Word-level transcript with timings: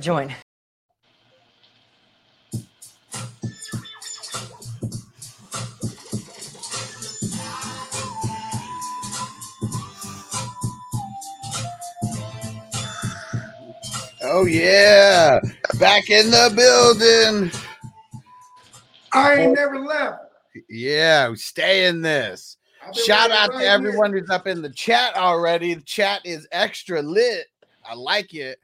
that 0.00 0.04
joint. 0.04 0.32
Oh 14.22 14.46
yeah, 14.46 15.40
back 15.78 16.08
in 16.10 16.30
the 16.30 16.52
building. 16.54 17.50
I 19.12 19.34
ain't 19.34 19.50
oh. 19.50 19.54
never 19.54 19.80
left. 19.80 20.18
Yeah, 20.68 21.32
stay 21.34 21.86
in 21.86 22.00
this. 22.00 22.56
Shout 23.04 23.30
out 23.30 23.50
right 23.50 23.52
to 23.52 23.58
here. 23.58 23.70
everyone 23.70 24.12
who's 24.12 24.30
up 24.30 24.46
in 24.46 24.62
the 24.62 24.70
chat 24.70 25.16
already. 25.16 25.74
The 25.74 25.82
chat 25.82 26.22
is 26.24 26.46
extra 26.52 27.02
lit. 27.02 27.46
I 27.84 27.94
like 27.94 28.34
it. 28.34 28.58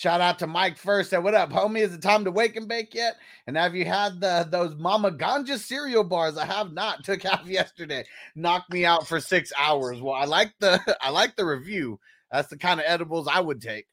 Shout 0.00 0.22
out 0.22 0.38
to 0.38 0.46
Mike 0.46 0.78
first. 0.78 1.10
Said, 1.10 1.18
"What 1.18 1.34
up, 1.34 1.50
homie? 1.50 1.80
Is 1.80 1.92
it 1.92 2.00
time 2.00 2.24
to 2.24 2.30
wake 2.30 2.56
and 2.56 2.66
bake 2.66 2.94
yet?" 2.94 3.16
And 3.46 3.54
have 3.54 3.74
you 3.74 3.84
had 3.84 4.18
the 4.18 4.48
those 4.50 4.74
Mama 4.76 5.10
Ganja 5.10 5.58
cereal 5.58 6.04
bars? 6.04 6.38
I 6.38 6.46
have 6.46 6.72
not. 6.72 7.04
Took 7.04 7.22
half 7.22 7.46
yesterday. 7.46 8.06
Knocked 8.34 8.72
me 8.72 8.86
out 8.86 9.06
for 9.06 9.20
six 9.20 9.52
hours. 9.58 10.00
Well, 10.00 10.14
I 10.14 10.24
like 10.24 10.54
the 10.58 10.80
I 11.02 11.10
like 11.10 11.36
the 11.36 11.44
review. 11.44 12.00
That's 12.32 12.48
the 12.48 12.56
kind 12.56 12.80
of 12.80 12.86
edibles 12.88 13.28
I 13.30 13.40
would 13.40 13.60
take. 13.60 13.88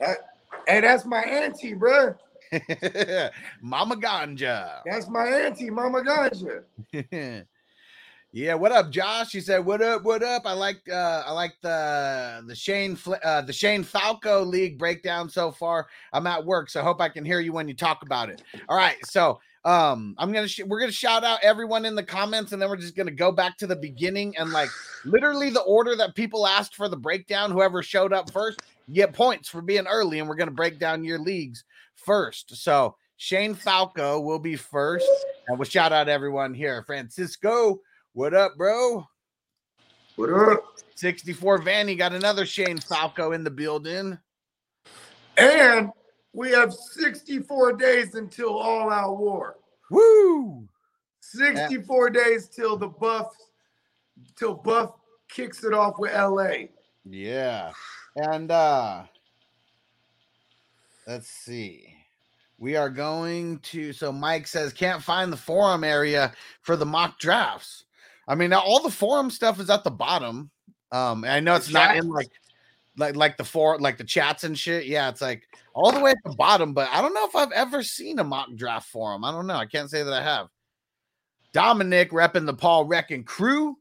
Uh, 0.00 0.14
hey, 0.68 0.80
that's 0.80 1.04
my 1.04 1.22
auntie, 1.22 1.74
bruh. 1.74 2.16
Mama 3.60 3.96
Ganja. 3.96 4.78
That's 4.86 5.08
my 5.08 5.26
auntie, 5.26 5.70
Mama 5.70 6.02
Ganja. 6.02 7.46
Yeah, 8.32 8.54
what 8.54 8.72
up, 8.72 8.90
Josh? 8.90 9.32
He 9.32 9.40
said, 9.40 9.64
"What 9.64 9.82
up? 9.82 10.04
What 10.04 10.22
up?" 10.22 10.46
I 10.46 10.54
like 10.54 10.80
uh 10.90 11.22
I 11.26 11.32
like 11.32 11.54
the 11.60 12.42
the 12.46 12.54
Shane 12.54 12.96
uh 13.22 13.42
the 13.42 13.52
Shane 13.52 13.82
Falco 13.82 14.42
League 14.42 14.78
breakdown 14.78 15.28
so 15.28 15.50
far. 15.50 15.86
I'm 16.14 16.26
at 16.26 16.44
work, 16.44 16.70
so 16.70 16.80
I 16.80 16.82
hope 16.82 17.02
I 17.02 17.10
can 17.10 17.26
hear 17.26 17.40
you 17.40 17.52
when 17.52 17.68
you 17.68 17.74
talk 17.74 18.02
about 18.02 18.30
it. 18.30 18.42
All 18.70 18.76
right, 18.76 18.96
so 19.04 19.38
um 19.66 20.14
I'm 20.16 20.32
gonna 20.32 20.48
sh- 20.48 20.62
we're 20.66 20.80
gonna 20.80 20.92
shout 20.92 21.24
out 21.24 21.40
everyone 21.42 21.84
in 21.84 21.94
the 21.94 22.02
comments, 22.02 22.52
and 22.52 22.62
then 22.62 22.70
we're 22.70 22.76
just 22.78 22.96
gonna 22.96 23.10
go 23.10 23.32
back 23.32 23.58
to 23.58 23.66
the 23.66 23.76
beginning 23.76 24.34
and 24.38 24.50
like 24.50 24.70
literally 25.04 25.50
the 25.50 25.60
order 25.60 25.94
that 25.96 26.14
people 26.14 26.46
asked 26.46 26.74
for 26.74 26.88
the 26.88 26.96
breakdown. 26.96 27.50
Whoever 27.50 27.82
showed 27.82 28.14
up 28.14 28.32
first, 28.32 28.62
get 28.90 29.12
points 29.12 29.50
for 29.50 29.60
being 29.60 29.86
early, 29.86 30.20
and 30.20 30.28
we're 30.28 30.36
gonna 30.36 30.50
break 30.52 30.78
down 30.78 31.04
your 31.04 31.18
leagues 31.18 31.64
first. 31.96 32.56
So 32.56 32.96
Shane 33.18 33.54
Falco 33.54 34.20
will 34.20 34.38
be 34.38 34.56
first, 34.56 35.06
and 35.48 35.58
we'll 35.58 35.68
shout 35.68 35.92
out 35.92 36.08
everyone 36.08 36.54
here. 36.54 36.82
Francisco, 36.86 37.78
what 38.12 38.34
up, 38.34 38.56
bro? 38.56 39.06
What 40.16 40.30
up? 40.30 40.64
64 40.94 41.58
Vanny 41.58 41.94
got 41.94 42.12
another 42.12 42.46
Shane 42.46 42.78
Falco 42.78 43.32
in 43.32 43.44
the 43.44 43.50
building. 43.50 44.18
And 45.36 45.90
we 46.32 46.50
have 46.50 46.72
64 46.72 47.74
days 47.74 48.14
until 48.14 48.56
all 48.58 48.90
out 48.90 49.18
war. 49.18 49.56
Woo! 49.90 50.68
64 51.20 52.10
days 52.10 52.48
till 52.48 52.76
the 52.76 52.88
buff 52.88 53.34
till 54.36 54.54
Buff 54.54 54.92
kicks 55.28 55.64
it 55.64 55.72
off 55.72 55.94
with 55.98 56.12
LA. 56.12 56.68
Yeah. 57.04 57.72
And 58.16 58.50
uh 58.50 59.04
let's 61.06 61.28
see. 61.28 61.94
We 62.58 62.76
are 62.76 62.90
going 62.90 63.58
to 63.60 63.92
so 63.92 64.12
Mike 64.12 64.46
says 64.46 64.72
can't 64.72 65.02
find 65.02 65.32
the 65.32 65.36
forum 65.36 65.84
area 65.84 66.32
for 66.60 66.76
the 66.76 66.86
mock 66.86 67.18
drafts. 67.18 67.84
I 68.28 68.34
mean, 68.34 68.52
all 68.52 68.82
the 68.82 68.90
forum 68.90 69.30
stuff 69.30 69.60
is 69.60 69.70
at 69.70 69.84
the 69.84 69.90
bottom. 69.90 70.50
Um, 70.90 71.24
I 71.24 71.40
know 71.40 71.54
The 71.54 71.58
it's 71.58 71.72
not 71.72 71.96
in 71.96 72.08
like 72.08 72.30
like 72.96 73.16
like 73.16 73.36
the 73.36 73.44
for 73.44 73.78
like 73.78 73.96
the 73.96 74.04
chats 74.04 74.44
and 74.44 74.58
shit. 74.58 74.86
Yeah, 74.86 75.08
it's 75.08 75.20
like 75.22 75.44
all 75.74 75.92
the 75.92 76.00
way 76.00 76.10
at 76.10 76.18
the 76.24 76.36
bottom, 76.36 76.74
but 76.74 76.88
I 76.90 77.00
don't 77.00 77.14
know 77.14 77.26
if 77.26 77.34
I've 77.34 77.52
ever 77.52 77.82
seen 77.82 78.18
a 78.18 78.24
mock 78.24 78.54
draft 78.54 78.88
forum. 78.88 79.24
I 79.24 79.32
don't 79.32 79.46
know. 79.46 79.56
I 79.56 79.66
can't 79.66 79.90
say 79.90 80.02
that 80.02 80.12
I 80.12 80.22
have. 80.22 80.48
Dominic 81.52 82.10
repping 82.10 82.46
the 82.46 82.54
Paul 82.54 82.84
Reckon 82.84 83.24
crew. 83.24 83.76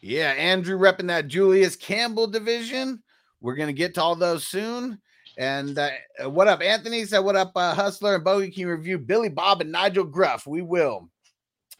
Yeah, 0.00 0.32
Andrew 0.32 0.78
repping 0.78 1.08
that 1.08 1.28
Julius 1.28 1.76
Campbell 1.76 2.26
division. 2.26 3.02
We're 3.40 3.56
gonna 3.56 3.72
get 3.72 3.94
to 3.94 4.02
all 4.02 4.16
those 4.16 4.46
soon. 4.46 5.00
And 5.38 5.78
uh, 5.78 5.90
what 6.24 6.48
up, 6.48 6.60
Anthony? 6.60 7.04
Said 7.04 7.20
what 7.20 7.36
up, 7.36 7.52
uh, 7.56 7.74
Hustler 7.74 8.16
and 8.16 8.24
Bogey? 8.24 8.50
Can 8.50 8.62
you 8.62 8.70
review 8.70 8.98
Billy 8.98 9.28
Bob 9.28 9.60
and 9.60 9.72
Nigel 9.72 10.04
Gruff? 10.04 10.46
We 10.46 10.60
will. 10.60 11.08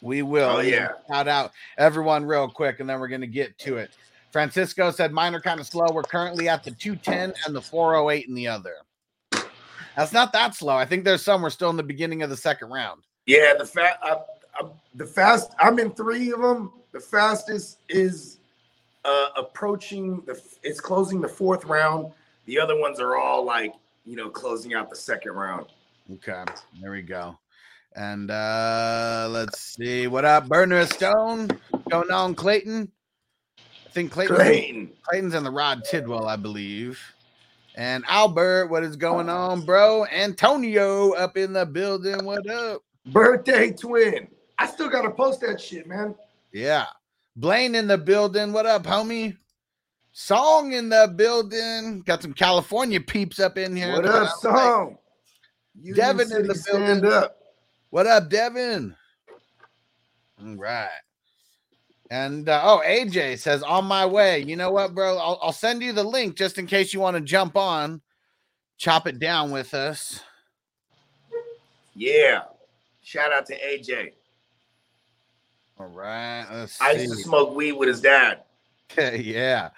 We 0.02 0.22
will. 0.22 0.56
Oh, 0.56 0.60
yeah. 0.60 0.88
Shout 1.08 1.28
out 1.28 1.52
everyone 1.78 2.26
real 2.26 2.48
quick, 2.48 2.80
and 2.80 2.90
then 2.90 3.00
we're 3.00 3.08
gonna 3.08 3.26
get 3.26 3.56
to 3.60 3.76
it. 3.76 3.92
Francisco 4.32 4.90
said 4.90 5.12
mine 5.12 5.34
are 5.34 5.40
kind 5.40 5.60
of 5.60 5.66
slow. 5.66 5.86
We're 5.92 6.02
currently 6.02 6.48
at 6.48 6.64
the 6.64 6.72
210 6.72 7.34
and 7.46 7.54
the 7.54 7.62
408 7.62 8.26
in 8.28 8.34
the 8.34 8.48
other. 8.48 8.74
That's 9.96 10.12
not 10.12 10.32
that 10.32 10.54
slow. 10.54 10.74
I 10.74 10.86
think 10.86 11.04
there's 11.04 11.22
some 11.22 11.42
we're 11.42 11.50
still 11.50 11.70
in 11.70 11.76
the 11.76 11.82
beginning 11.82 12.22
of 12.22 12.30
the 12.30 12.36
second 12.36 12.70
round. 12.70 13.02
Yeah, 13.26 13.54
the 13.56 13.64
fat 13.64 14.00
the 14.94 15.06
fast 15.06 15.54
I'm 15.58 15.78
in 15.78 15.92
3 15.92 16.32
of 16.32 16.40
them. 16.40 16.72
The 16.92 17.00
fastest 17.00 17.78
is 17.88 18.38
uh 19.04 19.28
approaching 19.36 20.22
the 20.26 20.40
it's 20.62 20.80
closing 20.80 21.20
the 21.20 21.28
fourth 21.28 21.64
round. 21.66 22.12
The 22.46 22.58
other 22.58 22.76
ones 22.78 22.98
are 22.98 23.16
all 23.16 23.44
like, 23.44 23.72
you 24.04 24.16
know, 24.16 24.30
closing 24.30 24.74
out 24.74 24.90
the 24.90 24.96
second 24.96 25.32
round. 25.32 25.66
Okay, 26.14 26.44
there 26.80 26.90
we 26.90 27.02
go. 27.02 27.38
And 27.94 28.30
uh 28.30 29.28
let's 29.30 29.60
see 29.60 30.06
what 30.06 30.24
up, 30.24 30.48
Burner 30.48 30.86
Stone 30.86 31.48
going 31.90 32.10
on, 32.10 32.34
Clayton. 32.34 32.90
I 33.58 33.90
think 33.90 34.12
Clayton, 34.12 34.36
Clayton. 34.36 34.90
Clayton's 35.02 35.34
in 35.34 35.44
the 35.44 35.50
Rod 35.50 35.84
Tidwell, 35.84 36.26
I 36.26 36.36
believe. 36.36 37.00
And 37.74 38.04
Albert, 38.08 38.68
what 38.68 38.82
is 38.82 38.96
going 38.96 39.28
on, 39.28 39.62
bro? 39.62 40.06
Antonio 40.06 41.12
up 41.12 41.36
in 41.36 41.52
the 41.52 41.66
building. 41.66 42.24
What 42.24 42.48
up? 42.48 42.82
Birthday 43.06 43.72
twin. 43.72 44.28
I 44.58 44.66
still 44.66 44.88
gotta 44.88 45.10
post 45.10 45.40
that 45.40 45.60
shit, 45.60 45.86
man. 45.86 46.14
Yeah. 46.52 46.86
Blaine 47.36 47.74
in 47.74 47.86
the 47.86 47.98
building. 47.98 48.52
What 48.52 48.66
up, 48.66 48.84
homie? 48.84 49.36
Song 50.12 50.72
in 50.72 50.90
the 50.90 51.12
building. 51.16 52.02
Got 52.02 52.22
some 52.22 52.34
California 52.34 53.00
peeps 53.00 53.40
up 53.40 53.56
in 53.56 53.74
here. 53.74 53.92
What 53.92 54.06
up, 54.06 54.22
like. 54.22 54.34
song? 54.36 54.98
Devin 55.94 56.30
in 56.32 56.46
the 56.46 56.62
building. 56.70 57.10
up. 57.10 57.41
What 57.92 58.06
up, 58.06 58.30
Devin? 58.30 58.96
All 60.42 60.56
right. 60.56 60.88
And 62.10 62.48
uh, 62.48 62.62
oh, 62.64 62.82
AJ 62.86 63.38
says 63.38 63.62
on 63.62 63.84
my 63.84 64.06
way. 64.06 64.38
You 64.40 64.56
know 64.56 64.70
what, 64.70 64.94
bro? 64.94 65.18
I'll, 65.18 65.38
I'll 65.42 65.52
send 65.52 65.82
you 65.82 65.92
the 65.92 66.02
link 66.02 66.34
just 66.34 66.56
in 66.56 66.66
case 66.66 66.94
you 66.94 67.00
want 67.00 67.18
to 67.18 67.20
jump 67.20 67.54
on, 67.54 68.00
chop 68.78 69.06
it 69.06 69.18
down 69.18 69.50
with 69.50 69.74
us. 69.74 70.20
Yeah. 71.94 72.44
Shout 73.02 73.30
out 73.30 73.44
to 73.48 73.60
AJ. 73.60 74.12
All 75.78 75.88
right. 75.88 76.46
Let's 76.50 76.80
I 76.80 76.92
used 76.92 77.12
to 77.12 77.22
smoke 77.22 77.54
weed 77.54 77.72
with 77.72 77.88
his 77.88 78.00
dad. 78.00 78.40
yeah. 79.14 79.70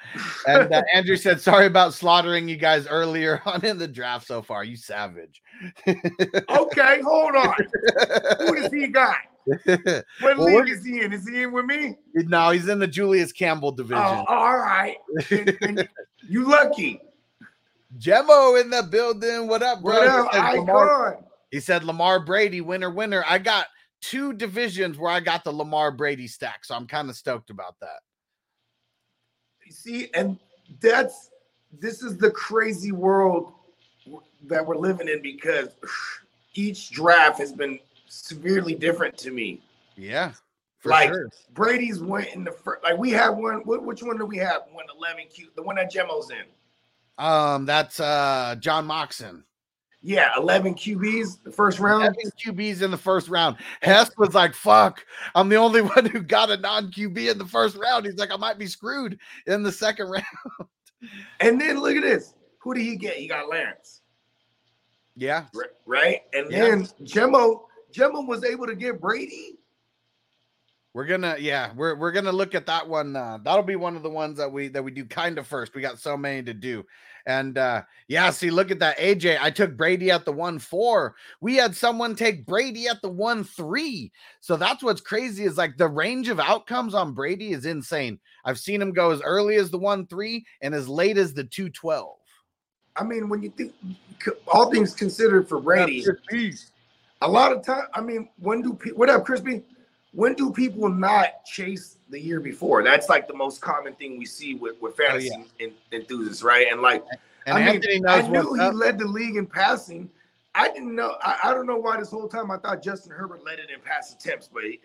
And 0.46 0.72
uh, 0.72 0.82
Andrew 0.92 1.16
said, 1.16 1.40
"Sorry 1.40 1.66
about 1.66 1.94
slaughtering 1.94 2.48
you 2.48 2.56
guys 2.56 2.86
earlier 2.86 3.40
on 3.44 3.64
in 3.64 3.78
the 3.78 3.88
draft 3.88 4.26
so 4.26 4.42
far. 4.42 4.64
You 4.64 4.76
savage." 4.76 5.42
Okay, 5.86 7.00
hold 7.02 7.36
on. 7.36 7.54
Who 8.40 8.56
does 8.56 8.72
he 8.72 8.88
got? 8.88 9.16
What 10.20 10.38
Well, 10.38 10.44
league 10.44 10.70
is 10.70 10.82
he 10.84 11.02
in? 11.02 11.12
Is 11.12 11.28
he 11.28 11.42
in 11.42 11.52
with 11.52 11.66
me? 11.66 11.96
no, 12.14 12.48
he's 12.50 12.66
in 12.68 12.78
the 12.78 12.86
Julius 12.86 13.30
Campbell 13.30 13.72
division. 13.72 14.02
Oh, 14.02 14.24
all 14.26 14.56
right. 14.56 14.96
And- 15.30 15.56
and 15.60 15.88
you 16.28 16.48
lucky. 16.48 17.00
Gemmo 17.98 18.60
in 18.60 18.70
the 18.70 18.82
building. 18.82 19.46
What 19.46 19.62
up, 19.62 19.82
bro? 19.82 20.24
What 20.24 20.34
He 20.34 20.40
said 20.40 20.58
Lamar, 20.58 21.18
he 21.50 21.60
said 21.60 21.84
Lamar 21.84 22.20
Brady, 22.24 22.60
winner, 22.62 22.90
winner. 22.90 23.22
I 23.28 23.38
got 23.38 23.66
two 24.00 24.32
divisions 24.32 24.98
where 24.98 25.12
I 25.12 25.20
got 25.20 25.44
the 25.44 25.52
Lamar 25.52 25.92
Brady 25.92 26.26
stack, 26.26 26.64
so 26.64 26.74
I'm 26.74 26.86
kind 26.86 27.08
of 27.10 27.16
stoked 27.16 27.50
about 27.50 27.78
that. 27.80 28.00
See, 29.84 30.08
and 30.14 30.38
that's 30.80 31.28
this 31.78 32.02
is 32.02 32.16
the 32.16 32.30
crazy 32.30 32.90
world 32.90 33.52
that 34.44 34.64
we're 34.64 34.78
living 34.78 35.08
in 35.08 35.20
because 35.20 35.68
each 36.54 36.90
draft 36.90 37.38
has 37.38 37.52
been 37.52 37.78
severely 38.08 38.74
different 38.74 39.18
to 39.18 39.30
me. 39.30 39.60
Yeah, 39.94 40.32
for 40.78 40.88
like 40.88 41.10
sure. 41.10 41.28
Brady's 41.52 42.00
went 42.00 42.28
in 42.28 42.44
the 42.44 42.50
first. 42.50 42.82
Like 42.82 42.96
we 42.96 43.10
have 43.10 43.36
one. 43.36 43.56
What, 43.64 43.84
which 43.84 44.02
one 44.02 44.16
do 44.16 44.24
we 44.24 44.38
have? 44.38 44.62
One 44.72 44.86
eleven 44.96 45.24
Q. 45.30 45.48
The 45.54 45.62
one 45.62 45.76
that 45.76 45.92
Gemo's 45.92 46.30
in. 46.30 46.44
Um, 47.22 47.66
that's 47.66 48.00
uh 48.00 48.56
John 48.60 48.86
Moxon. 48.86 49.44
Yeah, 50.06 50.32
eleven 50.36 50.74
QBs 50.74 51.42
the 51.44 51.50
first 51.50 51.78
round. 51.80 52.02
Seven 52.04 52.30
QBs 52.38 52.82
in 52.82 52.90
the 52.90 52.96
first 52.98 53.30
round. 53.30 53.56
Hess 53.80 54.10
was 54.18 54.34
like, 54.34 54.52
fuck, 54.54 55.02
I'm 55.34 55.48
the 55.48 55.56
only 55.56 55.80
one 55.96 56.04
who 56.04 56.20
got 56.20 56.50
a 56.50 56.58
non 56.58 56.90
QB 56.90 57.30
in 57.32 57.38
the 57.38 57.46
first 57.46 57.74
round. 57.74 58.04
He's 58.04 58.16
like, 58.16 58.30
I 58.30 58.36
might 58.36 58.58
be 58.58 58.66
screwed 58.66 59.18
in 59.46 59.62
the 59.62 59.72
second 59.72 60.08
round. 60.10 60.68
And 61.40 61.58
then 61.58 61.80
look 61.80 61.96
at 61.96 62.02
this. 62.02 62.34
Who 62.58 62.74
did 62.74 62.82
he 62.82 62.96
get? 62.96 63.16
He 63.16 63.26
got 63.26 63.48
Lance, 63.48 64.02
Yeah. 65.16 65.46
right? 65.86 66.20
And 66.34 66.50
Yeah. 66.50 66.64
then 66.64 66.84
Gemo, 67.02 67.62
Gemo 67.90 68.26
was 68.26 68.44
able 68.44 68.66
to 68.66 68.74
get 68.74 69.00
Brady. 69.00 69.58
We're 70.92 71.06
gonna, 71.06 71.36
yeah, 71.40 71.72
we're 71.74 71.96
we're 71.96 72.12
gonna 72.12 72.30
look 72.30 72.54
at 72.54 72.66
that 72.66 72.86
one. 72.88 73.16
Uh, 73.16 73.38
that'll 73.42 73.64
be 73.64 73.74
one 73.74 73.96
of 73.96 74.02
the 74.02 74.10
ones 74.10 74.36
that 74.36 74.52
we 74.52 74.68
that 74.68 74.82
we 74.84 74.90
do 74.92 75.04
kind 75.06 75.38
of 75.38 75.46
first. 75.46 75.74
We 75.74 75.80
got 75.80 75.98
so 75.98 76.16
many 76.16 76.42
to 76.44 76.54
do, 76.54 76.84
and 77.26 77.58
uh 77.58 77.82
yeah, 78.08 78.30
see, 78.30 78.50
look 78.50 78.70
at 78.70 78.78
that, 78.80 78.98
AJ. 78.98 79.38
I 79.40 79.50
took 79.50 79.76
Brady 79.76 80.10
at 80.10 80.24
the 80.24 80.32
one 80.32 80.58
four. 80.58 81.14
We 81.40 81.56
had 81.56 81.74
someone 81.74 82.14
take 82.14 82.46
Brady 82.46 82.86
at 82.86 83.00
the 83.02 83.08
one 83.08 83.44
three. 83.44 84.12
So 84.40 84.56
that's 84.56 84.82
what's 84.82 85.00
crazy 85.00 85.44
is 85.44 85.56
like 85.56 85.76
the 85.76 85.88
range 85.88 86.28
of 86.28 86.38
outcomes 86.38 86.94
on 86.94 87.12
Brady 87.12 87.52
is 87.52 87.64
insane. 87.64 88.20
I've 88.44 88.58
seen 88.58 88.82
him 88.82 88.92
go 88.92 89.10
as 89.10 89.22
early 89.22 89.56
as 89.56 89.70
the 89.70 89.78
one 89.78 90.06
three 90.06 90.44
and 90.60 90.74
as 90.74 90.88
late 90.88 91.16
as 91.16 91.32
the 91.32 91.44
two 91.44 91.70
twelve. 91.70 92.16
I 92.96 93.02
mean, 93.02 93.28
when 93.28 93.42
you 93.42 93.50
think 93.50 93.74
all 94.46 94.70
things 94.70 94.94
considered 94.94 95.48
for 95.48 95.60
Brady, 95.60 96.04
a 97.22 97.28
lot 97.28 97.52
of 97.52 97.64
time. 97.64 97.84
I 97.94 98.00
mean, 98.00 98.28
when 98.38 98.62
do 98.62 98.74
people? 98.74 98.98
What 98.98 99.10
up, 99.10 99.24
Crispy? 99.24 99.62
When 100.14 100.34
do 100.34 100.52
people 100.52 100.88
not 100.88 101.44
chase 101.44 101.96
the 102.08 102.20
year 102.20 102.38
before? 102.40 102.82
That's 102.84 103.08
like 103.08 103.26
the 103.26 103.34
most 103.34 103.60
common 103.60 103.94
thing 103.94 104.18
we 104.18 104.26
see 104.26 104.54
with 104.54 104.80
with 104.80 104.94
oh, 105.00 105.04
fantasy 105.04 105.44
en- 105.60 105.72
enthusiasts, 105.92 106.42
right? 106.42 106.68
And 106.70 106.80
like, 106.80 107.04
And 107.46 107.58
I 107.58 107.60
Anthony 107.62 108.00
I 108.06 108.22
knew 108.28 108.54
he 108.54 108.60
up. 108.60 108.74
led 108.74 108.98
the 108.98 109.06
league 109.06 109.36
in 109.36 109.46
passing. 109.46 110.08
I 110.54 110.68
didn't 110.68 110.94
know. 110.94 111.16
I, 111.20 111.38
I 111.44 111.54
don't 111.54 111.66
know 111.66 111.76
why 111.76 111.98
this 111.98 112.10
whole 112.10 112.28
time 112.28 112.50
I 112.50 112.58
thought 112.58 112.80
Justin 112.82 113.12
Herbert 113.12 113.44
led 113.44 113.58
it 113.58 113.70
in 113.70 113.80
pass 113.80 114.14
attempts, 114.14 114.48
but 114.52 114.64
it, 114.64 114.80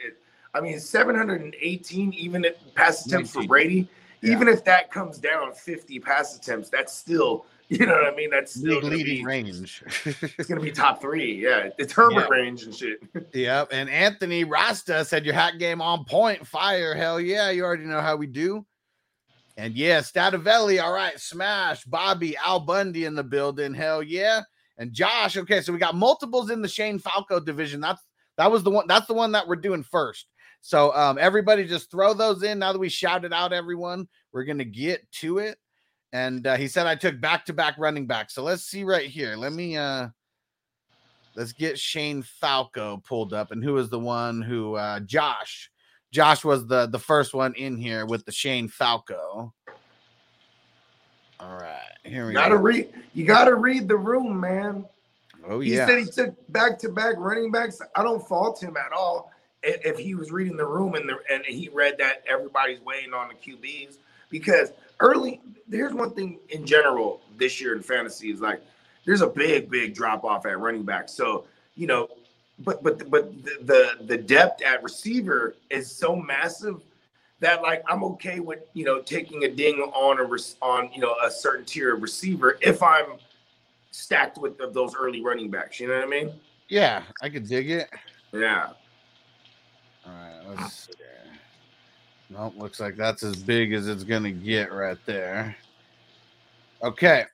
I 0.53 0.61
mean, 0.61 0.79
718 0.79 2.13
even 2.13 2.45
at 2.45 2.75
pass 2.75 3.05
attempts 3.05 3.31
for 3.31 3.45
Brady. 3.45 3.87
Yeah. 4.21 4.31
Even 4.31 4.47
if 4.47 4.65
that 4.65 4.91
comes 4.91 5.17
down 5.17 5.53
50 5.53 5.99
pass 5.99 6.35
attempts, 6.35 6.69
that's 6.69 6.91
still, 6.93 7.45
you 7.79 7.85
know 7.85 7.93
what 7.93 8.11
I 8.11 8.15
mean? 8.15 8.31
That's 8.31 8.57
league 8.57 8.83
leading 8.83 9.17
be, 9.17 9.23
range. 9.25 9.83
it's 10.05 10.47
gonna 10.49 10.59
be 10.59 10.71
top 10.85 10.99
three. 11.01 11.33
Yeah, 11.35 11.69
it's 11.77 11.93
Herbert 11.93 12.21
Yeah. 12.21 12.27
range 12.29 12.63
and 12.63 12.73
shit. 12.75 12.99
Yep. 13.33 13.69
And 13.71 13.89
Anthony 13.89 14.43
Rasta 14.43 15.05
said 15.05 15.23
your 15.23 15.35
hat 15.35 15.59
game 15.59 15.79
on 15.81 16.03
point. 16.05 16.45
Fire. 16.47 16.95
Hell 16.95 17.19
yeah. 17.19 17.51
You 17.51 17.63
already 17.63 17.85
know 17.85 18.01
how 18.01 18.15
we 18.15 18.25
do. 18.25 18.65
And 19.55 19.75
yeah, 19.75 19.99
Stativelli. 19.99 20.81
All 20.81 20.93
right. 20.93 21.19
Smash. 21.19 21.83
Bobby, 21.83 22.35
Al 22.37 22.59
Bundy 22.59 23.05
in 23.05 23.13
the 23.13 23.23
building. 23.23 23.73
Hell 23.75 24.01
yeah. 24.01 24.41
And 24.79 24.91
Josh. 24.91 25.37
Okay. 25.37 25.61
So 25.61 25.71
we 25.71 25.77
got 25.77 25.93
multiples 25.95 26.49
in 26.49 26.61
the 26.63 26.67
Shane 26.67 26.97
Falco 26.97 27.39
division. 27.39 27.81
That's 27.81 28.01
that 28.37 28.51
was 28.51 28.63
the 28.63 28.71
one. 28.71 28.87
That's 28.87 29.05
the 29.05 29.13
one 29.13 29.31
that 29.33 29.47
we're 29.47 29.57
doing 29.57 29.83
first. 29.83 30.25
So 30.61 30.91
um 30.95 31.19
everybody 31.19 31.65
just 31.67 31.91
throw 31.91 32.15
those 32.15 32.41
in. 32.41 32.57
Now 32.57 32.73
that 32.73 32.79
we 32.79 32.89
shouted 32.89 33.31
out 33.31 33.53
everyone, 33.53 34.07
we're 34.31 34.45
gonna 34.45 34.65
get 34.65 35.09
to 35.21 35.37
it. 35.37 35.59
And 36.13 36.45
uh, 36.47 36.55
he 36.57 36.67
said 36.67 36.87
I 36.87 36.95
took 36.95 37.19
back-to-back 37.21 37.75
running 37.77 38.07
back. 38.07 38.31
So 38.31 38.43
let's 38.43 38.63
see 38.63 38.83
right 38.83 39.07
here. 39.07 39.35
Let 39.35 39.53
me 39.53 39.77
uh 39.77 40.07
let's 41.35 41.53
get 41.53 41.77
Shane 41.77 42.23
Falco 42.23 42.97
pulled 42.97 43.33
up. 43.33 43.51
And 43.51 43.63
who 43.63 43.73
was 43.73 43.89
the 43.89 43.99
one 43.99 44.41
who 44.41 44.75
uh 44.75 45.01
Josh? 45.01 45.69
Josh 46.11 46.43
was 46.43 46.65
the 46.67 46.87
the 46.87 46.99
first 46.99 47.33
one 47.33 47.53
in 47.55 47.77
here 47.77 48.05
with 48.05 48.25
the 48.25 48.31
Shane 48.31 48.67
Falco. 48.67 49.53
All 51.39 51.55
right, 51.55 51.79
here 52.03 52.25
we 52.27 52.33
You 52.33 52.37
gotta 52.37 52.55
go. 52.55 52.61
read. 52.61 52.89
You 53.13 53.25
gotta 53.25 53.55
read 53.55 53.87
the 53.87 53.95
room, 53.95 54.39
man. 54.39 54.85
Oh 55.47 55.61
He 55.61 55.71
yeah, 55.75 55.85
He 55.85 55.91
said 55.91 55.99
he 55.99 56.05
took 56.05 56.51
back 56.51 56.79
to 56.79 56.89
back 56.89 57.15
running 57.17 57.51
backs. 57.51 57.79
I 57.95 58.03
don't 58.03 58.27
fault 58.27 58.61
him 58.61 58.75
at 58.75 58.91
all 58.91 59.31
if 59.63 59.97
he 59.97 60.15
was 60.15 60.31
reading 60.31 60.57
the 60.57 60.65
room 60.65 60.95
and 60.95 61.07
the 61.07 61.17
and 61.31 61.45
he 61.45 61.69
read 61.69 61.97
that 61.99 62.23
everybody's 62.27 62.81
waiting 62.81 63.13
on 63.13 63.29
the 63.29 63.35
QBs 63.35 63.97
because 64.29 64.71
early. 64.99 65.41
Here's 65.69 65.93
one 65.93 66.11
thing 66.15 66.39
in 66.49 66.65
general 66.65 67.21
this 67.37 67.61
year 67.61 67.75
in 67.75 67.83
fantasy 67.83 68.31
is 68.31 68.41
like 68.41 68.59
there's 69.05 69.21
a 69.21 69.27
big 69.27 69.69
big 69.69 69.93
drop 69.93 70.23
off 70.23 70.45
at 70.45 70.59
running 70.59 70.83
back. 70.83 71.09
So 71.09 71.45
you 71.75 71.87
know, 71.87 72.09
but 72.59 72.83
but 72.83 73.09
but 73.09 73.31
the 73.43 73.57
the, 73.61 74.05
the 74.05 74.17
depth 74.17 74.63
at 74.63 74.81
receiver 74.83 75.55
is 75.69 75.91
so 75.91 76.15
massive 76.15 76.81
that 77.39 77.61
like 77.61 77.83
I'm 77.87 78.03
okay 78.03 78.39
with 78.39 78.59
you 78.73 78.83
know 78.83 79.01
taking 79.01 79.43
a 79.43 79.47
ding 79.49 79.75
on 79.75 80.19
a 80.19 80.65
on 80.65 80.91
you 80.91 81.01
know 81.01 81.15
a 81.23 81.29
certain 81.29 81.65
tier 81.65 81.95
of 81.95 82.01
receiver 82.01 82.57
if 82.61 82.81
I'm 82.83 83.17
stacked 83.91 84.37
with 84.37 84.59
of 84.59 84.73
those 84.73 84.95
early 84.95 85.21
running 85.21 85.49
backs. 85.49 85.79
You 85.79 85.87
know 85.87 85.95
what 85.95 86.05
I 86.05 86.07
mean? 86.07 86.31
yeah, 86.67 87.03
I 87.21 87.29
could 87.29 87.47
dig 87.47 87.69
it. 87.69 87.89
Yeah. 88.31 88.69
All 90.05 90.13
right, 90.13 90.39
let's 90.47 90.89
ah. 90.91 90.93
Nope, 92.29 92.53
looks 92.57 92.79
like 92.79 92.95
that's 92.95 93.23
as 93.23 93.35
big 93.35 93.73
as 93.73 93.87
it's 93.87 94.03
gonna 94.03 94.31
get 94.31 94.71
right 94.71 94.97
there. 95.05 95.55
Okay. 96.83 97.25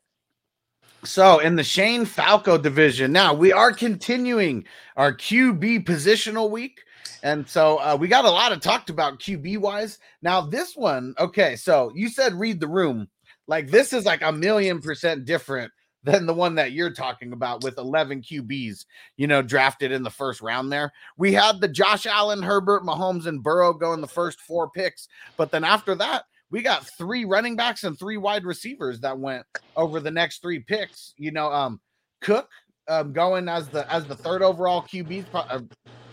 So 1.03 1.39
in 1.39 1.55
the 1.55 1.63
Shane 1.63 2.05
Falco 2.05 2.57
division, 2.57 3.11
now 3.11 3.33
we 3.33 3.51
are 3.51 3.71
continuing 3.71 4.65
our 4.97 5.13
QB 5.13 5.85
positional 5.85 6.49
week. 6.49 6.81
And 7.21 7.47
so 7.47 7.77
uh, 7.77 7.97
we 7.99 8.07
got 8.07 8.25
a 8.25 8.29
lot 8.29 8.51
of 8.51 8.59
talked 8.59 8.89
about 8.89 9.19
QB 9.19 9.59
wise. 9.59 9.99
Now, 10.21 10.41
this 10.41 10.75
one, 10.75 11.13
okay, 11.19 11.55
so 11.55 11.91
you 11.93 12.09
said 12.09 12.33
read 12.33 12.59
the 12.59 12.67
room. 12.67 13.07
Like 13.47 13.69
this 13.69 13.93
is 13.93 14.05
like 14.05 14.23
a 14.23 14.31
million 14.31 14.81
percent 14.81 15.25
different 15.25 15.71
than 16.05 16.25
the 16.25 16.33
one 16.33 16.55
that 16.55 16.71
you're 16.71 16.91
talking 16.91 17.33
about 17.33 17.63
with 17.63 17.77
11 17.77 18.21
QBs, 18.21 18.85
you 19.17 19.27
know, 19.27 19.41
drafted 19.41 19.91
in 19.91 20.03
the 20.03 20.09
first 20.09 20.41
round 20.41 20.71
there. 20.71 20.93
We 21.17 21.33
had 21.33 21.59
the 21.59 21.67
Josh 21.67 22.05
Allen, 22.05 22.43
Herbert, 22.43 22.83
Mahomes, 22.83 23.25
and 23.25 23.43
Burrow 23.43 23.73
go 23.73 23.93
in 23.93 24.01
the 24.01 24.07
first 24.07 24.39
four 24.39 24.69
picks. 24.69 25.07
But 25.35 25.51
then 25.51 25.63
after 25.63 25.95
that, 25.95 26.25
we 26.51 26.61
got 26.61 26.87
three 26.97 27.25
running 27.25 27.55
backs 27.55 27.83
and 27.83 27.97
three 27.97 28.17
wide 28.17 28.45
receivers 28.45 28.99
that 29.01 29.17
went 29.17 29.45
over 29.75 29.99
the 29.99 30.11
next 30.11 30.41
three 30.41 30.59
picks. 30.59 31.13
You 31.17 31.31
know, 31.31 31.51
um, 31.51 31.81
Cook 32.21 32.49
um, 32.87 33.11
going 33.11 33.49
as 33.49 33.67
the 33.67 33.91
as 33.91 34.05
the 34.05 34.15
third 34.15 34.41
overall 34.41 34.83
QB, 34.83 35.25
uh, 35.33 35.59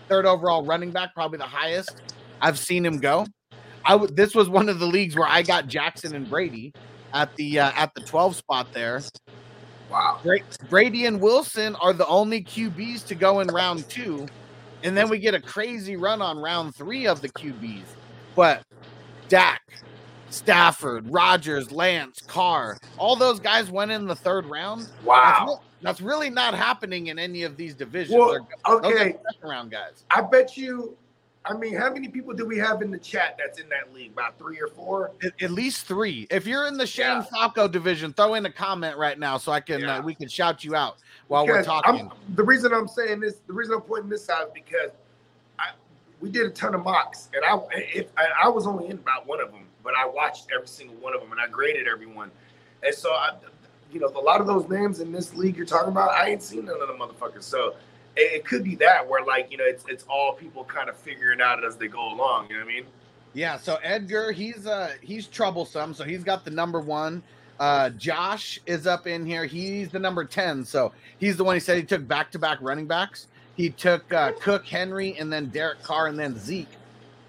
third 0.09 0.27
overall 0.27 0.65
running 0.65 0.91
back, 0.91 1.15
probably 1.15 1.39
the 1.39 1.45
highest 1.45 2.03
I've 2.41 2.59
seen 2.59 2.85
him 2.85 2.99
go. 2.99 3.27
I 3.85 3.95
would. 3.95 4.17
This 4.17 4.35
was 4.35 4.49
one 4.49 4.69
of 4.69 4.79
the 4.79 4.87
leagues 4.87 5.17
where 5.17 5.29
I 5.29 5.43
got 5.43 5.67
Jackson 5.67 6.15
and 6.15 6.29
Brady 6.29 6.73
at 7.13 7.35
the 7.37 7.61
uh, 7.61 7.73
at 7.77 7.95
the 7.95 8.01
12 8.01 8.37
spot 8.37 8.69
there. 8.73 9.03
Wow. 9.93 10.19
Bra- 10.23 10.39
Brady 10.71 11.07
and 11.07 11.21
Wilson 11.21 11.77
are 11.77 11.93
the 11.93 12.07
only 12.07 12.43
QBs 12.43 13.07
to 13.07 13.15
go 13.15 13.41
in 13.41 13.49
round 13.49 13.89
two. 13.89 14.27
And 14.83 14.97
then 14.97 15.09
we 15.09 15.19
get 15.19 15.35
a 15.35 15.41
crazy 15.41 15.97
run 15.97 16.21
on 16.23 16.39
round 16.39 16.75
three 16.75 17.07
of 17.07 17.21
the 17.21 17.29
QBs. 17.29 17.85
But 18.35 18.63
Dak, 19.29 19.63
Stafford, 20.31 21.09
Rodgers, 21.11 21.71
Lance, 21.71 22.21
Carr, 22.27 22.79
all 22.99 23.15
those 23.15 23.39
guys 23.39 23.71
went 23.71 23.91
in 23.91 24.07
the 24.07 24.17
third 24.17 24.47
round. 24.47 24.83
That's, 24.83 25.05
Wow. 25.05 25.47
re- 25.49 25.67
that's 25.83 26.01
really 26.01 26.31
not 26.31 26.55
happening 26.55 27.09
in 27.09 27.19
any 27.19 27.43
of 27.43 27.57
these 27.57 27.75
divisions. 27.75 28.19
Well, 28.19 28.31
They're- 28.31 28.41
those 28.41 28.83
are 28.85 28.87
okay. 28.87 29.17
second 29.33 29.49
round 29.49 29.71
guys. 29.71 30.05
I 30.11 30.23
bet 30.23 30.57
you. 30.57 30.97
I 31.45 31.55
mean, 31.55 31.75
how 31.75 31.93
many 31.93 32.09
people 32.09 32.35
do 32.35 32.47
we 32.47 32.57
have 32.59 32.83
in 32.83 32.91
the 32.91 32.99
chat 32.99 33.37
that's 33.37 33.59
in 33.59 33.69
that 33.69 33.93
league? 33.93 34.13
About 34.13 34.39
three 34.39 34.61
or 34.61 34.69
four. 34.69 35.11
At, 35.25 35.33
at 35.43 35.51
least 35.51 35.87
three. 35.87 36.27
If 36.31 36.47
you're 36.47 36.67
in 36.67 36.77
the 36.77 36.87
Shane 36.87 37.07
Yeah. 37.07 37.23
Falco 37.23 37.67
division, 37.67 38.13
throw 38.13 38.35
in 38.35 38.47
a 38.47 38.53
comment 38.53 38.97
right 38.97 39.19
now 39.19 39.39
so 39.39 39.51
I 39.51 39.61
can 39.61 39.81
Yeah. 39.81 39.99
uh, 39.99 40.03
we 40.03 40.15
can 40.15 40.29
shout 40.29 40.63
you 40.63 40.77
out 40.77 40.99
while 41.27 41.47
we're 41.47 41.65
talking. 41.65 42.09
I'm, 42.11 42.35
the 42.37 42.45
reason 42.45 42.73
I'm 42.73 42.87
saying 42.87 43.21
this, 43.21 43.37
the 43.47 43.53
reason 43.53 43.75
I'm 43.75 43.81
pointing 43.81 44.09
this 44.09 44.31
out 44.31 44.49
is 44.49 44.53
because 44.55 44.91
I, 45.59 45.71
we 46.21 46.31
did 46.31 46.47
a 46.47 46.51
ton 46.51 46.75
of 46.77 46.85
mocks, 46.85 47.29
and 47.35 47.45
I 47.45 47.59
if 47.93 48.07
I, 48.17 48.29
I 48.45 48.49
was 48.49 48.67
only 48.67 48.87
in 48.87 48.93
about 48.93 49.27
one 49.27 49.41
of 49.41 49.51
them, 49.51 49.65
but 49.83 49.95
I 49.99 50.07
watched 50.07 50.47
every 50.55 50.69
single 50.69 50.95
one 50.97 51.13
of 51.15 51.21
them 51.21 51.33
and 51.33 51.41
I 51.41 51.49
graded 51.49 51.89
everyone. 51.89 52.31
And 52.85 52.95
so 52.95 53.11
I, 53.11 53.33
you 53.93 53.99
know, 53.99 54.07
a 54.07 54.21
lot 54.21 54.41
of 54.41 54.47
those 54.47 54.69
names 54.69 55.01
in 55.01 55.11
this 55.11 55.35
league 55.35 55.57
you're 55.57 55.67
talking 55.67 55.91
about, 55.91 56.11
I 56.13 56.29
ain't 56.29 56.43
seen 56.43 56.67
none 56.67 56.81
of 56.81 56.87
the 56.87 56.95
motherfuckers. 56.95 57.43
So 57.43 57.75
it, 58.17 58.45
could 58.45 58.65
be 58.65 58.77
that 58.77 59.09
where 59.09 59.25
like 59.25 59.51
you 59.51 59.57
know 59.57 59.65
it's 59.65 59.85
it's 59.89 60.05
all 60.09 60.35
people 60.35 60.65
kind 60.65 60.89
of 60.89 60.97
figuring 60.97 61.41
out 61.41 61.65
as 61.65 61.77
they 61.77 61.89
go 61.89 62.13
along. 62.13 62.49
You 62.51 62.59
know 62.59 62.65
what 62.65 62.73
I 62.73 62.75
mean? 62.75 62.87
Yeah, 63.35 63.57
so 63.59 63.77
Edgar, 63.83 64.33
he's 64.33 64.67
uh 64.67 64.93
he's 65.01 65.27
troublesome, 65.27 65.95
so 65.95 66.05
he's 66.05 66.25
got 66.25 66.45
the 66.45 66.51
number 66.51 66.81
one. 66.81 67.23
Uh 67.59 67.91
Josh 67.91 68.61
is 68.67 68.87
up 68.87 69.07
in 69.07 69.25
here. 69.25 69.47
He's 69.47 69.89
the 69.91 69.99
number 69.99 70.25
10. 70.25 70.65
So 70.65 70.93
he's 71.19 71.37
the 71.37 71.45
one 71.45 71.57
he 71.57 71.61
said 71.61 71.79
he 71.79 71.85
took 71.85 72.07
back-to-back 72.07 72.59
running 72.61 72.87
backs. 72.87 73.29
He 73.57 73.71
took 73.71 74.13
uh 74.13 74.33
Cook, 74.41 74.67
Henry, 74.67 75.17
and 75.19 75.33
then 75.33 75.47
Derek 75.47 75.83
Carr 75.83 76.09
and 76.09 76.19
then 76.19 76.37
Zeke 76.39 76.69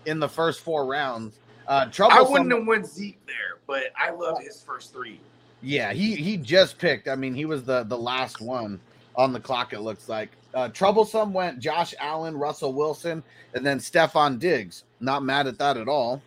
in 0.05 0.19
the 0.19 0.29
first 0.29 0.61
four 0.61 0.85
rounds. 0.85 1.39
Uh 1.67 1.85
I 1.87 1.89
troublesome. 1.91 2.31
wouldn't 2.33 2.51
have 2.53 2.67
went 2.67 2.85
Zeke 2.85 3.25
there, 3.25 3.59
but 3.67 3.83
I 3.97 4.11
love 4.11 4.39
his 4.41 4.61
first 4.61 4.91
three. 4.91 5.21
Yeah, 5.61 5.93
he 5.93 6.15
he 6.15 6.35
just 6.35 6.77
picked. 6.77 7.07
I 7.07 7.15
mean, 7.15 7.33
he 7.33 7.45
was 7.45 7.63
the 7.63 7.83
the 7.83 7.97
last 7.97 8.41
one 8.41 8.81
on 9.15 9.31
the 9.31 9.39
clock. 9.39 9.71
It 9.71 9.79
looks 9.79 10.09
like 10.09 10.31
uh, 10.53 10.69
troublesome 10.69 11.33
went 11.33 11.59
Josh 11.59 11.93
Allen, 11.99 12.37
Russell 12.37 12.73
Wilson, 12.73 13.23
and 13.53 13.65
then 13.65 13.79
Stefon 13.79 14.39
Diggs. 14.39 14.83
Not 14.99 15.23
mad 15.23 15.47
at 15.47 15.57
that 15.59 15.77
at 15.77 15.87
all. 15.87 16.21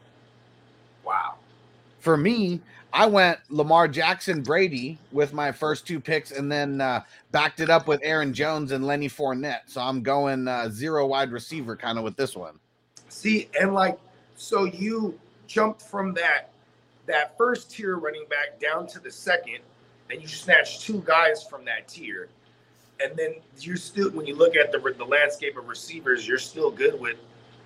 Wow. 1.05 1.35
For 2.01 2.17
me, 2.17 2.61
I 2.93 3.07
went 3.07 3.39
Lamar 3.51 3.89
Jackson, 3.89 4.43
Brady 4.43 4.99
with 5.13 5.33
my 5.33 5.53
first 5.53 5.87
two 5.87 6.01
picks, 6.01 6.31
and 6.31 6.51
then 6.51 6.81
uh, 6.81 7.03
backed 7.31 7.61
it 7.61 7.69
up 7.69 7.87
with 7.87 8.01
Aaron 8.03 8.33
Jones 8.33 8.73
and 8.73 8.87
Lenny 8.87 9.09
Fournette. 9.09 9.63
So 9.67 9.81
I'm 9.81 10.03
going 10.03 10.49
uh, 10.49 10.71
zero 10.71 11.07
wide 11.07 11.31
receiver 11.31 11.77
kind 11.77 11.99
of 11.99 12.05
with 12.05 12.17
this 12.17 12.35
one. 12.35 12.59
See, 13.09 13.49
and 13.61 13.75
like, 13.75 13.99
so 14.37 14.65
you 14.65 15.19
jumped 15.47 15.83
from 15.83 16.15
that 16.15 16.51
that 17.07 17.37
first 17.39 17.71
tier 17.71 17.99
running 17.99 18.25
back 18.29 18.59
down 18.61 18.87
to 18.89 18.99
the 18.99 19.11
second, 19.11 19.59
and 20.11 20.21
you 20.21 20.27
snatched 20.27 20.83
two 20.83 21.03
guys 21.07 21.45
from 21.45 21.65
that 21.65 21.87
tier, 21.89 22.29
and 23.03 23.17
then 23.17 23.37
you're 23.59 23.77
still 23.77 24.11
when 24.11 24.27
you 24.27 24.35
look 24.35 24.57
at 24.57 24.73
the 24.73 24.79
the 24.97 25.05
landscape 25.05 25.57
of 25.57 25.69
receivers, 25.69 26.27
you're 26.27 26.39
still 26.39 26.71
good 26.71 26.99
with 27.01 27.17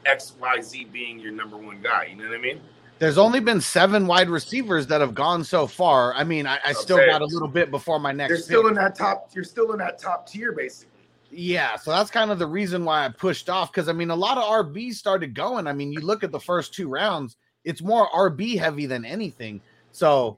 X 0.06 0.34
Y 0.40 0.60
Z 0.60 0.84
being 0.92 1.18
your 1.18 1.32
number 1.32 1.56
one 1.56 1.80
guy. 1.82 2.06
You 2.10 2.16
know 2.16 2.28
what 2.28 2.38
I 2.38 2.40
mean? 2.40 2.60
There's 2.98 3.18
only 3.18 3.40
been 3.40 3.60
seven 3.62 4.06
wide 4.06 4.28
receivers 4.28 4.86
that 4.88 5.00
have 5.00 5.14
gone 5.14 5.42
so 5.42 5.66
far. 5.66 6.12
I 6.14 6.22
mean, 6.22 6.46
I, 6.46 6.58
I 6.64 6.72
still 6.74 6.98
Okay. 6.98 7.06
got 7.06 7.22
a 7.22 7.26
little 7.26 7.48
bit 7.48 7.70
before 7.70 7.98
my 7.98 8.12
next. 8.12 8.28
You're 8.28 8.38
pick. 8.38 8.44
still 8.44 8.66
in 8.68 8.74
that 8.74 8.94
top. 8.94 9.30
You're 9.34 9.44
still 9.44 9.72
in 9.72 9.78
that 9.78 9.98
top 9.98 10.28
tier, 10.28 10.52
basically. 10.52 10.88
Yeah, 11.30 11.76
so 11.76 11.92
that's 11.92 12.10
kind 12.10 12.30
of 12.30 12.38
the 12.38 12.46
reason 12.46 12.84
why 12.84 13.04
I 13.06 13.08
pushed 13.08 13.48
off 13.48 13.72
because 13.72 13.88
I 13.88 13.92
mean 13.92 14.10
a 14.10 14.16
lot 14.16 14.36
of 14.36 14.44
RBs 14.44 14.94
started 14.94 15.32
going. 15.34 15.66
I 15.66 15.72
mean, 15.72 15.92
you 15.92 16.00
look 16.00 16.24
at 16.24 16.32
the 16.32 16.40
first 16.40 16.74
two 16.74 16.88
rounds, 16.88 17.36
it's 17.64 17.82
more 17.82 18.08
RB 18.10 18.58
heavy 18.58 18.86
than 18.86 19.04
anything. 19.04 19.60
So, 19.92 20.36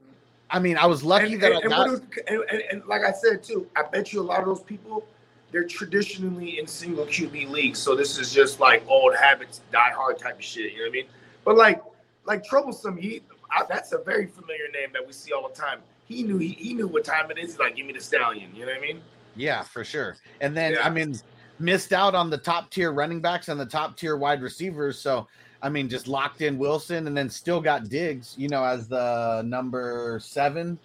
I 0.53 0.59
mean, 0.59 0.77
I 0.77 0.85
was 0.85 1.03
lucky 1.03 1.33
and, 1.33 1.41
that 1.43 1.51
and, 1.51 1.55
I 1.55 1.59
and 1.61 1.69
got. 1.69 1.87
what 1.89 2.03
it- 2.17 2.23
and, 2.27 2.43
and- 2.51 2.63
and 2.71 2.85
like 2.85 3.01
I 3.03 3.11
said 3.11 3.43
too, 3.43 3.67
I 3.75 3.83
bet 3.83 4.13
you 4.13 4.21
a 4.21 4.23
lot 4.23 4.39
of 4.39 4.45
those 4.45 4.61
people 4.61 5.05
they're 5.51 5.63
traditionally 5.67 6.57
in 6.57 6.65
single 6.65 7.05
QB 7.05 7.47
leagues, 7.51 7.77
so 7.77 7.95
this 7.95 8.17
is 8.17 8.33
just 8.33 8.59
like 8.59 8.83
old 8.87 9.13
habits, 9.15 9.61
die 9.71 9.91
hard 9.91 10.17
type 10.17 10.37
of 10.39 10.43
shit. 10.43 10.71
You 10.71 10.79
know 10.79 10.83
what 10.85 10.89
I 10.89 10.91
mean? 10.93 11.05
But 11.45 11.57
like, 11.57 11.83
like 12.25 12.43
troublesome, 12.43 12.97
he 12.97 13.21
I, 13.51 13.63
that's 13.69 13.91
a 13.91 13.99
very 13.99 14.25
familiar 14.25 14.67
name 14.73 14.89
that 14.93 15.05
we 15.05 15.13
see 15.13 15.31
all 15.31 15.47
the 15.47 15.53
time. 15.53 15.79
He 16.07 16.23
knew 16.23 16.37
he, 16.39 16.49
he 16.49 16.73
knew 16.73 16.87
what 16.87 17.03
time 17.05 17.29
it 17.29 17.37
is. 17.37 17.51
He's 17.51 17.59
like, 17.59 17.75
give 17.75 17.85
me 17.85 17.93
the 17.93 18.01
stallion. 18.01 18.49
You 18.55 18.65
know 18.65 18.71
what 18.71 18.77
I 18.79 18.81
mean? 18.81 19.01
Yeah, 19.35 19.61
for 19.61 19.83
sure. 19.83 20.17
And 20.41 20.57
then 20.57 20.73
Yeah. 20.73 20.87
I 20.87 20.89
mean, 20.89 21.19
missed 21.59 21.93
out 21.93 22.15
on 22.15 22.31
the 22.31 22.37
top 22.37 22.71
tier 22.71 22.91
running 22.91 23.21
backs 23.21 23.47
and 23.47 23.59
the 23.59 23.65
top 23.65 23.95
tier 23.95 24.17
wide 24.17 24.41
receivers. 24.41 24.97
So 24.99 25.27
I 25.63 25.69
mean, 25.69 25.87
just 25.87 26.07
locked 26.09 26.41
in 26.41 26.57
Wilson 26.57 27.07
and 27.07 27.17
then 27.17 27.29
still 27.29 27.61
got 27.61 27.87
Diggs, 27.87 28.35
you 28.37 28.49
know, 28.49 28.63
as 28.63 28.87
the 28.87 29.41
number 29.45 30.19
seven 30.21 30.77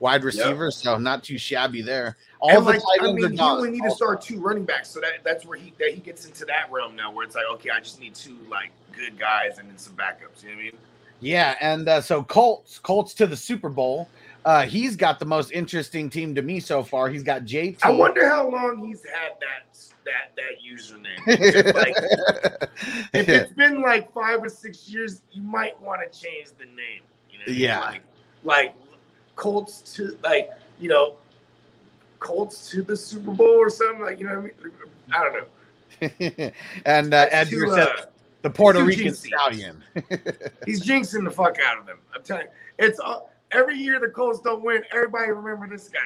wide 0.00 0.24
receiver. 0.24 0.70
So 0.70 0.98
not 0.98 1.22
too 1.22 1.38
shabby 1.38 1.82
there. 1.82 2.16
All 2.40 2.50
and 2.50 2.58
the 2.66 2.70
like, 2.72 2.80
tight 2.80 3.08
I 3.08 3.12
mean, 3.12 3.32
he 3.32 3.40
only 3.40 3.70
need 3.70 3.84
to 3.84 3.90
start 3.90 4.20
two 4.22 4.40
running 4.40 4.64
backs, 4.64 4.88
so 4.88 5.00
that 5.00 5.22
that's 5.22 5.46
where 5.46 5.58
he 5.58 5.72
that 5.78 5.90
he 5.90 6.00
gets 6.00 6.26
into 6.26 6.44
that 6.46 6.72
realm 6.72 6.96
now, 6.96 7.12
where 7.12 7.24
it's 7.24 7.36
like, 7.36 7.44
okay, 7.52 7.70
I 7.70 7.78
just 7.78 8.00
need 8.00 8.14
two 8.14 8.36
like 8.50 8.72
good 8.90 9.18
guys 9.18 9.58
and 9.58 9.68
then 9.68 9.78
some 9.78 9.94
backups. 9.94 10.42
You 10.42 10.48
know 10.48 10.56
what 10.56 10.60
I 10.60 10.64
mean? 10.64 10.76
Yeah, 11.20 11.54
and 11.60 11.88
uh, 11.88 12.00
so 12.00 12.24
Colts, 12.24 12.80
Colts 12.80 13.14
to 13.14 13.28
the 13.28 13.36
Super 13.36 13.68
Bowl. 13.68 14.08
Uh, 14.44 14.62
he's 14.62 14.96
got 14.96 15.18
the 15.18 15.24
most 15.24 15.52
interesting 15.52 16.10
team 16.10 16.34
to 16.34 16.42
me 16.42 16.58
so 16.58 16.82
far. 16.82 17.08
He's 17.08 17.22
got 17.22 17.42
JT. 17.42 17.78
I 17.82 17.90
wonder 17.90 18.28
how 18.28 18.48
long 18.48 18.84
he's 18.84 19.04
had 19.04 19.32
that 19.40 19.78
that 20.04 20.32
that 20.36 20.58
username. 20.62 21.74
like, 21.74 21.96
if 23.14 23.28
it's 23.28 23.52
been 23.52 23.80
like 23.80 24.12
five 24.12 24.42
or 24.42 24.48
six 24.48 24.88
years, 24.88 25.22
you 25.30 25.42
might 25.42 25.80
want 25.80 26.00
to 26.00 26.18
change 26.18 26.48
the 26.58 26.64
name. 26.64 27.02
You 27.30 27.38
know, 27.38 27.44
what 27.44 27.48
I 27.48 27.52
mean? 27.52 27.60
Yeah. 27.60 27.80
like 27.80 28.02
like 28.44 28.74
Colts 29.36 29.80
to 29.94 30.18
like 30.22 30.50
you 30.80 30.88
know 30.88 31.16
Colts 32.18 32.70
to 32.70 32.82
the 32.82 32.96
Super 32.96 33.32
Bowl 33.32 33.46
or 33.46 33.70
something 33.70 34.02
like 34.02 34.18
you 34.18 34.26
know 34.26 34.40
what 34.40 34.52
I 34.60 34.64
mean. 34.64 34.72
I 35.12 35.24
don't 35.24 35.34
know. 35.34 36.50
and 36.86 37.14
uh, 37.14 37.44
too, 37.44 37.70
uh, 37.70 37.86
the 38.42 38.50
Puerto 38.50 38.82
Rican 38.82 39.14
stallion. 39.14 39.82
he's 40.66 40.84
jinxing 40.84 41.24
the 41.24 41.30
fuck 41.30 41.58
out 41.64 41.78
of 41.78 41.86
them. 41.86 41.98
I'm 42.14 42.22
telling 42.22 42.46
you, 42.46 42.86
it's 42.86 42.98
uh, 43.00 43.20
every 43.52 43.76
year 43.76 44.00
the 44.00 44.08
Colts 44.08 44.40
don't 44.40 44.62
win. 44.62 44.82
Everybody 44.92 45.30
remember 45.30 45.68
this 45.68 45.88
guy 45.88 46.00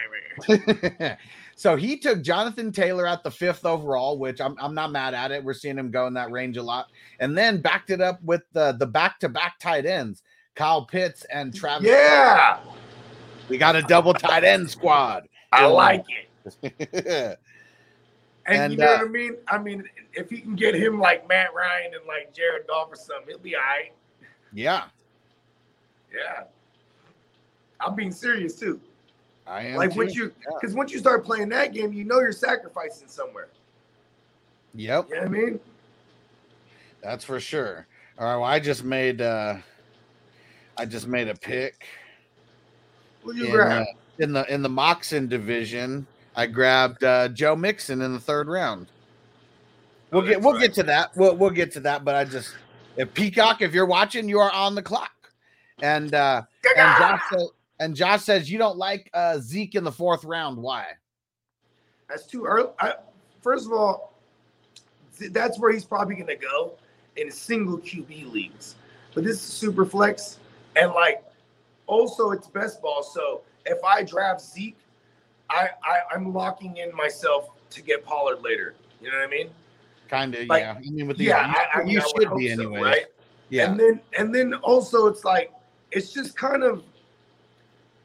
right 0.49 0.93
here. 0.99 1.19
so 1.55 1.76
he 1.76 1.99
took 1.99 2.23
Jonathan 2.23 2.73
Taylor 2.73 3.07
at 3.07 3.23
the 3.23 3.31
fifth 3.31 3.65
overall, 3.65 4.19
which 4.19 4.41
I'm, 4.41 4.57
I'm 4.61 4.75
not 4.75 4.93
mad 4.93 5.15
at 5.15 5.31
it. 5.33 5.43
We're 5.43 5.55
seeing 5.55 5.79
him 5.79 5.91
go 5.91 6.07
in 6.07 6.15
that 6.15 6.31
range 6.31 6.57
a 6.57 6.62
lot, 6.62 6.88
and 7.21 7.37
then 7.37 7.61
backed 7.61 7.91
it 7.91 8.00
up 8.00 8.23
with 8.23 8.43
the 8.53 8.73
the 8.73 8.87
back 8.87 9.19
to 9.21 9.29
back 9.29 9.59
tight 9.59 9.87
ends, 9.87 10.23
Kyle 10.55 10.85
Pitts 10.85 11.25
and 11.33 11.55
Travis. 11.55 11.88
Yeah, 11.88 12.59
we 13.49 13.59
got 13.59 13.76
a 13.76 13.83
double 13.83 14.15
tight 14.15 14.45
end 14.45 14.71
squad. 14.71 15.29
I 15.53 15.67
like 15.67 16.05
it. 16.62 17.38
And, 18.49 18.62
And, 18.62 18.73
you 18.75 18.79
know 18.79 18.95
uh, 18.95 18.99
what 18.99 19.07
I 19.07 19.11
mean? 19.11 19.37
I 19.49 19.59
mean, 19.59 19.83
if 20.12 20.31
he 20.31 20.38
can 20.41 20.55
get 20.55 20.75
him 20.76 21.00
like 21.00 21.29
Matt 21.29 21.53
Ryan 21.53 21.95
and 21.95 22.07
like 22.07 22.33
Jared 22.33 22.69
Goff 22.69 22.93
or 22.93 22.95
something, 22.95 23.26
he'll 23.26 23.38
be 23.38 23.57
all 23.57 23.62
right. 23.62 23.93
yeah, 24.53 24.85
Yeah. 26.15 26.45
I'm 27.80 27.95
being 27.95 28.12
serious 28.12 28.54
too. 28.59 28.80
I 29.47 29.62
am. 29.66 29.76
like 29.76 29.92
too. 29.92 29.99
once 29.99 30.14
you 30.14 30.25
Yeah. 30.45 30.56
because 30.61 30.75
once 30.75 30.92
you 30.92 30.99
start 30.99 31.25
playing 31.25 31.49
that 31.50 31.73
game, 31.73 31.92
you 31.92 32.04
know 32.04 32.21
you're 32.21 32.33
sacrificing 32.33 33.09
somewhere. 33.09 33.49
Yep, 34.75 35.09
You 35.09 35.14
know 35.16 35.21
what 35.23 35.28
I 35.28 35.30
mean? 35.30 35.61
that's 37.02 37.25
for 37.25 37.38
sure. 37.40 37.87
All 38.18 38.26
right, 38.26 38.35
well, 38.37 38.45
I 38.45 38.59
just 38.59 38.83
made 38.85 39.21
uh 39.21 39.56
I 40.76 40.85
just 40.85 41.06
made 41.06 41.28
a 41.28 41.35
pick. 41.35 41.87
Who 43.23 43.35
you 43.35 43.47
in, 43.47 43.52
grab? 43.52 43.83
uh, 43.83 43.85
in 44.18 44.33
the 44.33 44.52
in 44.52 44.62
the 44.62 44.68
Moxon 44.68 45.28
division. 45.28 46.06
I 46.38 46.47
grabbed 46.47 47.02
uh, 47.02 47.28
Joe 47.28 47.56
Mixon 47.56 48.02
in 48.02 48.12
the 48.12 48.21
third 48.21 48.47
round. 48.49 48.88
We'll 50.11 50.23
Oh, 50.23 50.26
get 50.26 50.40
we'll 50.40 50.52
right. 50.52 50.61
get 50.62 50.75
to 50.75 50.83
that. 50.85 51.16
We'll 51.16 51.35
we'll 51.37 51.50
get 51.50 51.73
to 51.73 51.80
that. 51.80 52.04
But 52.04 52.14
I 52.14 52.25
just 52.25 52.54
if 52.97 53.12
Peacock, 53.14 53.62
if 53.62 53.73
you're 53.73 53.87
watching, 53.87 54.28
you 54.28 54.38
are 54.38 54.52
on 54.52 54.75
the 54.75 54.83
clock. 54.83 55.12
And 55.80 56.14
uh 56.14 56.42
and 56.76 56.99
Josh 56.99 57.21
and 57.78 57.95
Josh 57.95 58.23
says 58.23 58.50
you 58.50 58.59
don't 58.59 58.76
like 58.76 59.11
uh 59.14 59.38
Zeke 59.38 59.75
in 59.75 59.85
the 59.85 59.92
fourth 59.92 60.25
round. 60.25 60.56
Why? 60.59 60.87
That's 62.09 62.26
too 62.26 62.45
early. 62.45 62.71
I, 62.78 62.95
first 63.42 63.66
of 63.66 63.73
all, 63.73 64.14
th- 65.18 65.33
that's 65.33 65.59
where 65.59 65.73
he's 65.73 65.85
probably 65.85 66.14
going 66.14 66.28
to 66.28 66.37
go 66.37 66.75
in 67.16 67.30
single 67.30 67.78
QB 67.78 68.33
leagues. 68.33 68.76
But 69.14 69.25
this 69.25 69.37
is 69.37 69.42
super 69.42 69.85
flex, 69.85 70.38
and 70.76 70.92
like 70.92 71.25
also 71.87 72.30
it's 72.30 72.47
best 72.47 72.83
ball. 72.83 73.02
So 73.02 73.42
if 73.64 73.83
I 73.83 74.02
draft 74.02 74.40
Zeke, 74.40 74.76
I, 75.50 75.68
I 75.85 76.14
I'm 76.14 76.33
locking 76.33 76.76
in 76.76 76.95
myself 76.95 77.49
to 77.71 77.83
get 77.83 78.04
Pollard 78.04 78.42
later. 78.42 78.75
You 79.00 79.11
know 79.11 79.18
what 79.18 79.26
I 79.26 79.30
mean? 79.30 79.50
Kind 80.09 80.35
of, 80.35 80.47
Like, 80.47 80.62
yeah. 80.62 80.75
I 80.76 80.80
mean, 80.80 81.06
with 81.06 81.18
these, 81.18 81.28
yeah, 81.28 81.49
you, 81.49 81.54
I, 81.54 81.80
I 81.80 81.85
mean, 81.85 81.92
you 81.95 82.00
should 82.00 82.37
be 82.37 82.54
so, 82.54 82.62
anyway, 82.62 82.80
right? 82.80 83.06
Yeah, 83.49 83.71
And 83.71 83.78
then 83.80 84.00
and 84.18 84.35
then 84.35 84.54
also 84.54 85.06
it's 85.06 85.25
like 85.25 85.52
it's 85.92 86.12
just 86.12 86.37
kind 86.37 86.62
of 86.62 86.83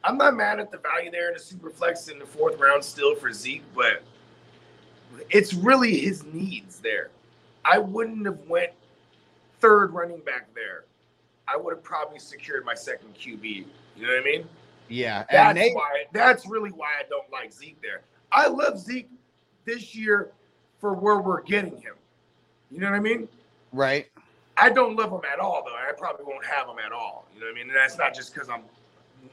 I'm 0.04 0.16
not 0.18 0.34
mad 0.34 0.58
at 0.60 0.70
the 0.70 0.78
value 0.78 1.10
there 1.10 1.28
in 1.28 1.34
the 1.34 1.40
super 1.40 1.70
flex 1.70 2.08
in 2.08 2.18
the 2.18 2.26
fourth 2.26 2.58
round 2.58 2.82
still 2.84 3.14
for 3.14 3.32
Zeke, 3.32 3.62
but 3.74 4.02
it's 5.30 5.54
really 5.54 5.98
his 5.98 6.24
needs 6.24 6.80
there. 6.80 7.10
I 7.64 7.78
wouldn't 7.78 8.26
have 8.26 8.40
went 8.48 8.72
third 9.60 9.92
running 9.92 10.20
back 10.20 10.52
there. 10.54 10.84
I 11.46 11.56
would 11.56 11.74
have 11.74 11.84
probably 11.84 12.18
secured 12.18 12.64
my 12.64 12.74
second 12.74 13.14
QB. 13.14 13.44
You 13.96 14.06
know 14.06 14.08
what 14.08 14.20
I 14.20 14.24
mean? 14.24 14.48
yeah. 15.30 15.48
And 15.48 15.56
That's 15.56 15.74
why 15.74 16.04
that's 16.12 16.46
really 16.46 16.70
why 16.70 16.88
I 16.98 17.02
don't 17.08 17.30
like 17.30 17.52
Zeke 17.52 17.80
there. 17.80 18.02
I 18.30 18.48
love 18.48 18.78
Zeke 18.78 19.10
this 19.64 19.94
year 19.94 20.32
for 20.80 20.94
where 20.94 21.20
we're 21.20 21.42
getting 21.42 21.80
him. 21.80 21.94
You 22.70 22.80
know 22.80 22.90
what 22.90 22.96
I 22.96 23.00
mean? 23.00 23.28
right? 23.72 24.06
I 24.56 24.70
don't 24.70 24.96
love 24.96 25.10
him 25.10 25.22
at 25.30 25.38
all, 25.38 25.62
though. 25.64 25.74
I 25.74 25.92
probably 25.96 26.24
won't 26.26 26.44
have 26.44 26.68
him 26.68 26.76
at 26.84 26.92
all. 26.92 27.26
You 27.34 27.40
know 27.40 27.46
what 27.46 27.52
I 27.52 27.54
mean? 27.54 27.68
And 27.68 27.76
that's 27.76 27.96
not 27.96 28.14
just 28.14 28.34
because 28.34 28.48
I'm, 28.48 28.62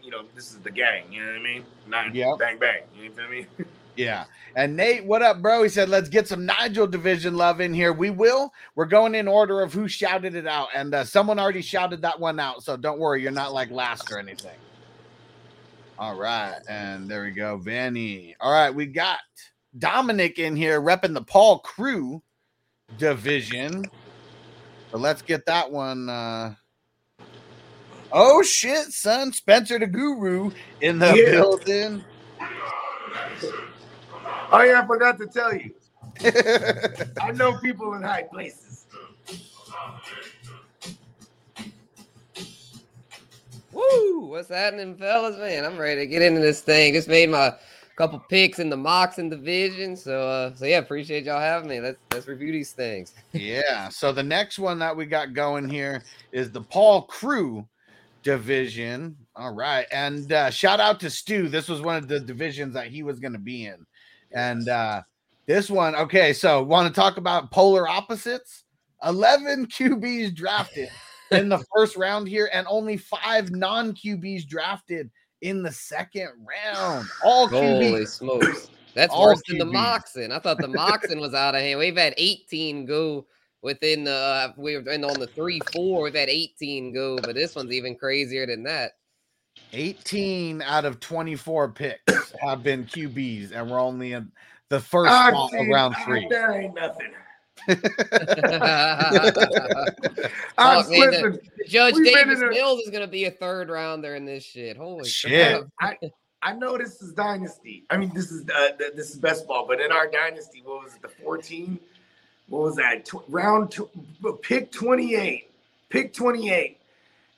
you 0.03 0.11
know, 0.11 0.23
this 0.35 0.51
is 0.51 0.59
the 0.59 0.71
gang. 0.71 1.11
You 1.11 1.21
know 1.21 1.31
what 1.31 1.39
I 1.39 1.43
mean? 1.43 1.65
Not 1.87 2.15
Yep. 2.15 2.37
bang 2.39 2.57
bang. 2.57 2.83
You 2.95 3.11
feel 3.11 3.29
me? 3.29 3.45
Yeah. 3.95 4.23
And 4.55 4.77
Nate, 4.77 5.03
what 5.03 5.21
up, 5.21 5.41
bro? 5.41 5.61
He 5.61 5.67
said, 5.67 5.89
let's 5.89 6.07
get 6.07 6.25
some 6.25 6.45
Nigel 6.45 6.87
division 6.87 7.35
love 7.35 7.59
in 7.59 7.73
here. 7.73 7.91
We 7.91 8.11
will. 8.11 8.53
We're 8.75 8.85
going 8.85 9.13
in 9.13 9.27
order 9.27 9.61
of 9.61 9.73
who 9.73 9.89
shouted 9.89 10.35
it 10.35 10.47
out. 10.47 10.69
And 10.73 10.95
uh, 10.95 11.03
someone 11.03 11.37
already 11.37 11.61
shouted 11.61 12.01
that 12.03 12.17
one 12.17 12.39
out. 12.39 12.63
So 12.63 12.77
don't 12.77 12.97
worry. 12.97 13.21
You're 13.21 13.31
not 13.33 13.51
like 13.51 13.71
last 13.71 14.09
or 14.09 14.17
anything. 14.17 14.55
All 15.97 16.15
right. 16.15 16.55
And 16.69 17.09
there 17.09 17.23
we 17.23 17.31
go. 17.31 17.57
Vanny. 17.57 18.37
All 18.39 18.53
right. 18.53 18.73
We 18.73 18.85
got 18.85 19.19
Dominic 19.77 20.39
in 20.39 20.55
here 20.55 20.79
repping 20.81 21.13
the 21.13 21.23
Paul 21.23 21.59
Crewe 21.59 22.23
division. 22.97 23.83
So 24.91 24.97
let's 24.97 25.21
get 25.21 25.45
that 25.47 25.69
one. 25.69 26.07
Uh... 26.07 26.53
Oh, 28.11 28.41
shit, 28.41 28.91
son. 28.91 29.31
Spencer 29.31 29.79
the 29.79 29.87
Guru 29.87 30.51
in 30.81 30.99
the 30.99 31.15
Yeah. 31.15 31.31
building. 31.31 32.05
Oh 34.51 34.63
yeah, 34.63 34.81
I 34.81 34.87
forgot 34.87 35.17
to 35.19 35.27
tell 35.27 35.53
you. 35.53 35.71
I 37.21 37.31
know 37.31 37.57
people 37.59 37.93
in 37.93 38.01
high 38.01 38.23
places. 38.23 38.87
Woo! 43.71 44.21
What's 44.21 44.49
happening, 44.49 44.95
fellas? 44.97 45.37
Man, 45.37 45.65
I'm 45.65 45.77
ready 45.77 46.01
to 46.01 46.07
get 46.07 46.23
into 46.23 46.41
this 46.41 46.61
thing. 46.61 46.93
Just 46.93 47.07
made 47.07 47.29
my 47.29 47.53
couple 47.95 48.19
picks 48.29 48.59
in 48.59 48.69
the 48.69 48.77
Moxon 48.77 49.29
division. 49.29 49.95
So 49.95 50.21
uh 50.27 50.55
so 50.55 50.65
yeah, 50.65 50.77
appreciate 50.77 51.25
y'all 51.25 51.39
having 51.39 51.69
me. 51.69 51.81
Let's 51.81 51.99
let's 52.11 52.27
review 52.27 52.51
these 52.51 52.71
things. 52.71 53.13
yeah. 53.33 53.89
So 53.89 54.11
the 54.11 54.23
next 54.23 54.57
one 54.57 54.79
that 54.79 54.95
we 54.95 55.05
got 55.05 55.33
going 55.33 55.67
here 55.69 56.01
is 56.31 56.49
the 56.51 56.61
Paul 56.61 57.03
Crewe 57.03 57.67
division. 58.29 59.15
All 59.35 59.53
right. 59.53 59.87
And 59.91 60.31
uh, 60.31 60.51
shout 60.51 60.79
out 60.79 60.99
to 60.99 61.09
Stu. 61.09 61.47
This 61.47 61.67
was 61.67 61.81
one 61.81 61.95
of 61.95 62.07
the 62.07 62.19
divisions 62.19 62.73
that 62.75 62.87
he 62.87 63.01
was 63.01 63.19
going 63.19 63.33
to 63.33 63.39
be 63.39 63.65
in. 63.65 63.85
And 64.31 64.69
uh, 64.69 65.01
this 65.47 65.69
one, 65.69 65.95
okay. 65.95 66.31
So, 66.33 66.61
want 66.61 66.93
to 66.93 66.99
talk 66.99 67.17
about 67.17 67.51
polar 67.51 67.87
opposites? 67.87 68.65
11 69.03 69.67
QBs 69.67 70.35
drafted 70.35 70.89
in 71.31 71.49
the 71.49 71.63
first 71.75 71.95
round 71.95 72.27
here, 72.27 72.49
and 72.53 72.67
only 72.69 72.97
five 72.97 73.49
non 73.49 73.93
QBs 73.93 74.47
drafted 74.47 75.09
in 75.41 75.63
the 75.63 75.71
second 75.71 76.29
round. 76.45 77.07
All 77.23 77.47
QBs. 77.47 77.51
Holy 77.51 77.91
QBs. 77.91 78.07
smokes. 78.07 78.69
That's 78.93 79.13
All 79.13 79.27
worse 79.27 79.41
than 79.47 79.57
the 79.57 79.65
Moxon. 79.65 80.31
I 80.31 80.39
thought 80.39 80.57
the 80.59 80.67
Moxon 80.67 81.19
was 81.19 81.33
out 81.33 81.55
of 81.55 81.61
hand. 81.61 81.79
We've 81.79 81.97
had 81.97 82.13
18 82.17 82.85
go 82.85 83.25
within 83.61 84.03
the 84.03 84.13
uh, 84.13 84.53
we 84.57 84.77
were 84.77 84.91
in 84.91 85.03
on 85.03 85.19
the 85.19 85.27
three 85.27 85.59
four. 85.73 86.03
We've 86.03 86.15
had 86.15 86.29
18 86.29 86.93
go, 86.93 87.17
but 87.17 87.35
this 87.35 87.55
one's 87.55 87.71
even 87.71 87.95
crazier 87.95 88.45
than 88.45 88.63
that. 88.63 88.93
18 89.73 90.61
out 90.61 90.85
of 90.85 90.99
24 90.99 91.69
picks 91.69 92.33
have 92.41 92.63
been 92.63 92.85
QBs, 92.85 93.51
and 93.53 93.69
we're 93.69 93.79
only 93.79 94.13
in 94.13 94.31
the 94.69 94.79
first 94.79 95.11
spot 95.11 95.51
of 95.53 95.67
round 95.67 95.95
three. 96.05 96.27
That 96.29 96.55
ain't 96.55 96.75
nothing. 96.75 97.11
Fuck, 97.67 97.79
I'm 100.57 100.89
man, 100.89 101.11
the- 101.11 101.39
Judge 101.67 101.95
We've 101.95 102.13
Davis 102.13 102.39
in 102.39 102.47
a- 102.47 102.51
Mills 102.51 102.79
is 102.81 102.89
gonna 102.89 103.07
be 103.07 103.25
a 103.25 103.31
third 103.31 103.69
rounder 103.69 104.15
in 104.15 104.25
this 104.25 104.43
shit. 104.43 104.77
Holy 104.77 105.07
Shit. 105.07 105.63
I, 105.81 105.97
I 106.41 106.53
know 106.53 106.77
this 106.77 107.01
is 107.01 107.11
dynasty. 107.13 107.85
I 107.89 107.97
mean, 107.97 108.13
this 108.13 108.31
is 108.31 108.45
uh, 108.49 108.69
this 108.95 109.09
is 109.09 109.17
best 109.17 109.45
ball, 109.45 109.65
but 109.67 109.81
in 109.81 109.91
our 109.91 110.09
dynasty, 110.09 110.61
what 110.63 110.83
was 110.83 110.95
it? 110.95 111.01
The 111.01 111.09
14? 111.09 111.77
What 112.49 112.63
was 112.63 112.75
that? 112.77 113.05
Tw- 113.05 113.23
round 113.27 113.71
two, 113.71 113.89
pick 114.41 114.71
28, 114.71 115.49
pick 115.89 116.13
28, 116.13 116.77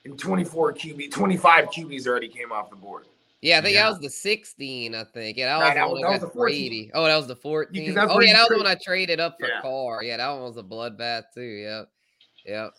and 0.04 0.18
24 0.18 0.72
QB, 0.74 1.10
25 1.10 1.66
QBs 1.66 2.06
already 2.06 2.28
came 2.28 2.50
off 2.50 2.70
the 2.70 2.76
board. 2.76 3.06
Yeah, 3.42 3.58
I 3.58 3.60
think 3.60 3.74
Yeah. 3.74 3.84
that 3.84 3.90
was 3.90 3.98
the 4.00 4.08
16, 4.10 4.94
I 4.94 5.04
think. 5.04 5.36
Yeah, 5.36 5.46
that 5.46 5.52
Nah, 5.52 5.58
was 5.58 5.74
that 5.74 5.74
the 5.74 5.80
was- 5.86 5.92
one 5.92 6.00
that 6.02 6.06
I 6.06 6.10
was 6.12 6.20
got 6.20 6.26
the 6.26 6.32
14. 6.32 6.56
Brady. 6.70 6.90
Oh, 6.94 7.04
that 7.04 7.16
was 7.16 7.26
the 7.26 7.36
14. 7.36 7.94
that's 7.94 8.10
Oh, 8.12 8.20
yeah, 8.20 8.32
that 8.32 8.38
was 8.40 8.48
the 8.48 8.54
trade- 8.54 8.58
one 8.58 8.66
I 8.66 8.74
traded 8.82 9.20
up 9.20 9.36
for 9.38 9.48
Yeah. 9.48 9.60
Carr. 9.60 10.02
Yeah, 10.04 10.16
that 10.18 10.28
one 10.30 10.42
was 10.42 10.56
a 10.56 10.62
bloodbath 10.62 11.24
too. 11.34 11.40
Yep. 11.42 11.88
Yep. 12.46 12.74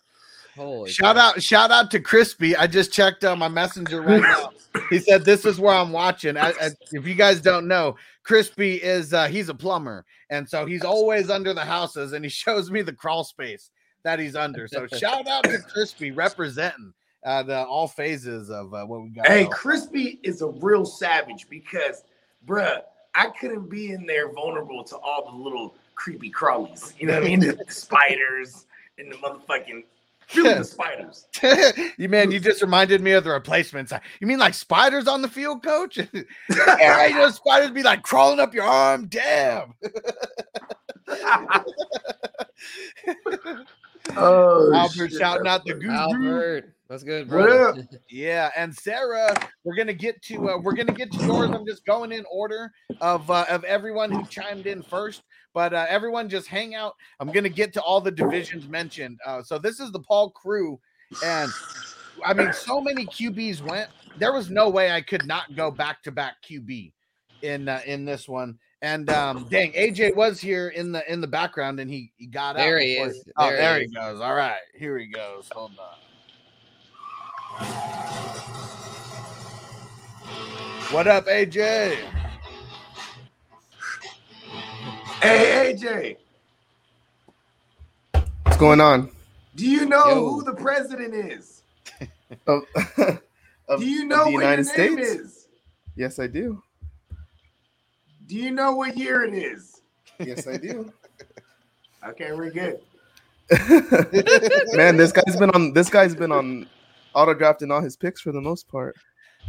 Holy 0.55 0.91
Shout 0.91 1.15
crap. 1.15 1.35
out, 1.35 1.41
shout 1.43 1.71
out 1.71 1.89
to 1.91 1.99
Crispy. 1.99 2.55
I 2.55 2.67
just 2.67 2.91
checked 2.93 3.23
on 3.25 3.39
my 3.39 3.47
messenger 3.47 4.01
right 4.01 4.21
now. 4.21 4.51
He 4.89 4.99
said 4.99 5.23
this 5.25 5.45
is 5.45 5.59
where 5.59 5.73
I'm 5.75 5.91
watching. 5.91 6.37
I, 6.37 6.49
I- 6.61 6.69
if 6.91 7.07
you 7.07 7.15
guys 7.15 7.41
don't 7.41 7.67
know, 7.67 7.95
Crispy 8.23 8.75
is 8.75 9.13
uh, 9.13 9.27
he's 9.27 9.49
a 9.49 9.53
plumber, 9.53 10.05
and 10.29 10.47
so 10.47 10.65
he's 10.65 10.83
always 10.83 11.29
under 11.29 11.53
the 11.53 11.65
houses, 11.65 12.13
and 12.13 12.23
he 12.23 12.29
shows 12.29 12.71
me 12.71 12.81
the 12.81 12.93
crawl 12.93 13.23
space 13.23 13.71
that 14.03 14.19
he's 14.19 14.35
under. 14.35 14.67
So 14.67 14.87
shout 14.97 15.27
out 15.27 15.43
to 15.45 15.59
Crispy 15.59 16.11
representing 16.11 16.93
uh, 17.25 17.43
the 17.43 17.65
all 17.65 17.87
phases 17.87 18.49
of 18.49 18.73
uh, 18.73 18.85
what 18.85 19.01
we 19.03 19.09
got. 19.09 19.27
Hey, 19.27 19.41
going. 19.43 19.51
Crispy 19.51 20.19
is 20.23 20.41
a 20.41 20.47
real 20.47 20.85
savage 20.85 21.47
because, 21.49 22.03
bruh, 22.47 22.81
I 23.15 23.27
couldn't 23.39 23.69
be 23.69 23.91
in 23.91 24.05
there 24.05 24.31
vulnerable 24.31 24.83
to 24.85 24.97
all 24.97 25.31
the 25.31 25.37
little 25.37 25.75
creepy 25.95 26.31
crawlies. 26.31 26.93
You 26.99 27.07
know 27.07 27.13
what 27.15 27.23
I 27.23 27.27
mean? 27.27 27.39
The, 27.41 27.53
the 27.67 27.71
spiders 27.71 28.65
and 28.97 29.11
the 29.11 29.15
motherfucking 29.17 29.83
really 30.35 30.53
the 30.55 30.63
spiders. 30.63 31.27
you 31.97 32.09
man, 32.09 32.31
you 32.31 32.39
just 32.39 32.61
reminded 32.61 33.01
me 33.01 33.11
of 33.11 33.23
the 33.23 33.29
replacements. 33.31 33.93
You 34.19 34.27
mean 34.27 34.39
like 34.39 34.53
spiders 34.53 35.07
on 35.07 35.21
the 35.21 35.27
field, 35.27 35.63
coach? 35.63 35.97
yeah, 36.49 37.05
you 37.07 37.15
know, 37.15 37.29
spiders 37.29 37.71
be 37.71 37.83
like 37.83 38.03
crawling 38.03 38.39
up 38.39 38.53
your 38.53 38.65
arm. 38.65 39.07
Damn. 39.07 39.73
oh, 44.15 44.73
Albert 44.73 45.11
shit, 45.11 45.19
shouting 45.19 45.47
out 45.47 45.63
the 45.65 45.73
funny. 45.73 45.85
guru. 45.85 45.93
Albert. 45.93 46.73
What's 46.87 47.03
good, 47.03 47.31
What 47.31 47.45
brother? 47.45 47.69
up? 47.69 47.77
Yeah, 48.09 48.51
and 48.55 48.75
Sarah, 48.75 49.33
we're 49.63 49.75
gonna 49.75 49.93
get 49.93 50.21
to 50.23 50.49
uh, 50.49 50.57
we're 50.59 50.75
gonna 50.75 50.91
get 50.91 51.11
to 51.13 51.25
yours. 51.25 51.49
I'm 51.49 51.65
just 51.65 51.85
going 51.85 52.11
in 52.11 52.23
order 52.31 52.71
of 53.01 53.31
uh, 53.31 53.45
of 53.49 53.63
everyone 53.63 54.11
who 54.11 54.23
chimed 54.25 54.67
in 54.67 54.83
first, 54.83 55.23
but 55.53 55.73
uh, 55.73 55.85
everyone 55.89 56.29
just 56.29 56.47
hang 56.47 56.75
out. 56.75 56.95
I'm 57.19 57.31
gonna 57.31 57.49
get 57.49 57.73
to 57.73 57.81
all 57.81 58.01
the 58.01 58.11
divisions 58.11 58.67
mentioned. 58.67 59.19
Uh, 59.25 59.41
so 59.43 59.57
this 59.57 59.79
is 59.79 59.91
the 59.91 59.99
Paul 59.99 60.29
Crewe, 60.31 60.79
and 61.23 61.51
I 62.25 62.33
mean, 62.33 62.51
so 62.53 62.81
many 62.81 63.05
QBs 63.05 63.61
went. 63.61 63.89
There 64.17 64.33
was 64.33 64.49
no 64.49 64.69
way 64.69 64.91
I 64.91 65.01
could 65.01 65.25
not 65.25 65.55
go 65.55 65.71
back 65.71 66.03
to 66.03 66.11
back 66.11 66.35
QB 66.47 66.91
in 67.41 67.67
uh, 67.69 67.81
in 67.85 68.05
this 68.05 68.27
one. 68.29 68.57
And 68.81 69.09
um, 69.09 69.47
dang, 69.49 69.71
AJ 69.73 70.13
was 70.15 70.41
here 70.41 70.67
in 70.69 70.91
the 70.91 71.09
in 71.11 71.21
the 71.21 71.27
background, 71.27 71.79
and 71.79 71.89
he 71.89 72.11
he 72.17 72.25
got 72.27 72.55
out. 72.57 72.63
There 72.63 72.79
he 72.79 72.95
before- 72.95 73.07
is. 73.07 73.23
Oh, 73.37 73.47
There 73.49 73.55
he 73.55 73.61
there 73.61 73.79
he 73.79 73.85
is. 73.85 73.91
goes. 73.93 74.21
All 74.21 74.35
right, 74.35 74.59
here 74.75 74.97
he 74.97 75.05
goes. 75.07 75.49
Hold 75.53 75.71
on. 75.79 75.95
What 80.91 81.07
up, 81.07 81.25
AJ? 81.27 81.97
Hey, 85.23 85.73
AJ, 85.73 86.17
What's 88.43 88.57
going 88.57 88.81
on? 88.81 89.09
do 89.55 89.65
you 89.69 89.85
know 89.85 90.05
Yo. 90.09 90.29
who 90.29 90.43
the 90.43 90.53
president 90.53 91.13
is? 91.15 91.61
Of, 92.47 92.63
of- 93.69 93.79
Do 93.79 93.85
you 93.87 94.01
of 94.01 94.07
know 94.09 94.25
the 94.25 94.31
what 94.31 94.41
United 94.43 94.65
your 94.65 94.77
name 94.77 94.93
States? 95.05 95.09
is? 95.21 95.47
Yes, 95.95 96.19
I 96.19 96.27
do. 96.27 96.61
Do 98.25 98.35
you 98.35 98.51
know 98.51 98.73
what 98.75 98.97
year 98.97 99.23
it 99.23 99.33
is? 99.33 99.79
Yes, 100.19 100.45
I 100.47 100.57
do. 100.57 100.91
Okay, 102.05 102.33
we're 102.33 102.51
good. 102.51 102.81
Man, 104.73 104.97
this 104.97 105.13
guy's 105.13 105.37
been 105.37 105.51
on. 105.51 105.71
This 105.71 105.89
guy's 105.89 106.13
been 106.13 106.33
on 106.33 106.67
auto 107.13 107.33
drafting 107.33 107.71
all 107.71 107.79
his 107.79 107.95
picks 107.95 108.19
for 108.19 108.33
the 108.33 108.41
most 108.41 108.67
part. 108.67 108.93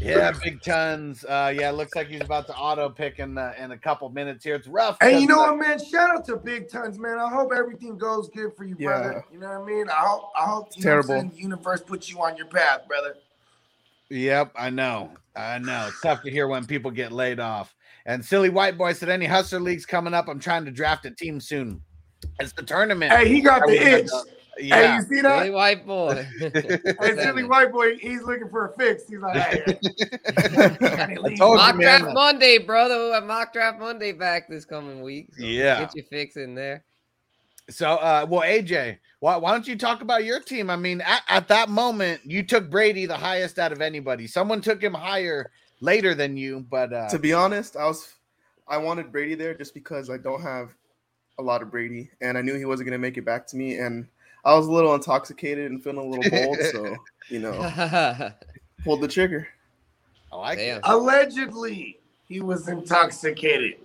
Yeah, 0.00 0.32
big 0.42 0.60
tons. 0.60 1.24
Uh, 1.24 1.52
yeah, 1.56 1.70
looks 1.70 1.94
like 1.94 2.08
he's 2.08 2.20
about 2.20 2.46
to 2.48 2.56
auto 2.56 2.88
pick 2.88 3.18
in 3.18 3.38
uh, 3.38 3.54
in 3.58 3.70
a 3.70 3.78
couple 3.78 4.08
minutes 4.10 4.44
here. 4.44 4.54
It's 4.54 4.66
rough. 4.66 4.96
Hey, 5.00 5.20
you 5.20 5.26
know 5.26 5.38
what, 5.38 5.58
man? 5.58 5.78
Shout 5.82 6.10
out 6.10 6.24
to 6.26 6.36
Big 6.36 6.68
Tons, 6.68 6.98
man. 6.98 7.18
I 7.18 7.30
hope 7.30 7.52
everything 7.56 7.96
goes 7.96 8.28
good 8.28 8.54
for 8.56 8.64
you, 8.64 8.74
brother. 8.74 9.24
You 9.32 9.38
know 9.38 9.48
what 9.48 9.62
I 9.62 9.64
mean? 9.64 9.88
I 9.88 9.94
hope 9.94 10.30
I 10.36 10.44
hope 10.44 10.68
you 10.76 10.84
know 10.84 10.96
what 10.96 11.02
I'm 11.02 11.08
Terrible. 11.08 11.30
the 11.30 11.36
universe 11.40 11.80
puts 11.80 12.10
you 12.10 12.20
on 12.20 12.36
your 12.36 12.46
path, 12.46 12.86
brother. 12.88 13.16
Yep, 14.10 14.52
I 14.56 14.70
know. 14.70 15.10
I 15.34 15.58
know. 15.58 15.86
It's 15.88 16.00
tough 16.00 16.22
to 16.22 16.30
hear 16.30 16.48
when 16.48 16.66
people 16.66 16.90
get 16.90 17.12
laid 17.12 17.40
off. 17.40 17.74
And 18.06 18.24
silly 18.24 18.50
white 18.50 18.76
boy 18.76 18.92
said, 18.92 19.08
"Any 19.08 19.26
hustler 19.26 19.60
leagues 19.60 19.86
coming 19.86 20.12
up? 20.12 20.28
I'm 20.28 20.40
trying 20.40 20.64
to 20.66 20.70
draft 20.70 21.06
a 21.06 21.10
team 21.10 21.40
soon. 21.40 21.80
It's 22.40 22.52
the 22.52 22.62
tournament. 22.62 23.12
Hey, 23.12 23.28
he 23.28 23.40
got 23.40 23.66
the 23.66 23.74
itch. 23.74 24.10
Go- 24.56 24.62
Hey, 24.62 24.68
Yeah, 24.68 24.96
you 24.96 25.02
see 25.02 25.20
Silly 25.20 25.22
that? 25.22 25.52
white 25.52 25.86
boy. 25.86 26.26
Hey, 26.40 27.14
silly 27.16 27.44
white 27.44 27.72
boy, 27.72 27.96
he's 27.96 28.22
looking 28.22 28.48
for 28.48 28.66
a 28.68 28.72
fix. 28.78 29.08
He's 29.08 29.18
like, 29.18 29.36
hey, 29.36 29.78
I 30.36 31.14
told 31.36 31.60
you, 31.60 31.74
man. 31.74 31.78
draft 31.78 32.14
Monday, 32.14 32.58
brother. 32.58 32.96
We'll 32.96 33.12
have 33.14 33.24
mock 33.24 33.52
draft 33.52 33.78
Monday 33.80 34.12
back 34.12 34.48
this 34.48 34.64
coming 34.64 35.02
week. 35.02 35.28
so 35.36 35.44
Yeah. 35.44 35.80
Get 35.80 35.94
your 35.94 36.04
fix 36.04 36.36
in 36.36 36.54
there. 36.54 36.84
So, 37.70 37.92
uh, 37.92 38.26
well, 38.28 38.42
AJ, 38.42 38.98
why, 39.20 39.36
why 39.36 39.52
don't 39.52 39.66
you 39.66 39.76
talk 39.76 40.02
about 40.02 40.24
your 40.24 40.38
team? 40.40 40.68
I 40.68 40.76
mean, 40.76 41.00
at, 41.00 41.22
at 41.28 41.48
that 41.48 41.70
moment, 41.70 42.20
you 42.24 42.42
took 42.42 42.70
Brady 42.70 43.06
the 43.06 43.16
highest 43.16 43.58
out 43.58 43.72
of 43.72 43.80
anybody. 43.80 44.26
Someone 44.26 44.60
took 44.60 44.82
him 44.82 44.92
higher 44.92 45.50
later 45.80 46.14
than 46.14 46.36
you, 46.36 46.66
but 46.70 46.92
uh, 46.92 47.08
to 47.08 47.18
be 47.18 47.32
honest, 47.32 47.76
I 47.76 47.86
was 47.86 48.12
I 48.68 48.76
wanted 48.76 49.10
Brady 49.12 49.34
there 49.34 49.54
just 49.54 49.72
because 49.74 50.10
I 50.10 50.18
don't 50.18 50.42
have 50.42 50.74
a 51.38 51.42
lot 51.42 51.62
of 51.62 51.70
Brady, 51.70 52.10
and 52.20 52.36
I 52.38 52.42
knew 52.42 52.54
he 52.54 52.64
wasn't 52.66 52.86
gonna 52.88 52.98
make 52.98 53.16
it 53.16 53.24
back 53.24 53.46
to 53.48 53.56
me, 53.56 53.78
and 53.78 54.06
I 54.44 54.54
was 54.54 54.66
a 54.66 54.72
little 54.72 54.94
intoxicated 54.94 55.70
and 55.70 55.82
feeling 55.82 55.98
a 55.98 56.04
little 56.04 56.30
bold, 56.30 56.58
so 56.70 56.96
you 57.28 57.40
know, 57.40 58.32
pulled 58.84 59.00
the 59.00 59.08
trigger. 59.08 59.48
I 60.32 60.36
like 60.36 60.58
Damn. 60.58 60.78
it. 60.78 60.82
allegedly 60.84 62.00
he 62.26 62.40
was 62.40 62.68
intoxicated. 62.68 63.76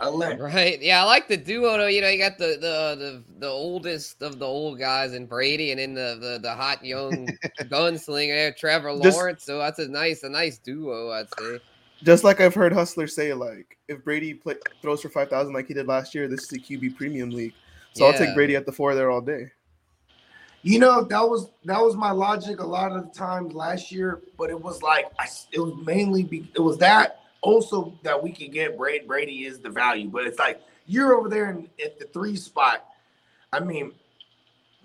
I 0.00 0.08
let 0.08 0.40
Right. 0.40 0.80
Yeah, 0.82 1.02
I 1.02 1.04
like 1.04 1.28
the 1.28 1.36
duo 1.36 1.76
though. 1.76 1.86
You 1.86 2.00
know, 2.00 2.08
you 2.08 2.18
got 2.18 2.36
the 2.36 2.56
the 2.60 2.96
the, 2.98 3.22
the 3.38 3.48
oldest 3.48 4.22
of 4.22 4.38
the 4.38 4.46
old 4.46 4.78
guys 4.78 5.14
in 5.14 5.26
Brady, 5.26 5.70
and 5.70 5.78
then 5.78 5.94
the 5.94 6.18
the, 6.20 6.38
the 6.42 6.54
hot 6.54 6.84
young 6.84 7.26
gunslinger 7.60 8.34
there, 8.34 8.52
Trevor 8.52 8.98
Just- 9.00 9.16
Lawrence. 9.16 9.44
So 9.44 9.58
that's 9.58 9.78
a 9.78 9.86
nice 9.88 10.24
a 10.24 10.28
nice 10.28 10.58
duo, 10.58 11.12
I'd 11.12 11.28
say. 11.38 11.60
Just 12.02 12.24
like 12.24 12.40
I've 12.40 12.54
heard 12.54 12.72
hustlers 12.72 13.14
say, 13.14 13.32
like 13.34 13.78
if 13.88 14.04
Brady 14.04 14.34
play, 14.34 14.56
throws 14.82 15.00
for 15.00 15.10
five 15.10 15.30
thousand 15.30 15.54
like 15.54 15.68
he 15.68 15.74
did 15.74 15.86
last 15.86 16.14
year, 16.14 16.26
this 16.26 16.42
is 16.42 16.52
a 16.52 16.58
QB 16.58 16.96
premium 16.96 17.30
league. 17.30 17.54
So 17.94 18.06
I'll 18.06 18.12
take 18.18 18.34
Brady 18.34 18.56
at 18.56 18.66
the 18.66 18.72
four 18.72 18.94
there 18.94 19.10
all 19.10 19.20
day. 19.20 19.50
You 20.62 20.78
know 20.78 21.04
that 21.04 21.20
was 21.20 21.50
that 21.66 21.80
was 21.80 21.94
my 21.94 22.10
logic 22.10 22.60
a 22.60 22.66
lot 22.66 22.92
of 22.92 23.04
the 23.04 23.10
times 23.18 23.52
last 23.52 23.92
year, 23.92 24.22
but 24.38 24.48
it 24.50 24.60
was 24.60 24.82
like 24.82 25.06
I, 25.18 25.24
s- 25.24 25.46
it 25.52 25.60
was 25.60 25.74
mainly 25.84 26.22
be, 26.22 26.50
it 26.54 26.60
was 26.60 26.78
that 26.78 27.20
also 27.42 27.92
that 28.02 28.20
we 28.20 28.32
could 28.32 28.50
get 28.50 28.76
Brady. 28.78 29.06
Brady 29.06 29.44
is 29.44 29.58
the 29.60 29.68
value, 29.68 30.08
but 30.08 30.26
it's 30.26 30.38
like 30.38 30.60
you're 30.86 31.14
over 31.14 31.28
there 31.28 31.50
in, 31.50 31.68
at 31.84 31.98
the 31.98 32.06
three 32.06 32.34
spot. 32.36 32.86
I 33.52 33.60
mean, 33.60 33.92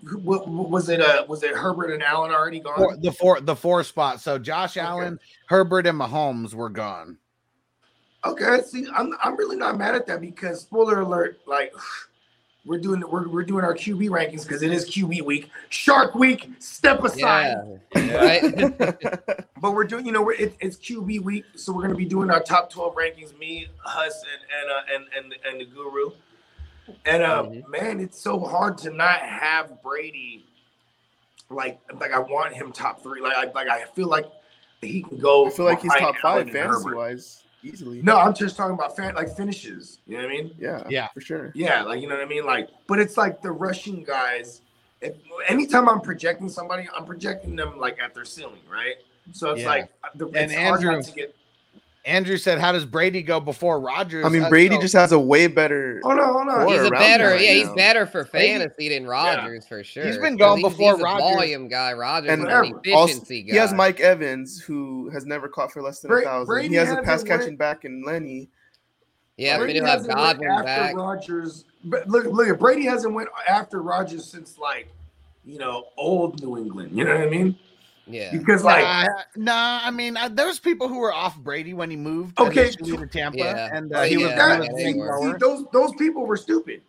who- 0.04 0.18
what, 0.18 0.46
what 0.46 0.68
was 0.68 0.90
it? 0.90 1.00
Uh, 1.00 1.24
was 1.26 1.42
it 1.42 1.54
Herbert 1.54 1.90
and 1.92 2.02
Allen 2.02 2.30
already 2.30 2.60
gone? 2.60 2.76
Four, 2.76 2.96
the 2.98 3.12
four 3.12 3.40
the 3.40 3.56
four 3.56 3.82
spot. 3.82 4.20
So 4.20 4.38
Josh 4.38 4.76
Allen, 4.76 5.18
Herbert, 5.46 5.86
and 5.86 5.98
Mahomes 5.98 6.52
were 6.52 6.68
gone. 6.68 7.16
Okay, 8.26 8.60
see, 8.66 8.86
I'm 8.94 9.14
I'm 9.24 9.34
really 9.36 9.56
not 9.56 9.78
mad 9.78 9.94
at 9.94 10.06
that 10.08 10.20
because 10.20 10.60
spoiler 10.60 11.00
alert, 11.00 11.40
like 11.46 11.72
we're 12.64 12.78
doing 12.78 13.02
we're, 13.08 13.28
we're 13.28 13.42
doing 13.42 13.64
our 13.64 13.74
QB 13.74 14.08
rankings 14.10 14.42
because 14.42 14.62
it 14.62 14.72
is 14.72 14.88
QB 14.88 15.22
week, 15.22 15.50
Shark 15.70 16.14
Week. 16.14 16.50
Step 16.58 17.02
aside. 17.04 17.56
Yeah. 17.94 18.14
Right. 18.16 19.44
But 19.60 19.74
we're 19.74 19.84
doing, 19.84 20.06
you 20.06 20.12
know, 20.12 20.22
we're, 20.22 20.32
it, 20.32 20.56
it's 20.60 20.78
QB 20.78 21.20
week, 21.20 21.44
so 21.54 21.70
we're 21.74 21.82
gonna 21.82 21.94
be 21.94 22.06
doing 22.06 22.30
our 22.30 22.40
top 22.40 22.70
twelve 22.70 22.94
rankings. 22.94 23.38
Me, 23.38 23.68
Hus, 23.84 24.24
and 24.32 24.96
and 24.96 25.04
uh, 25.04 25.14
and, 25.18 25.32
and 25.32 25.34
and 25.46 25.60
the 25.60 25.66
Guru. 25.66 26.12
And 27.04 27.22
uh, 27.22 27.42
Mhm. 27.42 27.68
man, 27.68 28.00
it's 28.00 28.18
so 28.18 28.40
hard 28.40 28.78
to 28.78 28.90
not 28.90 29.20
have 29.20 29.82
Brady. 29.82 30.46
Like, 31.50 31.78
like 32.00 32.12
I 32.12 32.20
want 32.20 32.54
him 32.54 32.72
top 32.72 33.02
three. 33.02 33.20
Like, 33.20 33.36
I, 33.36 33.44
like 33.52 33.68
I 33.68 33.84
feel 33.94 34.08
like 34.08 34.24
he 34.80 35.02
can 35.02 35.18
go. 35.18 35.46
I 35.46 35.50
feel 35.50 35.66
like 35.66 35.82
he's 35.82 35.92
top 35.96 36.16
five 36.22 36.48
fantasy 36.50 36.84
Herbert. 36.84 36.96
wise, 36.96 37.42
easily. 37.62 38.02
No, 38.02 38.16
I'm 38.16 38.34
just 38.34 38.56
talking 38.56 38.74
about 38.74 38.96
fan, 38.96 39.14
like 39.14 39.34
finishes. 39.36 39.98
You 40.06 40.16
know 40.18 40.24
what 40.24 40.30
I 40.32 40.34
mean? 40.34 40.54
Yeah, 40.58 40.82
Yeah. 40.88 41.08
for 41.08 41.20
sure. 41.20 41.52
Yeah, 41.54 41.82
like 41.82 42.00
you 42.00 42.08
know 42.08 42.14
what 42.16 42.24
I 42.24 42.28
mean. 42.28 42.44
Like, 42.46 42.68
but 42.86 42.98
it's 42.98 43.16
like 43.16 43.42
the 43.42 43.52
rushing 43.52 44.02
guys. 44.04 44.62
If, 45.00 45.14
anytime 45.48 45.88
I'm 45.88 46.00
projecting 46.00 46.48
somebody, 46.48 46.88
I'm 46.96 47.04
projecting 47.06 47.56
them 47.56 47.78
like 47.78 47.98
at 48.00 48.14
their 48.14 48.24
ceiling, 48.24 48.60
right? 48.70 48.96
So 49.32 49.50
it's 49.52 49.62
Yeah. 49.62 49.68
like 49.68 49.90
the, 50.14 50.26
And 50.26 50.50
it's 50.50 50.54
hard 50.54 50.82
not 50.82 50.94
Andrew- 50.94 51.02
to 51.02 51.12
get. 51.12 51.34
Andrew 52.06 52.38
said, 52.38 52.58
"How 52.58 52.72
does 52.72 52.86
Brady 52.86 53.22
go 53.22 53.40
before 53.40 53.78
Rodgers?" 53.78 54.24
I 54.24 54.30
mean, 54.30 54.44
Uh, 54.44 54.48
Brady 54.48 54.76
so- 54.76 54.80
just 54.80 54.94
has 54.94 55.12
a 55.12 55.18
way 55.18 55.46
better. 55.46 56.00
Hold 56.02 56.18
on, 56.18 56.32
hold 56.32 56.48
on. 56.48 56.68
He's 56.68 56.80
a 56.86 56.90
better, 56.90 57.24
yeah, 57.24 57.30
right 57.32 57.56
he's 57.56 57.68
better 57.70 58.06
for 58.06 58.24
Brady- 58.24 58.48
fantasy 58.58 58.88
than 58.88 59.06
Rodgers 59.06 59.66
for 59.66 59.84
sure. 59.84 60.04
been 60.04 60.20
'cause 60.20 60.36
going 60.38 60.60
he's- 60.60 60.72
before 60.72 60.92
he's 60.94 61.00
a 61.00 61.04
volume 61.04 61.68
guy. 61.68 61.92
Rodgers 61.92 62.30
And 62.30 62.40
is 62.40 62.44
Whatever. 62.46 62.62
an 62.64 62.92
Also, 62.94 63.20
guy. 63.20 63.26
he 63.28 63.56
has 63.56 63.74
Mike 63.74 64.00
Evans, 64.00 64.60
who 64.62 65.10
has 65.10 65.26
never 65.26 65.46
caught 65.46 65.72
for 65.72 65.82
less 65.82 66.00
than 66.00 66.08
Bra- 66.08 66.20
a 66.20 66.22
thousand. 66.22 66.46
Brady 66.46 66.68
He 66.68 66.74
has 66.76 66.90
a 66.90 67.02
pass 67.02 67.22
catching 67.22 67.48
went- 67.48 67.58
back 67.58 67.84
in 67.84 68.02
Lenny. 68.06 68.48
Yeah, 69.36 69.56
but 69.58 69.64
Brady 69.64 69.74
he'll 69.78 69.84
have 69.86 69.98
hasn't 70.00 70.14
went 70.18 70.40
Godwin 70.40 70.50
after 70.50 70.64
back. 70.64 70.96
Rodgers. 70.96 71.64
But 71.84 72.08
look, 72.08 72.26
look 72.26 72.48
at 72.48 72.58
Brady 72.58 72.84
hasn't 72.86 73.12
went 73.14 73.28
after 73.46 73.82
Rodgers 73.82 74.24
since 74.24 74.58
like, 74.58 74.88
you 75.44 75.58
know, 75.58 75.84
old 75.98 76.42
New 76.42 76.56
England. 76.58 76.96
You 76.96 77.04
know 77.04 77.14
what 77.14 77.26
I 77.26 77.30
mean? 77.30 77.58
Yeah. 78.06 78.32
Because 78.32 78.64
like, 78.64 78.82
Nah, 78.82 79.06
nah, 79.36 79.80
I 79.84 79.90
mean, 79.90 80.16
uh, 80.16 80.28
there's 80.28 80.58
people 80.58 80.88
who 80.88 80.98
were 80.98 81.12
off 81.12 81.36
Brady 81.38 81.74
when 81.74 81.90
he 81.90 81.96
moved 81.96 82.38
Okay. 82.40 82.62
initially 82.62 82.96
to 82.96 83.06
Tampa, 83.06 83.38
Yeah. 83.38 83.68
and 83.72 83.92
Oh, 83.94 84.00
uh, 84.00 84.04
he 84.04 84.16
was, 84.16 84.26
yeah, 84.28 84.32
he 84.32 84.36
that, 84.36 84.58
was 84.58 84.66
yeah, 84.68 84.72
a 84.72 84.76
see, 84.78 84.84
big 84.84 84.94
they 84.94 85.00
were. 85.00 85.16
see, 85.18 85.22
thrower. 85.24 85.38
those 85.38 85.64
those 85.72 85.94
people 85.96 86.26
were 86.26 86.36
stupid. 86.36 86.82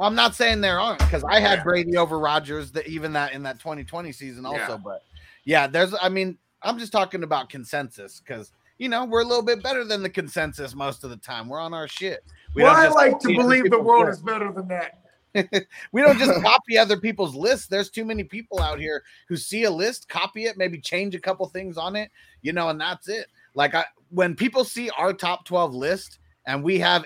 I'm 0.00 0.14
not 0.14 0.34
saying 0.34 0.60
there 0.60 0.78
aren't 0.78 0.98
because 0.98 1.24
I 1.24 1.40
had 1.40 1.64
Brady 1.64 1.96
over 1.96 2.18
Rodgers, 2.18 2.70
that 2.72 2.86
even 2.86 3.14
that 3.14 3.32
in 3.32 3.42
that 3.44 3.58
2020 3.58 4.12
season 4.12 4.44
also, 4.44 4.58
Yeah. 4.58 4.76
but 4.76 5.02
yeah, 5.44 5.66
there's 5.66 5.94
I 6.00 6.08
mean, 6.10 6.36
I'm 6.62 6.78
just 6.78 6.92
talking 6.92 7.22
about 7.22 7.48
consensus 7.48 8.20
because 8.20 8.52
you 8.78 8.88
know 8.90 9.04
we're 9.06 9.22
a 9.22 9.24
little 9.24 9.42
bit 9.44 9.62
better 9.62 9.84
than 9.84 10.02
the 10.02 10.10
consensus 10.10 10.74
most 10.74 11.02
of 11.02 11.10
the 11.10 11.16
time. 11.16 11.48
We're 11.48 11.60
on 11.60 11.72
our 11.72 11.88
shit. 11.88 12.22
We 12.54 12.62
well, 12.62 12.74
don't 12.74 12.92
I 12.92 12.94
like 12.94 13.18
to 13.20 13.28
believe 13.28 13.70
the 13.70 13.80
world 13.80 14.06
lists. 14.06 14.18
is 14.20 14.24
better 14.24 14.52
than 14.52 14.68
that. 14.68 15.00
we 15.92 16.02
don't 16.02 16.18
just 16.18 16.42
copy 16.42 16.78
other 16.78 16.96
people's 16.96 17.34
lists. 17.34 17.66
There's 17.66 17.90
too 17.90 18.04
many 18.04 18.24
people 18.24 18.60
out 18.60 18.78
here 18.78 19.02
who 19.28 19.36
see 19.36 19.64
a 19.64 19.70
list, 19.70 20.08
copy 20.08 20.44
it, 20.46 20.56
maybe 20.56 20.80
change 20.80 21.14
a 21.14 21.20
couple 21.20 21.46
things 21.48 21.76
on 21.76 21.96
it, 21.96 22.10
you 22.42 22.52
know, 22.52 22.68
and 22.68 22.80
that's 22.80 23.08
it. 23.08 23.26
Like 23.54 23.74
I 23.74 23.84
when 24.10 24.34
people 24.34 24.64
see 24.64 24.90
our 24.90 25.12
top 25.12 25.44
12 25.44 25.74
list 25.74 26.18
and 26.46 26.62
we 26.62 26.78
have 26.78 27.04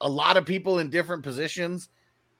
a 0.00 0.08
lot 0.08 0.36
of 0.36 0.44
people 0.44 0.78
in 0.78 0.90
different 0.90 1.22
positions, 1.22 1.88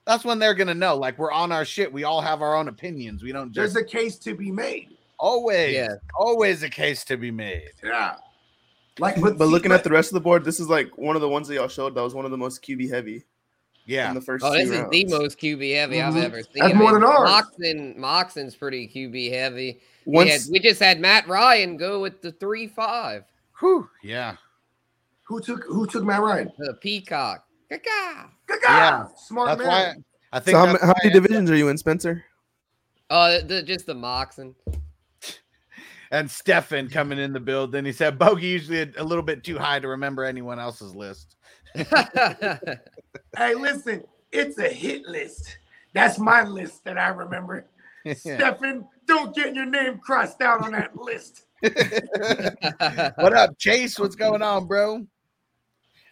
that's 0.05 0.25
when 0.25 0.39
they're 0.39 0.53
gonna 0.53 0.73
know. 0.73 0.95
Like 0.97 1.17
we're 1.17 1.31
on 1.31 1.51
our 1.51 1.65
shit. 1.65 1.91
We 1.91 2.03
all 2.03 2.21
have 2.21 2.41
our 2.41 2.55
own 2.55 2.67
opinions. 2.67 3.23
We 3.23 3.31
don't 3.31 3.51
just 3.51 3.73
There's 3.73 3.85
a 3.85 3.87
case 3.87 4.17
to 4.19 4.35
be 4.35 4.51
made. 4.51 4.89
always, 5.19 5.73
Yeah. 5.73 5.95
always 6.17 6.63
a 6.63 6.69
case 6.69 7.03
to 7.05 7.17
be 7.17 7.31
made. 7.31 7.71
Yeah. 7.83 8.15
Like, 8.97 9.19
But, 9.19 9.37
see, 9.37 9.43
looking 9.43 9.71
at 9.73 9.83
the 9.83 9.89
rest 9.89 10.09
of 10.11 10.13
the 10.13 10.21
board, 10.21 10.45
this 10.45 10.59
is 10.59 10.69
like 10.69 10.97
one 10.97 11.15
of 11.17 11.21
the 11.21 11.27
ones 11.27 11.47
that 11.49 11.55
y'all 11.55 11.67
showed 11.67 11.95
that 11.95 12.01
was 12.01 12.15
one 12.15 12.23
of 12.25 12.31
the 12.31 12.37
most 12.37 12.63
QB 12.63 12.89
heavy 12.89 13.25
Yeah. 13.85 14.09
in 14.09 14.15
the 14.15 14.21
first 14.21 14.43
Oh, 14.43 14.51
two 14.51 14.57
this 14.57 14.69
is 14.71 14.85
the 14.89 15.05
most 15.05 15.39
QB 15.39 15.75
heavy 15.75 16.01
I've 16.01 16.13
Mhm. 16.15 16.23
ever 16.23 16.41
seen. 16.41 16.51
That's 16.63 16.75
more 16.75 16.93
than 16.93 17.03
ours. 17.03 17.29
Moxon, 17.29 17.99
Moxon's 17.99 18.55
pretty 18.55 18.87
QB 18.87 19.31
heavy. 19.31 19.81
We, 20.05 20.17
had, 20.17 20.33
Once 20.33 20.49
we 20.49 20.59
just 20.59 20.79
had 20.81 20.99
Matt 20.99 21.27
Ryan 21.27 21.77
go 21.77 22.01
with 22.01 22.21
the 22.21 22.31
three 22.31 22.67
five, 22.67 23.23
Whew. 23.59 23.89
Yeah. 24.03 24.37
who 25.23 25.39
took 25.39 25.63
who 25.65 25.85
took 25.87 26.03
Matt 26.03 26.21
Ryan? 26.21 26.51
the 26.57 26.73
Peacock. 26.75 27.45
Caca. 27.71 28.29
Yeah. 28.63 29.07
smart 29.17 29.49
That's 29.57 29.59
man. 29.59 29.67
why 29.67 29.93
I 30.31 30.39
think 30.39 30.55
so 30.55 30.65
how, 30.65 30.77
how 30.79 30.93
many 31.03 31.13
divisions 31.13 31.49
are 31.49 31.55
you 31.55 31.69
in, 31.69 31.77
Spencer? 31.77 32.23
Oh, 33.09 33.39
the, 33.41 33.61
just 33.63 33.85
the 33.85 33.93
Moxon. 33.95 34.55
and 36.11 36.29
Stefan 36.29 36.89
coming 36.89 37.17
in 37.19 37.33
the 37.33 37.39
build. 37.39 37.71
building. 37.71 37.85
He 37.85 37.91
said 37.91 38.17
Bogey 38.19 38.47
usually 38.47 38.79
a, 38.81 38.87
a 38.97 39.03
little 39.03 39.23
bit 39.23 39.43
too 39.43 39.57
high 39.57 39.79
to 39.79 39.87
remember 39.87 40.23
anyone 40.23 40.59
else's 40.59 40.95
list. 40.95 41.35
Hey, 43.37 43.53
listen, 43.53 44.03
it's 44.31 44.57
a 44.57 44.69
hit 44.69 45.05
list. 45.07 45.57
That's 45.93 46.17
my 46.19 46.43
list 46.43 46.83
that 46.85 46.97
I 46.97 47.09
remember. 47.09 47.65
Stefan, 48.13 48.87
don't 49.07 49.35
get 49.35 49.55
your 49.55 49.65
name 49.65 49.97
crossed 49.97 50.41
out 50.41 50.61
on 50.61 50.71
that 50.71 50.95
list. 50.95 51.45
what 51.61 53.33
up, 53.33 53.57
Chase? 53.57 53.99
What's 53.99 54.15
going 54.15 54.41
on, 54.41 54.67
bro? 54.67 55.05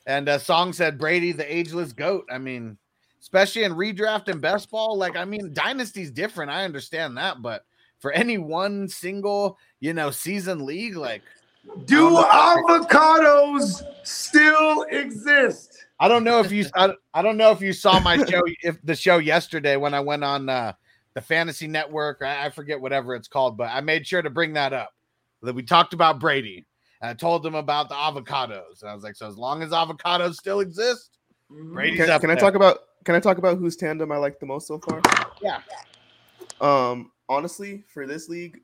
And 0.06 0.28
uh, 0.28 0.38
Song 0.38 0.73
said 0.73 0.97
Brady, 0.97 1.32
the 1.32 1.54
ageless 1.54 1.93
goat. 1.93 2.26
I 2.32 2.39
mean, 2.39 2.78
especially 3.21 3.63
in 3.63 3.73
redraft 3.73 4.28
and 4.28 4.41
best 4.41 4.69
ball. 4.69 4.97
Like, 4.97 5.15
I 5.15 5.23
mean, 5.23 5.54
dynasty's 5.54 6.12
different. 6.12 6.52
I 6.52 6.65
understand 6.65 7.17
that, 7.17 7.41
but 7.41 7.65
for 7.99 8.12
any 8.12 8.38
one 8.38 8.89
single, 8.89 9.58
you 9.80 9.93
know, 9.93 10.12
season 10.12 10.65
league, 10.65 10.97
like, 10.97 11.21
Do 11.86 12.17
avocados 12.17 13.84
still 14.04 14.84
exist? 14.84 15.86
I 15.99 16.08
don't 16.08 16.23
know 16.23 16.39
if 16.39 16.52
you, 16.52 16.65
I, 16.76 16.93
I 17.13 17.21
don't 17.21 17.38
know 17.38 17.52
if 17.52 17.62
you 17.62 17.73
saw 17.73 17.99
my 17.99 18.17
show, 18.26 18.41
if 18.62 18.78
the 18.84 18.95
show 18.95 19.17
yesterday 19.17 19.78
when 19.78 19.93
I 19.93 19.99
went 19.99 20.23
on 20.23 20.49
uh, 20.49 20.73
the 21.13 21.21
Fantasy 21.21 21.67
Network, 21.67 22.21
I, 22.21 22.45
I 22.45 22.49
forget 22.49 22.80
whatever 22.80 23.15
it's 23.15 23.28
called, 23.28 23.58
but 23.58 23.69
I 23.71 23.82
made 23.82 24.06
sure 24.06 24.21
to 24.21 24.30
bring 24.30 24.54
that 24.54 24.73
up. 24.73 24.93
That 25.41 25.56
we 25.56 25.63
talked 25.63 25.93
about 25.93 26.19
Brady. 26.19 26.65
And 27.02 27.10
I 27.10 27.13
told 27.13 27.43
them 27.43 27.56
about 27.56 27.89
the 27.89 27.95
avocados, 27.95 28.82
and 28.82 28.89
I 28.89 28.95
was 28.95 29.04
like, 29.04 29.15
so 29.15 29.28
as 29.28 29.38
long 29.38 29.62
as 29.62 29.71
avocados 29.71 30.36
still 30.36 30.62
exist, 30.62 31.17
Brady's 31.49 31.99
Can, 31.99 32.10
up 32.10 32.21
can 32.21 32.30
I 32.30 32.36
talk 32.36 32.56
about 32.56 32.80
can 33.04 33.15
I 33.15 33.19
talk 33.19 33.38
about 33.38 33.58
whose 33.58 33.76
tandem 33.76 34.12
I 34.12 34.17
like 34.17 34.39
the 34.39 34.45
most 34.45 34.67
so 34.67 34.80
far? 34.80 35.02
Yeah. 35.41 35.60
Um, 36.62 37.12
honestly, 37.28 37.84
for 37.93 38.08
this 38.08 38.30
league, 38.30 38.62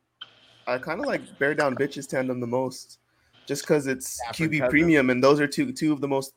I 0.68 0.78
kind 0.78 1.00
of 1.00 1.06
like 1.08 1.38
bear 1.40 1.56
down 1.56 1.76
bitches 1.76 2.08
tandem 2.08 2.40
the 2.40 2.48
most, 2.48 3.00
just 3.48 3.64
because 3.64 3.88
it's 3.88 4.08
Stafford 4.16 4.36
QB 4.52 4.58
Cousins. 4.60 4.70
premium, 4.70 5.10
and 5.10 5.24
those 5.24 5.40
are 5.40 5.48
two 5.48 5.72
two 5.72 5.92
of 5.94 6.02
the 6.02 6.08
most 6.08 6.34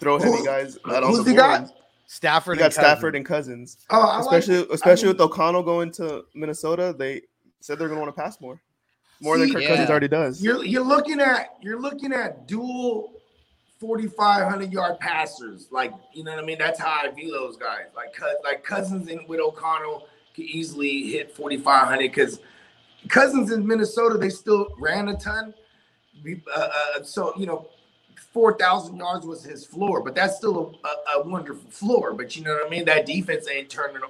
throw 0.00 0.18
heavy 0.18 0.38
Who- 0.38 0.44
guys. 0.44 0.78
Out 0.86 1.04
on 1.04 1.10
who's 1.10 1.24
the 1.24 1.30
he 1.30 1.36
got? 1.36 1.70
Stafford, 2.06 2.56
You 2.56 2.60
got 2.60 2.64
and 2.66 2.74
Stafford 2.74 3.14
Cousins. 3.14 3.16
and 3.16 3.26
Cousins, 3.26 3.76
Oh, 3.90 4.20
especially 4.20 4.58
like, 4.58 4.68
especially 4.72 5.08
I 5.08 5.12
with 5.12 5.20
O'Connell 5.22 5.62
going 5.62 5.90
to 5.92 6.24
Minnesota. 6.34 6.94
They 6.96 7.22
said 7.60 7.78
they're 7.78 7.88
going 7.88 7.98
to 7.98 8.04
want 8.04 8.14
to 8.14 8.20
pass 8.22 8.40
more, 8.42 8.60
more 9.22 9.38
than 9.38 9.48
See, 9.48 9.54
Kirk 9.54 9.62
yeah. 9.62 9.68
Cousins 9.68 9.90
already 9.90 10.08
does. 10.08 10.42
You're 10.42 10.64
you're 10.64 10.84
looking 10.84 11.20
at 11.20 11.56
you're 11.62 11.80
looking 11.80 12.12
at 12.12 12.46
dual 12.46 13.12
4,500 13.80 14.72
yard 14.72 14.98
passers. 15.00 15.68
Like 15.70 15.92
you 16.12 16.24
know 16.24 16.32
what 16.32 16.42
I 16.42 16.46
mean. 16.46 16.58
That's 16.58 16.78
how 16.78 17.00
I 17.04 17.08
view 17.10 17.30
those 17.30 17.56
guys. 17.56 17.86
Like 17.96 18.14
like 18.44 18.62
Cousins 18.64 19.08
and 19.08 19.26
with 19.28 19.40
O'Connell 19.40 20.06
could 20.34 20.44
easily 20.44 21.04
hit 21.10 21.34
4,500 21.34 21.98
because 22.00 22.40
Cousins 23.08 23.52
in 23.52 23.66
Minnesota 23.66 24.18
they 24.18 24.30
still 24.30 24.68
ran 24.78 25.08
a 25.08 25.16
ton. 25.16 25.54
We- 26.22 26.42
Uh, 26.54 26.68
uh, 26.98 27.02
so 27.02 27.32
you 27.36 27.46
know. 27.46 27.68
4,000 28.32 28.96
yards 28.96 29.24
was 29.24 29.44
his 29.44 29.64
floor, 29.64 30.02
but 30.02 30.12
that's 30.16 30.36
still 30.36 30.76
a, 30.84 30.88
a, 30.88 31.20
a 31.20 31.28
wonderful 31.28 31.70
floor. 31.70 32.12
But 32.12 32.34
you 32.34 32.42
know 32.42 32.52
what 32.54 32.66
I 32.66 32.68
mean? 32.68 32.84
That 32.84 33.06
defense 33.06 33.46
ain't 33.48 33.70
turning 33.70 34.02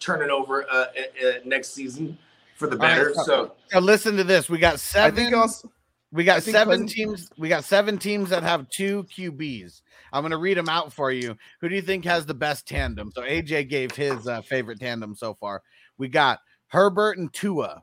turning 0.00 0.30
over 0.30 0.64
uh, 0.70 0.74
uh, 0.76 0.84
uh, 1.28 1.32
next 1.44 1.74
season 1.74 2.16
for 2.54 2.68
the 2.68 2.76
better. 2.76 3.12
so- 3.12 3.22
So 3.24 3.52
So 3.70 3.78
listen 3.80 4.16
to 4.16 4.24
this. 4.24 4.48
We 4.48 4.56
got 4.56 4.74
I 4.74 4.76
seven. 4.76 5.14
think 5.16 5.36
also 5.36 5.70
We 6.10 6.24
got 6.24 6.42
seven 6.42 6.70
Cousins- 6.80 6.94
teams. 6.94 7.30
We 7.36 7.50
got 7.50 7.64
seven 7.64 7.98
teams 7.98 8.30
that 8.30 8.42
have 8.42 8.66
two 8.70 9.04
QBs. 9.14 9.82
I'm 10.10 10.22
going 10.22 10.30
to 10.30 10.38
read 10.38 10.56
them 10.56 10.70
out 10.70 10.90
for 10.90 11.12
you. 11.12 11.36
Who 11.60 11.68
do 11.68 11.74
you 11.74 11.82
think 11.82 12.06
has 12.06 12.24
the 12.24 12.32
best 12.34 12.66
tandem? 12.66 13.12
So 13.14 13.20
AJ 13.22 13.68
gave 13.68 13.90
his 13.92 14.26
uh, 14.26 14.40
favorite 14.40 14.80
tandem 14.80 15.14
so 15.14 15.34
far. 15.34 15.62
We 15.98 16.08
got 16.08 16.38
Herbert 16.68 17.18
and 17.18 17.30
Tua, 17.34 17.82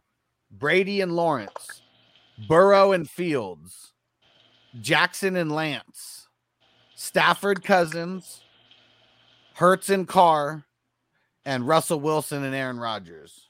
Brady 0.57 1.01
and 1.01 1.15
Lawrence, 1.15 1.81
Burrow 2.47 2.91
and 2.91 3.09
Fields, 3.09 3.93
Jackson 4.79 5.35
and 5.35 5.51
Lance, 5.51 6.27
Stafford 6.95 7.63
Cousins, 7.63 8.41
Hurts 9.55 9.89
and 9.89 10.07
Carr, 10.07 10.65
and 11.43 11.67
Russell 11.67 11.99
Wilson 11.99 12.43
and 12.43 12.53
Aaron 12.53 12.79
Rodgers. 12.79 13.47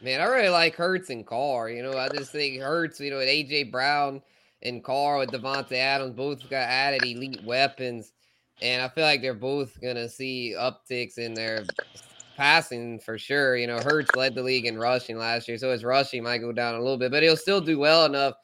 Man, 0.00 0.20
I 0.20 0.24
really 0.24 0.48
like 0.48 0.76
Hurts 0.76 1.10
and 1.10 1.26
Carr. 1.26 1.70
You 1.70 1.82
know, 1.82 1.96
I 1.96 2.08
just 2.08 2.32
think 2.32 2.60
Hurts, 2.60 3.00
you 3.00 3.10
know, 3.10 3.18
with 3.18 3.28
AJ 3.28 3.70
Brown 3.70 4.22
and 4.62 4.82
Carr 4.82 5.18
with 5.18 5.30
Davante 5.30 5.72
Adams, 5.72 6.14
both 6.14 6.48
got 6.48 6.68
added 6.68 7.04
elite 7.04 7.42
weapons. 7.44 8.12
And 8.60 8.80
I 8.80 8.88
feel 8.88 9.04
like 9.04 9.22
they're 9.22 9.34
both 9.34 9.80
gonna 9.80 10.08
see 10.08 10.54
upticks 10.56 11.18
in 11.18 11.34
their 11.34 11.64
passing 12.36 12.98
for 13.00 13.18
sure. 13.18 13.56
You 13.56 13.66
know, 13.66 13.78
Hurts 13.78 14.14
led 14.16 14.34
the 14.34 14.42
league 14.42 14.66
in 14.66 14.78
rushing 14.78 15.16
last 15.18 15.48
year, 15.48 15.58
so 15.58 15.70
his 15.70 15.84
rushing 15.84 16.22
might 16.22 16.38
go 16.38 16.52
down 16.52 16.74
a 16.74 16.80
little 16.80 16.98
bit, 16.98 17.10
but 17.10 17.22
he'll 17.22 17.36
still 17.36 17.60
do 17.60 17.78
well 17.78 18.04
enough 18.06 18.34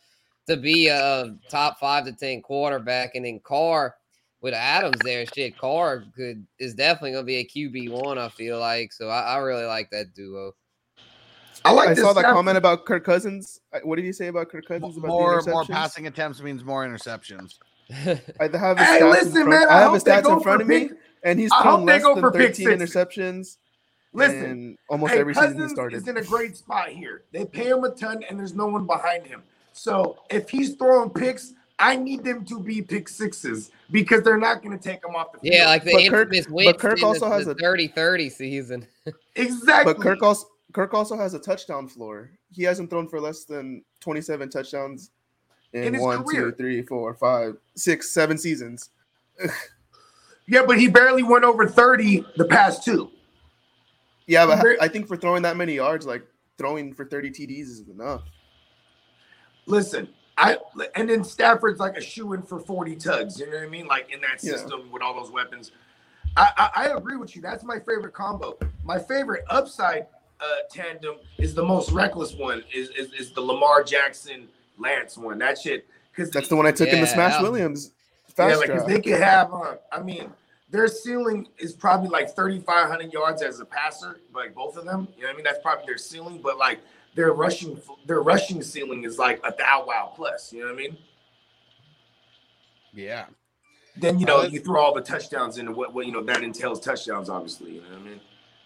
to 0.47 0.57
be 0.57 0.89
a 0.89 1.37
top 1.49 1.79
five 1.79 2.05
to 2.07 2.13
ten 2.13 2.41
quarterback. 2.43 3.15
And 3.15 3.25
then 3.25 3.41
Carr 3.45 3.95
with 4.41 4.55
Adams 4.55 4.99
there, 5.05 5.25
shit, 5.35 5.59
Carr 5.59 6.05
could 6.15 6.47
is 6.59 6.75
definitely 6.75 7.13
gonna 7.13 7.25
be 7.25 7.37
a 7.37 7.45
QB 7.45 7.91
one. 7.91 8.19
I 8.19 8.29
feel 8.29 8.59
like 8.61 8.93
so. 8.93 9.09
I, 9.09 9.21
I 9.23 9.37
really 9.39 9.65
like 9.67 9.91
that 9.91 10.15
duo. 10.15 10.53
I 11.65 11.73
like 11.73 11.89
I 11.91 11.95
saw 11.95 12.13
that 12.13 12.21
Stafford- 12.21 12.35
comment 12.37 12.57
about 12.57 12.87
Kirk 12.87 13.05
Cousins. 13.05 13.61
Uh, 13.73 13.81
what 13.83 13.97
did 13.97 14.05
you 14.05 14.13
say 14.13 14.29
about 14.29 14.49
Kirk 14.49 14.65
Cousins? 14.67 14.97
About 14.97 15.09
More 15.09 15.43
the 15.43 15.51
more 15.51 15.65
passing 15.65 16.07
attempts 16.07 16.41
means 16.41 16.63
more 16.65 16.87
interceptions. 16.87 17.59
I 17.91 18.47
have 18.57 18.79
his 18.79 18.87
Hey, 18.87 19.01
stats 19.01 19.01
in 19.01 19.11
listen, 19.11 19.33
front- 19.33 19.49
man, 19.49 19.69
I 19.69 19.73
I 19.73 19.79
have 19.81 19.85
hope 19.87 19.95
his 19.95 20.05
stats 20.05 20.19
in 20.19 20.41
front 20.41 20.43
for 20.43 20.63
of 20.63 20.69
me, 20.69 20.91
and 21.25 21.39
he's 21.41 21.51
I 21.53 21.63
thrown 21.63 21.85
less 21.85 22.03
than 22.05 22.21
13 22.21 22.55
sixes. 22.55 22.67
interceptions. 22.95 23.57
Listen, 24.19 24.45
in 24.45 24.79
almost 24.89 25.13
hey, 25.13 25.21
every 25.21 25.35
season 25.35 25.49
he 25.51 25.55
Cousins 25.55 25.73
started. 25.73 25.97
is 25.97 26.09
in 26.09 26.17
a 26.17 26.23
great 26.23 26.57
spot 26.57 26.89
here. 26.89 27.23
They 27.33 27.45
pay 27.45 27.69
him 27.69 27.85
a 27.85 27.91
ton, 27.91 28.23
and 28.29 28.39
there's 28.39 28.55
no 28.55 28.67
one 28.67 28.87
behind 28.87 29.27
him. 29.27 29.43
So 29.73 30.19
if 30.31 30.49
he's 30.51 30.75
throwing 30.75 31.11
picks, 31.11 31.55
I 31.79 31.95
need 31.97 32.25
them 32.25 32.45
to 32.47 32.59
be 32.61 32.83
pick 32.83 33.09
sixes 33.09 33.71
because 33.93 34.23
they're 34.25 34.37
not 34.39 34.63
going 34.63 34.77
to 34.77 34.83
take 34.83 35.05
him 35.05 35.15
off 35.15 35.31
the 35.33 35.39
field. 35.39 35.55
Yeah, 35.55 35.67
like 35.67 35.85
the 35.85 35.93
But 35.93 36.11
Kirk- 36.11 36.31
but 36.65 36.79
Kirk 36.79 37.03
also 37.05 37.29
the, 37.29 37.35
has 37.35 37.45
the 37.45 37.53
a- 37.53 37.55
30-30 37.55 38.33
season. 38.33 38.87
exactly. 39.37 39.95
But 39.95 40.03
Kirk 40.03 40.23
also 40.23 40.47
Kirk 40.73 40.93
also 40.93 41.17
has 41.17 41.35
a 41.35 41.39
touchdown 41.39 41.89
floor. 41.89 42.31
He 42.51 42.63
hasn't 42.65 42.91
thrown 42.91 43.09
for 43.09 43.21
less 43.21 43.45
than 43.45 43.85
27 44.01 44.51
touchdowns 44.51 45.11
In 45.73 45.95
in 45.95 46.01
one, 46.01 46.25
career. 46.25 46.51
two, 46.51 46.57
three, 46.57 46.83
four, 46.83 47.15
five, 47.15 47.57
six, 47.77 48.11
seven 48.11 48.37
seasons. 48.37 48.91
yeah, 50.49 50.65
but 50.67 50.79
he 50.79 50.89
barely 50.89 51.23
went 51.23 51.45
over 51.45 51.67
thirty 51.69 52.25
the 52.37 52.45
past 52.47 52.85
two. 52.85 53.11
Yeah, 54.29 54.47
but 54.47 54.81
I 54.81 54.89
think 54.89 55.09
for 55.09 55.17
throwing 55.17 55.43
that 55.43 55.57
many 55.57 55.75
yards, 55.75 56.07
like 56.07 56.23
throwing 56.59 56.93
for 56.93 57.05
30 57.07 57.31
TDs 57.31 57.63
is 57.63 57.89
enough. 57.89 58.23
Listen, 59.67 60.09
I 60.37 60.59
and 60.95 61.09
then 61.09 61.25
Stafford's 61.25 61.81
like 61.81 61.97
a 61.97 62.01
shoe 62.01 62.35
in 62.35 62.43
for 62.43 62.61
40 62.61 62.97
tugs. 62.97 63.41
You 63.41 63.47
know 63.47 63.57
what 63.57 63.65
I 63.65 63.69
mean? 63.69 63.87
Like 63.87 64.13
in 64.13 64.21
that 64.21 64.43
Yeah. 64.43 64.53
system 64.53 64.91
with 64.93 65.03
all 65.03 65.15
those 65.15 65.33
weapons. 65.33 65.73
I, 66.37 66.53
I, 66.57 66.71
I 66.77 66.97
agree 66.97 67.17
with 67.17 67.35
you. 67.35 67.43
That's 67.43 67.65
my 67.65 67.79
favorite 67.79 68.13
combo. 68.13 68.57
My 68.85 68.99
favorite 68.99 69.45
upside 69.49 70.07
uh, 70.41 70.45
tandem 70.71 71.17
is 71.39 71.55
the 71.55 71.65
most 71.65 71.91
reckless 71.91 72.35
one. 72.35 72.63
Is 72.73 72.91
is, 72.91 73.13
is 73.15 73.33
the 73.33 73.41
Lamar 73.41 73.83
Jackson 73.83 74.47
Lance 74.79 75.17
one? 75.17 75.39
That 75.39 75.59
shit 75.59 75.87
because 76.15 76.31
That's 76.31 76.49
the 76.49 76.57
one 76.57 76.67
I 76.67 76.73
took 76.73 76.89
in 76.91 77.01
the 77.01 77.07
Smash 77.07 77.33
yeah. 77.33 77.43
Williams 77.43 77.93
yeah, 78.29 78.35
fast 78.35 78.61
like 78.61 78.69
'cause 78.69 78.85
draft. 78.85 78.89
they 78.89 79.01
could 79.11 79.21
have. 79.21 79.53
Uh, 79.55 79.77
I 79.91 80.01
mean, 80.03 80.31
their 80.71 80.89
ceiling 80.89 81.49
is 81.59 81.73
probably 81.73 82.09
like 82.09 82.35
3,500 82.35 83.13
yards 83.13 83.43
as 83.43 83.61
a 83.61 83.65
passer, 83.65 84.21
like 84.35 84.55
both 84.55 84.77
of 84.77 84.85
them. 84.85 85.09
You 85.17 85.23
know 85.23 85.29
what 85.29 85.33
I 85.33 85.37
mean? 85.37 85.45
That's 85.45 85.63
probably 85.63 85.87
their 85.87 85.99
ceiling, 85.99 86.41
but 86.43 86.59
like 86.59 86.81
their 87.15 87.33
rushing, 87.33 87.81
their 88.07 88.23
rushing 88.23 88.63
ceiling 88.63 89.05
is 89.05 89.19
like 89.19 89.41
a 89.45 89.55
thou 89.57 89.85
wow 89.87 90.13
plus. 90.15 90.53
You 90.53 90.61
know 90.61 90.67
what 90.67 90.75
I 90.75 90.77
mean? 90.77 90.99
Yeah. 92.93 93.27
Then 93.97 94.19
you 94.19 94.27
know 94.27 94.43
you 94.43 94.61
throw 94.61 94.81
all 94.81 94.95
the 94.95 95.01
touchdowns 95.01 95.59
in, 95.59 95.75
what 95.75 95.93
what 95.93 96.07
you 96.07 96.13
know 96.13 96.23
that 96.23 96.43
entails 96.43 96.81
touchdowns, 96.81 97.29
obviously. 97.29 97.73
You 97.73 97.81
know 97.83 97.89
what 97.91 97.99
I 97.99 98.03
mean? 98.03 98.21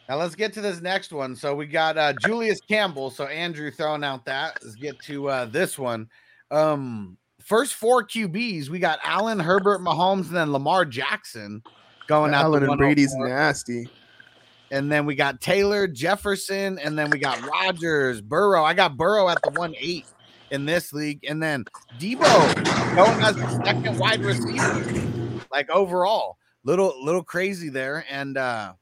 Now 0.08 0.16
let's 0.16 0.34
get 0.34 0.52
to 0.54 0.60
this 0.60 0.82
next 0.82 1.12
one. 1.12 1.34
So 1.36 1.54
we 1.54 1.66
got 1.66 1.96
uh 1.96 2.12
Julius 2.20 2.60
Campbell. 2.60 3.10
So 3.10 3.26
Andrew 3.26 3.70
throwing 3.70 4.04
out 4.04 4.26
that. 4.26 4.58
Let's 4.62 4.74
get 4.74 4.98
to 5.04 5.28
uh 5.28 5.44
this 5.46 5.78
one. 5.78 6.08
Um 6.50 7.16
first 7.40 7.74
four 7.74 8.04
QBs, 8.06 8.68
we 8.68 8.78
got 8.78 8.98
Allen, 9.04 9.38
Herbert, 9.38 9.80
Mahomes, 9.80 10.26
and 10.26 10.36
then 10.36 10.52
Lamar 10.52 10.84
Jackson 10.84 11.62
going 12.12 12.34
out. 12.34 12.44
Allen 12.44 12.64
and 12.64 12.76
Brady's 12.76 13.14
nasty. 13.14 13.88
And 14.70 14.92
then 14.92 15.06
we 15.06 15.14
got 15.14 15.40
Taylor, 15.40 15.86
Jefferson, 15.86 16.78
and 16.78 16.98
then 16.98 17.10
we 17.10 17.18
got 17.18 17.40
Rodgers, 17.46 18.20
Burrow. 18.20 18.64
I 18.64 18.74
got 18.74 18.96
Burrow 18.96 19.28
at 19.28 19.40
the 19.42 19.50
one 19.50 19.74
eight 19.78 20.06
in 20.50 20.66
this 20.66 20.92
league, 20.92 21.24
and 21.26 21.42
then 21.42 21.64
Deebo 21.98 22.94
going 22.94 23.20
as 23.22 23.36
the 23.36 23.64
second 23.64 23.98
wide 23.98 24.20
receiver. 24.20 25.40
Like 25.50 25.70
overall, 25.70 26.36
little 26.64 26.94
little 27.02 27.22
crazy 27.22 27.70
there, 27.70 28.04
and 28.10 28.36
uh 28.36 28.74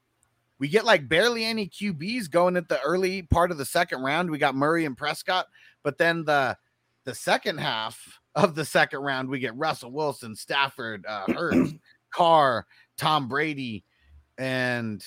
we 0.58 0.68
get 0.68 0.84
like 0.84 1.08
barely 1.08 1.44
any 1.44 1.68
QBs 1.68 2.30
going 2.30 2.56
at 2.56 2.68
the 2.68 2.80
early 2.82 3.22
part 3.22 3.50
of 3.50 3.58
the 3.58 3.64
second 3.64 4.02
round. 4.02 4.30
We 4.30 4.38
got 4.38 4.54
Murray 4.54 4.84
and 4.84 4.96
Prescott, 4.96 5.46
but 5.82 5.98
then 5.98 6.24
the 6.24 6.56
the 7.04 7.14
second 7.14 7.58
half 7.58 8.20
of 8.34 8.54
the 8.54 8.64
second 8.64 9.00
round, 9.00 9.28
we 9.28 9.38
get 9.38 9.56
Russell 9.56 9.90
Wilson, 9.90 10.36
Stafford, 10.36 11.04
uh, 11.06 11.24
Hurts, 11.32 11.72
Carr, 12.10 12.66
Tom 13.00 13.28
Brady, 13.28 13.82
and 14.36 15.02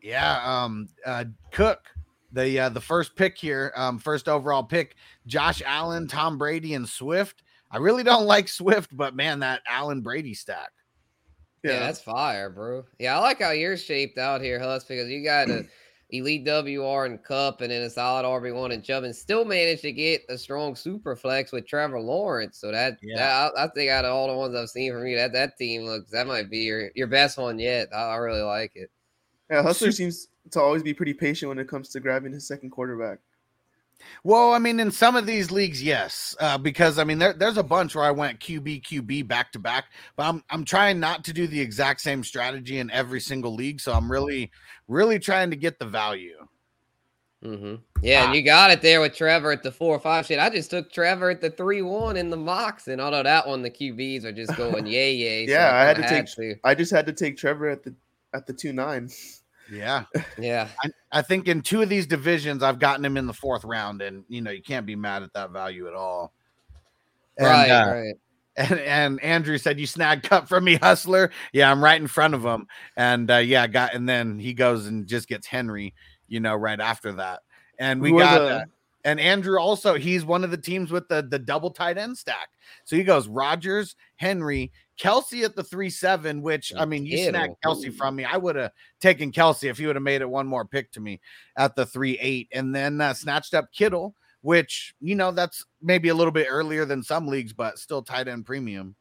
yeah, 0.00 0.40
um, 0.44 0.88
uh, 1.04 1.24
Cook, 1.50 1.80
the 2.30 2.60
uh, 2.60 2.68
the 2.68 2.80
first 2.80 3.16
pick 3.16 3.36
here, 3.36 3.72
um, 3.74 3.98
first 3.98 4.28
overall 4.28 4.62
pick, 4.62 4.94
Josh 5.26 5.60
Allen, 5.66 6.06
Tom 6.06 6.38
Brady, 6.38 6.74
and 6.74 6.88
Swift. 6.88 7.42
I 7.68 7.78
really 7.78 8.04
don't 8.04 8.26
like 8.26 8.46
Swift, 8.46 8.96
but 8.96 9.16
man, 9.16 9.40
that 9.40 9.62
Allen 9.68 10.02
Brady 10.02 10.34
stack. 10.34 10.70
Yeah, 11.64 11.80
that's 11.80 12.00
fire, 12.00 12.48
bro. 12.48 12.84
Yeah, 13.00 13.16
I 13.16 13.20
like 13.20 13.42
how 13.42 13.50
you're 13.50 13.76
shaped 13.76 14.18
out 14.18 14.40
here, 14.40 14.60
Huss, 14.60 14.84
because 14.84 15.08
you 15.08 15.24
got 15.24 15.50
a 15.50 15.66
elite 16.10 16.44
WR 16.46 17.04
and 17.04 17.22
Kupp 17.22 17.60
and 17.60 17.70
then 17.70 17.82
a 17.82 17.90
solid 17.90 18.24
RB1 18.24 18.72
and 18.72 18.84
Chubb 18.84 19.04
and 19.04 19.14
still 19.14 19.44
managed 19.44 19.82
to 19.82 19.92
get 19.92 20.22
a 20.28 20.38
strong 20.38 20.76
super 20.76 21.16
flex 21.16 21.50
with 21.52 21.66
Trevor 21.66 22.00
Lawrence. 22.00 22.58
So 22.58 22.70
that, 22.70 22.98
Yeah. 23.02 23.16
that 23.16 23.52
I, 23.56 23.64
I 23.64 23.68
think 23.68 23.90
out 23.90 24.04
of 24.04 24.12
all 24.12 24.28
the 24.28 24.36
ones 24.36 24.54
I've 24.54 24.68
seen 24.68 24.92
from 24.92 25.06
you, 25.06 25.16
that 25.16 25.32
that 25.32 25.58
team 25.58 25.82
looks 25.82 26.10
that 26.12 26.26
might 26.26 26.48
be 26.50 26.58
your, 26.58 26.90
your 26.94 27.08
best 27.08 27.38
one 27.38 27.58
yet. 27.58 27.88
I, 27.92 27.96
I 27.96 28.16
really 28.16 28.42
like 28.42 28.72
it. 28.76 28.90
Yeah, 29.50 29.62
Hustler 29.62 29.92
seems 29.92 30.28
to 30.52 30.60
always 30.60 30.82
be 30.82 30.94
pretty 30.94 31.14
patient 31.14 31.48
when 31.48 31.58
it 31.58 31.68
comes 31.68 31.88
to 31.90 32.00
grabbing 32.00 32.32
his 32.32 32.46
second 32.46 32.70
quarterback. 32.70 33.18
Well, 34.24 34.52
I 34.52 34.58
mean, 34.58 34.80
in 34.80 34.90
some 34.90 35.16
of 35.16 35.26
these 35.26 35.50
leagues, 35.50 35.82
yes, 35.82 36.34
uh, 36.40 36.58
because 36.58 36.98
I 36.98 37.04
mean, 37.04 37.18
there, 37.18 37.32
there's 37.32 37.58
a 37.58 37.62
bunch 37.62 37.94
where 37.94 38.04
I 38.04 38.10
went 38.10 38.40
QB 38.40 38.82
QB 38.82 39.28
back 39.28 39.52
to 39.52 39.58
back, 39.58 39.86
but 40.16 40.24
I'm 40.24 40.42
I'm 40.50 40.64
trying 40.64 41.00
not 41.00 41.24
to 41.24 41.32
do 41.32 41.46
the 41.46 41.60
exact 41.60 42.00
same 42.00 42.24
strategy 42.24 42.78
in 42.78 42.90
every 42.90 43.20
single 43.20 43.54
league. 43.54 43.80
So 43.80 43.92
I'm 43.92 44.10
really 44.10 44.50
really 44.88 45.18
trying 45.18 45.50
to 45.50 45.56
get 45.56 45.78
the 45.78 45.86
value. 45.86 46.36
Mm-hmm. 47.44 47.76
Yeah, 48.02 48.26
and 48.26 48.34
you 48.34 48.42
got 48.42 48.70
it 48.70 48.82
there 48.82 49.00
with 49.00 49.14
Trevor 49.14 49.52
at 49.52 49.62
the 49.62 49.70
four 49.70 49.94
or 49.94 50.00
five 50.00 50.26
shit. 50.26 50.38
I 50.38 50.50
just 50.50 50.70
took 50.70 50.90
Trevor 50.90 51.30
at 51.30 51.40
the 51.40 51.50
three 51.50 51.82
one 51.82 52.16
in 52.16 52.30
the 52.30 52.36
mocks, 52.36 52.88
and 52.88 53.00
although 53.00 53.22
that 53.22 53.46
one 53.46 53.62
the 53.62 53.70
QBs 53.70 54.24
are 54.24 54.32
just 54.32 54.56
going 54.56 54.86
yay 54.86 55.14
yay. 55.14 55.46
so 55.46 55.52
yeah, 55.52 55.74
I 55.74 55.84
had 55.84 55.96
to 55.96 56.02
kinda 56.02 56.24
take. 56.24 56.60
I 56.64 56.74
just 56.74 56.90
had 56.90 57.06
to 57.06 57.12
take 57.12 57.36
Trevor 57.36 57.68
at 57.68 57.84
the 57.84 57.94
at 58.34 58.46
the 58.46 58.52
two 58.52 58.72
nine. 58.72 59.08
Yeah, 59.70 60.04
Yeah, 60.38 60.68
I, 60.82 60.90
I 61.12 61.22
think 61.22 61.48
in 61.48 61.60
two 61.62 61.82
of 61.82 61.88
these 61.88 62.06
divisions, 62.06 62.62
I've 62.62 62.78
gotten 62.78 63.04
him 63.04 63.16
in 63.16 63.26
the 63.26 63.32
fourth 63.32 63.64
round, 63.64 64.02
and 64.02 64.24
you 64.28 64.40
know 64.40 64.50
you 64.50 64.62
can't 64.62 64.86
be 64.86 64.96
mad 64.96 65.22
at 65.22 65.32
that 65.34 65.50
value 65.50 65.88
at 65.88 65.94
all. 65.94 66.32
And, 67.36 67.46
right, 67.46 67.70
uh, 67.70 67.92
right. 67.94 68.14
And, 68.56 68.80
and 68.80 69.22
Andrew 69.22 69.58
said, 69.58 69.78
"You 69.78 69.86
snagged 69.86 70.28
Kupp 70.28 70.48
from 70.48 70.64
me, 70.64 70.76
hustler." 70.82 71.30
Yeah, 71.52 71.70
I'm 71.70 71.82
right 71.82 72.00
in 72.00 72.06
front 72.06 72.34
of 72.34 72.42
him, 72.42 72.66
and 72.96 73.30
uh, 73.30 73.36
yeah, 73.36 73.66
got. 73.66 73.94
And 73.94 74.08
then 74.08 74.38
he 74.38 74.54
goes 74.54 74.86
and 74.86 75.06
just 75.06 75.28
gets 75.28 75.46
Henry, 75.46 75.94
you 76.28 76.40
know, 76.40 76.54
right 76.54 76.80
after 76.80 77.12
that. 77.12 77.40
And 77.78 78.00
we 78.00 78.10
Who 78.10 78.18
got. 78.18 78.38
the- 78.38 78.54
uh, 78.54 78.64
and 79.04 79.20
Andrew 79.20 79.60
also, 79.60 79.94
he's 79.94 80.24
one 80.24 80.42
of 80.42 80.50
the 80.50 80.56
teams 80.56 80.90
with 80.90 81.06
the 81.06 81.22
the 81.22 81.38
double 81.38 81.70
tight 81.70 81.96
end 81.96 82.18
stack. 82.18 82.48
So 82.84 82.96
he 82.96 83.04
goes 83.04 83.28
Rodgers, 83.28 83.94
Henry, 84.16 84.72
Kelce 85.00 85.44
at 85.44 85.54
the 85.54 85.62
three 85.62 85.90
seven. 85.90 86.42
Which 86.42 86.72
I 86.76 86.84
mean, 86.84 87.06
you 87.06 87.28
snagged 87.28 87.56
Kelce 87.64 87.94
from 87.94 88.16
me. 88.16 88.24
I 88.24 88.36
would 88.36 88.56
have 88.56 88.72
taken 89.00 89.32
Kelce 89.32 89.68
if 89.68 89.78
he 89.78 89.86
would 89.86 89.96
have 89.96 90.02
made 90.02 90.22
it 90.22 90.28
one 90.28 90.46
more 90.46 90.64
pick 90.64 90.92
to 90.92 91.00
me 91.00 91.20
at 91.56 91.76
the 91.76 91.86
three 91.86 92.18
eight, 92.20 92.48
and 92.52 92.74
then 92.74 93.00
uh, 93.00 93.14
snatched 93.14 93.54
up 93.54 93.72
Kittle, 93.72 94.14
which 94.42 94.94
you 95.00 95.14
know 95.14 95.30
that's 95.30 95.64
maybe 95.82 96.08
a 96.08 96.14
little 96.14 96.32
bit 96.32 96.48
earlier 96.50 96.84
than 96.84 97.02
some 97.02 97.26
leagues, 97.26 97.52
but 97.52 97.78
still 97.78 98.02
tight 98.02 98.28
end 98.28 98.46
premium. 98.46 98.94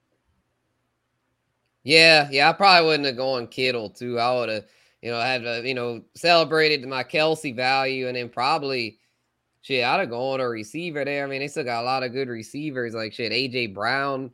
Yeah, 1.83 2.27
yeah, 2.31 2.49
I 2.49 2.53
probably 2.53 2.87
wouldn't 2.87 3.05
have 3.05 3.17
gone 3.17 3.47
Kittle 3.47 3.91
too. 3.91 4.19
I 4.19 4.33
would 4.33 4.49
have, 4.49 4.65
you 5.01 5.11
know, 5.11 5.19
had 5.19 5.45
uh, 5.45 5.61
you 5.63 5.75
know 5.75 6.01
celebrated 6.15 6.85
my 6.87 7.03
Kelce 7.03 7.55
value 7.55 8.07
and 8.07 8.17
then 8.17 8.29
probably 8.29 8.99
shit, 9.61 9.83
I'd 9.83 9.99
have 9.99 10.09
gone 10.11 10.41
a 10.41 10.47
receiver 10.47 11.03
there. 11.03 11.23
I 11.23 11.27
mean, 11.27 11.39
they 11.39 11.47
still 11.47 11.63
got 11.63 11.81
a 11.81 11.85
lot 11.85 12.03
of 12.03 12.11
good 12.13 12.27
receivers. 12.27 12.93
Like 12.93 13.13
shit, 13.13 13.31
AJ 13.31 13.73
Brown 13.73 14.31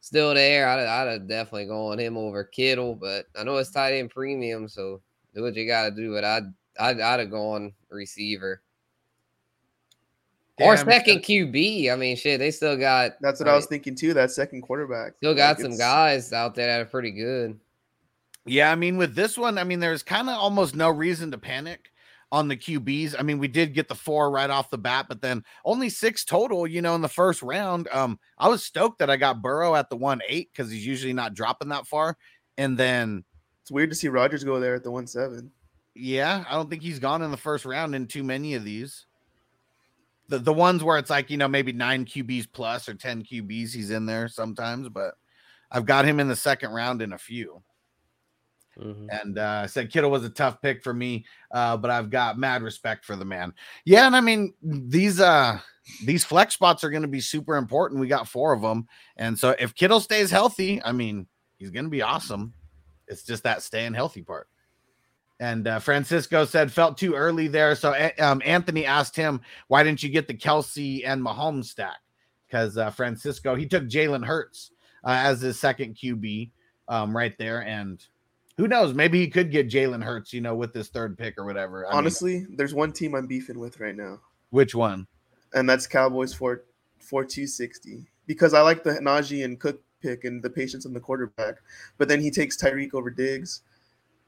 still 0.00 0.34
there. 0.34 0.68
I'd, 0.68 0.86
I'd 0.86 1.12
have 1.12 1.28
definitely 1.28 1.66
gone 1.66 1.98
him 1.98 2.16
over 2.16 2.44
Kittle, 2.44 2.94
but 2.94 3.26
I 3.38 3.44
know 3.44 3.56
it's 3.56 3.70
tight 3.70 3.94
end 3.94 4.10
premium, 4.10 4.68
so 4.68 5.00
do 5.34 5.42
what 5.42 5.54
you 5.56 5.66
got 5.66 5.84
to 5.84 5.90
do. 5.90 6.12
But 6.12 6.24
I'd, 6.24 6.44
I'd 6.78 7.00
I'd 7.00 7.20
have 7.20 7.30
gone 7.30 7.72
receiver 7.90 8.62
or 10.60 10.76
second 10.76 11.18
QB. 11.18 11.92
I 11.92 11.96
mean, 11.96 12.16
shit, 12.16 12.38
they 12.38 12.50
still 12.50 12.76
got 12.76 13.12
That's 13.20 13.40
what 13.40 13.48
I 13.48 13.54
was 13.54 13.66
thinking 13.66 13.94
too. 13.94 14.14
That 14.14 14.30
second 14.30 14.62
quarterback. 14.62 15.14
Still 15.18 15.34
got 15.34 15.58
Like, 15.58 15.62
some 15.62 15.76
guys 15.76 16.32
out 16.32 16.54
there 16.54 16.66
that 16.66 16.80
are 16.80 16.86
pretty 16.86 17.10
good. 17.10 17.58
Yeah, 18.46 18.70
I 18.70 18.76
mean, 18.76 18.96
with 18.96 19.14
this 19.14 19.36
one, 19.36 19.58
I 19.58 19.64
mean, 19.64 19.80
there's 19.80 20.02
kind 20.02 20.30
of 20.30 20.36
almost 20.36 20.76
no 20.76 20.88
reason 20.88 21.30
to 21.32 21.38
panic 21.38 21.90
on 22.36 22.48
the 22.48 22.56
QBs. 22.56 23.14
I 23.18 23.22
mean, 23.22 23.38
we 23.38 23.48
did 23.48 23.72
get 23.72 23.88
the 23.88 23.94
four 23.94 24.30
right 24.30 24.50
off 24.50 24.68
the 24.68 24.76
bat, 24.76 25.06
but 25.08 25.22
then 25.22 25.42
only 25.64 25.88
six 25.88 26.24
total, 26.24 26.66
you 26.66 26.82
know, 26.82 26.94
in 26.94 27.00
the 27.00 27.08
first 27.08 27.42
round. 27.42 27.88
Um, 27.92 28.18
I 28.36 28.48
was 28.48 28.62
stoked 28.62 28.98
that 28.98 29.08
I 29.08 29.16
got 29.16 29.40
Burrow 29.40 29.74
at 29.74 29.88
the 29.88 29.96
one 29.96 30.20
eight 30.28 30.50
because 30.52 30.70
he's 30.70 30.86
usually 30.86 31.14
not 31.14 31.34
dropping 31.34 31.70
that 31.70 31.86
far. 31.86 32.16
And 32.58 32.76
then, 32.76 33.24
It's 33.62 33.70
weird 33.70 33.90
to 33.90 33.96
see 33.96 34.08
Rodgers 34.08 34.44
go 34.44 34.60
there 34.60 34.74
at 34.74 34.84
the 34.84 34.90
one 34.90 35.06
seven. 35.06 35.50
yeah, 35.94 36.44
I 36.48 36.52
don't 36.52 36.68
think 36.68 36.82
he's 36.82 36.98
gone 36.98 37.22
in 37.22 37.30
the 37.30 37.36
first 37.38 37.64
round 37.64 37.94
in 37.94 38.06
too 38.06 38.22
many 38.22 38.54
of 38.54 38.64
these. 38.64 39.06
The 40.28 40.38
the 40.38 40.52
ones 40.52 40.82
where 40.84 40.98
it's 40.98 41.10
like, 41.10 41.30
you 41.30 41.36
know, 41.38 41.48
maybe 41.48 41.72
nine 41.72 42.04
QBs 42.04 42.48
plus 42.52 42.88
or 42.88 42.94
10 42.94 43.22
QBs, 43.24 43.72
he's 43.72 43.90
in 43.90 44.04
there 44.06 44.28
sometimes, 44.28 44.88
but 44.90 45.14
I've 45.70 45.86
got 45.86 46.04
him 46.04 46.20
in 46.20 46.28
the 46.28 46.36
second 46.36 46.72
round 46.72 47.00
in 47.00 47.12
a 47.12 47.18
few. 47.18 47.62
Mhm. 48.78 49.08
and 49.22 49.38
uh, 49.38 49.66
said 49.66 49.90
Kittle 49.90 50.10
was 50.10 50.24
a 50.24 50.30
tough 50.30 50.60
pick 50.60 50.82
for 50.82 50.92
me, 50.92 51.24
uh, 51.50 51.76
but 51.76 51.90
I've 51.90 52.10
got 52.10 52.38
mad 52.38 52.62
respect 52.62 53.04
for 53.04 53.16
the 53.16 53.24
man. 53.24 53.54
Yeah, 53.84 54.06
and 54.06 54.14
I 54.14 54.20
mean 54.20 54.52
these 54.62 55.20
uh 55.20 55.58
these 56.04 56.24
flex 56.24 56.54
spots 56.54 56.82
are 56.84 56.90
going 56.90 57.02
to 57.02 57.08
be 57.08 57.20
super 57.20 57.56
important. 57.56 58.00
We 58.00 58.08
got 58.08 58.28
four 58.28 58.52
of 58.52 58.60
them, 58.60 58.86
and 59.16 59.38
so 59.38 59.54
if 59.58 59.74
Kittle 59.74 60.00
stays 60.00 60.30
healthy, 60.30 60.82
I 60.82 60.92
mean 60.92 61.26
he's 61.58 61.70
going 61.70 61.84
to 61.86 61.90
be 61.90 62.02
awesome. 62.02 62.52
It's 63.08 63.22
just 63.22 63.44
that 63.44 63.62
staying 63.62 63.94
healthy 63.94 64.22
part. 64.22 64.48
And 65.38 65.68
uh, 65.68 65.78
Francisco 65.78 66.44
said 66.44 66.72
felt 66.72 66.98
too 66.98 67.14
early 67.14 67.46
there, 67.48 67.74
so 67.76 67.94
um, 68.18 68.42
Anthony 68.44 68.84
asked 68.84 69.16
him 69.16 69.40
why 69.68 69.82
didn't 69.82 70.02
you 70.02 70.08
get 70.10 70.28
the 70.28 70.34
Kelce 70.34 71.02
and 71.06 71.22
Mahomes 71.22 71.66
stack? 71.66 71.98
Because 72.46 72.76
uh, 72.76 72.90
Francisco 72.90 73.54
he 73.54 73.66
took 73.66 73.84
Jalen 73.84 74.24
Hurts 74.24 74.70
uh, 75.04 75.10
as 75.10 75.40
his 75.40 75.58
second 75.58 75.94
QB 75.94 76.50
um, 76.88 77.16
right 77.16 77.36
there, 77.38 77.62
and 77.62 78.04
who 78.56 78.66
knows? 78.68 78.94
Maybe 78.94 79.20
he 79.20 79.28
could 79.28 79.50
get 79.50 79.68
Jalen 79.68 80.02
Hurts, 80.02 80.32
you 80.32 80.40
know, 80.40 80.54
with 80.54 80.72
this 80.72 80.88
third 80.88 81.16
pick 81.18 81.36
or 81.38 81.44
whatever. 81.44 81.86
I 81.86 81.90
mean, 81.90 81.98
Honestly, 81.98 82.46
there's 82.50 82.74
one 82.74 82.92
team 82.92 83.14
I'm 83.14 83.26
beefing 83.26 83.58
with 83.58 83.80
right 83.80 83.96
now, 83.96 84.20
which 84.50 84.74
one? 84.74 85.06
and 85.54 85.68
that's 85.68 85.86
Cowboys 85.86 86.34
for 86.34 86.64
for 87.00 87.24
two 87.24 87.46
sixty 87.46 88.06
because 88.26 88.52
I 88.54 88.60
like 88.62 88.82
the 88.82 88.92
Najee 88.94 89.44
and 89.44 89.58
Cook 89.60 89.80
pick 90.02 90.24
and 90.24 90.42
the 90.42 90.50
patience 90.50 90.84
on 90.86 90.92
the 90.92 91.00
quarterback, 91.00 91.56
but 91.98 92.08
then 92.08 92.20
he 92.20 92.30
takes 92.30 92.56
Tyreek 92.56 92.94
over 92.94 93.10
Diggs, 93.10 93.62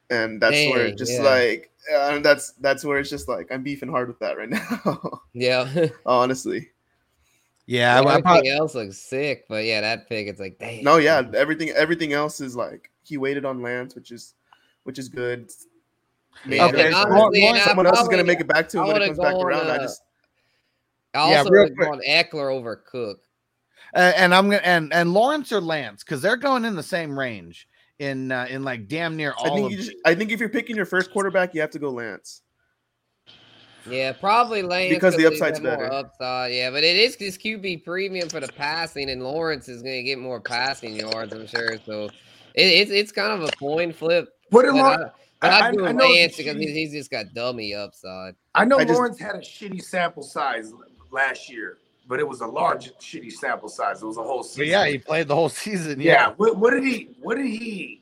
and 0.09 0.41
that's 0.41 0.55
where 0.55 0.83
Dang, 0.85 0.93
it 0.93 0.97
just 0.97 1.13
yeah. 1.13 1.21
like 1.21 1.71
uh, 1.93 2.19
that's 2.19 2.51
that's 2.53 2.83
where 2.85 2.99
it's 2.99 3.09
just 3.09 3.27
like 3.27 3.51
I'm 3.51 3.63
beefing 3.63 3.89
hard 3.89 4.07
with 4.07 4.19
that 4.19 4.37
right 4.37 4.49
now. 4.85 5.21
Yeah. 5.33 5.87
Honestly, 6.05 6.69
Yeah, 7.65 7.95
I, 7.95 7.97
I 7.97 7.99
Everything 8.01 8.21
probably, 8.23 8.49
else 8.49 8.75
looks 8.75 8.97
sick, 8.97 9.45
but 9.49 9.65
yeah, 9.65 9.81
that 9.81 10.07
pick, 10.09 10.27
it's 10.27 10.39
like, 10.39 10.57
dang. 10.59 10.83
no, 10.83 10.97
yeah, 10.97 11.21
everything 11.35 11.69
everything 11.69 12.13
else 12.13 12.41
is 12.41 12.55
like 12.55 12.88
he 13.09 13.17
waited 13.17 13.43
on 13.43 13.61
Lance, 13.61 13.95
which 13.95 14.11
is 14.11 14.35
which 14.83 14.99
is 14.99 15.09
good. 15.09 15.49
Maybe 16.45 16.61
Okay, 16.61 16.93
honestly, 16.93 17.11
Lawrence- 17.11 17.35
and 17.37 17.57
I 17.57 17.65
someone 17.65 17.87
else 17.87 18.01
is 18.01 18.07
gonna 18.07 18.23
make 18.23 18.39
it 18.39 18.47
back 18.47 18.69
to 18.69 18.79
him 18.79 18.87
when 18.87 19.01
it 19.01 19.05
comes 19.07 19.19
back 19.19 19.33
gone, 19.33 19.45
around. 19.45 19.67
I 19.67 19.75
uh, 19.75 19.79
just 19.79 20.01
I 21.13 21.31
Yeah, 21.31 21.39
also 21.39 21.49
real 21.49 21.63
would 21.63 21.69
have 21.69 21.77
gone 21.77 22.01
Ekeler 22.07 22.53
over 22.53 22.75
Cook. 22.77 23.19
uh, 23.95 24.13
and 24.15 24.33
I'm 24.33 24.45
gonna 24.45 24.61
and 24.63 24.93
and 24.93 25.13
Lawrence 25.13 25.51
or 25.51 25.59
Lance 25.59 26.03
because 26.03 26.21
they're 26.21 26.37
going 26.37 26.63
in 26.63 26.75
the 26.75 26.83
same 26.83 27.17
range 27.17 27.67
in 27.97 28.31
uh, 28.31 28.45
in 28.49 28.63
like 28.63 28.87
damn 28.87 29.17
near 29.17 29.31
I 29.31 29.49
all 29.49 29.55
think 29.55 29.65
of 29.65 29.71
you 29.71 29.77
just, 29.77 29.91
I 30.05 30.15
think 30.15 30.31
if 30.31 30.39
you're 30.39 30.49
picking 30.49 30.75
your 30.75 30.85
first 30.85 31.11
quarterback, 31.11 31.53
you 31.55 31.61
have 31.61 31.71
to 31.71 31.79
go 31.79 31.89
Lance. 31.89 32.43
Yeah, 33.89 34.11
probably 34.11 34.61
Lance 34.61 34.93
Because 34.93 35.15
the 35.15 35.23
he's 35.23 35.41
upside's 35.41 35.59
got 35.59 35.77
more 35.79 35.89
better. 35.89 35.93
Upside, 35.93 36.53
yeah, 36.53 36.69
but 36.69 36.83
it 36.83 36.95
is 36.95 37.15
this 37.15 37.37
QB 37.37 37.83
premium 37.83 38.29
for 38.29 38.39
the 38.39 38.47
passing, 38.47 39.09
and 39.09 39.23
Lawrence 39.23 39.67
is 39.67 39.81
going 39.81 39.95
to 39.95 40.03
get 40.03 40.19
more 40.19 40.39
passing 40.39 40.95
yards, 40.95 41.33
I'm 41.33 41.47
sure. 41.47 41.79
So 41.85 42.09
it, 42.55 42.61
it's 42.63 42.91
it's 42.91 43.11
kind 43.11 43.31
of 43.31 43.47
a 43.47 43.51
coin 43.53 43.93
flip. 43.93 44.29
What 44.49 44.63
did 44.63 44.71
But 44.73 44.77
Lawrence? 44.77 45.11
I, 45.41 45.47
I- 45.47 45.49
I, 45.49 45.67
I- 45.67 45.71
do 45.71 45.85
I 45.85 45.91
know 45.93 46.05
Lance 46.09 46.35
because 46.37 46.55
shitty- 46.55 46.59
he's, 46.61 46.73
he's 46.75 46.91
just 46.91 47.11
got 47.11 47.33
dummy 47.33 47.73
upside. 47.73 48.35
I 48.55 48.65
know 48.65 48.77
I 48.77 48.83
just- 48.83 48.95
Lawrence 48.95 49.19
had 49.19 49.35
a 49.35 49.39
shitty 49.39 49.81
sample 49.81 50.23
size 50.23 50.73
last 51.11 51.49
year, 51.49 51.77
but 52.07 52.19
it 52.19 52.27
was 52.27 52.41
a 52.41 52.47
large 52.47 52.91
shitty 52.97 53.31
sample 53.31 53.69
size. 53.69 54.01
It 54.01 54.05
was 54.05 54.17
a 54.17 54.23
whole 54.23 54.39
But 54.39 54.47
season. 54.47 54.65
yeah, 54.67 54.85
he 54.87 54.97
played 54.97 55.27
the 55.27 55.35
whole 55.35 55.49
season. 55.49 56.01
yeah. 56.01 56.11
Yeah, 56.13 56.33
What, 56.37 56.57
what 56.57 56.71
did 56.71 56.83
he? 56.83 57.09
What 57.21 57.37
did 57.37 57.45
he? 57.45 58.01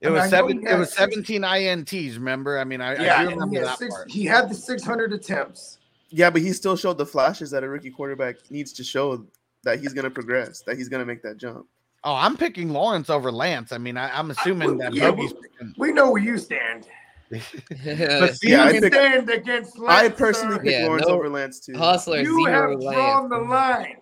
it 0.00 0.10
was 0.10 0.28
seven. 0.30 0.64
It 0.66 0.76
was 0.78 0.88
six- 0.90 0.98
17 0.98 1.42
ints. 1.42 2.14
Remember? 2.14 2.58
I 2.58 2.64
mean, 2.64 2.80
I, 2.80 3.02
Yeah, 3.02 3.14
I 3.14 3.22
do 3.24 3.30
and 3.30 3.30
he 3.30 3.34
remember 3.34 3.60
that 3.64 3.78
six, 3.78 3.94
part. 3.94 4.10
he 4.10 4.24
had 4.26 4.48
the 4.50 4.54
600 4.54 5.12
attempts. 5.12 5.78
Yeah, 6.10 6.30
but 6.30 6.40
he 6.42 6.52
still 6.52 6.76
showed 6.76 6.98
the 6.98 7.06
flashes 7.06 7.50
that 7.50 7.64
a 7.64 7.68
rookie 7.68 7.90
quarterback 7.90 8.36
needs 8.50 8.72
to 8.74 8.84
show 8.84 9.26
that 9.64 9.80
he's 9.80 9.92
gonna 9.92 10.08
progress, 10.10 10.60
that 10.62 10.76
he's 10.78 10.88
gonna 10.88 11.04
make 11.04 11.22
that 11.22 11.36
jump. 11.38 11.66
Oh, 12.04 12.14
I'm 12.14 12.36
picking 12.36 12.70
Lawrence 12.70 13.10
over 13.10 13.30
Lance. 13.32 13.72
I 13.72 13.78
mean, 13.78 13.96
I, 13.96 14.16
I'm 14.16 14.30
assuming 14.30 14.78
that 14.78 14.94
yeah, 14.94 15.10
Bogey's 15.10 15.34
we- 15.34 15.40
picking. 15.42 15.74
We 15.76 15.92
know 15.92 16.10
where 16.12 16.22
you 16.22 16.38
stand. 16.38 16.86
But 17.30 17.40
Hustler 17.40 18.32
see, 18.34 18.50
Yeah, 18.50 18.64
I 18.64 18.70
you 18.70 18.80
pick- 18.80 18.94
stand 18.94 19.28
against 19.28 19.78
Lance. 19.78 20.02
I 20.02 20.08
personally 20.08 20.56
sir. 20.56 20.62
pick 20.62 20.72
Yeah, 20.72 20.86
Lawrence 20.86 21.08
no- 21.08 21.14
over 21.14 21.28
Lance 21.28 21.60
too. 21.60 21.76
Hustler, 21.76 22.20
You 22.22 22.46
zero 22.46 22.70
have 22.70 22.80
drawn 22.80 23.28
Lance. 23.28 23.96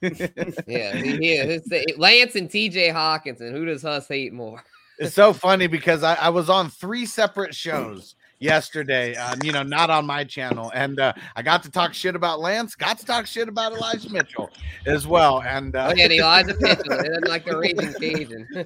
the 0.00 0.44
line. 0.44 0.64
Yeah, 0.66 0.96
yeah. 0.96 1.58
Lance 1.96 2.34
and 2.34 2.48
TJ 2.50 2.92
Hockenson. 2.92 3.52
Who 3.52 3.64
does 3.64 3.82
Huss 3.82 4.08
hate 4.08 4.32
more? 4.32 4.62
It's 4.98 5.14
so 5.14 5.32
funny 5.32 5.66
because 5.66 6.02
I, 6.02 6.14
I 6.14 6.28
was 6.30 6.50
on 6.50 6.68
three 6.70 7.06
separate 7.06 7.54
shows 7.54 8.14
yesterday, 8.38 9.14
um, 9.16 9.38
you 9.42 9.52
know, 9.52 9.62
not 9.62 9.90
on 9.90 10.04
my 10.06 10.24
channel, 10.24 10.70
and 10.74 11.00
uh, 11.00 11.12
I 11.36 11.42
got 11.42 11.62
to 11.64 11.70
talk 11.70 11.94
shit 11.94 12.14
about 12.14 12.40
Lance, 12.40 12.74
got 12.74 12.98
to 12.98 13.06
talk 13.06 13.26
shit 13.26 13.48
about 13.48 13.72
Elijah 13.72 14.10
Mitchell 14.10 14.50
as 14.86 15.06
well, 15.06 15.42
and 15.42 15.74
uh, 15.76 15.88
Oh, 15.90 15.94
yeah, 15.96 16.04
and 16.04 16.12
Elijah 16.12 16.54
Mitchell. 16.60 16.96
They 16.98 17.08
doesn't 17.08 17.28
like 17.28 17.44
the 17.44 17.56
Raging 17.56 17.92
Cajun. 17.94 18.46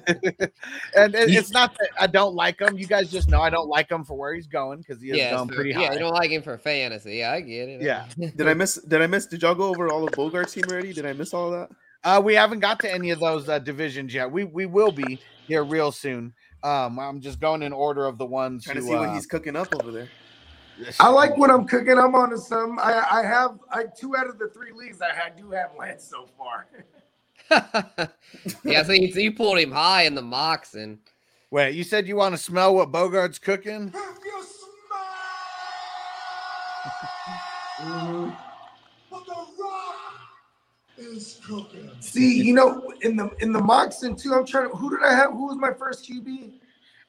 and 0.95 1.15
it- 1.15 1.29
it's 1.29 1.51
not 1.51 1.75
that 1.79 1.89
I 1.99 2.07
don't 2.07 2.35
like 2.35 2.59
him. 2.59 2.77
You 2.77 2.87
guys 2.87 3.11
just 3.11 3.29
know 3.29 3.41
I 3.41 3.49
don't 3.49 3.69
like 3.69 3.89
him 3.89 4.03
for 4.03 4.17
where 4.17 4.33
he's 4.33 4.47
going 4.47 4.79
because 4.79 5.01
he 5.01 5.11
is 5.11 5.17
yeah, 5.17 5.35
going 5.35 5.49
so- 5.49 5.55
pretty 5.55 5.71
yeah, 5.71 5.87
high. 5.87 5.93
you 5.93 5.99
don't 5.99 6.13
like 6.13 6.31
him 6.31 6.41
for 6.41 6.57
fantasy. 6.57 7.17
Yeah, 7.17 7.31
I 7.31 7.41
get 7.41 7.69
it. 7.69 7.81
Yeah. 7.81 8.05
Did 8.35 8.47
I 8.47 8.53
miss? 8.53 8.75
Did 8.75 9.01
I 9.01 9.07
miss? 9.07 9.25
Did 9.25 9.41
y'all 9.41 9.55
go 9.55 9.65
over 9.69 9.89
all 9.91 10.03
of 10.05 10.11
Bogart's 10.13 10.53
team 10.53 10.63
already? 10.69 10.93
Did 10.93 11.05
I 11.05 11.13
miss 11.13 11.33
all 11.33 11.53
of 11.53 11.59
that? 11.69 11.75
Uh, 12.03 12.21
we 12.21 12.33
haven't 12.33 12.59
got 12.61 12.79
to 12.79 12.93
any 12.93 13.09
of 13.09 13.19
those 13.19 13.49
uh, 13.49 13.59
divisions 13.59 14.13
yet. 14.13 14.31
We 14.31 14.45
we 14.45 14.65
will 14.65 14.91
be 14.91 15.19
here 15.47 15.63
real 15.63 15.91
soon. 15.91 16.33
Um, 16.63 16.99
I'm 16.99 17.21
just 17.21 17.39
going 17.39 17.63
in 17.63 17.73
order 17.73 18.05
of 18.05 18.17
the 18.17 18.25
ones 18.25 18.65
Trying 18.65 18.77
to 18.77 18.81
who, 18.81 18.87
see 18.87 18.95
what 18.95 19.09
uh, 19.09 19.13
he's 19.13 19.25
cooking 19.25 19.55
up 19.55 19.73
over 19.75 19.91
there. 19.91 20.09
I 20.99 21.09
like 21.09 21.37
what 21.37 21.49
I'm 21.49 21.65
cooking. 21.65 21.97
I'm 21.97 22.15
on 22.15 22.29
to 22.29 22.37
some. 22.37 22.79
I, 22.79 23.05
I 23.11 23.23
have 23.23 23.59
I 23.71 23.85
two 23.97 24.15
out 24.15 24.27
of 24.27 24.39
the 24.39 24.47
three 24.47 24.71
leagues 24.71 25.01
I 25.01 25.13
had 25.13 25.35
do 25.37 25.51
have 25.51 25.71
Lance 25.77 26.05
so 26.05 26.27
far. 26.37 26.67
yeah, 28.63 28.83
so 28.83 28.93
you, 28.93 29.11
so 29.11 29.19
you 29.19 29.33
pulled 29.33 29.57
him 29.57 29.71
high 29.71 30.03
in 30.03 30.15
the 30.15 30.21
mocks, 30.21 30.75
and 30.75 30.99
Wait, 31.51 31.73
you 31.73 31.83
said 31.83 32.07
you 32.07 32.15
want 32.15 32.35
to 32.35 32.37
smell 32.37 32.75
what 32.75 32.91
Bogart's 32.91 33.39
cooking? 33.39 33.91
See, 41.99 42.41
you 42.41 42.53
know, 42.53 42.91
in 43.01 43.15
the 43.15 43.29
in 43.39 43.51
the 43.53 43.61
mocks 43.61 44.03
and 44.03 44.17
two, 44.17 44.33
I'm 44.33 44.45
trying 44.45 44.69
to. 44.69 44.75
Who 44.75 44.89
did 44.89 45.05
I 45.05 45.13
have? 45.13 45.31
Who 45.31 45.47
was 45.47 45.57
my 45.57 45.73
first 45.73 46.09
QB? 46.09 46.53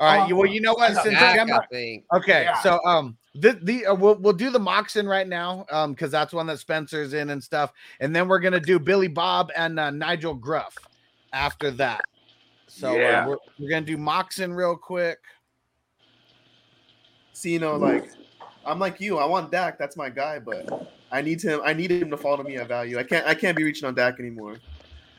All 0.01 0.09
right. 0.09 0.23
Uh, 0.25 0.27
you, 0.29 0.37
well, 0.37 0.47
you 0.47 0.61
know 0.61 0.73
what? 0.75 0.91
I 0.97 1.03
Since 1.03 1.19
Dak, 1.19 1.35
Gemma, 1.37 1.61
I 1.63 1.67
think. 1.67 2.05
okay, 2.15 2.45
Yeah. 2.45 2.55
so 2.61 2.81
um, 2.85 3.17
the 3.35 3.59
the 3.63 3.87
uh, 3.87 3.95
we'll 3.95 4.17
we'll 4.17 4.33
do 4.33 4.51
the 4.51 4.59
Moxon 4.59 5.07
right 5.07 5.29
now, 5.29 5.67
um, 5.71 5.93
because 5.93 6.11
that's 6.11 6.33
one 6.33 6.47
that 6.47 6.59
Spencer's 6.59 7.13
in 7.13 7.31
and 7.31 7.43
stuff, 7.43 7.73
and 8.01 8.15
then 8.15 8.29
we're 8.29 8.41
gonna 8.41 8.61
do 8.61 8.79
Billy 8.79 9.09
Bob 9.09 9.51
and 9.57 9.79
uh, 9.79 9.91
Nigel 9.91 10.35
Gruff 10.35 10.75
after 11.33 11.71
that. 11.73 12.03
So 12.67 12.97
Yeah. 12.97 13.25
uh, 13.25 13.29
we're, 13.29 13.37
we're 13.59 13.71
gonna 13.71 13.87
do 13.87 13.99
Moxon 13.99 14.53
real 14.53 14.77
quick. 14.77 15.19
See, 17.33 17.53
you 17.53 17.59
know, 17.59 17.77
like 17.77 18.11
I'm 18.65 18.79
like 18.79 19.01
you. 19.01 19.19
I 19.19 19.25
want 19.27 19.51
Dak. 19.51 19.79
That's 19.79 19.97
my 19.97 20.11
guy, 20.11 20.39
but 20.39 20.93
I 21.13 21.23
need 21.23 21.43
him. 21.43 21.61
I 21.65 21.73
need 21.73 21.91
him 21.91 22.11
to 22.11 22.17
follow 22.17 22.43
me 22.45 22.57
at 22.57 22.69
value. 22.69 22.99
I 22.99 23.03
can't. 23.03 23.27
I 23.27 23.35
can't 23.35 23.57
be 23.57 23.65
reaching 23.65 23.87
on 23.87 23.95
Dak 23.95 24.21
anymore. 24.21 24.57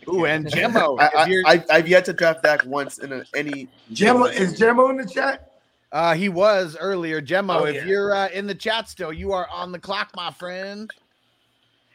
Ooh, 0.08 0.26
and 0.26 0.46
Gemmo, 0.48 1.00
I, 1.00 1.06
if 1.08 1.16
I, 1.16 1.26
you're- 1.28 1.44
I, 1.46 1.64
I've 1.70 1.88
yet 1.88 2.06
to 2.06 2.14
draft 2.14 2.44
Dak 2.44 2.66
once 2.66 2.98
in 3.00 3.12
a, 3.14 3.24
any. 3.36 3.68
Gemma 3.94 4.26
is 4.26 4.58
Gemma 4.58 4.86
in 4.90 4.98
the 4.98 5.06
chat? 5.06 5.52
Uh, 5.92 6.14
he 6.16 6.30
was 6.30 6.78
earlier. 6.80 7.22
Gemmo, 7.22 7.62
Oh, 7.62 7.66
if 7.66 7.76
yeah. 7.76 7.86
you're 7.86 8.16
uh, 8.16 8.30
in 8.30 8.48
the 8.48 8.56
chat 8.56 8.88
still, 8.90 9.12
you 9.12 9.34
are 9.34 9.48
on 9.50 9.72
the 9.72 9.80
clock, 9.80 10.12
my 10.16 10.32
friend. 10.32 10.90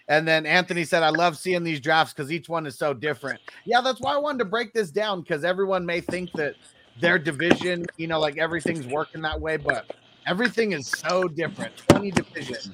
And 0.09 0.29
then 0.29 0.47
Anthony 0.47 0.85
said, 0.85 1.03
I 1.03 1.09
love 1.09 1.37
seeing 1.37 1.65
these 1.65 1.81
drafts 1.81 2.13
because 2.13 2.31
each 2.31 2.49
one 2.49 2.65
is 2.67 2.79
so 2.79 2.95
different. 2.95 3.41
Yeah, 3.65 3.81
that's 3.81 4.01
why 4.01 4.15
I 4.15 4.19
wanted 4.19 4.39
to 4.41 4.45
break 4.45 4.73
this 4.73 4.91
down 4.91 5.23
because 5.23 5.45
everyone 5.45 5.85
may 5.85 6.01
think 6.01 6.31
that 6.35 6.55
their 7.01 7.19
division, 7.19 7.87
you 7.97 8.07
know, 8.07 8.21
like 8.21 8.39
everything's 8.39 8.87
working 8.87 9.21
that 9.23 9.41
way, 9.41 9.57
but 9.57 9.93
everything 10.27 10.73
is 10.73 10.87
so 10.87 11.27
different. 11.27 11.77
20 11.89 12.13
divisions, 12.13 12.71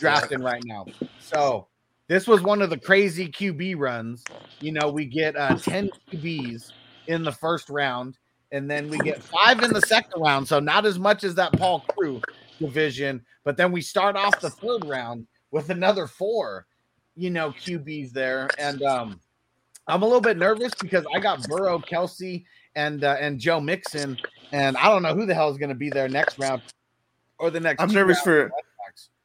drafting 0.00 0.42
right 0.42 0.62
now. 0.64 0.86
So 1.20 1.68
this 2.08 2.26
was 2.26 2.42
one 2.42 2.62
of 2.62 2.70
the 2.70 2.78
crazy 2.78 3.28
QB 3.28 3.78
runs. 3.78 4.24
You 4.60 4.72
know, 4.72 4.90
we 4.90 5.04
get 5.04 5.36
uh, 5.36 5.56
10 5.56 5.90
QBs 6.12 6.72
in 7.06 7.22
the 7.22 7.32
first 7.32 7.70
round, 7.70 8.18
and 8.50 8.68
then 8.68 8.88
we 8.88 8.98
get 8.98 9.22
five 9.22 9.62
in 9.62 9.72
the 9.72 9.82
second 9.82 10.20
round. 10.20 10.48
So 10.48 10.58
not 10.58 10.86
as 10.86 10.98
much 10.98 11.22
as 11.22 11.34
that 11.36 11.52
Paul 11.52 11.84
Crewe 11.96 12.20
division, 12.58 13.24
but 13.44 13.56
then 13.56 13.70
we 13.70 13.80
start 13.80 14.16
off 14.16 14.40
the 14.40 14.50
third 14.50 14.84
round 14.86 15.26
with 15.50 15.70
another 15.70 16.06
four, 16.06 16.66
you 17.16 17.30
know, 17.30 17.50
QBs 17.52 18.10
there. 18.12 18.48
And 18.58 18.82
um 18.82 19.20
I'm 19.86 20.02
a 20.02 20.04
little 20.06 20.20
bit 20.20 20.36
nervous 20.36 20.72
because 20.74 21.04
I 21.12 21.18
got 21.18 21.42
Burrow, 21.48 21.78
Kelce, 21.78 22.44
and 22.76 23.02
uh, 23.02 23.16
and 23.18 23.40
Joe 23.40 23.60
Mixon, 23.60 24.16
and 24.52 24.76
I 24.76 24.88
don't 24.88 25.02
know 25.02 25.14
who 25.14 25.26
the 25.26 25.34
hell 25.34 25.50
is 25.50 25.58
going 25.58 25.70
to 25.70 25.74
be 25.74 25.90
there 25.90 26.08
next 26.08 26.38
round 26.38 26.62
or 27.38 27.50
the 27.50 27.58
next. 27.58 27.82
I'm 27.82 27.90
nervous 27.92 28.18
rounds 28.18 28.24
for- 28.24 28.40
of 28.46 28.50
quarterbacks. 28.50 28.69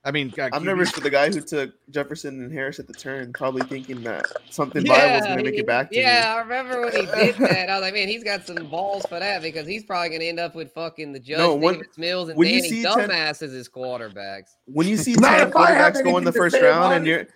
I 0.05 0.11
mean, 0.11 0.31
uh, 0.39 0.49
I'm 0.53 0.63
nervous 0.63 0.91
for 0.91 0.99
the 0.99 1.09
guy 1.09 1.31
who 1.31 1.41
took 1.41 1.73
Jefferson 1.89 2.43
and 2.43 2.53
Harris 2.53 2.77
at 2.77 2.85
the 2.85 2.93
turn, 2.93 3.33
probably 3.33 3.63
thinking 3.63 4.03
that 4.03 4.27
something 4.51 4.85
viable 4.85 5.17
is 5.17 5.25
going 5.25 5.39
to 5.39 5.43
make 5.43 5.59
it 5.59 5.65
back 5.65 5.89
to 5.89 5.97
yeah, 5.97 6.19
me. 6.19 6.25
I 6.27 6.39
remember 6.41 6.81
when 6.81 6.91
he 6.91 7.05
did 7.07 7.35
that. 7.37 7.69
I 7.71 7.73
was 7.73 7.81
like, 7.81 7.95
man, 7.95 8.07
he's 8.07 8.23
got 8.23 8.45
some 8.45 8.67
balls 8.67 9.03
for 9.07 9.19
that 9.19 9.41
because 9.41 9.65
he's 9.65 9.83
probably 9.83 10.09
going 10.09 10.21
to 10.21 10.27
end 10.27 10.39
up 10.39 10.53
with 10.53 10.71
fucking 10.73 11.11
the 11.11 11.19
Judge 11.19 11.39
No, 11.39 11.55
when- 11.55 11.75
Davis 11.75 11.97
Mills 11.97 12.29
and 12.29 12.37
when 12.37 12.49
you 12.49 12.61
Danny 12.61 12.69
see 12.69 12.83
10 12.83 13.09
Dumbass 13.09 13.41
as 13.41 13.51
his 13.51 13.67
quarterbacks. 13.67 14.51
When 14.65 14.87
you 14.87 14.95
see 14.95 15.13
Not 15.15 15.39
ten 15.39 15.47
if 15.47 15.53
quarterbacks 15.53 16.03
go 16.03 16.17
in 16.19 16.23
the 16.23 16.31
first 16.31 16.55
round, 16.55 16.67
about 16.67 16.97
and 16.97 17.07
you're 17.07 17.27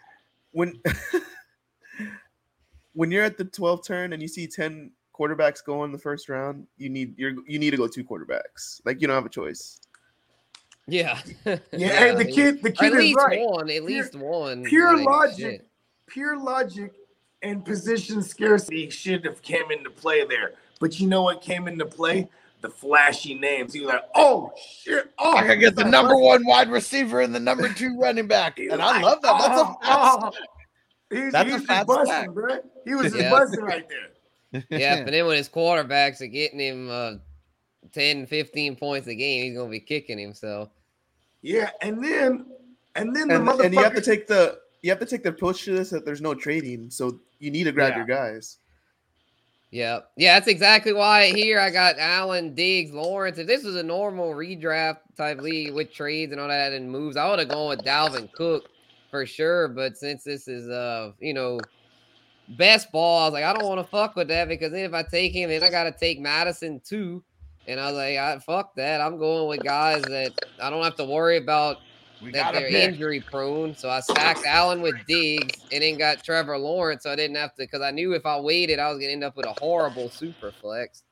when 0.51 0.79
when 2.93 3.09
you're 3.09 3.23
at 3.23 3.37
the 3.37 3.45
12th 3.45 3.85
turn 3.85 4.13
and 4.13 4.21
you 4.21 4.27
see 4.27 4.45
10 4.45 4.91
quarterbacks 5.17 5.65
go 5.65 5.85
in 5.85 5.91
the 5.91 5.97
first 5.97 6.29
round, 6.29 6.67
you 6.77 6.89
need 6.89 7.17
you're 7.17 7.33
you 7.47 7.57
need 7.57 7.71
to 7.71 7.77
go 7.77 7.87
two 7.87 8.03
quarterbacks. 8.03 8.79
Like 8.85 9.01
you 9.01 9.07
don't 9.07 9.15
have 9.15 9.25
a 9.25 9.29
choice. 9.29 9.79
Yeah. 10.89 11.19
Yeah, 11.45 11.57
hey, 11.71 12.15
the 12.15 12.25
kid, 12.25 12.61
the 12.61 12.69
Or 12.69 12.71
kid 12.73 12.93
at 12.93 12.93
is 12.93 12.99
least 12.99 13.17
right. 13.17 13.39
one. 13.49 13.69
At 13.69 13.75
Pure- 13.75 13.83
least 13.85 14.15
one. 14.15 14.63
Pure 14.63 14.97
like, 14.97 15.05
logic, 15.05 15.37
shit. 15.37 15.67
pure 16.07 16.37
logic, 16.37 16.93
and 17.41 17.63
position 17.63 18.21
scarcity 18.23 18.89
should 18.89 19.23
have 19.25 19.41
came 19.41 19.71
into 19.71 19.89
play 19.89 20.25
there. 20.25 20.53
But 20.79 20.99
you 20.99 21.07
know 21.07 21.23
what 21.23 21.41
came 21.41 21.67
into 21.67 21.85
play? 21.85 22.27
The 22.61 22.69
flashy 22.69 23.35
names. 23.35 23.73
He 23.73 23.79
was 23.79 23.89
like, 23.89 24.03
"Oh 24.15 24.51
shit! 24.61 25.11
Oh, 25.17 25.37
I 25.37 25.43
can 25.43 25.59
get 25.59 25.75
the 25.77 25.85
number 25.85 26.17
one 26.17 26.45
wide 26.45 26.69
receiver 26.69 27.21
and 27.21 27.33
the 27.33 27.39
number 27.39 27.69
two 27.73 27.97
running 27.97 28.27
back, 28.27 28.59
and 28.59 28.71
was 28.71 28.79
I 28.81 29.01
love 29.01 29.21
that. 29.21 29.37
That's 29.39 29.61
a 29.61 29.63
oh, 29.63 29.75
fast 29.81 30.19
oh. 30.21 30.31
He's, 31.09 31.31
That's 31.31 31.49
a 31.49 31.51
he's 31.51 31.53
just 31.55 31.65
fat 31.67 31.87
busting, 31.87 32.05
stack. 32.07 32.29
bro. 32.31 32.59
He 32.85 32.93
was 32.95 33.03
just 33.13 33.17
Yeah. 33.17 33.29
busting 33.31 33.61
right 33.63 33.85
there. 34.51 34.63
Yeah, 34.69 35.03
but 35.03 35.11
then 35.11 35.25
when 35.25 35.37
his 35.37 35.47
quarterbacks 35.49 36.21
are 36.21 36.27
getting 36.27 36.59
him 36.59 36.89
uh, 36.89 37.13
10, 37.93 38.27
15 38.27 38.75
points 38.75 39.07
a 39.07 39.15
game, 39.15 39.45
he's 39.45 39.55
going 39.55 39.67
to 39.67 39.71
be 39.71 39.79
kicking 39.79 40.19
him. 40.19 40.33
So, 40.33 40.69
Yeah, 41.41 41.69
and 41.81 42.03
then 42.03 42.45
and 42.95 43.15
then 43.15 43.27
the 43.27 43.35
And, 43.35 43.47
motherfucker. 43.47 43.65
and 43.65 43.73
you 43.73 43.83
have 43.83 43.95
to 43.95 44.01
take 44.01 44.27
the 44.27 44.59
you 44.81 44.89
have 44.91 44.99
to 44.99 45.05
take 45.05 45.23
the 45.23 45.29
approach 45.29 45.63
to 45.65 45.71
this 45.71 45.89
that 45.89 46.05
there's 46.05 46.21
no 46.21 46.33
trading, 46.33 46.89
so 46.89 47.19
you 47.39 47.51
need 47.51 47.65
to 47.65 47.71
grab 47.71 47.91
Yeah. 47.91 47.97
your 47.97 48.05
guys. 48.05 48.57
yeah. 49.71 49.99
Yeah, 50.17 50.35
that's 50.35 50.47
exactly 50.47 50.93
why 50.93 51.27
here 51.33 51.59
I 51.59 51.69
got 51.69 51.97
Allen, 51.99 52.55
Diggs, 52.55 52.91
Lawrence. 52.91 53.37
If 53.37 53.45
this 53.47 53.63
was 53.63 53.75
a 53.75 53.83
normal 53.83 54.31
redraft 54.33 54.99
type 55.15 55.41
league 55.41 55.73
with 55.73 55.93
trades 55.93 56.31
and 56.31 56.41
all 56.41 56.47
that 56.47 56.73
and 56.73 56.89
moves, 56.89 57.17
I 57.17 57.29
would 57.29 57.39
have 57.39 57.49
gone 57.49 57.69
with 57.69 57.85
Dalvin 57.85 58.31
Cook 58.31 58.69
for 59.11 59.25
sure. 59.25 59.67
But 59.67 59.95
since 59.97 60.23
this 60.23 60.47
is, 60.47 60.67
uh, 60.69 61.11
you 61.19 61.33
know, 61.35 61.59
best 62.57 62.91
ball, 62.91 63.19
I 63.21 63.25
was 63.25 63.33
like, 63.33 63.43
I 63.43 63.53
don't 63.53 63.67
want 63.67 63.79
to 63.79 63.87
fuck 63.89 64.15
with 64.15 64.27
that 64.29 64.47
because 64.47 64.71
then 64.71 64.85
if 64.85 64.93
I 64.93 65.03
take 65.03 65.33
him, 65.33 65.49
then 65.49 65.63
I 65.63 65.69
got 65.69 65.83
to 65.83 65.91
take 65.91 66.19
Mattison 66.19 66.79
too. 66.83 67.23
And 67.69 67.79
I 67.79 67.85
was 67.91 67.95
like, 67.95 68.17
I, 68.17 68.39
fuck 68.39 68.73
that. 68.75 68.99
I'm 68.99 69.19
going 69.19 69.47
with 69.47 69.63
guys 69.63 70.01
that 70.01 70.33
I 70.59 70.71
don't 70.71 70.83
have 70.83 70.95
to 70.95 71.05
worry 71.05 71.37
about 71.37 71.77
We 72.21 72.31
that 72.31 72.51
they're 72.51 72.67
pick. 72.67 72.89
injury 72.93 73.21
prone. 73.21 73.75
So 73.75 73.89
I 73.89 73.99
stacked 73.99 74.43
Allen 74.45 74.81
with 74.81 74.95
Diggs 75.07 75.63
and 75.71 75.83
then 75.83 75.97
got 75.99 76.23
Trevor 76.23 76.57
Lawrence. 76.57 77.03
So 77.03 77.11
I 77.11 77.15
didn't 77.15 77.37
have 77.37 77.51
to 77.51 77.63
because 77.63 77.81
I 77.81 77.91
knew 77.91 78.13
if 78.13 78.25
I 78.25 78.39
waited, 78.39 78.79
I 78.79 78.89
was 78.89 78.97
gonna 78.99 79.11
end 79.11 79.23
up 79.23 79.37
with 79.37 79.45
a 79.45 79.53
horrible 79.53 80.09
super 80.09 80.51
flex. 80.51 81.03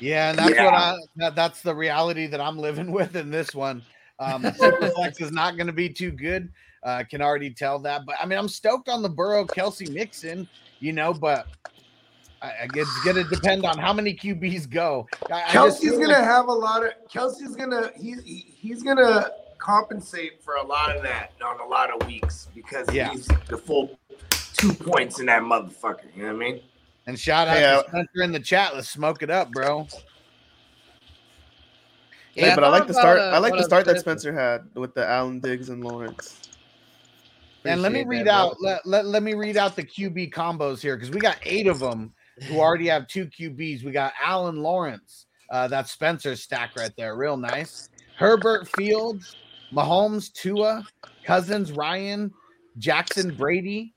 Yeah, 0.00 0.30
and 0.30 0.38
that's 0.38 0.54
Yeah. 0.56 0.64
what 0.64 0.74
I 0.74 0.96
that, 1.16 1.36
that's 1.36 1.62
the 1.62 1.74
reality 1.74 2.26
that 2.26 2.40
I'm 2.40 2.58
living 2.58 2.90
with 2.92 3.14
in 3.14 3.30
this 3.30 3.54
one. 3.54 3.82
Um 4.18 4.42
Superflex 4.42 5.22
is 5.22 5.30
not 5.30 5.56
going 5.56 5.66
to 5.68 5.72
be 5.72 5.88
too 5.88 6.10
good. 6.10 6.52
Uh, 6.84 6.96
I 6.98 7.04
can 7.04 7.22
already 7.22 7.50
tell 7.50 7.78
that. 7.80 8.04
But 8.06 8.16
I 8.20 8.26
mean, 8.26 8.38
I'm 8.38 8.48
stoked 8.48 8.88
on 8.88 9.02
the 9.02 9.08
Burrow 9.08 9.44
Kelce 9.44 9.90
Mixon, 9.92 10.46
you 10.80 10.92
know, 10.92 11.14
but 11.14 11.46
I, 12.44 12.48
I 12.64 12.68
it's 12.74 13.04
going 13.04 13.16
to 13.16 13.24
depend 13.24 13.64
on 13.64 13.78
how 13.78 13.92
many 13.92 14.14
QBs 14.14 14.68
go. 14.68 15.06
I, 15.30 15.34
I 15.34 15.42
Kelce's 15.46 15.78
feel 15.80 15.92
gonna 15.98 16.08
like- 16.08 16.24
have 16.24 16.48
a 16.48 16.52
lot 16.52 16.84
of. 16.84 16.92
Kelce's 17.10 17.56
gonna 17.56 17.90
he, 17.96 18.14
he 18.24 18.46
he's 18.58 18.82
gonna 18.82 19.30
compensate 19.58 20.42
for 20.42 20.54
a 20.56 20.62
lot 20.62 20.94
of 20.94 21.02
that 21.02 21.32
on 21.42 21.58
a 21.60 21.66
lot 21.66 21.90
of 21.90 22.06
weeks 22.06 22.48
because 22.54 22.86
Yeah. 22.92 23.10
he's 23.10 23.26
the 23.48 23.56
full 23.56 23.98
two 24.52 24.74
points 24.74 25.20
in 25.20 25.26
that 25.26 25.42
motherfucker. 25.42 26.14
You 26.14 26.24
know 26.24 26.34
what 26.34 26.46
I 26.46 26.50
mean? 26.50 26.60
and 27.06 27.18
shout 27.18 27.48
out 27.48 27.56
Hey, 27.56 27.62
to 27.62 27.84
Spencer 27.88 28.22
in 28.22 28.32
the 28.32 28.40
chat. 28.40 28.74
Let's 28.74 28.88
smoke 28.90 29.22
it 29.22 29.30
up, 29.30 29.50
bro. 29.52 29.86
Yeah, 32.34 32.54
but 32.54 32.64
I 32.64 32.68
like 32.68 32.86
the 32.86 32.94
start. 32.94 33.20
I 33.20 33.38
like 33.38 33.54
the 33.54 33.62
start 33.62 33.84
that 33.86 34.00
Spencer 34.00 34.32
had 34.32 34.66
with 34.74 34.94
the 34.94 35.06
Allen 35.06 35.40
Diggs 35.40 35.68
and 35.68 35.84
Lawrence. 35.84 36.40
And 37.64 37.80
let 37.80 37.92
me 37.92 38.04
read 38.04 38.26
that, 38.26 38.34
out 38.34 38.56
let, 38.60 38.84
let, 38.84 39.06
let 39.06 39.22
me 39.22 39.32
read 39.32 39.56
out 39.56 39.74
the 39.74 39.84
QB 39.84 40.32
combos 40.34 40.82
here 40.82 40.96
because 40.96 41.10
we 41.10 41.20
got 41.20 41.38
eight 41.44 41.66
of 41.66 41.78
them 41.78 42.12
who 42.42 42.58
already 42.58 42.86
have 42.88 43.06
two 43.06 43.26
QBs. 43.26 43.84
We 43.84 43.92
got 43.92 44.12
Allen 44.22 44.56
Lawrence. 44.56 45.26
Uh, 45.50 45.68
that's 45.68 45.92
Spencer's 45.92 46.42
stack 46.42 46.76
right 46.76 46.92
there. 46.96 47.16
Real 47.16 47.36
nice. 47.36 47.88
Herbert 48.16 48.68
Fields, 48.76 49.36
Mahomes, 49.72 50.32
Tua, 50.32 50.86
Cousins, 51.24 51.72
Ryan, 51.72 52.32
Jackson, 52.78 53.34
Brady, 53.34 53.94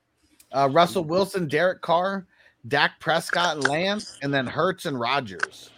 uh, 0.51 0.69
Russell 0.71 1.03
Wilson, 1.03 1.47
Derek 1.47 1.81
Carr, 1.81 2.27
Dak 2.67 2.99
Prescott, 2.99 3.67
Lance, 3.67 4.17
and 4.21 4.33
then 4.33 4.45
Hurts 4.45 4.85
and 4.85 4.99
Rodgers. 4.99 5.69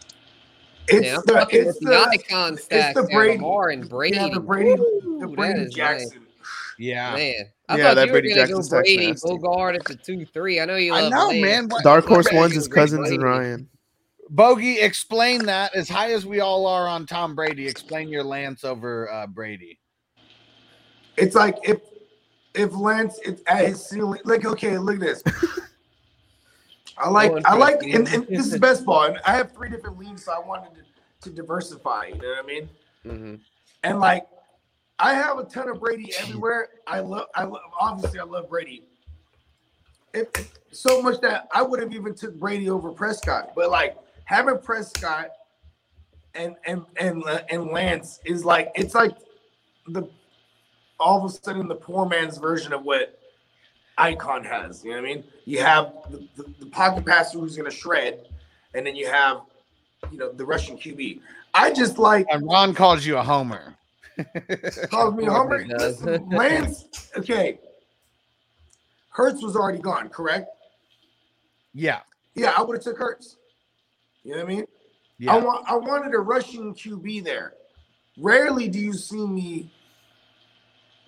It's 0.88 1.06
Yeah, 1.06 1.18
I'm 1.18 1.22
the 1.26 1.34
fucking 1.34 1.68
it's 1.68 1.80
the, 1.80 1.86
the 1.86 2.00
icon 2.00 2.58
stack. 2.58 2.96
the 2.96 3.04
there, 3.04 3.16
Brady. 3.16 3.34
Lamar 3.36 3.70
and 3.70 3.88
Brady. 3.88 4.16
yeah, 4.18 4.30
the 4.34 4.40
Brady 4.40 4.74
Woo, 4.76 5.18
the 5.20 5.28
Brady 5.28 5.60
is 5.62 5.78
nice. 5.78 6.10
Jackson. 6.80 6.86
Yeah. 6.88 7.16
Man, 7.16 7.46
I 7.68 7.78
Yeah, 7.78 7.84
thought 7.84 7.94
that 7.96 8.06
you 8.08 8.12
were 8.14 8.20
Brady 8.22 8.30
gonna 8.30 8.42
Jackson 8.42 8.56
go 8.58 8.62
stack's 8.62 8.84
Brady 8.88 9.08
nasty. 9.08 9.28
Bogart 9.30 9.76
at 9.76 9.86
the 9.86 9.96
two 9.96 10.26
three. 10.26 10.60
I 10.60 10.66
know 10.66 10.76
you 10.78 10.94
I 10.94 11.02
love. 11.02 11.12
know, 11.12 11.28
Lance. 11.28 11.42
man. 11.42 11.70
What- 11.70 11.84
Dark 11.84 12.06
horse 12.06 12.32
ones 12.32 12.56
is 12.56 12.68
great 12.68 12.82
Cousins 12.82 13.12
and 13.12 13.24
Ryan. 13.24 13.70
Bogey, 14.32 14.80
explain 14.80 15.46
that. 15.46 15.76
As 15.76 15.90
high 15.90 16.12
as 16.14 16.26
we 16.26 16.40
all 16.40 16.68
are 16.68 16.88
on 16.88 17.06
Tom 17.06 17.36
Brady, 17.36 17.68
explain 17.68 18.10
your 18.10 18.24
Lance 18.24 18.64
over 18.64 19.12
uh, 19.12 19.28
Brady. 19.28 19.80
It's 21.18 21.36
like 21.36 21.58
if 21.64 21.80
if 22.54 22.74
Lance 22.76 23.20
it's 23.24 23.42
at 23.48 23.66
his 23.66 23.86
ceiling. 23.88 24.22
Like 24.26 24.46
okay, 24.46 24.78
look 24.78 24.96
at 24.96 25.02
this. 25.02 25.24
I 26.98 27.10
like 27.10 27.32
I 27.46 27.56
like 27.56 27.82
and, 27.84 28.08
and 28.08 28.28
this 28.28 28.48
is 28.54 28.58
best 28.60 28.86
ball. 28.86 29.06
And 29.06 29.20
I 29.26 29.36
have 29.36 29.52
three 29.52 29.70
different 29.70 29.98
leagues, 29.98 30.26
so 30.26 30.32
I 30.32 30.40
wanted 30.40 30.70
to, 30.76 31.30
to 31.30 31.36
diversify. 31.36 32.08
You 32.08 32.22
know 32.22 32.30
what 32.30 32.44
I 32.44 32.48
mean? 32.48 32.70
Mhm. 33.06 33.40
And 33.84 34.00
like, 34.00 34.28
I 35.00 35.14
have 35.14 35.38
a 35.40 35.46
ton 35.46 35.70
of 35.70 35.80
Brady 35.80 36.12
everywhere. 36.20 36.70
I 36.86 37.00
love, 37.00 37.28
I 37.34 37.44
love, 37.46 37.62
obviously, 37.80 38.20
I 38.20 38.24
love 38.24 38.50
Brady. 38.50 38.84
If 40.14 40.28
so 40.72 41.02
much 41.02 41.22
that 41.22 41.48
I 41.54 41.62
would 41.62 41.80
have 41.80 41.94
even 41.94 42.14
took 42.14 42.38
Brady 42.38 42.70
over 42.70 42.92
Prescott, 42.92 43.52
but 43.56 43.70
like 43.70 43.96
having 44.26 44.58
Prescott 44.60 45.30
and 46.34 46.56
and 46.66 46.84
and 46.98 47.24
uh, 47.26 47.42
and 47.50 47.68
Lance 47.68 48.20
is 48.26 48.44
like 48.44 48.72
it's 48.76 48.96
like 48.96 49.16
the 49.88 50.10
all 51.00 51.24
of 51.24 51.32
a 51.32 51.34
sudden 51.34 51.68
the 51.68 51.76
poor 51.76 52.08
man's 52.08 52.38
version 52.38 52.74
of 52.74 52.84
what 52.84 53.20
Icon 53.98 54.44
has. 54.44 54.84
You 54.84 54.92
know 54.92 55.02
what 55.02 55.10
I 55.10 55.14
mean? 55.14 55.24
You 55.46 55.60
have 55.62 55.94
the, 56.10 56.28
the, 56.36 56.54
the 56.60 56.66
pocket 56.68 57.06
passer 57.06 57.40
who's 57.40 57.56
going 57.56 57.70
to 57.70 57.76
shred, 57.76 58.28
and 58.74 58.86
then 58.86 58.96
you 58.96 59.08
have 59.08 59.42
you 60.12 60.18
know 60.18 60.32
the 60.32 60.46
Russian 60.46 60.78
QB. 60.78 61.22
I 61.54 61.72
just 61.72 61.98
like 61.98 62.26
And 62.32 62.46
Ron 62.46 62.74
calls 62.74 63.06
you 63.06 63.18
a 63.18 63.24
homer. 63.24 63.76
Call 64.90 65.12
me 65.12 65.26
Of 65.26 65.30
course 65.30 65.38
Homer. 65.38 65.60
he 65.60 65.70
does. 65.70 66.02
Listen, 66.02 66.30
Lance, 66.30 66.86
okay. 67.18 67.60
Hurts 69.10 69.44
was 69.44 69.56
already 69.56 69.80
gone, 69.80 70.10
correct? 70.10 70.48
Yeah. 71.74 72.00
Yeah, 72.36 72.54
I 72.58 72.62
would 72.62 72.78
have 72.78 72.84
took 72.84 72.98
Hurts. 72.98 73.38
You 74.24 74.32
know 74.32 74.44
what 74.44 74.52
I 74.52 74.56
mean? 74.56 74.66
Yeah. 75.18 75.34
I 75.34 75.38
want 75.38 75.70
I 75.70 75.76
wanted 75.76 76.14
a 76.14 76.20
Russian 76.20 76.74
QB 76.74 77.24
there. 77.24 77.54
Rarely 78.18 78.68
do 78.68 78.80
you 78.80 78.94
see 78.94 79.26
me 79.26 79.72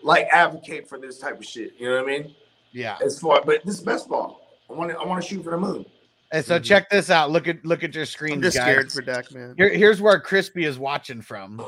like 0.04 0.28
advocate 0.32 0.90
for 0.90 0.98
this 0.98 1.20
type 1.20 1.40
of 1.40 1.46
shit. 1.46 1.74
You 1.78 1.90
know 1.90 2.04
what 2.04 2.14
I 2.14 2.18
mean? 2.18 2.36
yeah. 2.72 2.98
As 3.04 3.20
far 3.20 3.42
but 3.46 3.64
this 3.66 3.76
is 3.76 3.82
best 3.82 4.10
ball. 4.10 4.42
I 4.70 4.74
want 4.74 4.92
to 4.92 4.98
I 4.98 5.06
want 5.06 5.22
to 5.22 5.28
shoot 5.28 5.44
for 5.44 5.52
the 5.52 5.58
moon. 5.58 5.86
And 6.34 6.44
so 6.44 6.56
mm-hmm. 6.56 6.64
check 6.64 6.90
this 6.90 7.10
out. 7.10 7.32
Look 7.32 7.48
at 7.48 7.64
look 7.66 7.84
at 7.84 7.94
your 7.94 8.06
screen, 8.06 8.34
I'm 8.34 8.42
just 8.42 8.58
guys. 8.58 8.66
scared 8.66 8.92
for 8.92 9.02
Dak, 9.02 9.32
man. 9.34 9.54
Here, 9.58 9.70
here's 9.70 10.02
where 10.02 10.20
Crispy 10.20 10.66
is 10.66 10.80
watching 10.80 11.22
from 11.22 11.62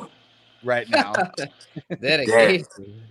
right 0.63 0.89
now. 0.89 1.13
Dedication. 2.01 3.01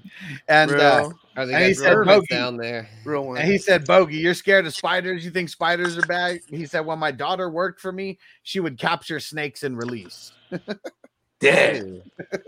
And 0.49 0.71
uh, 0.71 0.75
Real, 0.75 1.19
How's 1.35 1.49
he 1.49 1.55
And 1.55 1.65
he 1.65 1.75
said 1.75 1.97
bogey. 2.05 2.27
down 2.31 2.57
there? 2.57 2.89
real 3.05 3.25
one. 3.27 3.39
and 3.39 3.51
he 3.51 3.57
said, 3.59 3.87
Bogey, 3.87 4.17
you're 4.17 4.35
scared 4.35 4.67
of 4.67 4.75
spiders. 4.75 5.25
You 5.25 5.31
think 5.31 5.49
spiders 5.49 5.97
are 5.97 6.03
bad? 6.03 6.41
He 6.51 6.67
said, 6.67 6.81
When 6.81 6.99
my 6.99 7.11
daughter 7.11 7.49
worked 7.49 7.81
for 7.81 7.93
me, 7.93 8.19
she 8.43 8.61
would 8.61 8.79
capture 8.79 9.19
snakes 9.21 9.63
and 9.63 9.77
release. 9.79 10.33
Dead. 11.43 12.03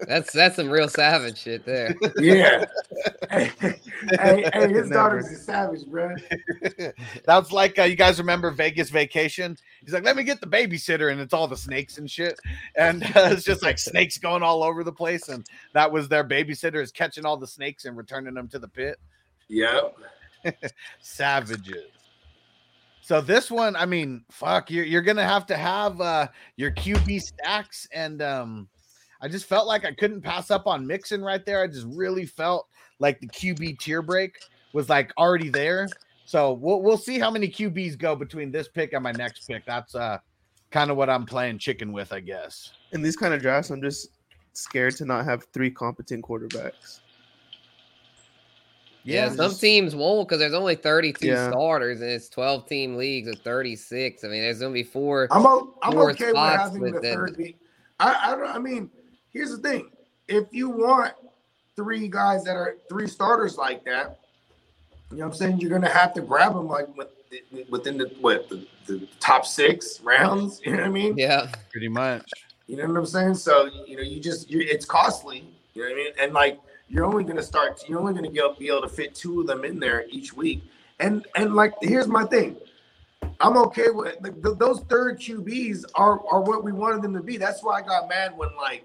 That's 0.07 0.33
that's 0.33 0.55
some 0.55 0.71
real 0.71 0.89
savage 0.89 1.39
shit 1.39 1.67
there. 1.67 1.97
Yeah. 2.17 2.65
hey, 3.31 3.51
hey, 3.61 4.51
hey, 4.53 4.73
his 4.73 4.89
daughter's 4.89 5.27
a 5.33 5.37
savage, 5.37 5.85
bro. 5.87 6.15
That's 7.27 7.51
like 7.51 7.77
uh, 7.79 7.83
you 7.83 7.97
guys 7.97 8.19
remember 8.19 8.53
Vegas 8.53 8.91
Vacation. 8.91 9.59
He's 9.83 9.93
like, 9.93 10.05
let 10.05 10.17
me 10.17 10.23
get 10.23 10.41
the 10.41 10.47
babysitter, 10.47 11.11
and 11.11 11.21
it's 11.21 11.35
all 11.35 11.49
the 11.49 11.57
snakes 11.57 11.99
and 11.99 12.09
shit, 12.09 12.39
and 12.77 13.03
uh, 13.03 13.31
it's 13.33 13.45
just 13.45 13.65
like 13.65 13.79
snakes 13.79 14.17
going 14.17 14.45
all 14.45 14.63
over 14.63 14.85
the 14.85 14.93
place. 14.93 15.29
And 15.29 15.45
that 15.73 15.91
was 15.91 16.09
their 16.09 16.25
babysitter 16.25 16.81
is 16.81 16.93
catching 16.93 17.27
all 17.27 17.37
the 17.37 17.49
snakes 17.49 17.87
and 17.87 17.97
returning 17.97 18.35
them 18.35 18.47
to 18.49 18.61
the 18.61 18.69
pit. 18.69 19.01
Yep. 19.49 19.97
Savages. 21.01 21.91
So 23.01 23.21
this 23.21 23.51
one, 23.51 23.77
I 23.77 23.85
mean, 23.87 24.25
fuck, 24.31 24.71
you're 24.71 24.85
you're 24.85 25.03
gonna 25.03 25.27
have 25.27 25.47
to 25.47 25.57
have 25.57 26.01
uh 26.01 26.29
your 26.57 26.71
QB 26.71 27.21
stacks, 27.21 27.87
and 27.93 28.23
um, 28.23 28.69
I 29.25 29.29
just 29.29 29.47
felt 29.47 29.67
like 29.67 29.87
I 29.87 29.93
couldn't 29.95 30.21
pass 30.21 30.51
up 30.51 30.67
on 30.67 30.87
Mixon 30.87 31.23
right 31.23 31.45
there. 31.47 31.63
I 31.63 31.67
just 31.67 31.87
really 31.89 32.27
felt 32.27 32.69
like 32.99 33.21
the 33.21 33.27
QB 33.29 33.79
tier 33.79 34.03
break 34.03 34.37
was 34.75 34.91
like 34.91 35.13
already 35.17 35.49
there. 35.49 35.89
So 36.27 36.53
we'll 36.53 36.83
we'll 36.83 36.99
see 36.99 37.19
how 37.19 37.31
many 37.31 37.49
QBs 37.49 37.97
go 37.97 38.15
between 38.15 38.51
this 38.53 38.69
pick 38.69 38.93
and 38.93 39.03
my 39.03 39.13
next 39.13 39.47
pick. 39.49 39.65
That's 39.65 39.95
uh 39.95 40.19
kind 40.71 40.91
of 40.91 40.99
what 40.99 41.09
I'm 41.09 41.25
playing 41.25 41.57
chicken 41.59 41.91
with, 41.91 42.13
I 42.13 42.21
guess. 42.21 42.75
In 42.93 43.01
these 43.01 43.17
kind 43.17 43.33
of 43.33 43.41
drafts, 43.41 43.71
I'm 43.71 43.81
just 43.81 44.09
scared 44.53 44.95
to 44.97 45.07
not 45.07 45.25
have 45.25 45.47
three 45.55 45.71
competent 45.71 46.23
quarterbacks. 46.23 47.01
Yeah, 49.05 49.25
Yeah, 49.25 49.29
some 49.31 49.37
just- 49.53 49.61
teams 49.63 49.95
won't 49.97 50.29
because 50.29 50.39
there's 50.39 50.53
only 50.55 50.75
32 50.77 51.29
Yeah. 51.29 51.51
starters 51.51 52.03
and 52.03 52.11
it's 52.11 52.29
12 52.29 52.67
team 52.69 52.97
leagues 52.97 53.29
of 53.29 53.39
36. 53.41 54.23
I 54.23 54.29
mean, 54.29 54.43
there's 54.43 54.61
gonna 54.61 54.73
be 54.75 54.83
four. 54.83 55.29
I'm 55.31 55.47
o- 55.47 55.79
I'm 55.83 55.93
Four 55.93 56.11
okay 56.11 56.27
with 56.27 56.37
having 56.37 56.83
the 56.83 56.93
with 56.93 57.03
them. 57.03 57.27
third. 57.27 57.55
I 58.01 58.13
I, 58.35 58.55
I 58.57 58.59
mean, 58.59 58.91
here's 59.35 59.51
the 59.51 59.59
thing: 59.59 59.91
if 60.29 60.47
you 60.53 60.71
want 60.71 61.13
three 61.77 62.09
guys 62.09 62.45
that 62.45 62.57
are 62.57 62.77
three 62.89 63.07
starters 63.07 63.59
like 63.59 63.85
that, 63.85 64.21
you 65.11 65.19
know 65.19 65.27
what 65.27 65.33
I'm 65.33 65.39
saying? 65.39 65.61
You're 65.61 65.71
gonna 65.71 65.93
have 65.93 66.15
to 66.15 66.23
grab 66.23 66.55
them 66.55 66.69
like 66.69 66.89
within 67.69 67.99
the 67.99 68.11
what 68.21 68.49
the, 68.49 68.67
the 68.87 69.07
top 69.21 69.45
six 69.45 70.01
rounds. 70.01 70.61
You 70.65 70.73
know 70.73 70.79
what 70.79 70.87
I 70.87 70.91
mean? 70.91 71.19
Yeah, 71.19 71.53
Pretty 71.71 71.89
much. 71.89 72.31
You 72.67 72.77
know 72.79 72.87
what 72.87 72.97
I'm 72.97 73.07
saying? 73.07 73.35
So 73.35 73.69
you 73.87 73.97
know, 73.97 74.03
you 74.03 74.21
just 74.21 74.51
you 74.51 74.61
it's 74.61 74.87
costly. 74.87 75.45
You 75.75 75.83
know 75.83 75.89
what 75.89 75.93
I 75.93 75.97
mean? 75.97 76.13
And 76.21 76.33
like 76.33 76.61
you're 76.89 77.05
only 77.05 77.25
gonna 77.25 77.43
start. 77.43 77.83
You're 77.89 78.01
only 78.01 78.15
gonna 78.15 78.31
get, 78.31 78.59
be 78.59 78.69
able 78.69 78.83
to 78.83 78.89
fit 78.89 79.15
two 79.15 79.41
of 79.41 79.47
them 79.47 79.65
in 79.65 79.79
there 79.79 80.07
each 80.09 80.33
week. 80.33 80.63
And 81.01 81.27
and 81.37 81.55
like 81.55 81.75
here's 81.83 82.09
my 82.09 82.25
thing. 82.25 82.57
I'm 83.41 83.57
okay 83.57 83.91
with 83.91 84.17
like, 84.23 84.43
th- 84.43 84.59
those 84.59 84.81
third 84.89 85.19
QBs 85.19 85.85
are 85.95 86.21
are 86.27 86.41
what 86.41 86.65
we 86.65 86.73
wanted 86.73 87.03
them 87.03 87.15
to 87.15 87.23
be. 87.23 87.37
That's 87.37 87.63
why 87.63 87.81
I 87.81 87.83
got 87.83 88.09
mad 88.09 88.37
when 88.37 88.49
like 88.57 88.85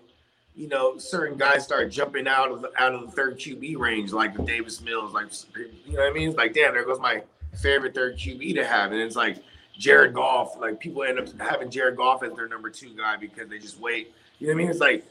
you 0.59 0.67
know 0.67 0.97
certain 0.97 1.37
guys 1.37 1.63
start 1.63 1.89
jumping 1.89 2.27
out 2.27 2.51
of 2.51 2.61
the, 2.61 2.71
out 2.77 2.93
of 2.93 3.01
the 3.01 3.11
third 3.11 3.39
QB 3.39 3.77
range, 3.77 4.11
like 4.11 4.35
the 4.35 4.43
Davis 4.43 4.81
Mills, 4.81 5.13
like 5.13 5.27
you 5.55 5.93
know 5.93 6.01
what 6.01 6.09
I 6.09 6.13
mean? 6.13 6.27
It's 6.27 6.37
like 6.37 6.53
damn, 6.53 6.73
there 6.73 6.83
goes 6.83 6.99
my 6.99 7.23
favorite 7.61 7.95
third 7.95 8.17
QB 8.17 8.55
to 8.55 8.65
have, 8.65 8.91
and 8.91 8.99
it's 8.99 9.15
like 9.15 9.37
Jared 9.77 10.13
Goff. 10.13 10.59
Like 10.59 10.77
people 10.77 11.03
end 11.03 11.17
up 11.17 11.27
having 11.39 11.71
Jared 11.71 11.95
Goff 11.95 12.23
as 12.23 12.33
their 12.33 12.49
number 12.49 12.69
two 12.69 12.89
guy 12.89 13.15
because 13.15 13.47
they 13.47 13.57
just 13.57 13.79
wait. 13.79 14.13
You 14.39 14.47
know 14.47 14.53
what 14.53 14.59
I 14.59 14.63
mean? 14.63 14.69
It's 14.69 14.81
like 14.81 15.05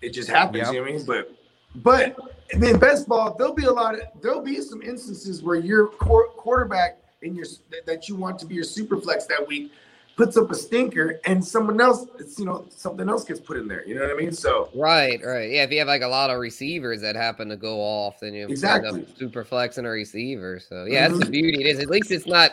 it 0.00 0.10
just 0.10 0.30
happens. 0.30 0.58
Yep. 0.58 0.66
You 0.68 0.74
know 0.74 0.82
what 0.82 0.90
I 0.90 0.96
mean? 0.96 1.06
But 1.06 1.34
but 1.82 2.16
in 2.52 2.78
best 2.78 3.08
ball, 3.08 3.34
there'll 3.36 3.52
be 3.52 3.64
a 3.64 3.72
lot 3.72 3.96
of 3.96 4.02
there'll 4.22 4.42
be 4.42 4.60
some 4.60 4.80
instances 4.80 5.42
where 5.42 5.56
your 5.56 5.88
quar- 5.88 6.28
quarterback 6.36 6.98
in 7.22 7.34
your 7.34 7.46
that- 7.70 7.84
that 7.86 8.08
you 8.08 8.14
want 8.14 8.38
to 8.38 8.46
be 8.46 8.54
your 8.54 8.62
super 8.62 8.96
flex 8.96 9.26
that 9.26 9.44
week 9.44 9.72
puts 10.16 10.36
up 10.36 10.50
a 10.50 10.54
stinker 10.54 11.20
and 11.24 11.44
someone 11.44 11.80
else, 11.80 12.06
it's 12.18 12.38
you 12.38 12.44
know, 12.44 12.66
something 12.70 13.08
else 13.08 13.24
gets 13.24 13.40
put 13.40 13.56
in 13.56 13.66
there. 13.66 13.86
You 13.86 13.94
know 13.96 14.02
what 14.02 14.10
I 14.10 14.14
mean? 14.14 14.32
So 14.32 14.70
right, 14.74 15.20
right. 15.24 15.50
Yeah, 15.50 15.64
if 15.64 15.72
you 15.72 15.78
have 15.78 15.88
like 15.88 16.02
a 16.02 16.08
lot 16.08 16.30
of 16.30 16.38
receivers 16.38 17.00
that 17.00 17.16
happen 17.16 17.48
to 17.48 17.56
go 17.56 17.80
off, 17.80 18.20
then 18.20 18.34
you 18.34 18.46
Exactly. 18.48 18.88
end 18.88 19.02
up 19.08 19.18
super 19.18 19.44
flexing 19.44 19.86
a 19.86 19.90
receiver. 19.90 20.60
So 20.60 20.84
yeah, 20.84 21.08
that's 21.08 21.20
Mhm. 21.20 21.24
the 21.24 21.30
beauty. 21.30 21.64
It 21.64 21.66
is 21.66 21.80
at 21.80 21.88
least 21.90 22.10
it's 22.10 22.26
not 22.26 22.52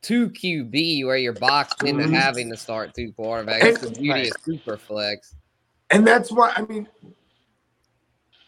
two 0.00 0.30
QB 0.30 1.04
where 1.04 1.16
you're 1.16 1.32
boxed 1.34 1.82
into 1.82 2.04
Mhm. 2.04 2.12
having 2.12 2.50
to 2.50 2.56
start 2.56 2.94
two 2.94 3.12
quarterbacks. 3.12 3.60
That's 3.60 3.80
the 3.80 3.90
beauty 4.00 4.28
of 4.28 4.34
super 4.44 4.76
flex. 4.76 5.34
and 5.90 6.06
that's 6.06 6.32
why 6.32 6.50
I 6.56 6.62
mean 6.62 6.88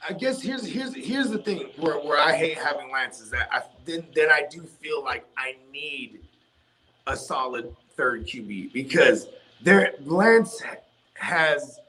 I 0.08 0.14
guess 0.14 0.40
here's 0.42 0.66
here's 0.66 0.94
here's 0.94 1.28
the 1.30 1.38
thing 1.38 1.70
where, 1.76 1.98
where 1.98 2.18
I 2.18 2.34
hate 2.34 2.56
having 2.58 2.90
Lance 2.90 3.20
is 3.20 3.28
that 3.30 3.48
I 3.52 3.62
then 3.84 4.06
then 4.14 4.30
I 4.30 4.44
do 4.50 4.62
feel 4.62 5.02
like 5.04 5.26
I 5.36 5.56
need 5.70 6.20
a 7.06 7.16
solid 7.16 7.74
third 7.96 8.26
QB 8.26 8.72
because 8.72 9.26
there 9.62 9.92
Lance 10.04 10.62
has 11.14 11.80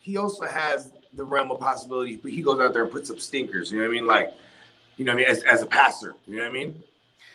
he 0.00 0.16
also 0.16 0.46
has 0.46 0.92
the 1.14 1.24
realm 1.24 1.50
of 1.50 1.58
possibilities, 1.58 2.18
but 2.22 2.30
he 2.30 2.42
goes 2.42 2.60
out 2.60 2.72
there 2.72 2.84
and 2.84 2.92
puts 2.92 3.10
up 3.10 3.18
stinkers. 3.18 3.72
You 3.72 3.78
know 3.78 3.84
what 3.84 3.90
I 3.90 3.94
mean? 3.94 4.06
Like, 4.06 4.34
you 4.96 5.04
know 5.04 5.12
what 5.12 5.22
I 5.22 5.24
mean, 5.24 5.30
as, 5.30 5.42
as 5.44 5.62
a 5.62 5.66
passer. 5.66 6.14
You 6.26 6.36
know 6.36 6.42
what 6.42 6.50
I 6.50 6.52
mean? 6.52 6.82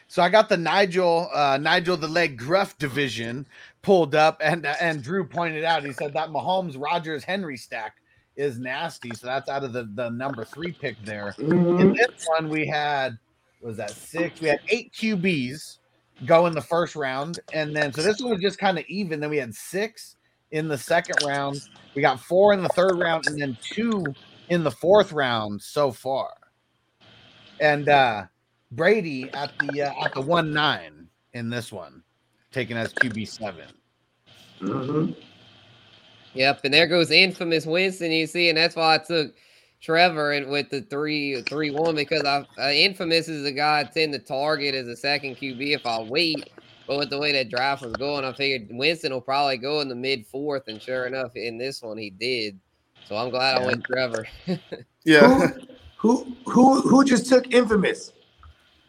So 0.08 0.22
I 0.22 0.30
got 0.30 0.50
the 0.50 0.58
Nigel, 0.58 1.30
uh, 1.34 1.58
Nigel 1.60 1.98
the 1.98 2.08
leg 2.08 2.38
gruff 2.38 2.78
division 2.78 3.46
pulled 3.82 4.14
up, 4.14 4.42
and 4.44 4.66
uh, 4.66 4.76
and 4.82 5.02
Drew 5.02 5.26
pointed 5.26 5.64
out. 5.64 5.84
He 5.84 5.94
said 5.94 6.14
that 6.14 6.30
Mahomes, 6.30 6.82
Rodgers, 6.82 7.24
Henry 7.24 7.58
stack 7.58 7.96
is 8.36 8.60
nasty. 8.60 9.12
So 9.16 9.28
that's 9.28 9.50
out 9.50 9.64
of 9.64 9.74
the 9.74 9.90
the 9.96 10.10
number 10.10 10.44
three 10.44 10.74
pick 10.74 10.98
there. 11.04 11.34
In 11.40 11.94
this 11.94 12.28
one, 12.28 12.50
we 12.50 12.68
had 12.68 13.18
was 13.62 13.78
that 13.78 13.92
six? 13.92 14.42
We 14.42 14.50
had 14.50 14.60
eight 14.70 14.92
QBs 14.92 15.78
go 16.26 16.46
in 16.46 16.54
the 16.54 16.62
first 16.62 16.96
round, 16.96 17.40
and 17.54 17.76
then 17.76 17.92
so 17.94 18.02
this 18.02 18.20
one 18.22 18.32
was 18.32 18.42
just 18.42 18.60
kind 18.60 18.78
of 18.78 18.86
even. 18.88 19.20
Then 19.20 19.30
we 19.30 19.38
had 19.38 19.54
six 19.54 20.16
in 20.52 20.68
the 20.68 20.78
second 20.78 21.16
round. 21.26 21.62
We 21.96 22.02
got 22.02 22.20
four 22.20 22.54
in 22.54 22.62
the 22.62 22.70
third 22.70 22.98
round, 23.00 23.28
and 23.28 23.42
then 23.42 23.58
two 23.62 24.04
in 24.50 24.64
the 24.64 24.72
fourth 24.72 25.12
round 25.12 25.62
so 25.62 25.92
far. 25.92 26.30
And 27.60 27.90
uh 27.90 28.24
Brady 28.72 29.30
at 29.34 29.52
the 29.60 29.84
uh, 29.84 30.06
at 30.06 30.14
the 30.14 30.22
one 30.22 30.54
nine 30.54 31.08
in 31.34 31.50
this 31.50 31.72
one, 31.72 32.04
taken 32.52 32.78
as 32.78 32.94
QB 32.94 33.28
seven. 33.28 33.68
Mhm. 34.62 35.16
Yep, 36.34 36.62
and 36.64 36.74
there 36.74 36.88
goes 36.88 37.12
infamous 37.12 37.66
Winston. 37.66 38.12
You 38.12 38.26
see, 38.26 38.50
and 38.50 38.58
that's 38.58 38.76
why 38.76 38.96
I 38.96 38.98
took 39.00 39.34
Trevor 39.82 40.34
and 40.34 40.50
with 40.50 40.70
the 40.70 40.82
three 40.82 41.42
three 41.44 41.72
one 41.72 41.96
because 41.96 42.24
I 42.24 42.46
uh, 42.60 42.70
infamous 42.70 43.28
is 43.28 43.44
the 43.44 43.52
guy 43.52 43.80
I 43.80 43.84
tend 43.84 44.14
to 44.14 44.20
target 44.20 44.76
as 44.76 44.88
a 44.88 44.96
second 44.96 45.38
QB 45.38 45.76
if 45.76 45.86
I 45.86 46.02
wait. 46.02 46.50
But 46.88 46.98
with 46.98 47.10
the 47.10 47.20
way 47.20 47.32
that 47.32 47.50
draft 47.50 47.84
was 47.84 47.94
going, 47.94 48.26
I 48.26 48.34
figured 48.34 48.68
Winston 48.72 49.14
will 49.14 49.22
probably 49.22 49.58
go 49.58 49.82
in 49.82 49.88
the 49.88 49.96
mid 49.96 50.26
fourth, 50.28 50.68
and 50.68 50.82
sure 50.82 51.06
enough, 51.06 51.36
in 51.36 51.58
this 51.58 51.82
one 51.82 51.98
he 51.98 52.10
did. 52.10 52.60
So 53.08 53.16
I'm 53.16 53.30
glad 53.30 53.62
I 53.62 53.66
went 53.66 53.84
Trevor. 53.84 54.28
Yeah. 55.04 55.48
Who 55.98 56.36
who 56.46 56.82
who 56.82 57.04
just 57.04 57.28
took 57.28 57.52
infamous? 57.54 58.14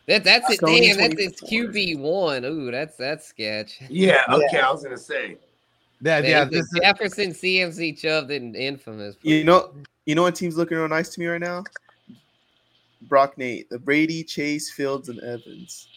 that 0.07 0.25
that's 0.25 0.51
it. 0.51 0.61
Sony 0.61 0.95
Damn, 0.95 0.99
that's 0.99 1.23
his 1.23 1.51
QB 1.51 2.01
one. 2.01 2.45
Ooh, 2.45 2.71
that's 2.71 2.97
that's 2.97 3.27
sketch. 3.27 3.81
Yeah, 3.89 4.23
okay, 4.29 4.61
I 4.61 4.71
was 4.71 4.83
gonna 4.83 4.97
say. 4.97 5.37
Yeah, 6.01 6.19
yeah. 6.19 6.45
the 6.45 6.51
This 6.51 6.65
is, 6.65 6.81
Jefferson 6.83 7.31
CMC 7.31 7.99
shoved 7.99 8.31
in 8.31 8.55
infamous. 8.55 9.17
You 9.23 9.45
know, 9.45 9.73
you 10.07 10.15
know 10.15 10.23
what 10.23 10.35
team's 10.35 10.57
looking 10.57 10.77
real 10.77 10.89
nice 10.89 11.11
to 11.11 11.21
me 11.21 11.27
right 11.27 11.41
now? 11.41 11.65
Brock 13.03 13.37
Nate, 13.37 13.69
the 13.71 13.79
Brady, 13.79 14.23
Chase, 14.23 14.71
Fields, 14.71 15.09
and 15.09 15.19
Evans. 15.21 15.89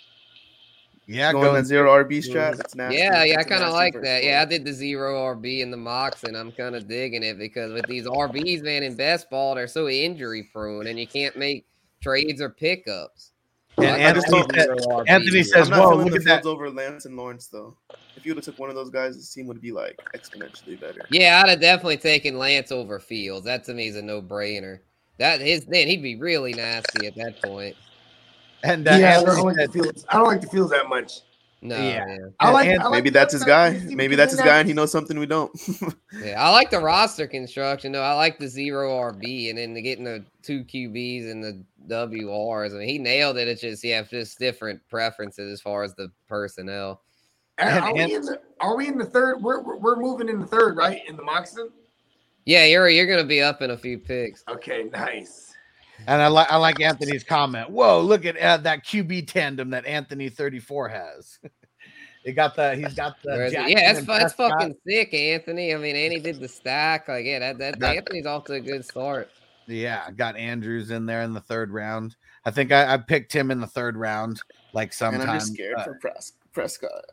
yeah, 1.08 1.32
Going 1.32 1.43
going 1.43 1.56
that 1.56 1.66
zero 1.66 2.03
RB 2.03 2.18
strat. 2.18 2.58
That's 2.58 2.76
nasty. 2.76 2.97
Yeah, 2.97 3.24
yeah, 3.24 3.39
I 3.39 3.43
kind 3.43 3.64
of 3.64 3.74
like 3.74 3.93
that. 3.93 4.22
one. 4.22 4.24
Yeah, 4.24 4.41
I 4.41 4.45
did 4.45 4.66
the 4.66 4.74
zero 4.74 5.36
RB 5.36 5.62
in 5.62 5.72
the 5.72 5.78
mocks, 5.78 6.24
and 6.24 6.36
I'm 6.36 6.51
kind 6.51 6.76
of 6.76 6.88
digging 6.88 7.24
it 7.24 7.38
because 7.38 7.74
with 7.74 7.86
these 7.86 8.06
RBs, 8.06 8.64
man, 8.64 8.84
in 8.84 8.95
best 8.95 9.30
ball, 9.30 9.56
they're 9.56 9.68
so 9.68 9.88
injury 9.88 10.49
prone, 10.51 10.88
and 10.88 10.99
you 10.99 11.08
can't 11.08 11.38
make 11.38 11.68
trades 12.01 12.41
or 12.41 12.49
pickups. 12.49 13.32
So 13.78 13.84
And 13.84 14.01
Anthony 14.01 14.39
like 14.39 14.53
said- 14.55 14.69
Anthony 15.07 15.43
says, 15.43 15.69
I'm 15.71 15.80
"Whoa, 15.80 15.95
look 15.95 16.09
the 16.11 16.15
at 16.17 16.23
that." 16.23 16.43
Fields 16.43 16.47
over 16.47 16.69
Lance 16.69 17.05
and 17.05 17.17
Lawrence 17.17 17.47
though. 17.47 17.76
If 18.15 18.26
you 18.26 18.32
would 18.34 18.38
have 18.38 18.45
took 18.45 18.59
one 18.59 18.69
of 18.69 18.76
those 18.76 18.89
guys, 18.89 19.15
this 19.17 19.34
team 19.34 19.47
would 19.47 19.61
be 19.61 19.71
like 19.73 19.99
exponentially 20.15 20.80
better. 20.80 21.01
Yeah, 21.11 21.41
I'd 21.43 21.49
have 21.49 21.59
definitely 21.61 21.97
taken 21.97 22.38
Lance 22.38 22.71
over 22.71 22.99
Fields. 22.99 23.45
That 23.45 23.65
to 23.65 23.73
me 23.73 23.88
is 23.88 23.97
a 23.97 24.01
no 24.01 24.21
brainer. 24.21 24.80
That 25.17 25.41
his 25.41 25.65
then 25.65 25.88
he'd 25.88 26.01
be 26.01 26.15
really 26.15 26.53
nasty 26.53 27.07
at 27.07 27.15
that 27.15 27.41
point. 27.43 27.76
and 28.63 28.88
uh, 28.88 28.91
yeah, 28.91 29.19
I 29.19 29.23
don't 29.26 29.43
like 29.43 29.55
said- 29.57 29.69
the 29.69 29.73
fields. 29.84 30.05
I 30.09 30.17
don't 30.17 30.28
like 30.28 30.41
the 30.41 30.47
fields 30.47 30.71
that 30.71 30.88
much. 30.88 31.19
No, 31.68 31.78
Yeah. 31.78 32.05
yeah. 32.07 32.18
I 32.39 32.51
like, 32.51 32.68
And 32.68 32.80
I 32.82 32.86
like 32.86 32.91
Maybe 32.91 33.09
that's 33.09 33.34
his 33.34 33.43
guy. 33.43 33.80
Maybe 33.89 34.16
that's 34.16 34.32
his 34.32 34.41
guy, 34.41 34.59
and 34.59 34.68
he 34.68 34.74
knows 34.74 34.91
something 34.91 35.18
we 35.18 35.26
don't. 35.26 35.51
Yeah, 36.24 36.41
I 36.41 36.49
like 36.51 36.70
the 36.72 36.80
roster 36.80 37.28
construction 37.28 37.91
though. 37.91 38.01
I 38.01 38.13
like 38.13 38.39
the 38.39 38.47
zero 38.47 38.91
RB 39.11 39.49
and 39.49 39.57
then 39.57 39.74
the 39.74 39.82
getting 39.82 40.05
the 40.05 40.24
two 40.41 40.63
QBs 40.63 41.30
and 41.30 41.43
the 41.43 41.61
WRs. 41.89 42.74
I 42.74 42.80
mean, 42.80 42.88
he 42.88 42.97
nailed 42.99 43.38
it. 43.38 43.47
It's 43.49 43.59
just 43.61 43.84
yeah, 43.84 44.01
just 44.03 44.39
different 44.39 44.80
preferences 44.89 45.51
as 45.51 45.59
far 45.61 45.84
as 45.84 45.93
the 45.95 46.09
personnel. 46.30 47.01
Are, 47.59 47.68
And- 47.68 47.84
are 47.84 47.93
we 47.93 47.99
and- 48.01 48.11
in 48.13 48.22
the 48.22 48.41
are 48.61 48.76
we 48.78 48.88
in 48.88 48.97
the 48.97 49.05
third? 49.05 49.41
We're 49.41 49.61
we're, 49.61 49.78
we're 49.78 49.95
moving 49.97 50.30
in 50.30 50.39
the 50.39 50.47
third, 50.47 50.78
right? 50.78 51.01
In 51.07 51.18
the 51.18 51.24
Moxon? 51.24 51.70
Yeah, 52.45 52.66
you're 52.66 52.88
you're 52.89 53.07
gonna 53.07 53.24
be 53.26 53.41
up 53.41 53.61
in 53.61 53.72
a 53.72 53.78
few 53.78 53.97
picks. 53.99 54.43
Okay, 54.47 54.84
nice. 54.93 55.55
And 56.08 56.22
I 56.22 56.28
like 56.28 56.52
I 56.52 56.58
like 56.58 56.82
Anthony's 56.82 57.24
comment. 57.24 57.70
Whoa, 57.70 58.02
look 58.02 58.26
at 58.26 58.38
uh, 58.38 58.58
that 58.58 58.86
QB 58.86 59.28
tandem 59.28 59.70
that 59.72 59.86
Anthony 59.86 60.30
thirty 60.30 60.60
four 60.60 60.89
has. 60.89 61.39
He 62.26 62.32
got 62.34 62.56
the 62.56 62.76
he's 62.76 62.96
got 62.96 63.18
the 63.24 63.52
yeah, 63.54 63.93
that's 63.93 64.00
fu- 64.00 64.06
that's 64.08 64.34
fucking 64.34 64.76
sick, 64.88 65.14
Anthony. 65.14 65.76
I 65.76 65.78
mean, 65.78 65.96
and 65.96 66.12
he 66.12 66.20
did 66.20 66.39
the 66.39 66.48
stack. 66.48 67.08
Like, 67.08 67.24
yeah, 67.24 67.38
that, 67.38 67.60
that 67.60 67.80
That- 67.80 67.98
Anthony's 67.98 68.26
off 68.26 68.46
to 68.46 68.54
a 68.54 68.60
good 68.60 68.84
start. 68.84 69.30
Yeah, 69.68 70.10
got 70.10 70.36
Andrews 70.36 70.89
in 70.89 71.06
there 71.06 71.22
in 71.22 71.34
the 71.34 71.39
third 71.41 71.70
round. 71.70 72.16
I 72.43 72.50
think 72.50 72.72
I, 72.72 72.96
I 72.96 72.98
picked 72.98 73.32
him 73.32 73.52
in 73.52 73.60
the 73.62 73.68
third 73.68 73.96
round, 73.96 74.41
like 74.74 74.88
And 74.88 74.93
sometime. 74.96 75.30
I'm 75.30 75.39
just 75.39 75.54
scared 75.54 75.76
uh, 75.78 75.84
for 75.84 76.00
Pres- 76.02 76.34
Prescott. 76.52 77.06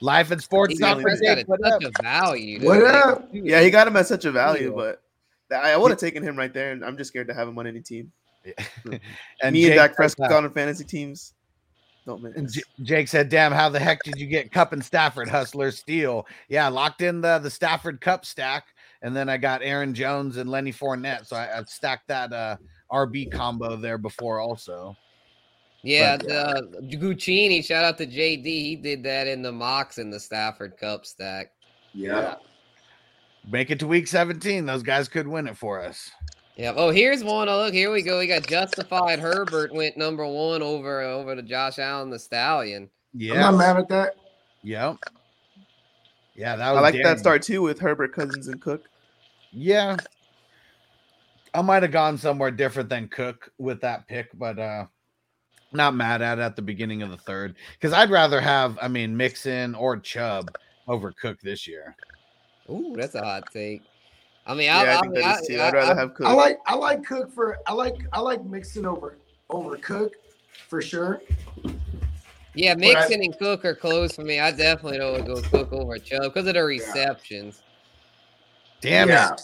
Life 0.00 0.30
and 0.30 0.42
sports. 0.42 0.72
He's 0.72 0.80
got 0.80 0.94
Dr. 0.94 1.02
Prescott 1.02 1.38
at 1.38 1.46
what 1.48 1.62
up? 1.66 1.82
such 1.82 1.92
a 1.98 2.02
value. 2.02 2.66
What 2.66 2.84
up? 2.84 3.28
Yeah, 3.32 3.60
he 3.60 3.68
got 3.68 3.86
him 3.86 3.96
at 3.98 4.06
such 4.06 4.24
a 4.24 4.32
value, 4.32 4.68
Deal. 4.68 4.76
but 4.76 5.02
that- 5.50 5.62
I 5.62 5.76
would 5.76 5.90
have 5.90 6.00
taken 6.00 6.22
him 6.22 6.36
right 6.38 6.54
there, 6.54 6.72
and 6.72 6.82
I'm 6.82 6.96
just 6.96 7.08
scared 7.08 7.28
to 7.28 7.34
have 7.34 7.46
him 7.46 7.58
on 7.58 7.66
any 7.66 7.80
team. 7.82 8.12
and 9.42 9.52
Me 9.52 9.62
Jake 9.62 9.70
and 9.70 9.78
Dak 9.78 9.90
says, 9.90 9.96
Prescott 9.96 10.32
uh, 10.32 10.36
on 10.36 10.50
fantasy 10.50 10.84
teams. 10.84 11.34
Don't 12.06 12.24
and. 12.24 12.52
J- 12.52 12.62
Jake 12.82 13.08
said, 13.08 13.28
"Damn, 13.28 13.52
how 13.52 13.68
the 13.68 13.80
heck 13.80 14.02
did 14.02 14.16
you 14.16 14.26
get 14.26 14.52
Kupp 14.52 14.72
and 14.72 14.84
Stafford 14.84 15.28
Hustler 15.28 15.70
steal?" 15.70 16.26
Yeah, 16.48 16.68
locked 16.68 17.00
in 17.00 17.20
the 17.20 17.38
the 17.38 17.50
Stafford 17.50 18.00
Kupp 18.00 18.26
stack, 18.26 18.66
and 19.02 19.16
then 19.16 19.28
I 19.28 19.36
got 19.36 19.62
Aaron 19.62 19.94
Jones 19.94 20.36
and 20.36 20.50
Lenny 20.50 20.72
Fournette, 20.72 21.26
so 21.26 21.36
I, 21.36 21.56
I've 21.56 21.68
stacked 21.68 22.08
that 22.08 22.32
uh, 22.32 22.56
RB 22.92 23.30
combo 23.30 23.76
there 23.76 23.98
before 23.98 24.40
also. 24.40 24.96
Yeah, 25.82 26.16
But, 26.16 26.28
the 26.28 26.96
Guccini, 26.96 27.62
shout 27.62 27.84
out 27.84 27.98
to 27.98 28.06
JD. 28.06 28.44
He 28.46 28.74
did 28.74 29.02
that 29.02 29.26
in 29.26 29.42
the 29.42 29.52
mocks 29.52 29.98
in 29.98 30.08
the 30.08 30.18
Stafford 30.18 30.78
Kupp 30.78 31.04
stack. 31.04 31.52
Yeah. 31.92 32.36
Make 33.46 33.70
it 33.70 33.78
to 33.80 33.86
week 33.86 34.08
17. 34.08 34.64
Those 34.64 34.82
guys 34.82 35.08
could 35.08 35.28
win 35.28 35.46
it 35.46 35.58
for 35.58 35.82
us. 35.82 36.10
Yeah. 36.56 36.72
Oh, 36.76 36.90
here's 36.90 37.24
one. 37.24 37.48
Oh, 37.48 37.58
look, 37.58 37.74
here 37.74 37.90
we 37.90 38.02
go. 38.02 38.18
We 38.18 38.26
got 38.26 38.46
Justified 38.46 39.18
Herbert 39.18 39.72
went 39.74 39.96
number 39.96 40.24
one 40.26 40.62
over 40.62 41.00
over 41.02 41.34
to 41.34 41.42
Josh 41.42 41.78
Allen 41.78 42.10
the 42.10 42.18
Stallion. 42.18 42.88
Yeah, 43.12 43.48
I'm 43.48 43.56
not 43.56 43.74
mad 43.74 43.76
at 43.78 43.88
that. 43.88 44.16
Yep. 44.62 44.96
Yeah, 46.34 46.56
that 46.56 46.68
I 46.68 46.80
like 46.80 46.94
damn- 46.94 47.04
that 47.04 47.18
start 47.18 47.42
too 47.42 47.62
with 47.62 47.78
Herbert, 47.78 48.12
Cousins, 48.14 48.48
and 48.48 48.60
Cook. 48.60 48.88
Yeah. 49.52 49.96
I 51.52 51.62
might 51.62 51.82
have 51.84 51.92
gone 51.92 52.18
somewhere 52.18 52.50
different 52.50 52.88
than 52.88 53.08
Cook 53.08 53.50
with 53.58 53.80
that 53.82 54.08
pick, 54.08 54.28
but 54.36 54.58
uh 54.58 54.86
not 55.72 55.94
mad 55.94 56.22
at 56.22 56.38
it 56.38 56.42
at 56.42 56.54
the 56.56 56.62
beginning 56.62 57.02
of 57.02 57.10
the 57.10 57.16
third. 57.16 57.56
Because 57.72 57.92
I'd 57.92 58.10
rather 58.10 58.40
have, 58.40 58.78
I 58.80 58.86
mean, 58.86 59.16
Mixon 59.16 59.74
or 59.74 59.96
Chubb 59.96 60.56
over 60.86 61.12
Cook 61.12 61.40
this 61.40 61.66
year. 61.66 61.96
Ooh, 62.70 62.94
that's 62.96 63.16
a 63.16 63.22
hot 63.22 63.52
take. 63.52 63.82
I 64.46 64.52
mean, 64.54 64.66
Yeah, 64.66 64.78
I, 64.78 64.84
I, 64.84 64.96
I, 64.96 65.00
think 65.00 65.12
mean, 65.14 65.22
that 65.22 65.40
is 65.42 65.50
I- 65.50 65.52
too. 65.54 65.60
I- 65.60 65.66
I'd 65.68 65.72
rather 65.74 65.92
I- 65.92 65.96
have 66.00 66.14
Cook. 66.14 66.26
I 66.26 66.32
like 66.32 66.58
I 66.66 66.74
like 66.74 67.04
Cook 67.04 67.32
for 67.32 67.58
I 67.66 67.72
like 67.72 67.94
I 68.12 68.20
like 68.20 68.44
Mixon 68.44 68.84
over 68.86 69.18
over 69.50 69.76
Cook 69.76 70.12
for 70.68 70.82
sure. 70.82 71.20
yeah, 72.54 72.74
but 72.74 72.84
I- 72.84 72.94
Mixon 73.00 73.22
and 73.22 73.38
Cook 73.38 73.64
are 73.64 73.74
close 73.74 74.14
for 74.14 74.22
me. 74.22 74.40
I 74.40 74.50
definitely 74.50 74.98
don't 74.98 75.24
go 75.24 75.40
Cook 75.40 75.72
over 75.72 75.98
Chubb 75.98 76.22
because 76.34 76.46
of 76.46 76.54
the 76.54 76.62
receptions. 76.64 77.62
Damn 78.80 79.08
Yeah. 79.08 79.32
it. 79.32 79.40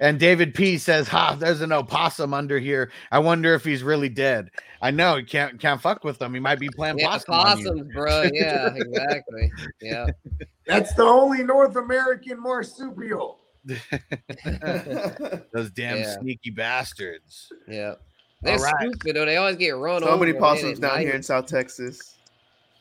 And 0.00 0.18
David 0.18 0.54
P 0.54 0.78
says, 0.78 1.06
Ha, 1.08 1.36
there's 1.38 1.60
an 1.60 1.70
opossum 1.70 2.34
under 2.34 2.58
here. 2.58 2.90
I 3.12 3.20
wonder 3.20 3.54
if 3.54 3.64
he's 3.64 3.84
really 3.84 4.08
dead. 4.08 4.50
I 4.80 4.90
know 4.90 5.16
he 5.18 5.22
can't 5.22 5.60
can't 5.60 5.80
fuck 5.80 6.02
with 6.02 6.18
them. 6.18 6.34
He 6.34 6.40
might 6.40 6.58
be 6.58 6.68
playing 6.70 6.98
Yeah, 6.98 7.08
possum. 7.08 7.34
on 7.34 7.58
you. 7.58 7.64
possums, 7.66 7.92
bro. 7.94 8.22
Yeah, 8.32 8.70
exactly. 8.74 9.52
Yeah. 9.80 10.06
That's 10.66 10.94
the 10.94 11.04
only 11.04 11.44
North 11.44 11.76
American 11.76 12.40
marsupial. 12.40 13.38
Those 15.52 15.70
damn 15.70 15.98
Yeah. 15.98 16.18
sneaky 16.20 16.50
bastards. 16.50 17.52
Yeah. 17.68 17.94
They're 18.42 18.58
right. 18.58 18.74
stupid 18.90 19.16
though. 19.16 19.24
They 19.24 19.36
always 19.36 19.56
get 19.56 19.70
run 19.76 20.02
so 20.02 20.08
over. 20.08 20.24
many 20.24 20.36
possums 20.38 20.78
down 20.80 20.96
night. 20.96 21.00
here 21.06 21.14
in 21.14 21.22
South 21.22 21.46
Texas. 21.46 22.16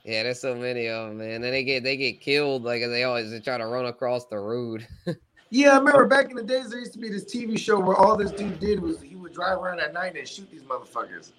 Yeah, 0.04 0.24
there's 0.24 0.40
so 0.42 0.56
many 0.56 0.88
of 0.88 1.10
them, 1.10 1.20
man. 1.20 1.44
And 1.44 1.44
they 1.44 1.64
get 1.64 1.84
they 1.84 1.96
get 1.98 2.20
killed 2.20 2.64
like 2.64 2.82
they 2.82 3.04
always 3.04 3.30
they 3.30 3.40
try 3.40 3.58
to 3.60 3.68
run 3.68 3.86
across 3.86 4.26
the 4.26 4.38
road. 4.40 4.88
Yeah, 5.54 5.72
I 5.74 5.80
remember 5.80 6.06
back 6.08 6.30
in 6.30 6.38
the 6.38 6.44
days 6.44 6.70
there 6.70 6.80
used 6.80 6.94
to 6.94 6.98
be 7.00 7.10
this 7.10 7.26
TV 7.26 7.60
show 7.60 7.78
where 7.78 7.98
all 7.98 8.16
this 8.16 8.32
dude 8.32 8.58
did 8.62 8.80
was 8.80 9.02
he 9.02 9.18
would 9.18 9.34
drive 9.34 9.58
around 9.58 9.82
at 9.82 9.92
night 9.94 10.16
and 10.16 10.26
shoot 10.26 10.50
these 10.50 10.64
motherfuckers. 10.64 11.34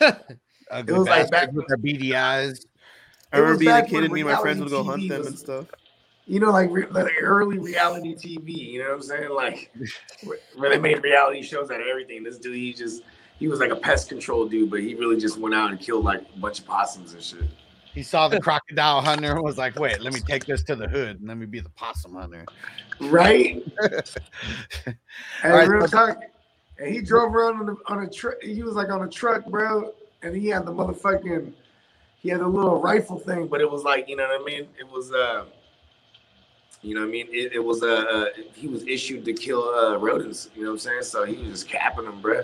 it 0.00 0.16
was 0.90 1.06
like 1.06 1.30
back- 1.30 1.52
with 1.52 1.66
their 1.68 1.76
beady 1.76 2.16
eyes. 2.16 2.64
I 3.30 3.36
remember 3.40 3.58
being 3.58 3.72
a 3.72 3.86
kid 3.86 4.04
and 4.04 4.12
me 4.14 4.22
and 4.22 4.30
my 4.30 4.40
friends 4.40 4.60
would 4.60 4.70
go 4.70 4.80
reality 4.82 5.06
hunt 5.06 5.08
them 5.10 5.18
was- 5.18 5.26
and 5.28 5.38
stuff. 5.38 5.66
You 6.28 6.40
know, 6.40 6.50
like, 6.50 6.70
like 6.90 7.12
early 7.20 7.58
reality 7.58 8.14
TV. 8.14 8.54
You 8.54 8.80
know 8.80 8.90
what 8.90 8.94
I'm 8.96 9.02
saying? 9.02 9.30
Like 9.30 9.74
where- 10.22 10.38
where 10.56 10.70
they 10.70 10.78
made 10.78 11.02
reality 11.02 11.42
shows 11.42 11.70
out 11.70 11.80
of 11.80 11.86
everything. 11.86 12.22
This 12.22 12.38
dude, 12.38 12.54
he 12.54 12.72
just 12.74 13.02
he 13.38 13.48
was 13.48 13.60
like 13.60 13.70
a 13.70 13.76
pest 13.76 14.08
control 14.08 14.46
dude, 14.46 14.70
but 14.70 14.80
he 14.80 14.94
really 14.94 15.18
just 15.18 15.38
went 15.38 15.54
out 15.54 15.70
and 15.70 15.80
killed 15.80 16.04
like 16.04 16.20
a 16.20 16.38
bunch 16.38 16.58
of 16.60 16.66
possums 16.66 17.14
and 17.14 17.22
shit. 17.22 17.44
He 17.94 18.02
saw 18.02 18.28
the 18.28 18.40
crocodile 18.40 19.00
hunter 19.00 19.32
and 19.32 19.42
was 19.42 19.58
like, 19.58 19.78
wait, 19.78 20.00
let 20.00 20.12
me 20.12 20.20
take 20.20 20.44
this 20.44 20.62
to 20.64 20.76
the 20.76 20.86
hood 20.86 21.18
and 21.18 21.26
let 21.26 21.36
me 21.36 21.46
be 21.46 21.60
the 21.60 21.70
possum 21.70 22.14
hunter. 22.14 22.44
Right? 23.00 23.62
And 25.42 25.52
right, 25.52 25.68
real 25.68 25.86
talk. 25.88 26.18
And 26.78 26.94
he 26.94 27.00
drove 27.00 27.34
around 27.34 27.56
on, 27.60 27.66
the, 27.66 27.76
on 27.86 28.04
a 28.04 28.10
truck. 28.10 28.34
He 28.42 28.62
was 28.62 28.74
like 28.74 28.88
on 28.90 29.02
a 29.02 29.08
truck, 29.08 29.46
bro. 29.46 29.92
And 30.22 30.36
he 30.36 30.48
had 30.48 30.64
the 30.64 30.72
motherfucking, 30.72 31.52
he 32.20 32.28
had 32.28 32.40
a 32.40 32.46
little 32.46 32.80
rifle 32.80 33.18
thing, 33.18 33.46
but 33.48 33.60
it 33.60 33.70
was 33.70 33.82
like, 33.82 34.08
you 34.08 34.16
know 34.16 34.28
what 34.28 34.42
I 34.42 34.44
mean? 34.44 34.68
It 34.78 34.88
was, 34.88 35.12
uh, 35.12 35.46
you 36.82 36.94
know 36.94 37.00
what 37.00 37.08
I 37.08 37.12
mean? 37.12 37.26
It, 37.30 37.54
it 37.54 37.58
was, 37.58 37.82
uh, 37.82 38.26
he 38.54 38.68
was 38.68 38.86
issued 38.86 39.24
to 39.24 39.32
kill 39.32 39.68
uh, 39.68 39.96
rodents. 39.96 40.50
You 40.54 40.62
know 40.62 40.68
what 40.68 40.74
I'm 40.74 40.78
saying? 40.78 41.02
So 41.02 41.24
he 41.24 41.36
was 41.36 41.48
just 41.48 41.68
capping 41.68 42.04
them, 42.04 42.20
bro. 42.20 42.42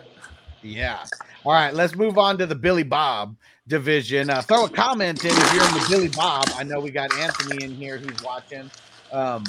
Yeah. 0.62 1.04
All 1.44 1.52
right, 1.52 1.74
let's 1.74 1.94
move 1.94 2.16
on 2.16 2.38
to 2.38 2.46
the 2.46 2.54
Billy 2.54 2.82
Bob 2.82 3.36
division. 3.68 4.30
Uh, 4.30 4.42
throw 4.42 4.64
a 4.64 4.68
comment 4.68 5.24
in 5.24 5.30
if 5.30 5.54
you're 5.54 5.64
in 5.64 5.74
the 5.74 5.86
Billy 5.90 6.08
Bob. 6.08 6.46
I 6.56 6.64
know 6.64 6.80
we 6.80 6.90
got 6.90 7.14
Anthony 7.18 7.64
in 7.64 7.74
here 7.74 7.98
who's 7.98 8.22
watching, 8.22 8.70
um, 9.12 9.44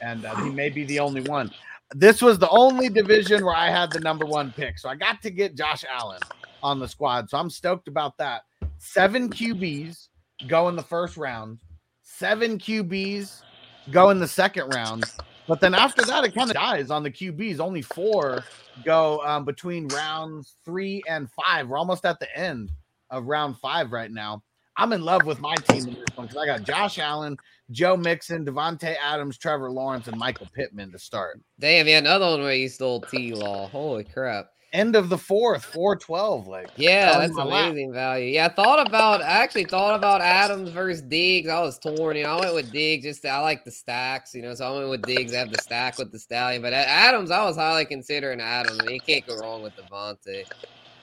and 0.00 0.24
uh, 0.24 0.34
he 0.42 0.50
may 0.50 0.68
be 0.68 0.84
the 0.84 0.98
only 0.98 1.22
one. 1.22 1.50
This 1.94 2.20
was 2.20 2.38
the 2.38 2.48
only 2.50 2.88
division 2.88 3.44
where 3.44 3.54
I 3.54 3.70
had 3.70 3.92
the 3.92 4.00
number 4.00 4.26
one 4.26 4.52
pick, 4.52 4.78
so 4.78 4.88
I 4.88 4.96
got 4.96 5.22
to 5.22 5.30
get 5.30 5.56
Josh 5.56 5.84
Allen 5.88 6.20
on 6.62 6.80
the 6.80 6.88
squad. 6.88 7.30
So 7.30 7.38
I'm 7.38 7.50
stoked 7.50 7.88
about 7.88 8.18
that. 8.18 8.42
Seven 8.78 9.30
QBs 9.30 10.08
go 10.48 10.68
in 10.68 10.76
the 10.76 10.82
first 10.82 11.16
round, 11.16 11.60
seven 12.02 12.58
QBs 12.58 13.42
go 13.90 14.10
in 14.10 14.18
the 14.18 14.28
second 14.28 14.74
round. 14.74 15.04
But 15.46 15.60
then 15.60 15.74
after 15.74 16.02
that, 16.02 16.24
it 16.24 16.34
kind 16.34 16.50
of 16.50 16.56
dies 16.56 16.90
on 16.90 17.02
the 17.02 17.10
QBs. 17.10 17.58
Only 17.58 17.82
four 17.82 18.44
go 18.84 19.20
um, 19.24 19.44
between 19.44 19.88
rounds 19.88 20.54
three 20.64 21.02
and 21.08 21.28
five. 21.30 21.68
We're 21.68 21.78
almost 21.78 22.04
at 22.04 22.20
the 22.20 22.36
end 22.36 22.70
of 23.10 23.26
round 23.26 23.58
five 23.58 23.92
right 23.92 24.10
now. 24.10 24.42
I'm 24.76 24.92
in 24.92 25.02
love 25.02 25.24
with 25.24 25.40
my 25.40 25.56
team 25.56 25.88
in 25.88 25.94
this 25.94 26.04
one 26.14 26.28
because 26.28 26.36
I 26.36 26.46
got 26.46 26.62
Josh 26.62 26.98
Allen, 27.00 27.36
Joe 27.72 27.96
Mixon, 27.96 28.44
Davante 28.44 28.94
Adams, 29.02 29.36
Trevor 29.36 29.72
Lawrence, 29.72 30.06
and 30.06 30.16
Michael 30.16 30.46
Pittman 30.54 30.92
to 30.92 30.98
start. 31.00 31.40
Damn, 31.58 31.88
yeah, 31.88 31.98
another 31.98 32.26
one 32.26 32.42
where 32.42 32.52
he 32.52 32.68
stole 32.68 33.00
T 33.00 33.34
Law. 33.34 33.66
Holy 33.68 34.04
crap. 34.04 34.50
End 34.72 34.96
of 34.96 35.08
the 35.08 35.16
fourth, 35.16 35.64
412. 35.64 36.46
Like, 36.46 36.68
Yeah, 36.76 37.18
that's 37.18 37.32
my 37.34 37.44
lap. 37.44 37.70
amazing 37.70 37.92
value. 37.94 38.32
Yeah, 38.34 38.46
I 38.46 38.48
thought 38.50 38.86
about 38.86 39.22
I 39.22 39.42
actually 39.42 39.64
thought 39.64 39.94
about 39.94 40.20
Adams 40.20 40.68
versus 40.70 41.00
Diggs. 41.00 41.48
I 41.48 41.60
was 41.62 41.78
torn, 41.78 42.16
you 42.16 42.24
know. 42.24 42.36
I 42.36 42.40
went 42.40 42.54
with 42.54 42.70
Diggs 42.70 43.04
just 43.04 43.24
I 43.24 43.40
like 43.40 43.64
the 43.64 43.70
stacks, 43.70 44.34
you 44.34 44.42
know. 44.42 44.54
So 44.54 44.66
I 44.66 44.78
went 44.78 44.90
with 44.90 45.02
Diggs. 45.02 45.32
I 45.32 45.38
have 45.38 45.50
the 45.50 45.62
stack 45.62 45.96
with 45.96 46.12
the 46.12 46.18
stallion, 46.18 46.60
but 46.60 46.74
A- 46.74 46.88
Adams, 46.88 47.30
I 47.30 47.44
was 47.44 47.56
highly 47.56 47.86
considering 47.86 48.42
Adams. 48.42 48.78
I 48.80 48.84
mean, 48.84 48.94
you 48.96 49.00
can't 49.00 49.26
go 49.26 49.36
wrong 49.38 49.62
with 49.62 49.72
Davante. 49.74 50.44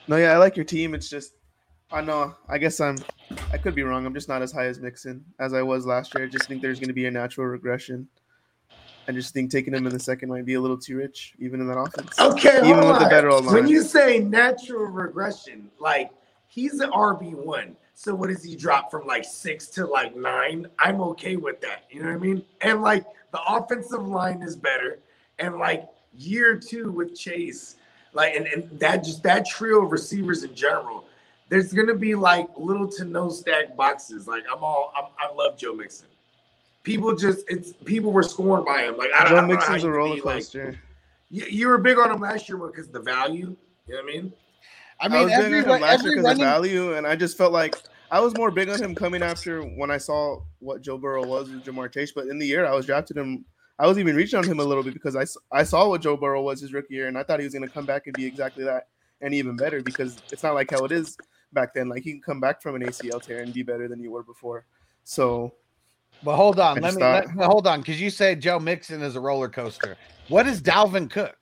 No, 0.07 0.17
yeah, 0.17 0.33
I 0.33 0.37
like 0.37 0.55
your 0.55 0.65
team. 0.65 0.93
It's 0.93 1.09
just, 1.09 1.33
I 1.91 2.01
know. 2.01 2.35
I 2.47 2.59
guess 2.59 2.79
I'm, 2.79 2.97
I 3.51 3.57
could 3.57 3.73
be 3.73 3.81
wrong. 3.81 4.05
I'm 4.05 4.13
just 4.13 4.29
not 4.29 4.43
as 4.43 4.51
high 4.51 4.65
as 4.67 4.79
Mixon 4.79 5.25
as 5.39 5.55
I 5.55 5.63
was 5.63 5.87
last 5.87 6.13
year. 6.13 6.25
I 6.25 6.27
just 6.27 6.47
think 6.47 6.61
there's 6.61 6.79
going 6.79 6.89
to 6.89 6.93
be 6.93 7.07
a 7.07 7.11
natural 7.11 7.47
regression. 7.47 8.07
I 9.07 9.11
just 9.11 9.33
think 9.33 9.51
taking 9.51 9.73
him 9.73 9.85
in 9.85 9.93
the 9.93 9.99
second 9.99 10.29
might 10.29 10.45
be 10.45 10.55
a 10.55 10.61
little 10.61 10.77
too 10.77 10.97
rich, 10.97 11.33
even 11.39 11.61
in 11.61 11.67
that 11.67 11.77
offense. 11.77 12.17
Okay, 12.19 12.57
Even 12.57 12.79
hold 12.79 12.87
with 12.87 12.99
the 12.99 13.05
on. 13.05 13.09
better 13.09 13.41
When 13.53 13.67
you 13.67 13.83
say 13.83 14.19
natural 14.19 14.85
regression, 14.85 15.69
like 15.79 16.11
he's 16.47 16.79
an 16.79 16.91
RB 16.91 17.33
one. 17.33 17.75
So 17.93 18.13
what 18.13 18.29
does 18.29 18.43
he 18.43 18.55
drop 18.55 18.91
from 18.91 19.07
like 19.07 19.23
six 19.23 19.67
to 19.67 19.85
like 19.85 20.15
nine? 20.15 20.67
I'm 20.79 21.01
okay 21.01 21.35
with 21.37 21.61
that. 21.61 21.85
You 21.89 22.01
know 22.01 22.09
what 22.09 22.15
I 22.15 22.19
mean? 22.19 22.43
And 22.61 22.81
like 22.81 23.05
the 23.31 23.41
offensive 23.47 24.05
line 24.07 24.41
is 24.41 24.55
better. 24.55 24.99
And 25.39 25.57
like 25.57 25.87
year 26.17 26.57
two 26.57 26.91
with 26.91 27.17
Chase, 27.17 27.75
like 28.13 28.35
and, 28.35 28.47
and 28.47 28.79
that 28.79 29.03
just 29.03 29.23
that 29.23 29.45
trio 29.45 29.85
of 29.85 29.91
receivers 29.91 30.43
in 30.43 30.55
general, 30.55 31.05
there's 31.49 31.71
gonna 31.71 31.95
be 31.95 32.15
like 32.15 32.47
little 32.57 32.87
to 32.93 33.05
no 33.05 33.29
stack 33.29 33.75
boxes. 33.77 34.27
Like 34.27 34.43
I'm 34.51 34.63
all 34.63 34.91
I'm, 34.97 35.05
I 35.17 35.33
love 35.33 35.57
Joe 35.57 35.73
Mixon. 35.73 36.07
People 36.85 37.13
just 37.15 37.43
it's 37.49 37.73
people 37.83 38.13
were 38.13 38.23
scorned 38.23 38.65
by 38.65 38.83
him. 38.83 38.97
Like 38.97 39.09
I 39.13 39.25
don't, 39.25 39.27
I 39.27 39.29
Joe 39.29 39.35
don't 39.35 39.47
know 39.49 39.55
how 39.55 39.59
Mixon's 39.59 39.83
a 39.83 39.87
could 39.87 39.93
roller 39.93 40.15
be, 40.15 40.21
like, 40.21 40.35
coaster. 40.35 40.79
you, 41.29 41.45
you 41.45 41.67
were 41.67 41.77
big 41.77 41.97
on 41.97 42.11
him 42.11 42.21
last 42.21 42.47
year 42.47 42.57
because 42.57 42.87
the 42.87 43.01
value. 43.01 43.57
You 43.87 43.95
know 43.95 44.01
what 44.01 44.03
I 44.03 44.13
mean? 44.13 44.33
I 45.01 45.05
I, 45.05 45.09
mean, 45.09 45.23
was 45.23 45.31
big 45.31 45.67
on 45.67 45.75
him 45.75 45.81
last 45.81 46.03
year 46.03 46.11
every 46.11 46.11
because 46.11 46.17
of 46.17 46.23
running, 46.23 46.43
value, 46.43 46.93
and 46.93 47.05
I 47.05 47.17
just 47.17 47.37
felt 47.37 47.51
like 47.51 47.75
I 48.09 48.21
was 48.21 48.33
more 48.37 48.51
big 48.51 48.69
on 48.69 48.81
him 48.81 48.95
coming 48.95 49.21
after 49.21 49.61
when 49.61 49.91
I 49.91 49.97
saw 49.97 50.39
what 50.59 50.81
Joe 50.81 50.97
Burrow 50.97 51.25
was 51.25 51.49
with 51.49 51.65
Ja'Marr 51.65 51.91
Chase. 51.91 52.13
But 52.13 52.27
in 52.27 52.39
the 52.39 52.45
year 52.45 52.65
I 52.65 52.73
was 52.73 52.85
drafted 52.85 53.17
him, 53.17 53.43
I 53.77 53.87
was 53.87 53.99
even 53.99 54.15
reaching 54.15 54.39
on 54.39 54.45
him 54.45 54.61
a 54.61 54.63
little 54.63 54.83
bit 54.83 54.93
because 54.93 55.15
I 55.15 55.25
I 55.51 55.63
saw 55.63 55.89
what 55.89 56.01
Joe 56.01 56.15
Burrow 56.15 56.41
was 56.41 56.61
his 56.61 56.71
rookie 56.71 56.93
year, 56.93 57.07
and 57.07 57.17
I 57.17 57.23
thought 57.23 57.39
he 57.39 57.45
was 57.45 57.53
going 57.53 57.67
to 57.67 57.73
come 57.73 57.85
back 57.85 58.07
and 58.07 58.15
be 58.15 58.25
exactly 58.25 58.63
that 58.63 58.87
and 59.21 59.33
even 59.33 59.55
better 59.55 59.81
because 59.81 60.17
it's 60.31 60.43
not 60.43 60.53
like 60.53 60.71
how 60.71 60.85
it 60.85 60.91
is 60.91 61.17
back 61.53 61.73
then. 61.73 61.89
Like 61.89 62.03
he 62.03 62.11
can 62.11 62.21
come 62.21 62.39
back 62.39 62.61
from 62.61 62.75
an 62.75 62.83
ACL 62.83 63.21
tear 63.21 63.41
and 63.41 63.53
be 63.53 63.63
better 63.63 63.87
than 63.87 63.99
you 63.99 64.11
were 64.11 64.23
before. 64.23 64.65
So 65.03 65.53
But 66.23 66.35
hold 66.35 66.59
on, 66.59 66.79
let 66.81 66.93
me 66.95 67.01
thought- 67.01 67.27
let, 67.35 67.45
hold 67.45 67.67
on, 67.67 67.81
because 67.81 68.01
you 68.01 68.09
say 68.09 68.35
Joe 68.35 68.59
Mixon 68.59 69.01
is 69.01 69.15
a 69.15 69.19
roller 69.19 69.49
coaster. 69.49 69.95
What 70.27 70.47
is 70.47 70.61
Dalvin 70.61 71.09
Cook? 71.09 71.37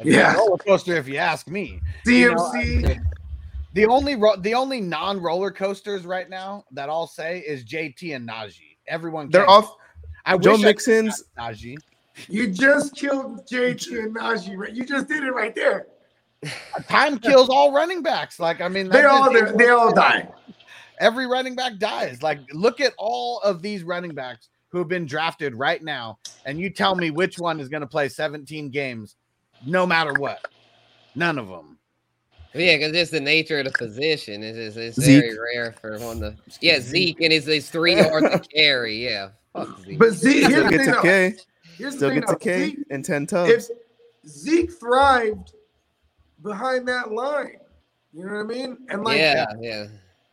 It's 0.00 0.08
a 0.08 0.10
Yeah. 0.10 0.34
roller 0.34 0.58
coaster, 0.58 0.96
if 0.96 1.06
you 1.08 1.16
ask 1.18 1.46
me. 1.48 1.80
You 2.06 2.34
know, 2.34 2.52
DMC. 2.52 3.00
The 3.74 3.86
only 3.86 4.16
ro- 4.16 4.36
the 4.36 4.54
only 4.54 4.80
non 4.80 5.20
roller 5.20 5.50
coasters 5.50 6.04
right 6.04 6.28
now 6.28 6.64
that 6.72 6.88
I'll 6.88 7.06
say 7.06 7.40
is 7.46 7.64
JT 7.64 8.14
and 8.14 8.28
Najee. 8.28 8.76
Everyone, 8.88 9.28
they're 9.30 9.48
off. 9.48 9.72
I 10.24 10.36
Joe 10.38 10.52
wish 10.52 10.60
I 10.62 10.64
Mixon's 10.64 11.22
could 11.36 11.42
have 11.42 11.54
Najee. 11.56 11.76
You 12.28 12.48
just 12.48 12.96
killed 12.96 13.46
JT 13.46 13.98
and 14.04 14.16
Najee. 14.16 14.56
Right? 14.56 14.72
You 14.72 14.84
just 14.84 15.06
did 15.06 15.22
it 15.22 15.30
right 15.32 15.54
there. 15.54 15.86
Time 16.88 17.18
kills 17.18 17.48
all 17.48 17.72
running 17.72 18.02
backs. 18.02 18.40
Like 18.40 18.60
I 18.60 18.68
mean, 18.68 18.88
They 18.88 19.04
all 19.04 19.32
they 19.32 19.68
all 19.68 19.92
die. 19.94 20.28
Every 21.00 21.26
running 21.26 21.54
back 21.54 21.78
dies. 21.78 22.22
Like 22.22 22.40
look 22.52 22.80
at 22.80 22.94
all 22.98 23.40
of 23.40 23.62
these 23.62 23.82
running 23.82 24.14
backs 24.14 24.48
who 24.70 24.78
have 24.78 24.88
been 24.88 25.06
drafted 25.06 25.54
right 25.54 25.82
now, 25.82 26.18
and 26.44 26.58
you 26.58 26.70
tell 26.70 26.94
me 26.94 27.10
which 27.10 27.38
one 27.38 27.60
is 27.60 27.68
going 27.68 27.80
to 27.80 27.86
play 27.86 28.08
17 28.08 28.70
games, 28.70 29.16
no 29.64 29.86
matter 29.86 30.12
what. 30.14 30.46
None 31.14 31.38
of 31.38 31.48
them. 31.48 31.78
Yeah, 32.54 32.76
because 32.76 32.94
it's 32.94 33.10
the 33.10 33.20
nature 33.20 33.58
of 33.58 33.66
the 33.66 33.72
position. 33.72 34.42
It's, 34.42 34.56
it's, 34.56 34.76
it's 34.76 35.00
Zeke. 35.00 35.22
very 35.22 35.38
rare 35.38 35.72
for 35.80 35.98
one 35.98 36.20
to. 36.20 36.34
Yeah, 36.60 36.80
Zeke 36.80 37.20
and 37.20 37.32
it's, 37.32 37.46
it's 37.46 37.70
three 37.70 37.96
yards 37.96 38.30
to 38.30 38.38
carry. 38.54 39.04
Yeah, 39.04 39.30
fuck 39.52 39.78
Zeke. 39.80 39.98
But 39.98 40.12
Zeke, 40.12 40.44
still 40.44 40.68
gets 40.68 40.84
thing. 40.84 40.94
a 40.94 41.02
though. 41.02 41.36
Here's 41.76 41.94
Still 41.96 42.10
gets 42.10 42.30
a 42.30 42.34
though. 42.34 42.38
K 42.38 42.66
Zeke, 42.66 42.78
and 42.90 43.04
ten 43.04 43.26
if. 43.30 43.66
Zeke 44.26 44.72
thrived 44.72 45.54
behind 46.42 46.86
that 46.88 47.12
line, 47.12 47.58
you 48.12 48.26
know 48.26 48.34
what 48.34 48.40
I 48.40 48.42
mean? 48.44 48.78
And 48.88 49.04
like 49.04 49.18
yeah, 49.18 49.46
yeah. 49.60 49.86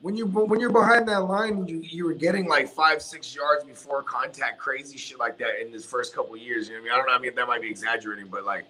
When 0.06 0.16
you 0.16 0.28
when 0.28 0.60
you're 0.60 0.72
behind 0.72 1.08
that 1.08 1.22
line, 1.22 1.66
you 1.68 1.80
you 1.80 2.06
were 2.06 2.14
getting 2.14 2.48
like 2.48 2.70
five 2.70 3.02
six 3.02 3.36
yards 3.36 3.64
before 3.64 4.04
contact, 4.04 4.60
crazy 4.60 5.00
shit 5.00 5.18
like 5.18 5.36
that 5.40 5.60
in 5.66 5.74
his 5.74 5.84
first 5.84 6.14
couple 6.14 6.38
years. 6.38 6.70
You 6.70 6.76
know 6.76 6.82
what 6.82 6.84
I 6.84 6.84
mean? 6.84 6.94
I 6.94 6.98
don't 6.98 7.08
know. 7.08 7.14
I 7.14 7.18
mean 7.18 7.34
that 7.34 7.48
might 7.48 7.62
be 7.64 7.72
exaggerating, 7.72 8.28
but 8.28 8.46
like 8.46 8.66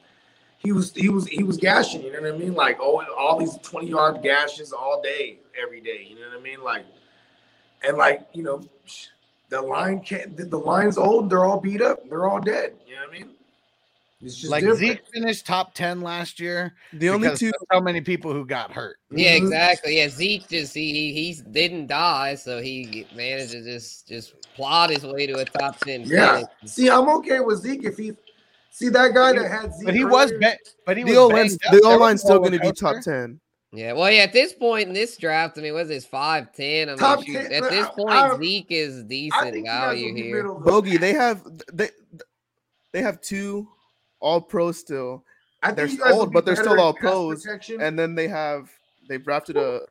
he 0.59 0.71
was 0.71 0.93
he 0.93 1.09
was 1.09 1.27
he 1.27 1.43
was 1.43 1.57
gashing. 1.57 2.03
You 2.03 2.13
know 2.13 2.21
what 2.21 2.35
I 2.35 2.37
mean? 2.37 2.53
Like 2.53 2.77
oh, 2.79 3.03
all 3.19 3.37
these 3.37 3.57
twenty 3.63 3.87
yard 3.87 4.23
gashes 4.23 4.71
all 4.71 5.01
day, 5.01 5.39
every 5.61 5.81
day. 5.81 6.07
You 6.09 6.15
know 6.15 6.29
what 6.29 6.39
I 6.39 6.41
mean? 6.41 6.63
Like 6.63 6.85
and 7.85 7.97
like 7.97 8.25
you 8.31 8.43
know. 8.43 8.63
The 9.49 9.61
line 9.61 9.99
can't. 9.99 10.35
The, 10.35 10.45
the 10.45 10.57
line's 10.57 10.97
old. 10.97 11.29
They're 11.29 11.45
all 11.45 11.59
beat 11.59 11.79
up. 11.79 12.09
They're 12.09 12.27
all 12.27 12.41
dead. 12.41 12.73
You 12.87 12.95
know 12.95 13.01
what 13.01 13.15
I 13.15 13.19
mean? 13.19 13.29
It's 14.25 14.35
just 14.37 14.49
Like 14.51 14.63
different. 14.63 14.79
Zeke 14.79 15.01
finished 15.13 15.45
top 15.45 15.75
10 15.75 16.01
last 16.01 16.39
year. 16.39 16.73
The 16.93 17.09
only 17.09 17.35
two 17.37 17.51
so 17.71 17.79
many 17.79 18.01
people 18.01 18.33
who 18.33 18.43
got 18.45 18.71
hurt. 18.71 18.97
Yeah, 19.11 19.35
Mhm. 19.35 19.43
exactly. 19.43 19.97
Yeah, 19.97 20.09
Zeke 20.09 20.47
just 20.47 20.73
he 20.73 21.13
he 21.13 21.39
didn't 21.51 21.87
die, 21.87 22.33
so 22.35 22.59
he 22.59 23.05
managed 23.15 23.51
to 23.51 23.63
just 23.63 24.07
just 24.07 24.33
plot 24.55 24.89
his 24.89 25.05
way 25.05 25.27
to 25.27 25.37
a 25.39 25.45
top 25.45 25.79
ten. 25.79 26.01
Yeah. 26.05 26.37
finish. 26.37 26.47
See, 26.65 26.89
I'm 26.89 27.07
okay 27.17 27.39
with 27.39 27.59
Zeke 27.59 27.83
if 27.83 27.97
he 27.97 28.13
see 28.71 28.89
that 28.89 29.13
guy 29.13 29.33
that 29.33 29.49
had 29.49 29.73
Zeke. 29.75 29.85
But 29.85 29.93
he 29.95 30.05
was 30.05 30.31
earlier, 30.31 30.39
ba- 30.39 30.57
but 30.87 30.97
he 30.97 31.03
the 31.03 31.11
was 31.11 31.17
O 31.19 31.29
banged 31.29 31.39
line's 31.39 31.57
the 31.57 31.69
There 31.71 31.81
O 31.85 31.89
was 31.91 31.99
line's 31.99 32.21
still 32.21 32.39
going 32.39 32.51
to 32.53 32.59
be 32.59 32.71
top 32.71 32.95
ten. 33.03 33.39
Yeah, 33.71 33.93
well, 33.93 34.09
yeah. 34.09 34.23
At 34.23 34.33
this 34.33 34.53
point 34.53 34.87
in 34.87 34.93
this 34.93 35.17
draft, 35.17 35.57
I 35.57 35.61
mean, 35.61 35.73
was 35.73 35.89
this 35.89 36.05
five 36.05 36.51
ten? 36.53 36.87
I 36.89 36.93
mean, 36.93 36.97
Top 36.97 37.23
shoot, 37.23 37.33
10, 37.33 37.51
at 37.51 37.69
this 37.69 37.87
point, 37.89 38.09
I- 38.09 38.37
Zeke 38.37 38.71
is 38.71 38.99
I 38.99 39.03
decent 39.03 39.43
think 39.53 39.55
you 39.57 39.63
value 39.71 40.07
will 40.07 40.13
be 40.15 40.21
here. 40.23 40.43
Bogey, 40.45 40.97
they 40.97 41.13
have 41.13 41.43
they 41.71 41.89
they 42.91 43.01
have 43.03 43.21
two 43.21 43.67
all 44.19 44.41
pro 44.41 44.71
still, 44.71 45.23
I 45.63 45.71
they're 45.71 45.89
old, 46.05 46.33
but 46.33 46.45
they're 46.45 46.55
still 46.55 46.79
all 46.79 46.93
pros, 46.93 47.43
protection. 47.43 47.81
and 47.81 47.97
then 47.97 48.15
they 48.15 48.27
have 48.27 48.69
they 49.07 49.17
drafted 49.17 49.57
a 49.57 49.81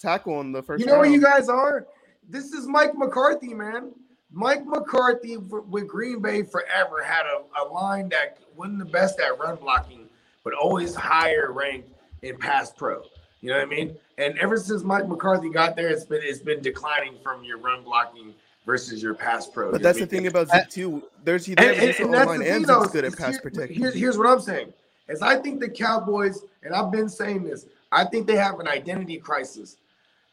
tackle 0.00 0.40
in 0.40 0.52
the 0.52 0.62
first. 0.62 0.80
you 0.80 0.86
know 0.86 0.98
where 0.98 1.10
you 1.10 1.20
guys 1.20 1.48
are? 1.48 1.86
This 2.28 2.52
is 2.52 2.66
Mike 2.66 2.94
McCarthy, 2.94 3.54
man. 3.54 3.92
Mike 4.30 4.64
McCarthy 4.66 5.36
with 5.38 5.88
Green 5.88 6.20
Bay 6.20 6.42
forever 6.42 7.02
had 7.02 7.24
a, 7.26 7.62
a 7.62 7.64
line 7.68 8.10
that 8.10 8.38
wasn't 8.54 8.78
the 8.78 8.84
best 8.84 9.18
at 9.20 9.38
run 9.38 9.56
blocking, 9.56 10.08
but 10.44 10.52
always 10.52 10.94
higher 10.94 11.52
ranked 11.52 11.90
in 12.22 12.36
pass 12.36 12.70
pro. 12.70 13.02
You 13.40 13.50
know 13.50 13.56
what 13.56 13.66
I 13.66 13.70
mean? 13.70 13.96
And 14.18 14.38
ever 14.38 14.56
since 14.56 14.82
Mike 14.82 15.08
McCarthy 15.08 15.48
got 15.48 15.76
there, 15.76 15.88
it's 15.88 16.04
been 16.04 16.20
it's 16.22 16.40
been 16.40 16.60
declining 16.60 17.14
from 17.22 17.44
your 17.44 17.58
run 17.58 17.84
blocking 17.84 18.34
versus 18.68 19.02
your 19.02 19.14
pass 19.14 19.46
pro. 19.48 19.72
But 19.72 19.80
that's 19.82 19.98
the 19.98 20.04
big- 20.04 20.10
thing 20.10 20.26
about 20.26 20.50
Zeke 20.50 20.68
too. 20.68 21.02
There's 21.24 21.46
he 21.46 21.54
And, 21.56 21.58
they 21.58 21.74
have 21.74 22.00
a 22.00 22.02
and, 22.04 22.04
and 22.04 22.14
that's 22.14 22.30
and 22.30 22.42
thing, 22.44 22.62
though. 22.62 22.80
Zeke's 22.82 22.92
good 22.92 23.04
at 23.06 23.12
is 23.12 23.16
pass 23.16 23.30
here- 23.32 23.40
protection. 23.40 23.76
Here's, 23.82 23.94
here's 23.94 24.18
what 24.18 24.26
I'm 24.28 24.40
saying: 24.40 24.72
is 25.08 25.22
I 25.22 25.36
think 25.36 25.58
the 25.60 25.70
Cowboys, 25.70 26.42
and 26.62 26.74
I've 26.74 26.92
been 26.92 27.08
saying 27.08 27.44
this, 27.44 27.64
I 27.90 28.04
think 28.04 28.26
they 28.26 28.36
have 28.36 28.60
an 28.60 28.68
identity 28.68 29.16
crisis. 29.16 29.76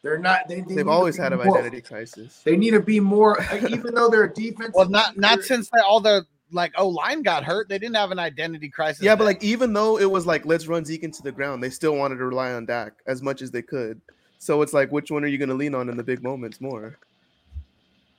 They're 0.03 0.19
not. 0.19 0.47
They, 0.49 0.59
they 0.61 0.75
They've 0.75 0.87
always 0.87 1.17
had 1.17 1.31
an 1.33 1.39
more- 1.43 1.57
identity 1.57 1.81
crisis. 1.81 2.41
They 2.43 2.57
need 2.57 2.71
to 2.71 2.79
be 2.81 2.99
more, 2.99 3.39
even 3.69 3.95
though 3.95 4.09
they're 4.09 4.27
defense. 4.27 4.73
Well, 4.75 4.89
not 4.89 5.17
not 5.17 5.41
since 5.41 5.69
they, 5.73 5.79
all 5.79 6.01
the 6.01 6.25
like 6.51 6.73
O 6.77 6.89
line 6.89 7.23
got 7.23 7.43
hurt. 7.45 7.69
They 7.69 7.79
didn't 7.79 7.95
have 7.95 8.11
an 8.11 8.19
identity 8.19 8.69
crisis. 8.69 9.01
Yeah, 9.01 9.15
but 9.15 9.23
like 9.23 9.41
even 9.43 9.71
though 9.73 9.97
it 9.97 10.11
was 10.11 10.27
like 10.27 10.45
let's 10.45 10.67
run 10.67 10.83
Zeke 10.85 11.03
into 11.03 11.23
the 11.23 11.31
ground, 11.31 11.63
they 11.63 11.69
still 11.71 11.95
wanted 11.95 12.17
to 12.17 12.25
rely 12.25 12.51
on 12.51 12.65
Dak 12.65 12.93
as 13.07 13.21
much 13.23 13.41
as 13.41 13.49
they 13.49 13.61
could. 13.63 13.99
So 14.39 14.61
it's 14.61 14.73
like 14.73 14.91
which 14.91 15.09
one 15.09 15.23
are 15.23 15.27
you 15.27 15.39
going 15.39 15.49
to 15.49 15.55
lean 15.55 15.73
on 15.73 15.89
in 15.89 15.95
the 15.97 16.03
big 16.03 16.21
moments 16.21 16.59
more? 16.61 16.99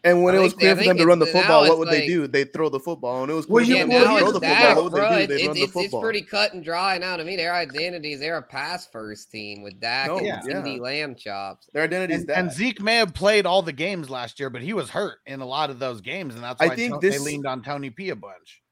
And 0.07 0.23
when 0.23 0.35
I 0.35 0.39
it 0.39 0.41
was 0.41 0.53
think- 0.53 0.61
clear 0.61 0.77
for 0.77 0.85
them 0.85 0.97
to 0.99 1.05
run 1.07 1.19
the 1.19 1.27
football, 1.27 1.63
what 1.63 1.71
it's 1.71 1.79
would 1.79 1.89
they 1.91 2.07
do? 2.07 2.27
They'd 2.29 2.53
throw 2.53 2.69
the 2.69 2.79
football, 2.79 3.23
and 3.23 3.31
it 3.31 3.35
was 3.35 3.49
Well, 3.49 3.65
clear 3.65 3.77
yeah, 3.79 3.83
for 3.83 3.89
them 3.91 4.01
to 4.01 4.07
throw 4.07 4.17
it's 4.29 4.33
the 4.35 4.41
Dak, 4.41 4.59
football. 4.59 4.75
What 4.85 4.93
would 4.93 4.99
bro. 4.99 5.09
they 5.11 5.17
do? 5.17 5.23
It- 5.23 5.27
They'd 5.27 5.35
it's, 5.35 5.47
run 5.49 5.57
the 5.57 5.63
it's, 5.63 5.77
it's 5.77 6.01
pretty 6.01 6.23
cut 6.23 6.55
and 6.55 6.65
dry 6.65 6.97
now. 6.99 7.17
To 7.17 7.25
me, 7.25 7.35
their 7.37 7.53
identities, 7.53 8.21
they're 8.21 8.37
a 8.39 8.43
pass 8.43 8.87
first 8.87 9.31
team 9.33 9.63
with 9.63 9.81
Dak 9.81 10.07
No, 10.07 10.19
and 10.19 10.27
yeah. 10.27 10.41
CeeDee 10.43 10.79
Lamb 10.81 11.17
chops. 11.17 11.67
Their 11.73 11.83
identity 11.83 12.15
is 12.15 12.21
and, 12.21 12.29
that. 12.29 12.39
and 12.39 12.53
Zeke 12.53 12.81
may 12.81 12.97
have 12.97 13.13
played 13.15 13.47
all 13.47 13.63
the 13.63 13.73
games 13.73 14.09
last 14.09 14.39
year, 14.39 14.49
but 14.49 14.63
he 14.63 14.73
was 14.73 14.89
hurt 14.91 15.19
in 15.27 15.41
a 15.41 15.47
lot 15.47 15.71
of 15.71 15.79
those 15.81 16.01
games, 16.01 16.35
and 16.37 16.45
that's 16.45 16.63
I 16.63 16.69
why 16.69 16.77
think 16.77 16.95
To- 16.95 17.01
this- 17.01 17.19
they 17.19 17.25
leaned 17.25 17.47
on 17.47 17.63
Tony 17.63 17.91
P 17.91 18.11
a 18.11 18.17
bunch. 18.17 18.63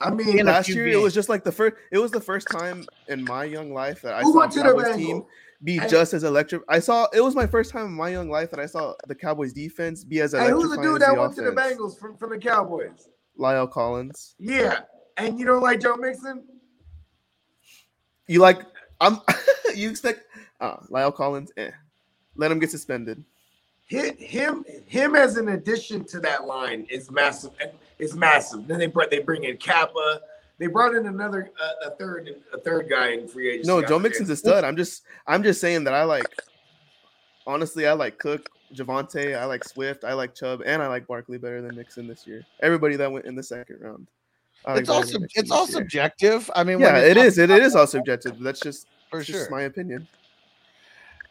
I 0.00 0.10
mean, 0.10 0.38
in 0.38 0.46
last 0.46 0.66
few 0.66 0.76
year 0.76 0.92
it 0.92 1.02
was 1.02 1.12
just 1.12 1.28
like 1.28 1.42
the 1.42 1.50
first 1.52 1.74
it 1.90 1.98
was 1.98 2.12
the 2.12 2.20
first 2.20 2.46
time 2.48 2.86
in 3.08 3.24
my 3.24 3.44
young 3.44 3.74
life 3.74 4.00
that 4.02 4.14
I 4.14 4.22
who 4.22 4.32
saw 4.32 4.38
a 4.38 4.40
went 4.42 4.52
to 4.52 4.62
Cowboys 4.62 4.96
team 4.96 5.16
Bengals? 5.22 5.26
Be 5.64 5.78
Hey. 5.78 5.88
just 5.88 6.14
as 6.14 6.22
electric. 6.24 6.62
I 6.68 6.78
saw 6.78 7.08
it 7.12 7.20
was 7.20 7.34
my 7.34 7.46
first 7.46 7.72
time 7.72 7.86
in 7.86 7.92
my 7.92 8.10
young 8.10 8.30
life 8.30 8.50
that 8.50 8.60
I 8.60 8.66
saw 8.66 8.94
the 9.08 9.14
Cowboys 9.14 9.52
defense 9.52 10.04
be 10.04 10.20
as 10.20 10.32
Hey, 10.32 10.38
electrifying 10.48 10.62
who's 10.68 10.76
the 10.76 10.82
dude 10.82 11.02
that 11.02 11.14
the 11.14 11.20
went 11.20 11.34
to 11.34 11.42
the. 11.42 11.50
Bengals 11.50 11.98
from, 11.98 12.16
from 12.16 12.30
the 12.30 12.38
Cowboys? 12.38 13.08
La'el 13.38 13.70
Collins. 13.70 14.34
Yeah, 14.38 14.80
and 15.16 15.38
you 15.38 15.46
don't 15.46 15.62
like 15.62 15.80
Joe 15.80 15.96
Mixon? 15.96 16.44
You 18.28 18.40
like 18.40 18.60
I'm 19.00 19.20
you 19.74 19.90
expect 19.90 20.24
uh 20.60 20.76
La'el 20.90 21.14
Collins, 21.14 21.50
eh. 21.56 21.70
Let 22.36 22.52
him 22.52 22.58
get 22.60 22.70
suspended. 22.70 23.24
Hit 23.86 24.20
him, 24.20 24.64
him 24.86 25.16
as 25.16 25.38
an 25.38 25.48
addition 25.48 26.04
to 26.04 26.20
that 26.20 26.46
line 26.46 26.86
is 26.90 27.10
massive. 27.10 27.52
Is 27.98 28.14
massive. 28.14 28.66
Then 28.68 28.78
they 28.78 28.86
brought 28.86 29.10
they 29.10 29.20
bring 29.20 29.44
in 29.44 29.56
Cappa. 29.56 30.20
They 30.58 30.66
brought 30.66 30.94
in 30.94 31.06
another 31.06 31.50
uh, 31.62 31.88
a 31.88 31.90
third 31.92 32.30
a 32.52 32.58
third 32.58 32.88
guy 32.90 33.10
in 33.12 33.28
free 33.28 33.48
agency. 33.48 33.68
No, 33.68 33.80
Joe 33.80 33.86
forget. 33.98 34.02
Mixon's 34.02 34.30
a 34.30 34.36
stud. 34.36 34.64
I'm 34.64 34.76
just 34.76 35.04
I'm 35.26 35.42
just 35.42 35.60
saying 35.60 35.84
that 35.84 35.94
I 35.94 36.02
like 36.02 36.26
honestly 37.46 37.86
I 37.86 37.92
like 37.92 38.18
Cook, 38.18 38.48
Javonte, 38.74 39.38
I 39.38 39.44
like 39.44 39.64
Swift, 39.64 40.04
I 40.04 40.14
like 40.14 40.34
Chubb, 40.34 40.62
and 40.66 40.82
I 40.82 40.88
like 40.88 41.06
Barkley 41.06 41.38
better 41.38 41.62
than 41.62 41.76
Mixon 41.76 42.06
this 42.08 42.26
year. 42.26 42.44
Everybody 42.60 42.96
that 42.96 43.10
went 43.10 43.24
in 43.26 43.34
the 43.36 43.42
second 43.42 43.80
round. 43.80 44.08
I 44.64 44.72
like 44.72 44.80
It's 44.80 44.90
all 44.90 45.04
sub- 45.04 45.22
it's 45.34 45.50
all 45.52 45.66
year. 45.66 45.72
subjective. 45.78 46.50
I 46.56 46.64
mean, 46.64 46.80
Yeah, 46.80 46.94
when 46.94 47.04
it 47.04 47.14
talk 47.14 47.24
is. 47.24 47.38
It, 47.38 47.44
about 47.44 47.58
it 47.58 47.62
is 47.62 47.76
all 47.76 47.86
subjective. 47.86 48.40
That's 48.40 48.58
just 48.60 48.88
for 49.10 49.18
that's 49.18 49.28
just 49.28 49.38
sure. 49.48 49.50
my 49.50 49.62
opinion. 49.62 50.08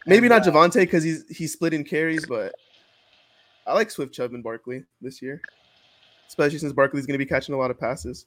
Maybe 0.06 0.28
And, 0.28 0.30
not 0.30 0.48
uh, 0.48 0.52
Javonte 0.52 0.76
because 0.76 1.04
he's 1.04 1.26
he's 1.28 1.52
splitting 1.52 1.82
in 1.82 1.86
carries, 1.86 2.26
but 2.26 2.56
I 3.68 3.74
like 3.74 3.92
Swift, 3.92 4.14
Chubb, 4.14 4.34
and 4.34 4.42
Barkley 4.42 4.86
this 5.02 5.22
year, 5.22 5.42
especially 6.30 6.60
since 6.60 6.72
Barkley's 6.72 7.06
going 7.06 7.20
to 7.20 7.24
be 7.24 7.28
catching 7.28 7.54
a 7.54 7.58
lot 7.58 7.70
of 7.72 7.78
passes. 7.78 8.26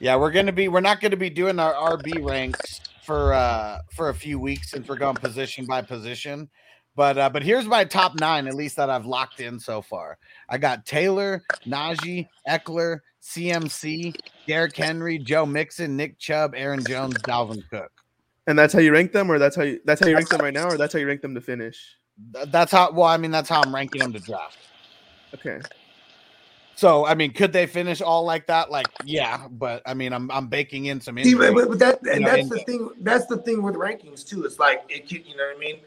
Yeah, 0.00 0.16
we're 0.16 0.30
gonna 0.30 0.52
be 0.52 0.68
we're 0.68 0.80
not 0.80 1.00
gonna 1.00 1.16
be 1.16 1.30
doing 1.30 1.58
our 1.58 1.96
RB 1.96 2.24
ranks 2.24 2.80
for 3.02 3.32
uh 3.32 3.80
for 3.90 4.10
a 4.10 4.14
few 4.14 4.38
weeks 4.38 4.70
since 4.70 4.88
we're 4.88 4.96
going 4.96 5.16
position 5.16 5.66
by 5.66 5.82
position. 5.82 6.48
But 6.94 7.18
uh 7.18 7.30
but 7.30 7.42
here's 7.42 7.66
my 7.66 7.84
top 7.84 8.18
nine, 8.20 8.46
at 8.46 8.54
least 8.54 8.76
that 8.76 8.90
I've 8.90 9.06
locked 9.06 9.40
in 9.40 9.58
so 9.58 9.82
far. 9.82 10.18
I 10.48 10.58
got 10.58 10.86
Taylor, 10.86 11.42
Najee, 11.66 12.28
Ekeler, 12.48 13.00
CMC, 13.22 14.14
Derrick 14.46 14.76
Henry, 14.76 15.18
Joe 15.18 15.46
Mixon, 15.46 15.96
Nick 15.96 16.18
Chubb, 16.18 16.54
Aaron 16.54 16.84
Jones, 16.84 17.14
Dalvin 17.18 17.62
Cook. 17.70 17.90
And 18.46 18.58
that's 18.58 18.72
how 18.72 18.80
you 18.80 18.92
rank 18.92 19.12
them, 19.12 19.30
or 19.30 19.38
that's 19.38 19.56
how 19.56 19.62
you 19.62 19.80
that's 19.84 20.00
how 20.00 20.06
you 20.06 20.14
rank 20.14 20.28
them 20.28 20.40
right 20.40 20.54
now, 20.54 20.68
or 20.68 20.78
that's 20.78 20.92
how 20.92 20.98
you 20.98 21.06
rank 21.06 21.20
them 21.20 21.34
to 21.34 21.40
finish. 21.40 21.96
That's 22.46 22.72
how 22.72 22.92
well, 22.92 23.06
I 23.06 23.16
mean, 23.16 23.30
that's 23.30 23.48
how 23.48 23.60
I'm 23.62 23.74
ranking 23.74 24.00
them 24.00 24.12
to 24.12 24.20
draft. 24.20 24.56
Okay. 25.34 25.60
So 26.78 27.04
I 27.04 27.16
mean, 27.16 27.32
could 27.32 27.52
they 27.52 27.66
finish 27.66 28.00
all 28.00 28.22
like 28.22 28.46
that? 28.46 28.70
Like, 28.70 28.86
yeah, 29.04 29.48
but 29.50 29.82
I 29.84 29.94
mean, 29.94 30.12
I'm 30.12 30.30
I'm 30.30 30.46
baking 30.46 30.86
in 30.86 31.00
some 31.00 31.18
See, 31.24 31.34
but, 31.34 31.52
but 31.52 31.76
that 31.80 32.06
and 32.06 32.20
know, 32.20 32.30
that's 32.30 32.42
and- 32.42 32.50
the 32.52 32.58
thing. 32.60 32.90
That's 33.00 33.26
the 33.26 33.38
thing 33.38 33.64
with 33.64 33.74
rankings 33.74 34.24
too. 34.24 34.44
It's 34.44 34.60
like 34.60 34.84
it 34.88 35.08
can, 35.08 35.24
you 35.26 35.36
know 35.36 35.44
what 35.48 35.56
I 35.56 35.58
mean. 35.58 35.80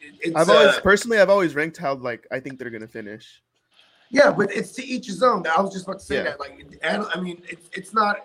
It- 0.00 0.14
it's, 0.22 0.34
I've 0.34 0.48
always 0.48 0.76
uh, 0.76 0.80
personally 0.80 1.18
I've 1.20 1.28
always 1.28 1.54
ranked 1.54 1.76
how 1.76 1.92
like 1.96 2.26
I 2.30 2.40
think 2.40 2.58
they're 2.58 2.70
going 2.70 2.80
to 2.80 2.88
finish. 2.88 3.42
Yeah, 4.08 4.30
but 4.30 4.50
it's 4.50 4.72
to 4.76 4.82
each 4.86 5.08
his 5.08 5.22
own. 5.22 5.46
I 5.46 5.60
was 5.60 5.74
just 5.74 5.84
about 5.86 5.98
to 5.98 6.04
say 6.06 6.14
Yeah. 6.14 6.22
that. 6.22 6.40
Like, 6.40 6.58
and 6.80 7.04
I 7.14 7.20
mean, 7.20 7.42
it's 7.46 7.68
it's 7.74 7.92
not. 7.92 8.24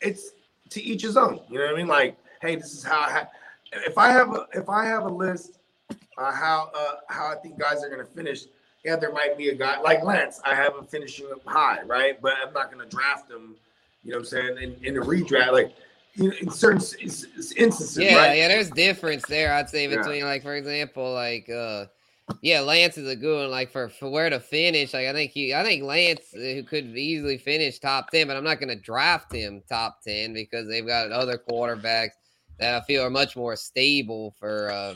It's 0.00 0.30
to 0.70 0.82
each 0.82 1.02
his 1.02 1.18
own. 1.18 1.40
You 1.50 1.58
know 1.58 1.66
what 1.66 1.74
I 1.74 1.76
mean? 1.76 1.88
Like, 1.88 2.16
hey, 2.40 2.56
this 2.56 2.72
is 2.72 2.82
how 2.82 3.00
I. 3.00 3.10
Ha- 3.10 3.28
if 3.74 3.98
I 3.98 4.08
have 4.10 4.32
a 4.34 4.46
if 4.54 4.70
I 4.70 4.86
have 4.86 5.02
a 5.04 5.10
list, 5.12 5.58
uh, 6.16 6.32
how 6.32 6.70
uh, 6.74 6.94
how 7.10 7.26
I 7.26 7.34
think 7.34 7.58
guys 7.58 7.84
are 7.84 7.90
gonna 7.90 8.06
finish, 8.06 8.44
yeah, 8.84 8.96
there 8.96 9.12
might 9.12 9.36
be 9.38 9.48
a 9.48 9.54
guy 9.54 9.80
like 9.80 10.02
Lance. 10.02 10.40
I 10.44 10.54
have 10.54 10.74
him 10.74 10.84
finishing 10.86 11.26
up 11.32 11.42
high, 11.46 11.82
right? 11.82 12.20
But 12.20 12.34
I'm 12.44 12.52
not 12.52 12.72
going 12.72 12.88
to 12.88 12.94
draft 12.94 13.30
him. 13.30 13.56
You 14.02 14.12
know 14.12 14.18
what 14.18 14.20
I'm 14.20 14.24
saying? 14.24 14.58
In, 14.58 14.84
in 14.84 14.94
the 14.94 15.00
redraft, 15.00 15.52
like 15.52 15.74
you 16.14 16.28
know, 16.28 16.34
in 16.40 16.50
certain 16.50 16.80
instances, 16.80 17.96
Yeah, 17.96 18.16
right? 18.16 18.36
yeah, 18.36 18.48
there's 18.48 18.70
difference 18.70 19.24
there. 19.26 19.52
I'd 19.52 19.70
say 19.70 19.86
Yeah. 19.86 19.98
between 19.98 20.24
like 20.24 20.42
for 20.42 20.54
example, 20.56 21.12
like 21.12 21.48
uh 21.48 21.86
yeah, 22.40 22.60
Lance 22.60 22.96
is 22.98 23.08
a 23.08 23.16
good 23.16 23.42
one. 23.42 23.50
Like 23.50 23.70
for, 23.70 23.88
for 23.88 24.10
where 24.10 24.30
to 24.30 24.40
finish, 24.40 24.94
like 24.94 25.06
I 25.06 25.12
think 25.12 25.32
he, 25.32 25.54
I 25.54 25.62
think 25.62 25.82
Lance 25.84 26.22
uh, 26.34 26.38
who 26.38 26.62
could 26.62 26.86
easily 26.96 27.36
finish 27.38 27.78
top 27.78 28.10
ten, 28.10 28.26
but 28.26 28.36
I'm 28.36 28.44
not 28.44 28.58
going 28.58 28.68
to 28.76 28.80
draft 28.80 29.32
him 29.32 29.62
top 29.68 29.98
ten 30.06 30.32
because 30.32 30.68
they've 30.68 30.86
got 30.86 31.12
other 31.12 31.38
quarterbacks 31.38 32.12
that 32.58 32.74
I 32.82 32.84
feel 32.84 33.04
are 33.04 33.10
much 33.10 33.36
more 33.36 33.54
stable 33.56 34.34
for 34.38 34.70
uh 34.70 34.94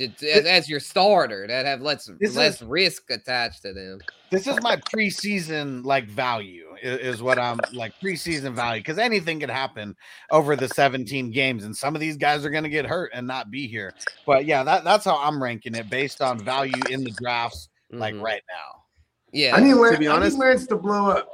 as, 0.00 0.44
as 0.46 0.68
your 0.68 0.80
starter 0.80 1.46
that 1.46 1.66
have 1.66 1.80
less 1.80 2.10
This 2.20 2.34
less 2.36 2.62
is- 2.62 2.68
risk 2.68 3.10
attached 3.10 3.62
to 3.62 3.72
them. 3.72 3.98
This 4.30 4.46
is 4.46 4.60
my 4.62 4.76
preseason 4.76 5.84
like 5.84 6.06
value 6.06 6.64
i- 6.82 6.86
is, 6.86 7.22
what 7.22 7.38
I'm 7.38 7.58
like 7.74 7.92
preseason 8.02 8.54
value 8.54 8.80
because 8.80 8.96
anything 8.98 9.40
could 9.40 9.50
happen 9.50 9.94
over 10.30 10.56
the 10.56 10.68
17 10.68 11.30
games 11.30 11.64
and 11.64 11.76
some 11.76 11.94
of 11.94 12.00
these 12.00 12.16
guys 12.16 12.44
are 12.46 12.50
going 12.50 12.64
to 12.64 12.70
get 12.70 12.86
hurt 12.86 13.10
and 13.14 13.26
not 13.26 13.50
be 13.50 13.66
here. 13.66 13.92
But 14.26 14.46
yeah, 14.46 14.62
that, 14.64 14.84
that's 14.84 15.04
how 15.04 15.18
I'm 15.18 15.42
ranking 15.42 15.74
it 15.74 15.90
based 15.90 16.22
on 16.22 16.38
value 16.38 16.72
in 16.88 17.04
the 17.04 17.10
drafts 17.10 17.68
like 17.90 18.14
Mhm. 18.14 18.22
right 18.22 18.42
now. 18.48 18.82
Yeah, 19.32 19.54
I 19.56 19.60
need 19.60 19.74
Lance, 19.74 19.94
To 19.94 19.98
be 19.98 20.06
honest, 20.06 20.08
I 20.08 20.14
honest- 20.14 20.38
need 20.38 20.44
Lance 20.44 20.66
to 20.68 20.76
blow 20.76 21.10
up. 21.10 21.28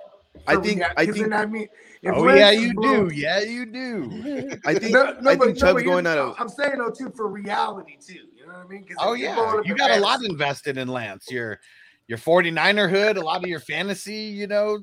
I 0.46 0.56
think- 0.56 0.82
I 0.96 1.06
think- 1.06 1.32
I 1.32 1.46
mean, 1.46 1.68
if 2.02 2.14
Oh 2.14 2.20
Lance 2.22 2.38
yeah, 2.40 2.50
you 2.52 2.74
blow- 2.74 3.08
do. 3.08 3.14
Yeah, 3.14 3.40
you 3.40 3.66
do. 3.66 4.58
I 4.64 4.74
think 4.74 4.92
No, 4.92 5.16
no, 5.20 5.30
I 5.30 5.36
think 5.36 5.46
no, 5.46 5.52
Chubb's 5.54 5.82
going 5.82 6.06
out 6.06 6.18
of. 6.18 6.36
I'm 6.38 6.48
saying 6.48 6.78
though 6.78 6.90
too 6.90 7.12
for 7.16 7.28
reality 7.28 7.96
too. 8.04 8.26
You 8.48 8.54
know 8.54 8.60
what 8.60 8.66
I 8.66 8.70
mean? 8.70 8.84
'Cause 8.84 8.96
Oh 9.00 9.12
you're 9.12 9.28
yeah, 9.28 9.60
you 9.62 9.72
in 9.72 9.76
got 9.76 9.90
a 9.90 10.00
lot 10.00 10.24
invested 10.24 10.78
in 10.78 10.88
Lance. 10.88 11.30
Your 11.30 11.60
your 12.06 12.16
49er 12.18 12.88
hood, 12.88 13.18
a 13.18 13.20
lot 13.20 13.42
of 13.42 13.48
your 13.48 13.60
fantasy, 13.60 14.14
you 14.14 14.46
know. 14.46 14.78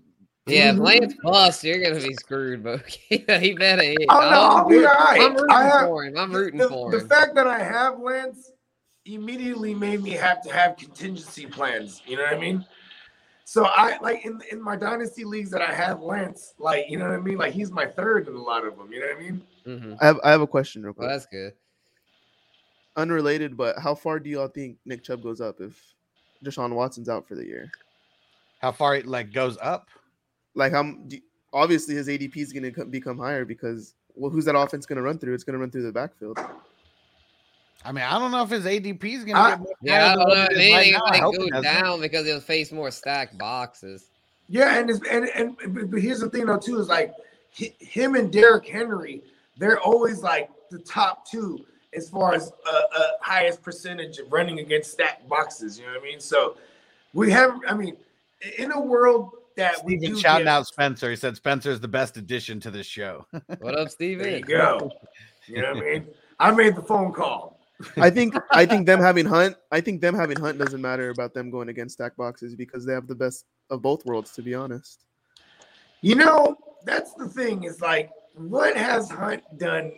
yeah. 0.46 0.72
If. 0.72 0.78
Lance 0.78 1.16
bust, 1.24 1.64
you're 1.64 1.82
gonna 1.82 2.00
be 2.00 2.14
screwed, 2.14 2.64
but 2.64 2.86
he 3.10 3.18
better 3.54 3.82
hit. 3.82 4.08
Oh 4.10 4.20
no, 4.20 4.42
I'll 4.42 4.70
be 4.70 4.78
all 4.78 4.84
right. 4.84 5.20
I'm 5.20 5.36
rooting 5.36 5.50
have, 5.50 5.88
for 5.88 6.06
him. 6.06 6.18
I'm 6.18 6.32
rooting 6.32 6.60
the, 6.60 6.70
for 6.70 6.92
the 6.92 7.00
fact 7.00 7.34
that 7.36 7.48
I 7.48 7.58
have 7.64 8.00
Lance 8.00 8.52
immediately 9.06 9.74
made 9.74 10.04
me 10.04 10.12
have 10.12 10.44
to 10.44 10.54
have 10.54 10.78
contingency 10.78 11.48
plans. 11.48 12.04
You 12.06 12.18
know 12.18 12.24
what 12.24 12.34
I 12.34 12.40
mean? 12.40 12.64
So 13.46 13.66
I 13.66 13.98
like 14.02 14.26
in 14.26 14.42
in 14.52 14.62
my 14.62 14.76
dynasty 14.76 15.24
leagues 15.24 15.50
that 15.52 15.62
I 15.64 15.74
have 15.74 16.02
Lance, 16.02 16.54
like 16.60 16.86
you 16.88 17.00
know 17.00 17.06
what 17.06 17.16
I 17.16 17.22
mean. 17.22 17.40
Like 17.40 17.54
he's 17.54 17.72
my 17.72 17.88
third 17.88 18.28
in 18.28 18.36
a 18.36 18.42
lot 18.42 18.64
of 18.64 18.78
them. 18.78 18.92
You 18.92 19.00
know 19.00 19.08
what 19.08 19.18
I 19.18 19.20
mean? 19.22 19.42
hmm 19.66 19.94
I 20.00 20.06
have 20.06 20.20
I 20.24 20.30
have 20.30 20.42
a 20.42 20.48
question 20.48 20.84
real 20.84 20.94
Well, 20.96 21.08
quick. 21.08 21.16
that's 21.16 21.26
good. 21.26 21.54
Unrelated, 22.98 23.58
but 23.58 23.78
how 23.80 23.94
far 23.94 24.20
do 24.20 24.30
y'all 24.30 24.48
think 24.48 24.78
Nick 24.86 25.04
Chubb 25.04 25.22
goes 25.22 25.42
up 25.42 25.60
if 25.60 25.78
Deshaun 26.44 26.72
Watson's 26.74 27.10
out 27.10 27.28
for 27.28 27.36
the 27.36 27.46
year? 27.46 27.70
How 28.62 28.72
far 28.72 28.96
it 28.96 29.06
like 29.06 29.34
goes 29.34 29.58
up? 29.62 29.90
Like 30.56 30.72
how 30.72 30.80
m- 30.80 31.04
do, 31.08 31.18
obviously 31.52 31.96
his 31.96 32.08
ADP 32.08 32.38
is 32.38 32.54
going 32.54 32.72
to 32.74 32.86
become 32.86 33.18
higher 33.18 33.44
because 33.44 33.94
well, 34.16 34.32
who's 34.32 34.46
that 34.46 34.56
offense 34.58 34.86
going 34.86 34.96
to 34.96 35.02
run 35.02 35.18
through? 35.20 35.34
It's 35.34 35.44
going 35.44 35.56
to 35.56 35.60
run 35.60 35.70
through 35.72 35.84
the 35.84 35.92
backfield. 35.92 36.40
I 37.84 37.92
mean, 37.92 38.04
I 38.04 38.18
don't 38.18 38.32
know 38.32 38.42
if 38.44 38.50
his 38.50 38.66
ADP 38.66 39.04
is 39.04 39.24
gonna 39.26 39.50
get 39.50 39.60
more 39.60 39.68
Yeah, 39.82 39.94
I 39.94 40.08
higher 40.08 40.16
don't 40.16 40.28
know. 40.30 40.44
it 40.46 40.52
is 40.54 40.58
Maybe 40.58 40.74
right 40.74 40.88
it 40.88 40.92
now. 40.94 41.00
Might 41.10 41.20
hope 41.22 41.36
go 41.38 41.44
it 41.44 41.62
down 41.62 42.02
because 42.02 42.26
he'll 42.26 42.40
face 42.40 42.72
more 42.72 42.90
stacked 42.90 43.38
boxes. 43.38 44.08
Yeah, 44.48 44.80
and 44.80 44.90
it's, 44.90 45.00
and 45.12 45.26
and 45.36 45.56
but- 45.74 45.92
but 45.92 46.02
here's 46.02 46.20
the 46.22 46.30
thing 46.30 46.48
though 46.48 46.58
too 46.58 46.80
is 46.80 46.88
like 46.88 47.14
him 47.52 48.16
and 48.16 48.32
Derrick 48.32 48.66
Henry, 48.68 49.22
they're 49.58 49.80
always 49.82 50.24
like 50.24 50.50
the 50.72 50.80
top 50.80 51.30
two 51.30 51.64
as 51.96 52.10
far 52.10 52.34
as 52.34 52.52
uh, 52.68 52.82
uh, 52.98 53.02
highest 53.22 53.62
percentage 53.62 54.18
of 54.20 54.32
running 54.32 54.60
against 54.60 54.92
stacked 54.92 55.28
boxes. 55.30 55.80
You 55.80 55.86
know 55.86 55.94
what 55.94 56.02
I 56.02 56.04
mean? 56.04 56.20
So 56.20 56.58
we 57.14 57.32
have, 57.32 57.60
I 57.68 57.74
mean, 57.74 57.96
in 58.58 58.72
a 58.72 58.80
world 58.80 59.32
that 59.56 59.84
we 59.86 59.98
Steven 59.98 60.16
do 60.16 60.22
shouting 60.22 60.46
get- 60.46 60.52
out 60.52 60.68
Spencer. 60.68 61.10
He 61.10 61.16
said 61.16 61.36
Spencer 61.38 61.72
is 61.72 61.80
the 61.80 61.88
best 61.88 62.18
addition 62.18 62.60
to 62.62 62.72
this 62.72 62.86
show. 62.86 63.26
What 63.60 63.78
up, 63.78 63.90
There 63.98 64.10
you 64.12 64.20
Steven? 64.20 64.42
go. 64.42 64.92
You 65.48 65.62
know 65.62 65.74
what 65.74 65.84
I 65.84 65.90
mean? 65.90 66.08
I 66.40 66.52
made 66.52 66.76
the 66.76 66.82
phone 66.82 67.14
call. 67.14 67.60
I 67.98 68.10
think 68.10 68.36
I 68.52 68.66
think 68.66 68.86
them 68.86 69.00
having 69.00 69.26
Hunt. 69.26 69.58
I 69.72 69.82
think 69.82 70.00
them 70.02 70.16
having 70.16 70.40
Hunt 70.40 70.58
doesn't 70.58 70.82
matter 70.82 71.10
about 71.10 71.34
them 71.34 71.50
going 71.52 71.68
against 71.70 71.96
stack 71.96 72.16
boxes 72.16 72.56
because 72.56 72.86
they 72.86 72.94
have 72.94 73.06
the 73.08 73.16
best 73.16 73.46
of 73.70 73.82
both 73.82 74.06
worlds. 74.06 74.32
To 74.32 74.42
be 74.42 74.54
honest, 74.56 75.04
You 76.02 76.16
know, 76.16 76.58
that's 76.86 77.14
the 77.14 77.28
thing. 77.28 77.64
Is 77.64 77.82
like, 77.82 78.10
what 78.36 78.76
has 78.78 79.10
Hunt 79.10 79.44
done 79.58 79.94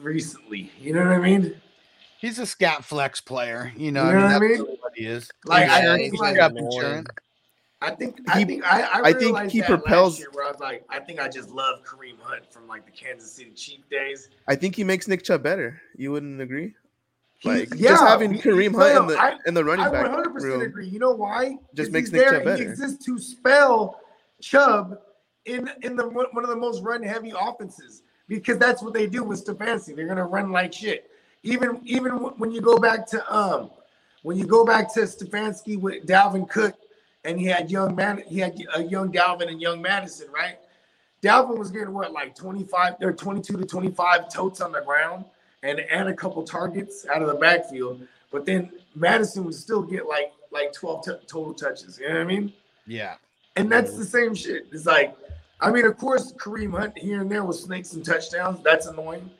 recently? 0.00 0.70
You 0.80 0.94
know 0.94 1.00
what 1.04 1.12
I 1.12 1.18
mean? 1.18 1.54
He's 2.18 2.38
a 2.38 2.46
scat 2.46 2.84
flex 2.84 3.20
player. 3.20 3.72
You 3.76 3.90
know, 3.92 4.04
You 4.04 4.10
I 4.10 4.14
mean, 4.14 4.22
what 4.22 4.32
I 4.32 4.38
mean? 4.38 4.76
what 4.80 4.92
he 4.94 5.06
is. 5.06 5.30
Like, 5.44 5.68
I 5.68 5.96
think 5.96 6.18
like- 6.20 6.38
up 6.38 6.52
insurance. 6.56 7.08
I 7.80 7.90
think 7.90 8.20
I 8.28 8.38
He- 8.38 8.44
think 8.44 8.64
I, 8.64 8.82
I, 8.82 9.00
I 9.08 9.12
think 9.12 9.50
he 9.50 9.60
propels- 9.60 10.16
year 10.20 10.28
where 10.32 10.46
I 10.46 10.52
was 10.52 10.60
like, 10.60 10.84
I 10.88 11.00
think 11.00 11.18
I 11.18 11.26
just 11.28 11.50
love 11.50 11.82
Kareem 11.82 12.14
Hunt 12.20 12.44
from 12.52 12.68
like 12.68 12.86
the 12.86 12.92
Kansas 12.92 13.32
City 13.32 13.50
Chief 13.56 13.80
days. 13.90 14.28
I 14.46 14.54
think 14.54 14.76
he 14.76 14.84
makes 14.84 15.08
Nick 15.08 15.24
Chubb 15.24 15.42
better. 15.42 15.82
You 15.96 16.12
wouldn't 16.12 16.40
agree? 16.40 16.76
Like 17.42 17.70
yeah, 17.74 17.88
just 17.90 18.04
having 18.04 18.34
Kareem 18.38 18.72
Hunt 18.76 18.94
no, 18.94 19.00
in 19.02 19.06
the 19.08 19.18
I, 19.20 19.36
in 19.46 19.54
the 19.54 19.64
running 19.64 19.84
I 19.84 19.90
back 19.90 20.04
100 20.04 20.32
percent 20.32 20.62
agree. 20.62 20.86
You 20.86 21.00
know 21.00 21.10
why? 21.10 21.56
Just 21.74 21.90
makes 21.90 22.12
Nick 22.12 22.20
there 22.20 22.30
Chubb 22.38 22.46
and 22.46 22.50
He 22.56 22.64
better. 22.66 22.70
exists 22.70 23.04
to 23.04 23.18
spell 23.18 23.98
Chubb 24.40 24.98
in 25.46 25.68
in 25.82 25.96
the 25.96 26.08
one 26.08 26.44
of 26.44 26.50
the 26.50 26.54
most 26.54 26.84
run 26.84 27.02
heavy 27.02 27.32
offenses 27.36 28.02
because 28.36 28.58
that's 28.58 28.82
what 28.82 28.92
they 28.92 29.06
do 29.06 29.22
with 29.24 29.44
Stefanski. 29.44 29.94
They're 29.94 30.06
gonna 30.06 30.26
run 30.26 30.52
like 30.52 30.72
shit. 30.72 31.10
Even 31.42 31.80
even 31.84 32.12
when 32.12 32.52
you 32.52 32.60
go 32.60 32.78
back 32.78 33.06
to 33.08 33.34
um 33.34 33.70
when 34.22 34.36
you 34.36 34.46
go 34.46 34.64
back 34.64 34.92
to 34.94 35.00
Stefanski 35.00 35.78
with 35.78 36.06
Dalvin 36.06 36.48
Cook 36.48 36.74
and 37.24 37.38
he 37.38 37.46
had 37.46 37.70
young 37.70 37.94
man 37.94 38.22
he 38.26 38.38
had 38.38 38.60
a 38.74 38.82
young 38.82 39.12
Dalvin 39.12 39.48
and 39.48 39.60
young 39.60 39.82
Mattison, 39.82 40.30
right? 40.32 40.58
Dalvin 41.22 41.58
was 41.58 41.70
getting 41.70 41.92
what 41.92 42.12
like 42.12 42.34
25 42.34 42.94
or 43.00 43.12
22 43.12 43.56
to 43.56 43.64
25 43.64 44.28
totes 44.32 44.60
on 44.60 44.72
the 44.72 44.80
ground 44.80 45.24
and 45.62 45.80
and 45.80 46.08
a 46.08 46.14
couple 46.14 46.42
targets 46.42 47.06
out 47.12 47.22
of 47.22 47.28
the 47.28 47.34
backfield. 47.34 48.06
But 48.30 48.46
then 48.46 48.70
Mattison 48.94 49.44
would 49.44 49.54
still 49.54 49.82
get 49.82 50.06
like 50.06 50.32
like 50.52 50.72
12 50.72 51.04
t- 51.04 51.12
total 51.26 51.54
touches. 51.54 51.98
You 51.98 52.08
know 52.08 52.14
what 52.14 52.20
I 52.20 52.24
mean? 52.24 52.52
Yeah. 52.86 53.14
And 53.56 53.70
that's 53.70 53.96
the 53.96 54.04
same 54.04 54.34
shit. 54.34 54.66
It's 54.72 54.86
like, 54.86 55.14
I 55.62 55.70
mean, 55.70 55.86
of 55.86 55.96
course, 55.96 56.32
Kareem 56.32 56.76
Hunt 56.76 56.98
here 56.98 57.20
and 57.20 57.30
there 57.30 57.44
with 57.44 57.56
snakes 57.56 57.92
and 57.92 58.04
touchdowns. 58.04 58.62
That's 58.62 58.86
annoying. 58.86 59.30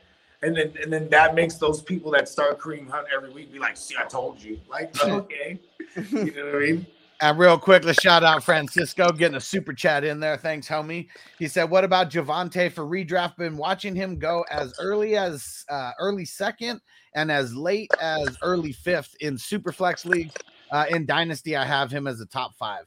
And 0.42 0.56
then 0.56 0.72
and 0.82 0.92
then 0.92 1.08
that 1.10 1.34
makes 1.34 1.56
those 1.56 1.82
people 1.82 2.10
that 2.12 2.28
start 2.28 2.58
Kareem 2.58 2.88
Hunt 2.88 3.08
every 3.14 3.30
week 3.30 3.52
be 3.52 3.58
like, 3.58 3.76
see, 3.76 3.96
I 3.98 4.04
told 4.04 4.42
you. 4.42 4.60
Like, 4.70 4.96
okay. 5.04 5.58
you 5.96 6.32
know 6.32 6.46
what 6.46 6.54
I 6.54 6.58
mean? 6.58 6.86
And 7.20 7.38
real 7.38 7.56
quick, 7.56 7.84
let's 7.84 8.02
shout 8.02 8.24
out 8.24 8.42
Francisco 8.42 9.12
getting 9.12 9.36
a 9.36 9.40
super 9.40 9.72
chat 9.72 10.02
in 10.02 10.18
there. 10.18 10.36
Thanks, 10.36 10.68
homie. 10.68 11.06
He 11.38 11.46
said, 11.46 11.70
"What 11.70 11.84
about 11.84 12.10
Javonte 12.10 12.72
for 12.72 12.82
redraft? 12.82 13.36
Been 13.36 13.56
watching 13.56 13.94
him 13.94 14.18
go 14.18 14.44
as 14.50 14.74
early 14.80 15.16
as 15.16 15.64
uh, 15.68 15.92
early 16.00 16.24
second 16.24 16.80
and 17.14 17.30
as 17.30 17.54
late 17.54 17.92
as 18.00 18.36
early 18.42 18.72
fifth 18.72 19.14
in 19.20 19.36
Superflex 19.36 20.04
leagues. 20.04 20.34
Uh, 20.72 20.86
in 20.88 21.06
Dynasty, 21.06 21.54
I 21.54 21.64
have 21.64 21.92
him 21.92 22.08
as 22.08 22.20
a 22.20 22.26
top 22.26 22.56
five. 22.56 22.86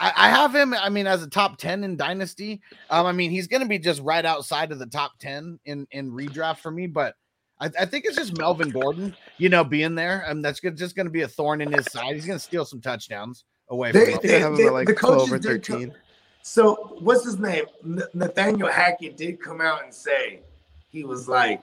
I, 0.00 0.12
I 0.16 0.28
have 0.30 0.54
him. 0.54 0.74
I 0.74 0.88
mean, 0.88 1.06
as 1.06 1.22
a 1.22 1.28
top 1.28 1.58
ten 1.58 1.84
in 1.84 1.96
Dynasty. 1.96 2.60
Um, 2.88 3.06
I 3.06 3.12
mean, 3.12 3.30
he's 3.30 3.46
going 3.46 3.62
to 3.62 3.68
be 3.68 3.78
just 3.78 4.00
right 4.02 4.24
outside 4.24 4.72
of 4.72 4.78
the 4.80 4.86
top 4.86 5.12
ten 5.20 5.60
in 5.66 5.86
in 5.92 6.10
redraft 6.10 6.58
for 6.58 6.70
me, 6.70 6.86
but." 6.88 7.14
I, 7.62 7.68
I 7.78 7.84
think 7.84 8.06
it's 8.06 8.16
just 8.16 8.38
Melvin 8.38 8.70
Gordon, 8.70 9.14
you 9.36 9.50
know, 9.50 9.62
being 9.64 9.94
there, 9.94 10.24
and 10.26 10.42
that's 10.42 10.60
good, 10.60 10.78
just 10.78 10.96
going 10.96 11.04
to 11.04 11.10
be 11.12 11.20
a 11.20 11.28
thorn 11.28 11.60
in 11.60 11.70
his 11.70 11.84
side. 11.92 12.14
He's 12.14 12.24
going 12.24 12.38
to 12.38 12.42
steal 12.42 12.64
some 12.64 12.80
touchdowns 12.80 13.44
away 13.68 13.92
from 13.92 14.00
They- 14.00 14.12
him. 14.12 14.18
think 14.18 14.32
I 14.32 14.38
have 14.38 14.52
him 14.52 14.56
They- 14.56 14.70
like 14.70 14.86
the 14.86 14.94
coaches 14.94 15.28
12 15.28 15.32
or 15.34 15.38
did 15.38 15.66
co- 15.66 15.74
13. 15.74 15.94
So 16.40 16.96
what's 17.00 17.22
his 17.22 17.38
name? 17.38 17.66
N- 17.84 18.02
Nathaniel 18.14 18.70
Hackett 18.70 19.18
did 19.18 19.42
come 19.42 19.60
out 19.60 19.84
and 19.84 19.92
say 19.92 20.40
he 20.88 21.04
was 21.04 21.28
like, 21.28 21.60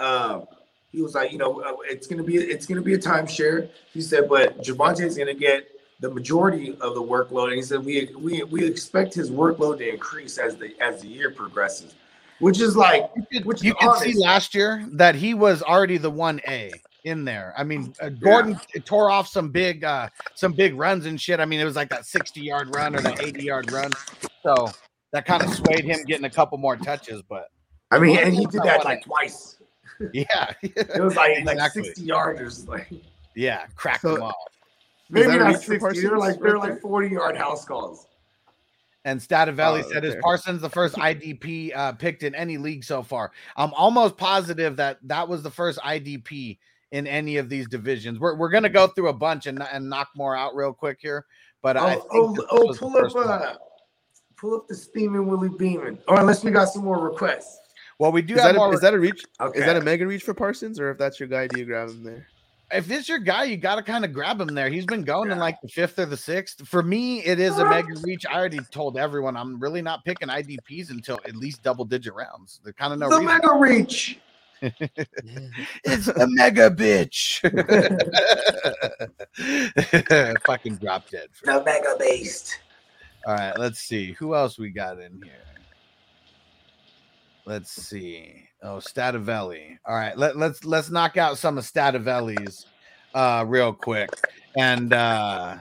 um, 0.00 0.46
he 0.90 1.02
was 1.02 1.14
like, 1.14 1.30
you 1.30 1.36
know, 1.36 1.60
uh, 1.60 1.76
it's 1.90 2.06
gonna 2.06 2.22
be 2.22 2.36
it's 2.36 2.64
gonna 2.64 2.80
be 2.80 2.94
a 2.94 2.98
timeshare. 2.98 3.68
He 3.92 4.00
said, 4.00 4.30
but 4.30 4.62
Javonte's 4.62 5.18
gonna 5.18 5.34
get 5.34 5.66
the 6.00 6.10
majority 6.10 6.70
of 6.80 6.94
the 6.94 7.02
workload, 7.02 7.48
and 7.48 7.54
he 7.56 7.62
said 7.62 7.84
we 7.84 8.10
we 8.18 8.42
we 8.44 8.64
expect 8.66 9.14
his 9.14 9.30
workload 9.30 9.78
to 9.78 9.88
increase 9.88 10.38
as 10.38 10.56
the 10.56 10.74
as 10.80 11.02
the 11.02 11.08
year 11.08 11.30
progresses, 11.30 11.94
which 12.40 12.60
is 12.60 12.76
like 12.76 13.10
which 13.44 13.62
you 13.62 13.74
can 13.74 13.96
see 13.98 14.14
last 14.14 14.54
year 14.54 14.84
that 14.92 15.14
he 15.14 15.34
was 15.34 15.62
already 15.62 15.96
the 15.98 16.10
one 16.10 16.40
A 16.48 16.72
in 17.04 17.24
there. 17.24 17.54
I 17.56 17.64
mean, 17.64 17.94
uh, 18.00 18.08
Gordon 18.08 18.58
tore 18.84 19.10
off 19.10 19.28
some 19.28 19.50
big, 19.50 19.84
uh, 19.84 20.08
some 20.34 20.52
big 20.52 20.74
runs 20.74 21.04
and 21.06 21.20
shit. 21.20 21.38
I 21.38 21.44
mean, 21.44 21.60
it 21.60 21.64
was 21.64 21.76
like 21.76 21.90
that 21.90 22.06
sixty 22.06 22.40
yard 22.40 22.74
run 22.74 22.96
or 22.96 23.00
the 23.00 23.16
eighty 23.24 23.44
yard 23.44 23.70
run. 23.70 23.90
So 24.42 24.70
that 25.12 25.26
kind 25.26 25.42
of 25.42 25.54
swayed 25.54 25.84
him 25.84 26.02
getting 26.06 26.24
a 26.24 26.30
couple 26.30 26.58
more 26.58 26.76
touches. 26.76 27.22
But 27.28 27.48
I 27.90 27.98
mean, 27.98 28.18
and 28.18 28.34
he 28.34 28.46
did 28.46 28.62
that 28.62 28.84
like 28.84 29.04
twice. 29.04 29.58
yeah, 30.12 30.52
It 30.62 31.00
was 31.02 31.14
like 31.14 31.44
like 31.44 31.70
sixty 31.72 32.06
yarders, 32.06 32.66
like 32.66 32.90
yeah, 33.36 33.66
cracked 33.76 34.02
So- 34.02 34.14
them 34.14 34.22
off. 34.24 34.34
Maybe 35.14 35.38
not 35.38 35.54
reach 35.54 35.64
for 35.64 35.78
sixty. 35.90 36.00
They're 36.06 36.18
like 36.18 36.38
they're 36.40 36.58
like 36.58 36.80
forty 36.80 37.08
yard 37.08 37.36
house 37.36 37.64
calls. 37.64 38.06
And 39.06 39.20
Stativelli 39.20 39.84
Oh, 39.84 39.90
said, 39.92 40.04
"Is. 40.04 40.16
Parsons 40.22 40.60
the 40.62 40.70
first 40.70 40.94
IDP 40.96 41.76
uh, 41.76 41.92
picked 41.92 42.22
in 42.22 42.34
any 42.34 42.56
league 42.58 42.84
so 42.84 43.02
far?" 43.02 43.32
I'm 43.56 43.72
almost 43.74 44.16
positive 44.16 44.76
that 44.76 44.98
that 45.02 45.28
was 45.28 45.42
the 45.42 45.50
first 45.50 45.78
IDP 45.80 46.58
in 46.92 47.06
any 47.06 47.36
of 47.36 47.48
these 47.48 47.66
divisions. 47.68 48.18
We're, 48.18 48.34
we're 48.36 48.48
gonna 48.50 48.68
go 48.68 48.86
through 48.86 49.08
a 49.08 49.12
bunch 49.12 49.46
and, 49.46 49.62
and 49.62 49.90
knock 49.90 50.08
more 50.16 50.36
out 50.36 50.54
real 50.54 50.72
quick 50.72 50.98
here. 51.00 51.26
But 51.60 51.76
I 51.76 51.96
Oh, 51.96 51.98
think 51.98 52.04
oh, 52.12 52.46
oh 52.50 52.74
pull 52.78 52.96
up, 52.96 53.02
first 53.02 53.14
one. 53.16 53.28
uh, 53.28 53.54
pull 54.36 54.54
up 54.56 54.68
the 54.68 54.74
steaming 54.74 55.26
Willie 55.26 55.48
Beamen. 55.50 55.98
Or 56.08 56.20
unless 56.20 56.42
we 56.44 56.50
got 56.50 56.68
some 56.68 56.84
more 56.84 56.98
requests. 57.00 57.58
Well, 57.98 58.10
we 58.12 58.22
do 58.22 58.34
Is 58.34 58.40
have 58.40 58.50
that, 58.54 58.56
a, 58.56 58.58
more. 58.58 58.74
is 58.74 58.80
that 58.80 58.94
a 58.94 58.98
reach? 58.98 59.24
Okay. 59.40 59.58
Is 59.58 59.64
that 59.66 59.76
a 59.76 59.80
mega 59.80 60.06
reach 60.06 60.22
for 60.22 60.34
Parsons, 60.34 60.80
or 60.80 60.90
if 60.90 60.98
that's 60.98 61.20
your 61.20 61.28
guy, 61.28 61.46
do 61.46 61.58
you 61.60 61.64
grab 61.64 61.90
him 61.90 62.02
there? 62.04 62.26
If 62.72 62.90
it's 62.90 63.08
your 63.08 63.18
guy, 63.18 63.44
you 63.44 63.56
got 63.56 63.76
to 63.76 63.82
kind 63.82 64.04
of 64.04 64.12
grab 64.12 64.40
him 64.40 64.48
there. 64.48 64.68
He's 64.68 64.86
been 64.86 65.02
going 65.04 65.30
in 65.30 65.38
like 65.38 65.60
the 65.60 65.68
fifth 65.68 65.98
or 65.98 66.06
the 66.06 66.16
sixth. 66.16 66.66
For 66.66 66.82
me, 66.82 67.22
it 67.22 67.38
is 67.38 67.58
a 67.58 67.68
mega 67.68 67.94
reach. 68.02 68.24
I 68.26 68.34
already 68.38 68.60
told 68.70 68.96
everyone 68.96 69.36
I'm 69.36 69.60
really 69.60 69.82
not 69.82 70.04
picking 70.04 70.28
IDPs 70.28 70.90
until 70.90 71.20
at 71.26 71.36
least 71.36 71.62
double 71.62 71.84
digit 71.84 72.14
rounds. 72.14 72.60
There's 72.62 72.74
kind 72.76 72.92
of 72.92 72.98
no 72.98 73.10
the 73.10 73.20
mega 73.20 73.52
reach. 73.54 74.18
It's 75.84 76.08
a 76.08 76.26
mega 76.26 76.70
bitch. 76.70 77.42
Fucking 80.46 80.76
drop 80.76 81.10
dead. 81.10 81.28
for 81.32 81.46
The 81.46 81.62
mega 81.64 81.96
based. 81.98 82.60
All 83.26 83.34
right, 83.34 83.58
let's 83.58 83.80
see 83.80 84.12
who 84.12 84.34
else 84.34 84.58
we 84.58 84.70
got 84.70 84.98
in 85.00 85.20
here. 85.22 85.34
Let's 87.46 87.70
see. 87.70 88.48
Oh, 88.62 88.76
Stativelli. 88.76 89.76
All 89.84 89.94
right, 89.94 90.16
let, 90.16 90.36
let's 90.36 90.64
let's 90.64 90.90
knock 90.90 91.16
out 91.18 91.36
some 91.36 91.58
of 91.58 91.64
Stativelli's 91.64 92.66
uh 93.14 93.44
real 93.46 93.72
quick. 93.72 94.10
And 94.56 94.92
uh 94.92 95.58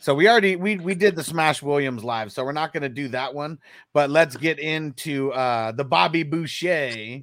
so 0.00 0.14
we 0.14 0.28
already 0.28 0.56
we 0.56 0.76
we 0.76 0.94
did 0.94 1.14
the 1.14 1.24
Smash 1.24 1.62
Williams 1.62 2.04
live, 2.04 2.32
so 2.32 2.42
we're 2.44 2.52
not 2.52 2.72
going 2.72 2.84
to 2.84 2.88
do 2.88 3.08
that 3.08 3.34
one, 3.34 3.58
but 3.92 4.08
let's 4.08 4.36
get 4.36 4.58
into 4.58 5.30
uh 5.32 5.72
the 5.72 5.84
Bobby 5.84 6.22
Boucher 6.22 7.20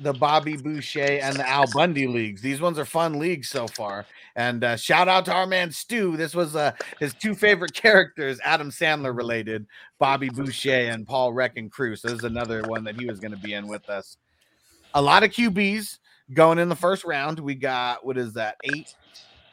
the 0.00 0.12
Bobby 0.12 0.56
Boucher 0.56 1.20
and 1.22 1.36
the 1.36 1.48
Al 1.48 1.66
Bundy 1.72 2.06
leagues. 2.06 2.42
These 2.42 2.60
ones 2.60 2.78
are 2.78 2.84
fun 2.84 3.18
leagues 3.18 3.48
so 3.48 3.66
far. 3.68 4.06
And 4.36 4.64
uh, 4.64 4.76
shout 4.76 5.08
out 5.08 5.24
to 5.26 5.32
our 5.32 5.46
man 5.46 5.70
Stu. 5.70 6.16
This 6.16 6.34
was 6.34 6.56
uh, 6.56 6.72
his 6.98 7.14
two 7.14 7.34
favorite 7.34 7.74
characters, 7.74 8.40
Adam 8.44 8.70
Sandler 8.70 9.16
related, 9.16 9.66
Bobby 9.98 10.28
Boucher 10.28 10.90
and 10.90 11.06
Paul 11.06 11.32
Wrecking 11.32 11.70
Crewe. 11.70 11.96
So 11.96 12.08
this 12.08 12.18
is 12.18 12.24
another 12.24 12.62
one 12.62 12.84
that 12.84 12.98
he 12.98 13.06
was 13.06 13.20
going 13.20 13.32
to 13.32 13.38
be 13.38 13.54
in 13.54 13.68
with 13.68 13.88
us. 13.88 14.16
A 14.94 15.02
lot 15.02 15.22
of 15.22 15.30
QBs 15.30 15.98
going 16.32 16.58
in 16.58 16.68
the 16.68 16.76
first 16.76 17.04
round. 17.04 17.38
We 17.38 17.54
got 17.54 18.04
what 18.04 18.18
is 18.18 18.32
that? 18.34 18.56
Eight? 18.64 18.94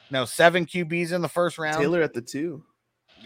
No, 0.10 0.26
seven 0.26 0.66
QBs 0.66 1.12
in 1.12 1.22
the 1.22 1.30
first 1.30 1.58
round. 1.58 1.78
Taylor 1.78 2.02
at 2.02 2.14
the 2.14 2.22
two. 2.22 2.64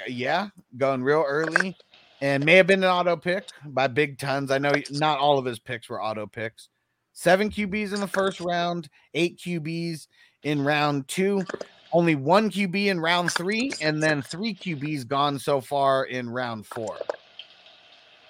Yeah, 0.07 0.49
going 0.77 1.03
real 1.03 1.23
early. 1.25 1.77
And 2.21 2.45
may 2.45 2.55
have 2.55 2.67
been 2.67 2.83
an 2.83 2.89
auto 2.89 3.15
pick 3.17 3.49
by 3.65 3.87
big 3.87 4.17
tons. 4.17 4.49
I 4.49 4.57
know 4.57 4.73
not 4.91 5.19
all 5.19 5.37
of 5.37 5.45
his 5.45 5.59
picks 5.59 5.89
were 5.89 6.01
auto 6.01 6.25
picks. 6.25 6.69
Seven 7.17 7.49
QBs 7.49 7.93
in 7.93 8.01
the 8.01 8.07
first 8.07 8.41
round, 8.41 8.89
eight 9.13 9.39
QBs 9.39 10.07
in 10.43 10.61
round 10.61 11.07
two, 11.07 11.45
only 11.93 12.13
one 12.13 12.51
QB 12.51 12.87
in 12.87 12.99
round 12.99 13.31
three, 13.31 13.71
and 13.81 14.03
then 14.03 14.21
three 14.21 14.53
QBs 14.53 15.07
gone 15.07 15.39
so 15.39 15.61
far 15.61 16.03
in 16.03 16.29
round 16.29 16.65
four. 16.65 16.97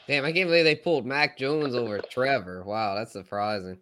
Damn, 0.07 0.23
I 0.23 0.31
can't 0.31 0.47
believe 0.47 0.65
they 0.65 0.75
pulled 0.75 1.03
Mac 1.03 1.35
Jones 1.35 1.73
over 1.73 1.99
Trevor. 2.11 2.61
Wow, 2.63 2.93
that's 2.93 3.11
surprising. 3.11 3.79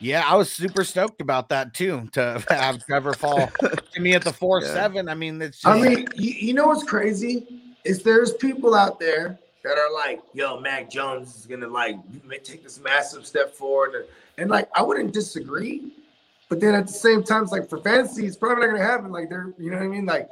Yeah, 0.00 0.22
I 0.24 0.36
was 0.36 0.52
super 0.52 0.84
stoked 0.84 1.20
about 1.20 1.48
that 1.48 1.74
too. 1.74 2.08
To 2.12 2.40
have 2.48 2.78
Trevor 2.86 3.14
fall 3.14 3.50
to 3.92 4.00
me 4.00 4.14
at 4.14 4.22
the 4.22 4.32
four 4.32 4.62
Yeah. 4.62 4.72
seven. 4.72 5.08
I 5.08 5.14
mean, 5.14 5.42
it's 5.42 5.58
just, 5.58 5.66
I 5.66 5.80
mean, 5.80 6.06
you, 6.14 6.30
you 6.30 6.54
know 6.54 6.68
what's 6.68 6.84
crazy 6.84 7.44
is 7.84 8.04
there's 8.04 8.34
people 8.34 8.76
out 8.76 9.00
there 9.00 9.40
that 9.64 9.76
are 9.76 9.92
like, 9.92 10.20
"Yo, 10.32 10.60
Mac 10.60 10.88
Jones 10.88 11.34
is 11.36 11.46
gonna 11.46 11.66
like 11.66 11.96
take 12.44 12.62
this 12.62 12.78
massive 12.78 13.26
step 13.26 13.52
forward," 13.52 14.06
and, 14.38 14.42
and 14.42 14.50
like 14.50 14.68
I 14.74 14.82
wouldn't 14.82 15.12
disagree, 15.12 15.92
but 16.48 16.60
then 16.60 16.74
at 16.74 16.86
the 16.86 16.92
same 16.92 17.22
time, 17.22 17.42
it's 17.42 17.52
like 17.52 17.68
for 17.68 17.78
fantasy, 17.78 18.26
it's 18.26 18.36
probably 18.36 18.66
not 18.66 18.72
gonna 18.72 18.84
happen. 18.84 19.10
Like 19.12 19.28
they're, 19.28 19.52
you 19.58 19.70
know 19.70 19.78
what 19.78 19.84
I 19.84 19.88
mean? 19.88 20.06
Like, 20.06 20.28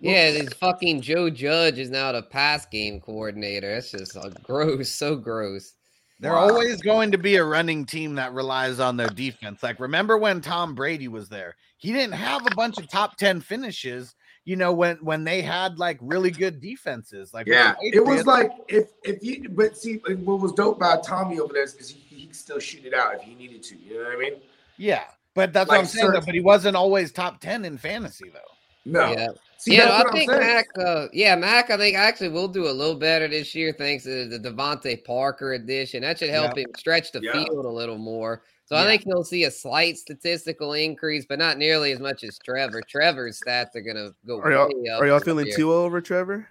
Yeah, 0.00 0.30
this 0.32 0.52
fucking 0.54 1.02
Joe 1.02 1.30
Judge 1.30 1.78
is 1.78 1.90
now 1.90 2.12
the 2.12 2.22
pass 2.22 2.66
game 2.66 3.00
coordinator. 3.00 3.74
That's 3.74 3.90
just 3.90 4.16
uh, 4.16 4.30
gross, 4.42 4.90
so 4.90 5.16
gross. 5.16 5.74
They're 6.18 6.32
Wow. 6.32 6.50
always 6.50 6.82
going 6.82 7.12
to 7.12 7.18
be 7.18 7.36
a 7.36 7.44
running 7.44 7.86
team 7.86 8.14
that 8.16 8.34
relies 8.34 8.78
on 8.78 8.96
their 8.98 9.08
defense. 9.08 9.62
Like, 9.62 9.80
remember 9.80 10.18
when 10.18 10.42
Tom 10.42 10.74
Brady 10.74 11.08
was 11.08 11.28
there? 11.30 11.56
He 11.78 11.94
didn't 11.94 12.12
have 12.14 12.46
a 12.46 12.54
bunch 12.54 12.76
of 12.78 12.88
top 12.90 13.16
10 13.16 13.40
finishes, 13.40 14.14
you 14.44 14.56
know, 14.56 14.70
when 14.74 14.96
when 14.98 15.24
they 15.24 15.40
had 15.40 15.78
like 15.78 15.98
really 16.02 16.30
good 16.30 16.60
defenses. 16.60 17.32
Like, 17.32 17.46
yeah, 17.46 17.74
it 17.80 18.00
was 18.00 18.24
Patriots- 18.24 18.26
like 18.26 18.52
if 18.68 18.88
if 19.02 19.22
you, 19.22 19.48
but 19.48 19.78
see, 19.78 19.94
what 19.96 20.40
was 20.40 20.52
dope 20.52 20.76
about 20.76 21.04
Tommy 21.04 21.40
over 21.40 21.54
there 21.54 21.62
is 21.62 21.72
because 21.72 21.88
he, 21.90 22.00
he 22.09 22.09
could 22.30 22.36
still 22.36 22.58
shoot 22.58 22.84
it 22.84 22.94
out 22.94 23.14
if 23.14 23.22
he 23.22 23.34
needed 23.34 23.62
to. 23.64 23.76
You 23.78 23.98
know 23.98 24.04
what 24.04 24.14
I 24.16 24.18
mean? 24.18 24.34
yeah, 24.78 25.04
but 25.34 25.52
that's 25.52 25.68
what 25.68 25.78
I'm 25.80 25.86
saying. 25.86 26.12
Though, 26.12 26.20
but 26.20 26.34
he 26.34 26.40
wasn't 26.40 26.76
always 26.76 27.12
top 27.12 27.40
10 27.40 27.64
in 27.64 27.76
fantasy, 27.76 28.30
though. 28.32 28.38
No, 28.86 29.12
Yeah, 29.12 29.28
see, 29.58 29.76
yeah. 29.76 29.84
no, 29.86 29.94
I 29.96 30.12
think 30.12 30.30
saying. 30.30 30.40
Mac. 30.40 30.66
Uh, 30.78 31.06
yeah, 31.12 31.36
Mac. 31.36 31.70
I 31.70 31.76
think 31.76 31.96
actually 31.96 32.30
will 32.30 32.48
do 32.48 32.66
a 32.68 32.72
little 32.72 32.94
better 32.94 33.28
this 33.28 33.54
year 33.54 33.74
thanks 33.76 34.04
to 34.04 34.26
the 34.26 34.38
DeVante 34.38 35.04
Parker 35.04 35.52
addition. 35.52 36.00
That 36.02 36.18
should 36.18 36.30
help 36.30 36.56
him 36.56 36.66
stretch 36.78 37.12
the 37.12 37.20
Yeah. 37.22 37.32
field 37.32 37.66
a 37.66 37.68
little 37.68 37.98
more. 37.98 38.42
So 38.64 38.76
I 38.76 38.84
think 38.86 39.02
he'll 39.04 39.24
see 39.24 39.44
a 39.44 39.50
slight 39.50 39.98
statistical 39.98 40.74
increase, 40.74 41.26
but 41.28 41.38
not 41.40 41.58
nearly 41.58 41.90
as 41.92 41.98
much 41.98 42.22
as 42.24 42.38
Trevor. 42.38 42.80
Trevor's 42.88 43.40
stats 43.44 43.74
are 43.74 43.80
gonna 43.80 44.12
go. 44.26 44.40
Are 44.40 44.52
y'all 44.52 44.70
way 44.72 44.88
up 44.88 45.02
are 45.02 45.06
y'all 45.08 45.18
feeling 45.20 45.46
year. 45.46 45.56
Tua 45.56 45.74
over 45.82 46.00
Trevor? 46.00 46.48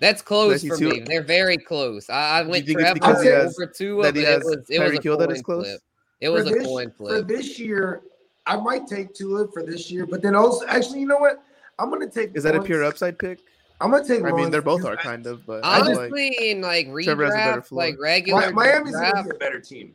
That's 0.00 0.22
close 0.22 0.64
for 0.66 0.76
too- 0.76 0.90
me. 0.90 1.00
They're 1.00 1.22
very 1.22 1.56
close. 1.56 2.10
I, 2.10 2.38
I 2.38 2.42
went 2.42 2.66
think 2.66 2.78
it's 2.78 2.82
Trevor 2.82 2.94
because 2.94 3.22
he 3.22 3.28
has- 3.28 3.58
over 3.58 3.66
Tua, 3.66 4.02
that 4.04 4.14
but 4.14 4.22
it 4.22 4.44
was 4.44 4.70
it 4.70 4.80
was 4.80 4.92
Tyreek 4.92 4.98
a 4.98 5.16
that 5.16 5.26
coin 5.26 5.36
is 5.36 5.42
close? 5.42 5.66
flip. 5.66 5.80
It 6.20 6.28
was 6.28 6.48
for 6.48 6.54
a 6.54 6.58
this, 6.58 6.66
coin 6.66 6.92
For 6.96 7.22
this 7.22 7.58
year, 7.58 8.02
I 8.46 8.56
might 8.56 8.86
take 8.86 9.14
Tua 9.14 9.48
for 9.52 9.62
this 9.62 9.90
year, 9.90 10.06
but 10.06 10.22
then 10.22 10.34
also, 10.34 10.66
actually, 10.66 11.00
you 11.00 11.06
know 11.06 11.18
what? 11.18 11.42
I'm 11.78 11.90
gonna 11.90 12.08
take. 12.08 12.36
Is 12.36 12.42
that 12.44 12.54
a 12.54 12.62
pure 12.62 12.84
upside 12.84 13.18
pick? 13.18 13.40
I'm 13.80 13.90
gonna 13.90 14.06
take. 14.06 14.22
I 14.24 14.30
mean, 14.32 14.50
they're 14.50 14.62
both 14.62 14.82
because 14.82 14.94
are 14.98 15.02
kind 15.02 15.26
of, 15.26 15.44
but 15.46 15.64
I 15.64 15.80
feel 15.80 15.88
like 15.88 15.98
Honestly, 15.98 16.50
in 16.50 16.60
like 16.60 16.86
Trevor 17.02 17.24
has 17.26 17.34
redraft, 17.34 17.72
like 17.72 17.96
regular 18.00 18.46
Mi- 18.46 18.52
Miami's 18.52 18.92
draft, 18.92 19.14
gonna 19.14 19.28
be 19.30 19.36
a 19.36 19.38
better 19.38 19.60
team. 19.60 19.94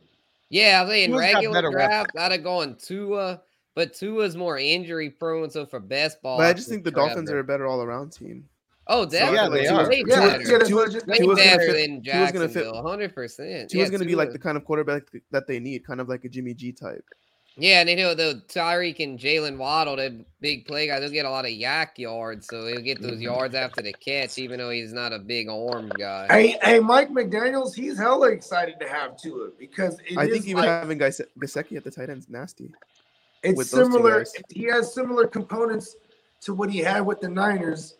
Yeah, 0.50 0.82
I 0.84 0.88
think 0.88 1.08
in 1.08 1.16
regular 1.16 1.70
draft, 1.70 2.10
I'd 2.18 2.32
have 2.32 2.42
gone 2.42 2.76
Tua, 2.76 3.40
but 3.74 3.94
Tua's 3.94 4.36
more 4.36 4.58
injury 4.58 5.08
prone. 5.10 5.48
So 5.50 5.64
for 5.64 5.80
best 5.80 6.20
ball, 6.20 6.36
but 6.38 6.46
I 6.48 6.52
just 6.52 6.68
think 6.68 6.84
the 6.84 6.90
Dolphins 6.90 7.30
are 7.30 7.38
a 7.38 7.44
better 7.44 7.66
all 7.66 7.80
around 7.82 8.10
team. 8.12 8.48
Oh, 8.92 9.08
So 9.08 9.16
I 9.16 9.20
feel 9.20 9.32
definitely. 9.34 9.60
they 9.60 9.66
Tua's- 9.68 9.88
are. 9.88 9.92
Yeah, 9.92 10.02
Tua- 10.02 10.16
better. 10.16 10.42
yeah, 10.42 10.58
that's 10.58 10.68
Tua- 10.68 10.76
what 10.78 10.88
I 10.88 10.92
just- 10.92 11.06
Way 11.06 11.16
Tua's 11.18 11.26
gonna 11.26 11.34
better 11.36 11.72
fit- 11.72 11.72
than 11.88 12.02
Tua's 12.02 12.32
gonna 12.32 12.48
fit- 12.48 12.54
Jacksonville, 12.64 12.82
hundred 12.82 13.14
percent. 13.14 13.70
Tua's 13.70 13.88
going 13.90 14.00
to 14.00 14.06
be 14.06 14.14
like 14.16 14.32
the 14.32 14.38
kind 14.38 14.56
of 14.56 14.64
quarterback 14.64 15.04
that 15.30 15.46
they 15.46 15.58
need, 15.60 15.86
kind 15.86 16.00
of 16.00 16.08
like 16.08 16.24
a 16.24 16.28
Jimmy 16.28 16.54
G 16.54 16.72
type. 16.72 17.04
yeah, 17.56 17.80
and 17.80 17.90
you 17.90 17.96
know 17.96 18.14
the 18.14 18.42
Tyreek 18.48 19.00
and 19.02 19.18
Jalen 19.18 19.58
Waddle, 19.58 19.96
the 19.96 20.24
big 20.40 20.66
play 20.66 20.86
guys, 20.86 21.00
they'll 21.00 21.10
get 21.10 21.26
a 21.26 21.30
lot 21.30 21.44
of 21.44 21.50
YAC 21.50 21.98
yards, 21.98 22.46
so 22.48 22.66
he'll 22.66 22.80
get 22.80 23.00
those 23.02 23.18
Mhm. 23.18 23.22
yards 23.22 23.54
after 23.54 23.82
the 23.82 23.92
catch, 23.92 24.38
even 24.38 24.58
though 24.58 24.70
he's 24.70 24.92
not 24.92 25.12
a 25.12 25.18
big 25.18 25.48
arm 25.48 25.88
guy. 25.98 26.26
Hey, 26.30 26.56
hey, 26.62 26.80
Mike 26.80 27.10
McDaniel's, 27.10 27.74
he's 27.74 27.98
hella 27.98 28.30
excited 28.30 28.80
to 28.80 28.88
have 28.88 29.16
Tua 29.20 29.50
because 29.58 29.98
it 30.08 30.16
I 30.16 30.24
is 30.24 30.30
think 30.32 30.44
even 30.46 30.62
like, 30.62 30.68
having 30.68 30.98
Gase- 30.98 31.26
Gesicki 31.38 31.76
at 31.76 31.84
the 31.84 31.90
tight 31.90 32.08
end 32.08 32.18
is 32.18 32.28
nasty. 32.30 32.70
it's 33.42 33.56
with 33.58 33.70
those 33.70 33.86
two 33.88 33.92
similar. 33.92 34.24
He 34.48 34.64
has 34.64 34.92
similar 34.94 35.26
components 35.26 35.96
to 36.42 36.54
what 36.54 36.70
he 36.70 36.78
had 36.78 37.00
with 37.00 37.20
the 37.20 37.28
Niners, 37.28 37.94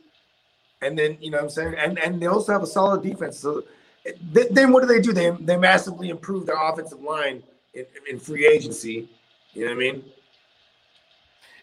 and 0.82 0.98
then 0.98 1.16
you 1.20 1.30
know 1.30 1.38
what 1.38 1.44
I'm 1.44 1.50
saying, 1.50 1.74
and 1.78 1.98
and 1.98 2.20
they 2.20 2.26
also 2.26 2.52
have 2.52 2.62
a 2.62 2.66
solid 2.66 3.02
defense. 3.02 3.38
So 3.38 3.64
th- 4.04 4.48
then 4.50 4.72
what 4.72 4.80
do 4.82 4.86
they 4.86 5.00
do? 5.00 5.12
They 5.12 5.30
they 5.40 5.56
massively 5.56 6.08
improve 6.10 6.46
their 6.46 6.56
offensive 6.56 7.00
line 7.00 7.42
in, 7.74 7.86
in 8.08 8.18
free 8.18 8.46
agency. 8.46 9.08
You 9.52 9.64
know 9.64 9.70
what 9.70 9.76
I 9.76 9.78
mean? 9.78 10.04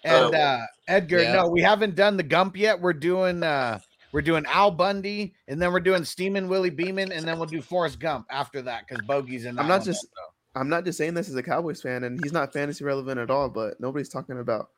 And 0.03 0.36
Oh. 0.36 0.38
uh 0.38 0.65
Edgar, 0.88 1.22
Yeah. 1.22 1.34
no, 1.34 1.47
we 1.49 1.61
haven't 1.61 1.95
done 1.95 2.18
the 2.18 2.24
Gump 2.24 2.55
yet. 2.57 2.80
We're 2.80 2.93
doing 2.93 3.43
uh 3.43 3.80
we're 4.13 4.22
doing 4.22 4.45
Al 4.47 4.72
Bundy, 4.72 5.34
and 5.47 5.61
then 5.61 5.72
we're 5.74 5.82
doing 5.82 6.03
Steamin' 6.05 6.47
Willie 6.47 6.70
Beamen, 6.70 7.11
and 7.11 7.28
then 7.28 7.38
we'll 7.38 7.45
do 7.47 7.61
Forrest 7.61 7.99
Gump 7.99 8.26
after 8.32 8.61
that 8.61 8.88
because 8.88 9.05
Bogey's 9.05 9.45
in. 9.45 9.59
I'm 9.59 9.68
not 9.68 9.84
just- 9.84 10.05
also. 10.18 10.34
I'm 10.55 10.70
not 10.70 10.86
just 10.86 10.97
saying 10.97 11.13
this 11.13 11.30
as 11.30 11.36
a 11.36 11.43
Cowboys 11.43 11.84
fan, 11.84 12.03
and 12.03 12.20
he's 12.24 12.32
not 12.34 12.51
fantasy 12.51 12.84
relevant 12.84 13.20
at 13.20 13.30
all, 13.30 13.47
but 13.47 13.80
nobody's 13.80 14.09
talking 14.09 14.39
about 14.39 14.70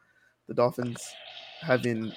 the 0.50 0.54
Dolphins 0.54 0.98
having 1.62 2.12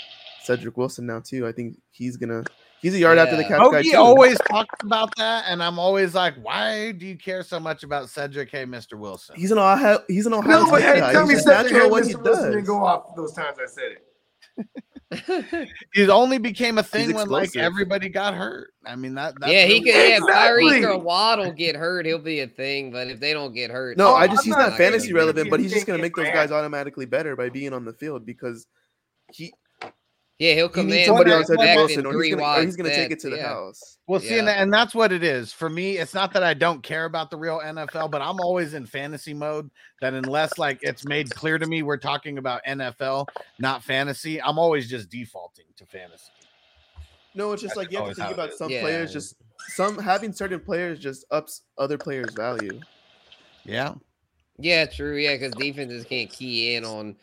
Cedric 0.44 0.76
Wilson 0.76 1.06
now 1.06 1.20
too. 1.20 1.46
I 1.46 1.52
think 1.52 1.76
he's 1.90 2.16
gonna 2.16 2.44
he's 2.80 2.94
a 2.94 2.98
yard 2.98 3.18
after 3.18 3.36
the 3.36 3.42
Yeah. 3.42 3.48
catch 3.48 3.58
guy 3.60 3.70
Bogey 3.70 3.90
too. 3.92 3.96
always 3.96 4.38
talks 4.50 4.74
about 4.82 5.14
that, 5.16 5.44
and 5.48 5.62
I'm 5.62 5.78
always 5.78 6.14
like, 6.14 6.34
why 6.42 6.92
do 6.92 7.06
you 7.06 7.16
care 7.16 7.42
so 7.42 7.60
much 7.60 7.82
about 7.84 8.08
Cedric? 8.10 8.50
Hey, 8.50 8.64
Mr. 8.64 8.98
Wilson. 8.98 9.36
He's 9.36 9.50
an 9.52 9.58
Ohio 9.58 10.00
he's 10.08 10.26
an 10.26 10.34
Ohio 10.34 10.64
No, 10.64 10.70
but 10.70 10.82
hey, 10.82 11.00
guy. 11.00 11.12
tell 11.12 11.22
He's 11.22 11.28
me 11.28 11.34
just 11.34 11.46
something. 11.46 11.72
natural 11.72 11.80
Hey, 11.80 11.86
at 11.86 11.90
what 11.90 12.06
he 12.06 12.14
Mr. 12.14 12.22
Wilson 12.24 12.44
didn't 12.50 12.58
does. 12.60 12.66
go 12.68 12.84
off 12.84 13.14
those 13.16 13.32
times 13.32 13.58
I 13.62 13.66
said 13.66 13.92
it. 13.92 14.02
It 15.94 16.08
only 16.08 16.38
became 16.38 16.78
a 16.78 16.82
thing 16.82 17.12
when 17.14 17.28
like 17.28 17.54
everybody 17.54 18.08
got 18.08 18.32
hurt. 18.32 18.70
I 18.86 18.96
mean 18.96 19.14
that. 19.16 19.34
That's 19.38 19.52
yeah, 19.52 19.66
he 19.66 19.80
could. 19.80 19.88
Yeah, 19.88 20.16
if 20.16 20.22
Tyreek 20.22 20.88
or 20.88 20.96
Waddle 20.98 21.52
get 21.52 21.76
hurt, 21.76 22.06
he'll 22.06 22.18
be 22.18 22.40
a 22.40 22.46
thing. 22.48 22.90
But 22.90 23.08
if 23.08 23.20
they 23.20 23.34
don't 23.34 23.52
get 23.54 23.70
hurt, 23.70 23.98
No, 23.98 24.14
I 24.14 24.26
just 24.26 24.38
I'm 24.40 24.44
he's 24.44 24.56
not 24.56 24.68
not 24.70 24.78
fantasy 24.78 25.12
relevant, 25.12 25.50
but 25.50 25.60
he's 25.60 25.70
just 25.70 25.86
gonna 25.86 25.98
make 26.00 26.16
those 26.16 26.28
guys 26.28 26.50
automatically 26.50 27.04
better 27.04 27.36
by 27.36 27.50
being 27.50 27.74
on 27.74 27.84
the 27.84 27.92
field 27.92 28.24
because 28.24 28.66
he 29.32 29.44
He's 29.44 29.52
Yeah, 30.42 30.54
he'll 30.54 30.68
come 30.68 30.86
needs 30.86 30.98
in 31.00 31.04
somebody 31.06 31.30
back- 31.30 31.38
on 31.38 31.44
Cedric 31.44 31.60
back 31.60 31.76
Wilson, 31.76 32.00
in 32.00 32.06
or 32.06 32.12
three 32.14 32.26
he's 32.30 32.34
gonna, 32.36 32.58
or 32.58 32.64
he's 32.64 32.74
gonna 32.76 32.88
take 32.90 33.12
it 33.12 33.20
to 33.20 33.30
the 33.30 33.36
yeah. 33.36 33.46
house. 33.46 33.98
Well, 34.08 34.18
see, 34.18 34.38
and, 34.38 34.48
Yeah. 34.48 34.60
and 34.60 34.72
that's 34.72 34.92
what 34.92 35.12
it 35.12 35.22
is 35.22 35.52
for 35.52 35.70
me. 35.70 35.98
It's 35.98 36.14
not 36.14 36.32
that 36.32 36.42
I 36.42 36.52
don't 36.52 36.82
care 36.82 37.04
about 37.04 37.30
the 37.30 37.36
real 37.36 37.60
NFL, 37.60 38.08
but 38.10 38.20
I'm 38.22 38.40
always 38.40 38.74
in 38.74 38.84
fantasy 38.84 39.34
mode. 39.34 39.70
That 40.00 40.14
unless 40.14 40.58
like 40.58 40.80
it's 40.82 41.04
made 41.04 41.30
clear 41.30 41.58
to 41.58 41.66
me 41.66 41.84
we're 41.84 41.96
talking 41.96 42.38
about 42.38 42.60
NFL, 42.66 43.28
not 43.60 43.84
fantasy, 43.84 44.42
I'm 44.42 44.58
always 44.58 44.90
just 44.90 45.08
defaulting 45.10 45.66
to 45.76 45.86
fantasy. 45.86 46.32
No, 47.36 47.52
it's 47.52 47.62
just 47.62 47.76
That's 47.76 47.86
like 47.86 47.92
you 47.92 47.98
have 47.98 48.08
to 48.08 48.14
think 48.16 48.32
about 48.34 48.50
is. 48.50 48.58
some 48.58 48.68
Yeah. 48.68 48.80
players. 48.80 49.12
Just 49.12 49.36
some 49.76 49.96
having 49.96 50.32
certain 50.32 50.58
players 50.58 50.98
just 50.98 51.24
ups 51.30 51.62
other 51.78 51.96
players' 51.98 52.34
value. 52.34 52.80
Yeah, 53.64 53.94
Yeah, 54.58 54.86
true. 54.86 55.16
Yeah, 55.16 55.34
because 55.34 55.52
defenses 55.54 56.04
can't 56.04 56.28
key 56.30 56.74
in 56.74 56.84
on 56.84 57.16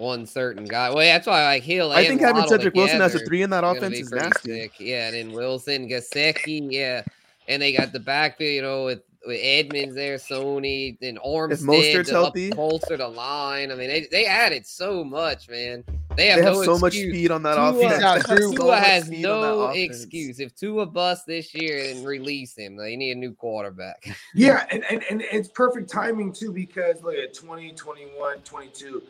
one 0.00 0.26
certain 0.26 0.64
guy. 0.64 0.88
Well, 0.88 0.98
that's 0.98 1.26
why 1.26 1.44
like 1.44 1.62
Hill. 1.62 1.92
I 1.92 2.04
think 2.06 2.20
having 2.20 2.46
Cedric 2.48 2.74
Wilson 2.74 3.02
as 3.02 3.14
a 3.14 3.20
three 3.20 3.42
in 3.42 3.50
that 3.50 3.64
offense 3.64 3.98
is 3.98 4.08
pretty 4.08 4.24
nasty. 4.26 4.60
sick. 4.62 4.72
Yeah, 4.80 5.06
and 5.08 5.14
then 5.14 5.32
Wilson, 5.32 5.88
Gesicki, 5.88 6.66
yeah, 6.70 7.02
and 7.48 7.60
they 7.62 7.72
got 7.72 7.92
the 7.92 8.00
backfield, 8.00 8.54
you 8.54 8.62
know, 8.62 8.84
with 8.86 9.02
with 9.26 9.38
Edmonds 9.42 9.94
there, 9.94 10.16
Sony, 10.16 10.96
and 11.02 11.18
Armstead 11.20 11.64
Mostert's 11.66 12.08
to 12.08 12.14
healthy- 12.14 12.50
bolster 12.52 12.96
the 12.96 13.06
line. 13.06 13.70
I 13.70 13.74
mean, 13.74 13.88
they, 13.90 14.06
they 14.10 14.24
added 14.24 14.66
so 14.66 15.04
much, 15.04 15.46
man. 15.50 15.84
They 16.16 16.26
have, 16.28 16.38
They 16.38 16.44
have 16.46 16.54
no 16.54 16.62
so 16.64 16.78
much 16.78 16.94
speed 16.94 17.30
on 17.30 17.42
that 17.42 17.56
Tua, 17.56 17.68
offense. 17.86 18.00
Yeah, 18.02 18.18
They 18.18 18.34
Drew- 18.36 18.52
Tua 18.56 18.76
has 18.78 19.04
speed 19.04 19.26
on 19.26 19.42
that 19.42 19.48
no 19.48 19.68
excuse. 19.68 20.40
If 20.40 20.54
Tua 20.56 20.86
busts 20.86 21.26
this 21.26 21.54
year, 21.54 21.82
then 21.92 22.02
release 22.02 22.56
him. 22.56 22.76
They 22.76 22.96
need 22.96 23.12
a 23.12 23.14
new 23.14 23.32
quarterback. 23.34 24.06
Yeah, 24.34 24.64
and, 24.70 24.84
and, 24.90 25.04
and 25.10 25.20
it's 25.20 25.48
perfect 25.50 25.90
timing 25.90 26.32
too 26.32 26.50
because 26.50 27.02
look 27.02 27.14
at 27.16 27.34
20, 27.34 27.72
21, 27.72 28.38
22. 28.38 29.02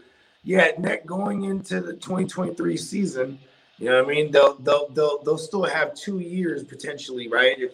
Yeah, 0.42 0.70
net 0.78 1.06
going 1.06 1.44
into 1.44 1.80
the 1.80 1.92
2023 1.92 2.76
season, 2.76 3.38
you 3.80 3.86
know 3.86 4.02
what 4.02 4.10
I 4.10 4.14
mean? 4.14 4.30
They'll 4.30 4.56
they'll 4.56 4.88
they'll, 4.90 5.22
they'll 5.22 5.38
still 5.38 5.64
have 5.64 5.94
two 5.94 6.20
years 6.20 6.62
potentially, 6.62 7.28
right? 7.28 7.58
If 7.58 7.72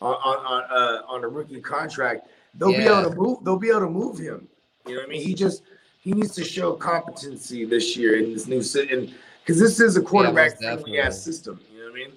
on 0.00 0.14
on 0.14 0.46
on, 0.46 0.62
uh, 0.70 1.02
on 1.08 1.24
a 1.24 1.28
rookie 1.28 1.60
contract, 1.60 2.28
they'll 2.54 2.72
be 2.72 2.84
able 2.84 3.10
to 3.10 3.16
move. 3.16 3.44
They'll 3.44 3.58
be 3.58 3.70
able 3.70 3.80
to 3.80 3.90
move 3.90 4.18
him. 4.18 4.48
You 4.86 4.94
know 4.94 5.00
what 5.00 5.08
I 5.08 5.10
mean? 5.10 5.22
He 5.22 5.34
just 5.34 5.62
he 6.00 6.12
needs 6.12 6.34
to 6.36 6.44
show 6.44 6.74
competency 6.74 7.64
this 7.64 7.96
year 7.96 8.16
in 8.16 8.32
this 8.32 8.46
new 8.46 8.62
system 8.62 9.12
because 9.44 9.60
this 9.60 9.80
is 9.80 9.96
a 9.96 10.02
quarterback 10.02 10.58
friendly 10.58 10.76
definitely. 10.76 11.00
ass 11.00 11.20
system. 11.20 11.60
You 11.72 11.80
know 11.80 11.84
what 11.86 11.92
I 11.92 11.94
mean? 11.94 12.12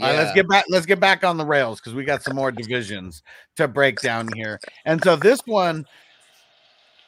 All 0.00 0.08
right, 0.08 0.16
let's 0.16 0.32
get 0.32 0.48
back. 0.48 0.64
Let's 0.70 0.86
get 0.86 0.98
back 0.98 1.24
on 1.24 1.36
the 1.36 1.44
rails 1.44 1.80
because 1.80 1.94
we 1.94 2.04
got 2.04 2.22
some 2.22 2.36
more 2.36 2.50
divisions 2.50 3.22
to 3.56 3.68
break 3.68 4.00
down 4.00 4.28
here. 4.34 4.58
And 4.86 5.02
so 5.02 5.14
this 5.14 5.40
one, 5.44 5.84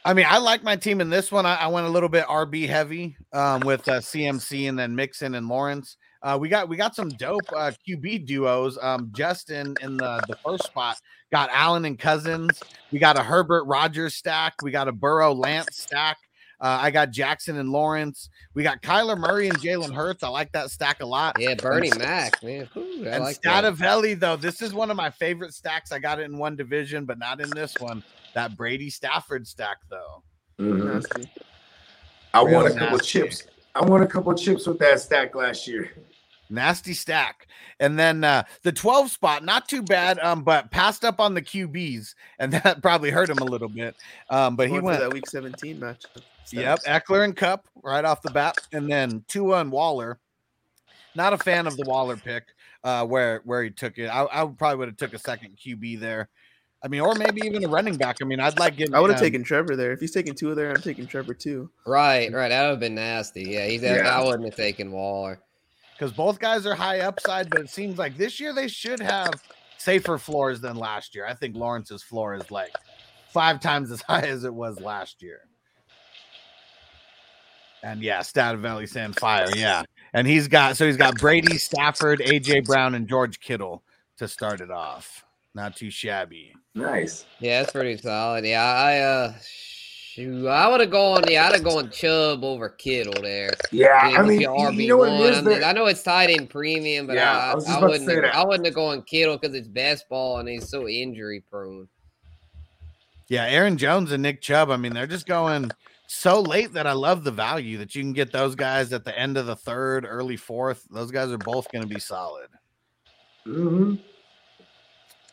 I 0.05 0.15
mean, 0.15 0.27
I 0.29 0.39
like 0.39 0.63
my 0.63 0.77
team 0.77 1.01
in 1.01 1.11
this 1.11 1.31
one. 1.31 1.45
I, 1.45 1.57
I 1.57 1.67
went 1.67 1.87
a 1.87 1.91
little 1.91 2.09
bit 2.09 2.25
RB 2.27 2.67
heavy 2.67 3.17
um, 3.33 3.61
with 3.61 3.87
uh, 3.87 4.01
CMC 4.01 4.69
and 4.69 4.79
then 4.79 4.95
Mixon 4.95 5.35
and 5.35 5.47
Lawrence. 5.47 5.97
Uh, 6.23 6.39
we 6.41 6.49
got 6.49 6.69
we 6.69 6.77
got 6.77 6.95
some 6.95 7.09
dope 7.11 7.51
uh, 7.55 7.73
QB 7.87 8.27
duos. 8.27 8.79
Um, 8.81 9.11
Justin 9.13 9.75
in 9.83 9.97
the 9.97 10.23
the 10.29 10.37
first 10.37 10.65
spot 10.65 10.97
got 11.33 11.49
Allen 11.53 11.85
and 11.85 11.99
Cousins. 11.99 12.61
We 12.93 12.99
got 12.99 13.19
a 13.19 13.23
Herbert 13.23 13.65
Rodgers 13.65 14.15
stack. 14.15 14.55
We 14.63 14.71
got 14.71 14.89
a 14.89 14.93
Burrow 14.93 15.33
Lance 15.33 15.79
stack. 15.79 16.19
Uh, 16.61 16.79
I 16.83 16.91
got 16.91 17.11
Jackson 17.11 17.57
and 17.59 17.71
Lawrence. 17.71 18.29
We 18.53 18.63
got 18.63 18.83
Kyler 18.83 19.17
Murray 19.19 19.49
and 19.49 19.59
Jalen 19.59 19.95
Hurts. 19.95 20.23
I 20.23 20.29
like 20.29 20.53
that 20.53 20.71
stack 20.71 21.01
a 21.03 21.07
lot. 21.07 21.37
Yeah, 21.39 21.55
Bernie 21.55 21.91
Mac, 21.97 22.43
man. 22.43 22.69
Whew, 22.75 23.07
I 23.07 23.13
And 23.13 23.25
like 23.25 23.41
that. 23.43 24.21
Though, 24.21 24.37
this 24.37 24.61
is 24.61 24.75
one 24.75 24.91
of 24.91 24.97
my 24.97 25.09
favorite 25.09 25.55
stacks. 25.55 25.91
I 25.91 25.99
got 25.99 26.19
it 26.21 26.25
in 26.25 26.37
one 26.37 26.57
division, 26.57 27.07
but 27.07 27.19
not 27.19 27.41
in 27.41 27.49
this 27.51 27.75
one. 27.79 28.05
That 28.35 28.57
Brady 28.57 28.91
Stafford 28.91 29.47
stack, 29.47 29.79
though. 29.89 30.23
Nasty. 30.59 31.31
I 32.35 32.43
Real 32.43 32.55
won 32.57 32.67
a 32.67 32.71
couple 32.75 32.99
nasty. 32.99 33.07
chips. 33.21 33.45
I 33.75 33.85
won 33.85 34.03
a 34.03 34.07
couple 34.07 34.35
chips 34.35 34.67
with 34.67 34.79
that 34.81 35.01
stack 35.01 35.35
last 35.35 35.67
year. 35.67 35.91
Nasty 36.51 36.95
stack. 36.95 37.47
And 37.79 37.99
then 37.99 38.25
uh, 38.25 38.43
the 38.63 38.73
12 38.73 39.11
spot, 39.11 39.45
not 39.45 39.69
too 39.69 39.83
bad, 39.83 40.19
um, 40.19 40.43
but 40.43 40.71
passed 40.71 41.05
up 41.05 41.21
on 41.21 41.35
the 41.35 41.43
QBs, 41.43 42.15
and 42.39 42.53
that 42.53 42.83
probably 42.83 43.11
hurt 43.11 43.31
him 43.31 43.39
a 43.39 43.45
little 43.45 43.69
bit. 43.69 43.97
Um, 44.29 44.57
but 44.57 44.67
he 44.67 44.73
Going 44.73 44.83
for 44.83 44.87
went, 44.87 45.01
that 45.01 45.13
week 45.13 45.29
17 45.29 45.79
match. 45.79 46.05
yep, 46.53 46.81
Ekeler 46.87 47.25
and 47.25 47.37
Kupp 47.37 47.67
right 47.83 48.05
off 48.05 48.23
the 48.23 48.31
bat, 48.31 48.57
and 48.73 48.91
then 48.91 49.25
Tua 49.29 49.61
and 49.61 49.71
Waller. 49.71 50.19
Not 51.15 51.33
a 51.33 51.39
fan 51.39 51.67
of 51.67 51.77
the 51.77 51.85
Waller 51.87 52.17
pick, 52.17 52.45
uh, 52.85 53.05
where 53.05 53.41
where 53.45 53.65
he 53.65 53.71
took 53.71 53.99
it. 53.99 54.07
I, 54.07 54.25
I 54.25 54.47
probably 54.47 54.77
would 54.77 54.89
have 54.89 54.97
took 54.97 55.13
a 55.13 55.19
second 55.19 55.57
QB 55.57 55.99
there. 55.99 56.29
I 56.83 56.89
mean, 56.89 57.01
or 57.01 57.15
maybe 57.15 57.43
even 57.45 57.65
a 57.65 57.69
running 57.69 57.97
back. 57.97 58.19
I 58.23 58.25
mean, 58.25 58.41
I'd 58.41 58.59
like 58.59 58.77
getting. 58.77 58.95
I 58.95 59.01
would 59.01 59.11
have 59.11 59.19
um, 59.19 59.25
taken 59.25 59.45
Trevor 59.45 59.77
there. 59.77 59.93
If 59.93 60.01
he's 60.01 60.13
taking 60.13 60.35
two 60.35 60.51
of 60.51 60.57
there, 60.57 60.71
I'm 60.71 60.81
taking 60.81 61.07
Trevor 61.07 61.35
too. 61.35 61.71
Right, 61.87 62.33
right. 62.33 62.49
That 62.49 62.63
would 62.63 62.71
have 62.71 62.81
been 62.81 62.95
nasty. 62.95 63.43
Yeah, 63.43 63.67
he's. 63.67 63.83
Yeah. 63.83 64.09
I 64.09 64.25
wouldn't 64.25 64.45
have 64.45 64.57
taken 64.57 64.93
Waller. 64.93 65.41
Because 66.01 66.15
both 66.15 66.39
guys 66.39 66.65
are 66.65 66.75
high 66.75 67.01
upside, 67.01 67.51
but 67.51 67.61
it 67.61 67.69
seems 67.69 67.99
like 67.99 68.17
this 68.17 68.41
year 68.41 68.55
they 68.55 68.69
should 68.69 69.01
have 69.01 69.35
safer 69.77 70.17
floors 70.17 70.59
than 70.59 70.77
last 70.77 71.15
year. 71.15 71.27
I 71.27 71.35
think 71.35 71.55
Lawrence's 71.55 72.03
floor 72.03 72.35
is 72.35 72.51
like 72.51 72.75
five 73.29 73.61
times 73.61 73.91
as 73.91 74.01
high 74.09 74.23
as 74.23 74.45
it 74.45 74.55
was 74.55 74.81
last 74.81 75.21
year. 75.21 75.41
And 77.83 78.03
yeah, 78.03 78.21
Stativelli 78.21 78.89
saying 78.89 79.13
fire, 79.13 79.49
yeah. 79.55 79.83
And 80.15 80.27
he's 80.27 80.49
got 80.49 80.79
so 80.79 80.87
he's 80.87 80.97
got 80.97 81.17
Brady, 81.19 81.59
Stafford, 81.59 82.21
AJ 82.21 82.65
Brown, 82.65 82.95
and 82.95 83.07
George 83.07 83.39
Kittle 83.39 83.83
to 84.17 84.27
start 84.27 84.63
it 84.63 84.71
off. 84.71 85.25
Not 85.55 85.77
too 85.77 85.91
shabby. 85.91 86.55
Nice. 86.75 87.27
Yeah, 87.41 87.61
that's 87.61 87.73
pretty 87.73 87.99
solid. 87.99 88.47
Yeah, 88.47 88.63
I 88.63 88.99
uh, 88.99 89.33
shoot, 90.21 90.47
I 90.47 90.69
would 90.69 90.81
have 90.81 90.91
gone. 90.91 91.25
Yeah, 91.29 91.47
I'd 91.47 91.55
have 91.55 91.65
gone 91.65 91.91
Chubb 91.91 92.45
over 92.45 92.69
Kittle 92.69 93.23
there. 93.23 93.53
Yeah, 93.71 94.09
Yeah, 94.11 94.19
I 94.19 94.23
mean, 94.23 94.41
your 94.41 94.71
you, 94.73 94.81
you 94.83 94.89
know 94.89 94.97
what 94.99 95.09
it 95.09 95.19
one. 95.19 95.33
is 95.33 95.39
I, 95.39 95.43
mean, 95.43 95.65
I 95.65 95.73
know 95.73 95.87
it's 95.87 96.03
tied 96.03 96.31
in 96.31 96.47
premium, 96.47 97.07
but 97.07 97.17
Yeah, 97.17 97.37
I, 97.39 97.53
I 97.53 97.55
was 97.55 97.69
I, 97.69 97.81
wouldn't. 97.81 98.07
say 98.07 98.15
Have, 98.15 98.23
that. 98.25 98.35
I 98.35 98.45
wouldn't 98.45 98.67
have 98.67 98.75
gone 98.75 99.03
Kittle 99.03 99.39
because 99.39 99.55
it's 99.57 99.69
best 99.69 100.09
ball 100.09 100.39
and 100.39 100.49
he's 100.49 100.69
so 100.69 100.89
injury 100.89 101.43
prone. 101.51 101.89
Yeah, 103.29 103.45
Aaron 103.45 103.79
Jones 103.79 104.13
and 104.13 104.23
Nick 104.23 104.41
Chubb. 104.41 104.71
I 104.71 104.77
mean, 104.77 104.93
they're 104.93 105.07
just 105.07 105.27
going 105.27 105.71
so 106.09 106.41
late 106.41 106.73
that 106.73 106.87
I 106.87 106.93
love 106.93 107.23
the 107.23 107.31
value 107.31 107.79
that 107.79 107.95
you 107.95 108.03
can 108.03 108.13
get 108.13 108.33
those 108.33 108.55
guys 108.57 108.93
at 108.93 109.05
the 109.05 109.17
end 109.17 109.37
of 109.37 109.47
the 109.47 109.55
third, 109.57 110.05
early 110.09 110.37
fourth. 110.37 110.85
Those 110.91 111.13
guys 111.13 111.31
are 111.31 111.39
both 111.39 111.71
going 111.71 111.83
to 111.83 111.89
be 111.95 112.01
solid. 112.01 112.49
Mhm. 113.47 114.01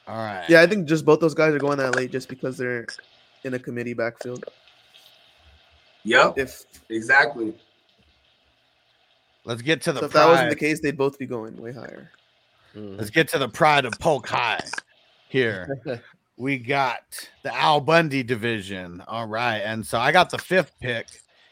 All 0.07 0.17
right. 0.17 0.45
Yeah, 0.47 0.61
I 0.61 0.67
think 0.67 0.87
just 0.87 1.03
both 1.03 1.19
those 1.19 1.33
guys 1.33 1.53
are 1.53 1.59
going 1.59 1.79
that 1.79 1.95
late 1.95 2.11
just 2.11 2.29
because 2.29 2.57
they're 2.57 2.85
in 3.43 3.55
a 3.55 3.59
committee 3.59 3.93
backfield. 3.93 4.45
Yep, 6.03 6.37
If, 6.37 6.63
exactly. 6.89 7.53
Let's 9.45 9.61
get 9.61 9.81
to 9.83 9.93
the 9.93 9.99
so 10.01 10.05
if 10.05 10.13
that 10.13 10.27
wasn't 10.27 10.49
the 10.49 10.55
case, 10.55 10.81
they'd 10.81 10.97
both 10.97 11.17
be 11.17 11.25
going 11.25 11.55
way 11.55 11.71
higher. 11.71 12.11
Mhm. 12.75 12.97
Let's 12.97 13.09
get 13.09 13.29
to 13.29 13.39
the 13.39 13.47
pride 13.47 13.85
of 13.85 13.93
Polk 13.99 14.27
High 14.27 14.63
here. 15.29 16.01
we 16.37 16.57
got 16.57 17.29
the 17.43 17.55
Al 17.55 17.79
Bundy 17.79 18.23
division. 18.23 19.01
All 19.07 19.25
right. 19.25 19.59
And 19.59 19.85
so 19.85 19.99
I 19.99 20.11
got 20.11 20.29
the 20.29 20.37
fifth 20.37 20.73
pick 20.81 21.07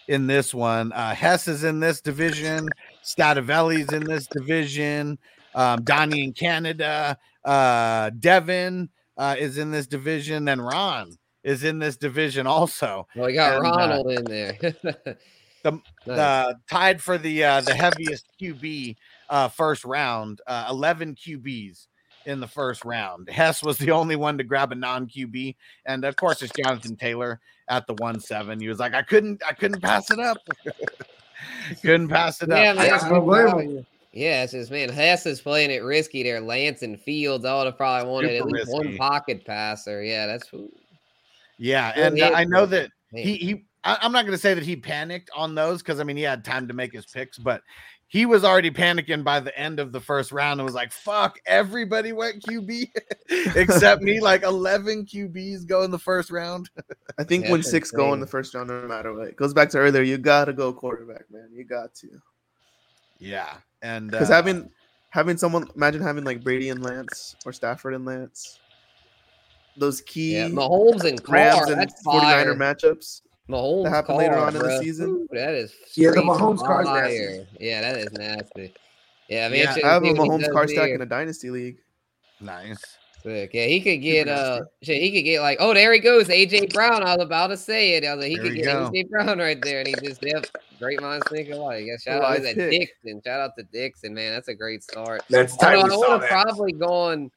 in 0.08 0.28
this 0.28 0.54
one. 0.54 0.92
Uh, 0.92 1.16
Hess 1.16 1.48
is 1.48 1.64
in 1.64 1.80
this 1.80 2.02
division. 2.02 2.68
Stativelli's 3.02 3.92
in 3.94 4.04
this 4.04 4.28
division. 4.28 5.18
Um, 5.56 5.82
Donnie 5.84 6.24
in 6.26 6.34
Canada. 6.34 7.18
Uh, 7.44 8.12
Devin 8.20 8.90
uh, 9.18 9.36
is 9.40 9.58
in 9.58 9.72
this 9.72 9.88
division. 9.88 10.46
Then 10.46 10.60
Ron 10.62 11.18
is 11.46 11.64
in 11.64 11.80
this 11.80 11.96
division 11.96 12.48
also. 12.48 13.08
Well, 13.16 13.28
we 13.28 13.34
got 13.34 13.56
And, 13.58 13.66
uh, 13.66 13.70
Ronald 13.70 14.12
in 14.12 14.26
there. 14.26 14.58
the- 14.62 15.18
Nice. 15.64 15.82
The 16.06 16.60
tied 16.70 17.02
for 17.02 17.18
the 17.18 17.44
uh, 17.44 17.62
the 17.62 17.74
heaviest 17.74 18.28
QB 18.40 18.96
uh, 19.30 19.48
first 19.48 19.84
round. 19.84 20.42
Uh, 20.46 20.68
Eleven 20.70 21.16
QBs 21.16 21.88
in 22.28 22.40
the 22.40 22.48
first 22.48 22.86
round. 22.86 23.30
Hess 23.30 23.64
was 23.64 23.78
the 23.80 23.90
only 23.90 24.16
one 24.16 24.38
to 24.38 24.44
grab 24.44 24.72
a 24.72 24.76
non 24.76 25.08
QB, 25.08 25.56
and 25.88 26.06
of 26.06 26.16
course 26.16 26.44
it's 26.44 26.54
Jonathan 26.56 26.96
Taylor 26.96 27.40
at 27.68 27.88
the 27.88 27.96
one 27.96 28.20
seven. 28.20 28.60
He 28.60 28.68
was 28.68 28.78
like, 28.78 28.94
I 28.94 29.02
couldn't, 29.02 29.42
I 29.48 29.54
couldn't 29.54 29.82
pass 29.82 30.12
it 30.12 30.20
up. 30.20 30.38
couldn't 31.82 32.10
pass 32.10 32.42
it 32.44 32.50
yeah, 32.50 32.72
up. 32.72 32.78
man. 32.78 32.94
I 32.94 33.10
don't 33.10 33.26
blame 33.26 33.78
him. 33.78 33.86
Yeah, 34.14 34.44
it's 34.44 34.54
just 34.54 34.72
man, 34.72 34.90
Hess 34.90 35.26
is 35.26 35.42
playing 35.42 35.72
it 35.72 35.84
risky 35.84 36.24
there. 36.24 36.40
Lance 36.40 36.84
and 36.84 37.00
Fields, 37.00 37.44
I 37.44 37.58
would 37.58 37.66
have 37.66 37.78
probably 37.78 38.10
wanted 38.10 38.32
at 38.36 38.44
Super 38.44 38.50
least 38.50 38.72
one 38.72 38.98
pocket 38.98 39.44
passer. 39.46 40.04
Yeah, 40.04 40.26
that's 40.28 40.54
ooh, 40.54 40.72
Yeah, 41.58 41.92
and 41.96 42.22
uh, 42.22 42.32
I 42.34 42.46
know 42.46 42.66
that 42.66 42.90
he 43.14 43.36
he. 43.36 43.66
I, 43.84 43.98
I'm 44.02 44.12
not 44.12 44.24
going 44.26 44.34
to 44.34 44.42
say 44.42 44.54
that 44.54 44.64
he 44.64 44.76
panicked 44.76 45.30
on 45.36 45.56
those 45.56 45.82
because 45.82 46.00
I 46.00 46.04
mean 46.04 46.18
he 46.18 46.24
had 46.24 46.44
time 46.44 46.68
to 46.68 46.74
make 46.74 46.94
his 46.94 47.06
picks, 47.06 47.38
but 47.38 47.62
he 48.08 48.26
was 48.26 48.44
already 48.44 48.72
panicking 48.72 49.24
by 49.24 49.40
the 49.40 49.58
end 49.58 49.80
of 49.80 49.92
the 49.92 50.00
first 50.00 50.32
round 50.32 50.60
and 50.60 50.66
was 50.66 50.76
like, 50.76 50.92
"Fuck, 50.92 51.38
everybody 51.46 52.14
went 52.14 52.44
QB 52.44 52.90
except 53.56 54.02
me." 54.02 54.20
Like 54.20 54.44
11 54.44 55.06
QBs 55.06 55.68
go 55.68 55.84
in 55.84 55.92
the 55.92 56.00
first 56.00 56.32
round. 56.32 56.70
I 57.18 57.24
think 57.24 57.46
Yeah, 57.46 57.52
when 57.52 57.60
that's 57.62 57.72
six 57.72 57.92
go 57.92 58.14
in 58.14 58.20
the 58.20 58.28
first 58.28 58.54
round, 58.54 58.70
no 58.70 58.88
matter 58.88 59.14
what, 59.14 59.28
it 59.28 59.36
goes 59.36 59.54
back 59.54 59.70
to 59.72 59.80
earlier. 59.80 60.04
You 60.04 60.18
got 60.18 60.46
to 60.46 60.54
go 60.54 60.72
quarterback, 60.72 61.26
man. 61.32 61.50
You 61.54 61.64
got 61.64 61.94
to. 61.96 62.08
Yeah, 63.20 63.58
and 63.82 64.12
Because 64.12 64.30
uh, 64.30 64.34
having 64.34 64.70
having 65.10 65.38
someone, 65.38 65.68
imagine 65.76 66.02
having 66.02 66.24
like 66.24 66.44
Brady 66.44 66.70
and 66.70 66.84
Lance 66.84 67.36
or 67.46 67.54
Stafford 67.54 67.94
and 67.94 68.06
Lance. 68.06 68.60
Those 69.78 70.02
key 70.02 70.36
yeah, 70.38 70.48
Mahomes 70.48 71.04
and 71.04 71.22
Rams 71.28 71.70
and 71.70 71.82
49er 71.82 72.04
fire. 72.04 72.56
matchups. 72.56 73.22
Mahomes 73.50 73.84
that 73.84 73.90
happened 73.92 74.18
later 74.18 74.34
car, 74.36 74.48
on 74.48 74.56
in 74.56 74.62
the 74.62 74.80
season. 74.80 75.10
Ooh, 75.10 75.28
that 75.32 75.54
is 75.54 75.74
Yeah, 75.94 76.08
the 76.10 76.14
straight 76.14 76.26
Mahomes 76.26 76.60
car's 76.60 76.86
fire. 76.88 77.04
nasty. 77.10 77.48
Yeah, 77.60 77.82
that 77.82 77.98
is 77.98 78.12
nasty. 78.14 78.74
Yeah, 79.30 79.46
I 79.46 79.50
mean, 79.50 79.60
Yeah, 79.64 79.76
I 79.84 79.94
have 79.94 80.04
a 80.04 80.08
see 80.08 80.14
Mahomes 80.14 80.52
car 80.52 80.68
stack 80.68 80.86
here. 80.88 80.96
in 80.96 81.02
a 81.02 81.06
dynasty 81.06 81.50
league. 81.50 81.78
Nice. 82.42 82.78
Sick. 83.22 83.52
Yeah, 83.54 83.66
he 83.66 83.82
could 83.82 84.02
get 84.04 84.28
uh, 84.28 84.62
shit, 84.84 85.02
he 85.02 85.12
could 85.12 85.24
get 85.24 85.42
like, 85.42 85.58
oh, 85.60 85.74
there 85.74 85.92
he 85.94 86.00
goes, 86.00 86.28
AJ 86.28 86.74
Brown. 86.74 87.02
I 87.04 87.16
was 87.16 87.26
about 87.26 87.48
to 87.48 87.58
say 87.58 87.96
it. 87.96 88.06
I 88.06 88.14
was 88.16 88.24
like, 88.24 88.30
he 88.30 88.36
There 88.38 88.46
could 88.46 88.56
get 88.56 88.66
go. 88.66 88.90
AJ 88.92 89.10
Brown 89.10 89.40
right 89.40 89.60
there, 89.64 89.80
and 89.80 89.88
he 89.88 89.96
just 89.96 90.22
yep, 90.24 90.46
great 90.80 91.02
minds 91.02 91.26
think 91.32 91.50
alike. 91.50 91.86
Yeah, 91.88 91.98
shout 91.98 92.22
out 92.24 92.30
Live 92.30 92.38
to 92.42 92.44
that 92.54 92.56
pick. 92.70 92.72
Dixon. 93.04 93.22
Shout 93.26 93.40
out 93.42 93.52
to 93.58 93.64
Dixon, 93.64 94.14
man. 94.14 94.32
That's 94.34 94.48
a 94.48 94.54
great 94.54 94.84
start. 94.84 95.24
That's 95.30 95.58
tight. 95.58 95.80
I 95.80 95.84
would 95.96 96.08
have 96.10 96.22
that. 96.22 96.30
probably 96.30 96.72
gone, 96.74 97.32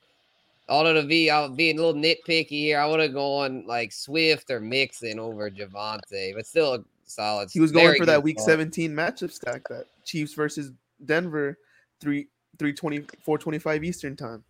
although 0.68 0.94
to 0.94 1.04
be, 1.04 1.30
I'll 1.30 1.48
be 1.48 1.70
a 1.70 1.74
little 1.74 1.94
nitpicky 1.94 2.48
here. 2.48 2.80
I 2.80 2.86
would 2.86 3.00
have 3.00 3.14
gone 3.14 3.64
like 3.66 3.92
Swift 3.92 4.50
or 4.50 4.60
Mixon 4.60 5.18
over 5.18 5.50
Javonte, 5.50 6.34
but 6.34 6.46
still 6.46 6.74
a 6.74 6.84
solid. 7.04 7.50
He 7.50 7.60
was 7.60 7.72
going 7.72 7.96
for 7.96 8.06
that 8.06 8.22
week 8.22 8.38
start. 8.38 8.58
17 8.58 8.92
matchup 8.92 9.32
stack 9.32 9.62
that 9.68 9.84
Chiefs 10.04 10.34
versus 10.34 10.72
Denver, 11.04 11.58
three 12.00 12.28
320 12.58 13.00
425 13.24 13.84
Eastern 13.84 14.16
time. 14.16 14.44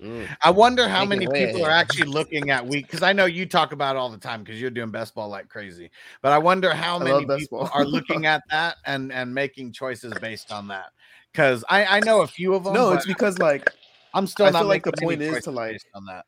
Mm. 0.00 0.26
I 0.40 0.50
wonder 0.50 0.88
how 0.88 1.04
many 1.04 1.26
people 1.26 1.64
are 1.64 1.70
actually 1.70 2.08
looking 2.08 2.48
at 2.48 2.66
week 2.66 2.86
because 2.86 3.02
I 3.02 3.12
know 3.12 3.26
you 3.26 3.44
talk 3.44 3.72
about 3.72 3.96
it 3.96 3.98
all 3.98 4.08
the 4.08 4.16
time 4.16 4.42
because 4.42 4.58
you're 4.58 4.70
doing 4.70 4.90
best 4.90 5.14
ball 5.14 5.28
like 5.28 5.48
crazy. 5.48 5.90
But 6.22 6.32
I 6.32 6.38
wonder 6.38 6.72
how 6.72 6.98
I 6.98 7.04
many 7.04 7.26
people 7.38 7.68
are 7.74 7.84
looking 7.86 8.24
at 8.24 8.42
that 8.50 8.76
and 8.86 9.12
and 9.12 9.34
making 9.34 9.72
choices 9.72 10.14
based 10.20 10.52
on 10.52 10.68
that. 10.68 10.86
Because 11.32 11.64
I 11.68 11.84
I 11.84 12.00
know 12.00 12.22
a 12.22 12.26
few 12.26 12.54
of 12.54 12.64
them. 12.64 12.72
No, 12.72 12.90
but 12.90 12.96
it's 12.96 13.06
because 13.06 13.38
like 13.38 13.70
I'm 14.14 14.26
still 14.26 14.46
I 14.46 14.50
not 14.50 14.60
feel 14.60 14.68
like 14.68 14.84
the 14.84 14.92
point 14.92 15.22
is 15.22 15.44
to, 15.44 15.50
like, 15.50 15.80
on 15.94 16.04
that. 16.06 16.24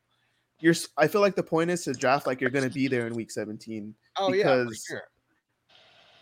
you're 0.59 0.75
I 0.97 1.07
feel 1.07 1.21
like 1.21 1.35
the 1.35 1.43
point 1.43 1.69
is 1.71 1.83
to 1.85 1.93
draft 1.93 2.27
like 2.27 2.39
you're 2.41 2.49
gonna 2.49 2.69
be 2.69 2.87
there 2.87 3.07
in 3.07 3.13
week 3.13 3.31
17 3.31 3.93
Oh 4.17 4.31
yeah, 4.33 4.63
because- 4.63 4.85
sure. 4.87 5.03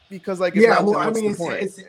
because 0.10 0.40
like 0.40 0.56
yeah, 0.56 0.82
well, 0.82 0.94
then 1.00 1.08
I 1.08 1.12
mean, 1.12 1.24
the 1.26 1.30
it's, 1.32 1.38
point? 1.40 1.62
it's 1.64 1.80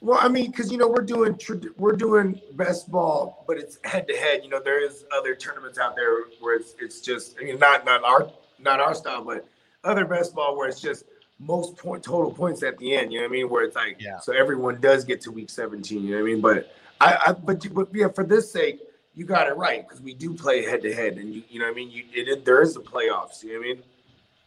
well, 0.00 0.18
I 0.20 0.28
mean, 0.28 0.50
because 0.50 0.70
you 0.70 0.78
know 0.78 0.88
we're 0.88 1.02
doing 1.02 1.38
we're 1.78 1.96
doing 1.96 2.40
best 2.52 2.90
ball, 2.90 3.44
but 3.48 3.56
it's 3.56 3.78
head 3.84 4.06
to 4.08 4.16
head. 4.16 4.40
You 4.44 4.50
know, 4.50 4.60
there 4.62 4.84
is 4.84 5.04
other 5.12 5.34
tournaments 5.34 5.78
out 5.78 5.96
there 5.96 6.24
where 6.40 6.56
it's 6.56 6.74
it's 6.78 7.00
just 7.00 7.36
I 7.40 7.44
mean, 7.44 7.58
not 7.58 7.84
not 7.84 8.04
our 8.04 8.30
not 8.58 8.78
our 8.80 8.94
style, 8.94 9.24
but 9.24 9.46
other 9.84 10.04
best 10.04 10.34
ball 10.34 10.56
where 10.56 10.68
it's 10.68 10.80
just 10.80 11.04
most 11.38 11.76
point 11.76 12.02
total 12.02 12.30
points 12.32 12.62
at 12.62 12.76
the 12.78 12.94
end. 12.94 13.12
You 13.12 13.20
know 13.20 13.24
what 13.24 13.30
I 13.30 13.32
mean? 13.32 13.48
Where 13.50 13.64
it's 13.64 13.76
like 13.76 13.96
Yeah. 13.98 14.18
so 14.18 14.32
everyone 14.32 14.80
does 14.80 15.04
get 15.04 15.20
to 15.22 15.30
week 15.32 15.48
seventeen. 15.50 16.04
You 16.04 16.10
know 16.16 16.22
what 16.22 16.28
I 16.28 16.32
mean? 16.32 16.40
But 16.42 16.72
I, 17.00 17.18
I 17.28 17.32
but 17.32 17.64
you- 17.64 17.70
but 17.70 17.88
yeah, 17.94 18.08
for 18.08 18.24
this 18.24 18.50
sake, 18.52 18.80
you 19.16 19.24
got 19.24 19.48
it 19.48 19.56
right 19.56 19.82
because 19.88 20.00
we 20.00 20.14
do 20.14 20.32
play 20.34 20.64
head 20.64 20.82
to 20.82 20.94
head, 20.94 21.14
and 21.16 21.34
you 21.34 21.42
you 21.48 21.58
know 21.58 21.64
what 21.64 21.72
I 21.72 21.74
mean. 21.74 21.90
You 21.90 22.04
it, 22.14 22.28
it- 22.28 22.44
there 22.44 22.62
is 22.62 22.74
the 22.74 22.80
playoffs. 22.80 23.42
You 23.42 23.54
know 23.54 23.58
what 23.58 23.64
I 23.66 23.72
mean? 23.74 23.82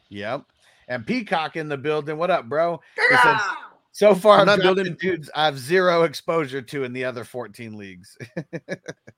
Yep. 0.09 0.43
And 0.87 1.05
Peacock 1.05 1.55
in 1.57 1.67
the 1.69 1.77
building. 1.77 2.17
What 2.17 2.31
up, 2.31 2.47
bro? 2.49 2.79
Said, 3.21 3.37
so 3.91 4.15
far, 4.15 4.35
I'm 4.35 4.41
I'm 4.41 4.45
not 4.45 4.57
not 4.59 4.63
building- 4.63 4.83
building 4.93 4.97
dudes 5.17 5.29
I 5.35 5.45
have 5.45 5.59
zero 5.59 6.03
exposure 6.03 6.61
to 6.61 6.83
in 6.83 6.93
the 6.93 7.05
other 7.05 7.23
14 7.23 7.77
leagues. 7.77 8.17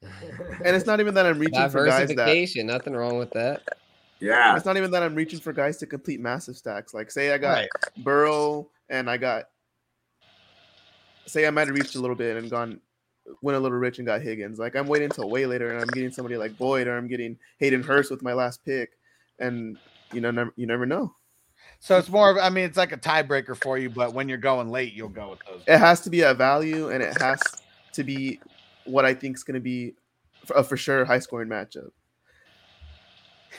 and 0.01 0.75
it's 0.75 0.85
not 0.85 0.99
even 0.99 1.13
that 1.13 1.25
I'm 1.25 1.39
reaching 1.39 1.69
for 1.69 1.85
guys 1.85 2.09
that 2.09 2.63
nothing 2.65 2.93
wrong 2.93 3.17
with 3.17 3.31
that. 3.31 3.61
Yeah. 4.19 4.55
it's 4.55 4.65
not 4.65 4.77
even 4.77 4.91
that 4.91 5.01
I'm 5.03 5.15
reaching 5.15 5.39
for 5.39 5.51
guys 5.53 5.77
to 5.77 5.85
complete 5.85 6.19
massive 6.19 6.55
stacks. 6.57 6.93
Like 6.93 7.09
say 7.11 7.33
I 7.33 7.37
got 7.37 7.53
Right. 7.53 7.69
Burrow 7.97 8.69
and 8.89 9.09
I 9.09 9.17
got 9.17 9.45
say 11.25 11.45
I 11.47 11.49
might 11.51 11.67
have 11.67 11.75
reached 11.75 11.95
a 11.95 11.99
little 11.99 12.15
bit 12.15 12.37
and 12.37 12.49
gone 12.49 12.81
went 13.41 13.57
a 13.57 13.59
little 13.59 13.77
rich 13.77 13.99
and 13.99 14.05
got 14.05 14.21
Higgins. 14.21 14.59
Like 14.59 14.75
I'm 14.75 14.87
waiting 14.87 15.05
until 15.05 15.29
way 15.29 15.45
later 15.45 15.71
and 15.71 15.81
I'm 15.81 15.87
getting 15.87 16.11
somebody 16.11 16.37
like 16.37 16.57
Boyd 16.57 16.87
or 16.87 16.97
I'm 16.97 17.07
getting 17.07 17.37
Hayden 17.59 17.83
Hurst 17.83 18.11
with 18.11 18.21
my 18.21 18.33
last 18.33 18.63
pick. 18.65 18.91
And 19.39 19.77
you 20.13 20.21
know, 20.21 20.31
never, 20.31 20.53
you 20.55 20.67
never 20.67 20.85
know. 20.85 21.15
So 21.79 21.97
it's 21.97 22.09
more 22.09 22.29
of, 22.29 22.37
I 22.37 22.49
mean, 22.49 22.65
it's 22.65 22.77
like 22.77 22.91
a 22.91 22.97
tiebreaker 22.97 23.55
for 23.55 23.77
you, 23.77 23.89
but 23.89 24.13
when 24.13 24.29
you're 24.29 24.37
going 24.37 24.69
late, 24.69 24.93
you'll 24.93 25.09
go 25.09 25.31
with 25.31 25.39
those. 25.47 25.63
It 25.67 25.79
has 25.79 26.01
to 26.01 26.09
be 26.09 26.21
a 26.21 26.33
value 26.33 26.89
and 26.89 27.01
it 27.01 27.19
has 27.19 27.41
to 27.93 28.03
be 28.03 28.39
what 28.85 29.05
I 29.05 29.13
think 29.13 29.37
is 29.37 29.43
going 29.43 29.55
to 29.55 29.61
be 29.61 29.95
a 30.55 30.63
for 30.63 30.77
sure 30.77 31.05
high 31.05 31.19
scoring 31.19 31.49
matchup. 31.49 31.89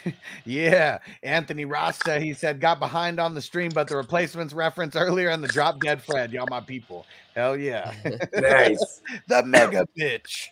Yeah. 0.44 0.98
Anthony 1.22 1.64
Rasta, 1.64 2.18
he 2.18 2.34
said, 2.34 2.60
got 2.60 2.78
behind 2.78 3.20
on 3.20 3.34
the 3.34 3.42
stream, 3.42 3.70
but 3.72 3.88
the 3.88 3.96
replacements 3.96 4.52
reference 4.52 4.96
earlier 4.96 5.30
and 5.30 5.42
the 5.42 5.48
drop 5.48 5.80
dead 5.80 6.02
Fred. 6.02 6.32
Y'all 6.32 6.46
my 6.50 6.60
people. 6.60 7.06
Hell 7.34 7.56
yeah. 7.56 7.92
Nice. 8.34 9.02
the 9.28 9.42
mega 9.44 9.86
bitch. 9.98 10.50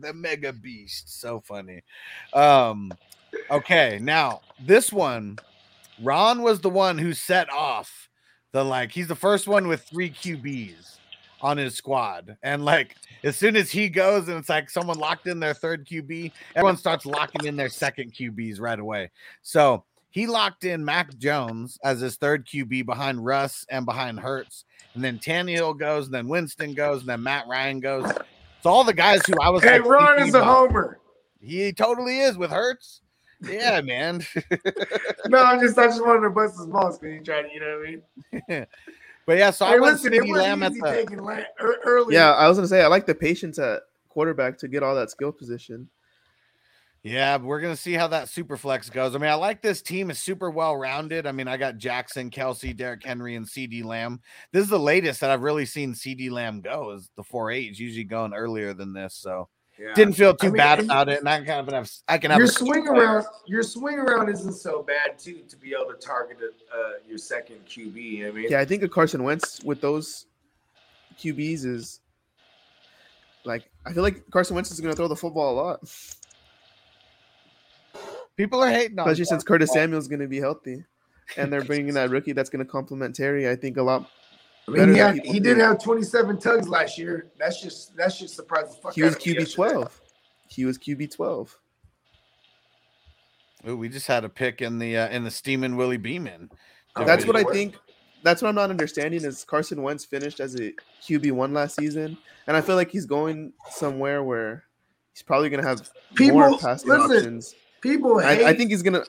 the 0.00 0.12
mega 0.14 0.52
beast. 0.52 1.20
So 1.20 1.40
funny. 1.40 1.82
Um, 2.32 2.92
okay, 3.50 3.98
now 4.00 4.40
this 4.64 4.92
one, 4.92 5.38
Ron 6.02 6.42
was 6.42 6.60
the 6.60 6.70
one 6.70 6.98
who 6.98 7.12
set 7.12 7.50
off 7.50 8.08
the 8.52 8.64
like, 8.64 8.92
he's 8.92 9.08
the 9.08 9.14
first 9.14 9.48
one 9.48 9.66
with 9.66 9.82
three 9.82 10.10
QBs 10.10 10.99
on 11.40 11.56
his 11.56 11.74
squad. 11.74 12.36
And 12.42 12.64
like 12.64 12.96
as 13.24 13.36
soon 13.36 13.56
as 13.56 13.70
he 13.70 13.88
goes 13.88 14.28
and 14.28 14.38
it's 14.38 14.48
like 14.48 14.70
someone 14.70 14.98
locked 14.98 15.26
in 15.26 15.40
their 15.40 15.54
third 15.54 15.86
QB, 15.86 16.32
everyone 16.54 16.76
starts 16.76 17.06
locking 17.06 17.46
in 17.46 17.56
their 17.56 17.68
second 17.68 18.12
QBs 18.12 18.60
right 18.60 18.78
away. 18.78 19.10
So 19.42 19.84
he 20.10 20.26
locked 20.26 20.64
in 20.64 20.84
Mac 20.84 21.16
Jones 21.18 21.78
as 21.84 22.00
his 22.00 22.16
third 22.16 22.46
QB 22.46 22.84
behind 22.86 23.24
Russ 23.24 23.64
and 23.70 23.86
behind 23.86 24.18
Hurts. 24.18 24.64
And 24.94 25.04
then 25.04 25.18
Tannehill 25.18 25.78
goes, 25.78 26.06
and 26.06 26.14
then 26.14 26.26
Winston 26.26 26.74
goes, 26.74 27.00
and 27.00 27.08
then 27.08 27.22
Matt 27.22 27.46
Ryan 27.46 27.78
goes. 27.78 28.10
So 28.62 28.70
all 28.70 28.82
the 28.82 28.92
guys 28.92 29.24
who 29.24 29.34
I 29.40 29.50
was 29.50 29.62
Hey, 29.62 29.78
like, 29.78 29.88
Ron 29.88 30.20
is 30.20 30.34
a 30.34 30.44
homer. 30.44 30.98
He 31.40 31.72
totally 31.72 32.20
is 32.20 32.36
with 32.36 32.50
Hurts. 32.50 33.02
Yeah, 33.40 33.80
man. 33.80 34.22
No, 35.26 35.38
I 35.42 35.60
just 35.60 35.78
I 35.78 35.86
just 35.86 36.04
wanted 36.04 36.22
to 36.22 36.30
bust 36.30 36.56
his 36.56 36.66
balls 36.66 36.98
because 36.98 37.18
he 37.18 37.22
tried 37.22 37.42
to, 37.42 37.54
you 37.54 37.60
know 37.60 37.78
what 37.78 38.32
I 38.32 38.58
mean? 38.58 38.66
but 39.26 39.38
yeah, 39.38 39.50
so 39.50 39.66
I 39.66 39.72
hey, 39.72 39.80
went 39.80 39.94
listen, 39.94 40.14
it 40.14 40.22
was 40.22 40.42
Lamb 40.42 40.62
at 40.62 40.72
the 40.72 40.80
Lamb 41.20 41.44
early. 41.84 42.14
Yeah, 42.14 42.32
I 42.32 42.48
was 42.48 42.56
going 42.56 42.64
to 42.64 42.68
say 42.68 42.82
I 42.82 42.86
like 42.86 43.06
the 43.06 43.14
patience 43.14 43.58
at 43.58 43.82
quarterback 44.08 44.58
to 44.58 44.68
get 44.68 44.82
all 44.82 44.94
that 44.94 45.10
skill 45.10 45.32
position. 45.32 45.88
Yeah, 47.02 47.38
but 47.38 47.46
we're 47.46 47.62
gonna 47.62 47.76
see 47.76 47.94
how 47.94 48.08
that 48.08 48.28
super 48.28 48.58
flex 48.58 48.90
goes. 48.90 49.14
I 49.14 49.18
mean, 49.18 49.30
I 49.30 49.34
like 49.34 49.62
this 49.62 49.80
team 49.80 50.10
is 50.10 50.18
super 50.18 50.50
well 50.50 50.76
rounded. 50.76 51.26
I 51.26 51.32
mean, 51.32 51.48
I 51.48 51.56
got 51.56 51.78
Jackson, 51.78 52.28
Kelce, 52.30 52.76
Derrick 52.76 53.04
Henry, 53.04 53.36
and 53.36 53.46
CeeDee 53.46 53.84
Lamb. 53.84 54.20
This 54.52 54.64
is 54.64 54.68
the 54.68 54.78
latest 54.78 55.20
that 55.22 55.30
I've 55.30 55.42
really 55.42 55.64
seen 55.64 55.94
CeeDee 55.94 56.30
Lamb 56.30 56.60
go. 56.60 56.90
Is 56.90 57.08
the 57.16 57.22
four 57.22 57.50
eight 57.50 57.70
is 57.70 57.80
usually 57.80 58.04
going 58.04 58.34
earlier 58.34 58.74
than 58.74 58.92
this, 58.92 59.14
so 59.14 59.48
Yeah. 59.80 59.94
didn't 59.94 60.12
feel 60.14 60.34
too 60.34 60.48
I 60.48 60.50
mean, 60.50 60.56
bad 60.58 60.80
about 60.80 61.08
it. 61.08 61.20
And 61.20 61.28
I 61.28 61.38
kind 61.42 61.66
of 61.66 61.72
have 61.72 61.90
I 62.06 62.18
can 62.18 62.30
have 62.30 62.38
Your 62.38 62.48
a 62.48 62.50
swing 62.50 62.86
around, 62.86 63.24
your 63.46 63.62
swing 63.62 63.98
around 63.98 64.28
isn't 64.28 64.52
so 64.52 64.82
bad 64.82 65.18
too 65.18 65.40
to 65.48 65.56
be 65.56 65.72
able 65.72 65.90
to 65.92 65.98
target 65.98 66.36
uh, 66.42 66.90
your 67.08 67.16
second 67.16 67.64
QB. 67.66 67.94
You 67.96 68.18
know 68.18 68.24
what 68.26 68.32
I 68.32 68.36
mean, 68.42 68.50
Yeah, 68.50 68.60
I 68.60 68.66
think 68.66 68.82
a 68.82 68.88
Carson 68.88 69.22
Wentz 69.22 69.64
with 69.64 69.80
those 69.80 70.26
QBs 71.18 71.64
is 71.64 72.00
like 73.44 73.70
I 73.86 73.94
feel 73.94 74.02
like 74.02 74.28
Carson 74.30 74.54
Wentz 74.54 74.70
is 74.70 74.80
going 74.80 74.92
to 74.92 74.96
throw 74.96 75.08
the 75.08 75.16
football 75.16 75.54
a 75.54 75.56
lot, 75.56 75.80
People 78.36 78.62
are 78.62 78.70
hating 78.70 78.98
on 78.98 79.06
especially 79.06 79.22
him. 79.22 79.26
since 79.26 79.44
Curtis 79.44 79.72
Samuel's 79.72 80.08
going 80.08 80.20
to 80.20 80.28
be 80.28 80.38
healthy, 80.38 80.84
and 81.36 81.52
they're 81.52 81.64
bringing 81.64 81.92
that 81.94 82.10
rookie 82.10 82.32
that's 82.32 82.48
going 82.48 82.64
to 82.64 82.70
complement 82.70 83.14
Terry. 83.14 83.48
I 83.48 83.56
think 83.56 83.76
a 83.76 83.82
lot. 83.82 84.10
I 84.78 84.86
mean, 84.86 84.94
he, 84.94 84.98
had, 84.98 85.24
he 85.24 85.40
did 85.40 85.58
have 85.58 85.82
27 85.82 86.38
tugs 86.38 86.68
last 86.68 86.98
year. 86.98 87.30
That's 87.38 87.60
just 87.60 87.96
that's 87.96 88.18
just 88.18 88.34
surprising. 88.36 88.76
fuck 88.82 88.94
He 88.94 89.02
was 89.02 89.16
QB 89.16 89.52
12. 89.54 90.00
He 90.48 90.64
was 90.64 90.78
QB 90.78 91.14
twelve. 91.14 91.56
Ooh, 93.68 93.76
we 93.76 93.88
just 93.88 94.06
had 94.06 94.24
a 94.24 94.28
pick 94.28 94.62
in 94.62 94.78
the 94.78 94.96
uh, 94.96 95.08
in 95.08 95.22
the 95.22 95.30
Steamin' 95.30 95.76
Willie 95.76 95.96
Beamen. 95.98 96.50
Oh, 96.96 97.04
That's 97.04 97.26
what 97.26 97.36
I 97.36 97.44
think. 97.44 97.76
That's 98.22 98.42
what 98.42 98.48
I'm 98.48 98.54
not 98.54 98.68
understanding 98.70 99.24
is 99.24 99.44
Carson 99.44 99.80
Wentz 99.82 100.04
finished 100.04 100.40
as 100.40 100.54
a 100.56 100.72
QB 101.02 101.32
one 101.32 101.54
last 101.54 101.76
season, 101.76 102.18
and 102.46 102.56
I 102.56 102.60
feel 102.60 102.76
like 102.76 102.90
he's 102.90 103.06
going 103.06 103.52
somewhere 103.70 104.22
where 104.22 104.64
he's 105.12 105.22
probably 105.22 105.48
going 105.50 105.62
to 105.62 105.68
have 105.68 105.88
People- 106.14 106.38
more 106.40 106.58
passing 106.58 106.90
listen, 106.90 107.16
options. 107.16 107.54
People 107.80 108.18
hate. 108.18 108.44
I, 108.44 108.50
I 108.50 108.54
think 108.54 108.70
he's 108.70 108.82
going 108.82 108.94
to. 108.94 109.06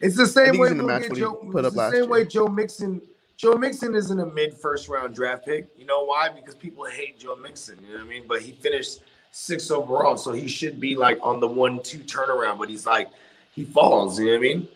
it's 0.00 0.16
the 0.16 0.26
same 0.26 0.58
way. 0.58 0.68
he's 0.68 0.76
gonna 0.76 0.82
look 0.82 0.86
match 0.86 1.02
at 1.04 1.08
what 1.10 1.16
he 1.18 1.22
Joe, 1.24 1.34
put 1.34 1.64
it's 1.64 1.66
up 1.68 1.72
the 1.72 1.78
last 1.78 1.92
same 1.92 2.02
year. 2.02 2.10
way 2.10 2.24
Joe 2.26 2.46
Mixon. 2.46 3.02
Joe 3.38 3.54
Mixon 3.54 3.94
isn't 3.94 4.18
a 4.18 4.26
mid 4.26 4.52
first 4.58 4.88
round 4.88 5.14
draft 5.14 5.46
pick. 5.46 5.68
You 5.78 5.86
know 5.86 6.04
why? 6.04 6.28
Because 6.28 6.56
people 6.56 6.84
hate 6.84 7.18
Joe 7.20 7.36
Mixon. 7.36 7.78
You 7.82 7.92
know 7.92 7.98
what 8.00 8.06
I 8.06 8.08
mean? 8.08 8.24
But 8.28 8.42
he 8.42 8.50
finished 8.52 9.00
sixth 9.30 9.70
overall, 9.70 10.16
so 10.16 10.32
he 10.32 10.48
should 10.48 10.80
be 10.80 10.96
like 10.96 11.18
on 11.22 11.38
the 11.38 11.46
one 11.46 11.80
two 11.82 12.00
turnaround. 12.00 12.58
But 12.58 12.68
he's 12.68 12.84
like 12.84 13.08
he 13.54 13.64
falls. 13.64 14.18
You 14.18 14.26
know 14.26 14.32
what 14.32 14.38
I 14.38 14.40
mean? 14.42 14.68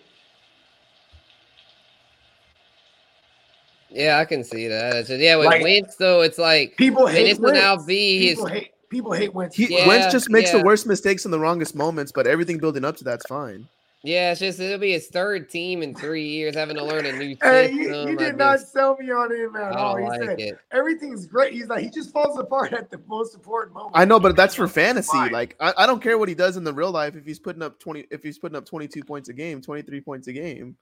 Yeah, 3.91 4.19
I 4.19 4.25
can 4.25 4.43
see 4.43 4.69
that. 4.69 4.95
It's 4.97 5.09
just, 5.09 5.21
yeah, 5.21 5.37
with 5.37 5.47
Like- 5.47 5.63
Wentz 5.63 5.97
though, 5.97 6.23
it's 6.23 6.39
like 6.39 6.77
People 6.79 7.07
hate. 7.07 7.25
this 7.25 7.39
will 7.39 7.53
now 7.53 7.73
Wentz. 7.75 7.85
be 7.87 8.27
his 8.29 8.37
People 8.37 8.47
hate. 8.47 8.73
People 8.89 9.13
hate 9.13 9.35
Wentz. 9.35 9.57
He, 9.57 9.67
Yeah, 9.77 9.87
Wentz 9.89 10.11
just 10.13 10.31
makes 10.31 10.51
yeah. 10.53 10.59
the 10.61 10.65
worst 10.65 10.87
mistakes 10.87 11.25
in 11.27 11.31
the 11.31 11.39
wrongest 11.39 11.75
moments, 11.75 12.11
but 12.13 12.27
everything 12.27 12.59
building 12.59 12.85
up 12.87 12.97
to 12.99 13.05
that's 13.05 13.27
fine. 13.27 13.69
Yeah, 14.05 14.33
it's 14.33 14.41
just 14.41 14.59
it'll 14.59 14.79
be 14.79 14.93
his 14.93 15.07
third 15.09 15.49
team 15.49 15.83
in 15.83 15.95
three 15.95 16.27
years 16.27 16.55
having 16.57 16.77
to 16.77 16.85
learn 16.85 17.07
a 17.07 17.13
new 17.13 17.37
Hey, 17.43 17.69
system. 17.69 17.79
you, 17.79 17.89
you 17.95 18.13
I 18.13 18.15
did 18.17 18.37
not 18.37 18.59
just- 18.59 18.73
sell 18.73 18.97
me 18.99 19.11
on 19.11 19.31
him 19.33 19.55
at 19.57 19.73
I 19.75 19.79
all. 19.79 19.95
don't 19.95 20.03
He 20.03 20.09
like 20.09 20.21
said 20.29 20.41
it. 20.41 20.59
everything's 20.73 21.27
great. 21.27 21.53
He's 21.53 21.69
like 21.69 21.85
he 21.85 21.91
just 21.91 22.13
falls 22.13 22.39
apart 22.39 22.73
at 22.73 22.91
the 22.91 23.01
most 23.07 23.35
important 23.35 23.75
moment. 23.75 23.93
I 23.95 24.05
know, 24.05 24.19
but 24.19 24.35
that's 24.37 24.55
for 24.55 24.67
fantasy. 24.67 25.09
Fine. 25.13 25.33
Like 25.33 25.57
I, 25.61 25.73
I 25.79 25.87
don't 25.87 26.03
care 26.03 26.19
what 26.19 26.29
he 26.29 26.35
does 26.35 26.57
in 26.57 26.65
the 26.65 26.73
real 26.73 26.91
life 26.91 27.15
if 27.17 27.25
he's 27.25 27.39
putting 27.39 27.63
up 27.63 27.79
twenty 27.79 28.07
if 28.11 28.23
he's 28.23 28.39
putting 28.39 28.57
up 28.57 28.65
twenty 28.67 28.89
two 28.89 29.05
points 29.05 29.29
a 29.29 29.33
game, 29.33 29.61
twenty 29.63 29.83
three 29.83 30.01
points 30.01 30.27
a 30.29 30.33
game. 30.33 30.77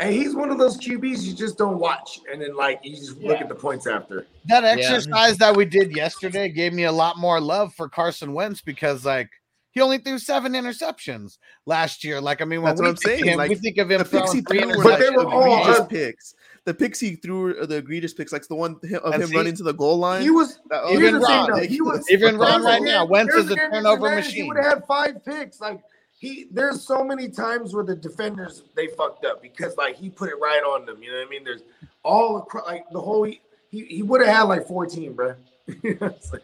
And 0.00 0.14
he's 0.14 0.36
one 0.36 0.50
of 0.50 0.58
those 0.58 0.78
QBs 0.78 1.22
you 1.24 1.34
just 1.34 1.58
don't 1.58 1.78
watch, 1.80 2.20
and 2.32 2.40
then 2.40 2.54
like 2.54 2.78
you 2.84 2.94
just 2.94 3.18
look 3.18 3.40
at 3.40 3.48
the 3.48 3.54
points 3.56 3.86
after. 3.88 4.26
That 4.46 4.62
exercise 4.64 5.36
that 5.38 5.56
we 5.56 5.64
did 5.64 5.96
yesterday 5.96 6.48
gave 6.48 6.72
me 6.72 6.84
a 6.84 6.92
lot 6.92 7.18
more 7.18 7.40
love 7.40 7.74
for 7.74 7.88
Carson 7.88 8.32
Wentz 8.32 8.60
because 8.60 9.04
like 9.04 9.28
he 9.70 9.80
only 9.80 9.98
threw 9.98 10.18
seven 10.18 10.52
interceptions 10.54 11.38
last 11.66 12.02
year. 12.04 12.20
Like 12.20 12.40
I 12.40 12.44
mean, 12.44 12.62
when 12.62 12.70
That's 12.70 12.80
we 12.80 12.86
what 12.86 12.90
I'm 12.90 12.96
saying. 12.96 13.24
Him, 13.26 13.48
we 13.48 13.54
think 13.54 13.78
of 13.78 13.90
him 13.90 13.98
the 13.98 14.04
picks 14.04 14.32
he 14.32 14.40
three 14.40 14.60
threw 14.60 14.76
were 14.78 14.82
But 14.82 14.98
they 15.00 15.10
were 15.10 15.26
all 15.26 15.60
egregious 15.62 15.86
picks. 15.88 16.34
The 16.64 16.74
picks 16.74 17.00
he 17.00 17.14
threw 17.16 17.58
are 17.60 17.66
the 17.66 17.76
egregious 17.76 18.12
picks, 18.12 18.32
like 18.32 18.46
the 18.46 18.54
one 18.54 18.78
of 19.02 19.14
him 19.14 19.28
see- 19.28 19.36
running 19.36 19.54
to 19.56 19.62
the 19.62 19.72
goal 19.72 19.98
line. 19.98 20.22
He 20.22 20.30
was 20.30 20.58
That- 20.68 20.84
here's 20.88 20.96
uh, 20.96 21.00
Even 21.00 21.14
the 21.14 21.20
Ron, 21.20 21.50
though, 21.50 21.56
he 21.66 21.80
was 21.80 22.10
even 22.10 22.36
Ron 22.36 22.62
right 22.62 22.82
now, 22.82 23.04
game- 23.04 23.10
Wentz 23.10 23.34
is 23.34 23.50
a 23.50 23.56
turnover 23.56 24.06
advantage. 24.06 24.24
He 24.26 24.30
machine. 24.42 24.48
would 24.48 24.56
have 24.58 24.66
had 24.66 24.84
five 24.86 25.24
picks. 25.24 25.60
Like 25.60 25.80
he, 26.18 26.46
there's 26.50 26.82
so 26.82 27.04
many 27.04 27.28
times 27.28 27.72
where 27.74 27.84
the 27.84 27.94
defenders 27.96 28.64
they 28.74 28.88
fucked 28.88 29.24
up 29.24 29.40
because 29.40 29.76
like 29.76 29.96
he 29.96 30.10
put 30.10 30.28
it 30.28 30.34
right 30.40 30.62
on 30.62 30.84
them. 30.84 31.02
You 31.02 31.12
know 31.12 31.18
what 31.18 31.26
I 31.26 31.30
mean? 31.30 31.44
There's 31.44 31.62
all 32.02 32.38
across 32.38 32.66
like 32.66 32.84
the 32.90 33.00
whole. 33.00 33.22
He 33.24 33.40
he 33.70 34.02
would 34.02 34.20
have 34.20 34.34
had 34.34 34.42
like 34.42 34.66
14, 34.66 35.12
bro. 35.14 35.34
It's 35.82 36.32
like- 36.32 36.42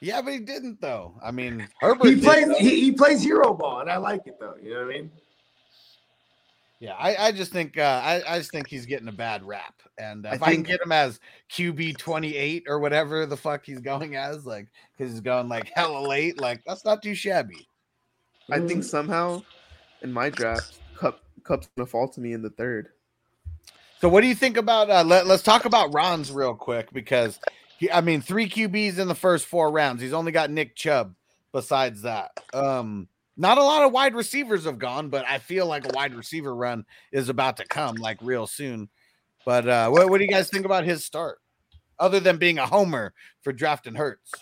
Yeah, 0.00 0.22
but 0.22 0.32
he 0.32 0.38
didn't 0.38 0.80
though. 0.80 1.14
I 1.22 1.30
mean, 1.30 1.68
Herbert. 1.80 2.08
he 2.08 2.16
plays 2.20 2.58
he, 2.58 2.80
he 2.80 2.92
plays 2.92 3.22
hero 3.22 3.52
ball, 3.54 3.80
and 3.80 3.90
I 3.90 3.98
like 3.98 4.26
it 4.26 4.38
though. 4.40 4.54
You 4.62 4.74
know 4.74 4.86
what 4.86 4.94
I 4.94 4.98
mean? 4.98 5.10
Yeah, 6.80 6.94
I, 6.98 7.26
I 7.26 7.32
just 7.32 7.52
think 7.52 7.76
uh, 7.76 8.00
I, 8.02 8.22
I 8.26 8.38
just 8.38 8.50
think 8.50 8.66
he's 8.66 8.86
getting 8.86 9.08
a 9.08 9.12
bad 9.12 9.42
rap, 9.42 9.74
and 9.98 10.24
uh, 10.24 10.30
I 10.30 10.34
if 10.36 10.42
I 10.42 10.54
can 10.54 10.62
get 10.62 10.80
him 10.80 10.92
as 10.92 11.20
QB 11.52 11.98
twenty 11.98 12.34
eight 12.34 12.64
or 12.66 12.78
whatever 12.78 13.26
the 13.26 13.36
fuck 13.36 13.66
he's 13.66 13.80
going 13.80 14.16
as, 14.16 14.46
like 14.46 14.68
because 14.96 15.12
he's 15.12 15.20
going 15.20 15.48
like 15.48 15.70
hella 15.74 16.00
late, 16.00 16.40
like 16.40 16.62
that's 16.66 16.86
not 16.86 17.02
too 17.02 17.14
shabby. 17.14 17.68
I 18.50 18.60
think 18.60 18.82
somehow 18.82 19.42
in 20.00 20.12
my 20.12 20.30
draft, 20.30 20.78
Kupp 20.96 21.20
Kupp's 21.44 21.68
gonna 21.76 21.86
fall 21.86 22.08
to 22.08 22.20
me 22.20 22.32
in 22.32 22.40
the 22.40 22.50
third. 22.50 22.88
So 24.00 24.08
what 24.08 24.22
do 24.22 24.28
you 24.28 24.34
think 24.34 24.56
about? 24.56 24.88
Uh, 24.88 25.04
let, 25.04 25.26
let's 25.26 25.42
talk 25.42 25.66
about 25.66 25.92
Ron's 25.92 26.32
real 26.32 26.54
quick 26.54 26.90
because 26.94 27.38
he, 27.80 27.90
I 27.90 28.02
mean, 28.02 28.20
three 28.20 28.48
QBs 28.48 28.98
in 28.98 29.08
the 29.08 29.14
first 29.14 29.46
four 29.46 29.70
rounds. 29.72 30.02
He's 30.02 30.12
only 30.12 30.32
got 30.32 30.50
Nick 30.50 30.76
Chubb. 30.76 31.14
Besides 31.52 32.02
that, 32.02 32.30
um, 32.54 33.08
not 33.36 33.58
a 33.58 33.64
lot 33.64 33.82
of 33.82 33.90
wide 33.90 34.14
receivers 34.14 34.66
have 34.66 34.78
gone, 34.78 35.08
but 35.08 35.24
I 35.26 35.38
feel 35.38 35.66
like 35.66 35.84
a 35.84 35.96
wide 35.96 36.14
receiver 36.14 36.54
run 36.54 36.84
is 37.10 37.28
about 37.28 37.56
to 37.56 37.66
come 37.66 37.96
like 37.96 38.18
real 38.22 38.46
soon. 38.46 38.88
But 39.44 39.66
uh, 39.66 39.88
what, 39.88 40.08
what 40.08 40.18
do 40.18 40.24
you 40.24 40.30
guys 40.30 40.48
think 40.48 40.64
about 40.64 40.84
his 40.84 41.04
start? 41.04 41.40
Other 41.98 42.20
than 42.20 42.36
being 42.36 42.58
a 42.58 42.66
homer 42.66 43.14
for 43.42 43.52
drafting 43.52 43.96
Hurts, 43.96 44.32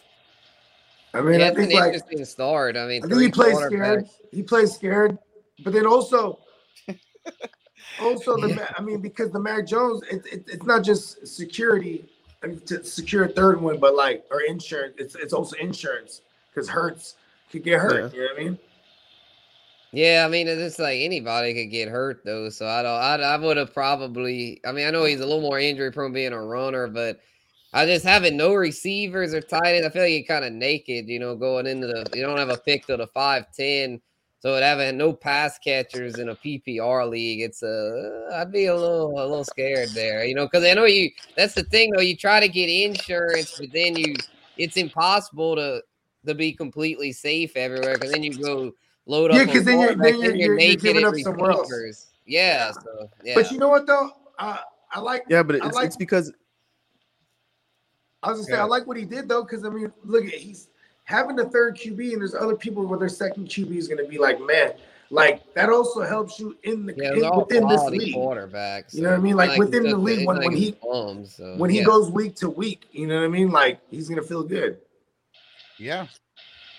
I 1.15 1.23
mean, 1.23 1.41
yeah, 1.41 1.47
I 1.47 1.49
it's 1.49 1.59
an 1.59 1.67
think 1.69 1.81
like 1.81 1.95
interesting 1.95 2.25
start. 2.27 2.77
I 2.77 2.87
mean, 2.87 3.03
I 3.03 3.09
think 3.09 3.23
he 3.23 3.31
plays 3.31 3.55
quarterbacks. 3.55 3.69
scared. 3.69 4.05
He 4.31 4.43
plays 4.43 4.75
scared, 4.75 5.19
but 5.65 5.73
then 5.73 5.87
also, 5.87 6.41
also 8.03 8.37
the 8.37 8.55
Ma- 8.55 8.69
I 8.77 8.83
mean, 8.83 9.01
because 9.01 9.31
the 9.31 9.41
Mac 9.41 9.67
Jones, 9.67 10.03
it, 10.11 10.27
it, 10.27 10.45
it's 10.47 10.67
not 10.67 10.85
just 10.85 11.27
security 11.27 12.05
I 12.05 12.05
mean, 12.05 12.09
to 12.43 12.85
secure 12.85 13.25
a 13.25 13.29
third 13.29 13.61
one, 13.61 13.79
but 13.79 13.95
like 13.95 14.25
or 14.31 14.43
insurance. 14.43 14.95
It's 14.99 15.15
it's 15.15 15.33
also 15.33 15.57
insurance 15.57 16.23
because 16.51 16.69
Hurts 16.69 17.17
could 17.51 17.65
get 17.65 17.81
hurt. 17.81 18.13
You 18.15 18.21
know 18.21 18.27
what 18.27 18.41
I 18.41 18.45
mean? 18.45 18.59
Yeah, 19.91 20.25
I 20.27 20.31
mean, 20.31 20.49
it's 20.49 20.61
just 20.61 20.79
like 20.79 21.01
anybody 21.01 21.55
could 21.55 21.71
get 21.71 21.89
hurt 21.89 22.23
though. 22.25 22.51
So 22.51 22.67
I 22.67 22.83
don't. 22.83 22.93
I, 22.93 23.15
I 23.17 23.37
would 23.37 23.57
have 23.57 23.73
probably. 23.73 24.61
I 24.67 24.73
mean, 24.73 24.87
I 24.87 24.91
know 24.91 25.05
he's 25.05 25.21
a 25.21 25.27
little 25.27 25.41
more 25.41 25.59
injury 25.59 25.91
prone 25.91 26.13
being 26.13 26.33
a 26.33 26.43
runner, 26.43 26.89
but 26.89 27.21
I 27.73 27.87
just 27.87 28.05
having 28.05 28.37
no 28.37 28.55
receivers 28.55 29.33
or 29.33 29.41
tight 29.41 29.75
ends. 29.75 29.87
I 29.87 29.91
feel 29.91 30.03
like 30.03 30.13
you're 30.13 30.25
kind 30.25 30.45
of 30.45 30.53
naked, 30.53 31.09
you 31.09 31.19
know, 31.19 31.37
going 31.37 31.67
into 31.67 31.87
the. 31.87 32.07
You 32.15 32.23
don't 32.23 32.39
have 32.39 32.51
a 32.51 32.59
pick 32.59 32.87
to 32.87 32.97
the 32.99 33.07
five 33.09 33.47
ten. 33.57 34.01
So 34.41 34.55
it 34.55 34.63
having 34.63 34.97
no 34.97 35.13
pass 35.13 35.59
catchers 35.59 36.19
in 36.19 36.29
a 36.29 36.35
PPR 36.37 37.09
league, 37.11 37.41
it's 37.41 37.63
a. 37.65 38.29
I'd 38.35 38.53
be 38.53 38.67
a 38.67 38.75
little 38.75 39.11
a 39.21 39.27
little 39.27 39.45
scared 39.45 39.89
there, 39.95 40.25
you 40.25 40.35
know, 40.35 40.47
because 40.47 40.65
I 40.65 40.75
know 40.75 40.85
you. 40.85 41.11
That's 41.37 41.55
the 41.55 41.65
thing 41.65 41.91
though. 41.93 42.03
You 42.03 42.17
try 42.17 42.39
to 42.39 42.49
get 42.49 42.69
insurance, 42.69 43.59
but 43.59 43.73
then 43.73 43.97
you. 43.97 44.15
It's 44.57 44.77
impossible 44.77 45.57
to 45.57 45.83
to 46.27 46.35
be 46.35 46.53
completely 46.53 47.11
safe 47.13 47.57
everywhere 47.57 47.95
because 47.95 48.13
then 48.13 48.23
you 48.23 48.33
go 48.39 48.73
load 49.07 49.31
up. 49.33 49.37
Yeah, 49.39 49.43
on 49.43 49.49
'cause 49.49 49.65
then 49.65 49.81
you're- 49.81 49.95
then 49.97 50.21
you're- 50.21 50.39
you're- 50.39 50.65
you're 50.67 50.77
giving 50.77 51.05
up 51.05 51.15
somewhere 51.17 51.51
else. 51.53 52.07
Yeah, 52.27 52.73
so 52.73 53.11
yeah. 53.25 53.35
But 53.35 53.51
you 53.51 53.59
know 53.59 53.69
what 53.69 53.87
though? 53.87 54.11
Uh, 54.39 54.59
I 54.93 55.01
like. 55.01 55.25
Yeah, 55.29 55.43
but 55.43 55.57
it's, 55.57 55.75
like- 55.75 55.87
it's 55.87 55.97
because 55.97 56.33
I 58.23 58.31
was 58.31 58.39
gonna 58.39 58.47
say 58.47 58.53
Yeah. 58.55 58.63
I 58.63 58.67
like 58.67 58.87
what 58.87 58.97
he 58.97 59.05
did 59.05 59.29
though, 59.29 59.43
because 59.43 59.65
I 59.65 59.71
mean, 59.71 59.93
look 60.05 60.25
at 60.27 60.35
he's 60.35 60.69
having 61.09 61.37
the 61.37 61.47
third 61.49 61.75
QB, 61.75 62.13
and 62.13 62.21
there's 62.21 62.35
other 62.35 62.55
people 62.55 62.85
where 62.87 62.99
their 62.99 63.09
second 63.09 63.49
QB 63.49 63.75
is 63.77 63.89
gonna 63.89 64.05
be 64.05 64.19
like, 64.19 64.39
man, 64.41 64.73
like 65.11 65.43
that 65.55 65.71
also 65.71 66.03
helps 66.03 66.39
you 66.39 66.55
in 66.65 66.85
the 66.85 66.95
yeah, 66.97 67.13
in, 67.15 67.37
within 67.39 67.67
this 67.67 67.83
league. 67.85 68.15
quarterbacks. 68.15 68.93
You 68.95 69.03
know 69.03 69.11
what 69.11 69.19
I 69.19 69.23
mean? 69.23 69.35
Like, 69.35 69.51
it's 69.51 69.59
within 69.59 69.85
the 69.85 69.97
league, 69.97 70.27
when- 70.27 70.37
not 70.37 70.45
when 70.45 70.55
he- 70.55 70.77
he's 70.83 71.33
so, 71.33 71.55
When 71.57 71.71
he 71.71 71.79
yeah. 71.79 71.85
goes 71.85 72.11
week 72.11 72.35
to 72.37 72.51
week, 72.51 72.85
you 72.93 73.07
know 73.07 73.17
what 73.21 73.25
I 73.25 73.29
mean? 73.29 73.51
Like 73.51 73.81
he's 73.91 74.07
gonna 74.09 74.23
feel 74.23 74.43
good. 74.43 74.79
yeah, 75.79 76.07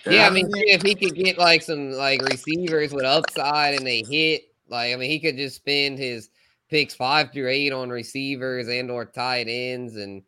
Yeah, 0.06 0.26
I 0.28 0.30
mean, 0.30 0.48
if 0.54 0.82
he 0.82 0.94
could 0.94 1.16
get 1.16 1.36
like 1.36 1.62
some 1.62 1.90
like 1.90 2.22
receivers 2.22 2.92
with 2.92 3.04
upside 3.04 3.74
and 3.74 3.84
they 3.86 4.02
hit, 4.08 4.44
like 4.68 4.92
I 4.92 4.96
mean, 4.96 5.10
he 5.10 5.18
could 5.18 5.36
just 5.36 5.56
spend 5.56 5.98
his 5.98 6.30
picks 6.68 6.94
five 6.94 7.32
through 7.32 7.48
eight 7.48 7.72
on 7.72 7.90
receivers 7.90 8.68
and 8.68 8.92
or 8.92 9.04
tight 9.06 9.46
ends, 9.48 9.96
and 9.96 10.22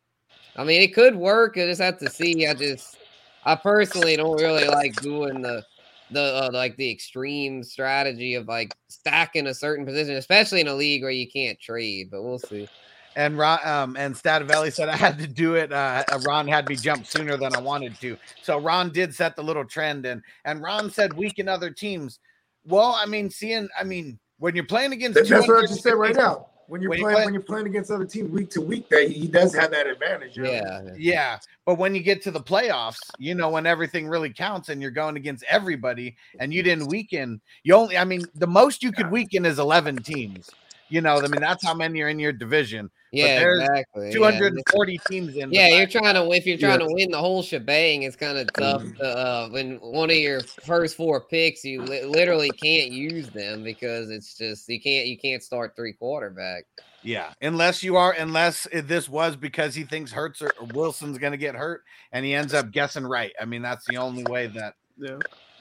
I 0.56 0.64
mean, 0.64 0.82
it 0.82 0.92
could 0.92 1.14
work. 1.14 1.56
I 1.56 1.66
just 1.66 1.80
have 1.80 1.98
to 1.98 2.10
see. 2.10 2.48
I 2.48 2.54
just, 2.54 2.98
I 3.44 3.56
personally 3.56 4.16
don't 4.16 4.40
really 4.40 4.66
like 4.66 4.94
doing 5.00 5.42
the 5.42 5.64
the 6.10 6.20
uh, 6.20 6.50
like 6.52 6.76
the 6.76 6.90
extreme 6.90 7.62
strategy 7.64 8.34
of 8.34 8.46
like 8.46 8.74
stacking 8.88 9.46
a 9.46 9.54
certain 9.54 9.86
position, 9.86 10.16
especially 10.16 10.60
in 10.60 10.68
a 10.68 10.74
league 10.74 11.02
where 11.02 11.10
you 11.10 11.28
can't 11.30 11.58
trade. 11.60 12.08
But 12.10 12.22
we'll 12.22 12.38
see. 12.38 12.68
and 13.16 13.36
Ron 13.38 13.58
um, 13.66 13.96
and 13.96 14.14
Stativelli 14.14 14.72
said 14.72 14.88
I 14.88 14.96
had 14.96 15.18
to 15.18 15.26
do 15.26 15.54
it. 15.54 15.72
Uh, 15.72 16.04
uh, 16.12 16.18
Ron 16.26 16.46
had 16.46 16.68
me 16.68 16.76
jump 16.76 17.06
sooner 17.06 17.36
than 17.36 17.54
I 17.54 17.60
wanted 17.60 17.98
to, 18.00 18.16
so 18.42 18.58
Ron 18.58 18.90
did 18.90 19.14
set 19.14 19.36
the 19.36 19.42
little 19.42 19.64
trend, 19.64 20.06
and 20.06 20.22
and 20.44 20.62
Ron 20.62 20.90
said 20.90 21.12
weaken 21.14 21.48
other 21.48 21.70
teams. 21.70 22.18
Well, 22.64 22.94
I 22.96 23.06
mean, 23.06 23.28
seeing, 23.28 23.68
I 23.76 23.82
mean, 23.82 24.20
when 24.38 24.54
you're 24.54 24.64
playing 24.64 24.92
against, 24.92 25.28
that's 25.28 25.48
what 25.48 25.58
I 25.64 25.66
just 25.66 25.82
said 25.82 25.94
right 25.94 26.14
now. 26.14 26.46
When 26.68 26.80
you're 26.80 26.90
When 26.90 26.98
you 27.00 27.04
playing, 27.04 27.16
play- 27.16 27.24
when 27.24 27.34
you're 27.34 27.42
playing 27.42 27.66
against 27.66 27.90
other 27.90 28.04
teams 28.04 28.30
week 28.30 28.50
to 28.50 28.60
week, 28.60 28.88
that 28.90 29.10
he 29.10 29.26
does 29.26 29.52
have 29.54 29.72
that 29.72 29.86
advantage. 29.88 30.36
you 30.36 30.44
know? 30.44 30.50
Yeah, 30.52 30.80
Yeah, 30.96 31.38
but 31.64 31.76
when 31.76 31.94
you 31.94 32.02
get 32.02 32.22
to 32.22 32.30
the 32.30 32.40
playoffs, 32.40 32.98
you 33.18 33.34
know 33.34 33.50
when 33.50 33.66
everything 33.66 34.08
really 34.08 34.32
counts, 34.32 34.68
and 34.68 34.82
you're 34.82 34.90
going 34.90 35.16
against 35.16 35.44
everybody, 35.48 36.16
and 36.40 36.52
you 36.52 36.62
didn't 36.62 36.88
weaken. 36.88 37.40
You 37.64 37.74
only, 37.74 37.96
I 37.96 38.04
mean, 38.04 38.24
the 38.34 38.46
most 38.46 38.82
you 38.82 38.92
could 38.92 39.10
weaken 39.10 39.44
is 39.44 39.58
11 39.58 39.98
teams. 39.98 40.50
You 40.88 41.00
know, 41.00 41.16
I 41.16 41.22
mean, 41.28 41.40
that's 41.40 41.64
how 41.64 41.72
many 41.72 42.02
are 42.02 42.08
in 42.08 42.18
your 42.18 42.32
division. 42.32 42.90
yeah, 43.12 43.38
there's 43.38 43.60
exactly. 43.62 44.06
yeah. 44.08 44.12
240 44.12 45.00
teams 45.08 45.36
in. 45.36 45.50
Yeah, 45.50 45.68
you're 45.68 45.86
trying 45.86 46.14
to 46.14 46.30
if 46.32 46.44
you're 46.44 46.58
trying 46.58 46.80
Yeah. 46.80 46.86
to 46.88 46.92
win 46.94 47.10
the 47.10 47.18
whole 47.18 47.42
shebang, 47.42 48.02
it's 48.02 48.16
kind 48.16 48.36
of 48.36 48.52
tough. 48.52 48.82
To, 48.98 49.04
uh, 49.04 49.48
when 49.48 49.76
one 49.76 50.10
of 50.10 50.16
your 50.16 50.40
first 50.40 50.96
four 50.96 51.22
picks, 51.22 51.64
you 51.64 51.80
li- 51.82 52.04
literally 52.04 52.50
can't 52.50 52.90
use 52.90 53.30
them 53.30 53.62
because 53.62 54.10
it's 54.10 54.36
just 54.36 54.68
you 54.68 54.80
can't 54.80 55.06
you 55.06 55.16
can't 55.16 55.42
start 55.42 55.74
three 55.76 55.94
quarterback. 55.94 56.64
Yeah, 57.02 57.32
unless 57.40 57.82
you 57.82 57.96
are, 57.96 58.12
unless 58.12 58.66
it- 58.72 58.88
this 58.88 59.08
was 59.08 59.36
because 59.36 59.74
he 59.74 59.84
thinks 59.84 60.12
Hurts 60.12 60.40
or 60.40 60.52
or 60.60 60.66
Wilson's 60.74 61.18
going 61.18 61.32
to 61.32 61.38
get 61.38 61.54
hurt, 61.54 61.82
and 62.12 62.24
he 62.24 62.34
ends 62.34 62.54
up 62.54 62.70
guessing 62.70 63.04
right. 63.04 63.32
I 63.40 63.44
mean, 63.44 63.62
that's 63.62 63.86
the 63.86 63.96
only 63.96 64.24
way 64.24 64.46
that 64.48 64.74
yeah. 64.96 65.18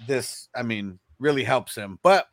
this, 0.08 0.50
I 0.56 0.64
mean, 0.64 1.00
really 1.20 1.44
helps 1.44 1.76
him. 1.76 2.00
But 2.04 2.28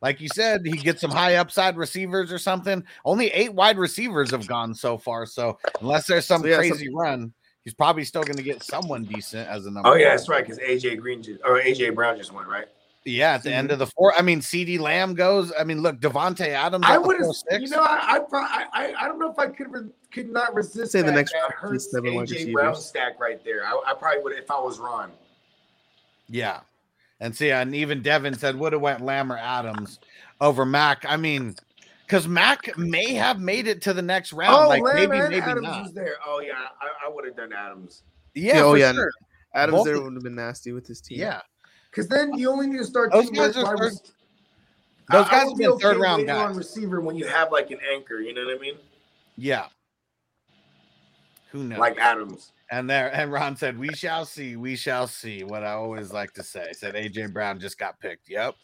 like 0.00 0.20
you 0.20 0.28
said, 0.28 0.62
he 0.64 0.72
gets 0.72 1.00
some 1.00 1.10
high 1.10 1.36
upside 1.36 1.76
receivers 1.76 2.32
or 2.32 2.38
something. 2.38 2.84
Only 3.04 3.28
eight 3.28 3.54
wide 3.54 3.78
receivers 3.78 4.30
have 4.32 4.46
gone 4.46 4.74
so 4.74 4.98
far. 4.98 5.26
So 5.26 5.58
unless 5.80 6.06
there's 6.06 6.26
some 6.26 6.42
So, 6.42 6.48
yeah, 6.48 6.56
so- 6.56 6.68
crazy 6.68 6.88
run, 6.92 7.32
he's 7.64 7.74
probably 7.74 8.04
still 8.04 8.24
going 8.24 8.36
to 8.36 8.42
get 8.42 8.62
someone 8.62 9.04
decent 9.04 9.48
as 9.48 9.64
a 9.66 9.68
oh, 9.68 9.72
number. 9.72 9.88
Oh 9.90 9.94
yeah, 9.94 10.08
one. 10.08 10.16
that's 10.16 10.28
right. 10.28 10.44
Because 10.44 10.58
AJ 10.58 10.98
Green 11.00 11.22
just 11.22 11.40
or 11.44 11.60
AJ 11.60 11.94
Brown 11.94 12.16
just 12.16 12.32
went 12.32 12.48
right. 12.48 12.66
Yeah. 13.04 13.34
At 13.34 13.42
the 13.42 13.52
end 13.52 13.70
of 13.72 13.78
the 13.78 13.86
four, 13.86 14.14
I 14.16 14.22
mean, 14.22 14.40
CeeDee 14.40 14.78
Lamb 14.78 15.14
goes. 15.14 15.52
I 15.58 15.64
mean, 15.64 15.82
look, 15.82 15.98
Davante 16.00 16.46
Adams. 16.48 16.84
I 16.86 16.98
would 16.98 17.16
have, 17.18 17.60
you 17.60 17.68
know, 17.68 17.80
I 17.82 18.18
I, 18.18 18.36
I 18.36 18.66
I 18.72 18.94
I 19.04 19.08
don't 19.08 19.18
know 19.18 19.30
if 19.30 19.38
I 19.38 19.48
could 19.48 19.72
re- 19.72 19.90
could 20.12 20.30
not 20.30 20.54
resist. 20.54 20.92
Say 20.92 21.02
the 21.02 21.10
next 21.10 21.34
round, 21.34 21.52
Hurts 21.52 21.90
seven 21.90 22.12
AJ 22.14 22.52
Brown 22.52 22.76
stack 22.76 23.18
right 23.18 23.42
there. 23.44 23.64
I, 23.64 23.80
I 23.88 23.94
probably 23.94 24.22
would 24.22 24.32
if 24.38 24.50
I 24.50 24.60
was 24.60 24.78
Ron. 24.78 25.10
Yeah. 26.28 26.60
And 27.20 27.34
see, 27.36 27.50
and 27.52 27.74
even 27.74 28.02
Devin 28.02 28.34
said 28.34 28.58
would 28.58 28.72
have 28.72 28.82
went 28.82 29.00
Lamb 29.00 29.32
or 29.32 29.36
Adams 29.38 30.00
over 30.40 30.64
Mac. 30.64 31.04
I 31.08 31.16
mean, 31.16 31.54
because 32.04 32.26
Mac 32.26 32.76
may 32.76 33.14
have 33.14 33.38
made 33.40 33.68
it 33.68 33.80
to 33.82 33.92
the 33.94 34.02
next 34.02 34.32
round. 34.32 34.54
oh, 34.54 34.68
like 34.68 34.82
Lamb 34.82 34.96
maybe, 34.96 35.18
and 35.18 35.28
maybe 35.30 35.40
Adams 35.42 35.62
not. 35.62 35.82
was 35.84 35.92
there. 35.92 36.16
Oh 36.26 36.40
yeah, 36.40 36.52
I, 36.80 37.06
I 37.06 37.08
would 37.08 37.24
have 37.24 37.36
done 37.36 37.52
Adams. 37.52 38.02
Yeah, 38.34 38.54
Yeah, 38.56 38.62
oh, 38.62 38.72
for 38.72 38.78
yeah. 38.78 38.92
sure. 38.92 39.12
Adams 39.54 39.76
Both 39.78 39.86
there 39.86 40.00
would 40.00 40.14
have 40.14 40.22
been 40.22 40.34
nasty 40.34 40.72
with 40.72 40.86
his 40.86 41.00
team. 41.00 41.20
Yeah. 41.20 41.40
Because 41.92 42.08
then 42.08 42.34
you 42.34 42.50
only 42.50 42.66
need 42.66 42.78
to 42.78 42.84
start. 42.84 43.12
Those 43.12 43.30
guys 43.30 43.56
are 43.56 43.76
third- 43.76 43.92
Those 45.10 45.28
guys 45.28 45.44
would 45.44 45.50
have 45.50 45.56
be 45.58 45.64
been 45.64 45.72
okay 45.72 45.82
third 45.82 45.96
round 45.98 46.22
waiting 46.22 46.34
on 46.34 46.48
guys. 46.48 46.56
receiver 46.56 47.00
when 47.02 47.14
you 47.16 47.26
have 47.26 47.52
like 47.52 47.70
an 47.70 47.78
anchor. 47.94 48.18
You 48.20 48.32
know 48.34 48.44
what 48.46 48.56
I 48.56 48.58
mean? 48.58 48.74
Yeah. 49.36 49.66
Who 51.50 51.64
knows? 51.64 51.78
Like 51.78 51.98
Adams. 51.98 52.52
and 52.70 52.88
there 52.88 53.14
and 53.14 53.30
Ron 53.30 53.56
said, 53.56 53.78
We 53.78 53.92
shall 53.92 54.24
see, 54.24 54.56
we 54.56 54.74
shall 54.74 55.06
see. 55.06 55.44
What 55.44 55.62
I 55.64 55.72
always 55.72 56.12
like 56.12 56.32
to 56.34 56.42
say. 56.42 56.72
Said 56.72 56.94
AJ 56.94 57.32
Brown 57.32 57.60
just 57.60 57.78
got 57.78 58.00
picked. 58.00 58.28
Yep. 58.30 58.54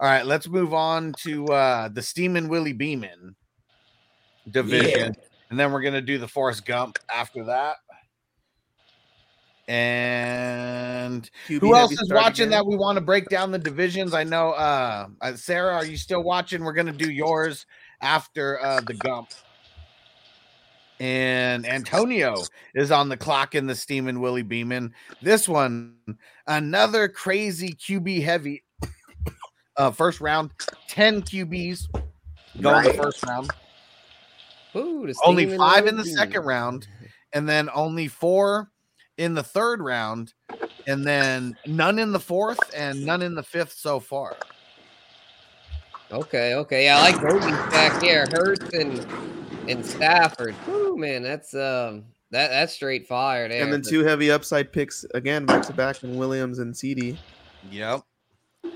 All 0.00 0.08
right, 0.08 0.24
let's 0.24 0.48
move 0.48 0.72
on 0.72 1.12
to 1.18 1.46
uh 1.48 1.88
the 1.88 2.00
Steamin' 2.00 2.48
Willie 2.48 2.72
Beamen. 2.72 3.36
division, 4.50 5.14
and 5.50 5.60
then 5.60 5.70
we're 5.72 5.82
gonna 5.82 6.00
do 6.00 6.16
the 6.18 6.26
Forrest 6.26 6.64
Gump 6.64 6.98
after 7.14 7.44
that. 7.44 7.76
And 9.68 11.30
QB 11.48 11.60
who 11.60 11.76
else 11.76 11.92
is 11.92 12.10
watching 12.12 12.48
again. 12.48 12.50
that 12.50 12.66
we 12.66 12.76
want 12.76 12.96
to 12.96 13.00
break 13.00 13.28
down 13.28 13.52
the 13.52 13.58
divisions? 13.58 14.12
I 14.12 14.24
know 14.24 14.50
uh, 14.50 15.08
uh 15.20 15.36
Sarah, 15.36 15.74
are 15.74 15.84
you 15.84 15.96
still 15.96 16.22
watching? 16.22 16.64
We're 16.64 16.72
gonna 16.72 16.92
do 16.92 17.10
yours 17.10 17.66
after 18.00 18.60
uh 18.60 18.80
the 18.80 18.94
Gump. 18.94 19.30
And 20.98 21.66
Antonio 21.66 22.36
is 22.74 22.92
on 22.92 23.08
the 23.08 23.16
clock 23.16 23.56
in 23.56 23.66
the 23.66 23.74
Steamin' 23.74 24.20
Willie 24.20 24.42
Beamen. 24.42 24.92
This 25.20 25.48
one, 25.48 25.96
another 26.46 27.08
crazy 27.08 27.72
QB 27.72 28.22
heavy 28.22 28.64
uh 29.76 29.90
first 29.90 30.20
round, 30.20 30.50
10 30.88 31.22
QBs 31.22 31.88
going 32.60 32.84
in 32.84 32.96
the 32.96 33.02
first 33.02 33.24
round 33.26 33.50
Ooh, 34.76 35.06
the 35.06 35.14
only 35.24 35.56
five 35.56 35.86
in 35.86 35.96
the 35.96 36.02
Willie 36.02 36.14
second 36.14 36.44
round, 36.44 36.88
and 37.32 37.48
then 37.48 37.68
only 37.74 38.08
four 38.08 38.70
in 39.18 39.34
the 39.34 39.42
third 39.42 39.80
round, 39.80 40.32
and 40.86 41.04
then 41.06 41.56
none 41.66 41.98
in 41.98 42.12
the 42.12 42.20
fourth 42.20 42.58
and 42.74 43.04
none 43.04 43.22
in 43.22 43.34
the 43.34 43.42
fifth 43.42 43.72
so 43.72 44.00
far. 44.00 44.36
Okay, 46.10 46.54
okay. 46.54 46.84
Yeah, 46.84 46.98
I 46.98 47.10
like 47.10 47.16
Bogey's 47.20 47.70
back 47.70 48.02
here. 48.02 48.26
Hurts 48.32 48.72
and 48.74 49.06
and 49.68 49.84
Stafford. 49.84 50.54
Woo, 50.66 50.96
man, 50.96 51.22
that's 51.22 51.54
um 51.54 52.04
that 52.30 52.48
that's 52.48 52.72
straight 52.74 53.06
fire 53.06 53.48
there. 53.48 53.62
And 53.62 53.72
then 53.72 53.80
but- 53.80 53.88
two 53.88 54.04
heavy 54.04 54.30
upside 54.30 54.72
picks 54.72 55.04
again 55.14 55.46
back 55.46 55.62
to 55.66 55.72
back 55.72 56.02
in 56.02 56.16
Williams 56.16 56.58
and 56.58 56.74
CeeDee. 56.74 57.16
Yep. 57.70 58.02
Yeah, 58.64 58.70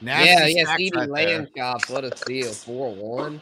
Nasty 0.00 0.52
yeah, 0.54 0.64
stacks 0.64 0.82
CeeDee 0.82 1.08
right 1.08 1.26
there. 1.26 1.48
chops. 1.56 1.88
What 1.88 2.04
a 2.04 2.14
steal. 2.16 2.52
Four 2.52 2.94
one. 2.94 3.40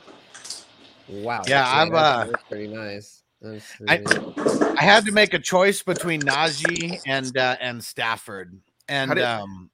Wow. 1.08 1.42
Yeah, 1.48 1.66
I've, 1.66 1.92
uh, 1.92 2.28
pretty 2.48 2.68
nice. 2.68 3.21
That's 3.42 3.76
I- 3.88 4.74
I 4.78 4.82
had 4.84 5.04
to 5.06 5.12
make 5.12 5.34
a 5.34 5.38
choice 5.38 5.82
between 5.82 6.22
Najee 6.22 7.00
and 7.06 7.36
uh, 7.36 7.56
and 7.60 7.82
Stafford, 7.82 8.58
and 8.88 9.14
did- 9.14 9.24
um, 9.24 9.70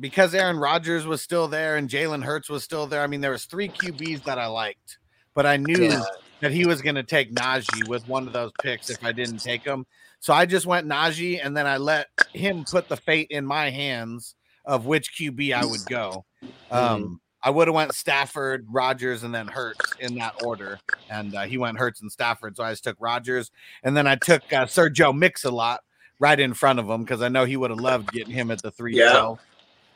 because 0.00 0.34
Aaron 0.34 0.58
Rodgers 0.58 1.06
was 1.06 1.20
still 1.22 1.48
there 1.48 1.76
and 1.76 1.88
Jalen 1.88 2.22
Hurts 2.24 2.48
was 2.48 2.62
still 2.62 2.86
there. 2.86 3.02
I 3.02 3.06
mean, 3.08 3.20
there 3.20 3.32
was 3.32 3.44
three 3.46 3.68
QBs 3.68 4.24
that 4.24 4.38
I 4.38 4.46
liked, 4.46 4.98
but 5.34 5.44
I 5.46 5.56
knew 5.56 5.82
Yeah. 5.84 6.02
that 6.40 6.52
he 6.52 6.66
was 6.66 6.80
going 6.82 6.94
to 6.94 7.02
take 7.02 7.34
Najee 7.34 7.88
with 7.88 8.06
one 8.08 8.26
of 8.28 8.32
those 8.32 8.52
picks 8.62 8.90
if 8.90 9.04
I 9.04 9.10
didn't 9.12 9.38
take 9.38 9.64
him. 9.64 9.86
So 10.20 10.32
I 10.32 10.46
just 10.46 10.66
went 10.66 10.86
Najee, 10.88 11.40
and 11.44 11.56
then 11.56 11.66
I 11.66 11.78
let 11.78 12.06
him 12.32 12.64
put 12.64 12.88
the 12.88 12.96
fate 12.96 13.28
in 13.30 13.44
my 13.44 13.70
hands 13.70 14.36
of 14.64 14.86
which 14.86 15.16
QB 15.18 15.52
I 15.52 15.64
would 15.64 15.84
go. 15.86 16.24
Um, 16.70 17.20
I 17.42 17.50
would 17.50 17.68
have 17.68 17.74
went 17.74 17.94
Stafford, 17.94 18.66
Rodgers, 18.68 19.22
and 19.22 19.32
then 19.34 19.46
Hurts 19.46 19.94
in 20.00 20.16
that 20.16 20.42
order, 20.42 20.80
and 21.08 21.34
uh, 21.34 21.42
he 21.42 21.56
went 21.56 21.78
Hurts 21.78 22.00
and 22.02 22.10
Stafford. 22.10 22.56
So 22.56 22.64
I 22.64 22.72
just 22.72 22.82
took 22.84 22.96
Rodgers, 22.98 23.50
and 23.84 23.96
then 23.96 24.06
I 24.08 24.16
took 24.16 24.42
uh, 24.52 24.66
Sergio 24.66 25.16
Mix-a-Lot 25.16 25.80
right 26.18 26.38
in 26.40 26.52
front 26.52 26.80
of 26.80 26.90
him 26.90 27.02
because 27.04 27.22
I 27.22 27.28
know 27.28 27.44
he 27.44 27.56
would 27.56 27.70
have 27.70 27.78
loved 27.80 28.10
getting 28.10 28.34
him 28.34 28.50
at 28.50 28.60
the 28.60 28.72
three 28.72 28.96
twelve. 28.96 29.38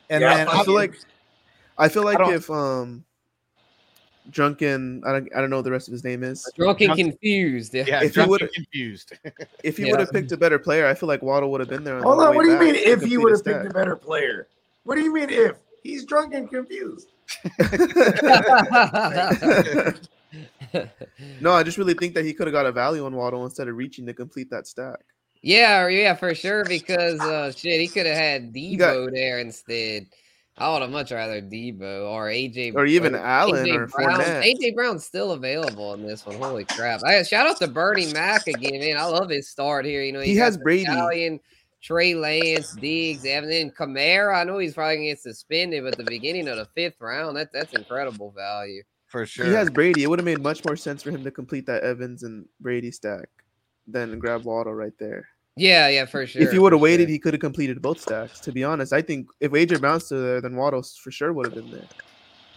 And 0.09 0.21
Yeah, 0.21 0.37
then 0.37 0.47
I 0.47 0.63
feel 0.63 0.73
like 0.73 0.95
I 1.77 1.89
feel 1.89 2.03
like 2.05 2.17
don't- 2.17 2.33
if 2.33 2.49
um 2.49 3.03
drunken 4.29 5.03
I 5.05 5.11
don't 5.11 5.29
I 5.35 5.41
don't 5.41 5.49
know 5.49 5.57
what 5.57 5.65
the 5.65 5.71
rest 5.71 5.87
of 5.87 5.91
his 5.91 6.03
name 6.03 6.23
is. 6.23 6.49
Drunken, 6.55 6.91
and 6.91 6.97
confused. 6.99 7.73
Yeah. 7.73 7.83
yeah, 7.87 8.03
if 8.03 8.15
he 8.15 8.21
would've- 8.25 8.51
confused. 8.53 9.13
If 9.63 9.77
he 9.77 9.83
Yeah. 9.85 9.91
would 9.91 9.99
have 10.01 10.11
picked 10.11 10.31
a 10.31 10.37
better 10.37 10.59
player, 10.59 10.87
I 10.87 10.93
feel 10.93 11.07
like 11.07 11.21
Waddle 11.21 11.51
would 11.51 11.59
have 11.61 11.69
been 11.69 11.83
there. 11.83 11.97
on 11.97 12.03
Hold 12.03 12.19
the 12.19 12.23
on. 12.23 12.29
way 12.31 12.35
What 12.37 12.43
do 12.45 12.51
you 12.51 12.59
mean 12.59 12.75
if 12.75 13.01
he 13.01 13.17
would 13.17 13.31
have 13.33 13.43
picked 13.43 13.65
a 13.65 13.69
better 13.69 13.95
player? 13.95 14.47
What 14.83 14.95
do 14.95 15.01
you 15.01 15.13
mean 15.13 15.29
if? 15.29 15.57
He's 15.83 16.05
drunk 16.05 16.33
and 16.33 16.49
confused. 16.49 17.11
no, 21.41 21.51
I 21.51 21.63
just 21.63 21.77
really 21.77 21.93
think 21.93 22.13
that 22.15 22.25
he 22.25 22.33
could 22.33 22.47
have 22.47 22.53
got 22.53 22.65
a 22.65 22.71
value 22.71 23.05
on 23.05 23.15
Waddle 23.15 23.45
instead 23.45 23.67
of 23.67 23.75
reaching 23.75 24.05
to 24.07 24.13
complete 24.13 24.49
that 24.49 24.67
stack. 24.67 24.99
Yeah, 25.41 25.87
yeah, 25.87 26.15
for 26.15 26.33
sure. 26.33 26.63
Because 26.65 27.19
uh, 27.19 27.51
shit, 27.51 27.81
he 27.81 27.87
could 27.87 28.05
have 28.05 28.15
had 28.17 28.53
Deebo 28.53 28.77
got- 28.77 29.13
there 29.13 29.39
instead. 29.39 30.07
I 30.55 30.71
would 30.71 30.83
have 30.83 30.91
much 30.91 31.11
rather 31.11 31.41
Deebo 31.41 32.07
or 32.11 32.27
AJ 32.27 32.75
Or 32.75 32.85
even 32.85 33.15
Allen 33.15 33.65
AJ 33.65 33.75
or 33.75 33.87
Brown. 33.87 34.19
Fournette. 34.19 34.43
AJ 34.43 34.75
Brown's 34.75 35.03
still 35.03 35.31
available 35.31 35.95
in 35.95 36.05
this 36.05 36.27
one. 36.27 36.35
Holy 36.37 36.63
crap! 36.63 37.03
I 37.03 37.23
shout 37.23 37.49
out 37.49 37.57
to 37.57 37.67
Bernie 37.67 38.13
Mac 38.13 38.45
again, 38.45 38.79
man. 38.79 38.97
I 38.97 39.05
love 39.05 39.29
his 39.29 39.49
start 39.49 39.83
here. 39.83 40.03
You 40.03 40.11
know, 40.11 40.19
He 40.19 40.35
got 40.35 40.43
has 40.43 40.57
the 40.59 40.63
Brady. 40.63 40.83
Italian, 40.83 41.39
Trey 41.83 42.15
Lance, 42.15 42.73
Diggs, 42.75 43.25
and 43.25 43.51
then 43.51 43.69
Kamara. 43.69 44.35
I 44.35 44.43
know 44.45 44.57
he's 44.57 44.73
probably 44.73 44.95
gonna 44.95 45.07
get 45.07 45.19
suspended, 45.19 45.83
but 45.83 45.97
the 45.97 46.03
beginning 46.05 46.47
of 46.47 46.55
the 46.57 46.67
fifth 46.73 47.01
round, 47.01 47.35
that 47.35 47.51
that's 47.51 47.73
incredible 47.73 48.31
value. 48.31 48.81
For 49.07 49.25
sure. 49.25 49.45
He 49.45 49.51
has 49.51 49.69
Brady. 49.69 50.03
It 50.03 50.09
would 50.09 50.17
have 50.17 50.25
made 50.25 50.41
much 50.41 50.65
more 50.65 50.77
sense 50.77 51.03
for 51.03 51.11
him 51.11 51.23
to 51.23 51.29
complete 51.29 51.65
that 51.67 51.83
Evans 51.83 52.23
and 52.23 52.47
Brady 52.61 52.89
stack 52.89 53.29
than 53.85 54.17
grab 54.17 54.43
Waddle 54.45 54.73
right 54.73 54.97
there. 54.97 55.27
Yeah, 55.55 55.87
yeah, 55.89 56.05
for 56.05 56.25
sure. 56.25 56.41
if 56.41 56.51
he 56.51 56.57
would 56.57 56.71
have 56.71 56.81
waited, 56.81 57.07
sure. 57.07 57.11
he 57.11 57.19
could 57.19 57.33
have 57.33 57.41
completed 57.41 57.79
both 57.81 57.99
stacks. 57.99 58.39
To 58.39 58.51
be 58.51 58.63
honest, 58.63 58.91
I 58.91 59.03
think 59.03 59.27
if 59.39 59.51
AJ 59.51 59.81
Brown's 59.81 60.05
still 60.05 60.21
there, 60.21 60.41
then 60.41 60.55
Waddle 60.55 60.81
for 60.81 61.11
sure 61.11 61.31
would 61.31 61.45
have 61.45 61.53
been 61.53 61.69
there. 61.69 61.87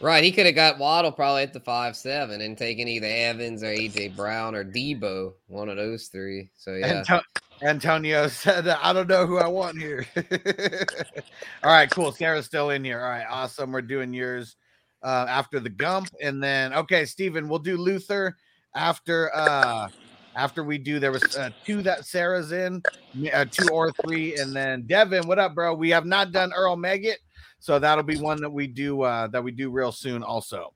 Right, 0.01 0.23
he 0.23 0.31
could 0.31 0.47
have 0.47 0.55
got 0.55 0.79
Waddle 0.79 1.13
probably 1.13 1.43
at 1.43 1.53
the 1.53 1.61
five 1.61 1.97
seven 1.97 2.41
and 2.43 2.57
taken 2.57 2.87
either 2.87 3.07
Evans 3.07 3.63
or 3.63 3.67
AJ 3.67 4.15
Brown 4.15 4.55
or 4.55 4.65
Deebo, 4.65 5.35
one 5.49 5.69
of 5.69 5.77
those 5.77 6.09
three. 6.09 6.51
So 6.57 6.75
yeah, 6.75 6.99
Anto- 6.99 7.21
Antonio 7.63 8.29
said, 8.29 8.69
I 8.69 8.93
don't 8.93 9.09
know 9.09 9.27
who 9.27 9.39
I 9.39 9.49
want 9.49 9.79
here. 9.79 10.07
All 11.63 11.73
right, 11.73 11.91
cool. 11.91 12.13
Sarah's 12.13 12.47
still 12.47 12.71
in 12.71 12.85
here. 12.85 13.01
All 13.01 13.11
right, 13.11 13.27
awesome. 13.29 13.73
We're 13.73 13.83
doing 13.83 14.13
yours 14.13 14.57
uh, 15.03 15.27
after 15.29 15.61
the 15.61 15.71
Gump. 15.71 16.09
And 16.23 16.43
then, 16.43 16.73
okay, 16.75 17.05
Steven, 17.05 17.49
we'll 17.49 17.59
do 17.59 17.77
Luther 17.77 18.37
after 18.77 19.35
uh 19.35 19.89
after 20.37 20.63
we 20.63 20.77
do 20.77 21.01
there 21.01 21.13
was 21.13 21.35
uh, 21.35 21.49
two 21.65 21.81
that 21.81 22.05
Sarah's 22.05 22.53
in, 22.53 22.83
uh, 23.33 23.47
two 23.51 23.69
or 23.73 23.91
three, 24.05 24.37
and 24.37 24.55
then 24.55 24.83
Devin, 24.87 25.27
what 25.27 25.39
up, 25.39 25.55
bro? 25.55 25.73
We 25.73 25.89
have 25.91 26.05
not 26.05 26.31
done 26.31 26.53
Earl 26.53 26.77
Meggett, 26.77 27.17
so 27.59 27.79
that'll 27.79 28.05
be 28.05 28.19
one 28.19 28.43
that 28.43 28.51
we 28.51 28.67
do 28.67 29.01
uh 29.01 29.29
that 29.29 29.43
we 29.43 29.51
do 29.51 29.71
real 29.71 29.93
soon 29.93 30.23
also. 30.23 30.75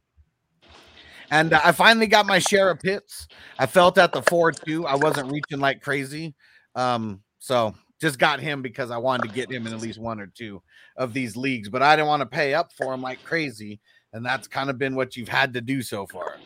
And 1.31 1.53
uh, 1.53 1.61
I 1.63 1.73
finally 1.73 2.07
got 2.07 2.27
my 2.27 2.39
share 2.39 2.71
of 2.71 2.81
pits. 2.81 3.29
I 3.59 3.67
felt 3.67 3.99
at 3.99 4.13
the 4.13 4.23
four 4.23 4.51
two. 4.51 4.87
I 4.87 4.95
wasn't 4.95 5.31
reaching 5.31 5.61
like 5.61 5.83
crazy. 5.83 6.35
Um, 6.75 7.23
so 7.39 7.75
just 8.01 8.19
got 8.19 8.41
him 8.41 8.63
because 8.63 8.91
I 8.91 8.97
wanted 8.97 9.29
to 9.29 9.35
get 9.35 9.51
him 9.51 9.67
in 9.67 9.73
at 9.73 9.81
least 9.81 9.99
one 9.99 10.21
or 10.21 10.27
two 10.27 10.63
of 10.97 11.13
these 11.13 11.37
leagues, 11.37 11.69
but 11.69 11.83
I 11.83 11.97
didn't 11.97 12.09
want 12.09 12.21
to 12.21 12.27
pay 12.27 12.55
up 12.55 12.73
for 12.73 12.93
him 12.95 13.03
like 13.03 13.23
crazy. 13.25 13.81
And 14.13 14.25
that's 14.25 14.49
kind 14.49 14.71
of 14.71 14.79
been 14.79 14.97
what 14.97 15.17
you've 15.17 15.29
had 15.29 15.53
to 15.55 15.61
do 15.61 15.83
so 15.83 16.07
far. 16.07 16.37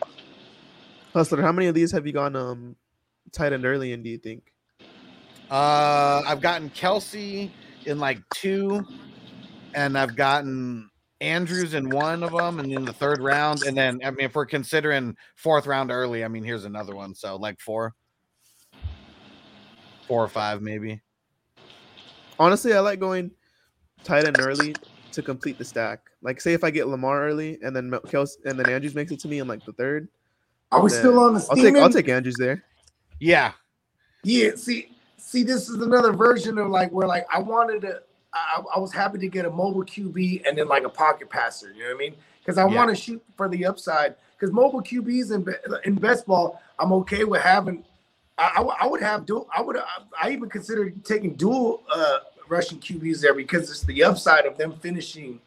Hustler, 1.14 1.40
how 1.40 1.52
many 1.52 1.68
of 1.68 1.74
these 1.74 1.92
have 1.92 2.06
you 2.06 2.12
gone 2.12 2.36
um 2.36 2.76
tight 3.32 3.52
end 3.52 3.64
early 3.64 3.92
in? 3.92 4.02
Do 4.02 4.10
you 4.10 4.18
think? 4.18 4.52
Uh, 5.50 6.22
I've 6.26 6.40
gotten 6.40 6.70
Kelce 6.70 7.50
in 7.86 7.98
like 7.98 8.18
two, 8.34 8.84
and 9.74 9.96
I've 9.96 10.16
gotten 10.16 10.90
Andrews 11.20 11.74
in 11.74 11.88
one 11.88 12.22
of 12.22 12.32
them, 12.32 12.58
and 12.58 12.72
in 12.72 12.84
the 12.84 12.92
third 12.92 13.20
round. 13.20 13.62
And 13.62 13.76
then, 13.76 14.00
I 14.04 14.10
mean, 14.10 14.26
if 14.26 14.34
we're 14.34 14.46
considering 14.46 15.16
fourth 15.36 15.66
round 15.66 15.90
early, 15.90 16.24
I 16.24 16.28
mean, 16.28 16.42
here's 16.42 16.64
another 16.64 16.94
one. 16.94 17.14
So, 17.14 17.36
like 17.36 17.60
four, 17.60 17.94
four 20.06 20.22
or 20.22 20.28
five, 20.28 20.62
maybe. 20.62 21.00
Honestly, 22.38 22.72
I 22.72 22.80
like 22.80 23.00
going 23.00 23.30
tight 24.02 24.24
end 24.26 24.36
early 24.40 24.74
to 25.12 25.22
complete 25.22 25.58
the 25.58 25.64
stack. 25.64 26.00
Like, 26.22 26.40
say 26.40 26.52
if 26.52 26.64
I 26.64 26.70
get 26.70 26.88
Lamar 26.88 27.26
early 27.26 27.58
and 27.62 27.74
then 27.74 27.90
Mel- 27.90 28.00
Kels 28.00 28.32
and 28.44 28.58
then 28.58 28.68
Andrews 28.68 28.94
makes 28.94 29.12
it 29.12 29.20
to 29.20 29.28
me 29.28 29.38
in 29.38 29.46
like 29.48 29.64
the 29.64 29.72
third. 29.72 30.08
Are 30.72 30.82
we 30.82 30.90
still 30.90 31.18
on 31.20 31.34
the 31.34 31.46
I'll 31.50 31.56
take 31.56 31.76
I'll 31.76 31.90
take 31.90 32.08
Andrews 32.08 32.36
there. 32.38 32.64
Yeah. 33.20 33.52
Yeah, 34.24 34.50
see, 34.56 34.88
see, 35.18 35.42
this 35.42 35.68
is 35.68 35.80
another 35.82 36.12
version 36.12 36.58
of 36.58 36.68
like 36.68 36.90
where 36.90 37.06
like 37.06 37.26
I 37.32 37.38
wanted 37.38 37.82
to, 37.82 38.02
I, 38.32 38.62
I 38.74 38.78
was 38.80 38.92
happy 38.92 39.18
to 39.18 39.28
get 39.28 39.44
a 39.44 39.50
mobile 39.50 39.84
QB 39.84 40.42
and 40.48 40.56
then 40.58 40.66
like 40.66 40.84
a 40.84 40.88
pocket 40.88 41.28
passer. 41.30 41.70
You 41.72 41.82
know 41.82 41.88
what 41.90 41.94
I 41.94 41.98
mean? 41.98 42.14
Because 42.40 42.58
I 42.58 42.66
Yeah. 42.66 42.74
want 42.74 42.88
to 42.90 42.96
shoot 42.96 43.22
for 43.36 43.48
the 43.48 43.66
upside. 43.66 44.16
Because 44.36 44.52
mobile 44.52 44.82
QBs 44.82 45.32
in 45.32 45.46
in 45.84 45.94
best 45.94 46.26
ball, 46.26 46.60
I'm 46.78 46.92
okay 46.92 47.24
with 47.24 47.40
having. 47.42 47.84
I, 48.38 48.52
I, 48.56 48.60
would- 48.60 48.76
I 48.80 48.86
would 48.86 49.02
have 49.02 49.26
dual. 49.26 49.48
I 49.54 49.60
would. 49.62 49.76
I, 49.76 49.82
I 50.22 50.30
even 50.30 50.48
considered 50.48 51.04
taking 51.04 51.34
dual 51.34 51.82
uh, 51.92 52.18
Russian 52.48 52.78
QBs 52.78 53.20
there 53.20 53.34
because 53.34 53.70
it's 53.70 53.84
the 53.84 54.02
upside 54.04 54.44
of 54.46 54.56
them 54.58 54.72
finishing. 54.80 55.40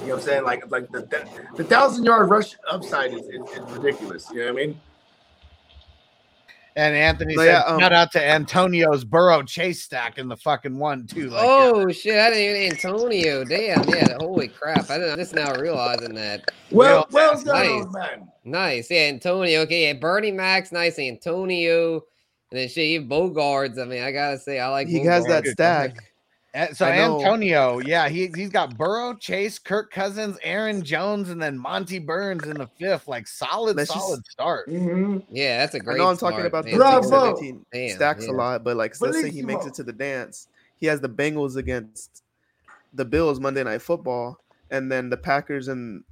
You 0.00 0.08
know 0.08 0.14
what 0.14 0.14
I'm 0.16 0.20
saying? 0.22 0.44
Like 0.44 0.70
like 0.70 0.90
the 0.90 1.00
the, 1.02 1.28
the 1.56 1.64
thousand 1.64 2.04
yard 2.04 2.28
rush 2.28 2.56
upside 2.68 3.12
is, 3.14 3.22
is, 3.28 3.40
is 3.52 3.60
ridiculous. 3.70 4.28
You 4.30 4.40
know 4.40 4.52
what 4.52 4.62
I 4.62 4.66
mean? 4.66 4.80
And 6.76 6.96
Anthony 6.96 7.36
No, 7.36 7.42
said, 7.42 7.52
yeah, 7.52 7.60
um, 7.60 7.78
shout 7.78 7.92
out 7.92 8.10
to 8.12 8.24
Antonio's 8.24 9.04
Burrow 9.04 9.42
Chase 9.44 9.82
stack 9.84 10.18
in 10.18 10.26
the 10.26 10.36
fucking 10.36 10.76
one, 10.76 11.06
too. 11.06 11.30
Like, 11.30 11.42
yeah. 11.44 11.70
oh 11.72 11.92
shit, 11.92 12.18
I 12.18 12.30
didn't 12.30 12.62
even 12.62 12.72
Antonio. 12.72 13.44
Damn, 13.44 13.88
yeah, 13.88 14.16
holy 14.18 14.48
crap! 14.48 14.90
I 14.90 14.98
didn't, 14.98 15.12
I'm 15.12 15.18
just 15.18 15.34
now 15.34 15.54
realizing 15.54 16.14
that. 16.14 16.50
Well, 16.72 17.06
Well, 17.12 17.34
well 17.34 17.44
done, 17.44 17.54
nice. 17.54 17.70
old 17.70 17.92
man. 17.92 18.28
Nice, 18.44 18.90
yeah, 18.90 19.02
Antonio. 19.02 19.60
Okay, 19.60 19.86
yeah, 19.86 19.92
Bernie 19.92 20.32
Max, 20.32 20.72
nice, 20.72 20.98
Antonio, 20.98 21.94
and 22.50 22.58
then 22.58 22.68
shit, 22.68 22.84
even 22.84 23.08
Bogards. 23.08 23.80
I 23.80 23.84
mean, 23.84 24.02
I 24.02 24.10
gotta 24.10 24.38
say, 24.38 24.58
I 24.58 24.66
like. 24.68 24.88
He 24.88 25.04
has 25.04 25.24
that 25.26 25.46
stack. 25.46 26.12
Uh, 26.54 26.72
So 26.72 26.86
Antonio, 26.86 27.80
yeah, 27.80 28.08
he 28.08 28.30
he's 28.34 28.50
got 28.50 28.76
Burrow, 28.76 29.14
Chase, 29.14 29.58
Kirk 29.58 29.90
Cousins, 29.90 30.38
Aaron 30.42 30.82
Jones, 30.82 31.30
and 31.30 31.42
then 31.42 31.58
Monty 31.58 31.98
Burns 31.98 32.44
in 32.44 32.56
the 32.58 32.68
fifth. 32.78 33.08
Like 33.08 33.26
solid, 33.26 33.76
Let's 33.76 33.92
just- 33.92 34.06
solid 34.06 34.24
start. 34.26 34.68
Mhm. 34.68 35.24
Yeah, 35.30 35.58
that's 35.58 35.74
a 35.74 35.80
great. 35.80 35.94
I 35.94 35.98
know 35.98 36.10
I'm 36.10 36.16
talking 36.16 36.46
about 36.46 36.64
the 36.64 36.70
man. 36.70 36.78
Bravo. 36.78 37.00
Week 37.00 37.36
17 37.38 37.66
Damn, 37.72 37.96
stacks 37.96 38.26
yeah. 38.26 38.32
a 38.32 38.34
lot, 38.34 38.62
but 38.64 38.76
like 38.76 39.00
let's 39.00 39.20
say 39.20 39.30
he 39.30 39.42
makes 39.42 39.66
it 39.66 39.74
to 39.74 39.82
the 39.82 39.92
dance. 39.92 40.48
He 40.78 40.86
has 40.86 41.00
the 41.00 41.08
Bengals 41.08 41.56
against 41.56 42.22
the 42.92 43.04
Bills 43.04 43.40
Monday 43.40 43.64
Night 43.64 43.82
Football, 43.82 44.38
and 44.70 44.90
then 44.92 45.10
the 45.10 45.16
Packers 45.16 45.68
and 45.68 46.04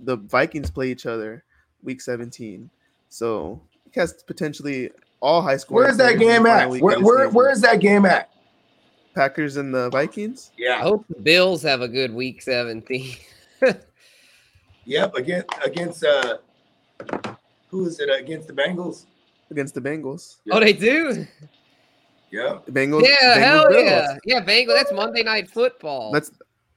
the 0.00 0.16
Vikings 0.16 0.70
play 0.70 0.90
each 0.90 1.06
other 1.06 1.44
Week 1.82 2.00
17. 2.00 2.70
So 3.08 3.60
he 3.92 4.00
has 4.00 4.14
potentially 4.24 4.90
all 5.20 5.42
high 5.42 5.58
school. 5.58 5.76
Where's 5.76 5.96
that 5.98 6.18
game 6.18 6.46
at? 6.46 6.68
Where, 6.70 6.98
where, 7.00 7.28
where 7.28 7.50
is 7.50 7.60
that 7.60 7.80
game 7.80 8.04
at? 8.06 8.30
Packers 9.14 9.56
and 9.56 9.74
the 9.74 9.90
Vikings? 9.90 10.52
Yeah, 10.56 10.76
I 10.76 10.82
hope 10.82 11.04
the 11.08 11.20
Bills 11.20 11.62
have 11.62 11.80
a 11.80 11.88
good 11.88 12.12
week 12.14 12.42
17. 12.42 13.16
Yep. 14.86 15.14
Against 15.14 15.48
against 15.64 16.04
uh, 16.04 16.38
who 17.68 17.86
is 17.86 18.00
it? 18.00 18.08
Against 18.08 18.48
the 18.48 18.54
Bengals. 18.54 19.04
against 19.50 19.74
the 19.74 19.80
Bengals. 19.80 20.38
Oh, 20.50 20.58
they 20.58 20.72
do? 20.72 21.26
Yeah. 22.30 22.58
The 22.64 22.72
Bengals. 22.72 23.02
Yeah, 23.04 23.36
Bengals, 23.36 23.38
hell 23.40 23.68
Bills. 23.68 23.84
yeah. 23.84 24.18
Yeah, 24.24 24.40
Bengal. 24.40 24.74
That's 24.74 24.90
Monday 24.92 25.22
Night 25.22 25.50
Football. 25.50 26.12
That's 26.12 26.32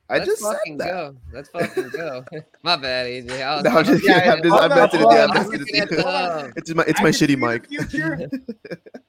I 0.09 0.17
Let's 0.17 0.25
just 0.31 0.41
said 0.41 0.51
fucking 0.53 0.77
that. 0.79 0.87
go. 0.87 1.15
Let's 1.31 1.49
fucking 1.49 1.89
go. 1.89 2.25
My 2.63 2.75
bad, 2.75 3.07
AJ. 3.07 3.41
I 3.41 3.55
was 3.55 3.63
No, 3.63 3.69
I'm 3.71 3.85
just, 3.85 4.03
Yeah, 4.05 4.25
yeah, 4.25 4.33
I'm 4.33 4.43
just, 4.43 4.49
hold 4.49 4.61
I'm 4.63 4.71
on, 4.73 4.77
messing 4.77 4.99
hold 4.99 5.13
with 5.13 5.17
you. 5.17 5.23
on. 5.23 5.29
I'm 5.29 5.29
I'm 5.31 5.37
messing 5.37 5.51
with 5.51 5.59
looking 5.61 5.79
at 5.81 5.91
you. 5.91 5.97
the, 5.97 6.07
uh, 6.07 6.51
It's 6.57 6.75
my, 6.75 6.83
it's 6.85 6.99
I 6.99 7.03
my 7.03 7.09
shitty 7.09 7.27
the 7.27 7.35
mic. 7.37 7.67
Future. 7.67 8.29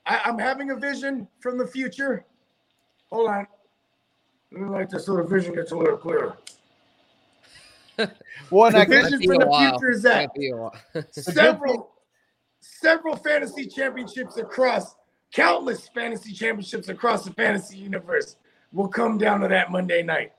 I'm 0.06 0.38
having 0.38 0.70
a 0.70 0.76
vision 0.76 1.26
from 1.40 1.58
the 1.58 1.66
future. 1.66 2.24
Hold 3.14 3.30
on. 3.30 3.46
Let 4.50 4.60
me 4.60 4.68
like 4.70 4.90
this 4.90 5.06
so 5.06 5.16
the 5.16 5.22
vision 5.22 5.54
gets 5.54 5.70
a 5.70 5.76
little 5.76 5.96
clearer. 5.96 6.36
Well, 8.50 8.66
and 8.66 8.76
I 8.76 8.84
The 8.84 8.90
guess 8.90 9.04
vision 9.10 9.22
for 9.28 9.34
a 9.34 9.38
the 9.38 9.46
while. 9.46 9.78
future 9.78 9.90
is 9.92 10.02
that 10.02 10.22
Might 10.22 10.34
be 10.34 10.50
a 10.50 10.56
while. 10.56 10.74
several 11.12 11.92
several 12.60 13.14
fantasy 13.16 13.66
championships 13.68 14.36
across 14.36 14.96
countless 15.32 15.88
fantasy 15.94 16.32
championships 16.32 16.88
across 16.88 17.24
the 17.24 17.30
fantasy 17.34 17.76
universe 17.78 18.34
will 18.72 18.88
come 18.88 19.16
down 19.16 19.38
to 19.40 19.48
that 19.48 19.70
Monday 19.70 20.02
night. 20.02 20.32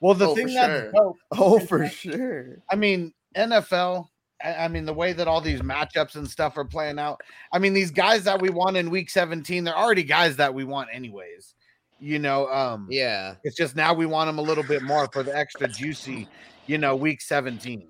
well 0.00 0.14
the 0.14 0.26
Oh, 0.28 0.34
thing 0.34 0.48
for 0.48 0.52
that's 0.54 0.80
sure. 0.82 0.92
dope 0.92 1.16
Oh, 1.38 1.60
for 1.60 1.86
sure. 1.86 2.58
I 2.68 2.74
mean, 2.74 3.12
NFL. 3.36 4.08
I 4.42 4.54
I 4.64 4.68
mean, 4.68 4.84
the 4.86 4.94
way 4.94 5.12
that 5.12 5.28
all 5.28 5.40
these 5.40 5.60
matchups 5.60 6.16
and 6.16 6.28
stuff 6.28 6.56
are 6.56 6.64
playing 6.64 6.98
out. 6.98 7.20
I 7.52 7.60
mean, 7.60 7.74
these 7.74 7.92
guys 7.92 8.24
that 8.24 8.42
we 8.42 8.50
want 8.50 8.76
in 8.76 8.90
week 8.90 9.08
17, 9.10 9.62
they're 9.62 9.76
already 9.78 10.02
guys 10.02 10.34
that 10.36 10.52
we 10.52 10.64
want 10.64 10.88
anyways. 10.92 11.54
You 12.00 12.18
know, 12.18 12.48
um, 12.48 12.86
Yeah. 12.90 13.34
it's 13.44 13.56
just 13.56 13.76
now 13.76 13.92
we 13.94 14.06
want 14.06 14.28
them 14.28 14.38
a 14.38 14.42
little 14.42 14.64
bit 14.64 14.82
more 14.82 15.06
for 15.12 15.22
the 15.22 15.36
extra 15.36 15.68
juicy, 15.68 16.26
you 16.66 16.78
know, 16.78 16.96
week 16.96 17.20
17s. 17.20 17.84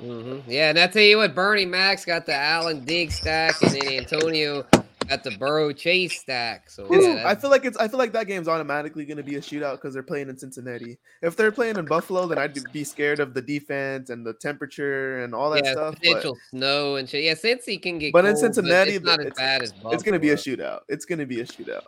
hmm 0.00 0.40
Yeah, 0.46 0.70
and 0.70 0.78
I 0.78 0.86
tell 0.88 1.02
you 1.02 1.18
what, 1.18 1.34
Bernie 1.34 1.66
Max 1.66 2.04
got 2.04 2.26
the 2.26 2.34
Allen 2.34 2.84
Dig 2.84 3.12
stack, 3.12 3.62
and 3.62 3.70
then 3.70 3.86
Antonio 3.86 4.64
got 5.10 5.24
the 5.24 5.32
Burrow 5.32 5.72
Chase 5.72 6.20
stack. 6.20 6.70
So 6.70 6.86
yeah, 6.90 7.24
I 7.26 7.34
feel 7.34 7.50
like 7.50 7.64
it's. 7.64 7.76
I 7.76 7.88
feel 7.88 7.98
like 7.98 8.12
that 8.12 8.26
game's 8.26 8.48
automatically 8.48 9.04
going 9.04 9.16
to 9.16 9.22
be 9.22 9.36
a 9.36 9.40
shootout 9.40 9.72
because 9.72 9.92
they're 9.92 10.02
playing 10.02 10.28
in 10.28 10.38
Cincinnati. 10.38 10.98
If 11.22 11.36
they're 11.36 11.52
playing 11.52 11.76
in 11.76 11.84
Buffalo, 11.84 12.26
then 12.26 12.38
I'd 12.38 12.56
be 12.72 12.84
scared 12.84 13.20
of 13.20 13.34
the 13.34 13.42
defense 13.42 14.10
and 14.10 14.24
the 14.24 14.32
temperature 14.34 15.22
and 15.22 15.34
all 15.34 15.50
that 15.50 15.64
yeah, 15.64 15.72
stuff. 15.72 15.94
But 15.94 16.02
potential 16.02 16.38
snow 16.50 16.96
and 16.96 17.08
shit. 17.08 17.24
Yeah, 17.24 17.34
since 17.34 17.64
he 17.64 17.76
can 17.76 17.98
get, 17.98 18.12
But 18.12 18.24
in 18.24 18.32
cold, 18.34 18.54
Cincinnati, 18.54 18.92
it's 18.92 19.04
not 19.04 19.20
as 19.20 19.32
bad 19.34 19.62
as 19.62 19.74
it's 19.86 20.02
going 20.02 20.14
to 20.14 20.20
be 20.20 20.30
a 20.30 20.36
shootout. 20.36 20.80
It's 20.88 21.04
going 21.04 21.18
to 21.18 21.26
be 21.26 21.40
a 21.40 21.44
shootout. 21.44 21.84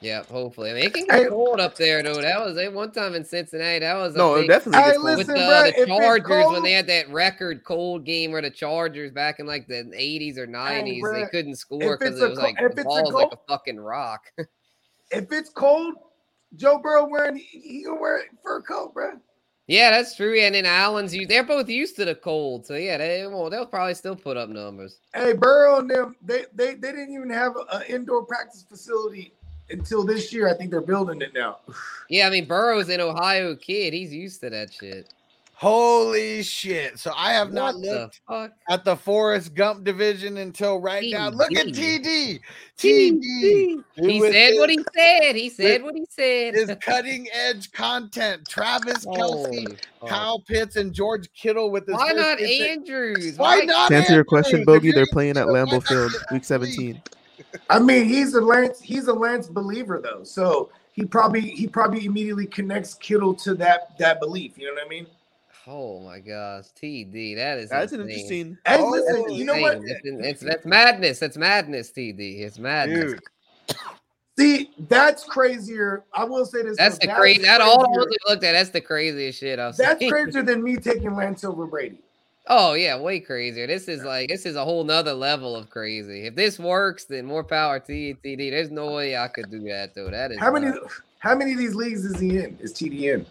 Yeah, 0.00 0.22
hopefully. 0.24 0.70
I 0.70 0.74
mean, 0.74 0.84
it 0.84 0.94
can 0.94 1.06
get 1.06 1.22
Hey- 1.24 1.28
cold 1.28 1.58
up 1.58 1.74
there 1.74 2.02
though. 2.04 2.20
That 2.20 2.38
was 2.44 2.56
at 2.56 2.72
one 2.72 2.92
time 2.92 3.14
in 3.16 3.24
Cincinnati. 3.24 3.80
That 3.80 3.94
was 3.96 4.14
No, 4.14 4.34
I 4.34 4.36
it 4.36 4.38
think, 4.42 4.50
definitely 4.50 4.80
Hey, 4.82 4.86
gets 4.90 4.98
cold. 4.98 5.04
with 5.04 5.14
uh, 5.14 5.18
listen, 5.18 5.34
the, 5.34 5.40
bruh, 5.40 5.68
if 5.68 5.74
the 5.74 5.80
it's 5.82 5.90
Chargers 5.90 6.46
when 6.52 6.62
they 6.62 6.72
had 6.72 6.86
that 6.86 7.10
record 7.10 7.64
cold 7.64 8.04
game 8.04 8.30
where 8.30 8.42
the 8.42 8.50
Chargers 8.50 9.10
back 9.10 9.40
in 9.40 9.46
like 9.46 9.66
the 9.66 9.90
80s 9.92 10.38
or 10.38 10.46
90s 10.46 11.12
they 11.12 11.26
couldn't 11.30 11.56
score 11.56 11.94
if 11.94 11.98
because 11.98 12.14
it's 12.14 12.22
it 12.24 12.30
was 12.30 12.38
like 12.38 12.56
the 12.58 12.66
it's 12.66 12.80
a 12.80 12.84
ball's 12.84 13.12
like 13.12 13.32
a 13.32 13.38
fucking 13.48 13.78
rock. 13.80 14.22
If 15.10 15.32
it's 15.32 15.48
cold, 15.48 15.94
Joe 16.56 16.78
Burrow 16.82 17.06
wearing 17.08 17.36
he, 17.36 17.60
he 17.60 17.82
gonna 17.84 17.98
wear 17.98 18.18
a 18.18 18.22
fur 18.44 18.60
coat, 18.60 18.92
bro. 18.92 19.12
yeah, 19.68 19.90
that's 19.90 20.14
true. 20.14 20.38
And 20.38 20.54
then 20.54 20.66
Allen's 20.66 21.16
they're 21.28 21.42
both 21.42 21.66
used 21.70 21.96
to 21.96 22.04
the 22.04 22.14
cold, 22.14 22.66
so 22.66 22.74
yeah, 22.74 22.98
they 22.98 23.26
well 23.26 23.48
they'll 23.48 23.64
probably 23.64 23.94
still 23.94 24.14
put 24.14 24.36
up 24.36 24.50
numbers. 24.50 25.00
Hey, 25.14 25.32
Burrow 25.32 25.78
and 25.78 25.90
them, 25.90 26.14
they 26.22 26.44
they, 26.54 26.74
they 26.74 26.92
didn't 26.92 27.14
even 27.14 27.30
have 27.30 27.54
an 27.72 27.82
indoor 27.88 28.22
practice 28.26 28.66
facility 28.68 29.32
until 29.70 30.04
this 30.04 30.32
year. 30.32 30.48
I 30.48 30.54
think 30.54 30.70
they're 30.70 30.80
building 30.80 31.20
it 31.22 31.34
now. 31.34 31.58
Yeah, 32.10 32.26
I 32.26 32.30
mean 32.30 32.46
Burrow's 32.46 32.88
an 32.88 33.02
Ohio 33.02 33.54
kid. 33.54 33.92
He's 33.92 34.14
used 34.14 34.40
to 34.40 34.48
that 34.48 34.72
shit. 34.72 35.12
Holy 35.58 36.44
shit. 36.44 37.00
So 37.00 37.12
I 37.16 37.32
have 37.32 37.52
not 37.52 37.74
What 37.74 37.82
the 37.82 37.90
looked 37.90 38.20
fuck? 38.28 38.52
at 38.70 38.84
the 38.84 38.94
Forrest 38.94 39.54
Gump 39.54 39.82
division 39.82 40.36
until 40.36 40.80
right 40.80 41.04
now. 41.10 41.30
Look 41.30 41.50
at 41.50 41.66
TD. 41.66 42.38
TD. 42.78 43.20
TD. 43.20 43.84
He 43.96 44.20
said 44.20 44.32
his- 44.32 44.58
what 44.60 44.70
he 44.70 44.84
said. 44.96 45.34
He 45.34 45.48
said 45.50 45.82
what 45.82 45.96
he 45.96 46.06
said. 46.08 46.54
His 46.54 46.70
cutting 46.80 47.26
edge 47.32 47.72
content. 47.72 48.48
Travis 48.48 49.04
oh, 49.04 49.10
Kelce, 49.10 49.46
Holy 49.46 49.66
fuck. 50.00 50.08
Kyle 50.08 50.38
Pitts, 50.38 50.76
and 50.76 50.92
George 50.94 51.28
Kittle 51.34 51.72
with 51.72 51.86
this. 51.86 51.96
Why 51.96 52.12
not 52.12 52.38
pick. 52.38 52.70
Andrews? 52.70 53.36
Why 53.36 53.62
not? 53.62 53.88
To 53.90 53.96
answer 53.96 54.14
your 54.14 54.22
question, 54.22 54.60
Andrews? 54.60 54.76
Bogey, 54.78 54.92
they're 54.92 55.06
playing 55.12 55.36
at 55.36 55.48
Lambeau 55.48 55.84
Field, 55.84 56.12
Week 56.30 56.44
17. 56.44 57.02
I 57.70 57.78
mean, 57.78 58.04
he's 58.06 58.34
a 58.34 58.40
Lance, 58.40 58.80
he's 58.80 59.06
a 59.08 59.12
Lance 59.12 59.46
believer 59.48 60.00
though, 60.02 60.24
so 60.24 60.70
he 60.92 61.04
probably 61.04 61.40
he 61.42 61.66
probably 61.66 62.04
immediately 62.06 62.46
connects 62.46 62.94
Kittle 62.94 63.34
to 63.36 63.54
that 63.54 63.98
that 63.98 64.20
belief. 64.20 64.58
You 64.58 64.68
know 64.68 64.74
what 64.74 64.86
I 64.86 64.88
mean? 64.88 65.06
Oh 65.66 66.00
my 66.00 66.18
gosh, 66.18 66.64
TD, 66.80 67.36
that 67.36 67.58
is 67.58 67.68
That's 67.70 67.92
an 67.92 68.00
interesting. 68.00 68.56
Hey, 68.66 68.78
Oh, 68.80 68.88
listen, 68.88 69.30
you 69.34 69.44
know 69.44 69.58
what? 69.60 69.76
Insane. 69.76 70.00
It's, 70.04 70.26
it's 70.26 70.40
that's 70.40 70.64
madness. 70.66 71.18
That's 71.18 71.36
madness, 71.36 71.90
TD. 71.92 72.40
It's 72.40 72.58
madness. 72.58 73.12
Dude, 73.12 73.20
See, 74.38 74.70
that's 74.88 75.24
crazier. 75.24 76.04
I 76.14 76.22
will 76.24 76.46
say 76.46 76.62
this. 76.62 76.76
That's 76.78 76.96
though, 76.98 77.08
the 77.08 77.14
crazy. 77.14 77.42
That 77.42 77.60
all 77.60 77.80
I 77.82 77.84
crazier- 77.86 77.98
really 77.98 78.16
looked 78.28 78.44
at. 78.44 78.52
That's 78.52 78.70
the 78.70 78.80
craziest 78.80 79.40
shit 79.40 79.58
I've 79.58 79.76
That's 79.76 79.98
seen. 79.98 80.10
crazier 80.10 80.42
than 80.42 80.62
me 80.62 80.76
taking 80.76 81.14
Lance 81.16 81.44
over 81.44 81.66
Brady. 81.66 81.98
Oh 82.50 82.72
yeah, 82.72 82.98
way 82.98 83.20
crazier. 83.20 83.66
This 83.66 83.88
is 83.88 84.04
like 84.04 84.28
this 84.30 84.46
is 84.46 84.56
a 84.56 84.64
whole 84.64 84.82
nother 84.82 85.12
level 85.12 85.54
of 85.54 85.68
crazy. 85.68 86.26
If 86.26 86.34
this 86.34 86.58
works, 86.58 87.04
then 87.04 87.26
more 87.26 87.44
power 87.44 87.78
to 87.80 87.94
you, 87.94 88.14
TD. 88.16 88.50
There's 88.50 88.70
no 88.70 88.92
way 88.92 89.16
I 89.16 89.28
could 89.28 89.50
do 89.50 89.60
that 89.68 89.94
though. 89.94 90.10
That 90.10 90.32
is 90.32 90.38
How 90.38 90.50
many? 90.52 90.66
nuts. 90.66 91.02
How 91.18 91.34
many 91.34 91.52
of 91.52 91.58
these 91.58 91.74
leagues 91.74 92.04
is 92.04 92.18
he 92.18 92.38
in? 92.38 92.56
Is 92.60 92.72
TD 92.72 93.02
in? 93.02 93.26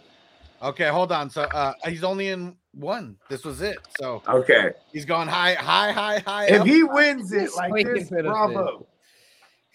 Okay, 0.62 0.88
hold 0.90 1.12
on. 1.12 1.30
So 1.32 1.44
uh 1.44 1.74
he's 1.86 2.04
only 2.04 2.28
in 2.28 2.56
one. 2.76 3.18
This 3.28 3.44
was 3.44 3.62
it. 3.62 3.80
So 4.00 4.22
Okay. 4.28 4.72
he's 4.94 5.06
gone 5.06 5.28
high, 5.28 5.56
high, 5.56 5.92
high, 5.92 6.20
high. 6.20 6.46
If 6.48 6.62
up. 6.62 6.68
he 6.68 6.84
wins 6.84 7.32
it 7.32 7.50
like 7.56 7.86
this, 7.86 8.10
bravo. 8.10 8.86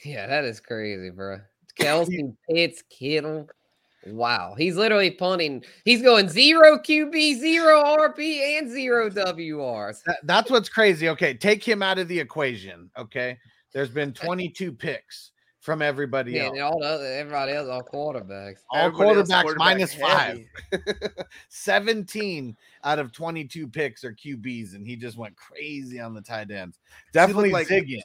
Yeah, 0.05 0.27
that 0.29 0.45
is 0.45 0.61
crazy, 0.61 1.11
bro. 1.11 1.41
Kelce, 1.81 2.37
Pitts, 2.49 2.83
Kittle. 2.91 3.49
Wow, 4.07 4.55
he's 4.59 4.77
literally 4.77 5.11
punting. 5.13 5.63
He's 5.85 6.03
going 6.03 6.29
zero 6.29 6.79
QB, 6.79 7.39
zero 7.39 7.83
RB, 7.83 8.59
and 8.59 8.69
zero 8.71 9.09
WRs. 9.11 10.03
That- 10.05 10.19
that's 10.25 10.51
what's 10.51 10.69
crazy. 10.69 11.09
Okay, 11.09 11.35
take 11.35 11.63
him 11.63 11.83
out 11.83 11.99
of 11.99 12.09
the 12.09 12.19
equation. 12.19 12.91
Okay, 12.99 13.39
there's 13.73 13.91
been 13.91 14.13
22 14.15 14.73
picks 14.73 15.31
from 15.61 15.81
everybody 15.81 16.33
Man, 16.33 16.47
else. 16.47 16.53
and 16.55 16.63
all 16.63 16.81
the 16.81 17.15
everybody 17.17 17.53
else, 17.53 17.69
all 17.69 17.83
quarterbacks. 17.85 18.57
All 18.71 18.87
Everybody 18.87 19.21
else 19.21 19.29
quarterbacks 19.29 19.43
quarterback 19.43 19.59
minus 19.59 19.95
five. 19.95 20.45
17 21.49 22.57
out 22.85 22.99
of 22.99 23.13
22 23.13 23.69
picks 23.69 24.03
are 24.05 24.13
QBs, 24.13 24.75
and 24.75 24.87
he 24.87 24.97
just 24.97 25.17
went 25.17 25.37
crazy 25.37 26.01
on 26.01 26.15
the 26.15 26.21
tight 26.23 26.51
ends. 26.51 26.79
look 26.83 27.13
Definitely 27.13 27.51
like- 27.53 27.69
zigging. 27.69 28.01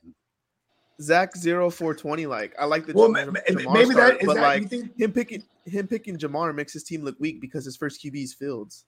Zach 1.02 1.36
zero 1.36 1.70
four 1.70 1.94
twenty. 1.94 2.26
Like 2.26 2.56
I 2.60 2.66
like 2.66 2.86
the 2.88 2.94
Well, 2.94 3.14
Jam- 3.14 3.34
ma- 3.34 3.40
Ja'Marr 3.48 3.74
maybe 3.74 3.92
start, 3.92 4.14
that 4.14 4.22
is 4.22 4.26
but 4.28 4.34
that. 4.36 4.42
like 4.42 4.62
you 4.64 4.68
think 4.68 4.98
him 5.00 5.12
picking 5.12 5.44
him 5.66 5.88
picking 5.88 6.18
Ja'Marr 6.18 6.56
makes 6.56 6.74
his 6.74 6.84
team 6.84 7.04
look 7.04 7.16
weak 7.20 7.40
because 7.40 7.66
his 7.66 7.78
first 7.78 8.04
QB 8.04 8.24
is 8.24 8.34
Fields. 8.34 8.86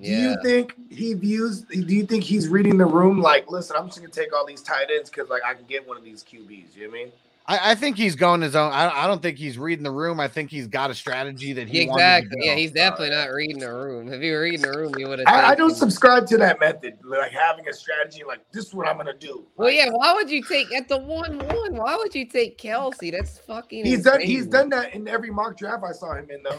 Do 0.00 0.10
you 0.10 0.36
think 0.42 0.74
he 0.90 1.14
views? 1.14 1.62
Do 1.62 1.78
you 1.78 2.04
think 2.04 2.24
he's 2.24 2.48
reading 2.48 2.76
the 2.78 2.84
room? 2.84 3.20
Like, 3.20 3.50
listen, 3.50 3.76
I'm 3.78 3.86
just 3.86 3.98
gonna 4.00 4.10
take 4.10 4.34
all 4.34 4.44
these 4.44 4.60
tight 4.60 4.88
ends 4.90 5.08
because 5.08 5.28
like 5.30 5.42
I 5.46 5.54
can 5.54 5.64
get 5.66 5.86
one 5.86 5.96
of 5.96 6.04
these 6.04 6.22
QBs. 6.24 6.76
You 6.76 6.84
know 6.84 6.90
what 6.90 6.98
I 7.00 7.02
mean? 7.04 7.12
I, 7.46 7.72
I 7.72 7.74
think 7.74 7.98
he's 7.98 8.16
going 8.16 8.40
his 8.40 8.56
own. 8.56 8.72
I, 8.72 9.04
I 9.04 9.06
don't 9.06 9.20
think 9.20 9.36
he's 9.36 9.58
reading 9.58 9.82
the 9.82 9.90
room. 9.90 10.18
I 10.18 10.28
think 10.28 10.50
he's 10.50 10.66
got 10.66 10.90
a 10.90 10.94
strategy 10.94 11.52
that 11.52 11.68
he 11.68 11.86
wanted 11.86 12.02
to 12.02 12.18
exactly. 12.18 12.46
Yeah, 12.46 12.54
he's 12.54 12.72
definitely 12.72 13.10
not 13.10 13.30
reading 13.32 13.58
the 13.58 13.70
room. 13.70 14.10
If 14.10 14.22
you 14.22 14.32
were 14.32 14.40
reading 14.40 14.62
the 14.62 14.70
room, 14.70 14.94
you 14.96 15.08
would 15.08 15.18
have. 15.18 15.28
I, 15.28 15.50
I 15.50 15.54
don't 15.54 15.74
subscribe 15.74 16.26
to 16.28 16.38
that 16.38 16.58
method, 16.58 16.94
like 17.04 17.32
having 17.32 17.68
a 17.68 17.72
strategy. 17.72 18.22
Like 18.26 18.40
this 18.50 18.66
is 18.66 18.74
what 18.74 18.88
I'm 18.88 18.96
gonna 18.96 19.12
do. 19.12 19.46
Well, 19.56 19.70
yeah. 19.70 19.90
Why 19.90 20.14
would 20.14 20.30
you 20.30 20.42
take 20.42 20.72
at 20.72 20.88
the 20.88 20.96
one 20.96 21.38
one? 21.38 21.76
Why 21.76 21.96
would 21.96 22.14
you 22.14 22.24
take 22.24 22.56
Kelce? 22.56 23.12
That's 23.12 23.38
fucking. 23.40 23.84
He's 23.84 24.04
done. 24.04 24.22
He's 24.22 24.46
done 24.46 24.70
that 24.70 24.94
in 24.94 25.06
every 25.06 25.30
mock 25.30 25.58
draft 25.58 25.84
I 25.86 25.92
saw 25.92 26.14
him 26.14 26.28
in, 26.30 26.42
though. 26.42 26.58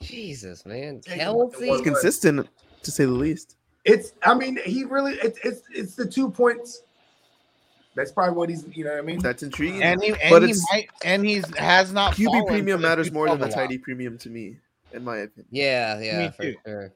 Jesus, 0.00 0.64
man, 0.64 1.02
Take 1.02 1.20
him 1.20 1.36
with 1.36 1.52
the 1.52 1.66
Kelce. 1.66 1.72
He's 1.72 1.80
consistent 1.82 2.48
to 2.82 2.90
say 2.90 3.04
the 3.04 3.10
least. 3.10 3.56
It's. 3.84 4.14
I 4.22 4.32
mean, 4.32 4.58
he 4.64 4.84
really. 4.84 5.14
It's. 5.16 5.38
It's. 5.44 5.62
It's 5.74 5.94
the 5.94 6.06
two 6.06 6.30
points. 6.30 6.84
That's 7.98 8.12
probably 8.12 8.36
what 8.36 8.48
he's. 8.48 8.64
You 8.72 8.84
know 8.84 8.90
what 8.92 9.00
I 9.00 9.02
mean? 9.02 9.18
That's 9.18 9.42
intriguing. 9.42 9.82
And 9.82 10.00
he 10.00 10.10
and 10.10 10.30
but 10.30 10.42
he 10.44 10.54
might 10.72 10.88
and 11.04 11.26
he's 11.26 11.44
has 11.56 11.92
not 11.92 12.14
QB 12.14 12.46
premium 12.46 12.80
matters 12.80 13.10
more 13.10 13.28
than 13.28 13.40
the 13.40 13.46
212 13.46 13.50
a 13.50 13.60
lot. 13.60 13.68
tight 13.68 13.82
premium 13.82 14.16
to 14.18 14.30
me, 14.30 14.56
in 14.92 15.02
my 15.04 15.16
opinion. 15.16 15.46
Yeah, 15.50 15.98
yeah, 16.00 16.30
for 16.30 16.42
too. 16.44 16.54
sure. 16.64 16.92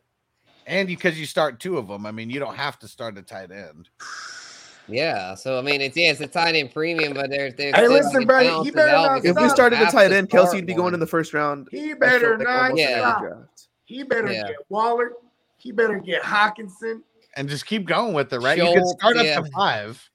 And 0.67 0.87
because 0.87 1.19
you 1.19 1.27
start 1.27 1.59
two 1.59 1.77
of 1.77 1.89
them, 1.89 2.07
I 2.07 2.13
mean, 2.13 2.31
you 2.31 2.39
don't 2.39 2.55
have 2.55 2.79
to 2.79 2.89
start 2.89 3.19
a 3.19 3.23
tight 3.23 3.51
end. 3.51 3.89
Yeah, 4.89 5.35
so 5.35 5.59
I 5.59 5.63
mean, 5.63 5.81
it's 5.81 5.97
yeah, 5.97 6.11
it's 6.13 6.21
a 6.21 6.27
tight 6.29 6.55
end 6.55 6.73
premium, 6.73 7.15
but 7.15 7.31
there's 7.31 7.55
there's 7.55 7.75
Hey, 7.75 7.89
listen, 7.89 8.21
the 8.21 8.27
bro, 8.27 8.63
he 8.63 8.71
better 8.71 8.93
not 8.93 9.25
If 9.25 9.37
we 9.37 9.49
started 9.49 9.77
a 9.81 9.85
have 9.87 9.93
tight 9.93 10.13
end, 10.13 10.29
Kelce 10.31 10.41
start 10.43 10.55
would 10.57 10.67
be 10.67 10.73
going 10.75 10.85
one. 10.85 10.95
in 10.95 11.01
the 11.01 11.07
first 11.07 11.35
round. 11.35 11.69
He 11.71 11.95
better 11.95 12.37
like 12.39 12.47
not 12.47 12.63
almost 12.63 12.81
Yeah. 12.81 13.19
draft. 13.21 13.69
He 13.85 14.03
better 14.05 14.31
Yeah. 14.33 14.43
get 14.49 14.57
Waller. 14.69 15.13
He 15.57 15.73
better 15.73 15.99
get 15.99 16.23
Hockenson. 16.23 17.03
And 17.37 17.49
just 17.49 17.65
keep 17.67 17.87
going 17.87 18.13
with 18.13 18.33
it, 18.33 18.41
right? 18.41 18.59
you 18.59 18.65
can 18.65 18.75
Schultz, 18.75 18.93
start 18.93 19.17
up 19.17 19.25
yeah. 19.25 19.41
to 19.41 19.51
five. 19.53 20.11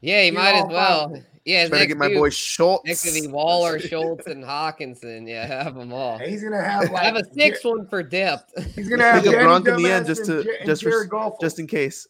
Yeah, 0.00 0.22
he 0.24 0.30
might 0.30 0.54
as 0.54 0.66
well. 0.68 1.10
five. 1.14 1.24
Yeah, 1.44 1.60
his 1.62 1.70
Trying 1.70 1.80
to 1.82 1.86
get 1.88 1.96
my 1.96 2.08
dude- 2.08 2.18
boy 2.18 2.30
Schultz. 2.30 2.84
Next 2.86 3.02
to 3.02 3.18
be 3.20 3.26
Waller, 3.26 3.78
Schultz, 3.80 4.26
and 4.26 4.44
Hockenson. 4.44 5.26
Yeah, 5.26 5.46
have 5.64 5.74
them 5.74 5.92
all. 5.92 6.18
And 6.18 6.30
he's 6.30 6.42
gonna 6.42 6.62
have 6.62 6.90
like 6.90 7.02
have 7.04 7.16
a 7.16 7.24
sixth 7.32 7.64
one 7.64 7.86
for 7.88 8.02
depth. 8.02 8.52
He's 8.74 8.88
gonna 8.88 9.04
have 9.04 9.24
Pick 9.24 9.34
up 9.34 9.40
Gronk 9.40 9.66
in 9.74 9.82
the 9.82 9.90
end 9.90 10.06
just 10.06 10.26
to- 10.26 10.42
Ja- 10.44 10.66
just 10.66 10.82
for- 10.82 10.90
Jared 10.90 11.08
Goff. 11.08 11.34
just 11.40 11.58
in 11.58 11.66
case. 11.66 12.06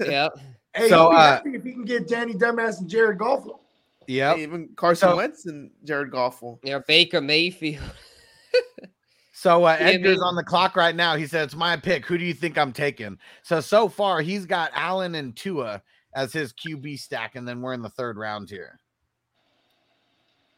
yep. 0.00 0.32
hey, 0.74 0.88
So, 0.88 0.88
so 0.88 1.12
uh, 1.12 1.40
if 1.44 1.62
he 1.62 1.72
can 1.72 1.84
get 1.84 2.08
Danny 2.08 2.34
Dumbass 2.34 2.80
and 2.80 2.88
Jared 2.90 3.18
Goff. 3.18 3.46
Yep. 4.08 4.38
Even 4.38 4.68
Carson 4.74 5.10
So- 5.10 5.16
Wentz 5.16 5.46
and 5.46 5.70
Jared 5.84 6.10
Goff. 6.10 6.42
Yeah, 6.64 6.80
Baker 6.86 7.20
Mayfield. 7.20 7.82
So 9.32 9.64
uh, 9.64 9.76
Yeah, 9.80 9.86
Edgar's 9.86 10.16
mean- 10.18 10.22
on 10.24 10.34
the 10.36 10.44
clock 10.44 10.76
right 10.76 10.94
now. 10.94 11.16
He 11.16 11.26
said, 11.26 11.44
"It's 11.44 11.54
my 11.56 11.76
pick. 11.76 12.04
Who 12.06 12.18
do 12.18 12.24
you 12.24 12.34
think 12.34 12.58
I'm 12.58 12.72
taking?" 12.72 13.18
So 13.42 13.60
so 13.60 13.88
far, 13.88 14.20
he's 14.20 14.44
got 14.46 14.70
Allen 14.74 15.14
and 15.14 15.34
Tua 15.36 15.82
as 16.14 16.32
his 16.32 16.52
QB 16.52 16.98
stack, 16.98 17.36
and 17.36 17.46
then 17.46 17.60
we're 17.62 17.72
in 17.74 17.82
the 17.82 17.90
third 17.90 18.16
round 18.16 18.50
here. 18.50 18.78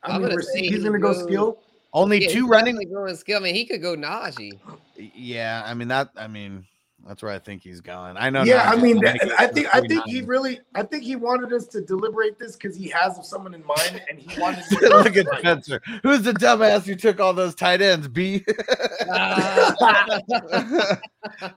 I 0.03 0.09
I'm 0.09 0.13
mean, 0.15 0.23
gonna 0.23 0.35
we're 0.37 0.43
say 0.43 0.53
seeing 0.61 0.65
he's 0.65 0.79
he 0.83 0.85
gonna 0.85 0.99
go 0.99 1.13
goes- 1.13 1.23
skill. 1.25 1.59
Only 1.93 2.21
Yeah, 2.23 2.29
two 2.31 2.49
running. 2.49 2.75
definitely 2.75 2.95
Going 2.95 3.15
skill. 3.17 3.39
I 3.39 3.43
mean, 3.45 3.55
he 3.55 3.65
could 3.65 3.81
go 3.81 3.95
Najee. 3.95 4.59
Yeah, 4.97 5.63
I 5.65 5.75
mean 5.75 5.87
that. 5.89 6.11
I 6.17 6.27
mean 6.27 6.67
that's 7.07 7.23
where 7.23 7.33
I 7.33 7.39
think 7.39 7.63
he's 7.63 7.81
going. 7.81 8.17
I 8.17 8.31
know. 8.31 8.43
Yeah, 8.45 8.71
I 8.71 8.77
mean, 8.77 9.01
that, 9.01 9.21
I 9.39 9.47
think 9.47 9.75
I 9.75 9.81
think 9.81 10.05
he 10.07 10.23
really, 10.23 10.61
I 10.75 10.83
think 10.83 11.05
he 11.05 11.17
wanted 11.17 11.53
us 11.53 11.67
to 11.69 11.81
deliberate 11.83 12.39
this 12.39 12.57
because 12.57 12.75
he 12.77 12.89
has 12.89 13.19
someone 13.29 13.55
in 13.55 13.65
mind, 13.67 14.03
and 14.09 14.19
he 14.19 14.41
wanted. 14.41 14.65
to 14.71 14.89
Look 14.89 15.17
at 15.17 15.27
Spencer. 15.39 15.81
Who's 16.03 16.23
the 16.23 16.33
dumbass 16.33 16.85
who 16.87 16.95
took 16.95 17.21
all 17.21 17.35
those 17.35 17.55
tight 17.55 17.83
ends? 17.83 18.09
B. 18.09 18.45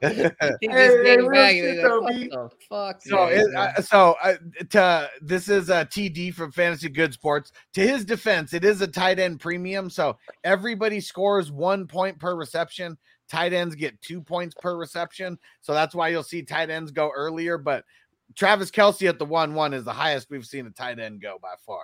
He 0.02 0.68
Hey, 0.68 1.04
came 1.04 1.34
hey, 1.34 1.60
shit 1.60 1.82
though, 1.82 2.08
B. 2.08 2.32
fuck? 2.70 3.02
So, 3.02 3.26
it, 3.26 3.54
uh, 3.56 3.82
so 3.82 4.16
uh, 4.24 4.36
to 4.70 5.10
this 5.22 5.50
is 5.50 5.70
a 5.70 5.86
TD 5.86 6.34
from 6.34 6.52
Fantasy 6.52 6.90
Good 6.90 7.14
Sports. 7.14 7.52
To 7.74 7.82
his 7.82 8.06
defense, 8.06 8.54
it 8.54 8.64
is 8.64 8.82
a 8.82 8.88
tight 8.88 9.20
end 9.20 9.40
premium. 9.40 9.90
So 9.90 10.18
everybody 10.44 11.00
scores 11.00 11.52
one 11.52 11.88
point 11.88 12.20
per 12.20 12.36
reception. 12.36 12.98
Tight 13.30 13.54
ends 13.54 13.76
get 13.76 14.02
two 14.02 14.22
points 14.22 14.56
per 14.62 14.76
reception. 14.78 15.38
So 15.62 15.74
that's 15.74 15.94
why 15.96 16.10
you'll 16.10 16.24
see 16.24 16.42
tight 16.44 16.70
ends 16.70 16.92
go 16.92 17.12
earlier. 17.16 17.58
But 17.58 17.84
Travis 18.36 18.72
Kelce 18.72 19.08
at 19.10 19.20
the 19.20 19.26
one 19.26 19.54
one 19.54 19.74
is 19.74 19.84
the 19.86 19.94
highest 19.94 20.30
we've 20.30 20.46
seen 20.46 20.66
a 20.68 20.72
tight 20.72 21.00
end 21.00 21.22
go 21.22 21.38
by 21.42 21.54
far. 21.66 21.84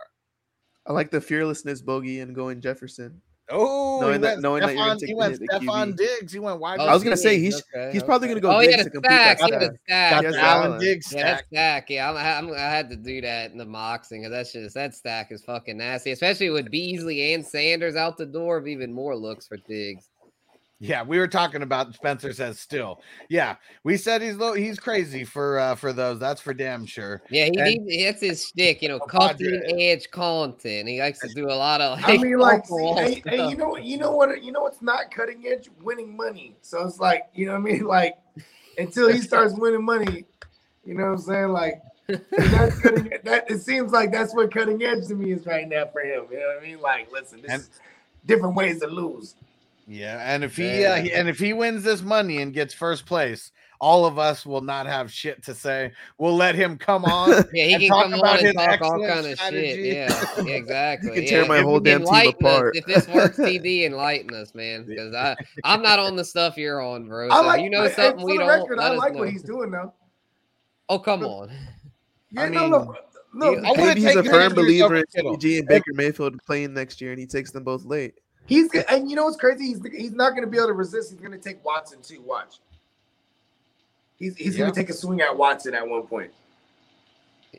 I 0.85 0.93
like 0.93 1.11
the 1.11 1.21
fearlessness 1.21 1.81
bogey 1.81 2.19
and 2.19 2.35
going 2.35 2.59
Jefferson. 2.61 3.21
Oh, 3.49 3.99
Knowing 3.99 4.21
that- 4.21 4.35
went 4.35 4.41
knowing 4.41 4.61
that 4.61 4.73
you're 4.75 4.95
take 4.95 5.07
he 5.09 5.13
went 5.13 5.33
hit, 5.37 5.49
Stefon 5.49 5.97
Diggs. 5.97 6.31
He 6.31 6.39
went 6.39 6.61
wide. 6.61 6.79
Oh, 6.79 6.85
I 6.85 6.93
was 6.93 7.03
gonna 7.03 7.17
say 7.17 7.37
he's 7.39 7.61
okay, 7.75 7.91
he's 7.91 8.01
probably 8.01 8.29
gonna 8.29 8.39
go 8.39 8.55
Oh, 8.55 8.59
he 8.59 8.71
had 8.71 8.79
a 8.79 8.83
stack. 8.89 9.39
He 9.41 9.51
had 9.51 9.63
a 9.63 9.65
stack. 9.85 10.11
got 10.11 10.23
Yes, 10.23 10.33
the 10.33 10.39
Allen 10.41 10.65
Allen. 10.67 10.79
Diggs 10.79 11.11
Yeah, 11.13 11.19
stack. 11.19 11.45
stack. 11.47 11.89
Yeah, 11.89 12.09
I'm, 12.09 12.47
I'm, 12.49 12.53
I 12.55 12.59
had 12.59 12.89
to 12.91 12.95
do 12.95 13.19
that 13.19 13.51
in 13.51 13.57
the 13.57 13.65
boxing 13.65 14.21
because 14.21 14.31
that's 14.31 14.53
just 14.53 14.75
that 14.75 14.95
stack 14.95 15.31
is 15.33 15.43
fucking 15.43 15.77
nasty, 15.77 16.11
especially 16.11 16.51
with 16.51 16.71
Beasley 16.71 17.33
and 17.33 17.45
Sanders 17.45 17.97
out 17.97 18.17
the 18.17 18.25
door. 18.25 18.55
Of 18.57 18.67
even 18.67 18.93
more 18.93 19.13
looks 19.15 19.45
for 19.45 19.57
Diggs. 19.57 20.09
Yeah, 20.83 21.01
we 21.01 21.17
were 21.17 21.29
talking 21.29 21.61
about 21.61 21.95
Spencer 21.95 22.33
says 22.33 22.59
still. 22.59 23.01
Yeah, 23.29 23.55
we 23.85 23.95
said 23.95 24.21
he's 24.21 24.35
low, 24.35 24.53
he's 24.53 24.77
crazy 24.77 25.23
for 25.23 25.57
uh 25.57 25.75
for 25.75 25.93
those. 25.93 26.19
That's 26.19 26.41
for 26.41 26.53
damn 26.53 26.85
sure. 26.85 27.21
Yeah, 27.29 27.45
he, 27.45 27.57
And- 27.57 27.89
he 27.89 28.03
that's 28.03 28.19
his 28.19 28.45
stick. 28.45 28.81
You 28.81 28.89
know, 28.89 28.99
cutting 29.07 29.61
edge 29.79 30.11
content. 30.11 30.89
He 30.89 30.99
likes 30.99 31.19
to 31.19 31.29
do 31.29 31.49
a 31.49 31.55
lot 31.55 31.79
of. 31.79 31.99
I 32.03 32.17
mean, 32.17 32.37
like, 32.37 32.65
see, 32.65 32.93
hey, 32.95 33.21
hey, 33.25 33.49
you 33.49 33.55
know, 33.55 33.77
you 33.77 33.97
know 33.97 34.11
what, 34.11 34.43
you 34.43 34.51
know 34.51 34.63
what's 34.63 34.81
not 34.81 35.09
cutting 35.09 35.45
edge? 35.47 35.69
Winning 35.81 36.17
money. 36.17 36.57
So 36.61 36.85
it's 36.85 36.99
like, 36.99 37.23
you 37.33 37.45
know 37.45 37.53
what 37.53 37.59
I 37.59 37.61
mean? 37.61 37.85
Like, 37.93 38.15
until 38.77 39.09
he 39.09 39.19
starts 39.21 39.53
winning 39.55 39.85
money, 39.85 40.25
you 40.83 40.95
know 40.95 41.05
what 41.05 41.11
I'm 41.11 41.17
saying? 41.19 41.47
Like, 41.49 41.81
that's 42.07 42.77
cutting. 42.81 43.09
That 43.23 43.49
it 43.49 43.59
seems 43.61 43.93
like 43.93 44.11
that's 44.11 44.35
what 44.35 44.51
cutting 44.53 44.83
edge 44.83 45.07
to 45.07 45.15
me 45.15 45.31
is 45.31 45.45
right 45.45 45.65
now 45.69 45.85
for 45.85 46.01
him. 46.01 46.25
You 46.29 46.39
know 46.39 46.47
what 46.55 46.61
I 46.61 46.67
mean? 46.67 46.81
Like, 46.81 47.09
listen, 47.09 47.41
this 47.41 47.51
And- 47.51 47.61
is 47.61 47.69
different 48.25 48.55
ways 48.55 48.81
to 48.81 48.87
lose. 48.87 49.35
Yeah, 49.87 50.21
and 50.33 50.43
if 50.43 50.55
he, 50.55 50.85
uh, 50.85 50.95
and 50.95 51.27
if 51.27 51.37
he 51.39 51.51
wins 51.53 51.83
this 51.83 52.01
money 52.01 52.41
and 52.41 52.53
gets 52.53 52.73
first 52.73 53.05
place, 53.05 53.51
all 53.81 54.05
of 54.05 54.17
us 54.17 54.45
will 54.45 54.61
not 54.61 54.85
have 54.85 55.11
shit 55.11 55.43
to 55.43 55.53
say. 55.53 55.91
We'll 56.17 56.37
let 56.37 56.55
him 56.55 56.77
come 56.77 57.03
on. 57.03 57.43
Yeah, 57.53 57.65
he 57.65 57.79
can 57.79 57.89
talk 57.89 58.03
come 58.03 58.13
about 58.13 58.39
on 58.39 58.45
and 58.45 58.57
talk 58.57 58.81
all 58.81 59.05
kind 59.05 59.25
of 59.27 59.37
strategy. 59.37 59.73
shit. 59.75 59.95
Yeah, 59.95 60.25
yeah, 60.45 60.53
exactly. 60.55 61.11
can 61.11 61.23
yeah. 61.23 61.29
tear 61.29 61.45
my 61.47 61.57
If 61.57 61.63
whole 61.65 61.79
damn 61.81 61.99
team 61.99 62.07
enlighten 62.07 62.45
us, 62.45 62.51
apart. 62.53 62.75
If 62.77 62.85
this 62.85 63.07
works, 63.09 63.37
TD, 63.39 63.83
enlighten 63.83 64.33
us, 64.33 64.55
man. 64.55 64.85
Because 64.85 65.13
I, 65.13 65.35
I'm 65.65 65.81
not 65.81 65.99
on 65.99 66.15
the 66.15 66.23
stuff 66.23 66.55
you're 66.55 66.81
on, 66.81 67.09
bro. 67.09 67.27
I 67.29 67.41
So 67.41 67.45
like, 67.47 67.61
you 67.61 67.69
know 67.69 67.89
something 67.89 68.21
for 68.21 68.25
we 68.25 68.37
don't. 68.37 68.47
record, 68.47 68.79
I 68.79 68.89
like 68.91 69.13
know. 69.13 69.19
what 69.19 69.29
he's 69.31 69.43
doing 69.43 69.71
now. 69.71 69.93
Oh, 70.87 70.99
come 70.99 71.25
on. 71.25 71.51
Yeah, 72.31 72.43
I 72.43 72.49
no, 72.49 72.61
mean, 72.61 72.71
look, 72.71 72.97
look, 73.33 73.55
you- 73.57 73.63
I 73.65 73.69
wanna 73.71 73.85
Maybe 73.87 74.01
he's 74.01 74.15
a 74.15 74.23
firm 74.23 74.53
believer 74.53 74.95
in 74.95 75.03
Kittle. 75.13 75.37
CG 75.37 75.59
and 75.59 75.67
Baker 75.67 75.91
Mayfield 75.93 76.39
playing 76.45 76.73
next 76.73 77.01
year, 77.01 77.11
and 77.11 77.19
he 77.19 77.27
takes 77.27 77.51
them 77.51 77.63
both 77.65 77.83
late. 77.83 78.13
He's 78.45 78.69
g- 78.71 78.81
and 78.89 79.09
you 79.09 79.15
know 79.15 79.25
what's 79.25 79.37
crazy? 79.37 79.65
He's 79.67 79.81
he's 79.95 80.11
not 80.11 80.31
going 80.31 80.43
to 80.43 80.47
be 80.49 80.57
able 80.57 80.67
to 80.67 80.73
resist. 80.73 81.11
He's 81.11 81.19
going 81.19 81.31
to 81.31 81.37
take 81.37 81.63
Watson 81.63 81.99
too. 82.01 82.21
Watch. 82.25 82.59
He's 84.19 84.35
he's 84.35 84.55
Yeah. 84.57 84.63
going 84.65 84.73
to 84.73 84.79
take 84.79 84.89
a 84.89 84.93
swing 84.93 85.21
at 85.21 85.35
Watson 85.37 85.73
at 85.73 85.87
one 85.87 86.03
point 86.03 86.31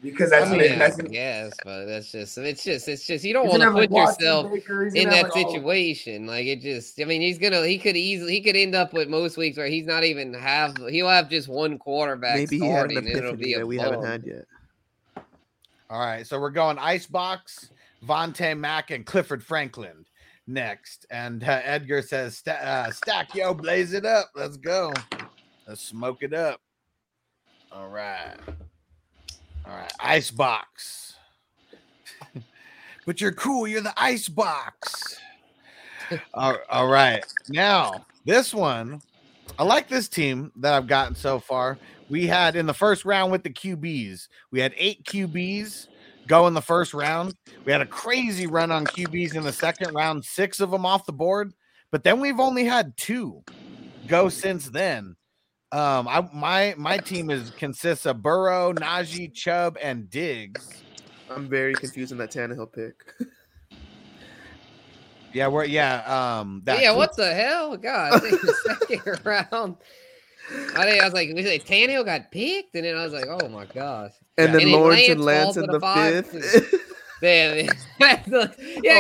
because 0.03 0.31
that's 0.31 0.47
I 0.47 0.51
what 0.51 0.59
mean, 0.61 0.73
it, 0.73 0.79
that's 0.79 0.99
I 0.99 1.03
guess, 1.05 1.53
but 1.65 1.87
that's 1.87 2.11
just 2.13 2.37
it's 2.37 2.63
just 2.65 2.89
it's 2.89 3.07
just 3.07 3.25
you 3.25 3.33
don't 3.33 3.47
want 3.49 3.61
gonna 3.63 3.73
put 3.73 3.81
like, 3.83 3.91
Watson, 3.91 4.25
yourself 4.27 4.53
Baker, 4.53 4.87
in 4.89 5.09
that 5.09 5.23
like, 5.25 5.37
all- 5.37 5.53
situation. 5.53 6.27
Like 6.27 6.47
it 6.47 6.61
just, 6.61 7.01
I 7.01 7.05
mean, 7.05 7.23
he's 7.23 7.39
gonna 7.39 7.65
he 7.67 7.79
could 7.79 7.97
easily 7.97 8.33
he 8.35 8.41
could 8.43 8.57
end 8.57 8.75
up 8.75 8.93
with 8.93 9.09
most 9.09 9.37
weeks 9.39 9.57
where 9.57 9.69
he's 9.69 9.87
not 9.87 10.05
even 10.05 10.35
have 10.35 10.77
he'll 10.91 11.09
have 11.09 11.31
just 11.31 11.49
one 11.49 11.79
quarterback 11.79 12.37
Maybe 12.37 12.59
he 12.59 12.67
had 12.67 12.91
starting, 12.91 12.99
an 12.99 13.07
and 13.07 13.17
it'll 13.17 13.37
be 13.37 13.53
epiphany 13.53 13.55
a 13.55 13.59
that 13.61 13.67
we 13.67 13.79
haven't 13.79 14.05
had 14.05 14.25
yet. 14.25 14.45
All 15.91 16.01
right, 16.01 16.27
so 16.27 16.41
we're 16.41 16.51
going 16.51 16.79
Icebox, 16.79 17.71
Vontae 18.07 18.59
Mack, 18.59 18.91
and 18.91 19.07
Clifford 19.07 19.45
Franklin 19.45 20.05
next. 20.47 21.07
And 21.11 21.43
uh, 21.45 21.61
Edgar 21.63 22.03
says, 22.03 22.39
"Sta- 22.39 22.53
uh, 22.53 22.91
"Stack, 22.91 23.35
yo, 23.35 23.55
blaze 23.55 23.93
it 23.93 24.05
up. 24.05 24.31
Let's 24.35 24.57
go. 24.57 24.93
Let's 25.67 25.83
smoke 25.83 26.23
it 26.23 26.35
up." 26.35 26.61
All 27.73 27.89
right, 27.89 28.37
all 29.67 29.77
right, 29.77 29.93
Icebox. 30.01 31.15
but 33.07 33.21
you're 33.21 33.33
cool. 33.33 33.67
You're 33.67 33.81
the 33.81 33.95
Icebox. 33.97 35.19
all, 36.35 36.57
all 36.71 36.89
right, 36.89 37.25
now 37.49 38.07
this 38.25 38.55
one, 38.55 39.01
I 39.59 39.65
like 39.65 39.89
this 39.89 40.09
team 40.09 40.53
that 40.57 40.75
I've 40.75 40.87
gotten 40.87 41.15
so 41.15 41.39
far. 41.39 41.79
We 42.11 42.27
had 42.27 42.55
in 42.55 42.67
the 42.67 42.75
first 42.75 43.05
round 43.05 43.33
with 43.33 43.43
the 43.43 43.51
QBs, 43.51 44.29
we 44.51 44.61
had 44.61 44.75
eight 44.77 45.05
QBs 45.05 45.89
go 46.27 46.47
in 46.47 46.55
the 46.55 46.63
first 46.63 46.95
round. 46.95 47.35
We 47.65 47.73
had 47.73 47.81
a 47.81 47.87
crazy 47.87 48.47
run 48.47 48.71
on 48.71 48.85
QBs 48.85 49.35
in 49.35 49.43
the 49.43 49.53
second 49.53 49.95
round, 49.95 50.25
six 50.25 50.61
of 50.61 50.71
them 50.71 50.87
off 50.87 51.07
the 51.07 51.13
board. 51.13 51.53
But 51.91 52.05
then 52.05 52.21
we've 52.21 52.41
only 52.41 52.65
had 52.65 52.97
two 52.97 53.43
go 54.07 54.29
since 54.29 54.69
then. 54.69 55.17
Um, 55.73 56.07
I 56.07 56.29
my 56.33 56.75
my 56.77 56.99
team 56.99 57.31
is 57.31 57.51
consists 57.51 58.07
of 58.07 58.23
Burrow, 58.23 58.73
Najee, 58.73 59.33
Chubb, 59.33 59.77
and 59.83 60.09
Diggs. 60.09 60.83
I'm 61.31 61.49
very 61.49 61.75
confused 61.75 62.13
in 62.13 62.19
that 62.19 62.31
Tannehill 62.31 62.73
pick. 62.73 62.95
Yeah, 65.33 65.49
we're 65.49 65.65
yeah. 65.65 66.39
Um, 66.39 66.63
that 66.65 66.81
yeah, 66.81 66.93
what 66.93 67.17
the 67.17 67.35
hell? 67.35 67.77
God, 67.77 68.15
I 68.15 68.19
think 68.21 68.41
the 68.41 68.55
second 68.89 69.21
round. 69.25 69.77
I 70.51 70.85
think 70.85 71.03
I 71.03 71.05
was 71.05 71.15
like, 71.15 71.31
we 71.35 71.43
say 71.43 71.59
Tannehill 71.59 72.05
got 72.05 72.31
picked, 72.31 72.75
and 72.75 72.85
then 72.85 72.97
I 72.97 73.05
was 73.05 73.13
like, 73.13 73.27
oh 73.29 73.49
my 73.49 73.65
gosh. 73.67 74.13
And 74.37 74.49
Yeah. 74.49 74.53
then 74.55 74.63
And 74.63 74.73
Lawrence 74.73 75.09
and 75.09 75.25
Lance 75.25 75.57
in 75.57 75.67
the 75.67 75.73
the 75.73 75.81
five, 75.81 76.27
fifth. 76.27 76.91
Damn. 77.23 77.71
yeah, 78.01 78.23
because 78.25 78.57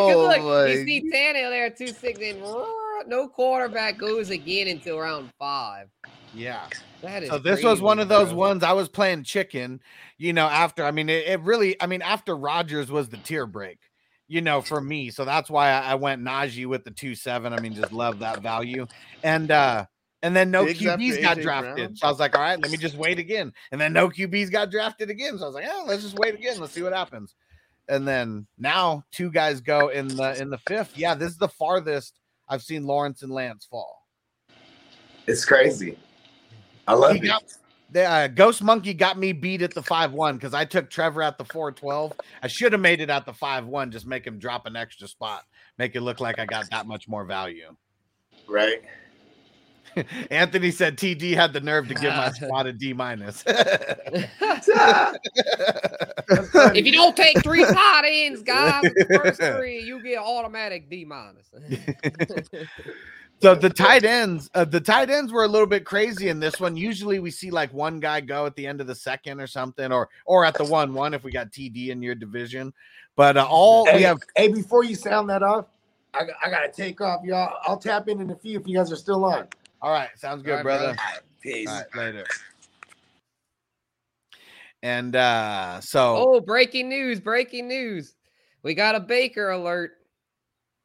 Oh 0.06 0.28
look, 0.28 0.38
my 0.38 0.68
you 0.68 0.84
see 0.84 1.10
Tannehill 1.12 1.50
there 1.50 1.66
at 1.66 1.76
two 1.76 1.92
six, 1.92 2.18
and 2.22 2.40
no 3.08 3.28
quarterback 3.28 3.98
goes 3.98 4.30
again 4.30 4.68
until 4.68 4.98
round 4.98 5.30
five. 5.38 5.88
Yeah. 6.32 6.66
That 7.02 7.22
is 7.22 7.30
So 7.30 7.38
this 7.38 7.62
was 7.62 7.80
one 7.82 7.98
of 7.98 8.08
those 8.08 8.28
bro. 8.28 8.38
ones 8.38 8.62
I 8.62 8.72
was 8.72 8.88
playing 8.88 9.24
chicken, 9.24 9.80
you 10.16 10.32
know, 10.32 10.46
after 10.46 10.84
I 10.84 10.90
mean 10.90 11.08
it, 11.08 11.26
it 11.26 11.40
really 11.40 11.80
I 11.82 11.86
mean 11.86 12.02
after 12.02 12.36
Rodgers 12.36 12.90
was 12.90 13.08
the 13.08 13.18
tier 13.18 13.46
break, 13.46 13.78
you 14.26 14.40
know, 14.40 14.62
for 14.62 14.80
me. 14.80 15.10
So 15.10 15.24
that's 15.24 15.50
why 15.50 15.70
I, 15.70 15.92
I 15.92 15.94
went 15.96 16.22
Najee 16.22 16.66
with 16.66 16.84
the 16.84 16.90
two 16.90 17.14
seven. 17.14 17.52
I 17.52 17.58
mean, 17.58 17.74
just 17.74 17.92
love 17.92 18.20
that 18.20 18.40
value. 18.40 18.86
And 19.22 19.50
uh 19.50 19.86
And 20.24 20.34
then 20.34 20.50
no 20.50 20.64
Diggs 20.64 20.80
QBs 20.80 21.20
got 21.20 21.38
drafted. 21.38 21.76
Brown? 21.76 21.96
So 21.96 22.06
I 22.06 22.10
was 22.10 22.18
like, 22.18 22.34
all 22.34 22.40
right, 22.40 22.58
let 22.58 22.70
me 22.70 22.78
just 22.78 22.96
wait 22.96 23.18
again. 23.18 23.52
And 23.72 23.78
then 23.80 23.92
no 23.92 24.08
QBs 24.08 24.50
got 24.50 24.70
drafted 24.70 25.10
again. 25.10 25.36
So 25.36 25.44
I 25.44 25.46
was 25.48 25.54
like, 25.54 25.64
yeah, 25.64 25.84
let's 25.86 26.02
just 26.02 26.18
wait 26.18 26.34
again. 26.34 26.58
Let's 26.58 26.72
see 26.72 26.82
what 26.82 26.94
happens. 26.94 27.34
And 27.90 28.08
then 28.08 28.46
now 28.56 29.04
two 29.12 29.30
guys 29.30 29.60
go 29.60 29.88
in 29.88 30.08
the 30.08 30.40
in 30.40 30.48
the 30.48 30.56
fifth. 30.56 30.96
Yeah, 30.96 31.14
this 31.14 31.30
is 31.30 31.36
the 31.36 31.48
farthest 31.48 32.18
I've 32.48 32.62
seen 32.62 32.84
Lawrence 32.86 33.22
and 33.22 33.30
Lance 33.30 33.66
fall. 33.70 34.00
It's 35.26 35.44
crazy. 35.44 35.98
I 36.88 36.94
love 36.94 37.12
He 37.16 37.18
it. 37.18 37.26
got- 37.26 37.44
The 37.90 38.04
uh, 38.04 38.28
Ghost 38.28 38.62
Monkey 38.62 38.94
got 38.94 39.18
me 39.18 39.32
beat 39.32 39.60
at 39.60 39.74
the 39.74 39.82
5 39.82 40.12
1 40.12 40.36
because 40.36 40.54
I 40.54 40.64
took 40.64 40.88
Trevor 40.88 41.20
at 41.22 41.36
the 41.36 41.44
412. 41.44 42.14
I 42.42 42.46
should 42.48 42.72
have 42.72 42.80
made 42.80 43.02
it 43.02 43.10
at 43.10 43.26
the 43.26 43.34
5 43.34 43.66
1, 43.66 43.90
just 43.90 44.06
make 44.06 44.26
him 44.26 44.38
drop 44.38 44.64
an 44.64 44.74
extra 44.74 45.06
spot, 45.06 45.44
make 45.76 45.94
it 45.94 46.00
look 46.00 46.18
like 46.18 46.38
I 46.38 46.46
got 46.46 46.70
that 46.70 46.86
much 46.86 47.08
more 47.08 47.24
value. 47.26 47.76
Right. 48.48 48.82
Anthony 50.30 50.70
said 50.70 50.96
TD 50.96 51.34
had 51.34 51.52
the 51.52 51.60
nerve 51.60 51.88
to 51.88 51.94
give 51.94 52.14
my 52.14 52.30
spot 52.32 52.66
a 52.66 52.72
D 52.72 52.92
minus. 52.92 53.42
if 53.46 54.30
you 56.86 56.92
don't 56.92 57.16
take 57.16 57.42
three 57.42 57.64
tight 57.64 58.04
ends, 58.06 58.42
guys, 58.42 58.82
the 58.82 59.20
first 59.22 59.42
three, 59.56 59.80
you 59.80 60.02
get 60.02 60.18
automatic 60.18 60.88
D 60.88 61.04
minus. 61.04 61.46
so 63.40 63.54
the 63.54 63.70
tight 63.70 64.04
ends, 64.04 64.50
uh, 64.54 64.64
the 64.64 64.80
tight 64.80 65.10
ends 65.10 65.32
were 65.32 65.44
a 65.44 65.48
little 65.48 65.66
bit 65.66 65.84
crazy 65.84 66.28
in 66.28 66.40
this 66.40 66.60
one. 66.60 66.76
Usually 66.76 67.18
we 67.18 67.30
see 67.30 67.50
like 67.50 67.72
one 67.72 68.00
guy 68.00 68.20
go 68.20 68.46
at 68.46 68.56
the 68.56 68.66
end 68.66 68.80
of 68.80 68.86
the 68.86 68.94
second 68.94 69.40
or 69.40 69.46
something, 69.46 69.92
or 69.92 70.08
or 70.26 70.44
at 70.44 70.54
the 70.54 70.64
one 70.64 70.94
one 70.94 71.14
if 71.14 71.24
we 71.24 71.32
got 71.32 71.50
TD 71.50 71.88
in 71.88 72.02
your 72.02 72.14
division. 72.14 72.72
But 73.16 73.36
uh, 73.36 73.46
all 73.48 73.86
Hey, 73.86 73.96
we 73.96 74.02
have 74.02 74.18
hey, 74.36 74.48
before 74.48 74.84
you 74.84 74.96
sound 74.96 75.30
that 75.30 75.42
off, 75.42 75.66
I, 76.14 76.26
I 76.44 76.50
gotta 76.50 76.70
take 76.70 77.00
off, 77.00 77.24
y'all. 77.24 77.56
I'll 77.62 77.78
tap 77.78 78.08
in 78.08 78.20
in 78.20 78.30
a 78.30 78.36
few 78.36 78.58
if 78.58 78.66
you 78.66 78.76
guys 78.76 78.92
are 78.92 78.96
still 78.96 79.24
on. 79.24 79.48
All 79.84 79.90
right, 79.90 80.08
sounds 80.16 80.42
good, 80.42 80.52
All 80.52 80.56
right, 80.56 80.62
brother. 80.62 80.94
brother. 80.94 81.20
Peace. 81.42 81.68
All 81.68 81.76
right, 81.76 81.94
later. 81.94 82.24
And 84.82 85.14
uh 85.14 85.78
so 85.82 86.16
oh, 86.16 86.40
breaking 86.40 86.88
news! 86.88 87.20
Breaking 87.20 87.68
news! 87.68 88.14
We 88.62 88.72
got 88.72 88.94
a 88.94 89.00
Baker 89.00 89.50
alert. 89.50 89.92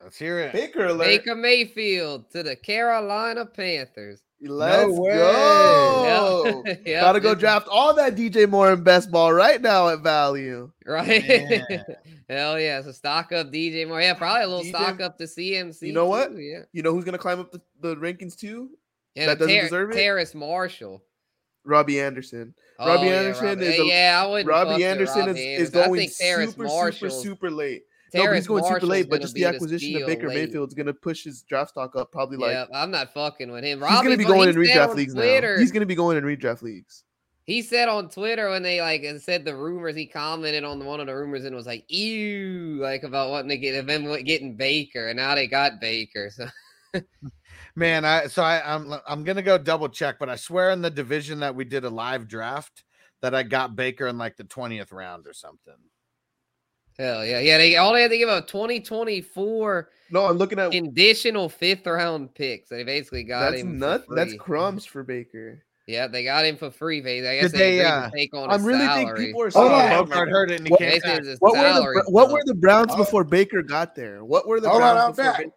let's 0.04 0.20
hear 0.20 0.40
it. 0.40 0.52
Baker 0.52 0.88
alert. 0.88 1.06
Baker 1.06 1.34
Mayfield 1.34 2.30
to 2.32 2.44
the 2.44 2.58
Carolina 2.58 3.46
Panthers. 3.46 4.22
Let's 4.42 4.92
way. 4.92 5.14
go. 5.14 6.64
Yep. 6.66 6.80
Yep, 6.86 7.02
Gotta 7.02 7.22
go 7.22 7.36
draft 7.36 7.70
all 7.70 7.94
that 7.94 8.16
DJ 8.16 8.50
Moore 8.50 8.74
in 8.74 8.84
best 8.84 9.12
ball 9.12 9.32
right 9.32 9.62
now 9.62 9.88
at 9.88 10.02
value. 10.02 10.72
Right? 10.86 11.26
Man. 11.26 11.86
Hell 12.30 12.60
yeah! 12.60 12.82
So 12.82 12.92
stock 12.92 13.32
up 13.32 13.48
DJ 13.48 13.88
Moore. 13.88 14.02
Yeah, 14.02 14.14
probably 14.14 14.44
a 14.44 14.48
little 14.48 14.64
DJ 14.66 14.70
stock 14.70 15.02
up 15.02 15.18
to 15.20 15.24
CMC. 15.24 15.84
You 15.84 15.94
know 15.94 16.06
what? 16.06 16.32
Yeah. 16.38 16.64
You 16.74 16.84
know 16.84 16.94
who's 16.94 17.06
gonna 17.06 17.18
climb 17.18 17.40
up 17.40 17.54
the, 17.54 17.62
the 17.80 17.96
rankings 17.96 18.38
too? 18.38 18.72
And 19.16 19.30
That 19.30 19.40
doesn't 19.40 19.54
Ter- 19.56 19.62
deserve 19.64 19.92
it? 19.92 19.96
Terrace 19.96 20.36
Marshall. 20.36 21.04
Robbie 21.66 22.00
Anderson. 22.00 22.54
Oh, 22.80 22.88
Robbie 22.88 23.08
yeah, 23.08 23.14
Anderson 23.14 23.46
Robbie- 23.46 23.66
is 23.66 23.80
a- 23.80 23.86
yeah, 23.86 24.22
I 24.24 24.28
wouldn't. 24.28 24.48
Robbie 24.48 24.86
Anderson 24.86 25.26
Robbie 25.28 25.54
is, 25.56 25.62
is 25.64 25.70
going 25.70 26.08
super, 26.08 26.64
Marshall, 26.64 27.10
super, 27.10 27.24
super 27.24 27.52
late. 27.52 27.84
no, 28.14 28.22
Terrace 28.24 28.38
he's 28.40 28.48
going 28.48 28.64
super 28.64 28.86
late, 28.86 29.10
but 29.10 29.22
just 29.22 29.36
the 29.36 29.46
acquisition 29.46 29.96
of 30.02 30.08
Baker 30.08 30.30
late. 30.30 30.46
Mayfield 30.48 30.70
is 30.70 30.74
gonna 30.74 30.94
push 30.94 31.24
his 31.26 31.42
draft 31.44 31.72
stock 31.72 31.96
up 31.96 32.12
probably 32.12 32.38
like 32.38 32.54
yeah, 32.54 32.66
I'm 32.74 32.90
not 32.92 33.14
fucking 33.14 33.52
with 33.52 33.64
him. 33.64 33.82
he's 33.82 34.02
gonna 34.02 34.18
be 34.18 34.24
going 34.24 34.50
in 34.50 34.56
redraft 34.56 34.96
leagues 34.96 35.14
Twitter, 35.14 35.56
now. 35.56 35.60
He's 35.60 35.72
gonna 35.72 35.86
be 35.86 35.96
going 35.96 36.18
in 36.18 36.24
redraft 36.24 36.62
leagues. 36.62 37.04
He 37.44 37.62
said 37.62 37.90
on 37.90 38.10
Twitter 38.10 38.50
when 38.50 38.64
they 38.64 38.80
like 38.80 39.04
said 39.20 39.44
the 39.44 39.56
rumors, 39.56 39.96
he 39.96 40.06
commented 40.06 40.64
on 40.64 40.84
one 40.86 41.00
of 41.02 41.08
the 41.08 41.16
rumors 41.16 41.44
and 41.46 41.56
was 41.56 41.66
like, 41.68 41.84
"Ew," 41.90 42.78
like 42.82 43.04
about 43.04 43.32
wanting 43.32 43.50
to 43.50 43.58
get 43.58 43.86
them 43.86 44.24
getting 44.24 44.56
Baker, 44.56 45.10
and 45.10 45.18
now 45.18 45.36
they 45.36 45.48
got 45.48 45.82
Baker. 45.82 46.30
So 46.32 46.48
Man, 47.76 48.04
I 48.06 48.28
so 48.28 48.44
I, 48.44 48.62
I'm 48.76 48.94
I'm 49.08 49.24
gonna 49.24 49.42
go 49.42 49.58
double 49.58 49.90
check, 49.90 50.18
but 50.20 50.30
I 50.30 50.36
swear 50.36 50.72
in 50.72 50.82
the 50.82 50.90
division 50.90 51.40
that 51.42 51.56
we 51.56 51.64
did 51.66 51.86
a 51.86 51.90
live 51.90 52.28
draft 52.28 52.84
that 53.22 53.36
I 53.36 53.44
got 53.44 53.76
Baker 53.76 54.08
in 54.08 54.18
like 54.18 54.38
the 54.38 54.44
20th 54.46 54.92
round 54.92 55.28
or 55.28 55.34
something. 55.34 55.74
hell 56.98 57.26
yeah, 57.26 57.40
yeah. 57.40 57.58
They 57.58 57.76
all 57.78 57.94
they 57.94 58.02
had 58.02 58.12
to 58.12 58.18
give 58.18 58.30
up 58.30 58.48
2024 58.48 59.90
No, 60.12 60.26
I'm 60.26 60.38
looking 60.38 60.60
at 60.60 60.72
conditional 60.72 61.50
fifth 61.50 61.86
round 61.86 62.34
picks. 62.34 62.70
They 62.70 62.84
basically 62.84 63.24
got 63.24 63.52
that's 63.52 63.62
him. 63.62 63.78
nut. 63.80 64.06
That's 64.16 64.34
crumbs 64.36 64.86
for 64.86 65.04
Baker. 65.04 65.64
Yeah, 65.88 66.06
they 66.08 66.24
got 66.24 66.46
him 66.46 66.56
for 66.56 66.70
free. 66.70 67.02
They, 67.02 67.28
I 67.28 67.42
guess 67.42 67.52
Did 67.52 67.60
they, 67.60 67.78
they, 67.78 67.80
agreed 67.80 67.88
uh, 67.90 68.10
to 68.12 68.16
take 68.16 68.34
on 68.36 68.50
I 68.52 68.54
his 68.58 68.62
really 68.62 68.86
salary. 68.86 69.06
think 69.06 69.18
people 69.28 69.42
are 69.42 69.50
Hold 69.50 69.72
saying 69.72 69.92
on. 69.92 70.06
Bogart 70.06 70.30
heard 70.30 70.52
it 70.52 70.60
and 70.60 70.68
he 70.68 70.72
What- 70.72 70.80
came 70.80 71.00
back. 71.00 71.24
What 71.40 71.54
were 71.58 71.94
the 72.04 72.12
what 72.12 72.32
were 72.32 72.44
the 72.46 72.54
Browns 72.54 72.92
Oh. 72.92 72.98
before 72.98 73.24
Baker 73.24 73.64
got 73.64 73.96
there? 73.96 74.24
What 74.24 74.48
were 74.48 74.60
the 74.60 74.70
Hold 74.70 74.82
Browns 74.82 75.00
I'm 75.00 75.12
before 75.12 75.24
back. 75.26 75.38
Baker? 75.40 75.52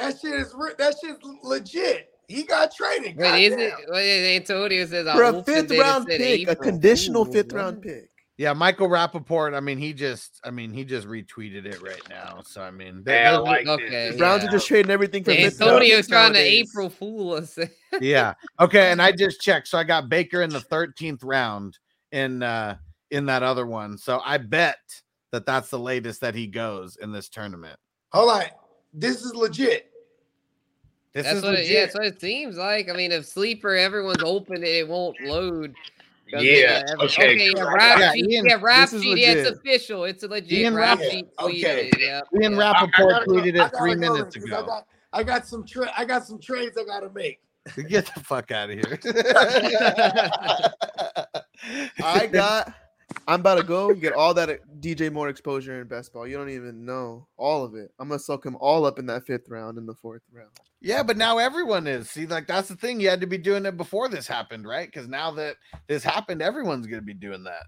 That 0.00 0.18
shit 0.20 0.32
is 0.34 0.54
re- 0.56 0.72
that 0.78 0.94
shit's 1.02 1.18
legit. 1.42 2.08
He 2.28 2.44
got 2.44 2.72
traded. 2.74 3.16
Wait, 3.16 3.44
is 3.46 3.52
it? 3.54 3.70
goddamn. 3.70 3.86
Wait, 3.92 4.36
Antonio 4.36 4.86
says 4.86 5.06
I 5.06 5.14
For 5.16 5.24
a 5.24 5.42
fifth 5.42 5.70
it, 5.70 5.76
it 5.76 5.80
round 5.80 6.06
said 6.08 6.18
pick, 6.18 6.48
a 6.48 6.56
conditional 6.56 7.24
Fool. 7.24 7.34
fifth 7.34 7.52
What? 7.52 7.58
round 7.60 7.82
pick. 7.82 8.08
Yeah, 8.38 8.54
Michael 8.54 8.88
Rappaport. 8.88 9.54
I 9.54 9.60
mean, 9.60 9.76
he 9.78 9.92
just 9.92 10.40
I 10.44 10.50
mean 10.50 10.72
he 10.72 10.84
just 10.84 11.06
retweeted 11.06 11.66
it 11.66 11.82
right 11.82 12.00
now. 12.08 12.40
So 12.46 12.62
I 12.62 12.70
mean 12.70 13.02
they- 13.04 13.20
Yeah, 13.20 13.34
I 13.34 13.38
like 13.38 13.66
Okay, 13.66 13.88
this. 13.90 14.12
The 14.12 14.18
Browns 14.18 14.42
yeah. 14.42 14.48
are 14.48 14.52
just 14.52 14.66
trading 14.66 14.90
everything 14.90 15.24
for 15.24 15.32
fifth 15.32 15.60
round 15.60 15.72
Antonio's 15.72 15.96
picks 15.98 16.08
trying 16.08 16.32
to. 16.32 16.38
April 16.38 16.88
Fool 16.88 17.32
us. 17.34 17.58
yeah. 18.00 18.34
Okay, 18.60 18.90
and 18.92 19.02
I 19.02 19.12
just 19.12 19.40
checked. 19.42 19.68
So 19.68 19.76
I 19.76 19.84
got 19.84 20.08
Baker 20.08 20.40
in 20.42 20.50
the 20.50 20.60
13th 20.60 21.20
round 21.22 21.78
in 22.12 22.42
uh 22.42 22.76
in 23.10 23.26
that 23.26 23.42
other 23.42 23.66
one. 23.66 23.98
So 23.98 24.20
I 24.24 24.38
bet 24.38 24.78
that 25.32 25.44
that's 25.44 25.68
the 25.68 25.78
latest 25.78 26.20
that 26.22 26.34
he 26.34 26.46
goes 26.46 26.96
in 26.96 27.12
this 27.12 27.28
tournament. 27.28 27.76
Hold 28.12 28.30
on. 28.30 28.44
This 28.94 29.22
is 29.24 29.34
legit. 29.34 29.89
This 31.12 31.24
That's 31.24 31.38
is 31.38 31.42
what 31.42 31.54
it, 31.54 31.66
yeah, 31.68 31.80
that's 31.80 31.94
what 31.96 32.04
it 32.06 32.20
seems 32.20 32.56
like. 32.56 32.88
I 32.88 32.92
mean, 32.92 33.10
if 33.10 33.26
sleeper, 33.26 33.74
everyone's 33.74 34.22
open, 34.22 34.62
it 34.62 34.86
won't 34.86 35.20
load. 35.22 35.74
'Cause, 36.32 36.44
Yeah, 36.44 36.84
every- 36.88 37.06
okay, 37.06 37.34
okay, 37.34 37.46
yeah, 37.48 37.52
cool. 37.54 37.72
rap 37.72 37.98
Yeah, 37.98 38.12
sheet, 38.12 38.30
Ian, 38.30 38.46
yeah, 38.46 38.58
rap 38.60 38.88
sheet, 38.90 39.18
yeah, 39.18 39.32
it's 39.32 39.50
official. 39.50 40.04
It's 40.04 40.22
a 40.22 40.28
legit 40.28 40.52
Ian 40.60 40.76
rap 40.76 41.00
Rapp- 41.00 41.10
sheet. 41.10 41.26
okay. 41.40 41.52
tweeted 41.62 41.94
it, 41.94 41.98
Yeah, 42.00 42.20
Ian 42.40 42.52
yeah. 42.52 42.58
I- 42.58 42.62
I 42.62 42.72
Rapoport 42.72 43.10
gotta 43.10 43.26
go- 43.26 43.32
tweeted 43.32 43.56
it 43.66 43.72
three 43.76 43.94
go 43.94 44.00
minutes 44.00 44.34
then, 44.36 44.42
'cause 44.44 44.52
I 44.52 44.58
ago. 44.58 44.66
got, 44.66 44.86
I 45.12 45.22
got 45.24 45.48
some 45.48 45.66
tra- 45.66 45.92
I 45.96 46.04
got 46.04 46.24
some 46.24 46.38
trades 46.38 46.78
I 46.78 46.84
gotta 46.84 47.10
make. 47.12 47.40
Get 47.88 48.06
the 48.14 48.20
fuck 48.20 48.52
out 48.52 48.70
of 48.70 48.78
here. 48.78 48.98
I 52.04 52.26
got. 52.32 52.72
I'm 53.26 53.40
about 53.40 53.56
to 53.56 53.62
go 53.62 53.94
get 53.94 54.12
all 54.12 54.34
that 54.34 54.60
DJ 54.80 55.12
Moore 55.12 55.28
exposure 55.28 55.80
in 55.80 55.86
best 55.88 56.12
ball. 56.12 56.26
You 56.26 56.36
don't 56.36 56.50
even 56.50 56.84
know 56.84 57.26
all 57.36 57.64
of 57.64 57.74
it. 57.74 57.92
I'm 57.98 58.08
gonna 58.08 58.18
soak 58.18 58.44
him 58.44 58.56
all 58.60 58.84
up 58.84 58.98
in 58.98 59.06
that 59.06 59.26
fifth 59.26 59.48
round 59.48 59.78
in 59.78 59.86
the 59.86 59.94
fourth 59.94 60.22
round. 60.32 60.50
Yeah, 60.80 61.02
but 61.02 61.16
now 61.16 61.38
everyone 61.38 61.86
is. 61.86 62.10
See, 62.10 62.26
like 62.26 62.46
that's 62.46 62.68
the 62.68 62.76
thing. 62.76 63.00
You 63.00 63.10
had 63.10 63.20
to 63.20 63.26
be 63.26 63.38
doing 63.38 63.66
it 63.66 63.76
before 63.76 64.08
this 64.08 64.26
happened, 64.26 64.66
right? 64.66 64.90
Because 64.90 65.08
now 65.08 65.30
that 65.32 65.56
this 65.86 66.02
happened, 66.02 66.42
everyone's 66.42 66.86
going 66.86 67.00
to 67.00 67.06
be 67.06 67.14
doing 67.14 67.44
that. 67.44 67.64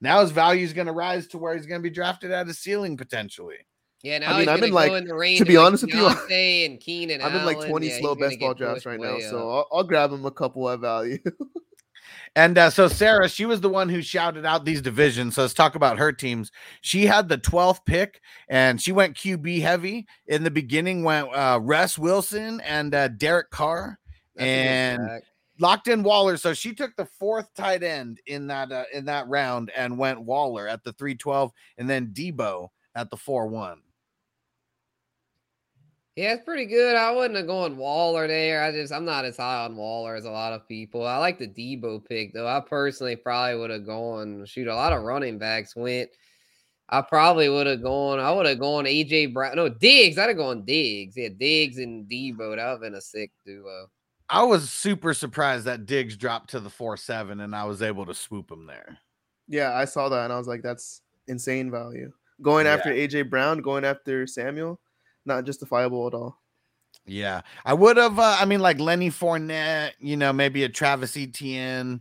Now 0.00 0.20
his 0.20 0.30
value 0.30 0.64
is 0.64 0.72
going 0.72 0.86
to 0.86 0.92
rise 0.92 1.26
to 1.28 1.38
where 1.38 1.54
he's 1.54 1.66
going 1.66 1.80
to 1.80 1.88
be 1.88 1.94
drafted 1.94 2.30
at 2.30 2.48
a 2.48 2.54
ceiling 2.54 2.96
potentially. 2.96 3.58
Yeah, 4.02 4.18
now 4.18 4.30
mean, 4.30 4.40
he's 4.40 4.48
I'm 4.48 4.56
gonna 4.56 4.66
in, 4.66 4.72
like- 4.72 4.92
in 4.92 5.04
the 5.06 5.14
range 5.14 5.38
to 5.38 5.44
be 5.44 5.56
honest 5.56 5.84
with 5.84 5.94
you, 5.94 6.02
Deontay 6.02 6.66
and 6.66 6.80
Keenan 6.80 7.22
I'm 7.22 7.36
in 7.36 7.44
like 7.44 7.64
20 7.68 7.86
Yeah, 7.86 7.98
slow 8.00 8.14
he's 8.16 8.24
best 8.24 8.40
ball 8.40 8.54
drafts 8.54 8.84
right 8.84 8.98
now, 8.98 9.14
way 9.14 9.20
so. 9.20 9.48
I'll, 9.48 9.68
I'll 9.72 9.84
grab 9.84 10.12
him 10.12 10.24
a 10.24 10.30
couple 10.30 10.68
at 10.70 10.80
value. 10.80 11.18
And 12.34 12.56
uh, 12.56 12.70
so 12.70 12.88
Sarah, 12.88 13.28
she 13.28 13.44
was 13.44 13.60
the 13.60 13.68
one 13.68 13.90
who 13.90 14.00
shouted 14.00 14.46
out 14.46 14.64
these 14.64 14.80
divisions. 14.80 15.34
So 15.34 15.42
let's 15.42 15.52
talk 15.52 15.74
about 15.74 15.98
her 15.98 16.12
teams. 16.12 16.50
She 16.80 17.04
had 17.04 17.28
the 17.28 17.36
12th 17.36 17.84
pick, 17.84 18.22
and 18.48 18.80
she 18.80 18.90
went 18.90 19.16
QB 19.16 19.60
heavy. 19.60 20.06
In 20.26 20.42
the 20.42 20.50
beginning, 20.50 21.04
went 21.04 21.28
uh, 21.34 21.60
Russ 21.62 21.98
Wilson 21.98 22.60
and 22.62 22.94
uh, 22.94 23.08
Derek 23.08 23.50
Carr, 23.50 23.98
That's 24.36 24.48
and 24.48 25.22
locked 25.58 25.88
in 25.88 26.02
Waller. 26.02 26.38
So 26.38 26.54
she 26.54 26.74
took 26.74 26.96
the 26.96 27.04
fourth 27.04 27.52
tight 27.54 27.82
end 27.82 28.18
in 28.26 28.46
that 28.46 28.72
uh, 28.72 28.84
in 28.94 29.04
that 29.06 29.28
round 29.28 29.70
and 29.76 29.98
went 29.98 30.22
Waller 30.22 30.66
at 30.66 30.84
the 30.84 30.92
312, 30.94 31.52
and 31.76 31.88
then 31.88 32.08
Deebo 32.14 32.68
at 32.94 33.10
the 33.10 33.16
4-1. 33.16 33.76
Yeah, 36.16 36.34
it's 36.34 36.44
pretty 36.44 36.66
good. 36.66 36.94
I 36.94 37.10
wouldn't 37.10 37.36
have 37.38 37.46
gone 37.46 37.76
Waller 37.78 38.26
there. 38.28 38.62
I 38.62 38.70
just 38.70 38.92
I'm 38.92 39.04
not 39.06 39.24
as 39.24 39.38
high 39.38 39.64
on 39.64 39.76
Waller 39.76 40.14
as 40.14 40.26
a 40.26 40.30
lot 40.30 40.52
of 40.52 40.68
people. 40.68 41.06
I 41.06 41.16
like 41.16 41.38
the 41.38 41.48
Deebo 41.48 42.04
pick 42.06 42.34
though. 42.34 42.46
I 42.46 42.60
personally 42.60 43.16
probably 43.16 43.58
would 43.58 43.70
have 43.70 43.86
gone 43.86 44.44
shoot 44.44 44.68
a 44.68 44.74
lot 44.74 44.92
of 44.92 45.02
running 45.02 45.38
backs 45.38 45.74
went. 45.74 46.10
I 46.90 47.00
probably 47.00 47.48
would 47.48 47.66
have 47.66 47.82
gone. 47.82 48.18
I 48.20 48.30
would 48.30 48.44
have 48.44 48.58
gone 48.58 48.84
AJ 48.84 49.32
Brown. 49.32 49.56
No, 49.56 49.70
Diggs. 49.70 50.18
I'd 50.18 50.28
have 50.28 50.36
gone 50.36 50.66
Diggs. 50.66 51.16
Yeah, 51.16 51.30
Diggs 51.38 51.78
and 51.78 52.06
Deebo. 52.10 52.36
That 52.38 52.48
would 52.48 52.58
have 52.58 52.80
been 52.80 52.94
a 52.96 53.00
sick 53.00 53.30
duo. 53.46 53.86
I 54.28 54.42
was 54.42 54.68
super 54.70 55.14
surprised 55.14 55.64
that 55.64 55.86
Diggs 55.86 56.16
dropped 56.18 56.50
to 56.50 56.60
the 56.60 56.68
4-7 56.70 57.42
and 57.42 57.54
I 57.56 57.64
was 57.64 57.80
able 57.80 58.04
to 58.06 58.14
swoop 58.14 58.50
him 58.50 58.66
there. 58.66 58.98
yeah, 59.48 59.74
I 59.74 59.86
saw 59.86 60.08
that 60.10 60.24
and 60.24 60.32
I 60.32 60.38
was 60.38 60.46
like, 60.48 60.62
that's 60.62 61.00
insane 61.28 61.70
value. 61.70 62.12
Going 62.42 62.66
Yeah. 62.66 62.72
after 62.74 62.90
AJ 62.90 63.30
Brown, 63.30 63.60
going 63.62 63.84
after 63.84 64.26
Samuel, 64.26 64.78
not 65.24 65.44
justifiable 65.44 66.06
at 66.06 66.14
all. 66.14 66.38
Yeah, 67.04 67.42
I 67.64 67.74
would 67.74 67.96
have. 67.96 68.18
Uh, 68.18 68.36
I 68.38 68.44
mean, 68.44 68.60
like 68.60 68.78
Lenny 68.78 69.10
Fournette, 69.10 69.92
you 69.98 70.16
know, 70.16 70.32
maybe 70.32 70.62
a 70.64 70.68
Travis 70.68 71.16
Etienne 71.16 72.00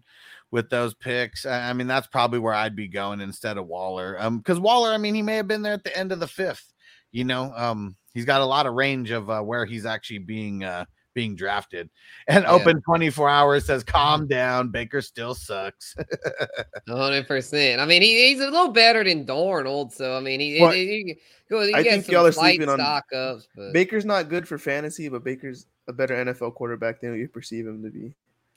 with 0.51 0.69
those 0.69 0.93
picks. 0.93 1.45
I, 1.45 1.73
mean, 1.73 1.87
that's 1.87 2.07
probably 2.07 2.39
where 2.39 2.53
I'd 2.53 2.75
be 2.75 2.87
going 2.87 3.21
instead 3.21 3.57
of 3.57 3.67
Waller. 3.67 4.17
Um, 4.19 4.37
because 4.37 4.59
Waller, 4.59 4.91
I 4.91 4.97
mean, 4.97 5.15
he 5.15 5.21
may 5.21 5.37
have 5.37 5.47
been 5.47 5.61
there 5.61 5.73
at 5.73 5.83
the 5.83 5.97
end 5.97 6.11
of 6.11 6.19
the 6.19 6.27
fifth. 6.27 6.71
You 7.11 7.23
know, 7.23 7.53
um, 7.55 7.95
he's 8.13 8.25
got 8.25 8.41
a 8.41 8.45
lot 8.45 8.67
of 8.67 8.73
range 8.73 9.11
of 9.11 9.29
uh, 9.29 9.41
where 9.41 9.65
he's 9.65 9.85
actually 9.85 10.19
being 10.19 10.63
uh 10.63 10.85
being 11.13 11.35
drafted. 11.35 11.89
And 12.27 12.43
Yeah. 12.43 12.51
open 12.51 12.81
24 12.81 13.29
hours 13.29 13.65
says, 13.65 13.83
calm 13.83 14.21
mm-hmm. 14.21 14.27
down. 14.29 14.69
Baker 14.69 15.01
still 15.01 15.35
sucks. 15.35 15.95
hundred 16.87 17.27
percent. 17.27 17.81
I 17.81 17.85
mean, 17.85 18.01
he, 18.01 18.29
he's 18.29 18.39
a 18.39 18.45
little 18.49 18.71
better 18.71 19.03
than 19.03 19.25
Darnold, 19.25 19.91
so 19.91 20.17
I 20.17 20.19
mean, 20.19 20.39
he, 20.39 20.59
Well, 20.61 20.71
he, 20.71 20.85
he, 20.85 21.17
go- 21.49 21.61
he 21.65 21.73
I 21.73 21.83
think 21.83 22.05
some 22.05 22.13
y'all 22.13 22.25
are 22.25 22.31
sleeping 22.31 22.69
on 22.69 22.77
stock 22.79 23.05
ups, 23.13 23.47
but 23.55 23.73
Baker's 23.73 24.05
not 24.05 24.29
good 24.29 24.47
for 24.47 24.57
fantasy, 24.57 25.09
but 25.09 25.23
Baker's 25.23 25.67
a 25.87 25.93
better 25.93 26.15
NFL 26.23 26.53
quarterback 26.55 27.01
than 27.01 27.15
you 27.17 27.27
perceive 27.27 27.67
him 27.67 27.83
to 27.83 27.89
be. 27.89 28.13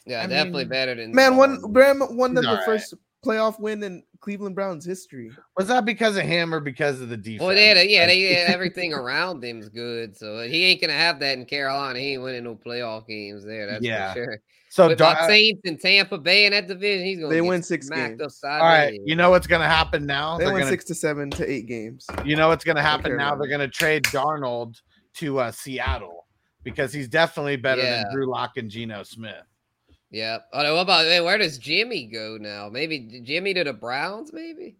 yeah, 0.07 0.23
I 0.23 0.27
definitely 0.27 0.65
mean, 0.65 0.69
better 0.71 0.95
than 0.95 1.15
Man, 1.15 1.37
one 1.37 1.59
Darnold. 1.59 1.73
Bram 1.73 1.99
won 2.17 2.31
He's 2.31 2.35
them 2.37 2.45
the 2.45 2.51
alright. 2.51 2.65
first 2.67 2.95
playoff 3.25 3.59
win 3.61 3.83
in 3.83 4.03
Cleveland 4.21 4.55
Browns 4.55 4.85
history. 4.85 5.31
Was 5.57 5.69
that 5.69 5.85
because 5.85 6.17
of 6.17 6.23
him 6.25 6.55
or 6.55 6.61
because 6.61 7.01
of 7.01 7.09
the 7.09 7.17
defense? 7.17 7.41
Well, 7.43 7.55
they 7.55 7.67
had 7.67 7.77
a, 7.77 7.89
yeah, 7.89 8.07
they 8.07 8.23
had 8.35 8.51
everything 8.51 8.93
around 8.95 9.43
him's 9.43 9.69
good, 9.69 10.17
so 10.17 10.43
he 10.47 10.65
ain't 10.65 10.81
gonna 10.81 10.93
have 10.93 11.19
that 11.21 11.37
in 11.39 11.45
Carolina. 11.47 11.99
He 11.99 12.13
ain't 12.15 12.23
winning 12.23 12.45
no 12.45 12.55
playoff 12.55 13.07
games 13.07 13.45
there. 13.45 13.67
That's 13.67 13.85
Yeah. 13.85 14.13
for 14.13 14.25
sure. 14.25 14.39
so, 14.71 14.89
With 14.89 14.99
Dar- 14.99 15.29
Saints 15.29 15.61
and 15.65 15.81
Tampa 15.81 16.19
Bay 16.19 16.47
in 16.47 16.53
that 16.53 16.67
division, 16.69 17.05
he's 17.07 17.19
gonna 17.19 17.29
They 17.31 17.41
get 17.41 17.49
win 17.49 17.63
six 17.63 17.87
smacked 17.87 18.19
games. 18.19 18.23
upside 18.23 18.61
all 18.61 18.91
the 18.91 19.01
You 19.05 19.15
know 19.17 19.31
what's 19.31 19.47
going 19.47 19.63
to 19.63 19.69
happen 19.69 20.05
now? 20.07 20.37
They 20.39 20.45
They're 20.45 20.53
went 20.55 20.63
gonna, 20.65 20.73
six 20.73 20.85
to 20.87 20.95
seven 20.95 21.31
to 21.31 21.49
eight 21.51 21.67
games. 21.67 22.07
You 22.25 22.37
know 22.37 22.49
what's 22.49 22.65
going 22.65 22.77
to 22.77 22.83
happen 22.83 23.17
now? 23.17 23.35
They're 23.37 23.49
going 23.49 23.61
to 23.61 23.69
trade 23.69 24.03
Darnold 24.05 24.81
to 25.15 25.39
uh, 25.39 25.53
Seattle 25.53 26.27
because 26.65 26.93
he's 26.93 27.09
definitely 27.09 27.57
better 27.57 27.83
Yeah. 27.83 28.03
than 28.05 28.13
Drew 28.15 28.27
Lock 28.29 28.57
and 28.57 28.69
Geno 28.71 29.03
Smith. 29.05 29.35
Yeah. 30.15 30.39
Oh, 30.53 30.77
what 30.77 30.83
about 30.83 31.07
hey, 31.07 31.21
where 31.21 31.39
does 31.39 31.59
Jimmy 31.59 32.07
go 32.07 32.39
now? 32.41 32.69
Maybe 32.69 33.21
Jimmy 33.25 33.53
to 33.55 33.65
the 33.65 33.73
Browns, 33.73 34.33
maybe? 34.33 34.77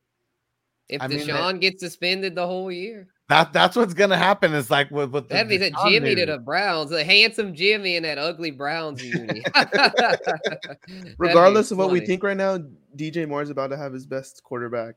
If 0.89 1.03
I 1.03 1.09
mean, 1.09 1.27
Deshaun 1.27 1.61
gets 1.61 1.83
suspended 1.83 2.37
the 2.37 2.47
whole 2.47 2.71
year. 2.71 3.09
That 3.29 3.53
that's 3.53 3.75
what's 3.75 3.95
going 3.95 4.11
to 4.11 4.17
happen. 4.17 4.55
Is 4.55 4.71
like 4.71 4.93
with 4.93 5.11
with 5.11 5.29
the 5.29 5.35
That'd 5.35 5.49
be 5.49 5.57
the 5.57 5.73
Deshaun 5.73 5.91
Jimmy 5.91 6.15
to 6.15 6.27
the 6.27 6.39
Browns, 6.39 6.91
the 6.91 7.03
handsome 7.03 7.53
Jimmy 7.53 7.97
in 7.97 8.05
that 8.05 8.17
ugly 8.17 8.53
Browns 8.53 9.03
uni. 9.03 9.43
Regardless 11.19 11.73
of 11.73 11.79
what 11.79 11.91
we 11.91 11.99
think 11.99 12.23
right 12.23 12.37
now, 12.37 12.61
DJ 12.95 13.27
Moore 13.27 13.43
is 13.43 13.51
about 13.51 13.71
to 13.71 13.77
have 13.77 13.93
his 13.93 14.07
best 14.07 14.41
quarterback 14.45 14.95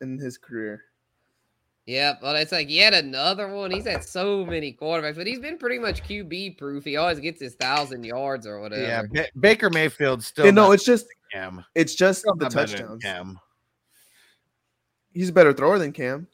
in 0.00 0.18
his 0.18 0.36
career. 0.36 0.82
Yep. 1.86 2.18
Well, 2.22 2.34
it's 2.34 2.50
like 2.50 2.68
yet 2.68 2.94
another 2.94 3.48
one. 3.48 3.70
He's 3.70 3.86
had 3.86 4.02
so 4.02 4.44
many 4.44 4.72
quarterbacks, 4.72 5.14
but 5.14 5.26
he's 5.26 5.38
been 5.38 5.56
pretty 5.56 5.78
much 5.78 6.02
QB 6.02 6.58
proof. 6.58 6.84
He 6.84 6.96
always 6.96 7.20
gets 7.20 7.40
his 7.40 7.54
thousand 7.54 8.04
yards 8.04 8.44
or 8.44 8.60
whatever. 8.60 8.82
Yeah, 8.82 9.02
Ba- 9.08 9.28
Baker 9.38 9.70
Mayfield 9.70 10.22
still. 10.22 10.46
Yeah, 10.46 10.50
no, 10.50 10.72
it's 10.72 10.84
just 10.84 11.06
Cam. 11.32 11.64
it's 11.76 11.94
just 11.94 12.20
Still 12.20 12.34
the 12.34 12.46
not 12.46 12.54
better 12.54 12.76
touchdowns. 12.76 13.02
Cam. 13.02 13.38
He's 15.12 15.28
a 15.28 15.32
better 15.32 15.52
thrower 15.52 15.78
than 15.78 15.92
Cam. 15.92 16.26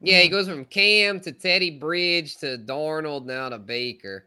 Yeah, 0.00 0.20
he 0.20 0.28
goes 0.28 0.48
from 0.48 0.64
Cam 0.64 1.20
to 1.20 1.32
Teddy 1.32 1.78
Bridge 1.78 2.36
to 2.38 2.58
Darnold 2.58 3.24
now 3.24 3.48
to 3.48 3.58
Baker. 3.58 4.26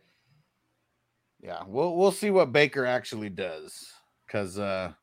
Yeah, 1.41 1.63
we'll 1.67 1.97
we'll 1.97 2.11
see 2.11 2.29
what 2.29 2.53
Baker 2.53 2.85
actually 2.85 3.29
does 3.29 3.91
because 4.25 4.57
uh 4.57 4.93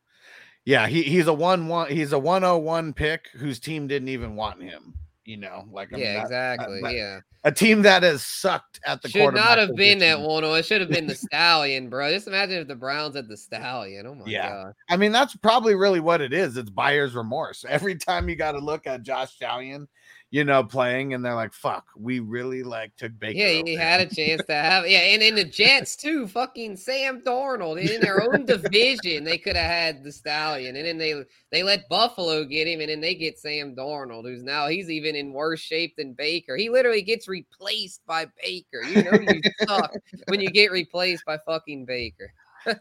yeah, 0.65 0.86
he, 0.86 1.03
he's 1.03 1.27
a 1.27 1.32
one 1.32 1.69
one 1.69 1.90
he's 1.90 2.12
a 2.12 2.19
101 2.19 2.93
pick 2.93 3.28
whose 3.35 3.59
team 3.59 3.86
didn't 3.86 4.09
even 4.09 4.36
want 4.36 4.62
him. 4.62 4.95
You 5.29 5.37
know, 5.37 5.67
like 5.71 5.93
I 5.93 5.97
mean, 5.97 6.05
yeah, 6.07 6.15
that- 6.27 6.55
exactly. 6.55 6.81
that- 6.83 6.95
yeah. 6.95 7.21
a 7.45 7.53
team 7.53 7.83
that 7.83 8.03
has 8.03 8.23
sucked 8.23 8.81
at 8.87 9.03
the 9.03 9.11
Should 9.11 9.35
not 9.35 9.59
have 9.59 9.77
been 9.77 9.99
that 9.99 10.19
one. 10.23 10.43
Or 10.43 10.59
it 10.59 10.65
should 10.65 10.81
have 10.81 10.89
been 10.89 11.07
the 11.07 11.15
Stallion, 11.29 11.91
bro. 11.91 12.11
Just 12.11 12.29
imagine 12.29 12.57
if 12.63 12.67
the 12.67 12.75
Browns 12.75 13.15
had 13.15 13.29
the 13.29 13.37
Stallion. 13.37 14.07
Oh 14.07 14.15
my 14.15 14.25
Yeah. 14.27 14.49
god. 14.49 14.73
I 14.89 14.97
mean, 14.97 15.13
that's 15.13 15.37
probably 15.37 15.75
really 15.75 16.01
what 16.01 16.23
it 16.23 16.33
is. 16.33 16.57
It's 16.57 16.71
buyer's 16.71 17.15
remorse. 17.15 17.67
Every 17.69 17.95
time 17.95 18.31
you 18.31 18.37
got 18.37 18.53
to 18.53 18.59
look 18.59 18.87
at 18.87 19.03
Josh 19.03 19.35
Stallion, 19.35 19.87
you 20.31 20.45
know, 20.45 20.63
playing, 20.63 21.15
and 21.15 21.25
they're 21.25 21.35
like, 21.35 21.55
"Fuck, 21.55 21.87
we 21.97 22.21
really 22.21 22.63
like 22.63 22.95
took 22.97 23.19
Baker." 23.19 23.39
Yeah, 23.39 23.63
he 23.65 23.75
had 23.75 24.01
a 24.01 24.15
chance 24.15 24.45
to 24.45 24.55
have. 24.55 24.87
Yeah, 24.87 24.99
and 24.99 25.23
in 25.23 25.35
the 25.35 25.45
Jets 25.45 25.97
too. 25.97 26.27
Fucking 26.29 26.77
Sam 26.77 27.23
Darnold 27.23 27.81
in 27.81 28.01
their 28.03 28.23
own 28.23 28.45
division, 28.45 29.25
they 29.25 29.39
could 29.39 29.57
have 29.57 29.71
had 29.71 30.05
the 30.05 30.13
Stallion, 30.13 30.77
and 30.77 30.87
then 30.87 30.99
they 30.99 31.25
they 31.51 31.63
let 31.63 31.89
Buffalo 31.89 32.45
get 32.45 32.69
him, 32.69 32.81
and 32.81 32.91
then 32.91 33.01
they 33.01 33.15
get 33.15 33.39
Sam 33.39 33.75
Darnold, 33.75 34.25
who's 34.25 34.43
now 34.43 34.69
he's 34.69 34.91
even 34.91 35.17
in 35.17 35.33
worse 35.33 35.61
shape 35.61 35.97
than 35.97 36.13
Baker. 36.13 36.57
He 36.57 36.69
literally 36.69 37.03
gets 37.03 37.27
replaced 37.27 38.05
by 38.07 38.27
Baker. 38.43 38.83
You 38.83 39.05
know 39.05 39.19
you 39.19 39.41
suck 39.67 39.93
when 40.29 40.41
you 40.41 40.51
get 40.51 40.73
replaced 40.73 41.25
by 41.25 41.39
fucking 41.47 41.87
Baker. 41.87 42.33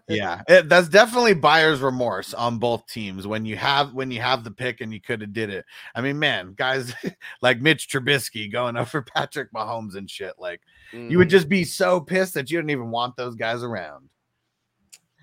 Yeah, 0.07 0.41
it, 0.47 0.69
that's 0.69 0.87
definitely 0.89 1.33
buyer's 1.33 1.81
remorse 1.81 2.33
on 2.33 2.57
both 2.59 2.85
teams 2.87 3.25
when 3.27 3.45
you 3.45 3.55
have 3.57 3.93
when 3.93 4.11
you 4.11 4.21
have 4.21 4.43
the 4.43 4.51
pick 4.51 4.81
and 4.81 4.93
you 4.93 5.01
could 5.01 5.21
have 5.21 5.33
did 5.33 5.49
it. 5.49 5.65
I 5.95 6.01
mean, 6.01 6.19
man, 6.19 6.53
guys 6.55 6.93
like 7.41 7.59
Mitch 7.61 7.87
Trubisky 7.89 8.51
going 8.51 8.75
up 8.77 8.87
for 8.89 9.01
Patrick 9.01 9.51
Mahomes 9.53 9.95
and 9.95 10.09
shit, 10.09 10.33
like 10.37 10.61
you 10.93 11.17
would 11.17 11.27
Mhm. 11.27 11.31
just 11.31 11.49
be 11.49 11.63
so 11.63 11.99
pissed 11.99 12.33
that 12.35 12.49
you 12.49 12.57
didn't 12.57 12.71
even 12.71 12.91
want 12.91 13.15
those 13.15 13.35
guys 13.35 13.63
around. 13.63 14.09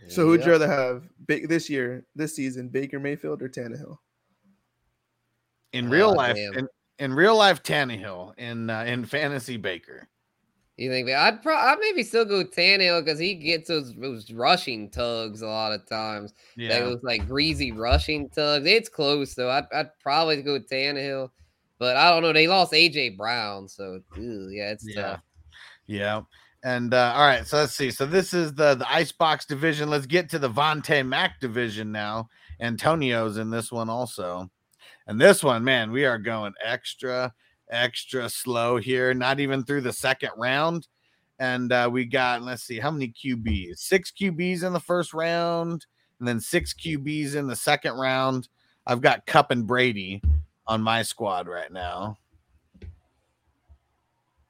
So 0.08 0.24
who'd 0.26 0.40
Yep. 0.40 0.46
you 0.46 0.52
rather 0.52 0.68
have 0.68 1.08
ba- 1.26 1.46
this 1.46 1.70
year, 1.70 2.04
this 2.14 2.36
season, 2.36 2.68
Baker 2.68 3.00
Mayfield 3.00 3.40
or 3.42 3.48
Tannehill? 3.48 3.98
In 5.72 5.88
real 5.88 6.10
Ah, 6.10 6.14
life, 6.14 6.36
in, 6.36 6.68
in 6.98 7.14
real 7.14 7.36
life, 7.36 7.62
Tannehill 7.62 8.38
in 8.38 8.68
uh, 8.70 8.82
in 8.82 9.04
fantasy 9.06 9.56
Baker. 9.56 10.06
You 10.76 10.90
think 10.90 11.08
I'd 11.08 11.40
pro- 11.42 11.54
I'd 11.56 11.78
maybe 11.80 12.02
still 12.02 12.24
go 12.24 12.44
Tannehill 12.44 13.04
because 13.04 13.18
he 13.18 13.34
gets 13.34 13.68
those 13.68 13.94
those 13.94 14.32
rushing 14.32 14.90
tugs 14.90 15.40
a 15.42 15.46
lot 15.46 15.72
of 15.72 15.86
times. 15.86 16.34
Yeah, 16.56 16.80
Those 16.80 17.02
like 17.04 17.28
greasy 17.28 17.70
rushing 17.70 18.28
tugs. 18.28 18.66
It's 18.66 18.88
close 18.88 19.34
though. 19.34 19.50
I'd, 19.50 19.66
I'd 19.72 19.90
probably 20.00 20.42
go 20.42 20.58
Tannehill, 20.58 21.30
but 21.78 21.96
I 21.96 22.10
don't 22.10 22.22
know. 22.22 22.32
They 22.32 22.48
lost 22.48 22.72
AJ 22.72 23.16
Brown, 23.16 23.68
so 23.68 24.00
ew, 24.16 24.48
yeah, 24.50 24.70
it's 24.72 24.84
yeah, 24.88 25.02
tough. 25.02 25.20
yeah. 25.86 26.20
And 26.64 26.92
uh, 26.92 27.12
all 27.14 27.26
right, 27.26 27.46
so 27.46 27.58
let's 27.58 27.74
see. 27.74 27.92
So 27.92 28.04
this 28.04 28.34
is 28.34 28.52
the 28.54 28.74
the 28.74 28.90
icebox 28.90 29.44
division. 29.46 29.90
Let's 29.90 30.06
get 30.06 30.28
to 30.30 30.40
the 30.40 30.50
Vontae 30.50 31.06
Mack 31.06 31.38
division 31.38 31.92
now. 31.92 32.28
Antonio's 32.60 33.36
in 33.36 33.50
this 33.50 33.70
one 33.70 33.88
also, 33.88 34.50
and 35.06 35.20
this 35.20 35.44
one, 35.44 35.62
man, 35.62 35.92
we 35.92 36.04
are 36.04 36.18
going 36.18 36.52
extra 36.64 37.32
extra 37.70 38.28
slow 38.28 38.76
here. 38.76 39.14
Not 39.14 39.40
even 39.40 39.64
through 39.64 39.82
the 39.82 39.92
second 39.92 40.30
round, 40.36 40.88
and 41.38 41.72
uh, 41.72 41.88
we 41.92 42.04
got 42.04 42.42
let's 42.42 42.62
see 42.62 42.78
how 42.78 42.90
many 42.90 43.08
QBs. 43.12 43.78
Six 43.78 44.10
QBs 44.12 44.62
in 44.64 44.72
the 44.72 44.80
first 44.80 45.14
round, 45.14 45.86
and 46.18 46.28
then 46.28 46.40
six 46.40 46.72
QBs 46.74 47.34
in 47.34 47.46
the 47.46 47.56
second 47.56 47.94
round. 47.94 48.48
I've 48.86 49.00
got 49.00 49.26
Kupp 49.26 49.50
and 49.50 49.66
Brady 49.66 50.20
on 50.66 50.82
my 50.82 51.02
squad 51.02 51.48
right 51.48 51.72
now. 51.72 52.18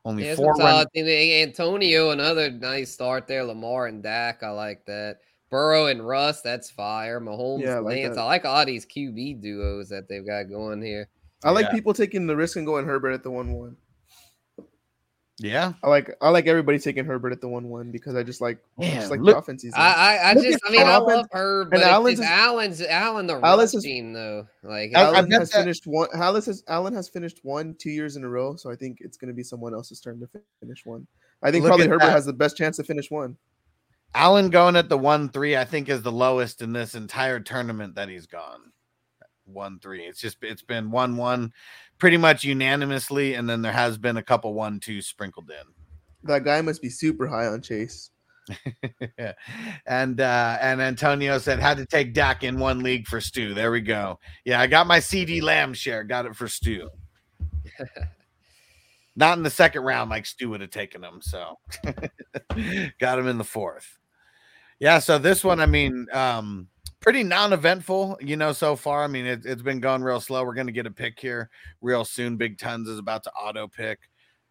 Only 0.05 0.27
Yeah, 0.27 0.35
four. 0.35 0.55
some 0.57 0.67
run- 0.67 0.87
team. 0.95 1.07
Antonio, 1.07 2.11
another 2.11 2.51
nice 2.51 2.93
start 2.93 3.27
there. 3.27 3.43
Lamar 3.45 3.87
and 3.87 4.03
Dak, 4.03 4.43
I 4.43 4.51
like 4.51 4.85
that. 4.87 5.21
Burrow 5.51 5.87
and 5.87 6.07
Russ, 6.07 6.41
that's 6.43 6.69
fire. 6.71 7.21
Mahomes, 7.21 7.63
Yeah, 7.63 7.77
I 7.77 7.79
like 7.79 7.97
Lance, 8.03 8.17
that. 8.17 8.23
I 8.23 8.25
like 8.27 8.45
all 8.45 8.67
these 8.67 8.85
QB 8.85 9.41
duos 9.41 9.89
that 9.89 10.09
they've 10.09 10.27
got 10.27 10.51
going 10.51 10.83
here. 10.83 11.09
I 11.45 11.51
like 11.51 11.67
Yeah. 11.67 11.73
people 11.73 11.95
taking 11.95 12.27
the 12.27 12.35
risk 12.37 12.57
and 12.57 12.67
going 12.67 12.87
Herbert 12.87 13.13
at 13.13 13.23
the 13.23 13.31
one 13.31 13.53
one. 13.53 13.77
yeah. 15.39 15.73
I 15.83 15.89
like 15.89 16.11
I 16.23 16.29
like 16.31 16.47
everybody 16.47 16.79
taking 16.79 17.05
Herbert 17.05 17.33
at 17.33 17.41
the 17.41 17.49
one 17.49 17.69
one 17.69 17.91
because 17.91 18.15
I 18.15 18.23
just 18.23 18.41
like 18.41 18.59
I 18.79 18.83
Man, 18.83 18.95
just 18.97 19.11
like 19.11 19.21
look- 19.21 19.35
the 19.35 19.39
offense 19.41 19.63
he's 19.63 19.75
in. 19.75 19.81
I, 19.81 19.93
I, 19.93 20.31
I 20.31 20.35
just, 20.35 20.59
I 20.67 20.71
mean, 20.71 20.83
I 20.83 20.97
offense- 20.97 21.07
love 21.17 21.27
her, 21.33 21.65
but 21.67 21.83
Allen's 21.83 22.21
Allen's 22.21 22.81
is- 22.81 22.87
Allen's 22.87 22.91
Allen 22.91 23.27
the 23.27 23.47
Allen's 23.47 23.75
is- 23.75 23.83
though. 23.85 24.47
Like, 24.63 24.93
I- 24.95 25.01
I 25.03 25.05
Allen 25.17 25.31
has 25.33 25.51
that- 25.51 25.59
finished 25.63 25.87
one. 25.87 26.09
Allen 26.15 26.43
has 26.43 26.63
Allen 26.69 26.95
has 26.95 27.09
finished 27.09 27.41
one 27.43 27.75
two 27.79 27.91
years 27.91 28.17
in 28.17 28.25
a 28.25 28.29
row, 28.29 28.55
so 28.57 28.71
I 28.71 28.77
think 28.77 28.99
it's 29.01 29.17
going 29.17 29.29
to 29.29 29.35
be 29.35 29.43
someone 29.43 29.75
else's 29.75 30.01
turn 30.01 30.21
to 30.21 30.29
finish 30.61 30.87
one. 30.87 31.07
I 31.43 31.51
think 31.51 31.63
Look 31.65 31.71
probably 31.71 31.89
Herbert 31.89 32.05
that. 32.07 32.13
has 32.13 32.25
the 32.25 32.33
best 32.33 32.57
chance 32.57 32.77
to 32.77 32.85
finish 32.85 33.11
one. 33.11 33.37
Allen 34.15 34.49
going 34.49 34.77
at 34.77 34.89
the 34.89 34.97
one 34.97 35.29
three, 35.29 35.57
I 35.57 35.65
think, 35.65 35.89
is 35.89 36.01
the 36.03 36.13
lowest 36.13 36.63
in 36.63 36.73
this 36.73 36.95
entire 36.95 37.41
tournament 37.41 37.97
that 37.97 38.09
he's 38.09 38.27
gone. 38.27 38.71
One 39.47 39.79
three. 39.79 40.05
It's 40.05 40.21
just 40.21 40.39
it's 40.43 40.63
been 40.63 40.91
one 40.91 41.17
one 41.17 41.53
pretty 41.99 42.17
much 42.17 42.45
unanimously, 42.45 43.35
and 43.35 43.49
then 43.49 43.63
there 43.63 43.73
has 43.73 43.99
been 43.99 44.17
a 44.17 44.23
couple 44.23 44.55
one 44.55 44.81
two 44.81 45.03
sprinkled 45.03 45.51
in. 45.51 45.73
That 46.23 46.45
guy 46.45 46.61
must 46.63 46.81
be 46.81 46.89
super 46.89 47.27
high 47.27 47.47
on 47.47 47.61
Chase. 47.61 48.11
and 49.87 50.21
uh 50.21 50.59
and 50.61 50.83
Antonio 50.83 51.39
said 51.39 51.59
had 51.59 51.79
to 51.79 51.87
take 51.87 52.13
Dak 52.13 52.43
in 52.43 52.59
one 52.59 52.83
league 52.83 53.07
for 53.07 53.21
Stu. 53.21 53.55
There 53.55 53.71
we 53.71 53.81
go. 53.81 54.19
Yeah, 54.45 54.61
I 54.61 54.67
got 54.67 54.87
my 54.87 54.99
CeeDee 54.99 55.43
Lamb 55.43 55.73
share, 55.75 56.05
got 56.05 56.27
it 56.27 56.37
for 56.37 56.49
Stu. 56.49 56.89
Not 59.17 59.39
in 59.39 59.45
the 59.45 59.51
second 59.51 59.83
round 59.83 60.11
like 60.11 60.27
Stu 60.27 60.51
would 60.51 60.61
have 60.61 60.71
taken 60.71 61.03
him, 61.03 61.21
so 61.23 61.59
got 62.99 63.19
him 63.19 63.29
in 63.29 63.39
the 63.39 63.45
fourth. 63.45 63.99
Yeah, 64.85 64.99
so 64.99 65.17
this 65.17 65.43
one, 65.43 65.61
I 65.61 65.67
mean, 65.67 66.07
um, 66.13 66.69
pretty 67.01 67.23
non-eventful, 67.23 68.19
you 68.21 68.37
know, 68.37 68.53
so 68.53 68.77
far. 68.77 69.03
I 69.03 69.07
mean, 69.07 69.25
it, 69.25 69.47
it's 69.47 69.63
been 69.63 69.81
going 69.81 70.03
real 70.03 70.21
slow. 70.21 70.45
We're 70.45 70.53
gonna 70.53 70.73
get 70.73 70.85
a 70.85 70.91
pick 70.91 71.19
here 71.19 71.49
real 71.81 72.05
soon. 72.05 72.37
Big 72.37 72.59
Tons 72.59 72.87
is 72.87 72.99
about 72.99 73.25
to 73.25 73.33
auto 73.33 73.67
pick. 73.67 73.99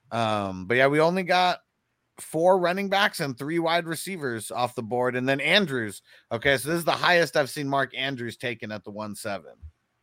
Um, 0.10 0.66
but 0.66 0.78
yeah, 0.78 0.88
we 0.88 1.00
only 1.00 1.22
got 1.22 1.60
four 2.20 2.58
running 2.58 2.90
backs 2.90 3.20
and 3.20 3.38
three 3.38 3.60
wide 3.60 3.86
receivers 3.86 4.50
off 4.50 4.74
the 4.74 4.82
board, 4.82 5.16
and 5.16 5.30
then 5.30 5.40
Andrews. 5.40 6.02
Okay, 6.32 6.58
so 6.58 6.70
this 6.70 6.80
is 6.80 6.86
the 6.86 6.94
highest 6.94 7.38
I've 7.38 7.52
seen 7.52 7.68
Mark 7.68 7.96
Andrews 7.96 8.36
taken 8.36 8.72
at 8.72 8.84
the 8.84 8.90
one 8.90 9.14
seven. 9.14 9.54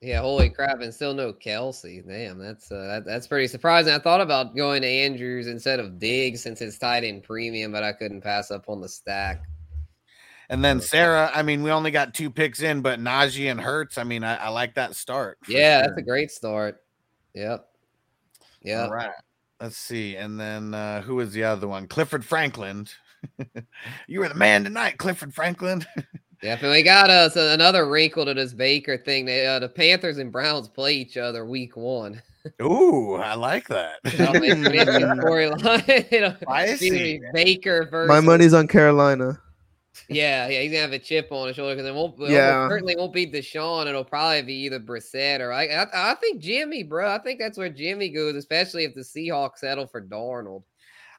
Yeah, 0.01 0.21
holy 0.21 0.49
crap, 0.49 0.81
and 0.81 0.95
still 0.95 1.13
no 1.13 1.33
Kelce. 1.33 2.07
Damn, 2.07 2.39
that's 2.39 2.71
uh, 2.71 2.87
that, 2.87 3.05
that's 3.05 3.27
pretty 3.27 3.49
surprising. 3.49 3.95
I 3.95 3.99
thought 3.99 4.21
about 4.21 4.55
going 4.55 4.83
to 4.83 4.89
Andrews 4.89 5.49
instead 5.49 5.81
of 5.81 5.99
Diggs 5.99 6.41
since 6.41 6.61
it's 6.61 6.79
tight 6.79 7.03
end 7.03 7.25
premium, 7.25 7.73
but 7.73 7.83
I 7.83 7.93
couldn't 7.93 8.21
pass 8.21 8.53
up 8.53 8.69
on 8.69 8.81
the 8.81 8.89
stack. 8.89 9.43
And 10.51 10.65
then 10.65 10.81
Sarah, 10.81 11.31
I 11.33 11.43
mean, 11.43 11.63
we 11.63 11.71
only 11.71 11.93
got 11.93 12.13
two 12.13 12.29
picks 12.29 12.61
in, 12.61 12.83
but 12.83 12.99
Najee 12.99 13.49
and 13.49 13.61
Hurts, 13.61 13.97
I 13.99 14.03
mean, 14.03 14.25
I, 14.25 14.35
I 14.35 14.49
like 14.49 14.75
that 14.75 14.97
start. 14.97 15.39
Yeah, 15.49 15.79
sure. 15.79 15.89
that's 15.89 15.99
a 16.01 16.05
great 16.05 16.33
start. 16.33 16.83
Yep. 17.35 17.69
Yeah. 18.61 18.83
All 18.83 18.91
right. 18.91 19.13
Let's 19.61 19.77
see. 19.77 20.17
And 20.17 20.41
then 20.41 20.75
uh, 20.75 21.03
who 21.03 21.15
was 21.15 21.33
the 21.33 21.45
other 21.45 21.69
one? 21.69 21.87
Clifford 21.87 22.25
Franklin. 22.25 22.89
you 24.09 24.19
were 24.19 24.29
the 24.29 24.35
man 24.35 24.65
tonight, 24.65 24.99
Clifford 24.99 25.33
Franklin. 25.33 25.87
Definitely 26.43 26.79
we 26.79 26.83
got 26.83 27.11
us 27.11 27.37
another 27.37 27.87
wrinkle 27.87 28.25
to 28.25 28.35
this 28.35 28.53
Baker 28.53 28.99
thing. 28.99 29.27
They, 29.27 29.47
uh, 29.47 29.61
the 29.61 29.69
Panthers 29.69 30.19
and 30.19 30.33
Browns 30.33 30.69
play 30.69 30.95
each 30.95 31.17
other 31.17 31.45
week 31.45 31.77
one. 31.77 32.21
Ooh, 32.63 33.17
I 33.17 33.35
like 33.35 33.69
that. 33.69 34.01
That'll 34.03 34.41
make 34.41 34.51
an 34.51 34.67
interesting 34.67 35.03
storyline. 35.03 36.07
It'll 36.11 36.35
Spicy. 36.41 37.21
Baker 37.35 37.87
versus 37.89 38.09
My 38.09 38.21
money's 38.21 38.55
on 38.55 38.67
Carolina. 38.67 39.39
Yeah, 40.09 40.49
yeah, 40.49 40.61
he's 40.63 40.71
gonna 40.71 40.83
have 40.83 40.93
a 40.93 40.99
chip 40.99 41.29
on 41.31 41.47
his 41.49 41.57
shoulder 41.57 41.75
because 41.77 41.89
it 41.89 41.95
won't. 41.95 42.21
It 42.21 42.31
Yeah. 42.31 42.55
almost 42.55 42.71
certainly 42.73 42.97
won't 42.97 43.13
be 43.13 43.27
Deshaun. 43.27 43.87
It'll 43.87 44.05
probably 44.05 44.43
be 44.43 44.55
either 44.55 44.81
Brissett 44.81 45.41
or 45.41 45.53
I, 45.53 45.67
I. 45.67 46.13
I 46.13 46.15
think 46.17 46.41
Jimmy, 46.41 46.83
bro. 46.83 47.13
I 47.13 47.19
think 47.19 47.39
that's 47.39 47.59
where 47.59 47.69
Jimmy 47.69 48.09
goes, 48.09 48.35
especially 48.35 48.85
if 48.85 48.95
the 48.95 49.03
Seahawks 49.03 49.59
settle 49.59 49.87
for 49.87 50.01
Darnold. 50.03 50.63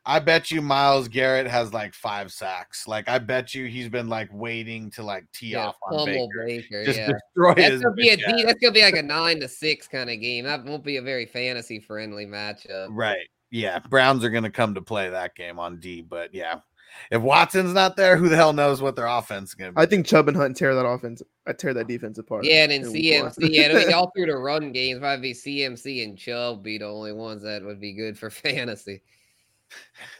I 0.03 0.17
bet 0.17 0.49
you 0.49 0.63
Myles 0.63 1.07
Garrett 1.07 1.45
has 1.45 1.73
like 1.73 1.93
five 1.93 2.31
sacks. 2.31 2.87
Like 2.87 3.07
I 3.07 3.19
bet 3.19 3.53
you 3.53 3.67
he's 3.67 3.87
been 3.87 4.09
like 4.09 4.29
waiting 4.33 4.89
to 4.91 5.03
like 5.03 5.25
tee 5.31 5.49
Yeah, 5.49 5.67
off 5.67 5.75
on 5.91 6.07
Baker. 6.07 6.45
Baker. 6.47 6.83
Just 6.85 6.97
yeah, 6.97 7.11
destroy 7.11 7.53
that's 7.53 7.69
his 7.73 7.81
gonna 7.83 7.93
be 7.95 8.09
a 8.09 8.17
bitch 8.17 8.25
D- 8.25 8.25
ass. 8.25 8.43
that's 8.45 8.59
gonna 8.59 8.73
be 8.73 8.81
like 8.81 8.95
a 8.95 9.03
nine 9.03 9.39
to 9.41 9.47
six 9.47 9.87
kind 9.87 10.09
of 10.09 10.19
game. 10.19 10.45
That 10.45 10.65
won't 10.65 10.83
be 10.83 10.97
a 10.97 11.03
very 11.03 11.27
fantasy 11.27 11.79
friendly 11.79 12.25
matchup. 12.25 12.87
Right. 12.89 13.27
Yeah. 13.51 13.77
Browns 13.77 14.23
are 14.23 14.31
gonna 14.31 14.49
come 14.49 14.73
to 14.73 14.81
play 14.81 15.07
that 15.09 15.35
game 15.35 15.59
on 15.59 15.79
D, 15.79 16.01
but 16.01 16.33
yeah. 16.33 16.61
If 17.09 17.21
Watson's 17.21 17.73
not 17.73 17.95
there, 17.95 18.17
who 18.17 18.29
the 18.29 18.35
hell 18.35 18.53
knows 18.53 18.81
what 18.81 18.95
their 18.95 19.07
offense 19.07 19.49
is 19.49 19.55
gonna 19.55 19.71
be? 19.71 19.81
I 19.81 19.85
think 19.85 20.05
Chubb 20.05 20.27
and 20.27 20.37
Hunt 20.37 20.55
tear 20.55 20.75
that 20.75 20.85
offense. 20.85 21.21
I 21.45 21.53
tear 21.53 21.73
that 21.73 21.87
defense 21.87 22.17
apart. 22.17 22.45
Yeah, 22.45 22.63
and 22.63 22.71
then 22.71 22.83
in 22.83 22.91
week. 22.91 23.13
CMC. 23.13 23.35
Yeah, 23.39 23.61
it'll 23.63 23.87
be 23.87 23.93
all 23.93 24.11
through 24.15 24.27
the 24.27 24.37
run 24.37 24.71
games. 24.71 24.99
Probably 24.99 25.33
CMC 25.33 26.03
and 26.03 26.17
Chubb 26.17 26.63
be 26.63 26.77
the 26.77 26.85
only 26.85 27.13
ones 27.13 27.43
that 27.43 27.63
would 27.63 27.79
be 27.79 27.93
good 27.93 28.17
for 28.17 28.29
fantasy. 28.29 29.01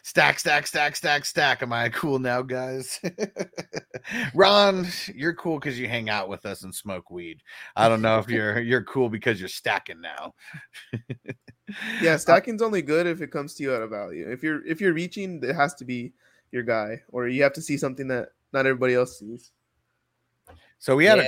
Stack, 0.04 0.40
stack, 0.40 0.66
stack, 0.66 0.96
stack, 0.96 1.26
stack. 1.26 1.62
Am 1.62 1.74
I 1.74 1.90
cool 1.90 2.20
now, 2.20 2.42
guys? 2.42 3.00
Ron, 4.34 4.88
you're 5.14 5.34
cool 5.34 5.60
because 5.60 5.80
you 5.80 5.88
hang 5.88 6.10
out 6.10 6.30
with 6.30 6.46
us 6.46 6.64
and 6.64 6.74
smoke 6.74 7.12
weed. 7.12 7.42
I 7.76 7.90
don't 7.90 8.02
know 8.02 8.18
if 8.20 8.30
you're 8.30 8.62
you're 8.62 8.84
cool 8.84 9.10
because 9.10 9.40
you're 9.40 9.50
stacking 9.50 10.02
now. 10.02 10.34
yeah, 12.02 12.14
uh, 12.14 12.18
stacking's 12.18 12.62
only 12.62 12.82
good 12.82 13.08
if 13.08 13.22
it 13.22 13.32
comes 13.32 13.54
to 13.56 13.64
you 13.64 13.76
at 13.76 13.82
a 13.82 13.88
value. 13.88 14.30
If 14.30 14.42
you're 14.42 14.66
if 14.66 14.82
you're 14.82 14.94
reaching, 14.94 15.42
it 15.44 15.56
has 15.56 15.76
to 15.76 15.86
be 15.86 16.14
your 16.52 16.64
guy, 16.64 17.02
or 17.10 17.28
you 17.28 17.44
have 17.44 17.54
to 17.54 17.62
see 17.62 17.78
something 17.78 18.08
that 18.10 18.30
not 18.54 18.66
everybody 18.66 18.94
else 18.94 19.20
sees. 19.20 19.52
So 20.80 20.96
we 20.96 21.06
had 21.06 21.20
Yeah. 21.20 21.26
a 21.26 21.28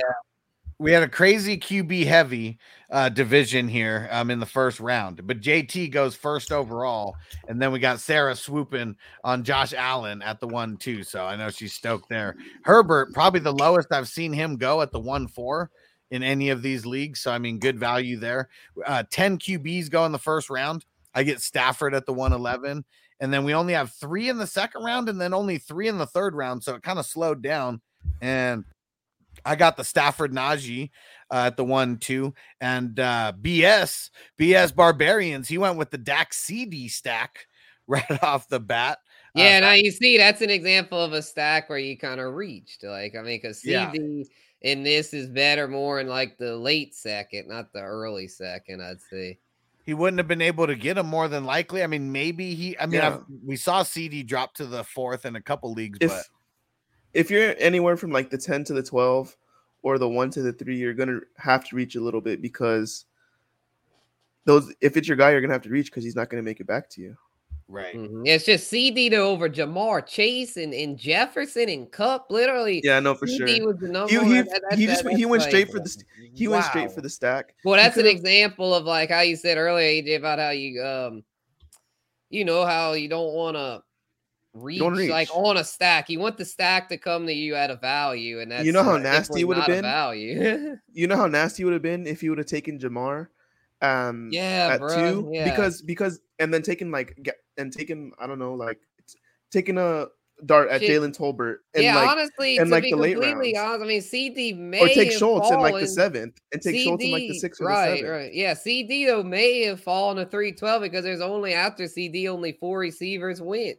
we 0.80 0.90
had 0.90 1.04
a 1.04 1.08
crazy 1.08 1.56
QB 1.56 2.04
heavy 2.04 2.58
uh, 2.90 3.08
division 3.08 3.68
here 3.68 4.08
um, 4.10 4.30
in 4.30 4.40
the 4.40 4.46
first 4.46 4.80
round, 4.80 5.24
but 5.24 5.40
JT 5.40 5.92
goes 5.92 6.16
first 6.16 6.50
overall, 6.50 7.14
and 7.48 7.62
then 7.62 7.70
we 7.70 7.78
got 7.78 8.00
Sarah 8.00 8.34
swooping 8.34 8.96
on 9.22 9.44
Josh 9.44 9.72
Allen 9.72 10.20
at 10.20 10.40
the 10.40 10.48
one 10.48 10.76
two. 10.76 11.04
So 11.04 11.24
I 11.24 11.36
know 11.36 11.50
she's 11.50 11.74
stoked 11.74 12.08
there. 12.08 12.34
Herbert 12.64 13.14
probably 13.14 13.40
the 13.40 13.52
lowest 13.52 13.92
I've 13.92 14.08
seen 14.08 14.32
him 14.32 14.56
go 14.56 14.82
at 14.82 14.90
the 14.90 14.98
one 15.00 15.28
four 15.28 15.70
in 16.10 16.22
any 16.24 16.50
of 16.50 16.60
these 16.60 16.84
leagues. 16.84 17.20
So 17.20 17.30
I 17.30 17.38
mean, 17.38 17.60
good 17.60 17.78
value 17.78 18.16
there. 18.16 18.48
Uh, 18.84 19.04
Ten 19.10 19.38
QBs 19.38 19.90
go 19.90 20.04
in 20.06 20.12
the 20.12 20.18
first 20.18 20.50
round. 20.50 20.84
I 21.14 21.22
get 21.22 21.40
Stafford 21.40 21.94
at 21.94 22.04
the 22.04 22.12
one 22.12 22.32
eleven, 22.32 22.84
and 23.20 23.32
then 23.32 23.44
we 23.44 23.54
only 23.54 23.72
have 23.74 23.92
three 23.92 24.28
in 24.28 24.38
the 24.38 24.46
second 24.46 24.84
round, 24.84 25.08
and 25.08 25.20
then 25.20 25.34
only 25.34 25.58
three 25.58 25.88
in 25.88 25.98
the 25.98 26.06
third 26.06 26.34
round. 26.34 26.62
So 26.62 26.74
it 26.74 26.82
kind 26.82 26.98
of 26.98 27.06
slowed 27.06 27.42
down, 27.42 27.80
and 28.20 28.64
I 29.44 29.56
got 29.56 29.76
the 29.76 29.84
Stafford 29.84 30.32
Najee 30.32 30.90
uh, 31.30 31.44
at 31.46 31.56
the 31.56 31.64
one 31.64 31.98
two 31.98 32.34
and 32.60 32.98
uh, 32.98 33.32
BS 33.40 34.10
BS 34.38 34.74
Barbarians. 34.74 35.48
He 35.48 35.58
went 35.58 35.76
with 35.76 35.90
the 35.90 35.98
Dak 35.98 36.32
CeeDee 36.32 36.90
stack 36.90 37.46
right 37.86 38.22
off 38.22 38.48
the 38.48 38.60
bat. 38.60 38.98
Uh, 39.36 39.42
Yeah, 39.42 39.60
now 39.60 39.72
you 39.72 39.90
see 39.90 40.16
that's 40.16 40.42
an 40.42 40.50
example 40.50 41.00
of 41.00 41.12
a 41.12 41.22
stack 41.22 41.68
where 41.68 41.78
you 41.78 41.98
kind 41.98 42.20
of 42.20 42.34
reached. 42.34 42.84
Like 42.84 43.14
I 43.16 43.22
mean, 43.22 43.38
because 43.42 43.64
Yeah. 43.64 43.90
CeeDee 43.90 44.26
in 44.62 44.82
this 44.82 45.12
is 45.12 45.28
better 45.28 45.68
more 45.68 46.00
in 46.00 46.08
like 46.08 46.38
the 46.38 46.56
late 46.56 46.94
second, 46.94 47.48
not 47.48 47.72
the 47.72 47.82
early 47.82 48.28
second. 48.28 48.82
I'd 48.82 49.00
say. 49.00 49.38
He 49.84 49.92
wouldn't 49.92 50.18
have 50.18 50.28
been 50.28 50.40
able 50.40 50.66
to 50.66 50.74
get 50.74 50.96
him 50.96 51.06
more 51.06 51.28
than 51.28 51.44
likely. 51.44 51.82
I 51.82 51.86
mean, 51.86 52.10
maybe 52.10 52.54
he. 52.54 52.78
I 52.78 52.86
mean, 52.86 53.00
Yeah. 53.00 53.18
We 53.44 53.56
saw 53.56 53.82
CeeDee 53.82 54.26
drop 54.26 54.54
to 54.54 54.66
the 54.66 54.82
fourth 54.82 55.26
in 55.26 55.36
a 55.36 55.42
couple 55.42 55.72
leagues, 55.72 55.98
If 56.00 56.10
but 56.10 56.22
if 57.12 57.30
you're 57.30 57.54
anywhere 57.58 57.96
from 57.96 58.10
like 58.10 58.30
the 58.30 58.38
ten 58.38 58.64
to 58.64 58.72
the 58.72 58.82
twelve, 58.82 59.36
or 59.82 59.98
the 59.98 60.08
one 60.08 60.30
to 60.30 60.42
the 60.42 60.52
three, 60.52 60.76
you're 60.76 60.94
gonna 60.94 61.20
have 61.36 61.68
to 61.68 61.76
reach 61.76 61.96
a 61.96 62.00
little 62.00 62.22
bit 62.22 62.40
because 62.40 63.04
those. 64.46 64.72
If 64.80 64.96
it's 64.96 65.06
your 65.06 65.18
guy, 65.18 65.30
you're 65.32 65.42
gonna 65.42 65.52
have 65.52 65.62
to 65.62 65.70
reach 65.70 65.86
because 65.86 66.04
he's 66.04 66.16
not 66.16 66.30
gonna 66.30 66.42
make 66.42 66.60
it 66.60 66.66
back 66.66 66.88
to 66.90 67.02
you. 67.02 67.16
Right. 67.66 67.94
Mhm. 67.96 68.22
It's 68.26 68.44
just 68.44 68.70
CeeDee 68.70 69.10
to 69.10 69.16
over 69.16 69.48
Ja'Marr 69.48 70.06
Chase 70.06 70.56
and, 70.58 70.74
and 70.74 70.98
Jefferson 70.98 71.68
and 71.70 71.90
Kupp. 71.90 72.26
Literally, 72.30 72.82
Yeah, 72.84 72.98
I 72.98 73.00
know 73.00 73.14
for 73.14 73.26
CeeDee 73.26 73.56
sure. 73.58 73.66
was 73.68 73.76
the 73.78 73.88
number. 73.88 74.10
He, 74.12 74.18
one. 74.18 74.26
he, 74.26 74.34
That- 74.34 74.62
that- 74.70 74.78
he 74.78 74.86
that- 74.86 75.02
just 75.02 75.16
he 75.16 75.24
went 75.24 75.40
like- 75.42 75.48
straight 75.50 75.70
for 75.70 75.80
the 75.80 76.02
he 76.34 76.46
went 76.46 76.64
straight 76.66 76.92
for 76.92 77.00
the 77.00 77.08
stack. 77.08 77.54
Well, 77.64 77.76
that's 77.76 77.96
an 77.96 78.06
example 78.06 78.74
of 78.74 78.84
like 78.84 79.08
how 79.10 79.20
you 79.22 79.36
said 79.36 79.56
earlier, 79.56 80.02
AJ, 80.02 80.16
about 80.16 80.38
how 80.38 80.50
you 80.50 80.82
um, 80.84 81.24
you 82.28 82.44
know 82.44 82.64
how 82.66 82.92
you 82.92 83.08
don't 83.08 83.32
want 83.32 83.56
to 83.56 83.82
reach, 84.52 84.80
don't 84.80 85.08
like 85.08 85.28
on 85.34 85.56
a 85.56 85.64
stack. 85.64 86.10
You 86.10 86.20
want 86.20 86.36
the 86.36 86.44
stack 86.44 86.88
to 86.90 86.98
come 86.98 87.26
to 87.26 87.32
you 87.32 87.54
at 87.54 87.70
a 87.70 87.76
value, 87.76 88.40
and 88.40 88.50
that's 88.52 88.64
You 88.66 88.72
know 88.72 88.82
how 88.82 88.98
nasty 88.98 89.40
it 89.40 89.44
would've 89.44 89.66
been? 89.66 89.82
value. 89.82 90.76
You 90.92 91.06
know 91.06 91.16
how 91.16 91.26
nasty 91.28 91.62
it 91.62 91.64
would 91.64 91.72
have 91.72 91.82
been 91.82 92.06
if 92.06 92.22
you 92.22 92.30
would 92.30 92.38
have 92.38 92.46
taken 92.46 92.78
Ja'Marr, 92.78 93.28
um, 93.80 94.28
yeah, 94.32 94.70
at 94.72 94.80
bro. 94.80 94.94
two 95.22 95.30
yeah. 95.32 95.48
because 95.50 95.80
because 95.80 96.20
and 96.38 96.52
then 96.52 96.60
taking 96.62 96.90
like 96.90 97.16
and 97.58 97.72
taking 97.72 98.12
I 98.18 98.26
don't 98.26 98.38
know 98.38 98.54
like 98.54 98.78
taking 99.50 99.78
a 99.78 100.06
dart 100.46 100.68
at 100.68 100.80
Jalen 100.80 101.16
Tolbert 101.16 101.58
and 101.74 101.84
yeah, 101.84 101.96
like 101.96 102.08
honestly, 102.08 102.58
and, 102.58 102.70
like, 102.70 102.82
the 102.82 102.96
late 102.96 103.18
rounds. 103.18 103.56
honest, 103.56 103.82
I 103.82 103.86
mean, 103.86 104.00
CeeDee 104.00 104.56
may 104.56 104.80
or 104.80 104.88
take 104.88 105.12
Schultz 105.12 105.50
in 105.50 105.60
like 105.60 105.74
the 105.74 105.86
seventh 105.86 106.40
and 106.52 106.60
take 106.60 106.82
Schultz 106.82 107.04
in 107.04 107.12
like 107.12 107.22
the 107.22 107.38
sixth 107.38 107.60
or 107.60 107.64
the 107.64 107.70
right, 107.70 108.04
right. 108.04 108.34
Yeah, 108.34 108.54
CeeDee 108.54 109.06
though 109.06 109.22
may 109.22 109.64
have 109.64 109.80
fallen 109.80 110.16
to 110.16 110.26
312 110.26 110.82
because 110.82 111.04
there's 111.04 111.20
only 111.20 111.54
after 111.54 111.84
CeeDee 111.84 112.28
only 112.28 112.52
four 112.52 112.78
receivers 112.78 113.40
went. 113.40 113.78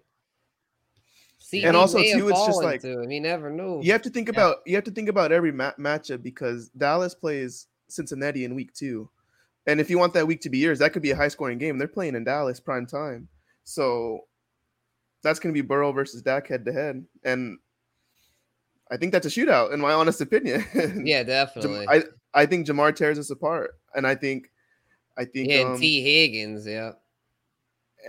CeeDee 1.42 1.74
also, 1.74 2.00
may 2.00 2.14
too, 2.14 2.30
it's 2.30 2.46
just 2.46 2.64
like- 2.64 2.82
to 2.82 3.02
him. 3.02 3.12
You 3.12 3.22
never 3.22 3.50
know. 3.50 3.82
You 3.84 3.92
have 3.92 4.02
to 4.04 4.10
think 4.10 4.30
about 4.30 4.58
you 4.66 4.76
have 4.76 4.86
to 4.86 4.92
think 4.92 5.10
about 5.10 5.32
every 5.32 5.52
ma- 5.52 5.74
matchup 5.80 6.24
because 6.24 6.70
Dallas 6.70 7.14
plays 7.14 7.68
Cincinnati 7.88 8.46
in 8.46 8.56
week 8.56 8.74
two, 8.74 9.10
and 9.68 9.80
if 9.80 9.90
you 9.90 10.00
want 10.00 10.14
that 10.14 10.26
week 10.26 10.42
to 10.42 10.50
be 10.50 10.60
yours, 10.60 10.80
that 10.80 10.94
could 10.94 11.04
be 11.04 11.12
a 11.12 11.16
high 11.16 11.28
scoring 11.28 11.58
game. 11.58 11.78
They're 11.78 11.88
playing 11.88 12.16
in 12.16 12.24
Dallas 12.24 12.60
prime 12.60 12.88
time, 12.88 13.28
so 13.66 14.22
that's 15.22 15.40
going 15.40 15.54
to 15.54 15.62
be 15.62 15.66
Burrow 15.66 15.92
versus 15.92 16.22
Dak 16.22 16.48
head 16.48 16.64
to 16.66 16.72
head, 16.72 17.04
and 17.24 17.58
I 18.90 18.98
think 18.98 19.12
that's 19.12 19.26
a 19.26 19.30
shootout 19.30 19.74
in 19.74 19.82
my 19.82 19.92
honest 19.94 20.22
opinion. 20.22 20.64
Yeah, 21.06 21.24
definitely. 21.24 21.86
I 21.90 22.04
I 22.34 22.46
think 22.46 22.68
Ja'Marr 22.68 22.96
tears 22.96 23.20
us 23.20 23.30
apart, 23.30 23.78
and 23.94 24.08
I 24.08 24.16
think 24.16 24.50
I 25.18 25.26
think 25.26 25.50
yeah, 25.50 25.62
um, 25.62 25.80
Tee 25.80 26.02
Higgins. 26.02 26.66
Yeah. 26.66 26.92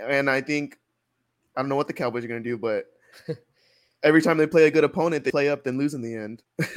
and 0.01 0.29
I 0.29 0.41
think 0.41 0.77
I 1.55 1.61
don't 1.61 1.69
know 1.69 1.75
what 1.75 1.87
the 1.87 1.93
Cowboys 1.93 2.23
are 2.23 2.27
going 2.27 2.43
to 2.43 2.49
do, 2.49 2.57
but 2.57 2.85
every 4.03 4.21
time 4.21 4.37
they 4.37 4.47
play 4.47 4.67
a 4.67 4.71
good 4.71 4.83
opponent, 4.83 5.23
they 5.23 5.31
play 5.31 5.49
up 5.49 5.63
then 5.63 5.77
lose 5.77 5.93
in 5.93 6.01
the 6.01 6.15
end. 6.15 6.43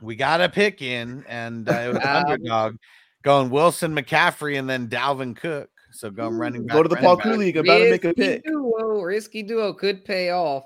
We 0.00 0.14
got 0.14 0.40
a 0.40 0.48
pick 0.48 0.80
in, 0.80 1.24
and 1.28 1.68
uh, 1.68 1.72
it 1.72 1.88
was 1.88 1.96
Um, 2.04 2.24
underdog 2.24 2.76
going 3.22 3.50
Wilson 3.50 3.96
McCaffrey 3.96 4.56
and 4.58 4.70
then 4.70 4.88
Dalvin 4.88 5.34
Cook. 5.34 5.70
So 5.90 6.10
going 6.10 6.34
running 6.34 6.66
back. 6.66 6.76
Go 6.76 6.82
to 6.82 6.88
the 6.88 6.94
running 6.96 7.06
Paul 7.06 7.16
back. 7.16 7.22
Crewe 7.24 7.36
League. 7.36 7.56
About 7.56 7.78
to 7.78 7.90
make 7.90 8.04
a 8.04 8.08
Risky 8.08 8.22
pick. 8.22 8.44
Duo, 8.44 9.02
risky 9.02 9.42
duo 9.42 9.72
could 9.72 10.04
pay 10.04 10.30
off. 10.30 10.64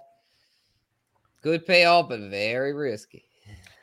Could 1.43 1.67
pay 1.67 1.85
off, 1.85 2.09
but 2.09 2.21
very 2.31 2.73
risky. 2.73 3.25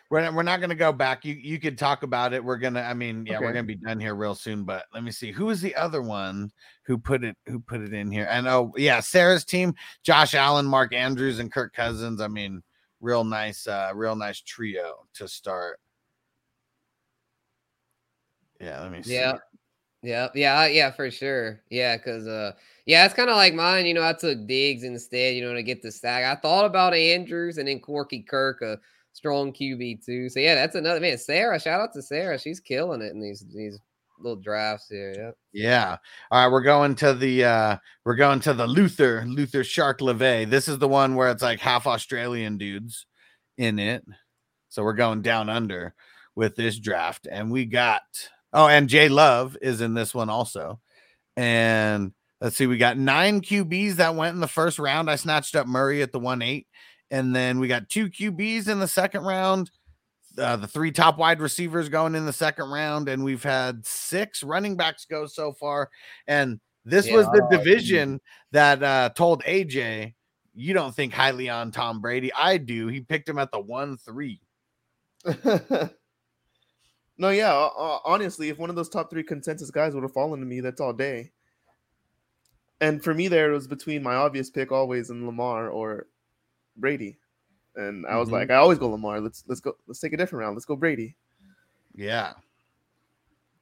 We're 0.10 0.22
not, 0.22 0.34
we're 0.34 0.44
not 0.44 0.60
going 0.60 0.72
to 0.72 0.76
go 0.76 0.92
back. 0.92 1.24
You 1.24 1.36
you 1.36 1.60
could 1.60 1.78
talk 1.78 2.02
about 2.02 2.34
it. 2.34 2.44
We're 2.44 2.58
gonna. 2.58 2.82
I 2.82 2.96
mean, 2.96 3.28
yeah, 3.28 3.40
we're 3.40 3.54
gonna 3.54 3.64
be 3.64 3.76
done 3.76 4.00
here 4.00 4.16
real 4.16 4.34
soon. 4.34 4.64
But 4.64 4.86
let 4.92 5.04
me 5.04 5.12
see. 5.12 5.32
Who 5.32 5.46
was 5.46 5.62
the 5.62 5.76
other 5.76 6.02
one 6.02 6.52
who 6.84 6.98
put 6.98 7.24
it 7.24 7.38
who 7.46 7.60
put 7.60 7.82
it 7.82 7.94
in 7.94 8.12
here? 8.12 8.28
And 8.28 8.48
oh 8.48 8.74
yeah, 8.76 9.02
Sarah's 9.02 9.46
team: 9.46 9.76
Josh 10.02 10.34
Allen, 10.34 10.66
Mark 10.66 10.96
Andrews, 10.96 11.38
and 11.38 11.52
Kirk 11.52 11.74
Cousins. 11.74 12.22
I 12.22 12.28
mean, 12.28 12.64
real 13.02 13.24
nice, 13.24 13.68
uh, 13.68 13.92
real 13.94 14.16
nice 14.16 14.42
trio 14.42 15.06
to 15.14 15.28
start. 15.28 15.80
Yeah, 18.60 18.82
let 18.82 18.92
me 18.92 19.04
see. 19.04 19.14
Yeah. 19.14 19.38
Yeah, 20.02 20.30
yeah, 20.34 20.68
yeah, 20.68 20.92
for 20.92 21.12
sure. 21.12 21.62
Yeah, 21.70 21.98
because 21.98 22.28
uh 22.28 22.54
yeah, 22.86 23.06
it's 23.06 23.14
kind 23.14 23.30
of 23.30 23.36
like 23.36 23.54
mine. 23.54 23.86
You 23.86 23.94
know, 23.94 24.04
I 24.04 24.14
took 24.14 24.48
Diggs 24.48 24.84
instead, 24.84 25.36
you 25.36 25.44
know, 25.44 25.54
to 25.54 25.64
get 25.64 25.82
the 25.82 25.92
stack. 25.92 26.24
I 26.24 26.40
thought 26.40 26.66
about 26.66 26.94
Andrews 26.94 27.58
and 27.58 27.68
then 27.68 27.80
Corky 27.80 28.22
Kirk 28.22 28.62
a, 28.62 28.80
strong 29.14 29.52
QB 29.52 30.06
too. 30.06 30.30
So 30.30 30.40
yeah, 30.40 30.56
that's 30.56 30.76
another 30.76 31.00
man. 31.00 31.18
Sarah, 31.18 31.60
shout 31.60 31.82
out 31.82 31.94
to 31.94 32.02
Sarah. 32.02 32.40
She's 32.40 32.60
killing 32.60 33.02
it 33.02 33.12
in 33.12 33.20
these 33.20 33.44
these 33.54 33.78
little 34.20 34.40
drafts 34.40 34.88
here. 34.90 35.14
Yeah. 35.18 35.32
Yeah. 35.52 35.98
All 36.32 36.44
right, 36.44 36.52
we're 36.52 36.62
going 36.62 36.96
to 36.96 37.14
the 37.14 37.44
uh 37.44 37.78
we're 38.06 38.16
going 38.16 38.40
to 38.42 38.54
the 38.54 38.68
Luther, 38.68 39.26
Luther 39.28 39.64
Shark 39.64 40.00
Lavay. 40.00 40.50
This 40.50 40.68
is 40.68 40.78
the 40.78 40.88
one 40.88 41.16
where 41.16 41.30
it's 41.30 41.44
like 41.44 41.60
half 41.60 41.88
Australian 41.88 42.58
dudes 42.58 43.06
in 43.58 43.80
it. 43.80 44.06
So 44.70 44.84
we're 44.84 44.94
going 44.94 45.22
down 45.22 45.50
under 45.50 45.94
with 46.36 46.56
this 46.56 46.80
draft. 46.80 47.28
And 47.30 47.52
we 47.52 47.66
got 47.66 48.02
oh, 48.54 48.68
and 48.68 48.90
Jay 48.90 49.10
Love 49.10 49.58
is 49.62 49.82
in 49.82 49.94
this 49.94 50.14
one 50.14 50.30
also. 50.30 50.80
And 51.38 52.14
let's 52.42 52.58
see, 52.58 52.68
we 52.68 52.78
got 52.78 52.98
nine 52.98 53.42
QBs 53.42 53.96
that 53.96 54.16
went 54.16 54.36
in 54.36 54.42
the 54.42 54.48
first 54.48 54.80
round. 54.80 55.10
I 55.10 55.16
snatched 55.16 55.56
up 55.56 55.68
Murray 55.68 56.02
at 56.02 56.12
the 56.12 56.20
one 56.20 56.42
eight, 56.42 56.68
and 57.12 57.36
then 57.36 57.60
we 57.60 57.68
got 57.68 57.90
two 57.90 58.10
QBs 58.10 58.68
in 58.68 58.80
the 58.80 58.88
second 58.88 59.24
round. 59.24 59.72
Uh, 60.38 60.56
the 60.56 60.68
three 60.68 60.92
top 60.92 61.18
wide 61.18 61.42
receivers 61.42 61.90
going 61.90 62.16
in 62.16 62.26
the 62.26 62.34
second 62.34 62.70
round, 62.70 63.10
and 63.10 63.24
we've 63.24 63.44
had 63.44 63.86
six 63.86 64.44
running 64.44 64.78
backs 64.78 65.06
go 65.06 65.26
so 65.26 65.52
far. 65.52 65.90
And 66.28 66.60
this 66.86 67.10
was 67.12 67.26
the 67.28 67.46
division 67.52 68.22
that 68.52 68.82
uh, 68.82 69.10
told 69.16 69.44
AJ, 69.44 70.14
"You 70.56 70.74
don't 70.74 70.96
think 70.96 71.14
highly 71.14 71.50
on 71.50 71.72
Tom 71.72 72.00
Brady? 72.00 72.32
I 72.34 72.58
do." 72.58 72.88
He 72.88 73.02
picked 73.02 73.28
him 73.28 73.38
at 73.38 73.52
the 73.52 73.60
one 73.60 73.98
three. 73.98 74.42
no, 77.20 77.30
yeah. 77.30 77.54
Uh, 77.54 78.00
honestly, 78.06 78.50
if 78.50 78.58
one 78.58 78.72
of 78.72 78.76
those 78.76 78.90
top 78.90 79.12
three 79.12 79.24
consensus 79.24 79.70
guys 79.70 79.94
would 79.94 80.04
have 80.04 80.14
fallen 80.14 80.40
to 80.40 80.46
me, 80.46 80.60
that's 80.62 80.82
all 80.82 80.94
day. 80.94 81.32
And 82.82 83.04
for 83.04 83.14
me, 83.14 83.28
there 83.28 83.52
it 83.52 83.54
was 83.54 83.68
between 83.68 84.02
my 84.02 84.16
obvious 84.16 84.50
pick 84.50 84.72
always 84.72 85.10
and 85.10 85.26
Lamar 85.26 85.70
or 85.70 86.08
Brady. 86.78 87.18
And 87.76 88.06
I 88.08 88.18
was 88.18 88.30
Mhm. 88.30 88.34
like, 88.34 88.50
I 88.52 88.56
always 88.56 88.78
go 88.80 88.90
Lamar. 88.90 89.20
Let's 89.22 89.44
let's 89.48 89.62
go. 89.62 89.76
Let's 89.86 90.00
take 90.00 90.14
a 90.14 90.18
different 90.18 90.42
round. 90.42 90.56
Let's 90.56 90.66
go 90.66 90.76
Brady. 90.76 91.16
Yeah, 91.94 92.34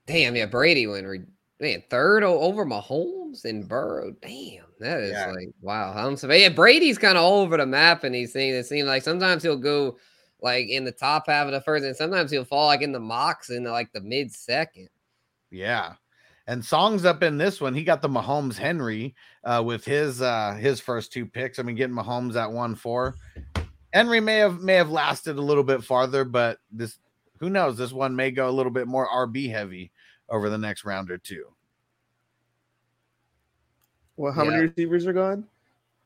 Damn, 0.05 0.35
yeah, 0.35 0.45
Brady 0.45 0.87
went 0.87 1.05
re- 1.07 1.25
man 1.59 1.83
third 1.89 2.23
o- 2.23 2.39
over 2.39 2.65
Mahomes 2.65 3.43
and 3.45 3.67
Burrow. 3.67 4.11
Damn, 4.21 4.65
that 4.79 5.01
is 5.01 5.11
Yeah. 5.11 5.31
like 5.31 5.49
wow. 5.61 5.91
I'm 5.93 6.15
so 6.15 6.31
yeah, 6.31 6.49
Brady's 6.49 6.97
kind 6.97 7.17
of 7.17 7.23
all 7.23 7.41
over 7.41 7.57
the 7.57 7.65
map 7.65 8.03
in 8.05 8.11
these 8.13 8.31
things. 8.31 8.55
It 8.55 8.67
seems 8.67 8.87
like 8.87 9.03
sometimes 9.03 9.43
he'll 9.43 9.57
go 9.57 9.97
like 10.41 10.67
in 10.69 10.83
the 10.85 10.91
top 10.91 11.27
half 11.27 11.45
of 11.47 11.51
the 11.53 11.61
first, 11.61 11.83
and 11.85 11.95
sometimes 11.95 12.31
he'll 12.31 12.45
fall 12.45 12.67
like 12.67 12.81
in 12.81 12.91
the 12.91 12.99
mocks 12.99 13.49
in 13.49 13.63
like 13.63 13.91
the 13.93 14.01
mid 14.01 14.31
second. 14.31 14.89
yeah. 15.51 15.93
And 16.49 16.63
Song's 16.63 17.03
up 17.03 17.23
in 17.23 17.37
this 17.37 17.59
one. 17.59 17.73
He 17.73 17.83
got 17.83 18.01
the 18.01 18.07
Mahomes 18.07 18.55
Henry 18.55 19.13
uh, 19.43 19.61
with 19.65 19.83
his 19.83 20.21
uh, 20.21 20.53
his 20.53 20.79
first 20.79 21.11
two 21.11 21.25
picks. 21.25 21.59
I 21.59 21.63
mean, 21.63 21.75
getting 21.75 21.93
Mahomes 21.93 22.37
at 22.37 22.49
one 22.49 22.73
four. 22.73 23.15
Henry 23.91 24.21
may 24.21 24.37
have 24.37 24.61
may 24.61 24.75
have 24.75 24.89
lasted 24.89 25.35
a 25.37 25.41
little 25.41 25.63
bit 25.65 25.83
farther, 25.83 26.23
but 26.23 26.59
this 26.71 26.99
who 27.41 27.49
knows? 27.49 27.77
This 27.77 27.91
one 27.91 28.15
may 28.15 28.31
go 28.31 28.47
a 28.47 28.51
little 28.51 28.71
bit 28.71 28.87
more 28.87 29.09
RB 29.09 29.51
heavy 29.51 29.91
over 30.29 30.49
the 30.49 30.57
next 30.57 30.85
round 30.85 31.11
or 31.11 31.17
two. 31.17 31.47
Well, 34.15 34.31
how 34.31 34.43
Yeah. 34.43 34.51
many 34.51 34.61
receivers 34.67 35.05
are 35.05 35.13
gone? 35.13 35.45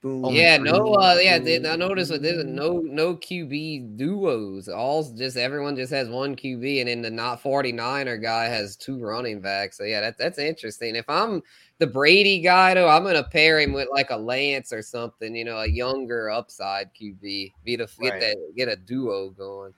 Boom. 0.02 0.26
Yeah, 0.34 0.58
no, 0.58 0.96
uh, 0.96 1.20
yeah, 1.22 1.38
did, 1.38 1.64
I 1.64 1.76
noticed 1.76 2.10
that 2.10 2.24
there's 2.24 2.44
no 2.44 2.80
no 2.84 3.16
QB 3.16 3.98
duos. 3.98 4.68
All 4.68 5.04
just 5.16 5.38
everyone 5.38 5.76
just 5.76 5.94
has 5.94 6.10
one 6.10 6.36
QB, 6.36 6.80
and 6.80 6.90
then 6.90 7.04
the 7.04 7.12
not 7.12 7.44
49er 7.44 8.20
guy 8.20 8.46
has 8.46 8.76
two 8.76 9.00
running 9.00 9.42
backs. 9.42 9.78
So 9.78 9.84
yeah, 9.84 10.02
that, 10.02 10.18
that's 10.18 10.40
interesting. 10.40 10.96
If 10.96 11.08
I'm 11.08 11.44
the 11.78 11.86
Brady 11.86 12.40
guy 12.40 12.74
though, 12.74 12.90
I'm 12.90 13.04
gonna 13.04 13.24
pair 13.24 13.60
him 13.60 13.74
with 13.74 13.90
like 13.92 14.10
a 14.10 14.18
Lance 14.18 14.74
or 14.74 14.82
something, 14.82 15.36
you 15.36 15.46
know, 15.46 15.60
a 15.60 15.68
younger 15.68 16.32
upside 16.32 16.90
QB. 16.96 17.54
Be 17.64 17.78
to 17.78 17.88
get 18.00 18.10
Right. 18.12 18.20
that 18.22 18.38
get 18.58 18.70
a 18.70 18.76
duo 18.78 19.30
going. 19.30 19.74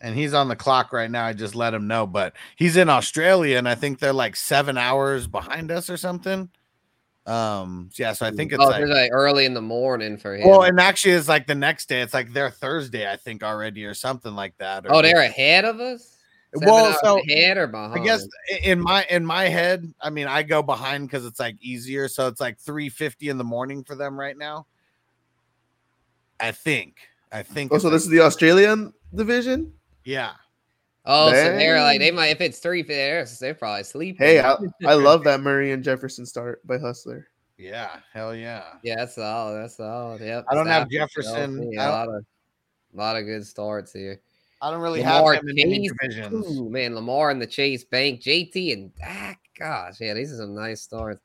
And 0.00 0.16
he's 0.16 0.34
on 0.34 0.48
the 0.48 0.56
clock 0.56 0.92
right 0.92 1.10
now. 1.10 1.24
I 1.24 1.32
just 1.34 1.54
let 1.54 1.72
him 1.72 1.86
know, 1.86 2.04
but 2.04 2.34
he's 2.56 2.76
in 2.76 2.88
Australia, 2.88 3.58
and 3.58 3.68
I 3.68 3.76
think 3.76 4.00
they're 4.00 4.12
like 4.12 4.34
seven 4.34 4.76
hours 4.76 5.28
behind 5.28 5.70
us 5.70 5.88
or 5.88 5.96
something. 5.96 6.50
Um, 7.28 7.90
yeah, 7.96 8.14
so 8.14 8.24
I 8.24 8.30
think 8.30 8.52
it's 8.52 8.62
oh, 8.62 8.68
like 8.68 8.86
like 8.86 9.10
early 9.12 9.44
in 9.44 9.52
the 9.52 9.60
morning 9.60 10.16
for 10.16 10.34
him. 10.34 10.48
Well, 10.48 10.62
and 10.62 10.80
actually, 10.80 11.12
it's 11.12 11.28
like 11.28 11.46
the 11.46 11.54
next 11.54 11.86
day. 11.86 12.00
It's 12.00 12.14
like 12.14 12.32
their 12.32 12.48
Thursday, 12.48 13.10
I 13.10 13.16
think, 13.16 13.42
already, 13.42 13.84
or 13.84 13.92
something 13.92 14.34
like 14.34 14.56
that. 14.58 14.86
or 14.86 14.94
oh, 14.94 15.02
they're 15.02 15.20
ahead 15.20 15.66
of 15.66 15.78
us. 15.78 16.16
Seven 16.54 16.66
well. 16.66 16.98
So 17.02 17.20
ahead 17.20 17.58
or 17.58 17.66
behind? 17.66 18.00
I 18.00 18.02
guess 18.02 18.26
in 18.62 18.80
my 18.80 19.04
in 19.10 19.26
my 19.26 19.44
head, 19.44 19.92
I 20.00 20.08
mean, 20.08 20.26
I 20.26 20.42
go 20.42 20.62
behind 20.62 21.06
because 21.06 21.26
it's 21.26 21.38
like 21.38 21.56
easier. 21.60 22.08
So 22.08 22.28
it's 22.28 22.40
like 22.40 22.58
three 22.58 22.88
fifty 22.88 23.28
in 23.28 23.36
the 23.36 23.44
morning 23.44 23.84
for 23.84 23.94
them 23.94 24.18
right 24.18 24.36
now. 24.36 24.66
I 26.40 26.52
think. 26.52 26.96
I 27.30 27.42
think. 27.42 27.72
Oh, 27.72 27.74
it's 27.74 27.82
so 27.82 27.88
like- 27.88 27.96
this 27.96 28.04
is 28.04 28.08
the 28.08 28.20
Australian 28.20 28.94
division. 29.14 29.74
yeah. 30.04 30.32
Oh, 31.10 31.30
so 31.30 31.32
they're 31.32 31.80
like 31.80 32.00
they 32.00 32.10
might 32.10 32.28
if 32.28 32.40
it's 32.42 32.58
three, 32.58 32.82
they're 32.82 33.26
they're 33.40 33.54
probably 33.54 33.82
sleeping. 33.82 34.24
Hey, 34.26 34.40
I, 34.40 34.56
I 34.86 34.92
love 34.94 35.24
that 35.24 35.40
Murray 35.40 35.72
and 35.72 35.82
Jefferson 35.82 36.26
start 36.26 36.64
by 36.66 36.78
Hustler. 36.78 37.26
Yeah. 37.56 37.88
Hell 38.12 38.34
yeah. 38.34 38.64
Yeah, 38.84 38.96
that's 38.96 39.18
all. 39.18 39.54
That's 39.54 39.80
all. 39.80 40.18
Yep. 40.20 40.44
I 40.48 40.54
don't 40.54 40.66
have 40.66 40.88
Jefferson. 40.90 41.58
Kelce, 41.58 41.78
I 41.78 41.84
A 41.84 41.90
lot 41.90 42.08
of, 42.08 42.14
a 42.14 42.96
lot 42.96 43.16
of 43.16 43.24
good 43.24 43.46
starts 43.46 43.92
here. 43.92 44.20
I 44.60 44.70
don't 44.70 44.80
really 44.80 45.00
Lamar 45.00 45.34
have 45.34 45.42
him 45.42 45.50
in 45.50 45.58
any 45.58 45.88
divisions. 45.88 46.46
ooh, 46.46 46.68
man, 46.68 46.94
Lamar 46.94 47.30
and 47.30 47.40
the 47.40 47.46
Chase 47.46 47.84
Bank, 47.84 48.20
JT 48.20 48.72
and 48.72 48.94
Dak. 48.96 49.40
Gosh, 49.58 50.00
yeah, 50.00 50.14
these 50.14 50.32
are 50.32 50.36
some 50.36 50.54
nice 50.54 50.82
starts. 50.82 51.20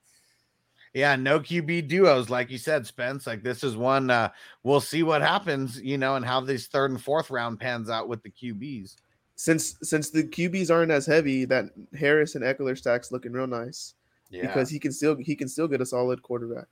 Yeah, 0.93 1.15
no 1.15 1.39
QB 1.39 1.87
duos, 1.87 2.29
like 2.29 2.51
you 2.51 2.59
said, 2.59 2.85
Spence. 2.85 3.25
Like 3.25 3.41
this 3.41 3.63
is 3.63 3.75
one. 3.75 4.11
uh 4.11 4.29
We'll 4.61 4.81
see 4.81 5.01
what 5.01 5.23
happens, 5.23 5.81
you 5.81 5.97
know, 5.97 6.15
and 6.15 6.25
how 6.25 6.41
this 6.41 6.67
third 6.67 6.91
and 6.91 7.01
fourth 7.01 7.31
round 7.31 7.59
pans 7.59 7.89
out 7.89 8.07
with 8.07 8.21
the 8.21 8.29
QBs. 8.29 8.95
Since 9.43 9.75
since 9.83 10.09
the 10.09 10.23
QBs 10.23 10.71
aren't 10.71 10.89
as 10.93 11.05
heavy, 11.05 11.43
that 11.43 11.65
Harris 11.99 12.35
and 12.35 12.45
Ekeler 12.45 12.77
stack's 12.77 13.11
looking 13.11 13.33
real 13.33 13.45
nice 13.45 13.93
Yeah. 14.29 14.43
because 14.43 14.69
he 14.69 14.79
can 14.79 14.93
still 14.93 15.17
he 15.17 15.35
can 15.35 15.49
still 15.49 15.67
get 15.67 15.81
a 15.81 15.85
solid 15.85 16.21
quarterback. 16.21 16.67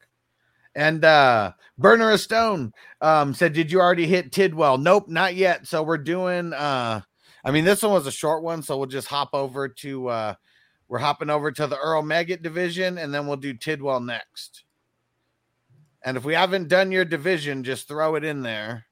And 0.73 1.03
uh 1.03 1.51
Burner 1.77 2.11
of 2.11 2.21
Stone 2.21 2.71
um 3.01 3.33
said, 3.33 3.51
Did 3.51 3.73
you 3.73 3.81
already 3.81 4.07
hit 4.07 4.31
Tidwell? 4.31 4.77
Nope, 4.77 5.09
not 5.09 5.35
yet. 5.35 5.67
So 5.67 5.83
we're 5.83 5.97
doing 5.97 6.53
uh 6.53 7.01
I 7.43 7.51
mean 7.51 7.65
this 7.65 7.83
one 7.83 7.91
was 7.91 8.07
a 8.07 8.11
short 8.11 8.41
one, 8.41 8.63
so 8.63 8.77
we'll 8.77 8.87
just 8.87 9.09
hop 9.09 9.31
over 9.33 9.67
to 9.67 10.07
uh 10.07 10.33
we're 10.87 10.99
hopping 10.99 11.29
over 11.29 11.51
to 11.51 11.67
the 11.67 11.77
Earl 11.77 12.03
Megget 12.03 12.41
division 12.41 12.97
and 12.97 13.13
then 13.13 13.27
we'll 13.27 13.35
do 13.35 13.53
Tidwell 13.53 13.99
next. 13.99 14.63
And 16.05 16.15
if 16.15 16.23
we 16.23 16.35
haven't 16.35 16.69
done 16.69 16.93
your 16.93 17.03
division, 17.03 17.65
just 17.65 17.89
throw 17.89 18.15
it 18.15 18.23
in 18.23 18.43
there. 18.43 18.85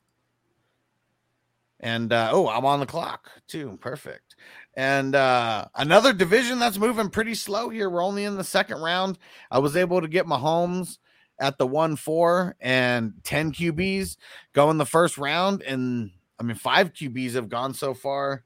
And 1.79 2.11
uh 2.11 2.29
oh, 2.31 2.47
I'm 2.49 2.65
on 2.65 2.79
the 2.79 2.85
clock 2.85 3.29
too. 3.47 3.77
Perfect. 3.81 4.35
And 4.75 5.15
uh 5.15 5.65
another 5.75 6.13
division 6.13 6.59
that's 6.59 6.77
moving 6.77 7.09
pretty 7.09 7.35
slow 7.35 7.69
here. 7.69 7.89
We're 7.89 8.03
only 8.03 8.25
in 8.25 8.35
the 8.35 8.43
second 8.43 8.81
round. 8.81 9.17
I 9.49 9.59
was 9.59 9.75
able 9.77 10.01
to 10.01 10.07
get 10.07 10.25
Mahomes 10.25 10.97
at 11.39 11.57
the 11.57 11.65
1 11.65 11.95
4 11.95 12.57
and 12.59 13.13
10 13.23 13.53
QBs 13.53 14.17
go 14.53 14.69
in 14.71 14.77
the 14.77 14.85
first 14.85 15.17
round. 15.17 15.61
And 15.61 16.11
I 16.39 16.43
mean, 16.43 16.57
five 16.57 16.93
QBs 16.93 17.33
have 17.33 17.49
gone 17.49 17.73
so 17.73 17.93
far 17.93 18.43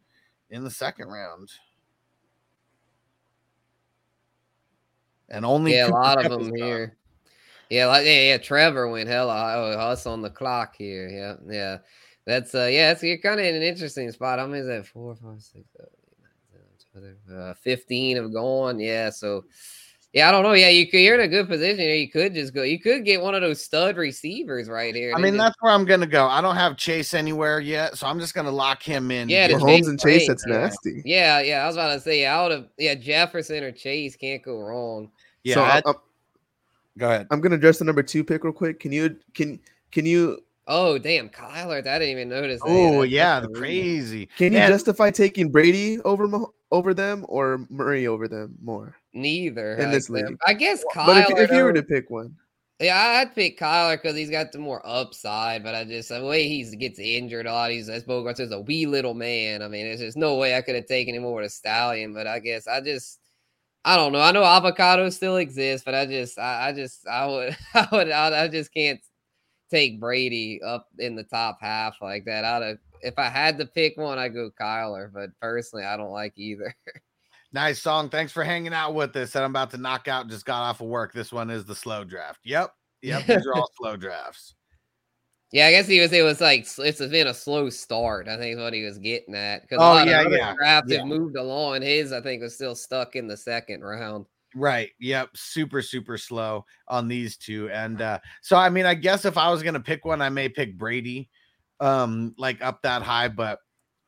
in 0.50 0.64
the 0.64 0.72
second 0.72 1.08
round. 1.08 1.50
And 5.30 5.46
only 5.46 5.74
yeah, 5.74 5.88
a 5.88 5.90
lot 5.90 6.24
of 6.24 6.32
them 6.32 6.50
gone. 6.50 6.56
here. 6.56 6.98
Yeah, 7.70 7.88
like 7.88 8.06
yeah, 8.06 8.22
yeah. 8.22 8.38
Trevor 8.38 8.88
went 8.88 9.10
hella 9.10 9.54
oh, 9.56 9.80
us 9.80 10.06
on 10.06 10.22
the 10.22 10.30
clock 10.30 10.76
here. 10.78 11.08
Yeah, 11.10 11.36
yeah. 11.52 11.78
That's 12.26 12.56
uh, 12.56 12.70
yeah. 12.72 12.91
It's 12.91 13.04
you're 13.04 13.18
kind 13.18 13.40
of 13.40 13.45
in 13.45 13.56
an 13.56 13.64
interesting 13.64 14.12
spot. 14.12 14.40
How 14.40 14.48
many 14.48 14.62
is 14.62 14.68
that? 14.68 14.88
Four, 14.88 15.16
five, 15.16 15.41
six, 15.41 15.66
seven, 15.76 15.90
eight, 16.95 17.02
nine, 17.02 17.16
10, 17.28 17.38
uh, 17.38 17.54
fifteen 17.62 18.18
have 18.18 18.32
gone. 18.34 18.80
Yeah, 18.80 19.10
so 19.10 19.44
yeah, 20.14 20.30
I 20.30 20.32
don't 20.32 20.44
know. 20.44 20.54
Yeah, 20.54 20.70
you 20.70 20.88
could. 20.88 21.00
You're 21.00 21.16
in 21.16 21.22
a 21.22 21.28
good 21.28 21.48
position 21.48 21.80
here. 21.80 21.95
You 21.95 22.10
could 22.10 22.36
just 22.36 22.54
go. 22.54 22.62
You 22.62 22.80
could 22.80 23.04
get 23.04 23.20
one 23.22 23.34
of 23.34 23.41
those 23.41 23.64
stud 23.64 23.98
receivers 23.98 24.70
right 24.70 24.94
here. 24.94 25.10
I 25.10 25.14
and 25.16 25.24
mean, 25.24 25.34
just- 25.34 25.44
that's 25.44 25.56
where 25.60 25.72
I'm 25.74 25.86
going 25.86 26.02
to 26.02 26.06
go. 26.06 26.28
I 26.28 26.40
don't 26.40 26.56
have 26.56 26.78
Chase 26.78 27.16
anywhere 27.16 27.60
yet, 27.60 27.98
so 27.98 28.06
I'm 28.06 28.20
just 28.20 28.36
going 28.36 28.45
to 28.45 28.52
lock 28.52 28.84
him 28.84 29.10
in. 29.10 29.28
Yeah, 29.28 29.48
the 29.48 29.56
Mahomes 29.56 29.88
and 29.90 30.00
Chase, 30.00 30.28
Bank, 30.28 30.30
that's 30.30 30.45
yeah. 30.48 30.58
nasty. 30.58 31.02
yeah, 31.04 31.41
yeah. 31.41 31.64
I 31.64 31.68
was 31.68 31.76
about 31.76 31.94
to 31.95 32.00
say, 32.00 32.28
I 32.28 32.44
would 32.44 32.52
have. 32.52 32.68
Yeah, 32.78 32.94
Jefferson 32.94 33.64
or 33.64 33.72
Chase 33.72 34.16
can't 34.16 34.44
go 34.44 34.60
wrong. 34.60 35.10
yeah, 35.44 35.56
so 35.56 35.64
I- 35.64 35.78
I, 35.78 35.82
I'm, 35.88 35.95
go 37.00 37.10
ahead. 37.10 37.28
I'm 37.32 37.41
gonna 37.41 37.56
address 37.56 37.80
the 37.80 37.86
number 37.86 38.04
two 38.04 38.24
pick 38.24 38.44
real 38.44 38.54
quick. 38.54 38.80
Can 38.80 38.91
you 38.91 39.18
can 39.34 39.60
can 39.91 40.06
you 40.06 40.44
Oh 40.68 40.98
damn, 40.98 41.30
Kyler! 41.30 41.80
I 41.85 41.99
didn't 41.99 42.10
even 42.10 42.30
notice. 42.30 42.61
Oh, 42.64 43.02
That's- 43.02 43.10
yeah, 43.10 43.40
that's 43.41 43.52
the 43.53 43.60
crazy. 43.60 44.26
crazy. 44.26 44.30
can 44.38 44.53
you 44.53 44.60
Man, 44.60 44.69
justify 44.72 45.11
taking 45.11 45.52
Brady 45.52 45.99
over 46.02 46.30
over 46.72 46.94
them 46.94 47.26
or 47.27 47.65
Murray 47.69 48.07
over 48.07 48.27
them 48.27 48.56
more? 48.64 48.95
Neither 49.14 49.76
in 49.76 49.91
this 49.91 50.07
guess. 50.10 50.23
league? 50.23 50.38
I 50.48 50.53
guess 50.53 50.84
Kyler. 50.94 51.06
But 51.06 51.31
if, 51.31 51.49
if 51.49 51.52
you 51.52 51.64
were 51.64 51.73
to 51.73 51.84
pick 51.84 52.10
one, 52.10 52.35
yeah, 52.80 52.98
I'd 53.22 53.35
pick 53.35 53.60
Kyler 53.60 54.02
because 54.02 54.15
he's 54.15 54.30
got 54.31 54.52
the 54.53 54.57
more 54.60 54.81
upside. 54.85 55.64
But 55.64 55.76
I 55.76 55.84
just 55.84 56.10
the 56.10 56.23
way 56.23 56.48
he 56.48 56.64
gets 56.77 56.98
injured 56.98 57.45
a 57.45 57.52
lot. 57.52 57.72
He's 57.72 57.90
as 57.90 58.06
Bogarts 58.06 58.40
is 58.40 58.52
a 58.52 58.61
wee 58.61 58.85
little 58.85 59.14
man. 59.14 59.61
I 59.61 59.68
mean, 59.68 59.85
there's 59.85 59.99
just 59.99 60.18
no 60.18 60.35
way 60.38 60.56
I 60.56 60.61
could 60.61 60.76
have 60.76 60.85
taken 60.88 61.14
him 61.14 61.26
over 61.26 61.44
the 61.44 61.49
Stallion. 61.49 62.14
But 62.14 62.27
I 62.27 62.40
guess 62.40 62.68
I 62.68 62.80
just. 62.80 63.19
I 63.85 63.98
don't 63.98 64.14
know. 64.14 64.22
I 64.22 64.31
know 64.31 64.45
avocado 64.45 65.10
still 65.10 65.35
exists, 65.35 65.84
but 65.84 65.94
I 65.94 66.06
just, 66.06 66.40
I, 66.40 66.69
I 66.69 66.72
just, 66.72 67.06
I 67.06 67.27
would, 67.27 67.57
I 67.73 67.88
would, 67.91 68.10
I, 68.11 68.44
I 68.45 68.48
just 68.48 68.73
can't 68.73 69.02
take 69.74 70.00
Brady 70.00 70.62
up 70.66 70.88
in 71.00 71.16
the 71.16 71.24
top 71.24 71.58
half 71.62 71.95
like 72.02 72.26
that. 72.26 72.45
I'd 72.45 72.64
have, 72.64 72.78
if 73.02 73.18
I 73.18 73.30
had 73.30 73.58
to 73.58 73.66
pick 73.66 73.98
one, 73.98 74.20
I 74.20 74.30
go 74.30 74.52
Kyler. 74.60 75.12
But 75.12 75.32
personally, 75.41 75.86
I 75.86 75.98
don't 75.98 76.12
like 76.12 76.34
either. 76.36 76.76
Nice 77.52 77.80
song. 77.82 78.10
Thanks 78.10 78.32
for 78.32 78.44
hanging 78.44 78.74
out 78.74 78.95
with 78.95 79.16
us. 79.16 79.36
And 79.36 79.44
I'm 79.44 79.52
about 79.52 79.70
to 79.72 79.78
knock 79.78 80.08
out. 80.08 80.28
Just 80.28 80.44
got 80.45 80.62
off 80.64 80.82
of 80.82 80.88
work. 80.88 81.14
This 81.14 81.32
one 81.32 81.52
is 81.52 81.66
the 81.66 81.76
slow 81.76 82.04
draft. 82.04 82.40
Yep. 82.44 82.74
Yep. 83.04 83.26
These 83.28 83.45
are 83.45 83.54
all 83.56 83.70
slow 83.78 83.95
drafts. 83.95 84.56
Yeah, 85.52 85.68
I 85.68 85.72
guess 85.72 85.88
he 85.88 86.00
was. 86.00 86.12
It 86.12 86.24
was 86.24 86.41
like 86.41 86.66
it's 86.80 87.00
been 87.00 87.28
a 87.28 87.34
slow 87.34 87.70
start. 87.70 88.28
I 88.28 88.38
think 88.38 88.56
is 88.56 88.60
what 88.60 88.74
he 88.74 88.84
was 88.84 88.98
getting 88.98 89.36
at. 89.36 89.62
Because 89.62 89.78
Oh, 89.80 89.84
a 89.84 89.94
lot 89.94 90.08
yeah, 90.08 90.22
of 90.22 90.28
other 90.28 90.38
yeah, 90.38 90.56
drafts 90.56 90.91
yeah. 90.91 90.98
have 91.00 91.08
moved 91.08 91.36
along. 91.36 91.84
His, 91.84 92.12
I 92.12 92.22
think, 92.22 92.41
was 92.41 92.56
still 92.56 92.74
stuck 92.74 93.16
in 93.16 93.28
the 93.28 93.38
second 93.38 93.82
round. 93.82 94.26
Right. 94.56 94.90
Yep. 95.00 95.30
Super, 95.36 95.82
super 95.82 96.18
slow 96.18 96.66
on 96.88 97.08
these 97.08 97.38
two. 97.38 97.70
And 97.70 98.02
uh, 98.02 98.20
so 98.42 98.56
I 98.56 98.70
mean, 98.70 98.86
I 98.86 98.94
guess 98.94 99.26
if 99.26 99.38
I 99.38 99.50
was 99.50 99.64
gonna 99.64 99.80
pick 99.80 100.06
one, 100.06 100.22
I 100.22 100.30
may 100.30 100.50
pick 100.50 100.78
Brady, 100.78 101.30
um, 101.80 102.36
like 102.38 102.62
up 102.64 102.82
that 102.84 103.02
high, 103.02 103.28
but 103.28 103.60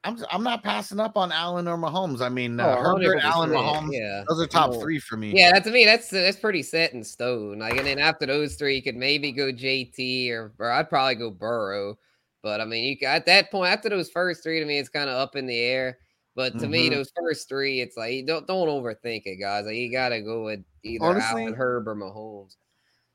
I'm 0.06 0.24
I'm 0.32 0.44
not 0.44 0.64
passing 0.64 1.00
up 1.00 1.18
on 1.18 1.32
Allen 1.32 1.68
or 1.68 1.78
Mahomes. 1.78 2.22
I 2.22 2.30
mean, 2.30 2.60
uh, 2.60 2.76
Oh, 2.78 2.82
Herbert, 2.82 3.20
Allen, 3.24 3.50
Mahomes, 3.50 3.90
yeah. 3.92 4.24
those 4.30 4.40
are 4.40 4.46
top 4.46 4.76
three 4.76 5.00
for 5.00 5.18
me. 5.18 5.34
Yeah, 5.36 5.52
that's 5.52 5.66
to 5.66 5.72
me, 5.72 5.84
that's 5.84 6.10
that's 6.10 6.38
pretty 6.38 6.62
set 6.62 6.94
in 6.94 7.04
stone. 7.04 7.60
Like, 7.60 7.78
and 7.78 7.88
then 7.88 7.98
after 7.98 8.28
those 8.28 8.56
three, 8.56 8.76
you 8.76 8.84
could 8.84 8.96
maybe 8.96 9.32
go 9.32 9.52
JT 9.52 10.30
or, 10.30 10.54
or 10.60 10.72
I'd 10.72 10.90
probably 10.90 11.16
go 11.16 11.32
Burrow. 11.32 11.98
But 12.44 12.62
I 12.62 12.66
mean, 12.66 12.84
you 13.02 13.08
at 13.08 13.26
that 13.26 13.50
point, 13.50 13.74
after 13.74 13.90
those 13.90 14.12
first 14.12 14.44
three, 14.44 14.60
to 14.60 14.66
me, 14.66 14.78
it's 14.78 14.90
kind 14.90 15.10
of 15.10 15.16
up 15.16 15.36
in 15.36 15.48
the 15.48 15.60
air. 15.60 15.98
But 16.36 16.60
to 16.60 16.68
me, 16.68 16.90
Mhm. 16.90 16.96
those 16.96 17.12
first 17.16 17.48
three, 17.48 17.80
it's 17.82 17.96
like 17.96 18.26
don't 18.26 18.46
don't 18.46 18.68
overthink 18.68 19.22
it, 19.26 19.38
guys. 19.38 19.66
Like 19.66 19.76
you 19.76 19.90
gotta 19.92 20.22
go 20.22 20.44
with 20.44 20.64
either 20.84 21.04
Honestly- 21.06 21.44
Allen, 21.44 21.54
Herb, 21.54 21.88
or 21.88 21.96
Mahomes. 21.96 22.58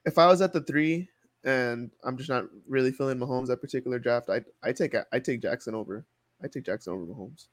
If 0.07 0.17
I 0.19 0.27
was 0.27 0.41
at 0.41 0.53
the 0.55 0.63
three 0.63 1.09
and 1.45 1.91
I'm 2.03 2.17
just 2.17 2.31
not 2.31 2.47
really 2.67 2.91
feeling 2.93 3.19
Mahomes 3.19 3.49
that 3.49 3.61
particular 3.61 3.99
draft, 3.99 4.31
I 4.31 4.43
I 4.63 4.73
take 4.73 4.95
I 5.13 5.19
take 5.19 5.43
Jackson 5.43 5.75
over. 5.75 6.05
I 6.43 6.49
take 6.49 6.65
Jackson 6.65 6.95
over 6.95 7.05
Mahomes. 7.05 7.49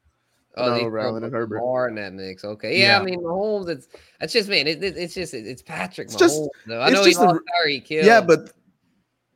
Oh, 0.55 0.69
Not 0.69 0.75
they 0.75 0.81
over 0.85 0.99
throw 1.01 1.09
Allen 1.09 1.23
and 1.25 1.33
Herbert. 1.33 1.57
Lamar 1.57 1.89
in 1.89 1.95
that 1.95 2.13
mix. 2.13 2.43
Okay, 2.45 2.79
yeah, 2.79 2.95
Yeah. 2.97 2.99
I 3.01 3.03
mean 3.03 3.19
Mahomes. 3.19 3.67
It's 3.67 3.89
it's 4.21 4.31
just 4.33 4.47
man, 4.47 4.67
it, 4.67 4.81
it- 4.81 4.97
it's 4.97 5.13
just 5.13 5.33
it's 5.33 5.61
Patrick 5.61 6.05
It's 6.07 6.15
Mahomes. 6.15 6.19
just- 6.19 6.49
though. 6.65 6.79
I 6.81 6.89
know 6.91 7.01
he 7.01 7.07
just 7.09 7.19
the 7.19 7.25
lost 7.25 7.41
r- 7.41 7.67
Tyreek 7.67 7.85
Hill. 7.87 8.05
Yeah, 8.05 8.21
but 8.21 8.53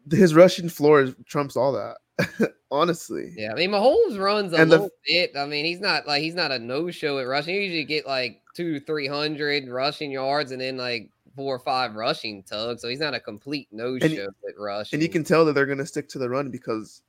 his 0.09 0.33
rushing 0.33 0.69
floor 0.69 1.01
is- 1.01 1.15
trumps 1.25 1.57
all 1.57 1.73
that. 1.73 1.97
Honestly. 2.72 3.34
Yeah, 3.35 3.52
I 3.52 3.56
mean 3.56 3.72
Mahomes 3.72 4.19
runs 4.19 4.53
a 4.53 4.57
And 4.57 4.72
the- 4.72 4.76
little 4.77 4.89
bit. 5.07 5.31
I 5.35 5.45
mean, 5.45 5.65
he's 5.65 5.80
not 5.81 6.07
like 6.07 6.22
he's 6.22 6.35
not 6.35 6.52
a 6.52 6.60
no-show 6.60 7.19
at 7.19 7.23
rushing. 7.27 7.56
You 7.56 7.61
usually 7.61 7.84
get 7.84 8.07
like 8.07 8.41
two, 8.56 8.80
three 8.80 9.07
hundred 9.07 9.68
rushing 9.69 10.11
yards 10.11 10.52
and 10.52 10.61
then 10.61 10.77
like 10.77 11.10
four 11.35 11.56
or 11.56 11.60
five 11.60 11.95
rushing 11.95 12.43
tugs. 12.43 12.81
So 12.81 12.88
he's 12.89 12.99
not 12.99 13.14
a 13.14 13.19
complete 13.19 13.68
no-show 13.72 14.06
at 14.48 14.57
rushing. 14.57 14.98
And 14.98 15.03
you 15.03 15.10
can 15.10 15.23
tell 15.23 15.45
that 15.45 15.53
they're 15.53 15.65
going 15.65 15.77
to 15.77 15.85
stick 15.85 16.10
to 16.10 16.19
the 16.19 16.30
run 16.30 16.49
because, 16.52 17.02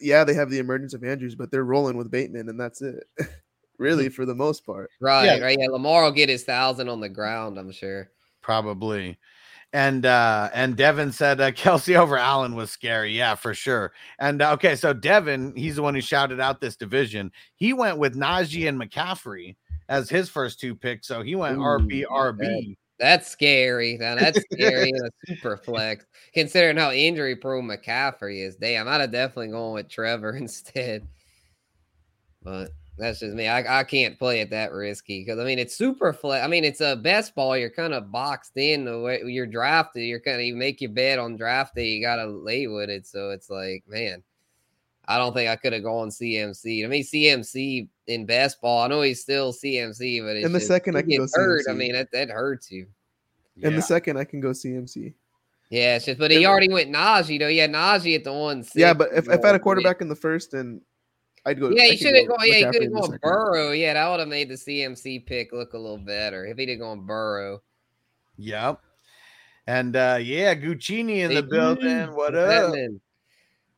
yeah, 0.00 0.22
they 0.24 0.34
have 0.34 0.50
the 0.50 0.58
emergence 0.58 0.92
of 0.92 1.02
Andrews, 1.02 1.34
but 1.34 1.50
they're 1.50 1.64
rolling 1.64 1.96
with 1.96 2.10
Bateman, 2.10 2.48
and 2.50 2.60
that's 2.60 2.82
it. 2.82 3.04
really, 3.78 4.06
mm-hmm. 4.06 4.12
for 4.14 4.26
the 4.26 4.34
most 4.34 4.66
part. 4.66 4.90
right, 5.00 5.24
Yeah. 5.24 5.38
right. 5.38 5.56
Yeah, 5.58 5.68
Lamar 5.68 6.04
will 6.04 6.10
get 6.12 6.28
his 6.28 6.44
thousand 6.44 6.88
on 6.90 7.00
the 7.00 7.08
ground. 7.08 7.58
I'm 7.58 7.72
sure. 7.72 8.10
probably. 8.42 9.18
And 9.74 10.06
uh 10.06 10.50
and 10.54 10.76
Devin 10.76 11.10
said 11.10 11.40
uh, 11.40 11.50
Kelce 11.52 11.96
over 11.96 12.16
Allen 12.16 12.54
was 12.54 12.70
scary. 12.70 13.10
Yeah, 13.14 13.34
for 13.34 13.52
sure. 13.54 13.92
And 14.20 14.40
uh, 14.40 14.52
okay, 14.52 14.76
so 14.76 14.92
Devin, 14.92 15.54
he's 15.56 15.76
the 15.76 15.82
one 15.82 15.94
who 15.96 16.00
shouted 16.00 16.38
out 16.38 16.60
this 16.60 16.76
division. 16.76 17.32
He 17.56 17.72
went 17.72 17.98
with 17.98 18.16
Najee 18.16 18.68
and 18.68 18.80
McCaffrey 18.80 19.56
as 19.88 20.08
his 20.08 20.28
first 20.28 20.60
two 20.60 20.76
picks. 20.76 21.08
So 21.08 21.22
he 21.22 21.34
went 21.34 21.58
Ooh, 21.58 21.62
RB 21.62 22.04
RB. 22.08 22.76
That's 23.00 23.28
scary. 23.28 23.98
Now 23.98 24.14
that's 24.14 24.40
scary 24.52 24.90
in 24.90 25.04
a 25.04 25.10
super 25.26 25.56
flex, 25.56 26.06
considering 26.32 26.76
how 26.76 26.92
injury 26.92 27.34
prone 27.34 27.66
McCaffrey 27.66 28.46
is. 28.46 28.54
Damn, 28.54 28.86
I'd 28.86 29.00
have 29.00 29.10
definitely 29.10 29.48
gone 29.48 29.74
with 29.74 29.88
Trevor 29.88 30.36
instead. 30.36 31.06
But 32.44 32.70
that's 32.98 33.20
just 33.20 33.34
me. 33.34 33.48
I, 33.48 33.80
I 33.80 33.84
can't 33.84 34.18
play 34.18 34.40
it 34.40 34.50
that 34.50 34.72
risky 34.72 35.24
because 35.24 35.38
I 35.40 35.44
mean 35.44 35.58
it's 35.58 35.76
super 35.76 36.12
flat. 36.12 36.44
I 36.44 36.46
mean 36.46 36.64
it's 36.64 36.80
a 36.80 36.96
best 36.96 37.34
ball. 37.34 37.56
You're 37.56 37.70
kind 37.70 37.92
of 37.94 38.12
boxed 38.12 38.56
in 38.56 38.84
the 38.84 39.00
way 39.00 39.22
you're 39.26 39.46
drafted. 39.46 40.04
You're 40.04 40.20
kind 40.20 40.36
of 40.36 40.42
you 40.44 40.54
make 40.54 40.80
your 40.80 40.90
bet 40.92 41.18
on 41.18 41.36
draft 41.36 41.74
day. 41.74 41.88
You 41.88 42.02
gotta 42.04 42.26
lay 42.26 42.66
with 42.66 42.90
it. 42.90 43.06
So 43.06 43.30
it's 43.30 43.50
like, 43.50 43.82
man, 43.88 44.22
I 45.06 45.18
don't 45.18 45.34
think 45.34 45.50
I 45.50 45.56
could 45.56 45.72
have 45.72 45.82
gone 45.82 46.08
CMC. 46.10 46.84
I 46.84 46.88
mean 46.88 47.02
CMC 47.02 47.88
in 48.06 48.26
best 48.26 48.60
ball. 48.60 48.82
I 48.82 48.86
know 48.88 49.02
he's 49.02 49.20
still 49.22 49.52
CMC, 49.52 50.22
but 50.24 50.36
it's 50.36 50.46
In 50.46 50.52
the 50.52 50.58
just- 50.58 50.68
second, 50.68 50.96
I 50.96 51.00
can 51.02 51.10
get 51.10 51.18
go 51.18 51.26
hurt. 51.34 51.64
I 51.68 51.72
mean 51.72 51.92
that 51.92 52.12
that 52.12 52.30
hurts 52.30 52.70
you. 52.70 52.86
In 53.60 53.70
Yeah. 53.70 53.76
the 53.76 53.82
second, 53.82 54.16
I 54.18 54.24
can 54.24 54.40
go 54.40 54.50
CMC. 54.50 55.14
Yeah, 55.70 55.96
it's 55.96 56.04
just 56.04 56.18
but 56.20 56.30
he 56.30 56.46
already 56.46 56.68
went 56.68 56.90
Najee 56.92 57.38
though. 57.40 57.48
had 57.50 57.70
Najee 57.70 58.14
at 58.14 58.22
the 58.24 58.32
one. 58.32 58.64
Yeah, 58.76 58.94
but 58.94 59.08
if, 59.12 59.28
if 59.28 59.42
I 59.42 59.46
had 59.48 59.56
a 59.56 59.58
quarterback 59.58 60.00
in 60.00 60.08
the 60.08 60.14
first, 60.14 60.52
then 60.52 60.80
I'd 61.46 61.60
go. 61.60 61.70
Yeah, 61.70 61.82
I 61.82 61.86
he 61.88 61.96
should 61.96 62.14
have 62.14 62.28
gone. 62.28 62.38
Yeah, 62.42 62.54
he 62.54 62.64
McCaffrey 62.64 62.72
could 62.72 62.82
have 62.82 62.92
gone. 62.92 63.18
Burrow. 63.22 63.72
Yeah, 63.72 63.94
that 63.94 64.08
would 64.10 64.20
have 64.20 64.28
made 64.28 64.48
the 64.48 64.54
CMC 64.54 65.26
pick 65.26 65.52
look 65.52 65.74
a 65.74 65.78
little 65.78 65.98
better 65.98 66.46
if 66.46 66.56
he'd 66.56 66.70
have 66.70 66.78
gone 66.78 67.04
Burrow. 67.04 67.62
Yep. 68.38 68.80
And 69.66 69.96
uh 69.96 70.18
yeah, 70.20 70.54
Guccini 70.54 71.18
in 71.18 71.34
the 71.34 71.42
building. 71.42 72.08
What 72.08 72.32
What's 72.32 72.36
up? 72.36 72.50
happening? 72.50 73.00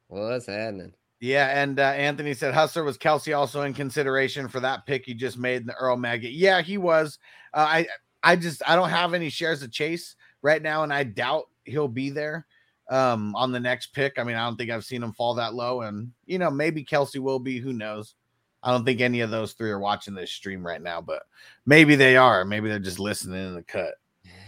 What's 0.09 0.47
happening? 0.47 0.93
Yeah, 1.21 1.61
and 1.61 1.81
uh, 1.81 1.83
Anthony 1.83 2.35
said 2.35 2.53
Hustler 2.53 2.85
was 2.85 2.99
Kelce 2.99 3.37
also 3.37 3.63
in 3.63 3.73
consideration 3.73 4.49
for 4.49 4.61
that 4.61 4.85
pick 4.85 5.07
he 5.07 5.15
just 5.15 5.39
made 5.39 5.63
in 5.63 5.67
the 5.67 5.75
Earl 5.75 5.97
Megget. 5.97 6.33
Yeah, 6.33 6.61
he 6.61 6.77
was. 6.77 7.19
Uh, 7.55 7.67
I 7.69 7.87
I 8.23 8.37
just 8.37 8.63
I 8.69 8.77
don't 8.77 8.91
have 8.91 9.15
any 9.15 9.31
shares 9.31 9.63
of 9.63 9.73
Chase 9.73 10.15
right 10.43 10.61
now, 10.61 10.83
and 10.83 10.93
I 10.93 11.05
doubt 11.05 11.45
he'll 11.65 11.89
be 11.89 12.11
there 12.11 12.47
um 12.91 13.35
on 13.35 13.53
the 13.53 13.61
next 13.61 13.89
pick. 13.89 14.19
I 14.19 14.25
mean, 14.25 14.37
I 14.37 14.47
don't 14.47 14.57
think 14.57 14.71
I've 14.71 14.85
seen 14.85 15.03
him 15.03 15.13
fall 15.13 15.35
that 15.35 15.55
low, 15.55 15.83
and 15.83 16.13
you 16.27 16.39
know 16.39 16.51
maybe 16.51 16.85
Kelce 16.85 17.19
will 17.19 17.39
be. 17.39 17.59
Who 17.59 17.73
knows? 17.73 18.15
I 18.63 18.73
don't 18.73 18.85
think 18.85 19.01
any 19.01 19.21
of 19.21 19.31
those 19.31 19.53
three 19.53 19.71
are 19.71 19.79
watching 19.79 20.15
this 20.15 20.33
stream 20.33 20.67
right 20.67 20.83
now, 20.83 21.01
but 21.01 21.23
maybe 21.67 21.95
they 21.95 22.17
are. 22.17 22.45
Maybe 22.45 22.69
they're 22.69 22.79
just 22.79 22.99
listening 22.99 23.47
in 23.47 23.55
the 23.55 23.63
cut. 23.63 23.95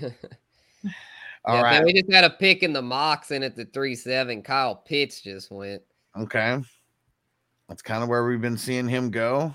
All 1.45 1.55
yeah, 1.55 1.63
right. 1.63 1.85
we 1.85 1.93
just 1.93 2.13
had 2.13 2.25
a 2.25 2.31
pick 2.31 2.63
in 2.63 2.73
the 2.73 2.83
mocks 2.83 3.31
in 3.31 3.43
at 3.43 3.55
the 3.55 3.65
three 3.67 3.95
seven. 3.95 4.43
Kyle 4.43 4.75
Pitts 4.75 5.21
just 5.21 5.51
went. 5.51 5.83
Okay. 6.19 6.59
That's 7.69 7.83
kind 7.83 8.03
of 8.03 8.09
where 8.09 8.25
we've 8.27 8.41
been 8.41 8.59
seeing 8.59 8.89
him 8.89 9.11
go. 9.11 9.55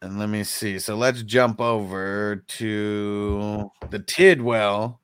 And 0.00 0.18
let 0.18 0.28
me 0.28 0.42
see. 0.42 0.80
So 0.80 0.96
let's 0.96 1.22
jump 1.22 1.60
over 1.60 2.44
to 2.48 3.70
the 3.90 4.00
Tidwell 4.00 5.00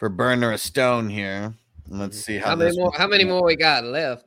for 0.00 0.08
Burner 0.08 0.50
of 0.52 0.60
Stone 0.60 1.10
here. 1.10 1.52
Let's 1.86 2.18
see 2.18 2.38
how, 2.38 2.50
How 2.50 2.56
many 2.56 2.76
more? 2.78 2.92
How 2.96 3.06
many 3.06 3.24
more 3.24 3.44
we 3.44 3.54
got 3.54 3.84
left? 3.84 4.24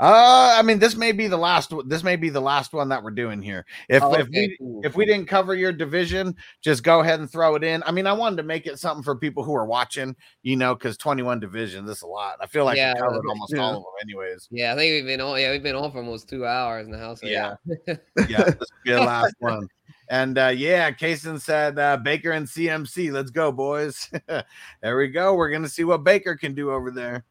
Uh, 0.00 0.54
I 0.56 0.62
mean, 0.62 0.78
this 0.78 0.96
may 0.96 1.12
be 1.12 1.26
the 1.26 1.36
last. 1.36 1.72
one- 1.72 1.86
This 1.88 2.02
may 2.02 2.16
be 2.16 2.30
the 2.30 2.40
last 2.40 2.72
one 2.72 2.88
that 2.88 3.02
we're 3.02 3.10
doing 3.10 3.42
here. 3.42 3.66
If 3.90 4.02
Oh, 4.02 4.14
if 4.14 4.28
we 4.28 4.56
if 4.82 4.96
we 4.96 5.04
didn't 5.04 5.26
cover 5.26 5.54
your 5.54 5.72
division, 5.72 6.36
just 6.62 6.82
go 6.84 7.00
ahead 7.00 7.20
and 7.20 7.30
throw 7.30 7.54
it 7.56 7.64
in. 7.64 7.82
I 7.84 7.90
mean, 7.90 8.06
I 8.06 8.14
wanted 8.14 8.36
to 8.36 8.44
make 8.44 8.66
it 8.66 8.78
something 8.78 9.02
for 9.02 9.14
people 9.16 9.42
who 9.44 9.54
are 9.54 9.66
watching, 9.66 10.16
you 10.42 10.56
know, 10.56 10.74
because 10.74 10.96
21 10.96 11.38
divisions, 11.40 11.86
this 11.86 11.98
is 11.98 12.02
a 12.02 12.06
lot. 12.06 12.36
I 12.40 12.46
feel 12.46 12.64
like 12.64 12.78
Yeah, 12.78 12.94
we 12.94 13.00
covered 13.00 13.26
almost 13.28 13.52
Yeah. 13.54 13.62
all 13.62 13.76
of 13.76 13.82
them, 13.82 14.08
anyways. 14.08 14.48
Yeah, 14.50 14.72
I 14.72 14.76
think 14.76 14.90
we've 14.92 15.04
been 15.06 15.20
on. 15.20 15.38
Yeah, 15.38 15.50
we've 15.50 15.62
been 15.62 15.74
on 15.76 15.90
for 15.92 15.98
almost 15.98 16.30
two 16.30 16.46
hours 16.46 16.88
now. 16.88 17.14
So 17.14 17.26
Yeah. 17.26 17.56
yeah, 17.86 17.96
yeah, 18.28 18.44
this 18.44 18.54
will 18.56 18.66
be 18.84 18.90
the 18.92 19.00
last 19.00 19.34
one. 19.40 19.68
And 20.14 20.38
uh, 20.38 20.52
yeah, 20.54 20.92
Kaysen 20.92 21.40
said 21.40 21.76
uh, 21.76 21.96
Baker 21.96 22.30
and 22.30 22.46
CMC. 22.46 23.10
Let's 23.10 23.32
go, 23.32 23.50
boys. 23.50 24.08
there 24.80 24.96
we 24.96 25.08
go. 25.08 25.34
We're 25.34 25.50
gonna 25.50 25.68
see 25.68 25.82
what 25.82 26.04
Baker 26.04 26.36
can 26.36 26.54
do 26.54 26.70
over 26.70 26.92
there. 26.92 27.24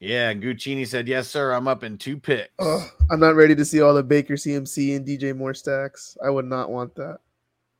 Yeah, 0.00 0.34
Guccini 0.34 0.86
said, 0.86 1.08
Yes, 1.08 1.28
sir. 1.28 1.52
I'm 1.52 1.66
up 1.66 1.82
in 1.82 1.96
two 1.96 2.18
picks. 2.18 2.50
Ugh, 2.58 2.86
I'm 3.10 3.20
not 3.20 3.36
ready 3.36 3.54
to 3.54 3.64
see 3.64 3.80
all 3.80 3.94
the 3.94 4.02
Baker, 4.02 4.34
CMC, 4.34 4.96
and 4.96 5.06
DJ 5.06 5.34
Moore 5.34 5.54
stacks. 5.54 6.14
I 6.22 6.28
would 6.28 6.44
not 6.44 6.70
want 6.70 6.94
that. 6.96 7.20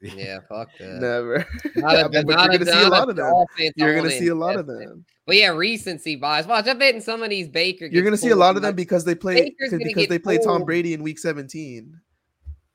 yeah, 0.01 0.39
fuck 0.49 0.71
that. 0.79 0.95
Never. 0.95 1.47
Not 1.77 2.07
a- 2.07 2.09
but 2.25 2.27
not 2.29 2.51
you're 2.51 2.59
gonna 2.61 2.73
see 2.73 2.83
a 2.83 2.89
lot 2.89 3.11
of 3.11 3.17
them. 3.17 3.45
You're 3.77 3.95
gonna 3.95 4.11
see 4.11 4.29
a 4.29 4.35
lot 4.35 4.57
of 4.57 4.67
them. 4.69 5.05
But 5.27 5.37
yeah, 5.37 5.49
recency 5.49 6.17
bias. 6.17 6.47
Watch, 6.47 6.67
I 6.67 6.73
bet 6.73 6.95
in 6.95 7.03
some 7.03 7.23
of 7.23 7.29
these 7.29 7.49
Baker. 7.49 7.85
You're 7.85 8.05
gonna 8.05 8.17
see 8.17 8.31
a 8.31 8.37
lot 8.37 8.57
of 8.57 8.63
them 8.63 8.75
because 8.75 9.05
they 9.05 9.15
play 9.15 9.35
Baker's 9.35 9.79
because 9.79 10.09
they 10.09 10.19
play 10.19 10.39
Tom. 10.39 10.65
Brady 10.65 10.95
in 10.95 11.03
Week 11.03 11.19
17. 11.19 12.01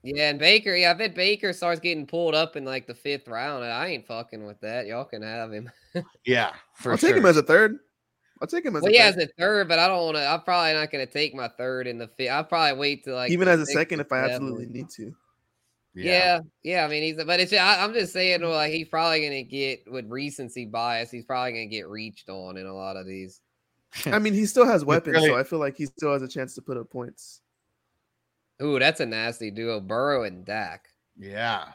Yeah, 0.06 0.30
and 0.30 0.38
Baker. 0.38 0.76
Yeah, 0.76 0.92
I 0.92 0.94
bet 0.94 1.16
Baker 1.16 1.52
starts 1.52 1.80
getting 1.80 2.06
pulled 2.06 2.36
up 2.36 2.56
in 2.56 2.64
like 2.64 2.86
the 2.86 2.94
fifth 2.94 3.28
round. 3.28 3.64
and 3.64 3.74
I 3.74 3.88
ain't 3.88 4.06
fucking 4.06 4.46
with 4.46 4.60
that. 4.62 4.86
Y'all 4.86 5.04
can 5.06 5.22
have 5.24 5.52
him. 5.52 5.70
Yeah, 6.26 6.52
for 6.76 6.92
I'll 6.92 6.98
sure. 6.98 7.10
take 7.10 7.18
him 7.18 7.26
as 7.26 7.38
a 7.38 7.42
third. 7.42 7.78
I'll 8.42 8.48
take 8.50 8.66
him 8.66 8.76
as 8.76 8.84
well, 8.84 8.92
a 8.92 8.94
yeah, 8.96 9.10
third. 9.12 9.20
as 9.22 9.30
a 9.30 9.30
third, 9.40 9.68
but 9.70 9.80
I 9.80 9.88
don't 9.88 10.04
want 10.04 10.18
to. 10.18 10.28
I'm 10.28 10.42
probably 10.42 10.74
not 10.74 10.92
gonna 10.92 11.06
take 11.06 11.34
my 11.34 11.48
third 11.48 11.88
in 11.88 11.98
the 11.98 12.08
fifth. 12.10 12.30
I'll 12.32 12.44
probably 12.44 12.78
wait 12.78 13.06
to 13.06 13.16
like 13.16 13.32
even 13.32 13.48
as 13.48 13.62
a 13.62 13.66
second 13.66 14.02
if 14.02 14.12
I 14.12 14.18
seventh. 14.28 14.34
absolutely 14.34 14.66
need 14.68 14.90
to. 14.98 15.16
Yeah. 15.96 16.42
yeah, 16.62 16.84
I 16.84 16.90
mean 16.90 17.04
he's, 17.04 17.24
but 17.24 17.40
it's. 17.40 17.54
I, 17.54 17.82
I'm 17.82 17.94
just 17.94 18.12
saying, 18.12 18.42
well, 18.42 18.52
like 18.52 18.74
he's 18.74 18.90
probably 18.90 19.22
gonna 19.22 19.44
get 19.44 19.90
with 19.90 20.06
recency 20.10 20.66
bias. 20.66 21.10
He's 21.10 21.24
probably 21.24 21.54
gonna 21.54 21.68
get 21.68 21.88
reached 21.88 22.28
on 22.30 22.58
in 22.58 22.66
a 22.66 22.74
lot 22.74 22.98
of 22.98 23.08
these. 23.08 23.40
I 24.06 24.20
mean, 24.20 24.34
he 24.34 24.46
still 24.46 24.66
has 24.66 24.84
weapons, 24.84 25.14
really- 25.16 25.30
so 25.30 25.38
I 25.38 25.44
feel 25.44 25.60
like 25.60 25.78
he 25.78 25.86
still 25.86 26.12
has 26.12 26.22
a 26.22 26.28
chance 26.28 26.54
to 26.56 26.62
put 26.62 26.76
up 26.76 26.90
points. 26.90 27.40
Ooh, 28.62 28.80
that's 28.80 29.00
a 29.00 29.06
nasty 29.06 29.52
duo, 29.52 29.80
Burrow 29.80 30.24
and 30.24 30.46
Dak. 30.46 30.88
Yeah. 31.18 31.66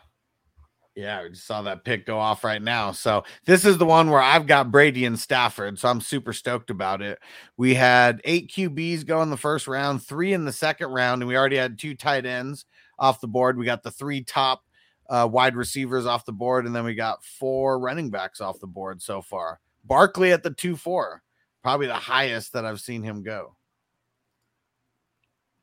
Yeah, 0.96 1.22
we 1.22 1.30
just 1.30 1.46
saw 1.46 1.62
that 1.62 1.84
pick 1.84 2.04
go 2.04 2.18
off 2.18 2.42
right 2.42 2.60
now. 2.60 2.92
So 2.92 3.22
this 3.46 3.64
is 3.64 3.78
the 3.78 3.86
one 3.86 4.10
where 4.10 4.20
I've 4.20 4.46
got 4.46 4.72
Brady 4.72 5.04
and 5.04 5.18
Stafford. 5.18 5.78
So 5.78 5.88
I'm 5.88 6.00
super 6.00 6.32
stoked 6.32 6.68
about 6.68 7.00
it. 7.00 7.18
We 7.56 7.74
had 7.74 8.20
eight 8.24 8.50
QBs 8.50 9.06
go 9.06 9.22
in 9.22 9.30
the 9.30 9.36
first 9.36 9.68
round, 9.68 10.02
three 10.02 10.32
in 10.32 10.44
the 10.44 10.52
second 10.52 10.90
round, 10.90 11.22
and 11.22 11.28
we 11.28 11.36
already 11.36 11.56
had 11.56 11.78
two 11.78 11.94
tight 11.94 12.26
ends 12.26 12.66
off 12.98 13.20
the 13.20 13.28
board. 13.28 13.56
We 13.56 13.64
got 13.64 13.82
the 13.82 13.90
three 13.90 14.24
top 14.24 14.62
uh, 15.08 15.28
wide 15.30 15.56
receivers 15.56 16.06
off 16.06 16.24
the 16.24 16.32
board, 16.32 16.66
and 16.66 16.74
then 16.74 16.84
we 16.84 16.94
got 16.94 17.24
four 17.24 17.78
running 17.78 18.10
backs 18.10 18.40
off 18.40 18.60
the 18.60 18.66
board 18.66 19.00
so 19.00 19.22
far. 19.22 19.60
Barkley 19.84 20.32
at 20.32 20.42
the 20.42 20.50
two 20.50 20.76
four, 20.76 21.22
probably 21.62 21.86
the 21.86 21.94
highest 21.94 22.52
that 22.52 22.64
I've 22.64 22.80
seen 22.80 23.02
him 23.02 23.22
go. 23.22 23.56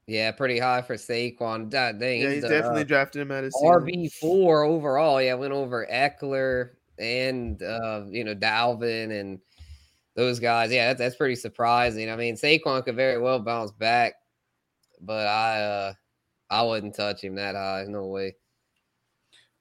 Yeah, 0.07 0.31
pretty 0.31 0.57
high 0.57 0.81
for 0.81 0.95
Saquon. 0.95 1.69
God 1.69 1.99
dang, 1.99 2.21
Yeah, 2.21 2.31
he's 2.31 2.41
definitely 2.41 2.81
uh, 2.81 2.85
drafted 2.85 3.21
him 3.21 3.31
at 3.31 3.43
his. 3.43 3.53
RB 3.55 4.11
four 4.13 4.63
overall. 4.63 5.21
Yeah, 5.21 5.34
went 5.34 5.51
over 5.51 5.85
Ekeler 5.91 6.71
and 6.97 7.61
uh, 7.61 8.05
you 8.07 8.23
know 8.23 8.34
Dalvin 8.34 9.19
and 9.19 9.39
those 10.15 10.39
guys. 10.39 10.71
Yeah, 10.71 10.88
that's, 10.88 10.99
that's 10.99 11.15
pretty 11.17 11.35
surprising. 11.35 12.09
I 12.09 12.15
mean, 12.15 12.35
Saquon 12.35 12.85
could 12.85 12.95
very 12.95 13.19
well 13.19 13.39
bounce 13.39 13.71
back, 13.73 14.13
but 15.01 15.27
I 15.27 15.61
uh 15.61 15.93
I 16.49 16.63
wouldn't 16.63 16.95
touch 16.95 17.21
him 17.21 17.35
that 17.35 17.55
high. 17.55 17.85
No 17.88 18.07
way. 18.07 18.35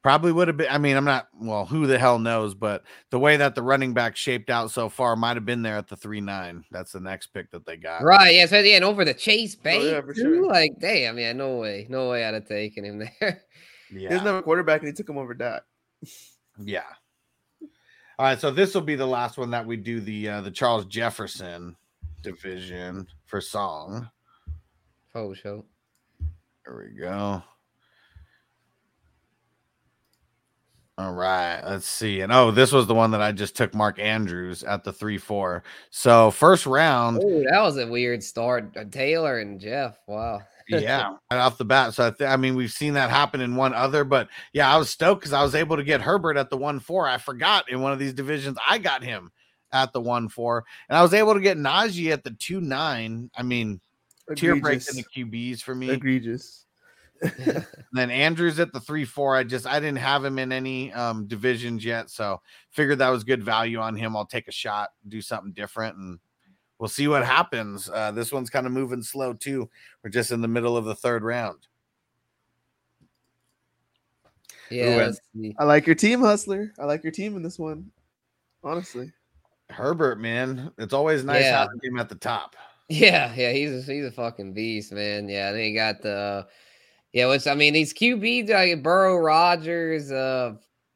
Probably 0.06 0.30
would 0.30 0.46
have 0.46 0.56
been. 0.56 0.68
I 0.70 0.78
mean, 0.78 0.96
I'm 0.96 1.04
not. 1.04 1.26
Well, 1.34 1.66
who 1.66 1.88
the 1.88 1.98
hell 1.98 2.20
knows? 2.20 2.54
But 2.54 2.84
the 3.10 3.18
way 3.18 3.36
that 3.38 3.56
the 3.56 3.62
running 3.62 3.92
back 3.92 4.14
shaped 4.14 4.50
out 4.50 4.70
so 4.70 4.88
far 4.88 5.16
might 5.16 5.36
have 5.36 5.44
been 5.44 5.62
there 5.62 5.76
at 5.76 5.88
the 5.88 5.96
three 5.96 6.20
nine. 6.20 6.64
That's 6.70 6.92
the 6.92 7.00
next 7.00 7.26
pick 7.34 7.50
that 7.50 7.66
they 7.66 7.76
got. 7.76 8.04
Right. 8.04 8.32
Yeah. 8.36 8.46
So 8.46 8.60
yeah, 8.60 8.76
and 8.76 8.84
over 8.84 9.04
the 9.04 9.14
Chase 9.14 9.56
Bay. 9.56 9.78
Oh, 9.80 9.94
yeah, 9.96 10.00
for 10.02 10.14
too, 10.14 10.20
sure. 10.20 10.46
Like, 10.46 10.78
damn. 10.78 11.18
Yeah. 11.18 11.32
No 11.32 11.56
way. 11.56 11.88
No 11.88 12.08
way 12.08 12.24
I'd 12.24 12.34
have 12.34 12.46
taken 12.46 12.84
him 12.84 12.98
there. 13.20 13.42
He 13.90 13.98
Yeah. 14.04 14.10
doesn't 14.10 14.26
have 14.26 14.36
a 14.36 14.42
quarterback, 14.44 14.80
and 14.80 14.86
he 14.86 14.92
took 14.94 15.08
him 15.08 15.18
over 15.18 15.34
Dak. 15.34 15.62
Yeah. 16.56 16.82
All 18.16 18.26
right, 18.26 18.38
so 18.40 18.52
this 18.52 18.74
will 18.76 18.82
be 18.82 18.94
the 18.94 19.06
last 19.06 19.36
one 19.38 19.50
that 19.50 19.66
we 19.66 19.76
do 19.76 19.98
the 20.00 20.28
uh, 20.28 20.40
the 20.40 20.52
Charles 20.52 20.84
Jefferson 20.86 21.74
division 22.22 23.08
for 23.24 23.40
song. 23.40 24.08
Oh, 25.16 25.34
show. 25.34 25.64
There 26.64 26.76
we 26.94 26.96
go. 27.00 27.42
All 30.98 31.12
right, 31.12 31.60
let's 31.62 31.86
see. 31.86 32.22
And 32.22 32.32
oh, 32.32 32.50
this 32.50 32.72
was 32.72 32.86
the 32.86 32.94
one 32.94 33.10
that 33.10 33.20
I 33.20 33.30
just 33.30 33.54
took 33.54 33.74
Mark 33.74 33.98
Andrews 33.98 34.62
at 34.62 34.82
the 34.82 34.92
3 34.94 35.18
4. 35.18 35.62
So, 35.90 36.30
first 36.30 36.64
round, 36.64 37.20
Oh, 37.22 37.44
that 37.50 37.60
was 37.60 37.76
a 37.76 37.86
weird 37.86 38.22
start. 38.22 38.74
Uh, 38.74 38.84
Taylor 38.84 39.38
and 39.40 39.60
Jeff. 39.60 39.98
Wow. 40.06 40.40
yeah, 40.68 41.16
right 41.30 41.38
off 41.38 41.58
the 41.58 41.66
bat. 41.66 41.92
So, 41.92 42.06
I, 42.06 42.10
th- 42.12 42.30
I 42.30 42.36
mean, 42.36 42.54
we've 42.54 42.72
seen 42.72 42.94
that 42.94 43.10
happen 43.10 43.42
in 43.42 43.56
one 43.56 43.74
other, 43.74 44.04
but 44.04 44.28
yeah, 44.54 44.72
I 44.72 44.78
was 44.78 44.88
stoked 44.88 45.20
because 45.20 45.34
I 45.34 45.42
was 45.42 45.54
able 45.54 45.76
to 45.76 45.84
get 45.84 46.00
Herbert 46.00 46.38
at 46.38 46.48
the 46.48 46.56
1 46.56 46.80
4. 46.80 47.06
I 47.06 47.18
forgot 47.18 47.70
in 47.70 47.82
one 47.82 47.92
of 47.92 47.98
these 47.98 48.14
divisions, 48.14 48.56
I 48.66 48.78
got 48.78 49.02
him 49.02 49.30
at 49.72 49.92
the 49.92 50.00
1 50.00 50.30
4, 50.30 50.64
and 50.88 50.96
I 50.96 51.02
was 51.02 51.12
able 51.12 51.34
to 51.34 51.40
get 51.40 51.58
Najee 51.58 52.10
at 52.10 52.24
the 52.24 52.30
2 52.30 52.62
9. 52.62 53.30
I 53.36 53.42
mean, 53.42 53.80
tear 54.34 54.56
breaking 54.56 54.80
Egregious. 54.80 54.94
the 54.94 55.24
QBs 55.24 55.62
for 55.62 55.74
me. 55.74 55.90
Egregious. 55.90 56.65
And 57.96 58.10
then 58.10 58.10
Andrews 58.10 58.58
at 58.58 58.72
the 58.72 58.80
three 58.80 59.04
four. 59.06 59.36
I 59.36 59.44
just 59.44 59.66
I 59.66 59.80
didn't 59.80 59.98
have 59.98 60.24
him 60.24 60.38
in 60.38 60.52
any 60.52 60.92
um 60.92 61.26
divisions 61.26 61.84
yet, 61.84 62.10
so 62.10 62.40
figured 62.70 62.98
that 62.98 63.08
was 63.08 63.24
good 63.24 63.42
value 63.42 63.78
on 63.78 63.96
him. 63.96 64.16
I'll 64.16 64.26
take 64.26 64.48
a 64.48 64.52
shot, 64.52 64.90
do 65.08 65.22
something 65.22 65.52
different, 65.52 65.96
and 65.96 66.18
we'll 66.78 66.88
see 66.88 67.08
what 67.08 67.24
happens. 67.24 67.88
Uh, 67.88 68.10
this 68.10 68.32
one's 68.32 68.50
kind 68.50 68.66
of 68.66 68.72
moving 68.72 69.02
slow 69.02 69.32
too. 69.32 69.70
We're 70.02 70.10
just 70.10 70.30
in 70.30 70.42
the 70.42 70.48
middle 70.48 70.76
of 70.76 70.84
the 70.84 70.94
third 70.94 71.22
round. 71.22 71.66
Yeah. 74.70 74.94
Ooh, 74.94 74.96
let's. 74.98 75.20
I 75.58 75.64
like 75.64 75.86
your 75.86 75.94
team, 75.94 76.20
Hustler. 76.20 76.72
I 76.78 76.84
like 76.84 77.02
your 77.02 77.12
team 77.12 77.36
in 77.36 77.42
this 77.42 77.58
one. 77.58 77.90
Honestly. 78.64 79.12
Herbert, 79.70 80.20
man, 80.20 80.70
it's 80.78 80.92
always 80.92 81.24
nice 81.24 81.42
Yeah. 81.42 81.58
having 81.60 81.80
him 81.82 81.98
at 81.98 82.08
the 82.08 82.14
top. 82.14 82.56
Yeah, 82.88 83.34
yeah, 83.34 83.50
he's 83.50 83.88
a, 83.88 83.92
he's 83.92 84.04
a 84.04 84.12
fucking 84.12 84.52
beast, 84.52 84.92
man. 84.92 85.28
Yeah, 85.28 85.50
then 85.50 85.64
you 85.64 85.74
got 85.74 86.02
the 86.02 86.46
yeah, 87.16 87.28
which 87.28 87.46
I 87.46 87.54
mean, 87.54 87.72
these 87.72 87.94
QBs 87.94 88.50
like 88.50 88.82
Burrow, 88.82 89.16
Rodgers. 89.16 90.12
Uh, 90.12 90.52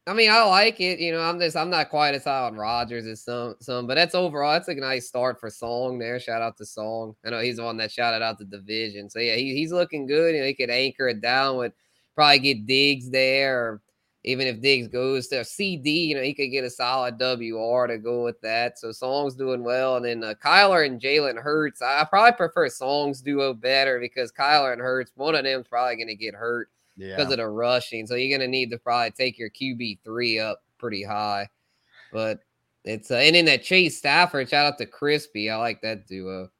I 0.07 0.13
mean, 0.13 0.31
I 0.31 0.43
like 0.45 0.79
it. 0.79 1.01
You 1.01 1.13
know, 1.13 1.23
I'm 1.23 1.41
just 1.41 1.57
I'm 1.57 1.71
not 1.71 1.89
quite 1.89 2.15
as 2.15 2.25
high 2.25 2.43
on 2.43 2.57
Rodgers 2.57 3.07
as 3.07 3.25
some 3.25 3.55
some, 3.61 3.87
but 3.87 3.95
that's 3.95 4.15
overall 4.15 4.53
that's 4.53 4.69
a 4.69 4.75
nice 4.75 5.09
start 5.09 5.41
for 5.41 5.49
Song 5.49 5.99
there. 5.99 6.21
Shout 6.21 6.43
out 6.43 6.59
to 6.59 6.67
Song. 6.67 7.17
I 7.25 7.31
know 7.31 7.41
he's 7.41 7.57
the 7.57 7.63
one 7.65 7.79
that 7.79 7.91
shouted 7.91 8.23
out 8.23 8.39
the 8.39 8.45
division. 8.45 9.09
So 9.09 9.19
yeah, 9.19 9.37
he, 9.37 9.55
he's 9.55 9.73
looking 9.73 10.07
good. 10.07 10.35
You 10.35 10.43
know, 10.43 10.47
he 10.47 10.53
could 10.53 10.69
anchor 10.69 11.09
it 11.09 11.23
down 11.23 11.57
with 11.57 11.73
probably 12.15 12.41
get 12.41 12.67
Diggs 12.67 13.09
there, 13.09 13.59
or 13.59 13.83
even 14.23 14.47
if 14.47 14.61
Diggs 14.61 14.89
goes 14.89 15.29
to 15.29 15.37
CeeDee, 15.37 16.09
you 16.09 16.15
know, 16.15 16.23
he 16.23 16.35
could 16.35 16.51
get 16.51 16.65
a 16.65 16.71
solid 16.71 17.19
WR 17.19 17.87
to 17.87 17.99
go 17.99 18.23
with 18.23 18.39
that. 18.43 18.79
So 18.79 18.93
Song's 18.93 19.35
doing 19.35 19.65
well. 19.65 19.97
And 19.97 20.05
then 20.05 20.23
uh, 20.23 20.35
Kyler 20.45 20.85
and 20.85 21.01
Jalen 21.01 21.41
Hurts, 21.41 21.81
I, 21.81 22.05
probably 22.05 22.33
prefer 22.33 22.69
Song's 22.69 23.23
duo 23.23 23.55
better 23.55 23.99
because 23.99 24.31
Kyler 24.31 24.75
and 24.75 24.83
Hurts, 24.83 25.13
one 25.15 25.35
of 25.35 25.45
them's 25.45 25.69
probably 25.69 25.97
going 25.97 26.09
to 26.09 26.15
get 26.15 26.35
hurt 26.35 26.69
Yeah, 26.97 27.17
because 27.17 27.33
of 27.33 27.39
the 27.39 27.49
rushing. 27.49 28.07
So 28.07 28.15
you're 28.15 28.37
going 28.37 28.47
to 28.47 28.51
need 28.51 28.71
to 28.71 28.79
probably 28.79 29.13
take 29.13 29.39
your 29.39 29.51
QB3 29.51 30.43
up 30.43 30.63
pretty 30.77 31.03
high. 31.03 31.49
But 32.13 32.41
it's, 32.85 33.11
uh, 33.11 33.17
and 33.17 33.35
then 33.35 33.47
that 33.47 33.63
Chase 33.63 33.97
Stafford, 33.97 34.51
shout 34.51 34.67
out 34.67 34.79
to 34.79 34.87
Crispy. 34.87 35.49
I 35.49 35.57
like 35.57 35.81
that 35.81 36.07
duo. 36.07 36.51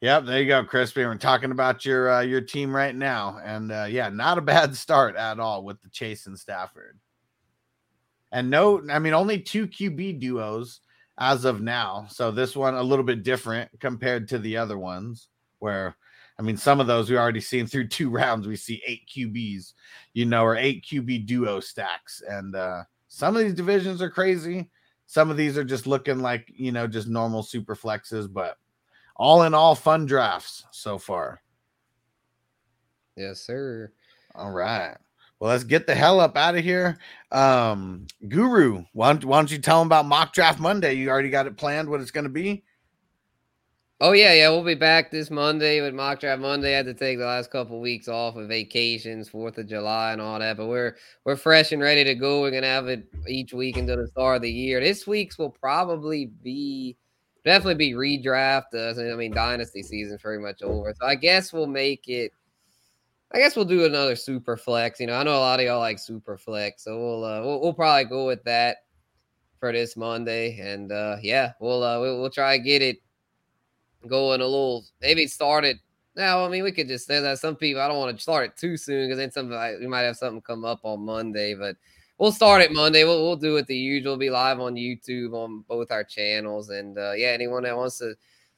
Yep, 0.00 0.24
there 0.24 0.40
you 0.40 0.48
go, 0.48 0.64
Crispy. 0.64 1.04
We're 1.04 1.16
talking 1.16 1.50
about 1.50 1.84
your 1.84 2.10
uh, 2.10 2.20
your 2.22 2.40
team 2.40 2.74
right 2.74 2.94
now, 2.94 3.38
and 3.44 3.70
uh, 3.70 3.84
yeah, 3.86 4.08
not 4.08 4.38
a 4.38 4.40
bad 4.40 4.74
start 4.76 5.14
at 5.14 5.38
all 5.38 5.62
with 5.62 5.82
the 5.82 5.90
Chase 5.90 6.26
and 6.26 6.38
Stafford. 6.38 6.98
And 8.32 8.50
no, 8.50 8.82
I 8.90 8.98
mean 8.98 9.14
only 9.14 9.40
two 9.40 9.66
QB 9.66 10.20
duos 10.20 10.80
as 11.18 11.44
of 11.44 11.60
now. 11.60 12.06
So 12.08 12.30
this 12.30 12.56
one 12.56 12.74
a 12.74 12.82
little 12.82 13.04
bit 13.04 13.22
different 13.22 13.70
compared 13.80 14.28
to 14.28 14.38
the 14.38 14.56
other 14.56 14.78
ones, 14.78 15.28
where 15.58 15.96
I 16.38 16.42
mean 16.42 16.56
some 16.56 16.80
of 16.80 16.86
those 16.86 17.10
we 17.10 17.18
already 17.18 17.40
seen 17.40 17.66
through 17.66 17.88
two 17.88 18.10
rounds. 18.10 18.46
We 18.46 18.56
see 18.56 18.82
eight 18.86 19.08
QBs, 19.08 19.74
you 20.14 20.26
know, 20.26 20.44
or 20.44 20.56
eight 20.56 20.84
QB 20.84 21.26
duo 21.26 21.60
stacks, 21.60 22.22
and 22.26 22.54
uh, 22.54 22.84
some 23.08 23.36
of 23.36 23.42
these 23.42 23.54
divisions 23.54 24.00
are 24.00 24.10
crazy. 24.10 24.70
Some 25.06 25.30
of 25.30 25.36
these 25.36 25.58
are 25.58 25.64
just 25.64 25.86
looking 25.86 26.20
like 26.20 26.50
you 26.54 26.72
know 26.72 26.86
just 26.86 27.08
normal 27.08 27.42
super 27.42 27.74
flexes, 27.74 28.32
but 28.32 28.56
all 29.16 29.42
in 29.42 29.52
all, 29.52 29.74
fun 29.74 30.06
drafts 30.06 30.64
so 30.70 30.96
far. 30.96 31.42
Yes, 33.16 33.40
sir. 33.40 33.92
All 34.34 34.50
right. 34.50 34.96
Well, 35.40 35.50
let's 35.50 35.64
get 35.64 35.86
the 35.86 35.94
hell 35.94 36.20
up 36.20 36.36
out 36.36 36.54
of 36.54 36.62
here. 36.62 36.98
Um, 37.32 38.06
Guru, 38.28 38.84
why 38.92 39.12
don't, 39.12 39.24
why 39.24 39.38
don't 39.38 39.50
you 39.50 39.58
tell 39.58 39.78
them 39.78 39.88
about 39.88 40.06
Mock 40.06 40.32
Draft 40.34 40.60
Monday? 40.60 40.94
You 40.94 41.08
already 41.08 41.30
got 41.30 41.46
it 41.46 41.56
planned 41.56 41.88
what 41.88 42.00
it's 42.00 42.10
going 42.10 42.24
to 42.24 42.30
be? 42.30 42.62
Oh 44.02 44.12
yeah, 44.12 44.32
yeah, 44.32 44.48
we'll 44.48 44.64
be 44.64 44.74
back 44.74 45.10
this 45.10 45.30
Monday 45.30 45.82
with 45.82 45.92
mock 45.92 46.20
draft 46.20 46.40
Monday. 46.40 46.72
I 46.72 46.78
had 46.78 46.86
to 46.86 46.94
take 46.94 47.18
the 47.18 47.26
last 47.26 47.50
couple 47.50 47.82
weeks 47.82 48.08
off 48.08 48.34
of 48.34 48.48
vacations, 48.48 49.28
Fourth 49.28 49.58
of 49.58 49.66
July 49.66 50.12
and 50.12 50.22
all 50.22 50.38
that, 50.38 50.56
but 50.56 50.68
we're 50.68 50.96
we're 51.26 51.36
fresh 51.36 51.72
and 51.72 51.82
ready 51.82 52.02
to 52.04 52.14
go. 52.14 52.40
We're 52.40 52.50
gonna 52.50 52.66
have 52.66 52.88
it 52.88 53.06
each 53.28 53.52
week 53.52 53.76
until 53.76 53.98
the 53.98 54.06
start 54.06 54.36
of 54.36 54.42
the 54.42 54.50
year. 54.50 54.80
This 54.80 55.06
week's 55.06 55.36
will 55.36 55.50
probably 55.50 56.30
be 56.42 56.96
definitely 57.44 57.74
be 57.74 57.92
redraft. 57.92 58.72
Uh, 58.72 59.12
I 59.12 59.16
mean, 59.16 59.34
dynasty 59.34 59.82
season's 59.82 60.22
pretty 60.22 60.42
much 60.42 60.62
over, 60.62 60.94
so 60.98 61.06
I 61.06 61.14
guess 61.14 61.52
we'll 61.52 61.66
make 61.66 62.08
it. 62.08 62.32
I 63.32 63.38
guess 63.38 63.54
we'll 63.54 63.64
do 63.64 63.84
another 63.84 64.16
super 64.16 64.56
flex. 64.56 64.98
You 64.98 65.06
know, 65.06 65.14
I 65.14 65.22
know 65.22 65.36
a 65.36 65.38
lot 65.38 65.60
of 65.60 65.66
y'all 65.66 65.78
like 65.78 65.98
super 65.98 66.36
flex, 66.36 66.84
so 66.84 66.98
we'll 66.98 67.24
uh, 67.24 67.40
we'll, 67.42 67.60
we'll 67.60 67.74
probably 67.74 68.04
go 68.04 68.26
with 68.26 68.42
that 68.44 68.78
for 69.60 69.72
this 69.72 69.96
Monday, 69.96 70.58
and 70.58 70.90
uh, 70.90 71.16
yeah, 71.22 71.52
we'll 71.60 71.84
uh, 71.84 72.00
we'll, 72.00 72.20
we'll 72.20 72.30
try 72.30 72.56
to 72.56 72.62
get 72.62 72.82
it 72.82 72.98
going 74.08 74.40
a 74.40 74.44
little 74.44 74.84
maybe 75.00 75.26
start 75.26 75.64
it 75.64 75.76
now. 76.16 76.44
I 76.44 76.48
mean, 76.48 76.64
we 76.64 76.72
could 76.72 76.88
just 76.88 77.06
say 77.06 77.20
that 77.20 77.38
some 77.38 77.54
people 77.54 77.80
I 77.80 77.86
don't 77.86 77.98
want 77.98 78.16
to 78.16 78.22
start 78.22 78.46
it 78.46 78.56
too 78.56 78.76
soon 78.76 79.06
because 79.06 79.18
then 79.18 79.30
some 79.30 79.50
we 79.80 79.86
might 79.86 80.00
have 80.00 80.16
something 80.16 80.40
come 80.40 80.64
up 80.64 80.80
on 80.82 81.04
Monday, 81.04 81.54
but 81.54 81.76
we'll 82.18 82.32
start 82.32 82.62
it 82.62 82.72
Monday. 82.72 83.04
We'll, 83.04 83.22
we'll 83.22 83.36
do 83.36 83.58
it 83.58 83.66
the 83.68 83.76
usual. 83.76 84.16
Be 84.16 84.30
live 84.30 84.58
on 84.58 84.74
YouTube 84.74 85.34
on 85.34 85.64
both 85.68 85.92
our 85.92 86.02
channels, 86.02 86.70
and 86.70 86.98
uh, 86.98 87.12
yeah, 87.12 87.28
anyone 87.28 87.62
that 87.62 87.76
wants 87.76 87.98
to 87.98 88.14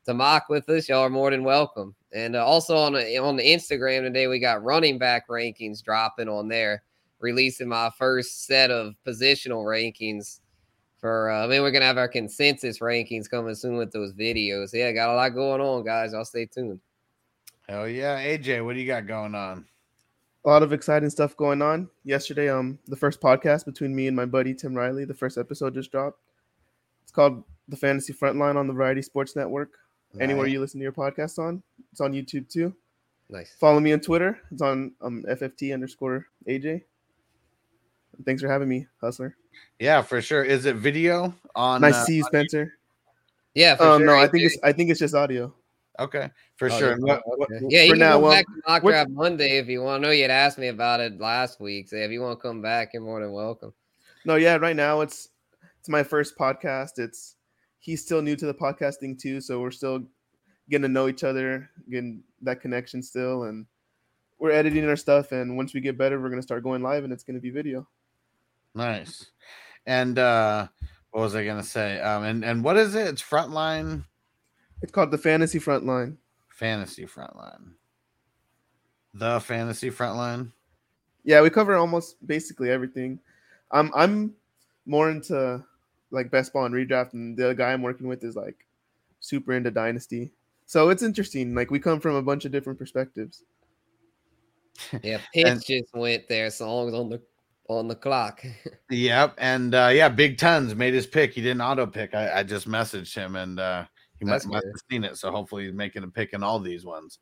to 0.07 0.15
mock 0.15 0.49
with 0.49 0.69
us, 0.69 0.89
y'all 0.89 1.03
are 1.03 1.11
more 1.11 1.31
than 1.31 1.45
welcome. 1.45 1.95
And 2.13 2.37
uh, 2.37 2.45
also 2.45 2.77
on 2.77 2.93
the, 2.93 3.19
on 3.19 3.37
the 3.37 3.45
Instagram 3.45 4.03
today, 4.03 4.27
we 4.27 4.39
got 4.39 4.63
running 4.63 4.99
back 4.99 5.29
rankings 5.29 5.83
dropping 5.83 6.29
on 6.29 6.49
there, 6.49 6.83
releasing 7.21 7.69
my 7.69 7.91
first 7.99 8.47
set 8.47 8.71
of 8.71 8.95
positional 9.07 9.65
rankings 9.65 10.41
for 11.03 11.31
uh, 11.31 11.45
I 11.45 11.49
mean 11.49 11.63
we're 11.63 11.73
gonna 11.73 11.85
have 11.85 11.99
our 11.99 12.09
consensus 12.09 12.79
rankings 12.79 13.29
coming 13.29 13.57
soon 13.57 13.77
with 13.77 13.91
those 13.91 14.13
videos. 14.13 14.71
Yeah, 14.73 14.93
got 14.93 15.11
a 15.11 15.17
lot 15.17 15.31
going 15.31 15.61
on, 15.61 15.85
guys. 15.85 16.13
Y'all 16.13 16.25
stay 16.25 16.47
tuned. 16.47 16.81
Hell 17.69 17.89
yeah. 17.89 18.23
AJ, 18.23 18.65
what 18.65 18.75
do 18.75 18.81
you 18.81 18.87
got 18.87 19.07
going 19.07 19.35
on? 19.35 19.67
A 20.45 20.49
lot 20.49 20.63
of 20.63 20.73
exciting 20.73 21.11
stuff 21.11 21.37
going 21.37 21.61
on. 21.61 21.89
Yesterday, 22.05 22.49
um, 22.49 22.79
the 22.87 22.97
first 22.97 23.21
podcast 23.21 23.65
between 23.65 23.95
me 23.95 24.07
and 24.07 24.17
my 24.17 24.27
buddy 24.27 24.55
Tim 24.55 24.75
Riley, 24.75 25.05
the 25.05 25.15
first 25.15 25.39
episode 25.39 25.75
just 25.75 25.91
dropped. 25.91 26.21
It's 27.03 27.13
called 27.13 27.45
The 27.69 27.77
Fantasy 27.77 28.13
Frontline 28.13 28.57
on 28.57 28.67
the 28.67 28.73
Variety 28.73 29.03
Sports 29.03 29.37
Network. 29.37 29.79
Anywhere 30.21 30.47
you 30.47 30.61
listen 30.61 30.79
to 30.79 30.83
your 30.85 30.93
podcast 30.93 31.39
on, 31.39 31.63
it's 31.91 32.01
on 32.01 32.13
YouTube 32.13 32.49
too. 32.49 32.75
Nice. 33.31 33.55
Follow 33.59 33.81
me 33.81 33.93
on 33.93 34.01
Twitter. 34.01 34.39
It's 34.51 34.61
on 34.61 34.93
um, 35.01 35.25
FFT 35.29 35.73
underscore 35.73 36.27
AJ. 36.47 36.83
Thanks 38.27 38.43
for 38.43 38.49
having 38.49 38.69
me, 38.69 38.87
Hustler. 39.01 39.35
Yeah, 39.79 40.03
for 40.03 40.21
sure. 40.21 40.45
Is 40.45 40.67
it 40.67 40.77
video 40.77 41.35
on? 41.55 41.81
nice 41.81 41.95
uh, 41.95 42.01
to 42.01 42.05
see 42.05 42.17
you, 42.17 42.25
on- 42.25 42.29
Spencer. 42.29 42.75
Yeah, 43.55 43.77
for 43.77 43.85
Um, 43.85 44.01
sure. 44.01 44.07
no, 44.07 44.15
I 44.17 44.27
think 44.29 44.45
it's 44.45 44.59
I 44.63 44.73
think 44.73 44.91
it's 44.91 45.01
just 45.01 45.15
audio. 45.15 45.55
Okay, 45.99 46.31
for 46.57 46.67
Oh, 46.71 46.79
sure. 46.79 46.89
yeah, 46.89 46.95
And 46.95 47.03
what- 47.05 47.23
what- 47.39 47.51
okay. 47.53 47.67
yeah, 47.69 47.83
you 47.83 47.89
for 47.91 47.95
can 47.95 48.01
now, 48.01 48.13
go 48.19 48.21
well, 48.25 48.33
back 48.33 48.47
to 48.47 48.63
mock 48.67 48.83
what- 48.83 48.91
draft 48.93 49.11
Monday 49.11 49.59
if 49.59 49.67
you 49.69 49.83
want. 49.83 50.03
I 50.05 50.09
know 50.09 50.13
you 50.13 50.23
had 50.23 50.31
asked 50.31 50.59
me 50.59 50.69
about 50.69 51.01
it 51.01 51.19
last 51.21 51.61
week. 51.61 51.89
So 51.89 51.97
if 51.97 52.11
you 52.11 52.21
want 52.21 52.39
to 52.39 52.43
come 52.43 52.61
back, 52.63 52.93
you're 52.93 53.03
more 53.03 53.21
than 53.21 53.33
welcome. 53.33 53.73
No, 54.25 54.37
yeah, 54.37 54.57
right 54.57 54.77
now 54.77 55.01
it's 55.01 55.29
it's 55.81 55.89
my 55.89 56.03
first 56.03 56.37
podcast. 56.39 56.99
It's 56.99 57.37
he's 57.83 58.01
still 58.01 58.23
new 58.23 58.37
to 58.37 58.47
the 58.47 58.55
podcasting 58.55 59.19
too, 59.19 59.41
so 59.41 59.61
we're 59.61 59.71
still 59.73 60.03
getting 60.71 60.83
to 60.83 60.89
know 60.89 61.09
each 61.09 61.25
other, 61.25 61.69
getting 61.91 62.23
that 62.41 62.61
connection 62.63 63.03
still, 63.03 63.43
and 63.45 63.67
we're 64.39 64.53
editing 64.53 64.89
our 64.89 64.97
stuff. 64.97 65.33
And 65.33 65.57
once 65.57 65.75
we 65.75 65.81
get 65.81 65.99
better, 65.99 66.21
we're 66.21 66.31
gonna 66.31 66.41
start 66.43 66.63
going 66.63 66.81
live, 66.83 67.05
and 67.05 67.13
it's 67.13 67.25
gonna 67.25 67.41
be 67.41 67.51
video. 67.51 67.87
Nice. 68.75 69.27
And 69.85 70.19
uh 70.19 70.69
what 71.11 71.21
was 71.23 71.35
I 71.35 71.45
gonna 71.45 71.63
say? 71.65 72.01
Um 72.01 72.23
and 72.25 72.45
and 72.45 72.65
what 72.65 72.77
is 72.79 72.95
it? 72.95 73.07
It's 73.09 73.23
frontline 73.23 74.05
It's 74.81 74.93
called 74.93 75.11
the 75.11 75.19
Fantasy 75.19 75.59
Frontline. 75.59 76.17
fantasy 76.49 77.05
frontline. 77.05 77.73
The 79.15 79.41
fantasy 79.41 79.91
frontline. 79.91 80.53
Yeah, 81.25 81.43
we 81.43 81.51
cover 81.51 81.75
almost 81.77 82.25
basically 82.27 82.71
everything. 82.71 83.19
I'm 83.71 83.91
I'm 83.95 84.35
more 84.87 85.11
into 85.11 85.63
like 86.13 86.31
best 86.31 86.53
ball 86.53 86.65
and 86.67 86.75
redraft, 86.75 87.15
and 87.15 87.37
the 87.37 87.55
guy 87.55 87.73
I'm 87.73 87.83
working 87.83 88.07
with 88.07 88.23
is 88.23 88.37
like 88.37 88.67
super 89.21 89.53
into 89.55 89.71
dynasty. 89.71 90.31
So 90.67 90.89
it's 90.91 91.03
interesting. 91.03 91.55
Like 91.55 91.71
we 91.71 91.79
come 91.81 92.01
from 92.01 92.15
a 92.15 92.23
bunch 92.23 92.45
of 92.45 92.53
different 92.53 92.79
perspectives. 92.79 93.43
Yeah, 95.03 95.19
Pitch 95.35 95.47
And- 95.47 95.65
just 95.65 95.93
went 95.95 96.29
there. 96.29 96.51
Songs 96.51 96.95
on 96.95 97.09
the 97.11 97.21
on 97.69 97.89
the 97.89 97.95
clock. 97.95 98.43
Yep. 98.91 99.35
And 99.39 99.75
uh 99.75 99.91
yeah, 99.93 100.09
Big 100.09 100.39
Tons 100.39 100.75
made 100.75 100.95
his 100.95 101.07
pick. 101.07 101.33
He 101.33 101.43
didn't 101.43 101.61
auto 101.61 101.87
pick. 101.87 102.15
I, 102.15 102.41
I 102.41 102.43
just 102.43 102.67
messaged 102.69 103.15
him 103.15 103.37
and 103.37 103.61
uh 103.61 103.85
he 104.19 104.25
must, 104.25 104.45
That's 104.45 104.53
must 104.53 104.65
good. 104.65 104.71
have 104.71 104.83
seen 104.91 105.05
it. 105.05 105.17
So 105.19 105.31
hopefully 105.31 105.65
he's 105.65 105.75
making 105.75 106.05
a 106.05 106.09
pick 106.09 106.33
in 106.33 106.43
all 106.43 106.59
these 106.59 106.85
ones. 106.85 107.19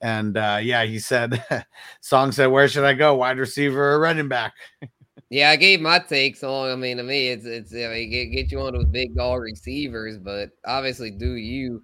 And 0.00 0.36
uh 0.36 0.60
yeah, 0.62 0.84
he 0.84 0.98
said 1.00 1.44
Song 2.00 2.30
said, 2.32 2.46
Where 2.46 2.68
should 2.68 2.84
I 2.84 2.94
go? 2.94 3.14
Wide 3.16 3.38
receiver 3.38 3.94
or 3.94 4.00
running 4.00 4.28
back? 4.28 4.54
Yeah, 5.32 5.48
I 5.50 5.56
gave 5.56 5.80
my 5.80 5.98
takes 5.98 6.44
on. 6.44 6.70
I 6.70 6.76
mean, 6.76 6.98
to 6.98 7.02
me, 7.02 7.28
it's 7.28 7.46
it's 7.46 7.72
I 7.74 7.88
mean, 7.88 8.10
get 8.10 8.26
get 8.26 8.52
you 8.52 8.58
one 8.58 8.68
of 8.68 8.74
those 8.74 8.84
big 8.90 9.14
dog 9.16 9.40
receivers, 9.40 10.18
but 10.18 10.50
obviously 10.66 11.10
do 11.10 11.32
you. 11.36 11.82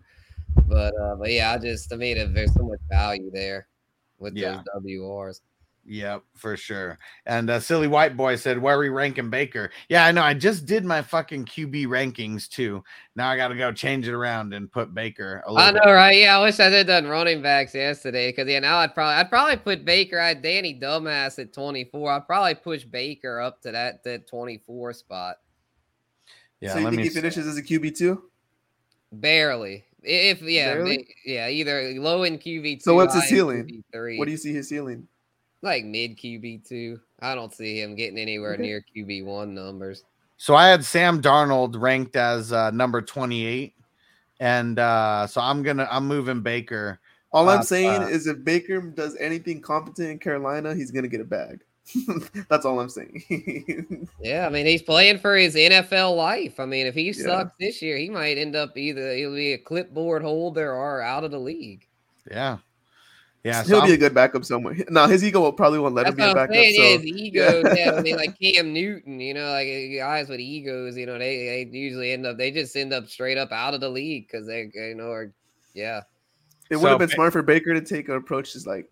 But 0.68 0.94
uh, 1.00 1.16
but 1.16 1.30
yeah, 1.32 1.52
I 1.52 1.58
just 1.58 1.92
I 1.92 1.96
mean, 1.96 2.34
there's 2.34 2.54
so 2.54 2.64
much 2.64 2.80
value 2.90 3.30
there 3.32 3.68
with 4.18 4.36
Yeah. 4.36 4.62
those 4.64 4.64
WRs. 4.76 5.40
Yep, 5.90 6.22
for 6.34 6.54
sure. 6.58 6.98
And 7.24 7.48
uh, 7.48 7.60
silly 7.60 7.88
white 7.88 8.14
boy 8.14 8.36
said, 8.36 8.58
"Where 8.60 8.76
are 8.76 8.78
we 8.78 8.90
ranking 8.90 9.30
Baker?" 9.30 9.70
Yeah, 9.88 10.04
I 10.04 10.12
know. 10.12 10.22
I 10.22 10.34
just 10.34 10.66
did 10.66 10.84
my 10.84 11.00
fucking 11.00 11.46
QB 11.46 11.86
rankings 11.86 12.46
too. 12.46 12.84
Now 13.16 13.30
I 13.30 13.38
got 13.38 13.48
to 13.48 13.56
go 13.56 13.72
change 13.72 14.06
it 14.06 14.12
around 14.12 14.52
and 14.52 14.70
put 14.70 14.92
Baker. 14.92 15.42
A 15.46 15.50
little 15.50 15.66
I 15.66 15.72
bit- 15.72 15.80
know, 15.82 15.92
right? 15.92 16.18
Yeah, 16.18 16.38
I 16.38 16.42
wish 16.42 16.60
I 16.60 16.66
had 16.66 16.86
done 16.86 17.06
running 17.06 17.40
backs 17.40 17.74
yesterday 17.74 18.28
because 18.30 18.46
yeah, 18.50 18.58
now 18.58 18.76
I'd 18.76 18.94
probably 18.94 19.14
I'd 19.14 19.30
probably 19.30 19.56
put 19.56 19.86
Baker. 19.86 20.20
I 20.20 20.28
had 20.28 20.42
Danny 20.42 20.78
Dumbass 20.78 21.38
at 21.38 21.54
24. 21.54 22.12
I'd 22.12 22.26
probably 22.26 22.54
push 22.54 22.84
Baker 22.84 23.40
up 23.40 23.62
to 23.62 23.72
that 23.72 24.04
that 24.04 24.28
24 24.28 24.92
spot. 24.92 25.36
Yeah, 26.60 26.72
so 26.74 26.78
you 26.80 26.84
let 26.84 26.90
think 26.90 26.98
me 26.98 27.08
he 27.08 27.14
finishes 27.14 27.46
as 27.46 27.56
a 27.56 27.62
QB 27.62 27.96
two? 27.96 28.24
Barely. 29.10 29.84
If 30.02 30.42
yeah, 30.42 30.74
Barely? 30.74 31.08
yeah, 31.24 31.48
either 31.48 31.94
low 31.98 32.24
in 32.24 32.38
QB 32.38 32.74
two. 32.76 32.80
So 32.80 32.94
what's 32.94 33.14
his 33.14 33.22
high 33.22 33.28
in 33.28 33.34
ceiling? 33.34 33.82
QB3. 33.94 34.18
What 34.18 34.26
do 34.26 34.30
you 34.32 34.36
see 34.36 34.52
his 34.52 34.68
ceiling? 34.68 35.08
Like 35.62 35.84
mid 35.84 36.16
QB 36.16 36.66
two. 36.68 37.00
I 37.20 37.34
don't 37.34 37.52
see 37.52 37.80
him 37.80 37.94
getting 37.94 38.18
anywhere 38.18 38.54
Okay. 38.54 38.62
near 38.62 38.84
QB 38.94 39.24
one 39.24 39.54
numbers. 39.54 40.04
So 40.36 40.54
I 40.54 40.68
had 40.68 40.84
Sam 40.84 41.20
Darnold 41.20 41.80
ranked 41.80 42.14
as 42.16 42.52
uh, 42.52 42.70
number 42.70 43.02
twenty-eight, 43.02 43.74
and 44.40 44.78
uh, 44.78 45.26
so 45.26 45.40
I'm 45.40 45.62
gonna 45.62 45.88
I'm 45.90 46.06
moving 46.06 46.42
Baker. 46.42 47.00
All 47.32 47.48
I'm 47.50 47.60
Uh, 47.60 47.62
saying 47.62 48.02
uh, 48.02 48.06
is 48.06 48.26
if 48.26 48.42
Baker 48.44 48.80
does 48.80 49.16
anything 49.16 49.60
competent 49.60 50.08
in 50.10 50.18
Carolina, 50.18 50.74
he's 50.74 50.90
gonna 50.90 51.08
get 51.08 51.20
a 51.20 51.24
bag. 51.24 51.60
That's 52.48 52.64
all 52.66 52.80
I'm 52.80 52.88
saying. 52.90 54.08
Yeah, 54.20 54.46
I 54.46 54.50
mean 54.50 54.66
he's 54.66 54.82
playing 54.82 55.18
for 55.18 55.36
his 55.36 55.54
NFL 55.54 56.16
life. 56.16 56.58
I 56.60 56.66
mean, 56.66 56.86
if 56.86 56.94
he 56.94 57.06
Yeah. 57.06 57.12
sucks 57.12 57.52
this 57.60 57.80
year, 57.80 57.96
he 57.96 58.10
might 58.10 58.36
end 58.36 58.56
up 58.56 58.76
either 58.76 59.14
he'll 59.14 59.34
be 59.34 59.52
a 59.54 59.58
clipboard 59.58 60.22
holder 60.22 60.72
or 60.72 61.00
out 61.02 61.24
of 61.24 61.30
the 61.30 61.38
league. 61.38 61.86
Yeah, 62.30 62.58
yeah. 63.44 63.62
So 63.62 63.68
He'll 63.68 63.80
be 63.82 63.88
I'm- 63.88 63.94
a 63.94 63.98
good 63.98 64.14
backup 64.14 64.44
somewhere. 64.44 64.76
No, 64.90 65.06
his 65.06 65.22
ego 65.24 65.40
will 65.40 65.52
probably 65.52 65.78
won't 65.78 65.94
let 65.94 66.06
him 66.06 66.14
be 66.16 66.22
a 66.22 66.34
backup. 66.34 66.54
saying. 66.54 66.74
yeah, 66.74 66.96
so, 66.96 66.98
his 66.98 67.06
ego. 67.06 67.74
Yeah. 67.74 67.92
I 67.96 68.02
mean, 68.02 68.16
like 68.16 68.38
Cam 68.40 68.72
Newton. 68.72 69.20
You 69.20 69.34
know, 69.34 69.50
like 69.50 69.68
uh, 69.68 69.96
guys 69.98 70.28
with 70.28 70.40
egos. 70.40 70.96
You 70.96 71.06
know, 71.06 71.18
they 71.18 71.66
they 71.70 71.78
usually 71.78 72.12
end 72.12 72.26
up 72.26 72.36
they 72.36 72.50
just 72.50 72.76
end 72.76 72.92
up 72.92 73.08
straight 73.08 73.38
up 73.38 73.52
out 73.52 73.74
of 73.74 73.80
the 73.80 73.88
league 73.88 74.26
because 74.26 74.46
they 74.46 74.70
you 74.74 74.94
know 74.94 75.10
are 75.10 75.32
yeah. 75.74 76.02
it 76.70 76.76
would 76.76 76.82
So 76.82 76.88
have 76.88 76.98
been 76.98 77.08
smart 77.08 77.32
for 77.32 77.42
Baker 77.42 77.74
to 77.74 77.80
take 77.80 78.08
an 78.08 78.16
approach 78.16 78.52
just 78.54 78.66
like 78.66 78.90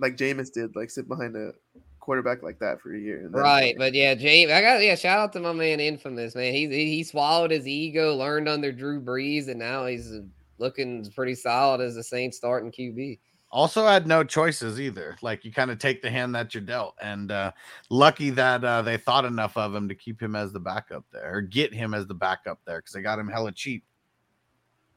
like 0.00 0.16
Jameis 0.16 0.52
did, 0.52 0.74
like 0.74 0.90
sit 0.90 1.06
behind 1.08 1.36
a 1.36 1.52
quarterback 2.00 2.42
like 2.42 2.58
that 2.58 2.80
for 2.80 2.94
a 2.94 2.98
year. 2.98 3.18
And 3.24 3.32
then- 3.34 3.40
Right, 3.40 3.74
but 3.78 3.94
yeah, 3.94 4.14
Jameis, 4.14 4.52
I 4.52 4.60
got 4.60 4.82
yeah. 4.82 4.94
Shout 4.96 5.18
out 5.18 5.32
to 5.34 5.40
my 5.40 5.52
man, 5.52 5.78
Infamous 5.80 6.34
man. 6.34 6.52
He 6.52 6.66
he, 6.68 6.96
he 6.96 7.04
swallowed 7.04 7.50
his 7.52 7.66
ego, 7.66 8.14
learned 8.16 8.48
under 8.48 8.72
Drew 8.72 9.00
Brees, 9.00 9.48
and 9.48 9.58
now 9.58 9.86
he's 9.86 10.12
uh, 10.12 10.20
looking 10.58 11.08
pretty 11.12 11.34
solid 11.34 11.80
as 11.80 11.94
the 11.94 12.02
Saints 12.02 12.36
starting 12.36 12.72
QB. 12.72 13.18
Also 13.54 13.86
had 13.86 14.08
no 14.08 14.24
choices 14.24 14.80
either. 14.80 15.16
Like 15.22 15.44
you 15.44 15.52
kind 15.52 15.70
of 15.70 15.78
take 15.78 16.02
the 16.02 16.10
hand 16.10 16.34
that 16.34 16.52
you're 16.54 16.60
dealt, 16.60 16.96
and 17.00 17.30
uh, 17.30 17.52
lucky 17.88 18.30
that 18.30 18.64
uh, 18.64 18.82
they 18.82 18.96
thought 18.96 19.24
enough 19.24 19.56
of 19.56 19.72
him 19.72 19.88
to 19.88 19.94
keep 19.94 20.20
him 20.20 20.34
as 20.34 20.52
the 20.52 20.58
backup 20.58 21.04
there, 21.12 21.36
or 21.36 21.40
get 21.40 21.72
him 21.72 21.94
as 21.94 22.08
the 22.08 22.14
backup 22.14 22.58
there, 22.66 22.78
because 22.78 22.92
they 22.92 23.00
got 23.00 23.16
him 23.18 23.28
hella 23.28 23.52
cheap. 23.52 23.84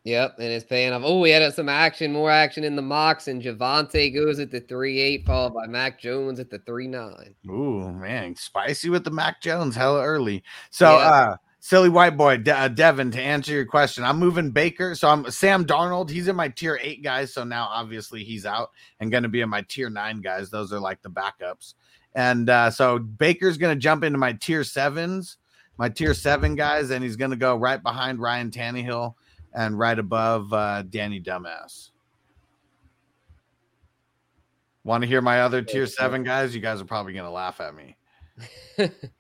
Yep, 0.06 0.38
and 0.40 0.48
it's 0.48 0.66
paying 0.66 0.92
off. 0.92 1.04
Oh, 1.06 1.20
we 1.20 1.30
had 1.30 1.54
some 1.54 1.70
action, 1.70 2.12
more 2.12 2.32
action 2.32 2.64
in 2.64 2.76
the 2.76 2.82
mocks, 2.82 3.28
and 3.28 3.44
Javonte 3.44 4.12
goes 4.12 4.40
at 4.40 4.50
the 4.50 4.62
three 4.62 5.00
eight, 5.00 5.26
followed 5.26 5.54
by 5.54 5.68
Mac 5.68 6.00
Jones 6.00 6.40
at 6.40 6.50
the 6.50 6.60
three 6.60 6.88
nine. 6.88 7.36
Ooh, 7.48 7.92
man, 7.92 8.36
spicy 8.36 8.90
with 8.90 9.04
the 9.04 9.12
Mac 9.12 9.40
Jones, 9.40 9.76
hella 9.76 10.04
early. 10.04 10.44
So, 10.72 10.94
Yeah. 10.94 11.06
uh, 11.06 11.36
silly 11.60 11.90
white 11.90 12.18
boy, 12.18 12.38
De- 12.38 12.58
uh, 12.58 12.68
Devin, 12.68 13.12
to 13.12 13.22
answer 13.22 13.52
your 13.52 13.66
question, 13.66 14.04
I'm 14.04 14.18
moving 14.18 14.52
Baker. 14.52 14.96
So 14.96 15.10
I'm 15.10 15.30
Sam 15.32 15.66
Darnold. 15.66 16.10
He's 16.10 16.28
in 16.28 16.36
my 16.36 16.50
tier 16.50 16.80
eight 16.82 17.04
guys. 17.04 17.34
So 17.34 17.44
now 17.44 17.68
obviously 17.72 18.24
he's 18.24 18.46
out 18.46 18.72
and 19.00 19.12
going 19.12 19.24
to 19.24 19.30
be 19.30 19.42
in 19.42 19.50
my 19.50 19.62
tier 19.68 19.90
nine 19.90 20.22
guys. 20.22 20.50
Those 20.50 20.72
are 20.74 20.80
like 20.80 21.02
the 21.02 21.10
backups. 21.10 21.74
And 22.16 22.50
uh, 22.50 22.72
so 22.72 23.00
Baker's 23.00 23.58
going 23.58 23.76
to 23.76 23.80
jump 23.80 24.04
into 24.04 24.18
my 24.18 24.34
tier 24.34 24.64
sevens, 24.64 25.38
my 25.78 25.90
tier 25.90 26.14
seven 26.14 26.56
guys, 26.56 26.90
and 26.90 27.04
he's 27.04 27.16
going 27.16 27.32
to 27.32 27.38
go 27.38 27.56
right 27.56 27.82
behind 27.82 28.20
Ryan 28.20 28.50
Tannehill 28.50 29.14
and 29.54 29.78
right 29.78 29.98
above 29.98 30.52
uh, 30.54 30.84
Danny 30.84 31.22
Dumbass. 31.22 31.92
Want 34.84 35.02
to 35.02 35.08
hear 35.08 35.22
my 35.22 35.42
other 35.42 35.62
tier 35.62 35.86
seven 35.86 36.24
guys? 36.24 36.56
You 36.56 36.62
guys 36.62 36.80
are 36.80 36.86
probably 36.86 37.14
going 37.14 37.26
to 37.26 37.32
laugh 37.32 37.60
at 37.60 37.76
me. 37.76 37.98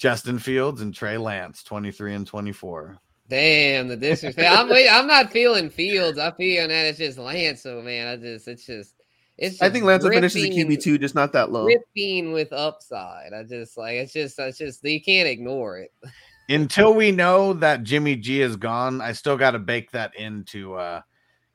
Justin 0.00 0.38
Fields 0.38 0.80
and 0.80 0.94
Trey 0.94 1.18
Lance, 1.18 1.62
23 1.62 2.14
and 2.14 2.26
24. 2.26 2.96
Damn 3.28 3.86
the 3.86 3.96
disrespect. 3.98 4.50
I'm 4.50 4.72
I'm 4.72 5.06
not 5.06 5.30
feeling 5.30 5.68
Fields. 5.68 6.18
I 6.18 6.30
feel 6.32 6.66
that 6.66 6.86
it's 6.86 6.98
just 6.98 7.18
Lance. 7.18 7.62
So 7.62 7.82
man, 7.82 8.08
I 8.08 8.16
just 8.16 8.48
it's 8.48 8.64
just 8.64 8.94
it's. 9.36 9.60
I 9.60 9.68
think 9.68 9.84
Lance 9.84 10.02
will 10.02 10.10
finish 10.10 10.34
as 10.34 10.42
a 10.42 10.46
dripping- 10.46 10.68
QB 10.68 10.82
two, 10.82 10.98
just 10.98 11.14
not 11.14 11.34
that 11.34 11.52
low. 11.52 11.66
Dripping 11.66 12.32
with 12.32 12.50
upside. 12.50 13.34
I 13.34 13.44
just 13.44 13.76
like 13.76 13.96
it's 13.96 14.14
just 14.14 14.38
it's 14.38 14.56
just 14.56 14.82
you 14.82 15.02
can't 15.02 15.28
ignore 15.28 15.78
it. 15.78 15.92
Until 16.48 16.94
we 16.94 17.12
know 17.12 17.52
that 17.52 17.84
Jimmy 17.84 18.16
G 18.16 18.40
is 18.40 18.56
gone, 18.56 19.02
I 19.02 19.12
still 19.12 19.36
got 19.36 19.50
to 19.52 19.58
bake 19.58 19.90
that 19.92 20.16
into 20.16 20.74
uh 20.74 21.02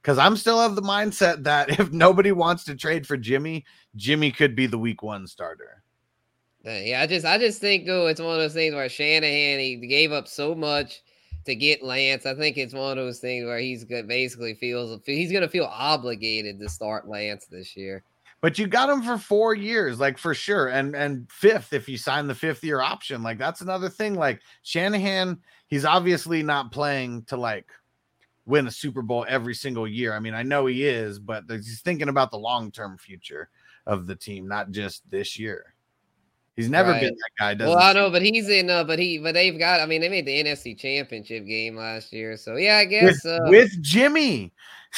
because 0.04 0.20
I'm 0.20 0.38
still 0.38 0.60
of 0.60 0.76
the 0.76 0.84
mindset 0.84 1.44
that 1.44 1.70
if 1.80 1.92
nobody 1.92 2.32
wants 2.32 2.64
to 2.66 2.76
trade 2.76 3.08
for 3.08 3.18
Jimmy, 3.18 3.66
Jimmy 3.96 4.30
could 4.30 4.56
be 4.56 4.68
the 4.68 4.78
week 4.78 5.02
one 5.02 5.26
starter. 5.26 5.82
Yeah, 6.66 7.02
I 7.02 7.08
just 7.08 7.26
I 7.26 7.38
just 7.38 7.62
think 7.62 7.86
though 7.86 8.08
it's 8.08 8.20
one 8.20 8.34
of 8.34 8.42
those 8.42 8.54
things 8.54 8.74
where 8.74 8.90
Shanahan 8.90 9.60
he 9.60 9.76
gave 9.76 10.12
up 10.12 10.28
so 10.28 10.56
much 10.56 11.02
to 11.46 11.56
get 11.56 11.84
Lance. 11.84 12.26
I 12.26 12.34
think 12.34 12.58
it's 12.58 12.74
one 12.74 12.92
of 12.92 12.98
those 12.98 13.20
things 13.20 13.46
where 13.46 13.60
he's 13.60 13.84
good 13.84 14.08
basically 14.08 14.56
feels 14.56 15.00
he's 15.06 15.32
gonna 15.32 15.48
feel 15.48 15.66
obligated 15.66 16.60
to 16.60 16.70
start 16.70 17.08
Lance 17.08 17.46
this 17.46 17.78
year. 17.78 18.04
But 18.42 18.58
you 18.58 18.68
got 18.68 18.90
him 18.90 19.02
for 19.02 19.18
four 19.18 19.54
years, 19.54 20.00
like 20.00 20.18
for 20.18 20.34
sure. 20.34 20.68
And 20.68 20.96
and 20.96 21.32
fifth, 21.32 21.72
if 21.72 21.88
you 21.88 21.98
sign 21.98 22.28
the 22.28 22.36
fifth 22.36 22.64
year 22.64 22.82
option, 22.82 23.22
like 23.22 23.38
that's 23.38 23.62
another 23.62 23.90
thing. 23.90 24.16
Like 24.16 24.42
Shanahan, 24.64 25.40
he's 25.68 25.86
obviously 25.86 26.42
not 26.42 26.72
playing 26.72 27.26
to 27.26 27.38
like 27.38 27.68
win 28.48 28.66
a 28.66 28.72
Super 28.72 29.04
Bowl 29.04 29.26
every 29.30 29.54
single 29.54 29.88
year. 29.88 30.14
I 30.14 30.20
mean, 30.20 30.34
I 30.34 30.42
know 30.42 30.66
he 30.66 30.86
is, 30.88 31.20
but 31.20 31.44
he's 31.48 31.82
thinking 31.82 32.10
about 32.10 32.32
the 32.32 32.40
long 32.40 32.72
term 32.72 32.98
future 32.98 33.50
of 33.86 34.08
the 34.08 34.16
team, 34.16 34.48
not 34.48 34.72
just 34.72 35.08
this 35.12 35.38
year. 35.38 35.75
He's 36.56 36.69
never 36.69 36.91
Right. 36.91 37.02
been 37.02 37.15
that 37.15 37.32
guy. 37.38 37.53
Doesn't 37.53 37.77
Well, 37.77 37.86
I 37.86 37.94
know, 37.94 38.10
but 38.10 38.22
he's 38.22 38.49
in 38.49 38.69
uh 38.69 38.84
but 38.84 38.99
he 38.99 39.18
but 39.18 39.34
they've 39.34 39.57
got 39.57 39.80
I 39.82 39.86
mean 39.86 40.02
they 40.02 40.10
made 40.10 40.26
the 40.26 40.44
NFC 40.44 40.77
championship 40.77 41.45
game 41.45 41.76
last 41.76 42.14
year. 42.14 42.38
So 42.38 42.56
yeah, 42.56 42.77
I 42.77 42.86
with, 42.99 43.19
guess 43.19 43.26
uh 43.26 43.40
with 43.45 43.72
Jimmy. 43.82 44.53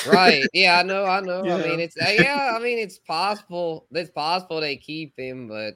right. 0.06 0.50
Yeah, 0.54 0.80
I 0.80 0.84
know, 0.84 1.06
I 1.06 1.22
know. 1.22 1.50
I 1.50 1.58
mean 1.58 1.80
it's 1.80 1.96
uh, 1.98 2.10
yeah, 2.10 2.54
I 2.56 2.60
mean 2.60 2.78
it's 2.78 3.00
possible 3.00 3.88
it's 3.92 4.12
possible 4.12 4.62
they 4.62 4.78
keep 4.78 5.14
him, 5.18 5.48
but 5.48 5.76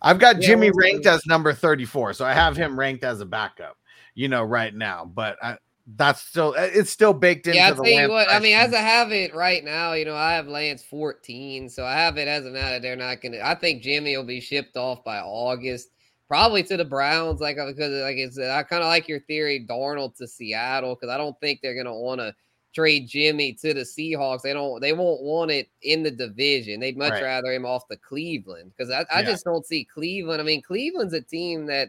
I've 0.00 0.18
got 0.18 0.38
Yeah, 0.38 0.48
Jimmy 0.48 0.70
ranked 0.70 1.06
as 1.06 1.26
number 1.26 1.52
34, 1.52 2.12
so 2.14 2.24
I 2.24 2.32
have 2.32 2.56
him 2.56 2.78
ranked 2.78 3.04
as 3.04 3.20
a 3.20 3.26
backup, 3.26 3.76
you 4.14 4.28
know, 4.28 4.44
right 4.44 4.74
now. 4.74 5.04
But 5.04 5.36
I, 5.42 5.58
that's 5.96 6.20
still 6.22 6.54
uh, 6.58 6.68
it's 6.72 6.90
still 6.90 7.12
baked 7.14 7.46
into 7.46 7.56
Yeah, 7.58 7.68
I 7.68 7.70
the 7.70 7.82
tell 7.82 7.86
you 7.86 7.96
Lance 7.96 8.12
what. 8.12 8.30
I 8.30 8.40
mean, 8.40 8.56
as 8.56 8.74
I 8.74 8.80
have 8.80 9.10
it 9.12 9.34
right 9.34 9.64
now, 9.64 9.94
you 9.94 10.04
know, 10.04 10.14
I 10.14 10.32
have 10.34 10.46
Lance 10.46 10.82
14, 10.82 11.68
so 11.70 11.84
I 11.84 11.94
have 11.94 12.18
it 12.18 12.28
as 12.28 12.44
of 12.44 12.52
now 12.52 12.68
that 12.70 12.82
they're 12.82 12.96
not 12.96 13.20
gonna. 13.22 13.40
I 13.42 13.54
think 13.54 13.82
Jimmy 13.82 14.16
will 14.16 14.24
be 14.24 14.40
shipped 14.40 14.76
off 14.76 15.02
by 15.02 15.18
August, 15.20 15.88
probably 16.28 16.62
to 16.64 16.76
the 16.76 16.84
Browns. 16.84 17.40
Like 17.40 17.56
uh, 17.58 17.66
because, 17.66 17.92
like 18.02 18.16
uh, 18.18 18.26
I 18.26 18.28
said, 18.30 18.50
I 18.50 18.62
kind 18.64 18.82
of 18.82 18.88
like 18.88 19.08
your 19.08 19.20
theory, 19.20 19.64
Darnold 19.68 20.16
to 20.16 20.28
Seattle, 20.28 20.94
because 20.94 21.08
I 21.12 21.16
don't 21.16 21.38
think 21.40 21.60
they're 21.62 21.76
gonna 21.76 21.96
want 21.98 22.20
to 22.20 22.34
trade 22.74 23.08
Jimmy 23.08 23.54
to 23.54 23.72
the 23.72 23.80
Seahawks. 23.80 24.42
They 24.42 24.52
don't. 24.52 24.80
They 24.82 24.92
won't 24.92 25.22
want 25.22 25.50
it 25.50 25.68
in 25.82 26.02
the 26.02 26.10
division. 26.10 26.80
They'd 26.80 26.98
much 26.98 27.12
Right. 27.12 27.22
rather 27.22 27.50
him 27.52 27.64
off 27.64 27.88
to 27.88 27.96
Cleveland 27.96 28.72
because 28.76 28.90
I, 28.90 29.06
I 29.10 29.22
Yeah. 29.22 29.30
just 29.30 29.44
don't 29.44 29.64
see 29.64 29.84
Cleveland. 29.86 30.42
I 30.42 30.44
mean, 30.44 30.60
Cleveland's 30.60 31.14
a 31.14 31.22
team 31.22 31.64
that 31.66 31.88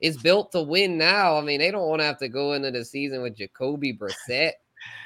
is 0.00 0.16
built 0.16 0.52
to 0.52 0.62
win 0.62 0.96
now. 0.98 1.36
I 1.36 1.40
mean, 1.42 1.58
they 1.60 1.70
don't 1.70 1.88
want 1.88 2.00
to 2.00 2.04
have 2.06 2.18
to 2.18 2.28
go 2.28 2.52
into 2.52 2.70
the 2.70 2.84
season 2.84 3.22
with 3.22 3.36
Jacoby 3.36 3.92
Brissett. 3.96 4.52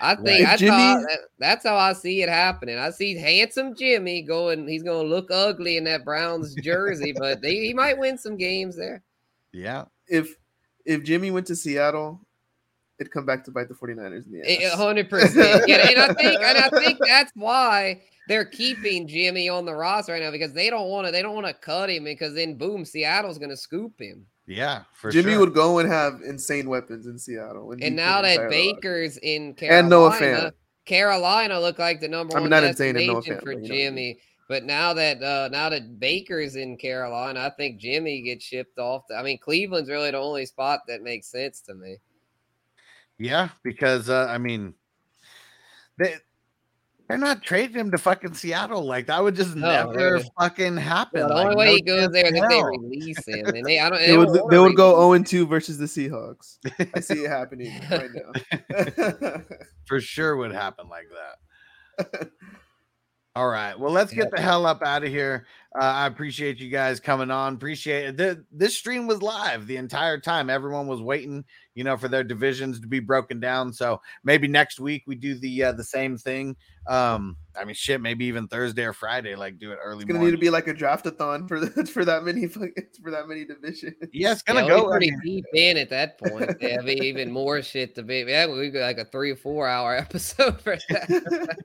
I 0.03 0.15
think 0.17 0.41
If 0.41 0.47
that's, 0.47 0.63
how 0.63 0.75
I, 0.77 0.93
Jimmy- 0.95 1.05
that- 1.09 1.19
that's 1.39 1.65
how 1.67 1.77
I 1.77 1.93
see 1.95 2.23
it 2.23 2.29
happening. 2.29 2.79
I 2.79 2.91
see 2.91 3.17
handsome 3.17 3.75
Jimmy 3.75 4.21
going. 4.23 4.69
He's 4.69 4.83
going 4.83 5.03
to 5.03 5.09
look 5.15 5.31
ugly 5.31 5.77
in 5.79 5.85
that 5.85 6.05
Browns 6.05 6.55
jersey, 6.57 7.15
but 7.17 7.41
they, 7.41 7.55
he 7.57 7.73
might 7.75 7.99
win 7.99 8.19
some 8.19 8.37
games 8.37 8.77
there. 8.77 9.03
yeah, 9.53 9.85
If 10.09 10.37
if 10.85 11.03
Jimmy 11.05 11.31
went 11.31 11.47
to 11.47 11.57
Seattle, 11.57 12.21
it'd 13.01 13.13
come 13.13 13.25
back 13.25 13.45
to 13.45 13.51
bite 13.51 13.69
the 13.69 13.75
49ers 13.75 14.27
in 14.27 14.33
the 14.33 14.41
A 14.45 14.67
ass. 14.67 14.75
hundred 14.75 15.09
percent. 15.09 15.65
Yeah, 15.67 15.89
and 15.89 15.99
I 15.99 16.13
think 16.13 16.41
and 16.43 16.59
I 16.59 16.69
think 16.69 16.99
that's 17.07 17.33
why 17.35 18.03
they're 18.29 18.45
keeping 18.45 19.07
Jimmy 19.09 19.49
on 19.49 19.65
the 19.65 19.75
roster 19.75 20.13
right 20.13 20.23
now 20.23 20.31
because 20.31 20.53
they 20.53 20.69
don't 20.71 20.89
want 20.91 21.07
to. 21.07 21.13
They 21.13 21.23
don't 21.23 21.35
want 21.35 21.47
to 21.47 21.55
cut 21.55 21.89
him 21.89 22.05
because 22.05 22.35
then 22.35 22.57
boom, 22.57 22.85
Seattle's 22.85 23.39
going 23.39 23.51
to 23.51 23.57
scoop 23.57 23.99
him. 23.99 24.27
Yeah, 24.47 24.83
for 24.95 25.11
Jimmy 25.11 25.33
sure. 25.33 25.41
would 25.41 25.55
go 25.55 25.79
and 25.79 25.91
have 25.91 26.21
insane 26.27 26.69
weapons 26.69 27.07
in 27.07 27.19
Seattle. 27.19 27.71
And 27.73 27.81
beat 27.81 27.93
now 27.93 28.23
that 28.23 28.33
entire 28.33 28.45
lot. 28.47 28.51
Baker's 28.51 29.17
in 29.19 29.55
Carolina, 29.55 29.81
And 29.81 29.91
Noah 29.91 30.11
Fant. 30.13 30.53
Carolina 30.85 31.61
look 31.61 31.79
like 31.79 32.01
the 32.01 32.09
number 32.09 32.35
I 32.37 32.41
mean, 32.41 32.45
one 32.45 32.51
not 32.51 32.65
insane 32.65 32.97
and 32.97 32.99
destination 32.99 33.35
Noah 33.35 33.39
Fant, 33.39 33.45
for 33.45 33.55
but 33.55 33.63
you 33.63 33.69
know 33.69 33.69
what 33.69 33.69
I 33.69 33.71
mean. 33.71 33.81
Jimmy. 33.81 34.19
But 34.49 34.65
now 34.65 34.93
that 34.95 35.23
uh 35.23 35.49
now 35.51 35.69
that 35.69 35.99
Baker's 35.99 36.57
in 36.57 36.77
Carolina, 36.77 37.41
I 37.41 37.51
think 37.51 37.81
Jimmy 37.81 38.23
gets 38.23 38.45
shipped 38.45 38.79
off. 38.79 39.07
To, 39.09 39.15
I 39.15 39.23
mean, 39.23 39.39
Cleveland's 39.39 39.89
really 39.89 40.11
the 40.11 40.19
only 40.19 40.45
spot 40.45 40.81
that 40.89 41.03
makes 41.03 41.31
sense 41.31 41.61
to 41.63 41.75
me. 41.75 41.99
Yeah, 43.19 43.51
because 43.63 44.11
uh, 44.11 44.27
I 44.29 44.39
mean, 44.39 44.75
they 45.99 46.17
they're 47.13 47.19
not 47.19 47.43
trading 47.43 47.77
him 47.79 47.91
to 47.91 47.99
fucking 47.99 48.33
Seattle. 48.33 48.87
Like 48.87 49.07
that 49.09 49.23
would 49.23 49.37
just 49.37 49.55
No, 49.55 49.69
never 49.69 50.15
really. 50.15 50.31
fucking 50.41 50.79
happen. 50.79 51.21
Well, 51.21 51.29
the 51.29 51.35
like, 51.35 51.45
only 51.45 51.57
way 51.57 51.67
no 51.67 51.75
he 51.75 51.83
goes 51.83 52.01
chance 52.01 52.13
there 52.15 52.25
is 52.25 52.33
if 52.33 52.49
they 52.49 52.63
release 52.65 53.27
him, 53.29 53.47
and 53.49 53.67
they 53.67 53.79
I 53.81 53.91
don't. 53.91 53.99
They 54.07 54.17
would 54.17 54.29
wanna 54.29 54.43
they 54.51 54.59
would 54.59 54.77
go 54.77 55.11
release 55.11 55.29
0 55.29 55.45
2 55.45 55.47
versus 55.47 55.77
the 55.77 55.85
Seahawks. 55.85 56.57
I 56.97 57.01
see 57.01 57.25
it 57.25 57.29
happening 57.29 57.71
right 57.91 58.09
now. 59.29 59.43
for 59.85 60.01
sure 60.01 60.37
would 60.39 60.53
happen 60.53 60.89
like 60.89 61.09
that. 61.99 62.31
All 63.37 63.49
right. 63.49 63.79
Well, 63.79 63.93
let's 63.93 64.15
get 64.15 64.31
the 64.31 64.41
hell 64.41 64.65
up 64.65 64.83
out 64.83 65.05
of 65.05 65.11
here. 65.11 65.47
Uh, 65.75 65.85
I 65.85 66.07
appreciate 66.07 66.59
you 66.61 66.69
guys 66.69 67.01
coming 67.01 67.31
on. 67.31 67.55
Appreciate 67.55 68.05
it. 68.07 68.19
Th- 68.19 68.39
This 68.53 68.77
stream 68.77 69.07
was 69.07 69.23
live 69.23 69.67
the 69.67 69.77
entire 69.79 70.19
time. 70.21 70.51
Everyone 70.51 70.87
was 70.87 71.01
waiting, 71.01 71.45
you 71.75 71.83
know, 71.83 71.97
for 71.97 72.09
their 72.09 72.25
divisions 72.25 72.79
to 72.81 72.87
be 72.87 73.01
broken 73.01 73.41
down. 73.41 73.73
So 73.73 74.01
maybe 74.23 74.49
next 74.49 74.81
week 74.81 75.05
we 75.07 75.15
do 75.15 75.35
the 75.35 75.65
uh, 75.65 75.73
the 75.73 75.85
same 75.85 76.19
thing. 76.19 76.57
Um, 76.89 77.37
I 77.57 77.65
mean, 77.65 77.75
shit, 77.75 78.01
maybe 78.01 78.25
even 78.27 78.49
Thursday 78.49 78.83
or 78.85 78.93
Friday, 78.93 79.35
like 79.37 79.59
do 79.59 79.71
it 79.73 79.79
early 79.83 79.99
It's 80.03 80.05
gonna 80.07 80.19
morning. 80.19 80.35
need 80.35 80.37
to 80.39 80.41
be 80.41 80.51
like 80.51 80.67
a 80.67 80.75
draftathon 80.75 81.47
for 81.49 81.61
the, 81.61 81.87
for 81.93 82.05
that 82.05 82.23
many 82.25 82.47
for 82.49 83.11
that 83.11 83.27
many 83.29 83.45
divisions. 83.47 83.95
yeah, 84.13 84.33
it's 84.33 84.43
gonna 84.43 84.67
we'll 84.67 84.77
be 84.77 84.83
go. 84.83 84.89
I 84.89 84.91
pretty 84.91 85.11
mean, 85.13 85.21
deep 85.25 85.45
in 85.55 85.77
at 85.79 85.89
that 85.89 86.19
point. 86.19 86.51
Yeah, 86.61 86.83
be 86.83 86.95
even 86.95 87.31
more 87.33 87.63
shit 87.63 87.95
to 87.95 88.03
be. 88.03 88.25
Yeah, 88.29 88.47
we 88.53 88.69
got 88.71 88.81
like 88.81 88.99
a 88.99 89.05
three 89.07 89.31
or 89.31 89.37
four 89.37 89.69
hour 89.69 89.97
episode 89.97 90.61
for 90.61 90.77
that. 90.91 91.57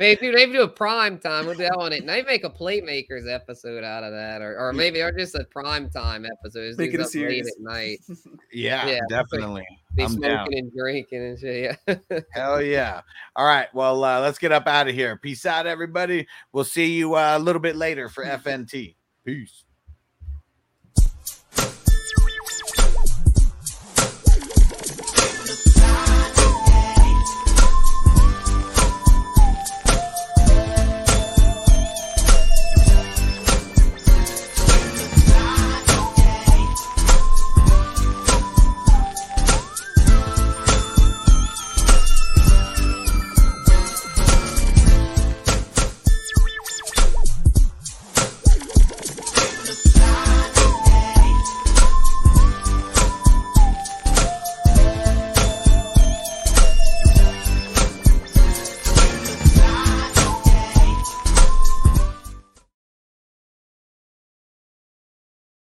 maybe 0.00 0.30
maybe 0.32 0.52
do 0.52 0.62
a 0.62 0.68
prime 0.68 1.18
time. 1.18 1.44
We'll 1.46 1.56
do 1.56 1.64
that 1.64 1.76
one. 1.76 1.92
At, 1.92 2.04
maybe 2.04 2.26
make 2.26 2.44
a 2.44 2.50
playmakers 2.50 3.26
episode 3.30 3.41
out 3.48 4.04
of 4.04 4.12
that, 4.12 4.42
or, 4.42 4.58
or 4.58 4.72
maybe 4.72 5.00
or 5.00 5.12
just 5.12 5.34
a 5.34 5.44
prime 5.44 5.88
time 5.90 6.24
episode. 6.24 6.68
Just 6.68 6.78
Make 6.78 6.92
do 6.92 6.98
it 6.98 7.00
a 7.00 7.04
something 7.04 7.22
late 7.28 7.44
series. 7.44 7.48
at 7.48 7.60
night. 7.62 7.98
yeah, 8.52 8.86
Yeah, 8.86 8.98
definitely. 9.08 9.66
Be 9.94 10.04
I'm 10.04 10.08
smoking 10.10 10.28
down. 10.30 10.46
and 10.52 10.72
drinking 10.76 11.22
and 11.22 11.38
shit. 11.38 11.78
Yeah. 11.86 12.20
Hell 12.32 12.62
yeah. 12.62 13.02
All 13.36 13.44
right. 13.46 13.68
Well, 13.74 14.02
uh, 14.04 14.20
let's 14.20 14.38
get 14.38 14.52
up 14.52 14.66
out 14.66 14.88
of 14.88 14.94
here. 14.94 15.16
Peace 15.16 15.44
out, 15.46 15.66
everybody. 15.66 16.26
We'll 16.52 16.64
see 16.64 16.92
you 16.94 17.14
uh, 17.14 17.36
a 17.36 17.38
little 17.38 17.60
bit 17.60 17.76
later 17.76 18.08
for 18.08 18.24
FNT. 18.24 18.94
Peace. 19.24 19.64